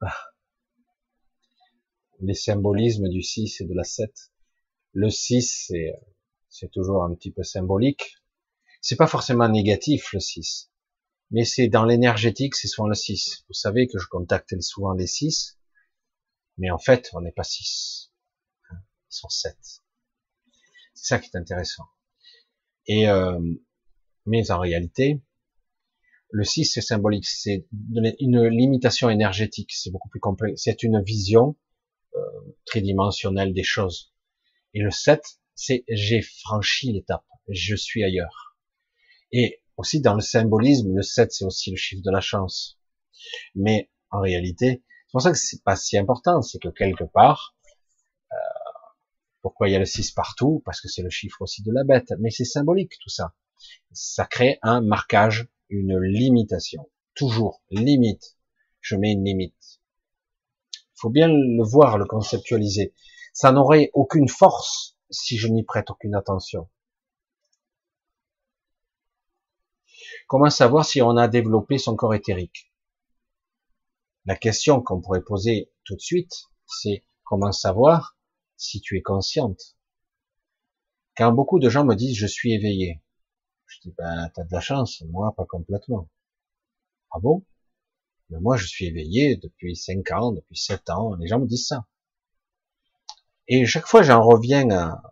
Ah. 0.00 0.28
Les 2.20 2.34
symbolismes 2.34 3.08
du 3.08 3.22
6 3.22 3.60
et 3.60 3.64
de 3.64 3.74
la 3.74 3.84
7. 3.84 4.12
Le 4.92 5.10
6, 5.10 5.72
c'est, 6.48 6.70
toujours 6.72 7.04
un 7.04 7.14
petit 7.14 7.30
peu 7.30 7.42
symbolique. 7.42 8.16
C'est 8.80 8.96
pas 8.96 9.06
forcément 9.06 9.48
négatif, 9.48 10.12
le 10.12 10.20
6 10.20 10.70
mais 11.30 11.44
c'est 11.44 11.68
dans 11.68 11.84
l'énergétique, 11.84 12.54
c'est 12.54 12.68
souvent 12.68 12.88
le 12.88 12.94
6. 12.94 13.44
Vous 13.48 13.54
savez 13.54 13.86
que 13.86 13.98
je 13.98 14.06
contacte 14.08 14.58
souvent 14.60 14.92
les 14.92 15.06
6, 15.06 15.58
mais 16.56 16.70
en 16.70 16.78
fait, 16.78 17.10
on 17.12 17.20
n'est 17.20 17.32
pas 17.32 17.44
6. 17.44 18.12
Hein, 18.70 18.76
ils 19.10 19.14
sont 19.14 19.28
7. 19.28 19.56
C'est 20.94 21.04
ça 21.06 21.18
qui 21.18 21.30
est 21.32 21.38
intéressant. 21.38 21.84
Et 22.86 23.08
euh, 23.08 23.38
mais 24.26 24.50
en 24.50 24.58
réalité, 24.58 25.22
le 26.30 26.44
6 26.44 26.64
c'est 26.64 26.80
symbolique, 26.80 27.26
c'est 27.26 27.66
une 27.72 28.48
limitation 28.48 29.10
énergétique, 29.10 29.72
c'est 29.72 29.90
beaucoup 29.90 30.08
plus 30.08 30.20
complexe, 30.20 30.62
c'est 30.64 30.82
une 30.82 31.02
vision 31.02 31.56
euh, 32.14 32.20
tridimensionnelle 32.64 33.52
des 33.52 33.62
choses. 33.62 34.12
Et 34.74 34.80
le 34.80 34.90
7, 34.90 35.22
c'est 35.54 35.84
j'ai 35.88 36.22
franchi 36.22 36.92
l'étape, 36.92 37.26
je 37.48 37.74
suis 37.74 38.04
ailleurs. 38.04 38.56
Et 39.32 39.62
aussi 39.76 40.00
dans 40.00 40.14
le 40.14 40.20
symbolisme, 40.20 40.94
le 40.94 41.02
7 41.02 41.32
c'est 41.32 41.44
aussi 41.44 41.70
le 41.70 41.76
chiffre 41.76 42.02
de 42.02 42.10
la 42.10 42.20
chance. 42.20 42.78
Mais 43.54 43.90
en 44.10 44.20
réalité, 44.20 44.82
c'est 45.06 45.12
pour 45.12 45.22
ça 45.22 45.32
que 45.32 45.38
c'est 45.38 45.62
pas 45.62 45.76
si 45.76 45.96
important, 45.96 46.42
c'est 46.42 46.58
que 46.58 46.68
quelque 46.68 47.04
part, 47.04 47.56
euh, 48.32 48.36
pourquoi 49.42 49.68
il 49.68 49.72
y 49.72 49.76
a 49.76 49.78
le 49.78 49.84
6 49.84 50.12
partout? 50.12 50.62
Parce 50.64 50.80
que 50.80 50.88
c'est 50.88 51.02
le 51.02 51.10
chiffre 51.10 51.40
aussi 51.42 51.62
de 51.62 51.72
la 51.72 51.84
bête. 51.84 52.12
Mais 52.20 52.30
c'est 52.30 52.44
symbolique 52.44 52.92
tout 53.00 53.08
ça. 53.08 53.34
Ça 53.92 54.26
crée 54.26 54.58
un 54.62 54.80
marquage, 54.80 55.48
une 55.68 55.98
limitation. 55.98 56.88
Toujours, 57.14 57.62
limite. 57.70 58.36
Je 58.80 58.96
mets 58.96 59.12
une 59.12 59.24
limite. 59.24 59.54
Il 60.98 61.02
faut 61.02 61.10
bien 61.10 61.28
le 61.28 61.62
voir, 61.62 61.96
le 61.96 62.06
conceptualiser. 62.06 62.92
Ça 63.32 63.52
n'aurait 63.52 63.90
aucune 63.92 64.28
force 64.28 64.96
si 65.10 65.38
je 65.38 65.46
n'y 65.46 65.62
prête 65.62 65.90
aucune 65.90 66.16
attention. 66.16 66.68
Comment 70.26 70.50
savoir 70.50 70.84
si 70.84 71.00
on 71.00 71.16
a 71.16 71.28
développé 71.28 71.78
son 71.78 71.94
corps 71.94 72.14
éthérique? 72.14 72.72
La 74.24 74.34
question 74.34 74.82
qu'on 74.82 75.00
pourrait 75.00 75.22
poser 75.22 75.70
tout 75.84 75.94
de 75.94 76.00
suite, 76.00 76.32
c'est 76.66 77.04
comment 77.22 77.52
savoir 77.52 78.18
si 78.56 78.80
tu 78.80 78.98
es 78.98 79.02
consciente? 79.02 79.76
Quand 81.16 81.30
beaucoup 81.30 81.60
de 81.60 81.68
gens 81.68 81.84
me 81.84 81.94
disent 81.94 82.16
je 82.16 82.26
suis 82.26 82.52
éveillé, 82.54 83.00
je 83.66 83.78
dis 83.82 83.94
ben 83.96 84.32
t'as 84.34 84.42
de 84.42 84.52
la 84.52 84.60
chance, 84.60 85.04
moi 85.08 85.32
pas 85.36 85.46
complètement. 85.46 86.08
Ah 87.12 87.20
bon? 87.20 87.44
Mais 88.30 88.38
moi 88.40 88.56
je 88.56 88.66
suis 88.66 88.86
éveillé 88.86 89.36
depuis 89.36 89.76
5 89.76 90.10
ans, 90.12 90.32
depuis 90.32 90.56
7 90.56 90.90
ans, 90.90 91.14
les 91.16 91.26
gens 91.28 91.40
me 91.40 91.46
disent 91.46 91.66
ça. 91.66 91.86
Et 93.46 93.64
chaque 93.66 93.86
fois 93.86 94.02
j'en 94.02 94.22
reviens 94.22 94.68
à, 94.70 95.02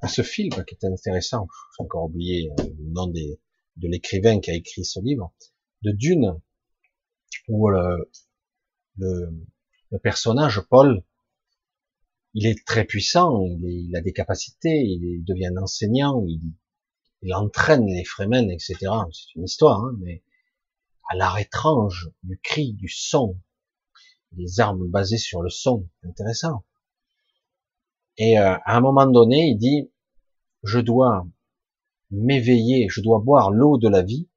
à 0.00 0.08
ce 0.08 0.22
film 0.22 0.64
qui 0.64 0.74
est 0.74 0.84
intéressant, 0.86 1.48
j'ai 1.76 1.84
encore 1.84 2.04
oublié 2.04 2.50
euh, 2.58 2.64
le 2.64 2.90
nom 2.90 3.06
des, 3.08 3.40
de 3.76 3.88
l'écrivain 3.88 4.40
qui 4.40 4.50
a 4.50 4.54
écrit 4.54 4.84
ce 4.84 5.00
livre, 5.00 5.32
de 5.82 5.92
Dune, 5.92 6.40
où 7.48 7.68
le, 7.68 8.10
le, 8.98 9.98
personnage, 10.02 10.60
Paul, 10.68 11.02
il 12.34 12.46
est 12.46 12.66
très 12.66 12.84
puissant, 12.84 13.42
il, 13.62 13.94
a 13.96 14.00
des 14.00 14.12
capacités, 14.12 14.82
il 14.82 15.24
devient 15.24 15.52
enseignant, 15.60 16.22
il, 16.26 16.40
il 17.22 17.34
entraîne 17.34 17.86
les 17.86 18.04
Fremen, 18.04 18.50
etc. 18.50 18.76
C'est 19.12 19.34
une 19.36 19.44
histoire, 19.44 19.80
hein, 19.80 19.96
mais 20.00 20.22
à 21.08 21.14
l'art 21.14 21.38
étrange 21.38 22.10
du 22.22 22.38
cri, 22.42 22.72
du 22.74 22.88
son, 22.88 23.40
des 24.32 24.60
armes 24.60 24.88
basées 24.88 25.18
sur 25.18 25.42
le 25.42 25.50
son, 25.50 25.88
intéressant. 26.02 26.64
Et 28.18 28.38
euh, 28.38 28.56
à 28.64 28.76
un 28.76 28.80
moment 28.80 29.06
donné, 29.06 29.48
il 29.48 29.58
dit, 29.58 29.90
je 30.62 30.78
dois 30.78 31.26
m'éveiller, 32.10 32.88
je 32.88 33.00
dois 33.00 33.20
boire 33.20 33.50
l'eau 33.50 33.78
de 33.78 33.88
la 33.88 34.02
vie. 34.02 34.28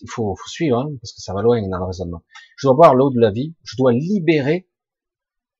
Il 0.00 0.08
faut, 0.08 0.34
faut 0.34 0.48
suivre, 0.48 0.78
hein, 0.78 0.96
parce 1.00 1.12
que 1.12 1.20
ça 1.20 1.34
va 1.34 1.42
loin 1.42 1.60
dans 1.68 1.78
le 1.78 1.84
raisonnement. 1.84 2.24
Je 2.56 2.66
dois 2.66 2.74
boire 2.74 2.94
l'eau 2.94 3.10
de 3.10 3.20
la 3.20 3.30
vie, 3.30 3.54
je 3.64 3.76
dois 3.76 3.92
libérer 3.92 4.68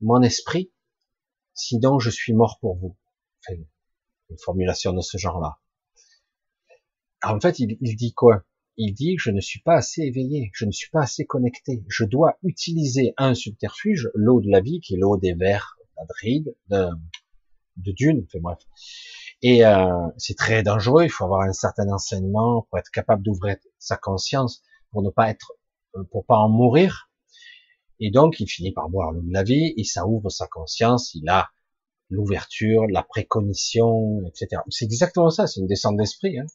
mon 0.01 0.23
esprit, 0.23 0.73
sinon 1.53 1.99
je 1.99 2.11
suis 2.11 2.33
mort 2.33 2.59
pour 2.61 2.77
vous. 2.77 2.97
Enfin, 3.41 3.61
une 4.31 4.39
formulation 4.39 4.93
de 4.95 5.03
ce 5.03 5.19
genre-là. 5.19 5.59
en 7.23 7.39
fait, 7.41 7.59
il, 7.59 7.77
il 7.81 7.97
dit 7.97 8.15
quoi? 8.15 8.45
Il 8.77 8.93
dit 8.93 9.17
je 9.19 9.31
ne 9.31 9.41
suis 9.41 9.61
pas 9.61 9.77
assez 9.77 10.03
éveillé, 10.03 10.51
je 10.53 10.65
ne 10.65 10.73
suis 10.73 10.91
pas 10.91 11.03
assez 11.03 11.25
connecté. 11.25 11.85
Je 11.89 12.05
dois 12.05 12.39
utiliser 12.43 13.15
un 13.17 13.35
subterfuge, 13.35 14.11
l'eau 14.15 14.41
de 14.41 14.51
la 14.51 14.61
vie, 14.61 14.81
qui 14.81 14.95
est 14.95 14.99
l'eau 14.99 15.17
des 15.17 15.35
vers 15.35 15.77
d'Adride, 15.97 16.55
de, 16.71 16.89
de 17.77 17.93
Dune, 17.93 18.25
enfin 18.27 18.39
bref. 18.41 18.59
Et 19.43 19.65
euh, 19.65 20.09
c'est 20.17 20.37
très 20.37 20.63
dangereux. 20.63 21.05
Il 21.05 21.11
faut 21.11 21.25
avoir 21.25 21.43
un 21.43 21.53
certain 21.53 21.89
enseignement 21.91 22.67
pour 22.69 22.79
être 22.79 22.91
capable 22.91 23.23
d'ouvrir 23.23 23.57
sa 23.79 23.97
conscience, 23.97 24.63
pour 24.91 25.03
ne 25.03 25.11
pas 25.11 25.31
être, 25.31 25.53
euh, 25.97 26.05
pour 26.11 26.25
pas 26.25 26.39
en 26.39 26.49
mourir. 26.49 27.11
Et 28.01 28.11
donc, 28.11 28.41
il 28.41 28.49
finit 28.49 28.73
par 28.73 28.89
boire 28.89 29.13
l'eau 29.13 29.23
de 29.23 29.33
la 29.33 29.43
vie 29.43 29.75
et 29.77 29.85
ça 29.85 30.07
ouvre 30.07 30.31
sa 30.31 30.47
conscience. 30.47 31.15
Il 31.15 31.29
a 31.29 31.51
l'ouverture, 32.11 32.87
la 32.89 33.03
précognition, 33.03 34.23
etc. 34.27 34.63
C'est 34.69 34.85
exactement 34.85 35.31
ça. 35.31 35.47
C'est 35.47 35.61
une 35.61 35.67
descente 35.67 35.97
d'esprit. 35.97 36.39
Hein. 36.39 36.47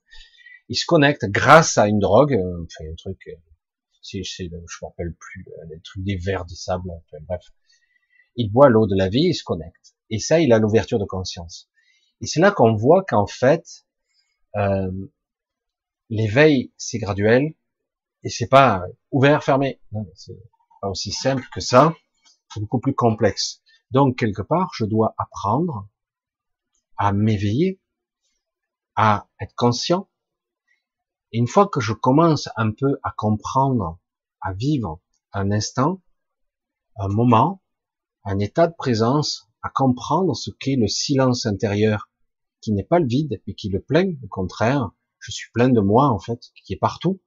Il 0.69 0.75
se 0.75 0.85
connecte 0.85 1.25
grâce 1.25 1.77
à 1.77 1.87
une 1.87 1.99
drogue, 1.99 2.33
euh, 2.33 2.63
enfin 2.63 2.89
un 2.89 2.95
truc, 2.95 3.19
euh, 3.27 3.35
si 4.01 4.23
je 4.23 4.31
sais, 4.31 4.49
je 4.49 4.55
me 4.55 4.87
rappelle 4.87 5.13
plus, 5.19 5.45
des 5.67 5.81
trucs 5.81 6.03
des 6.03 6.15
verres, 6.15 6.45
des 6.45 6.55
sables, 6.55 6.89
enfin, 6.91 7.23
bref. 7.27 7.41
Il 8.35 8.51
boit 8.51 8.69
l'eau 8.69 8.87
de 8.87 8.95
la 8.95 9.09
vie, 9.09 9.25
il 9.25 9.33
se 9.33 9.43
connecte. 9.43 9.95
Et 10.09 10.19
ça, 10.19 10.39
il 10.39 10.53
a 10.53 10.59
l'ouverture 10.59 10.99
de 10.99 11.05
conscience. 11.05 11.69
Et 12.21 12.27
c'est 12.27 12.39
là 12.39 12.51
qu'on 12.51 12.75
voit 12.75 13.03
qu'en 13.03 13.27
fait, 13.27 13.85
euh, 14.55 14.91
l'éveil, 16.09 16.71
c'est 16.77 16.97
graduel, 16.97 17.53
et 18.23 18.29
c'est 18.29 18.47
pas 18.47 18.83
ouvert, 19.11 19.43
fermé. 19.43 19.79
C'est 20.15 20.37
pas 20.81 20.89
aussi 20.89 21.11
simple 21.11 21.43
que 21.53 21.61
ça. 21.61 21.93
C'est 22.53 22.59
beaucoup 22.59 22.79
plus 22.79 22.95
complexe. 22.95 23.61
Donc, 23.91 24.17
quelque 24.17 24.41
part, 24.41 24.69
je 24.75 24.85
dois 24.85 25.15
apprendre 25.17 25.87
à 26.97 27.13
m'éveiller, 27.13 27.79
à 28.95 29.29
être 29.39 29.55
conscient. 29.55 30.08
Et 31.31 31.37
une 31.37 31.47
fois 31.47 31.67
que 31.67 31.79
je 31.79 31.93
commence 31.93 32.49
un 32.55 32.71
peu 32.71 32.99
à 33.03 33.11
comprendre, 33.11 33.99
à 34.41 34.53
vivre 34.53 34.99
un 35.31 35.51
instant, 35.51 36.01
un 36.97 37.07
moment, 37.07 37.61
un 38.23 38.39
état 38.39 38.67
de 38.67 38.75
présence, 38.75 39.47
à 39.61 39.69
comprendre 39.69 40.35
ce 40.35 40.49
qu'est 40.51 40.75
le 40.75 40.87
silence 40.87 41.45
intérieur, 41.45 42.09
qui 42.61 42.71
n'est 42.71 42.83
pas 42.83 42.99
le 42.99 43.07
vide, 43.07 43.41
mais 43.45 43.53
qui 43.53 43.69
le 43.69 43.81
plein, 43.81 44.13
au 44.23 44.27
contraire, 44.27 44.91
je 45.19 45.31
suis 45.31 45.51
plein 45.53 45.69
de 45.69 45.81
moi, 45.81 46.07
en 46.07 46.19
fait, 46.19 46.39
qui 46.65 46.73
est 46.73 46.79
partout, 46.79 47.21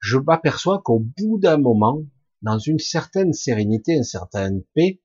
je 0.00 0.18
m'aperçois 0.18 0.82
qu'au 0.82 0.98
bout 0.98 1.38
d'un 1.38 1.56
moment, 1.56 2.04
dans 2.42 2.58
une 2.58 2.78
certaine 2.78 3.32
sérénité, 3.32 3.94
une 3.94 4.04
certaine 4.04 4.62
paix, 4.74 5.00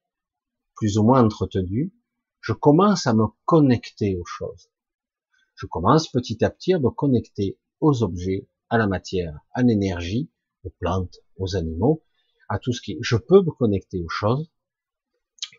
plus 0.76 0.98
ou 0.98 1.04
moins 1.04 1.24
entretenue, 1.24 1.94
je 2.42 2.52
commence 2.52 3.08
à 3.08 3.14
me 3.14 3.26
connecter 3.46 4.18
aux 4.18 4.26
choses. 4.26 4.70
Je 5.56 5.68
commence 5.68 6.10
petit 6.10 6.44
à 6.44 6.50
petit 6.50 6.74
à 6.74 6.80
me 6.80 6.90
connecter 6.90 7.58
aux 7.80 8.03
objets, 8.03 8.48
à 8.69 8.77
la 8.77 8.88
matière, 8.88 9.40
à 9.53 9.64
l'énergie, 9.64 10.30
aux 10.64 10.69
plantes, 10.80 11.19
aux 11.38 11.56
animaux, 11.56 12.03
à 12.49 12.59
tout 12.59 12.74
ce 12.74 12.82
qui, 12.82 12.98
je 13.01 13.16
peux 13.16 13.41
me 13.41 13.51
connecter 13.51 14.01
aux 14.01 14.09
choses, 14.09 14.51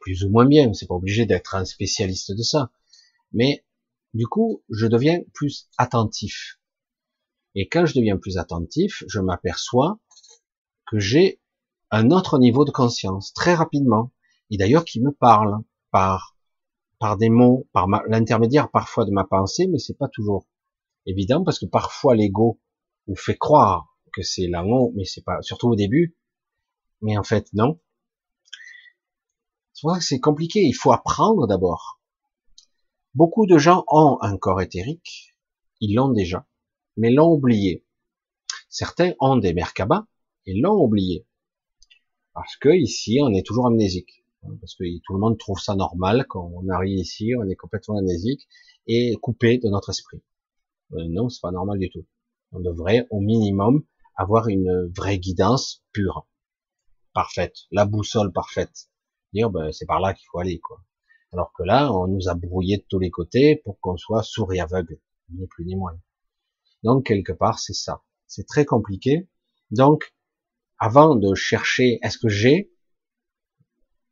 plus 0.01 0.25
ou 0.25 0.31
moins 0.31 0.47
bien, 0.47 0.73
c'est 0.73 0.87
pas 0.87 0.95
obligé 0.95 1.27
d'être 1.27 1.55
un 1.55 1.65
spécialiste 1.65 2.33
de 2.33 2.43
ça. 2.43 2.71
Mais 3.33 3.65
du 4.15 4.27
coup, 4.27 4.63
je 4.71 4.87
deviens 4.87 5.21
plus 5.35 5.69
attentif. 5.79 6.59
Et 7.55 7.69
quand 7.69 7.87
je 7.87 7.95
deviens 7.95 8.17
plus 8.17 8.39
attentif, 8.39 9.05
je 9.09 9.21
m'aperçois 9.21 9.99
que 10.91 10.99
j'ai 10.99 11.41
un 11.91 12.11
autre 12.11 12.39
niveau 12.39 12.65
de 12.65 12.71
conscience 12.71 13.33
très 13.33 13.55
rapidement, 13.55 14.13
et 14.51 14.57
d'ailleurs 14.57 14.85
qui 14.85 15.01
me 15.01 15.11
parle 15.11 15.59
par 15.91 16.37
par 16.99 17.17
des 17.17 17.31
mots, 17.31 17.67
par 17.73 17.89
l'intermédiaire 18.09 18.71
parfois 18.71 19.07
de 19.07 19.11
ma 19.11 19.25
pensée, 19.25 19.67
mais 19.67 19.79
c'est 19.79 19.97
pas 19.97 20.09
toujours 20.09 20.47
évident 21.07 21.45
parce 21.45 21.59
que 21.59 21.67
parfois 21.67 22.15
l'ego 22.15 22.61
vous 23.07 23.17
fait 23.17 23.37
croire 23.37 23.97
que 24.13 24.23
c'est 24.23 24.49
l'amour, 24.49 24.93
mais 24.95 25.05
c'est 25.05 25.25
pas 25.25 25.41
surtout 25.43 25.69
au 25.69 25.77
début, 25.77 26.17
mais 27.01 27.17
en 27.17 27.23
fait 27.23 27.49
non. 27.53 27.81
C'est 30.01 30.21
compliqué, 30.21 30.61
il 30.61 30.75
faut 30.75 30.93
apprendre 30.93 31.47
d'abord. 31.47 32.01
Beaucoup 33.15 33.47
de 33.47 33.57
gens 33.57 33.85
ont 33.89 34.19
un 34.21 34.37
corps 34.37 34.61
éthérique, 34.61 35.35
ils 35.81 35.95
l'ont 35.95 36.13
déjà, 36.13 36.47
mais 36.97 37.11
l'ont 37.11 37.33
oublié. 37.33 37.87
Certains 38.69 39.15
ont 39.21 39.37
des 39.37 39.55
Merkabah 39.55 40.07
et 40.47 40.55
l'ont 40.55 40.81
oublié. 40.81 41.27
Parce 42.35 42.57
que 42.57 42.69
ici, 42.69 43.19
on 43.23 43.33
est 43.33 43.45
toujours 43.45 43.67
amnésique. 43.67 44.25
Parce 44.61 44.75
que 44.75 44.85
tout 45.05 45.15
le 45.15 45.19
monde 45.19 45.39
trouve 45.39 45.59
ça 45.59 45.75
normal 45.75 46.25
quand 46.29 46.51
on 46.55 46.69
arrive 46.69 46.99
ici, 46.99 47.33
on 47.39 47.49
est 47.49 47.57
complètement 47.57 47.99
amnésique 47.99 48.49
et 48.87 49.17
coupé 49.21 49.59
de 49.59 49.69
notre 49.69 49.91
esprit. 49.91 50.23
Euh, 50.93 51.07
non, 51.09 51.29
c'est 51.29 51.41
pas 51.41 51.53
normal 51.53 51.79
du 51.79 51.91
tout. 51.91 52.07
On 52.53 52.61
devrait, 52.61 53.07
au 53.11 53.21
minimum, 53.21 53.85
avoir 54.17 54.49
une 54.49 54.91
vraie 54.97 55.19
guidance 55.19 55.85
pure, 55.93 56.27
parfaite, 57.13 57.57
la 57.71 57.87
boussole 57.87 58.33
parfaite 58.33 58.91
dire 59.33 59.51
ben, 59.51 59.73
c'est 59.73 59.87
par 59.87 60.01
là 60.01 60.15
qu'il 60.15 60.27
faut 60.31 60.39
aller 60.39 60.59
quoi. 60.59 60.83
Alors 61.33 61.53
que 61.53 61.63
là, 61.63 61.93
on 61.93 62.09
nous 62.09 62.29
a 62.29 62.35
brouillé 62.35 62.79
de 62.79 62.85
tous 62.89 62.99
les 62.99 63.11
côtés 63.11 63.61
pour 63.65 63.79
qu'on 63.81 63.97
soit 63.97 64.23
sourd 64.23 64.53
et 64.53 64.61
aveugle, 64.61 65.01
ni 65.33 65.47
plus 65.47 65.65
ni 65.65 65.77
moins. 65.77 65.97
Donc 66.83 67.07
quelque 67.07 67.33
part, 67.33 67.59
c'est 67.59 67.75
ça. 67.75 68.03
C'est 68.27 68.47
très 68.47 68.65
compliqué. 68.65 69.29
Donc, 69.71 70.15
avant 70.79 71.15
de 71.15 71.35
chercher, 71.35 72.01
est-ce 72.03 72.19
que 72.19 72.29
j'ai, 72.29 72.73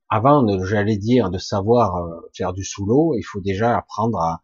avant 0.09 0.43
de, 0.43 0.65
j'allais 0.65 0.97
dire, 0.97 1.31
de 1.31 1.39
savoir 1.39 1.97
euh, 1.97 2.21
faire 2.37 2.53
du 2.53 2.65
sous 2.65 2.87
l'eau, 2.87 3.15
il 3.17 3.23
faut 3.23 3.41
déjà 3.41 3.77
apprendre 3.77 4.19
à, 4.21 4.43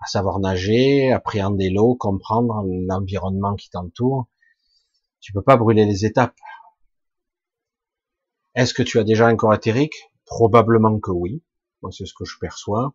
à 0.00 0.06
savoir 0.06 0.38
nager, 0.40 1.10
appréhender 1.12 1.70
l'eau, 1.70 1.94
comprendre 1.94 2.64
l'environnement 2.86 3.54
qui 3.54 3.70
t'entoure. 3.70 4.26
Tu 5.20 5.32
peux 5.32 5.42
pas 5.42 5.56
brûler 5.56 5.84
les 5.84 6.04
étapes. 6.04 6.36
Est-ce 8.54 8.74
que 8.74 8.82
tu 8.82 8.98
as 8.98 9.04
déjà 9.04 9.26
un 9.26 9.36
corps 9.36 9.54
éthérique? 9.54 9.94
Probablement 10.24 10.98
que 10.98 11.10
oui. 11.10 11.42
Moi, 11.82 11.92
c'est 11.92 12.06
ce 12.06 12.14
que 12.14 12.24
je 12.24 12.38
perçois. 12.40 12.94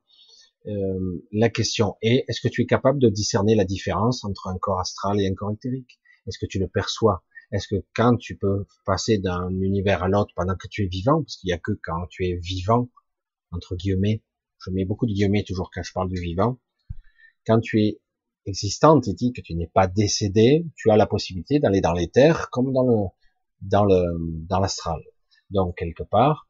Euh, 0.68 1.26
la 1.32 1.50
question 1.50 1.96
est, 2.02 2.26
est-ce 2.28 2.42
que 2.42 2.48
tu 2.48 2.62
es 2.62 2.66
capable 2.66 3.00
de 3.00 3.10
discerner 3.10 3.56
la 3.56 3.66
différence 3.66 4.24
entre 4.24 4.48
un 4.48 4.58
corps 4.58 4.80
astral 4.80 5.20
et 5.20 5.28
un 5.28 5.34
corps 5.34 5.52
éthérique? 5.52 6.00
Est-ce 6.28 6.38
que 6.40 6.46
tu 6.46 6.60
le 6.60 6.68
perçois? 6.68 7.24
Est-ce 7.52 7.68
que 7.68 7.84
quand 7.96 8.16
tu 8.18 8.38
peux 8.38 8.66
passer 8.86 9.18
d'un 9.18 9.50
univers 9.50 10.04
à 10.04 10.08
l'autre 10.08 10.34
pendant 10.36 10.56
que 10.56 10.68
tu 10.68 10.84
es 10.84 10.88
vivant, 10.88 11.22
parce 11.22 11.38
qu'il 11.38 11.48
n'y 11.48 11.54
a 11.54 11.58
que 11.58 11.74
quand 11.84 12.06
tu 12.10 12.26
es 12.28 12.36
vivant, 12.36 12.90
entre 13.52 13.76
guillemets, 13.76 14.24
je 14.60 14.72
mets 14.72 14.86
beaucoup 14.86 15.06
de 15.06 15.14
guillemets 15.14 15.44
toujours 15.44 15.70
quand 15.74 15.84
je 15.84 15.92
parle 15.92 16.10
du 16.10 16.22
vivant, 16.22 16.60
quand 17.46 17.60
tu 17.60 17.82
es 17.82 18.00
existant, 18.46 19.00
tu 19.00 19.14
dis 19.14 19.34
que 19.34 19.42
tu 19.42 19.56
n'es 19.56 19.68
pas 19.68 19.88
décédé, 19.88 20.66
tu 20.76 20.92
as 20.92 20.98
la 20.98 21.08
possibilité 21.08 21.60
d'aller 21.60 21.82
dans 21.82 21.94
terres 22.12 22.50
comme 22.50 22.74
dans 22.74 22.84
le 22.84 23.08
dans 23.62 23.86
le 23.86 24.04
dans 24.48 24.60
l'astral. 24.60 25.02
Donc, 25.52 25.78
quelque 25.78 26.04
part, 26.04 26.48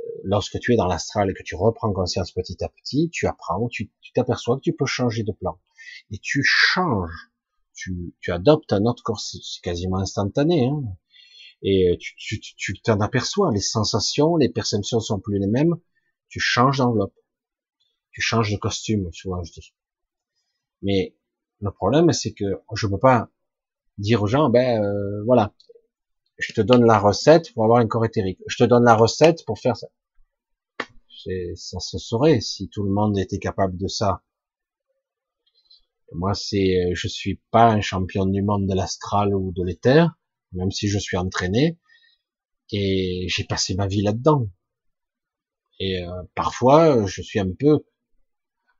euh, 0.00 0.04
lorsque 0.24 0.58
tu 0.60 0.72
es 0.72 0.76
dans 0.76 0.86
l'astral 0.86 1.30
et 1.30 1.34
que 1.34 1.42
tu 1.42 1.56
reprends 1.56 1.92
conscience 1.92 2.32
petit 2.32 2.62
à 2.62 2.68
petit, 2.68 3.10
tu 3.10 3.26
apprends, 3.26 3.66
tu 3.68 3.90
t'aperçois 4.14 4.56
que 4.56 4.62
tu 4.62 4.74
peux 4.74 4.86
changer 4.86 5.22
de 5.24 5.32
plan. 5.32 5.58
Et 6.10 6.18
tu 6.18 6.42
changes, 6.44 7.30
tu, 7.74 8.14
tu 8.20 8.30
adoptes 8.32 8.72
un 8.72 8.84
autre 8.84 9.02
corps, 9.02 9.20
c'est 9.20 9.38
quasiment 9.62 9.98
instantané. 9.98 10.66
Hein. 10.66 10.82
Et 11.62 11.96
tu, 12.00 12.40
tu, 12.40 12.80
t'en 12.82 13.00
aperçois, 13.00 13.52
les 13.52 13.60
sensations, 13.60 14.36
les 14.36 14.48
perceptions 14.48 15.00
sont 15.00 15.20
plus 15.20 15.38
les 15.38 15.46
mêmes, 15.46 15.76
tu 16.28 16.40
changes 16.40 16.78
d'enveloppe, 16.78 17.14
tu 18.10 18.20
changes 18.20 18.50
de 18.50 18.56
costume, 18.56 19.12
souvent 19.12 19.42
je 19.44 19.52
dis. 19.52 19.72
Mais 20.82 21.16
le 21.60 21.70
problème, 21.70 22.12
c'est 22.12 22.32
que 22.32 22.44
je 22.74 22.86
peux 22.86 22.98
pas 22.98 23.30
dire 23.98 24.22
aux 24.22 24.26
gens, 24.26 24.50
ben 24.50 24.82
euh, 24.82 25.22
voilà, 25.24 25.54
je 26.38 26.52
te 26.52 26.60
donne 26.60 26.84
la 26.84 26.98
recette 26.98 27.52
pour 27.54 27.64
avoir 27.64 27.78
un 27.78 27.86
corps 27.86 28.04
éthérique. 28.04 28.40
Je 28.46 28.56
te 28.56 28.64
donne 28.64 28.84
la 28.84 28.94
recette 28.94 29.44
pour 29.46 29.58
faire 29.58 29.76
ça. 29.76 29.88
Ça 31.54 31.78
se 31.78 31.98
saurait 31.98 32.40
si 32.40 32.68
tout 32.68 32.82
le 32.82 32.90
monde 32.90 33.16
était 33.18 33.38
capable 33.38 33.76
de 33.76 33.86
ça. 33.86 34.24
Moi, 36.14 36.34
c'est, 36.34 36.94
je 36.94 37.08
suis 37.08 37.40
pas 37.50 37.70
un 37.70 37.80
champion 37.80 38.26
du 38.26 38.42
monde 38.42 38.66
de 38.66 38.74
l'astral 38.74 39.34
ou 39.34 39.52
de 39.52 39.62
l'éther, 39.62 40.10
même 40.52 40.70
si 40.70 40.88
je 40.88 40.98
suis 40.98 41.16
entraîné, 41.16 41.78
et 42.72 43.26
j'ai 43.28 43.44
passé 43.44 43.74
ma 43.74 43.86
vie 43.86 44.02
là-dedans. 44.02 44.48
Et 45.78 46.02
euh, 46.02 46.22
parfois, 46.34 47.06
je 47.06 47.22
suis 47.22 47.38
un 47.38 47.52
peu 47.52 47.84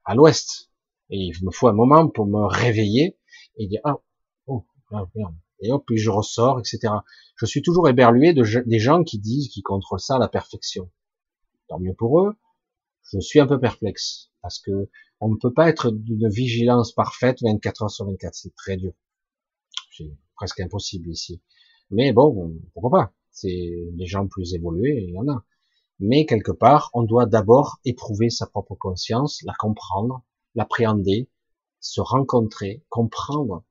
à 0.05 0.15
l'ouest, 0.15 0.72
et 1.13 1.19
il 1.19 1.45
me 1.45 1.51
faut 1.51 1.69
un 1.69 1.73
moment 1.73 2.09
pour 2.09 2.27
me 2.27 2.45
réveiller 2.47 3.17
et 3.57 3.67
dire 3.69 3.81
ah 3.85 3.99
oh 4.47 4.65
ah, 4.91 5.07
merde, 5.15 5.35
et 5.61 5.71
hop, 5.71 5.85
puis 5.87 5.99
je 5.99 6.11
ressors, 6.11 6.59
etc. 6.59 6.93
Je 7.37 7.47
suis 7.47 7.63
toujours 7.63 7.89
éberlué 7.89 8.33
de, 8.33 8.43
des 8.67 8.79
gens 8.79 9.05
qui 9.05 9.19
disent 9.19 9.49
qu'ils 9.49 9.63
contrôlent 9.63 10.01
ça 10.01 10.17
à 10.17 10.19
la 10.19 10.29
perfection. 10.29 10.91
Tant 11.69 11.79
mieux 11.79 11.95
pour 11.95 12.21
eux. 12.21 12.35
Je 13.13 13.21
suis 13.21 13.41
un 13.41 13.47
peu 13.47 13.61
perplexe 13.61 14.31
parce 14.41 14.59
que 14.59 14.89
on 15.21 15.29
ne 15.29 15.37
peut 15.37 15.53
pas 15.53 15.69
être 15.69 15.91
d'une 15.91 16.29
vigilance 16.29 16.93
parfaite 16.93 17.39
24 17.43 17.83
heures 17.83 17.91
sur 17.91 18.07
24. 18.07 18.35
C'est 18.35 18.55
très 18.55 18.77
dur. 18.77 18.93
C'est 19.97 20.11
presque 20.35 20.61
impossible 20.61 21.09
ici. 21.11 21.41
Mais 21.91 22.13
bon, 22.13 22.55
pourquoi 22.73 22.91
pas? 22.91 23.15
C'est 23.31 23.89
des 23.93 24.07
gens 24.07 24.27
plus 24.27 24.55
évolués, 24.55 25.05
il 25.07 25.15
y 25.15 25.19
en 25.19 25.29
a. 25.29 25.45
Mais 26.01 26.27
quelque 26.27 26.53
part, 26.53 26.91
on 26.95 27.03
doit 27.03 27.27
d'abord 27.27 27.79
éprouver 27.85 28.31
sa 28.31 28.47
propre 28.47 28.75
conscience, 28.75 29.43
la 29.45 29.55
comprendre, 29.55 30.25
l'appréhender, 30.55 31.31
se 31.81 32.01
rencontrer, 32.01 32.85
comprendre 32.89 33.65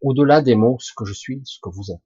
au-delà 0.00 0.42
des 0.42 0.54
mots, 0.54 0.78
ce 0.80 0.92
que 0.96 1.04
je 1.04 1.12
suis, 1.12 1.42
ce 1.44 1.58
que 1.62 1.70
vous 1.70 1.90
êtes. 1.90 2.02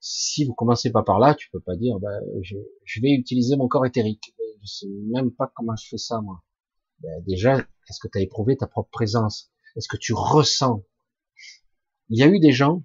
Si 0.00 0.44
vous 0.44 0.54
commencez 0.54 0.90
pas 0.90 1.02
par 1.02 1.18
là, 1.18 1.34
tu 1.34 1.50
peux 1.50 1.60
pas 1.60 1.76
dire, 1.76 1.98
ben, 1.98 2.20
je, 2.42 3.00
vais 3.00 3.12
utiliser 3.12 3.56
mon 3.56 3.68
corps 3.68 3.86
éthérique. 3.86 4.34
Je 4.62 4.66
sais 4.66 4.86
même 5.12 5.32
pas 5.32 5.50
comment 5.54 5.76
je 5.76 5.88
fais 5.88 5.98
ça, 5.98 6.20
moi. 6.20 6.42
Ben, 7.00 7.22
déjà, 7.24 7.58
est-ce 7.58 8.00
que 8.00 8.08
tu 8.08 8.18
as 8.18 8.20
éprouvé 8.20 8.56
ta 8.56 8.66
propre 8.66 8.90
présence? 8.90 9.50
Est-ce 9.76 9.88
que 9.88 9.96
tu 9.96 10.12
ressens? 10.12 10.84
Il 12.10 12.18
y 12.18 12.22
a 12.22 12.28
eu 12.28 12.38
des 12.38 12.52
gens, 12.52 12.84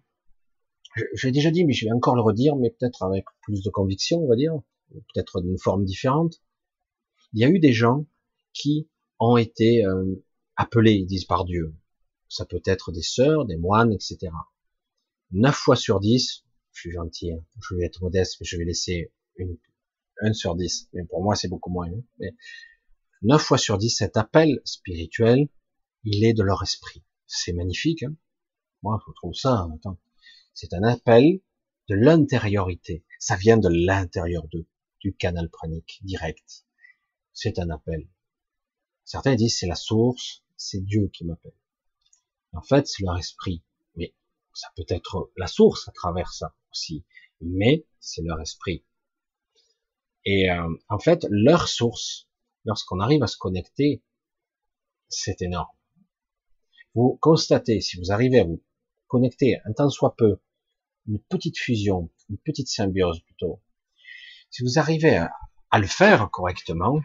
j'ai 1.14 1.32
déjà 1.32 1.52
dit, 1.52 1.66
mais 1.66 1.74
je 1.74 1.86
vais 1.86 1.92
encore 1.92 2.16
le 2.16 2.22
redire, 2.22 2.56
mais 2.56 2.70
peut-être 2.70 3.04
avec 3.04 3.26
plus 3.42 3.62
de 3.64 3.70
conviction, 3.70 4.20
on 4.24 4.28
va 4.28 4.36
dire, 4.36 4.54
peut-être 4.92 5.42
d'une 5.42 5.58
forme 5.58 5.86
différente. 5.86 6.42
Il 7.34 7.42
y 7.42 7.46
a 7.46 7.50
eu 7.50 7.60
des 7.60 7.74
gens 7.74 8.06
qui 8.54 8.88
ont 9.32 9.38
été 9.38 9.86
euh, 9.86 10.16
appelés, 10.56 10.94
ils 10.94 11.06
disent 11.06 11.26
par 11.26 11.46
Dieu. 11.46 11.76
Ça 12.30 12.46
peut 12.46 12.62
être 12.66 12.92
des 12.92 13.02
sœurs, 13.02 13.46
des 13.46 13.58
moines, 13.58 13.92
etc. 13.94 14.32
Neuf 15.32 15.56
fois 15.56 15.76
sur 15.76 16.00
dix, 16.00 16.44
je 16.72 16.80
suis 16.82 16.92
gentil, 16.92 17.32
hein, 17.32 17.44
je 17.62 17.76
vais 17.76 17.86
être 17.86 18.02
modeste, 18.02 18.38
mais 18.40 18.46
je 18.46 18.58
vais 18.58 18.66
laisser 18.66 19.12
une, 19.38 19.58
un 20.22 20.34
sur 20.34 20.56
dix. 20.56 20.90
Mais 20.94 21.04
pour 21.06 21.24
moi, 21.24 21.36
c'est 21.36 21.48
beaucoup 21.48 21.70
moins. 21.70 21.88
Hein. 21.88 22.30
9 23.24 23.42
fois 23.42 23.58
sur 23.58 23.78
10, 23.78 23.90
cet 23.90 24.18
appel 24.18 24.60
spirituel, 24.66 25.48
il 26.04 26.26
est 26.26 26.34
de 26.34 26.44
leur 26.44 26.62
esprit. 26.62 27.06
C'est 27.26 27.54
magnifique. 27.54 28.04
Hein 28.04 28.16
Moi, 28.82 29.00
je 29.08 29.14
trouve 29.14 29.34
ça. 29.34 29.66
C'est 30.54 30.74
un 30.74 30.84
appel 30.84 31.40
de 31.88 31.96
l'intériorité. 31.96 33.06
Ça 33.20 33.38
vient 33.38 33.58
de 33.58 33.70
l'intérieur 33.70 34.46
d'eux, 34.50 34.68
du 35.00 35.16
canal 35.16 35.50
pranique 35.50 36.02
direct. 36.04 36.66
C'est 37.32 37.60
un 37.60 37.70
appel. 37.70 38.10
Certains 39.06 39.36
disent 39.36 39.58
c'est 39.58 39.68
la 39.68 39.76
source, 39.76 40.44
c'est 40.56 40.84
Dieu 40.84 41.10
qui 41.14 41.26
m'appelle. 41.26 41.56
En 42.54 42.62
fait, 42.62 42.88
c'est 42.88 43.04
leur 43.04 43.18
esprit. 43.18 43.64
Mais 43.96 44.14
ça 44.54 44.70
peut 44.76 44.86
être 44.88 45.32
la 45.38 45.48
source 45.48 45.88
à 45.88 45.92
travers 45.92 46.32
ça 46.34 46.56
aussi. 46.72 47.04
Mais 47.42 47.86
c'est 48.00 48.22
leur 48.22 48.40
esprit. 48.40 48.86
Et 50.26 50.50
euh, 50.50 50.70
en 50.90 51.00
fait, 51.00 51.26
leur 51.30 51.68
source, 51.68 52.30
lorsqu'on 52.66 53.00
arrive 53.00 53.24
à 53.24 53.28
se 53.28 53.38
connecter, 53.38 54.02
c'est 55.10 55.42
énorme. 55.42 55.76
Vous 56.96 57.18
constatez, 57.22 57.82
si 57.82 57.98
vous 57.98 58.12
arrivez 58.12 58.40
à 58.40 58.44
vous 58.44 58.64
connecter 59.08 59.60
un 59.66 59.74
temps 59.74 59.90
soit 59.90 60.16
peu, 60.16 60.40
une 61.08 61.20
petite 61.20 61.58
fusion, 61.58 62.10
une 62.30 62.38
petite 62.38 62.68
symbiose 62.68 63.20
plutôt, 63.22 63.62
si 64.50 64.64
vous 64.64 64.80
arrivez 64.80 65.18
à, 65.18 65.32
le 65.80 65.88
faire 65.88 66.30
correctement, 66.30 67.02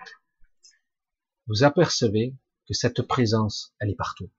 vous 1.49 1.65
apercevez 1.65 2.37
que 2.67 2.75
cette 2.75 3.03
présence, 3.03 3.75
elle 3.81 3.91
est 3.91 3.97
partout. 3.97 4.31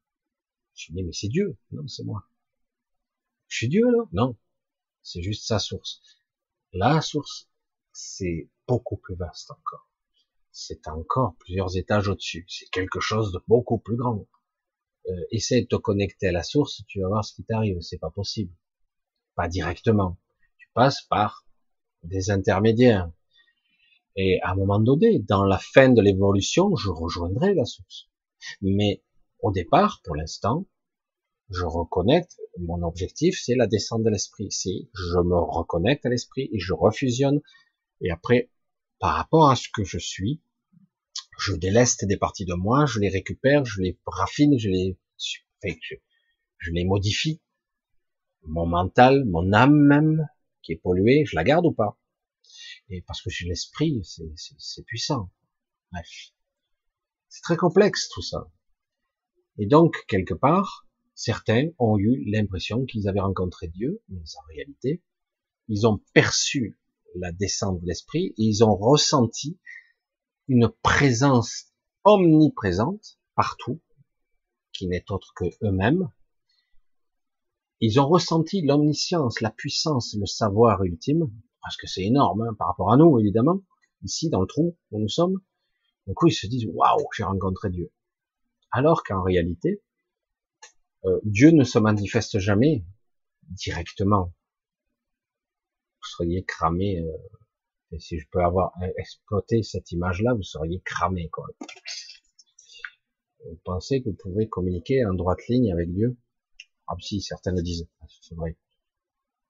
Je 0.76 0.94
dis, 0.94 1.04
mais 1.04 1.12
c'est 1.12 1.28
Dieu. 1.28 1.58
Non, 1.72 1.88
c'est 1.88 2.04
moi. 2.04 2.30
Je 3.48 3.58
suis 3.58 3.70
Dieu, 3.70 3.84
là? 3.84 4.06
Non. 4.14 4.38
C'est 5.04 5.22
juste 5.22 5.46
sa 5.46 5.60
source. 5.60 6.02
La 6.72 7.02
source, 7.02 7.50
c'est 7.92 8.50
beaucoup 8.68 8.98
plus 8.98 9.16
vaste 9.16 9.52
encore 9.52 9.90
c'est 10.60 10.88
encore 10.88 11.36
plusieurs 11.40 11.78
étages 11.78 12.10
au-dessus. 12.10 12.46
C'est 12.48 12.70
quelque 12.70 13.00
chose 13.00 13.32
de 13.32 13.40
beaucoup 13.48 13.78
plus 13.78 13.96
grand. 13.96 14.28
Euh, 15.08 15.26
essaie 15.32 15.62
de 15.62 15.68
te 15.68 15.76
connecter 15.76 16.28
à 16.28 16.32
la 16.32 16.44
source, 16.44 16.84
tu 16.88 17.00
vas 17.02 17.08
voir 17.08 17.24
ce 17.24 17.34
qui 17.34 17.44
t'arrive. 17.44 17.80
C'est 17.82 17.98
pas 17.98 18.12
possible. 18.12 18.54
Pas 19.36 19.48
directement. 19.48 20.18
Tu 20.58 20.70
passes 20.74 21.02
par 21.04 21.46
des 22.04 22.30
intermédiaires. 22.30 23.12
Et 24.16 24.40
à 24.42 24.52
un 24.52 24.56
moment 24.56 24.80
donné, 24.80 25.20
dans 25.20 25.46
la 25.46 25.58
fin 25.58 25.90
de 25.90 26.02
l'évolution, 26.02 26.76
je 26.76 26.90
rejoindrai 26.90 27.54
la 27.54 27.66
source. 27.66 28.10
Mais 28.62 29.04
au 29.42 29.52
départ, 29.52 30.02
pour 30.04 30.16
l'instant, 30.16 30.66
je 31.50 31.64
reconnecte, 31.64 32.40
mon 32.60 32.84
objectif, 32.84 33.40
c'est 33.42 33.56
la 33.56 33.68
descente 33.68 34.04
de 34.04 34.10
l'esprit. 34.10 34.52
C'est, 34.52 34.90
je 34.94 35.20
me 35.20 35.38
reconnecte 35.38 36.06
à 36.06 36.10
l'esprit 36.10 36.50
et 36.52 36.60
je 36.60 36.74
refusionne. 36.74 37.42
Et 38.02 38.12
après, 38.12 38.52
par 39.00 39.16
rapport 39.16 39.50
à 39.50 39.56
ce 39.56 39.68
que 39.74 39.84
je 39.84 39.98
suis, 39.98 40.42
je 41.40 41.56
déleste 41.56 42.06
des 42.06 42.18
parties 42.18 42.46
de 42.46 42.54
moi, 42.54 42.86
je 42.86 43.00
les 43.00 43.10
récupère, 43.10 43.66
je 43.66 43.82
les 43.82 43.98
raffine, 44.06 44.58
je 44.60 44.70
les, 44.70 44.98
je, 45.20 46.72
les 46.72 46.86
modifie. 46.86 47.42
Mon 48.44 48.66
mental, 48.66 49.26
mon 49.26 49.54
âme 49.54 49.76
même, 49.76 50.28
qui 50.62 50.74
est 50.74 50.82
polluée, 50.82 51.24
je 51.26 51.36
la 51.36 51.44
garde 51.44 51.66
ou 51.66 51.72
pas? 51.72 51.99
Et 52.90 53.02
parce 53.02 53.22
que 53.22 53.30
j'ai 53.30 53.48
l'esprit, 53.48 54.02
c'est 54.04 54.84
puissant. 54.84 55.32
Bref, 55.92 56.08
c'est 57.28 57.42
très 57.42 57.58
complexe 57.58 58.10
tout 58.10 58.22
ça. 58.22 58.52
Et 59.58 59.68
donc 59.68 60.06
quelque 60.08 60.34
part, 60.34 60.88
certains 61.14 61.70
ont 61.78 61.98
eu 61.98 62.24
l'impression 62.26 62.86
qu'ils 62.86 63.08
avaient 63.08 63.20
rencontré 63.20 63.68
Dieu, 63.68 64.02
mais 64.10 64.22
en 64.38 64.46
réalité, 64.48 65.04
ils 65.68 65.86
ont 65.86 66.02
perçu 66.14 66.80
la 67.16 67.32
descente 67.32 67.82
de 67.82 67.86
l'esprit 67.86 68.34
et 68.38 68.44
ils 68.44 68.64
ont 68.64 68.76
ressenti 68.76 69.60
une 70.48 70.70
présence 70.82 71.66
omniprésente 72.04 73.20
partout, 73.36 73.82
qui 74.74 74.88
n'est 74.88 75.12
autre 75.12 75.34
que 75.36 75.46
eux-mêmes. 75.64 76.10
Ils 77.82 78.00
ont 78.00 78.08
ressenti 78.08 78.62
l'omniscience, 78.62 79.42
la 79.42 79.52
puissance, 79.52 80.16
le 80.20 80.26
savoir 80.26 80.84
ultime, 80.84 81.32
parce 81.62 81.78
que 81.78 81.88
c'est 81.88 82.04
énorme 82.04 82.42
hein, 82.42 82.54
par 82.58 82.68
rapport 82.68 82.92
à 82.92 82.98
nous, 82.98 83.20
évidemment, 83.20 83.62
ici 84.04 84.30
dans 84.30 84.42
le 84.42 84.48
trou 84.48 84.78
où 84.92 85.00
nous 85.00 85.10
sommes. 85.10 85.42
Du 86.08 86.14
coup, 86.14 86.28
ils 86.28 86.34
se 86.34 86.48
disent 86.48 86.68
waouh, 86.74 87.08
j'ai 87.16 87.24
rencontré 87.24 87.70
Dieu. 87.70 87.92
Alors 88.72 89.04
qu'en 89.04 89.22
réalité, 89.22 89.82
euh, 91.06 91.20
Dieu 91.24 91.52
ne 91.52 91.64
se 91.64 91.80
manifeste 91.80 92.40
jamais 92.40 92.84
directement. 93.44 94.34
Vous 96.02 96.08
seriez 96.08 96.44
cramé 96.44 97.00
euh, 97.00 97.12
et 97.92 98.00
si 98.00 98.20
je 98.20 98.28
peux 98.30 98.44
avoir 98.44 98.72
exploité 98.98 99.64
cette 99.64 99.92
image-là, 99.92 100.34
vous 100.36 100.44
seriez 100.44 100.80
cramé, 100.82 101.30
quoi. 101.30 101.48
Vous 103.46 103.60
pensez 103.64 104.02
que 104.02 104.10
vous 104.10 104.16
pouvez 104.16 104.48
communiquer 104.48 105.06
en 105.06 105.14
droite 105.14 105.48
ligne 105.48 105.72
avec 105.72 105.92
Dieu? 105.92 106.18
Ah 106.88 106.96
si, 107.00 107.22
certains 107.22 107.52
le 107.52 107.64
disent, 107.64 107.88
c'est 108.22 108.36
vrai. 108.36 108.58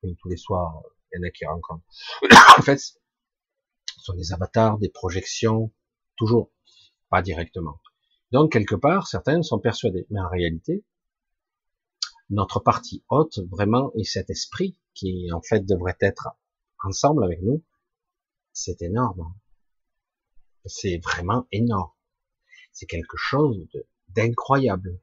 tous 0.02 0.30
les 0.30 0.38
soirs, 0.38 0.82
il 1.12 1.18
y 1.18 1.20
en 1.20 1.28
a 1.28 1.32
qui 1.32 1.46
rencontrent. 1.46 1.86
en 2.58 2.62
fait, 2.62 2.78
ce 2.80 2.94
sont 3.98 4.14
des 4.14 4.34
avatars, 4.34 4.78
des 4.78 4.90
projections, 4.90 5.72
toujours, 6.18 6.52
pas 7.10 7.22
directement. 7.22 7.80
Donc, 8.32 8.52
quelque 8.52 8.76
part, 8.76 9.08
certains 9.08 9.42
sont 9.42 9.60
persuadés. 9.60 10.06
Mais 10.10 10.20
en 10.20 10.30
réalité, 10.30 10.86
notre 12.30 12.60
partie 12.60 13.04
haute, 13.10 13.40
vraiment, 13.50 13.92
est 13.96 14.04
cet 14.04 14.30
esprit 14.30 14.78
qui, 14.94 15.32
en 15.32 15.42
fait, 15.42 15.66
devrait 15.66 15.98
être 16.00 16.30
ensemble 16.84 17.24
avec 17.24 17.42
nous, 17.42 17.64
c'est 18.54 18.82
énorme. 18.82 19.34
C'est 20.66 21.00
vraiment 21.00 21.48
énorme. 21.52 21.92
C'est 22.72 22.86
quelque 22.86 23.18
chose 23.18 23.68
d'incroyable. 24.10 25.02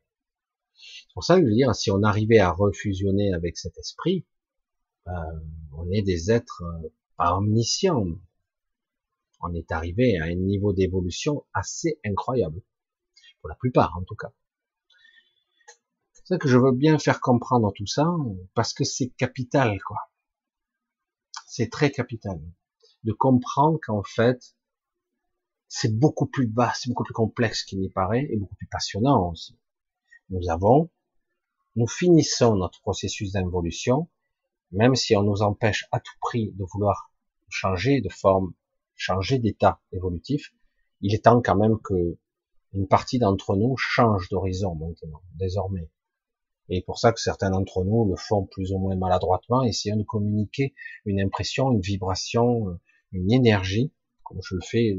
C'est 0.75 1.13
pour 1.15 1.25
ça 1.25 1.37
que 1.37 1.43
je 1.43 1.47
veux 1.47 1.55
dire, 1.55 1.75
si 1.75 1.91
on 1.91 2.03
arrivait 2.03 2.39
à 2.39 2.53
refusionner 2.53 3.33
avec 3.33 3.57
cet 3.57 3.77
esprit, 3.79 4.27
euh, 5.09 5.13
on 5.73 5.91
est 5.91 6.03
des 6.03 6.31
êtres 6.31 6.63
euh, 6.63 6.89
pas 7.17 7.37
omniscients. 7.37 8.07
On 9.41 9.55
est 9.55 9.71
arrivé 9.71 10.19
à 10.19 10.25
un 10.25 10.35
niveau 10.35 10.73
d'évolution 10.73 11.45
assez 11.53 12.01
incroyable. 12.05 12.63
Pour 13.41 13.49
la 13.49 13.55
plupart, 13.57 13.97
en 13.97 14.03
tout 14.03 14.17
cas. 14.17 14.33
C'est 16.13 16.27
ça 16.27 16.39
que 16.39 16.49
je 16.49 16.59
veux 16.59 16.73
bien 16.73 16.99
faire 16.99 17.21
comprendre 17.21 17.73
tout 17.75 17.87
ça, 17.87 18.07
parce 18.55 18.73
que 18.75 18.85
c'est 18.85 19.11
capital, 19.11 19.79
quoi. 19.83 19.99
C'est 21.47 21.71
très 21.71 21.91
capital 21.91 22.41
de 23.05 23.13
comprendre 23.13 23.79
qu'en 23.81 24.03
fait, 24.03 24.57
c'est 25.69 25.97
beaucoup 25.97 26.27
plus 26.27 26.47
bas, 26.47 26.73
c'est 26.75 26.89
beaucoup 26.89 27.05
plus 27.05 27.15
complexe 27.15 27.63
qu'il 27.63 27.81
n'y 27.81 27.91
paraît, 27.91 28.27
et 28.31 28.37
beaucoup 28.37 28.57
plus 28.57 28.67
passionnant 28.67 29.31
aussi. 29.31 29.57
Nous 30.31 30.49
avons, 30.49 30.91
nous 31.77 31.87
finissons 31.87 32.57
notre 32.57 32.81
processus 32.81 33.33
d'involution, 33.33 34.09
même 34.73 34.95
si 34.95 35.17
on 35.17 35.23
nous 35.23 35.43
empêche 35.43 35.87
à 35.93 36.01
tout 36.01 36.17
prix 36.21 36.53
de 36.53 36.65
vouloir 36.65 37.13
changer 37.49 38.01
de 38.01 38.09
forme, 38.09 38.53
changer 38.95 39.39
d'état 39.39 39.81
évolutif, 39.93 40.53
il 41.01 41.15
est 41.15 41.25
temps 41.25 41.41
quand 41.43 41.57
même 41.57 41.79
que 41.81 42.19
une 42.73 42.89
partie 42.89 43.19
d'entre 43.19 43.57
nous 43.57 43.77
change 43.77 44.29
d'horizon 44.29 44.75
maintenant, 44.75 45.23
désormais. 45.35 45.91
Et 46.69 46.83
pour 46.83 46.99
ça 46.99 47.13
que 47.13 47.21
certains 47.21 47.51
d'entre 47.51 47.85
nous 47.85 48.05
le 48.07 48.17
font 48.17 48.45
plus 48.45 48.73
ou 48.73 48.79
moins 48.79 48.97
maladroitement, 48.97 49.63
essayant 49.63 49.97
de 49.97 50.03
communiquer 50.03 50.75
une 51.05 51.21
impression, 51.21 51.71
une 51.71 51.81
vibration, 51.81 52.79
une 53.13 53.33
énergie, 53.33 53.93
comme 54.25 54.41
je 54.43 54.57
le 54.57 54.61
fais 54.61 54.99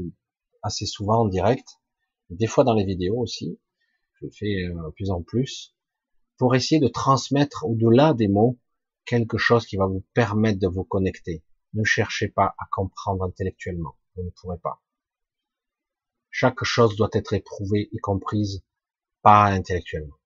assez 0.62 0.86
souvent 0.86 1.20
en 1.20 1.28
direct, 1.28 1.68
des 2.30 2.46
fois 2.46 2.64
dans 2.64 2.74
les 2.74 2.84
vidéos 2.84 3.18
aussi, 3.18 3.60
je 4.14 4.26
le 4.26 4.32
fais 4.32 4.64
euh, 4.64 4.90
plus 4.96 5.10
en 5.10 5.22
plus, 5.22 5.76
pour 6.36 6.54
essayer 6.54 6.80
de 6.80 6.88
transmettre 6.88 7.64
au-delà 7.66 8.14
des 8.14 8.28
mots 8.28 8.58
quelque 9.08 9.38
chose 9.38 9.66
qui 9.66 9.76
va 9.76 9.86
vous 9.86 10.04
permettre 10.12 10.60
de 10.60 10.68
vous 10.68 10.84
connecter. 10.84 11.42
Ne 11.72 11.82
cherchez 11.82 12.28
pas 12.28 12.54
à 12.58 12.66
comprendre 12.70 13.24
intellectuellement, 13.24 13.96
vous 14.14 14.22
ne 14.22 14.30
pourrez 14.30 14.58
pas. 14.58 14.82
Chaque 16.30 16.62
chose 16.62 16.94
doit 16.96 17.08
être 17.14 17.32
éprouvée 17.32 17.88
et 17.92 17.98
comprise 17.98 18.62
pas 19.22 19.46
intellectuellement. 19.46 20.16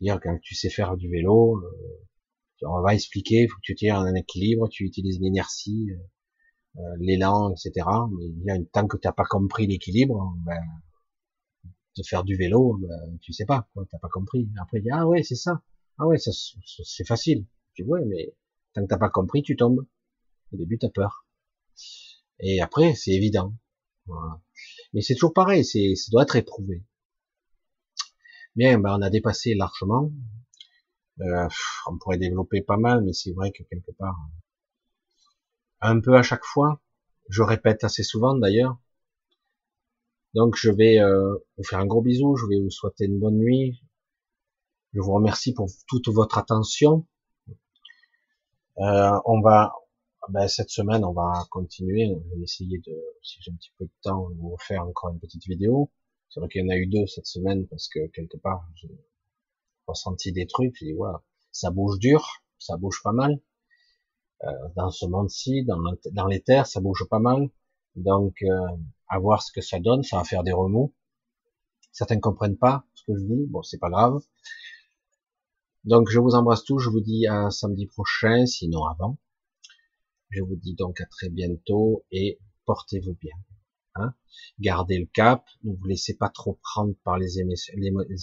Dire 0.00 0.18
quand 0.22 0.38
tu 0.42 0.54
sais 0.54 0.70
faire 0.70 0.96
du 0.96 1.10
vélo, 1.10 1.58
euh, 1.58 2.66
on 2.66 2.80
va 2.80 2.94
expliquer, 2.94 3.42
il 3.42 3.48
faut 3.48 3.56
que 3.56 3.62
tu 3.62 3.74
tires 3.74 3.98
un 3.98 4.14
équilibre, 4.14 4.68
tu 4.68 4.84
utilises 4.84 5.20
l'inertie, 5.20 5.90
euh, 5.92 6.80
euh, 6.80 6.96
l'élan, 6.98 7.52
etc. 7.52 7.86
Mais 8.16 8.24
il 8.24 8.44
y 8.44 8.50
a 8.50 8.56
une, 8.56 8.66
tant 8.66 8.86
que 8.86 8.96
tu 8.96 9.06
n'as 9.06 9.12
pas 9.12 9.24
compris 9.24 9.66
l'équilibre, 9.66 10.34
ben, 10.46 10.62
de 11.96 12.02
faire 12.02 12.24
du 12.24 12.36
vélo, 12.36 12.78
ben, 12.80 13.18
tu 13.20 13.32
sais 13.32 13.46
pas, 13.46 13.68
quoi, 13.74 13.84
t'as 13.90 13.98
pas 13.98 14.08
compris. 14.08 14.48
Après, 14.60 14.78
il 14.78 14.82
dit, 14.82 14.90
ah 14.90 15.06
ouais, 15.06 15.22
c'est 15.22 15.36
ça. 15.36 15.62
Ah 15.98 16.06
ouais, 16.06 16.18
ça, 16.18 16.30
c'est 16.84 17.06
facile. 17.06 17.46
Tu 17.74 17.84
vois, 17.84 18.00
mais 18.06 18.34
tant 18.74 18.82
que 18.82 18.88
t'as 18.88 18.98
pas 18.98 19.10
compris, 19.10 19.42
tu 19.42 19.56
tombes. 19.56 19.86
Au 20.52 20.56
début, 20.56 20.78
t'as 20.78 20.90
peur. 20.90 21.26
Et 22.40 22.60
après, 22.60 22.94
c'est 22.94 23.12
évident. 23.12 23.54
Mais 24.92 25.00
c'est 25.00 25.14
toujours 25.14 25.32
pareil, 25.32 25.64
c'est, 25.64 25.94
ça 25.94 26.10
doit 26.10 26.22
être 26.22 26.36
éprouvé. 26.36 26.84
Bien, 28.56 28.78
ben, 28.78 28.96
on 28.98 29.02
a 29.02 29.10
dépassé 29.10 29.54
largement. 29.54 30.10
Euh, 31.20 31.48
on 31.86 31.98
pourrait 31.98 32.18
développer 32.18 32.62
pas 32.62 32.76
mal, 32.76 33.02
mais 33.04 33.12
c'est 33.12 33.32
vrai 33.32 33.50
que 33.52 33.62
quelque 33.64 33.92
part, 33.92 34.16
un 35.80 36.00
peu 36.00 36.14
à 36.16 36.22
chaque 36.22 36.44
fois, 36.44 36.82
je 37.30 37.42
répète 37.42 37.84
assez 37.84 38.02
souvent 38.02 38.34
d'ailleurs. 38.36 38.78
Donc 40.34 40.56
je 40.56 40.70
vais 40.70 41.00
euh, 41.00 41.34
vous 41.56 41.64
faire 41.64 41.78
un 41.78 41.86
gros 41.86 42.02
bisou, 42.02 42.36
je 42.36 42.46
vais 42.46 42.60
vous 42.60 42.70
souhaiter 42.70 43.06
une 43.06 43.18
bonne 43.18 43.38
nuit. 43.38 43.82
Je 44.96 45.02
vous 45.02 45.12
remercie 45.12 45.52
pour 45.52 45.68
toute 45.88 46.08
votre 46.08 46.38
attention. 46.38 47.06
Euh, 48.78 49.20
on 49.26 49.42
va, 49.42 49.74
ben, 50.30 50.48
cette 50.48 50.70
semaine, 50.70 51.04
on 51.04 51.12
va 51.12 51.46
continuer. 51.50 52.14
On 52.14 52.34
va 52.34 52.42
essayer 52.42 52.78
de, 52.78 53.04
si 53.22 53.36
j'ai 53.42 53.50
un 53.50 53.56
petit 53.56 53.72
peu 53.78 53.84
de 53.84 53.90
temps, 54.00 54.30
vous 54.38 54.56
faire 54.58 54.86
encore 54.86 55.10
une 55.10 55.18
petite 55.20 55.44
vidéo. 55.44 55.90
C'est 56.30 56.40
vrai 56.40 56.48
qu'il 56.48 56.62
y 56.62 56.64
en 56.64 56.70
a 56.70 56.76
eu 56.78 56.86
deux 56.86 57.06
cette 57.06 57.26
semaine 57.26 57.66
parce 57.66 57.88
que 57.88 58.06
quelque 58.06 58.38
part, 58.38 58.66
j'ai 58.76 58.88
ressenti 59.86 60.32
des 60.32 60.46
trucs. 60.46 60.74
J'ai 60.78 60.86
dit, 60.86 60.94
voilà, 60.94 61.22
ça 61.52 61.70
bouge 61.70 61.98
dur, 61.98 62.26
ça 62.58 62.78
bouge 62.78 63.02
pas 63.04 63.12
mal. 63.12 63.38
Euh, 64.44 64.50
dans 64.76 64.90
ce 64.90 65.04
monde-ci, 65.04 65.62
dans, 65.64 65.78
dans 66.12 66.26
les 66.26 66.40
terres, 66.40 66.66
ça 66.66 66.80
bouge 66.80 67.04
pas 67.10 67.18
mal. 67.18 67.50
Donc, 67.96 68.40
euh, 68.40 68.66
à 69.08 69.18
voir 69.18 69.42
ce 69.42 69.52
que 69.52 69.60
ça 69.60 69.78
donne, 69.78 70.04
ça 70.04 70.16
va 70.16 70.24
faire 70.24 70.42
des 70.42 70.52
remous. 70.52 70.94
Certains 71.92 72.18
comprennent 72.18 72.56
pas 72.56 72.86
ce 72.94 73.04
que 73.04 73.18
je 73.18 73.24
dis, 73.24 73.46
bon, 73.50 73.62
c'est 73.62 73.78
pas 73.78 73.90
grave. 73.90 74.22
Donc, 75.86 76.08
je 76.10 76.18
vous 76.18 76.34
embrasse 76.34 76.64
tous, 76.64 76.80
je 76.80 76.90
vous 76.90 77.00
dis 77.00 77.28
à 77.28 77.48
samedi 77.50 77.86
prochain, 77.86 78.44
sinon 78.44 78.84
avant. 78.86 79.18
Je 80.30 80.42
vous 80.42 80.56
dis 80.56 80.74
donc 80.74 81.00
à 81.00 81.06
très 81.06 81.28
bientôt 81.28 82.04
et 82.10 82.40
portez-vous 82.64 83.14
bien. 83.14 83.36
Hein. 83.94 84.12
Gardez 84.58 84.98
le 84.98 85.06
cap, 85.06 85.44
ne 85.62 85.72
vous 85.72 85.86
laissez 85.86 86.16
pas 86.16 86.28
trop 86.28 86.58
prendre 86.60 86.94
par 87.04 87.18
les, 87.18 87.38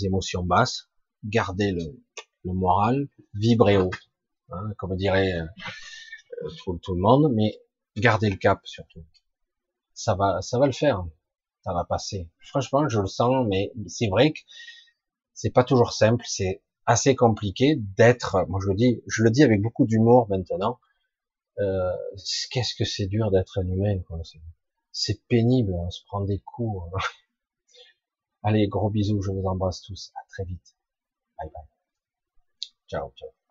émotions 0.06 0.44
basses, 0.44 0.90
gardez 1.24 1.72
le, 1.72 1.98
moral, 2.44 3.08
vibrez 3.34 3.78
haut, 3.78 3.92
hein, 4.50 4.74
comme 4.78 4.98
dirait 4.98 5.32
euh, 5.32 6.50
tout, 6.66 6.78
tout, 6.84 6.96
le 6.96 7.02
monde, 7.02 7.32
mais 7.34 7.58
gardez 7.96 8.30
le 8.30 8.36
cap 8.36 8.60
surtout. 8.66 9.06
Ça 9.94 10.16
va, 10.16 10.42
ça 10.42 10.60
va 10.60 10.66
le 10.66 10.74
faire, 10.74 11.06
ça 11.64 11.74
va 11.74 11.86
passer. 11.86 12.30
Franchement, 12.40 12.90
je 12.90 13.00
le 13.00 13.08
sens, 13.08 13.48
mais 13.50 13.72
c'est 13.88 14.10
vrai 14.10 14.34
que 14.34 14.40
c'est 15.34 15.52
pas 15.52 15.64
toujours 15.64 15.94
simple, 15.94 16.26
c'est 16.28 16.62
assez 16.86 17.16
compliqué 17.16 17.76
d'être, 17.98 18.46
moi 18.50 18.60
je 18.62 18.70
le 18.70 18.76
dis, 18.76 19.02
je 19.08 19.24
le 19.24 19.32
dis 19.32 19.44
avec 19.44 19.62
beaucoup 19.62 19.86
d'humour 19.86 20.28
maintenant, 20.30 20.80
euh, 21.60 21.92
qu'est-ce 22.52 22.76
que 22.76 22.86
c'est 22.86 23.08
dur 23.08 23.32
d'être 23.32 23.60
un 23.60 23.68
humain, 23.68 24.00
c'est 24.92 25.26
pénible, 25.28 25.74
on 25.74 25.90
se 25.90 26.04
prend 26.06 26.22
des 26.22 26.40
coups. 26.40 26.82
Allez, 28.44 28.68
gros 28.68 28.90
bisous, 28.90 29.22
je 29.22 29.32
vous 29.32 29.46
embrasse 29.46 29.82
tous. 29.82 30.12
À 30.16 30.26
très 30.30 30.44
vite. 30.44 30.76
Bye 31.38 31.50
bye. 31.54 31.64
Ciao, 32.88 33.12
ciao. 33.16 33.43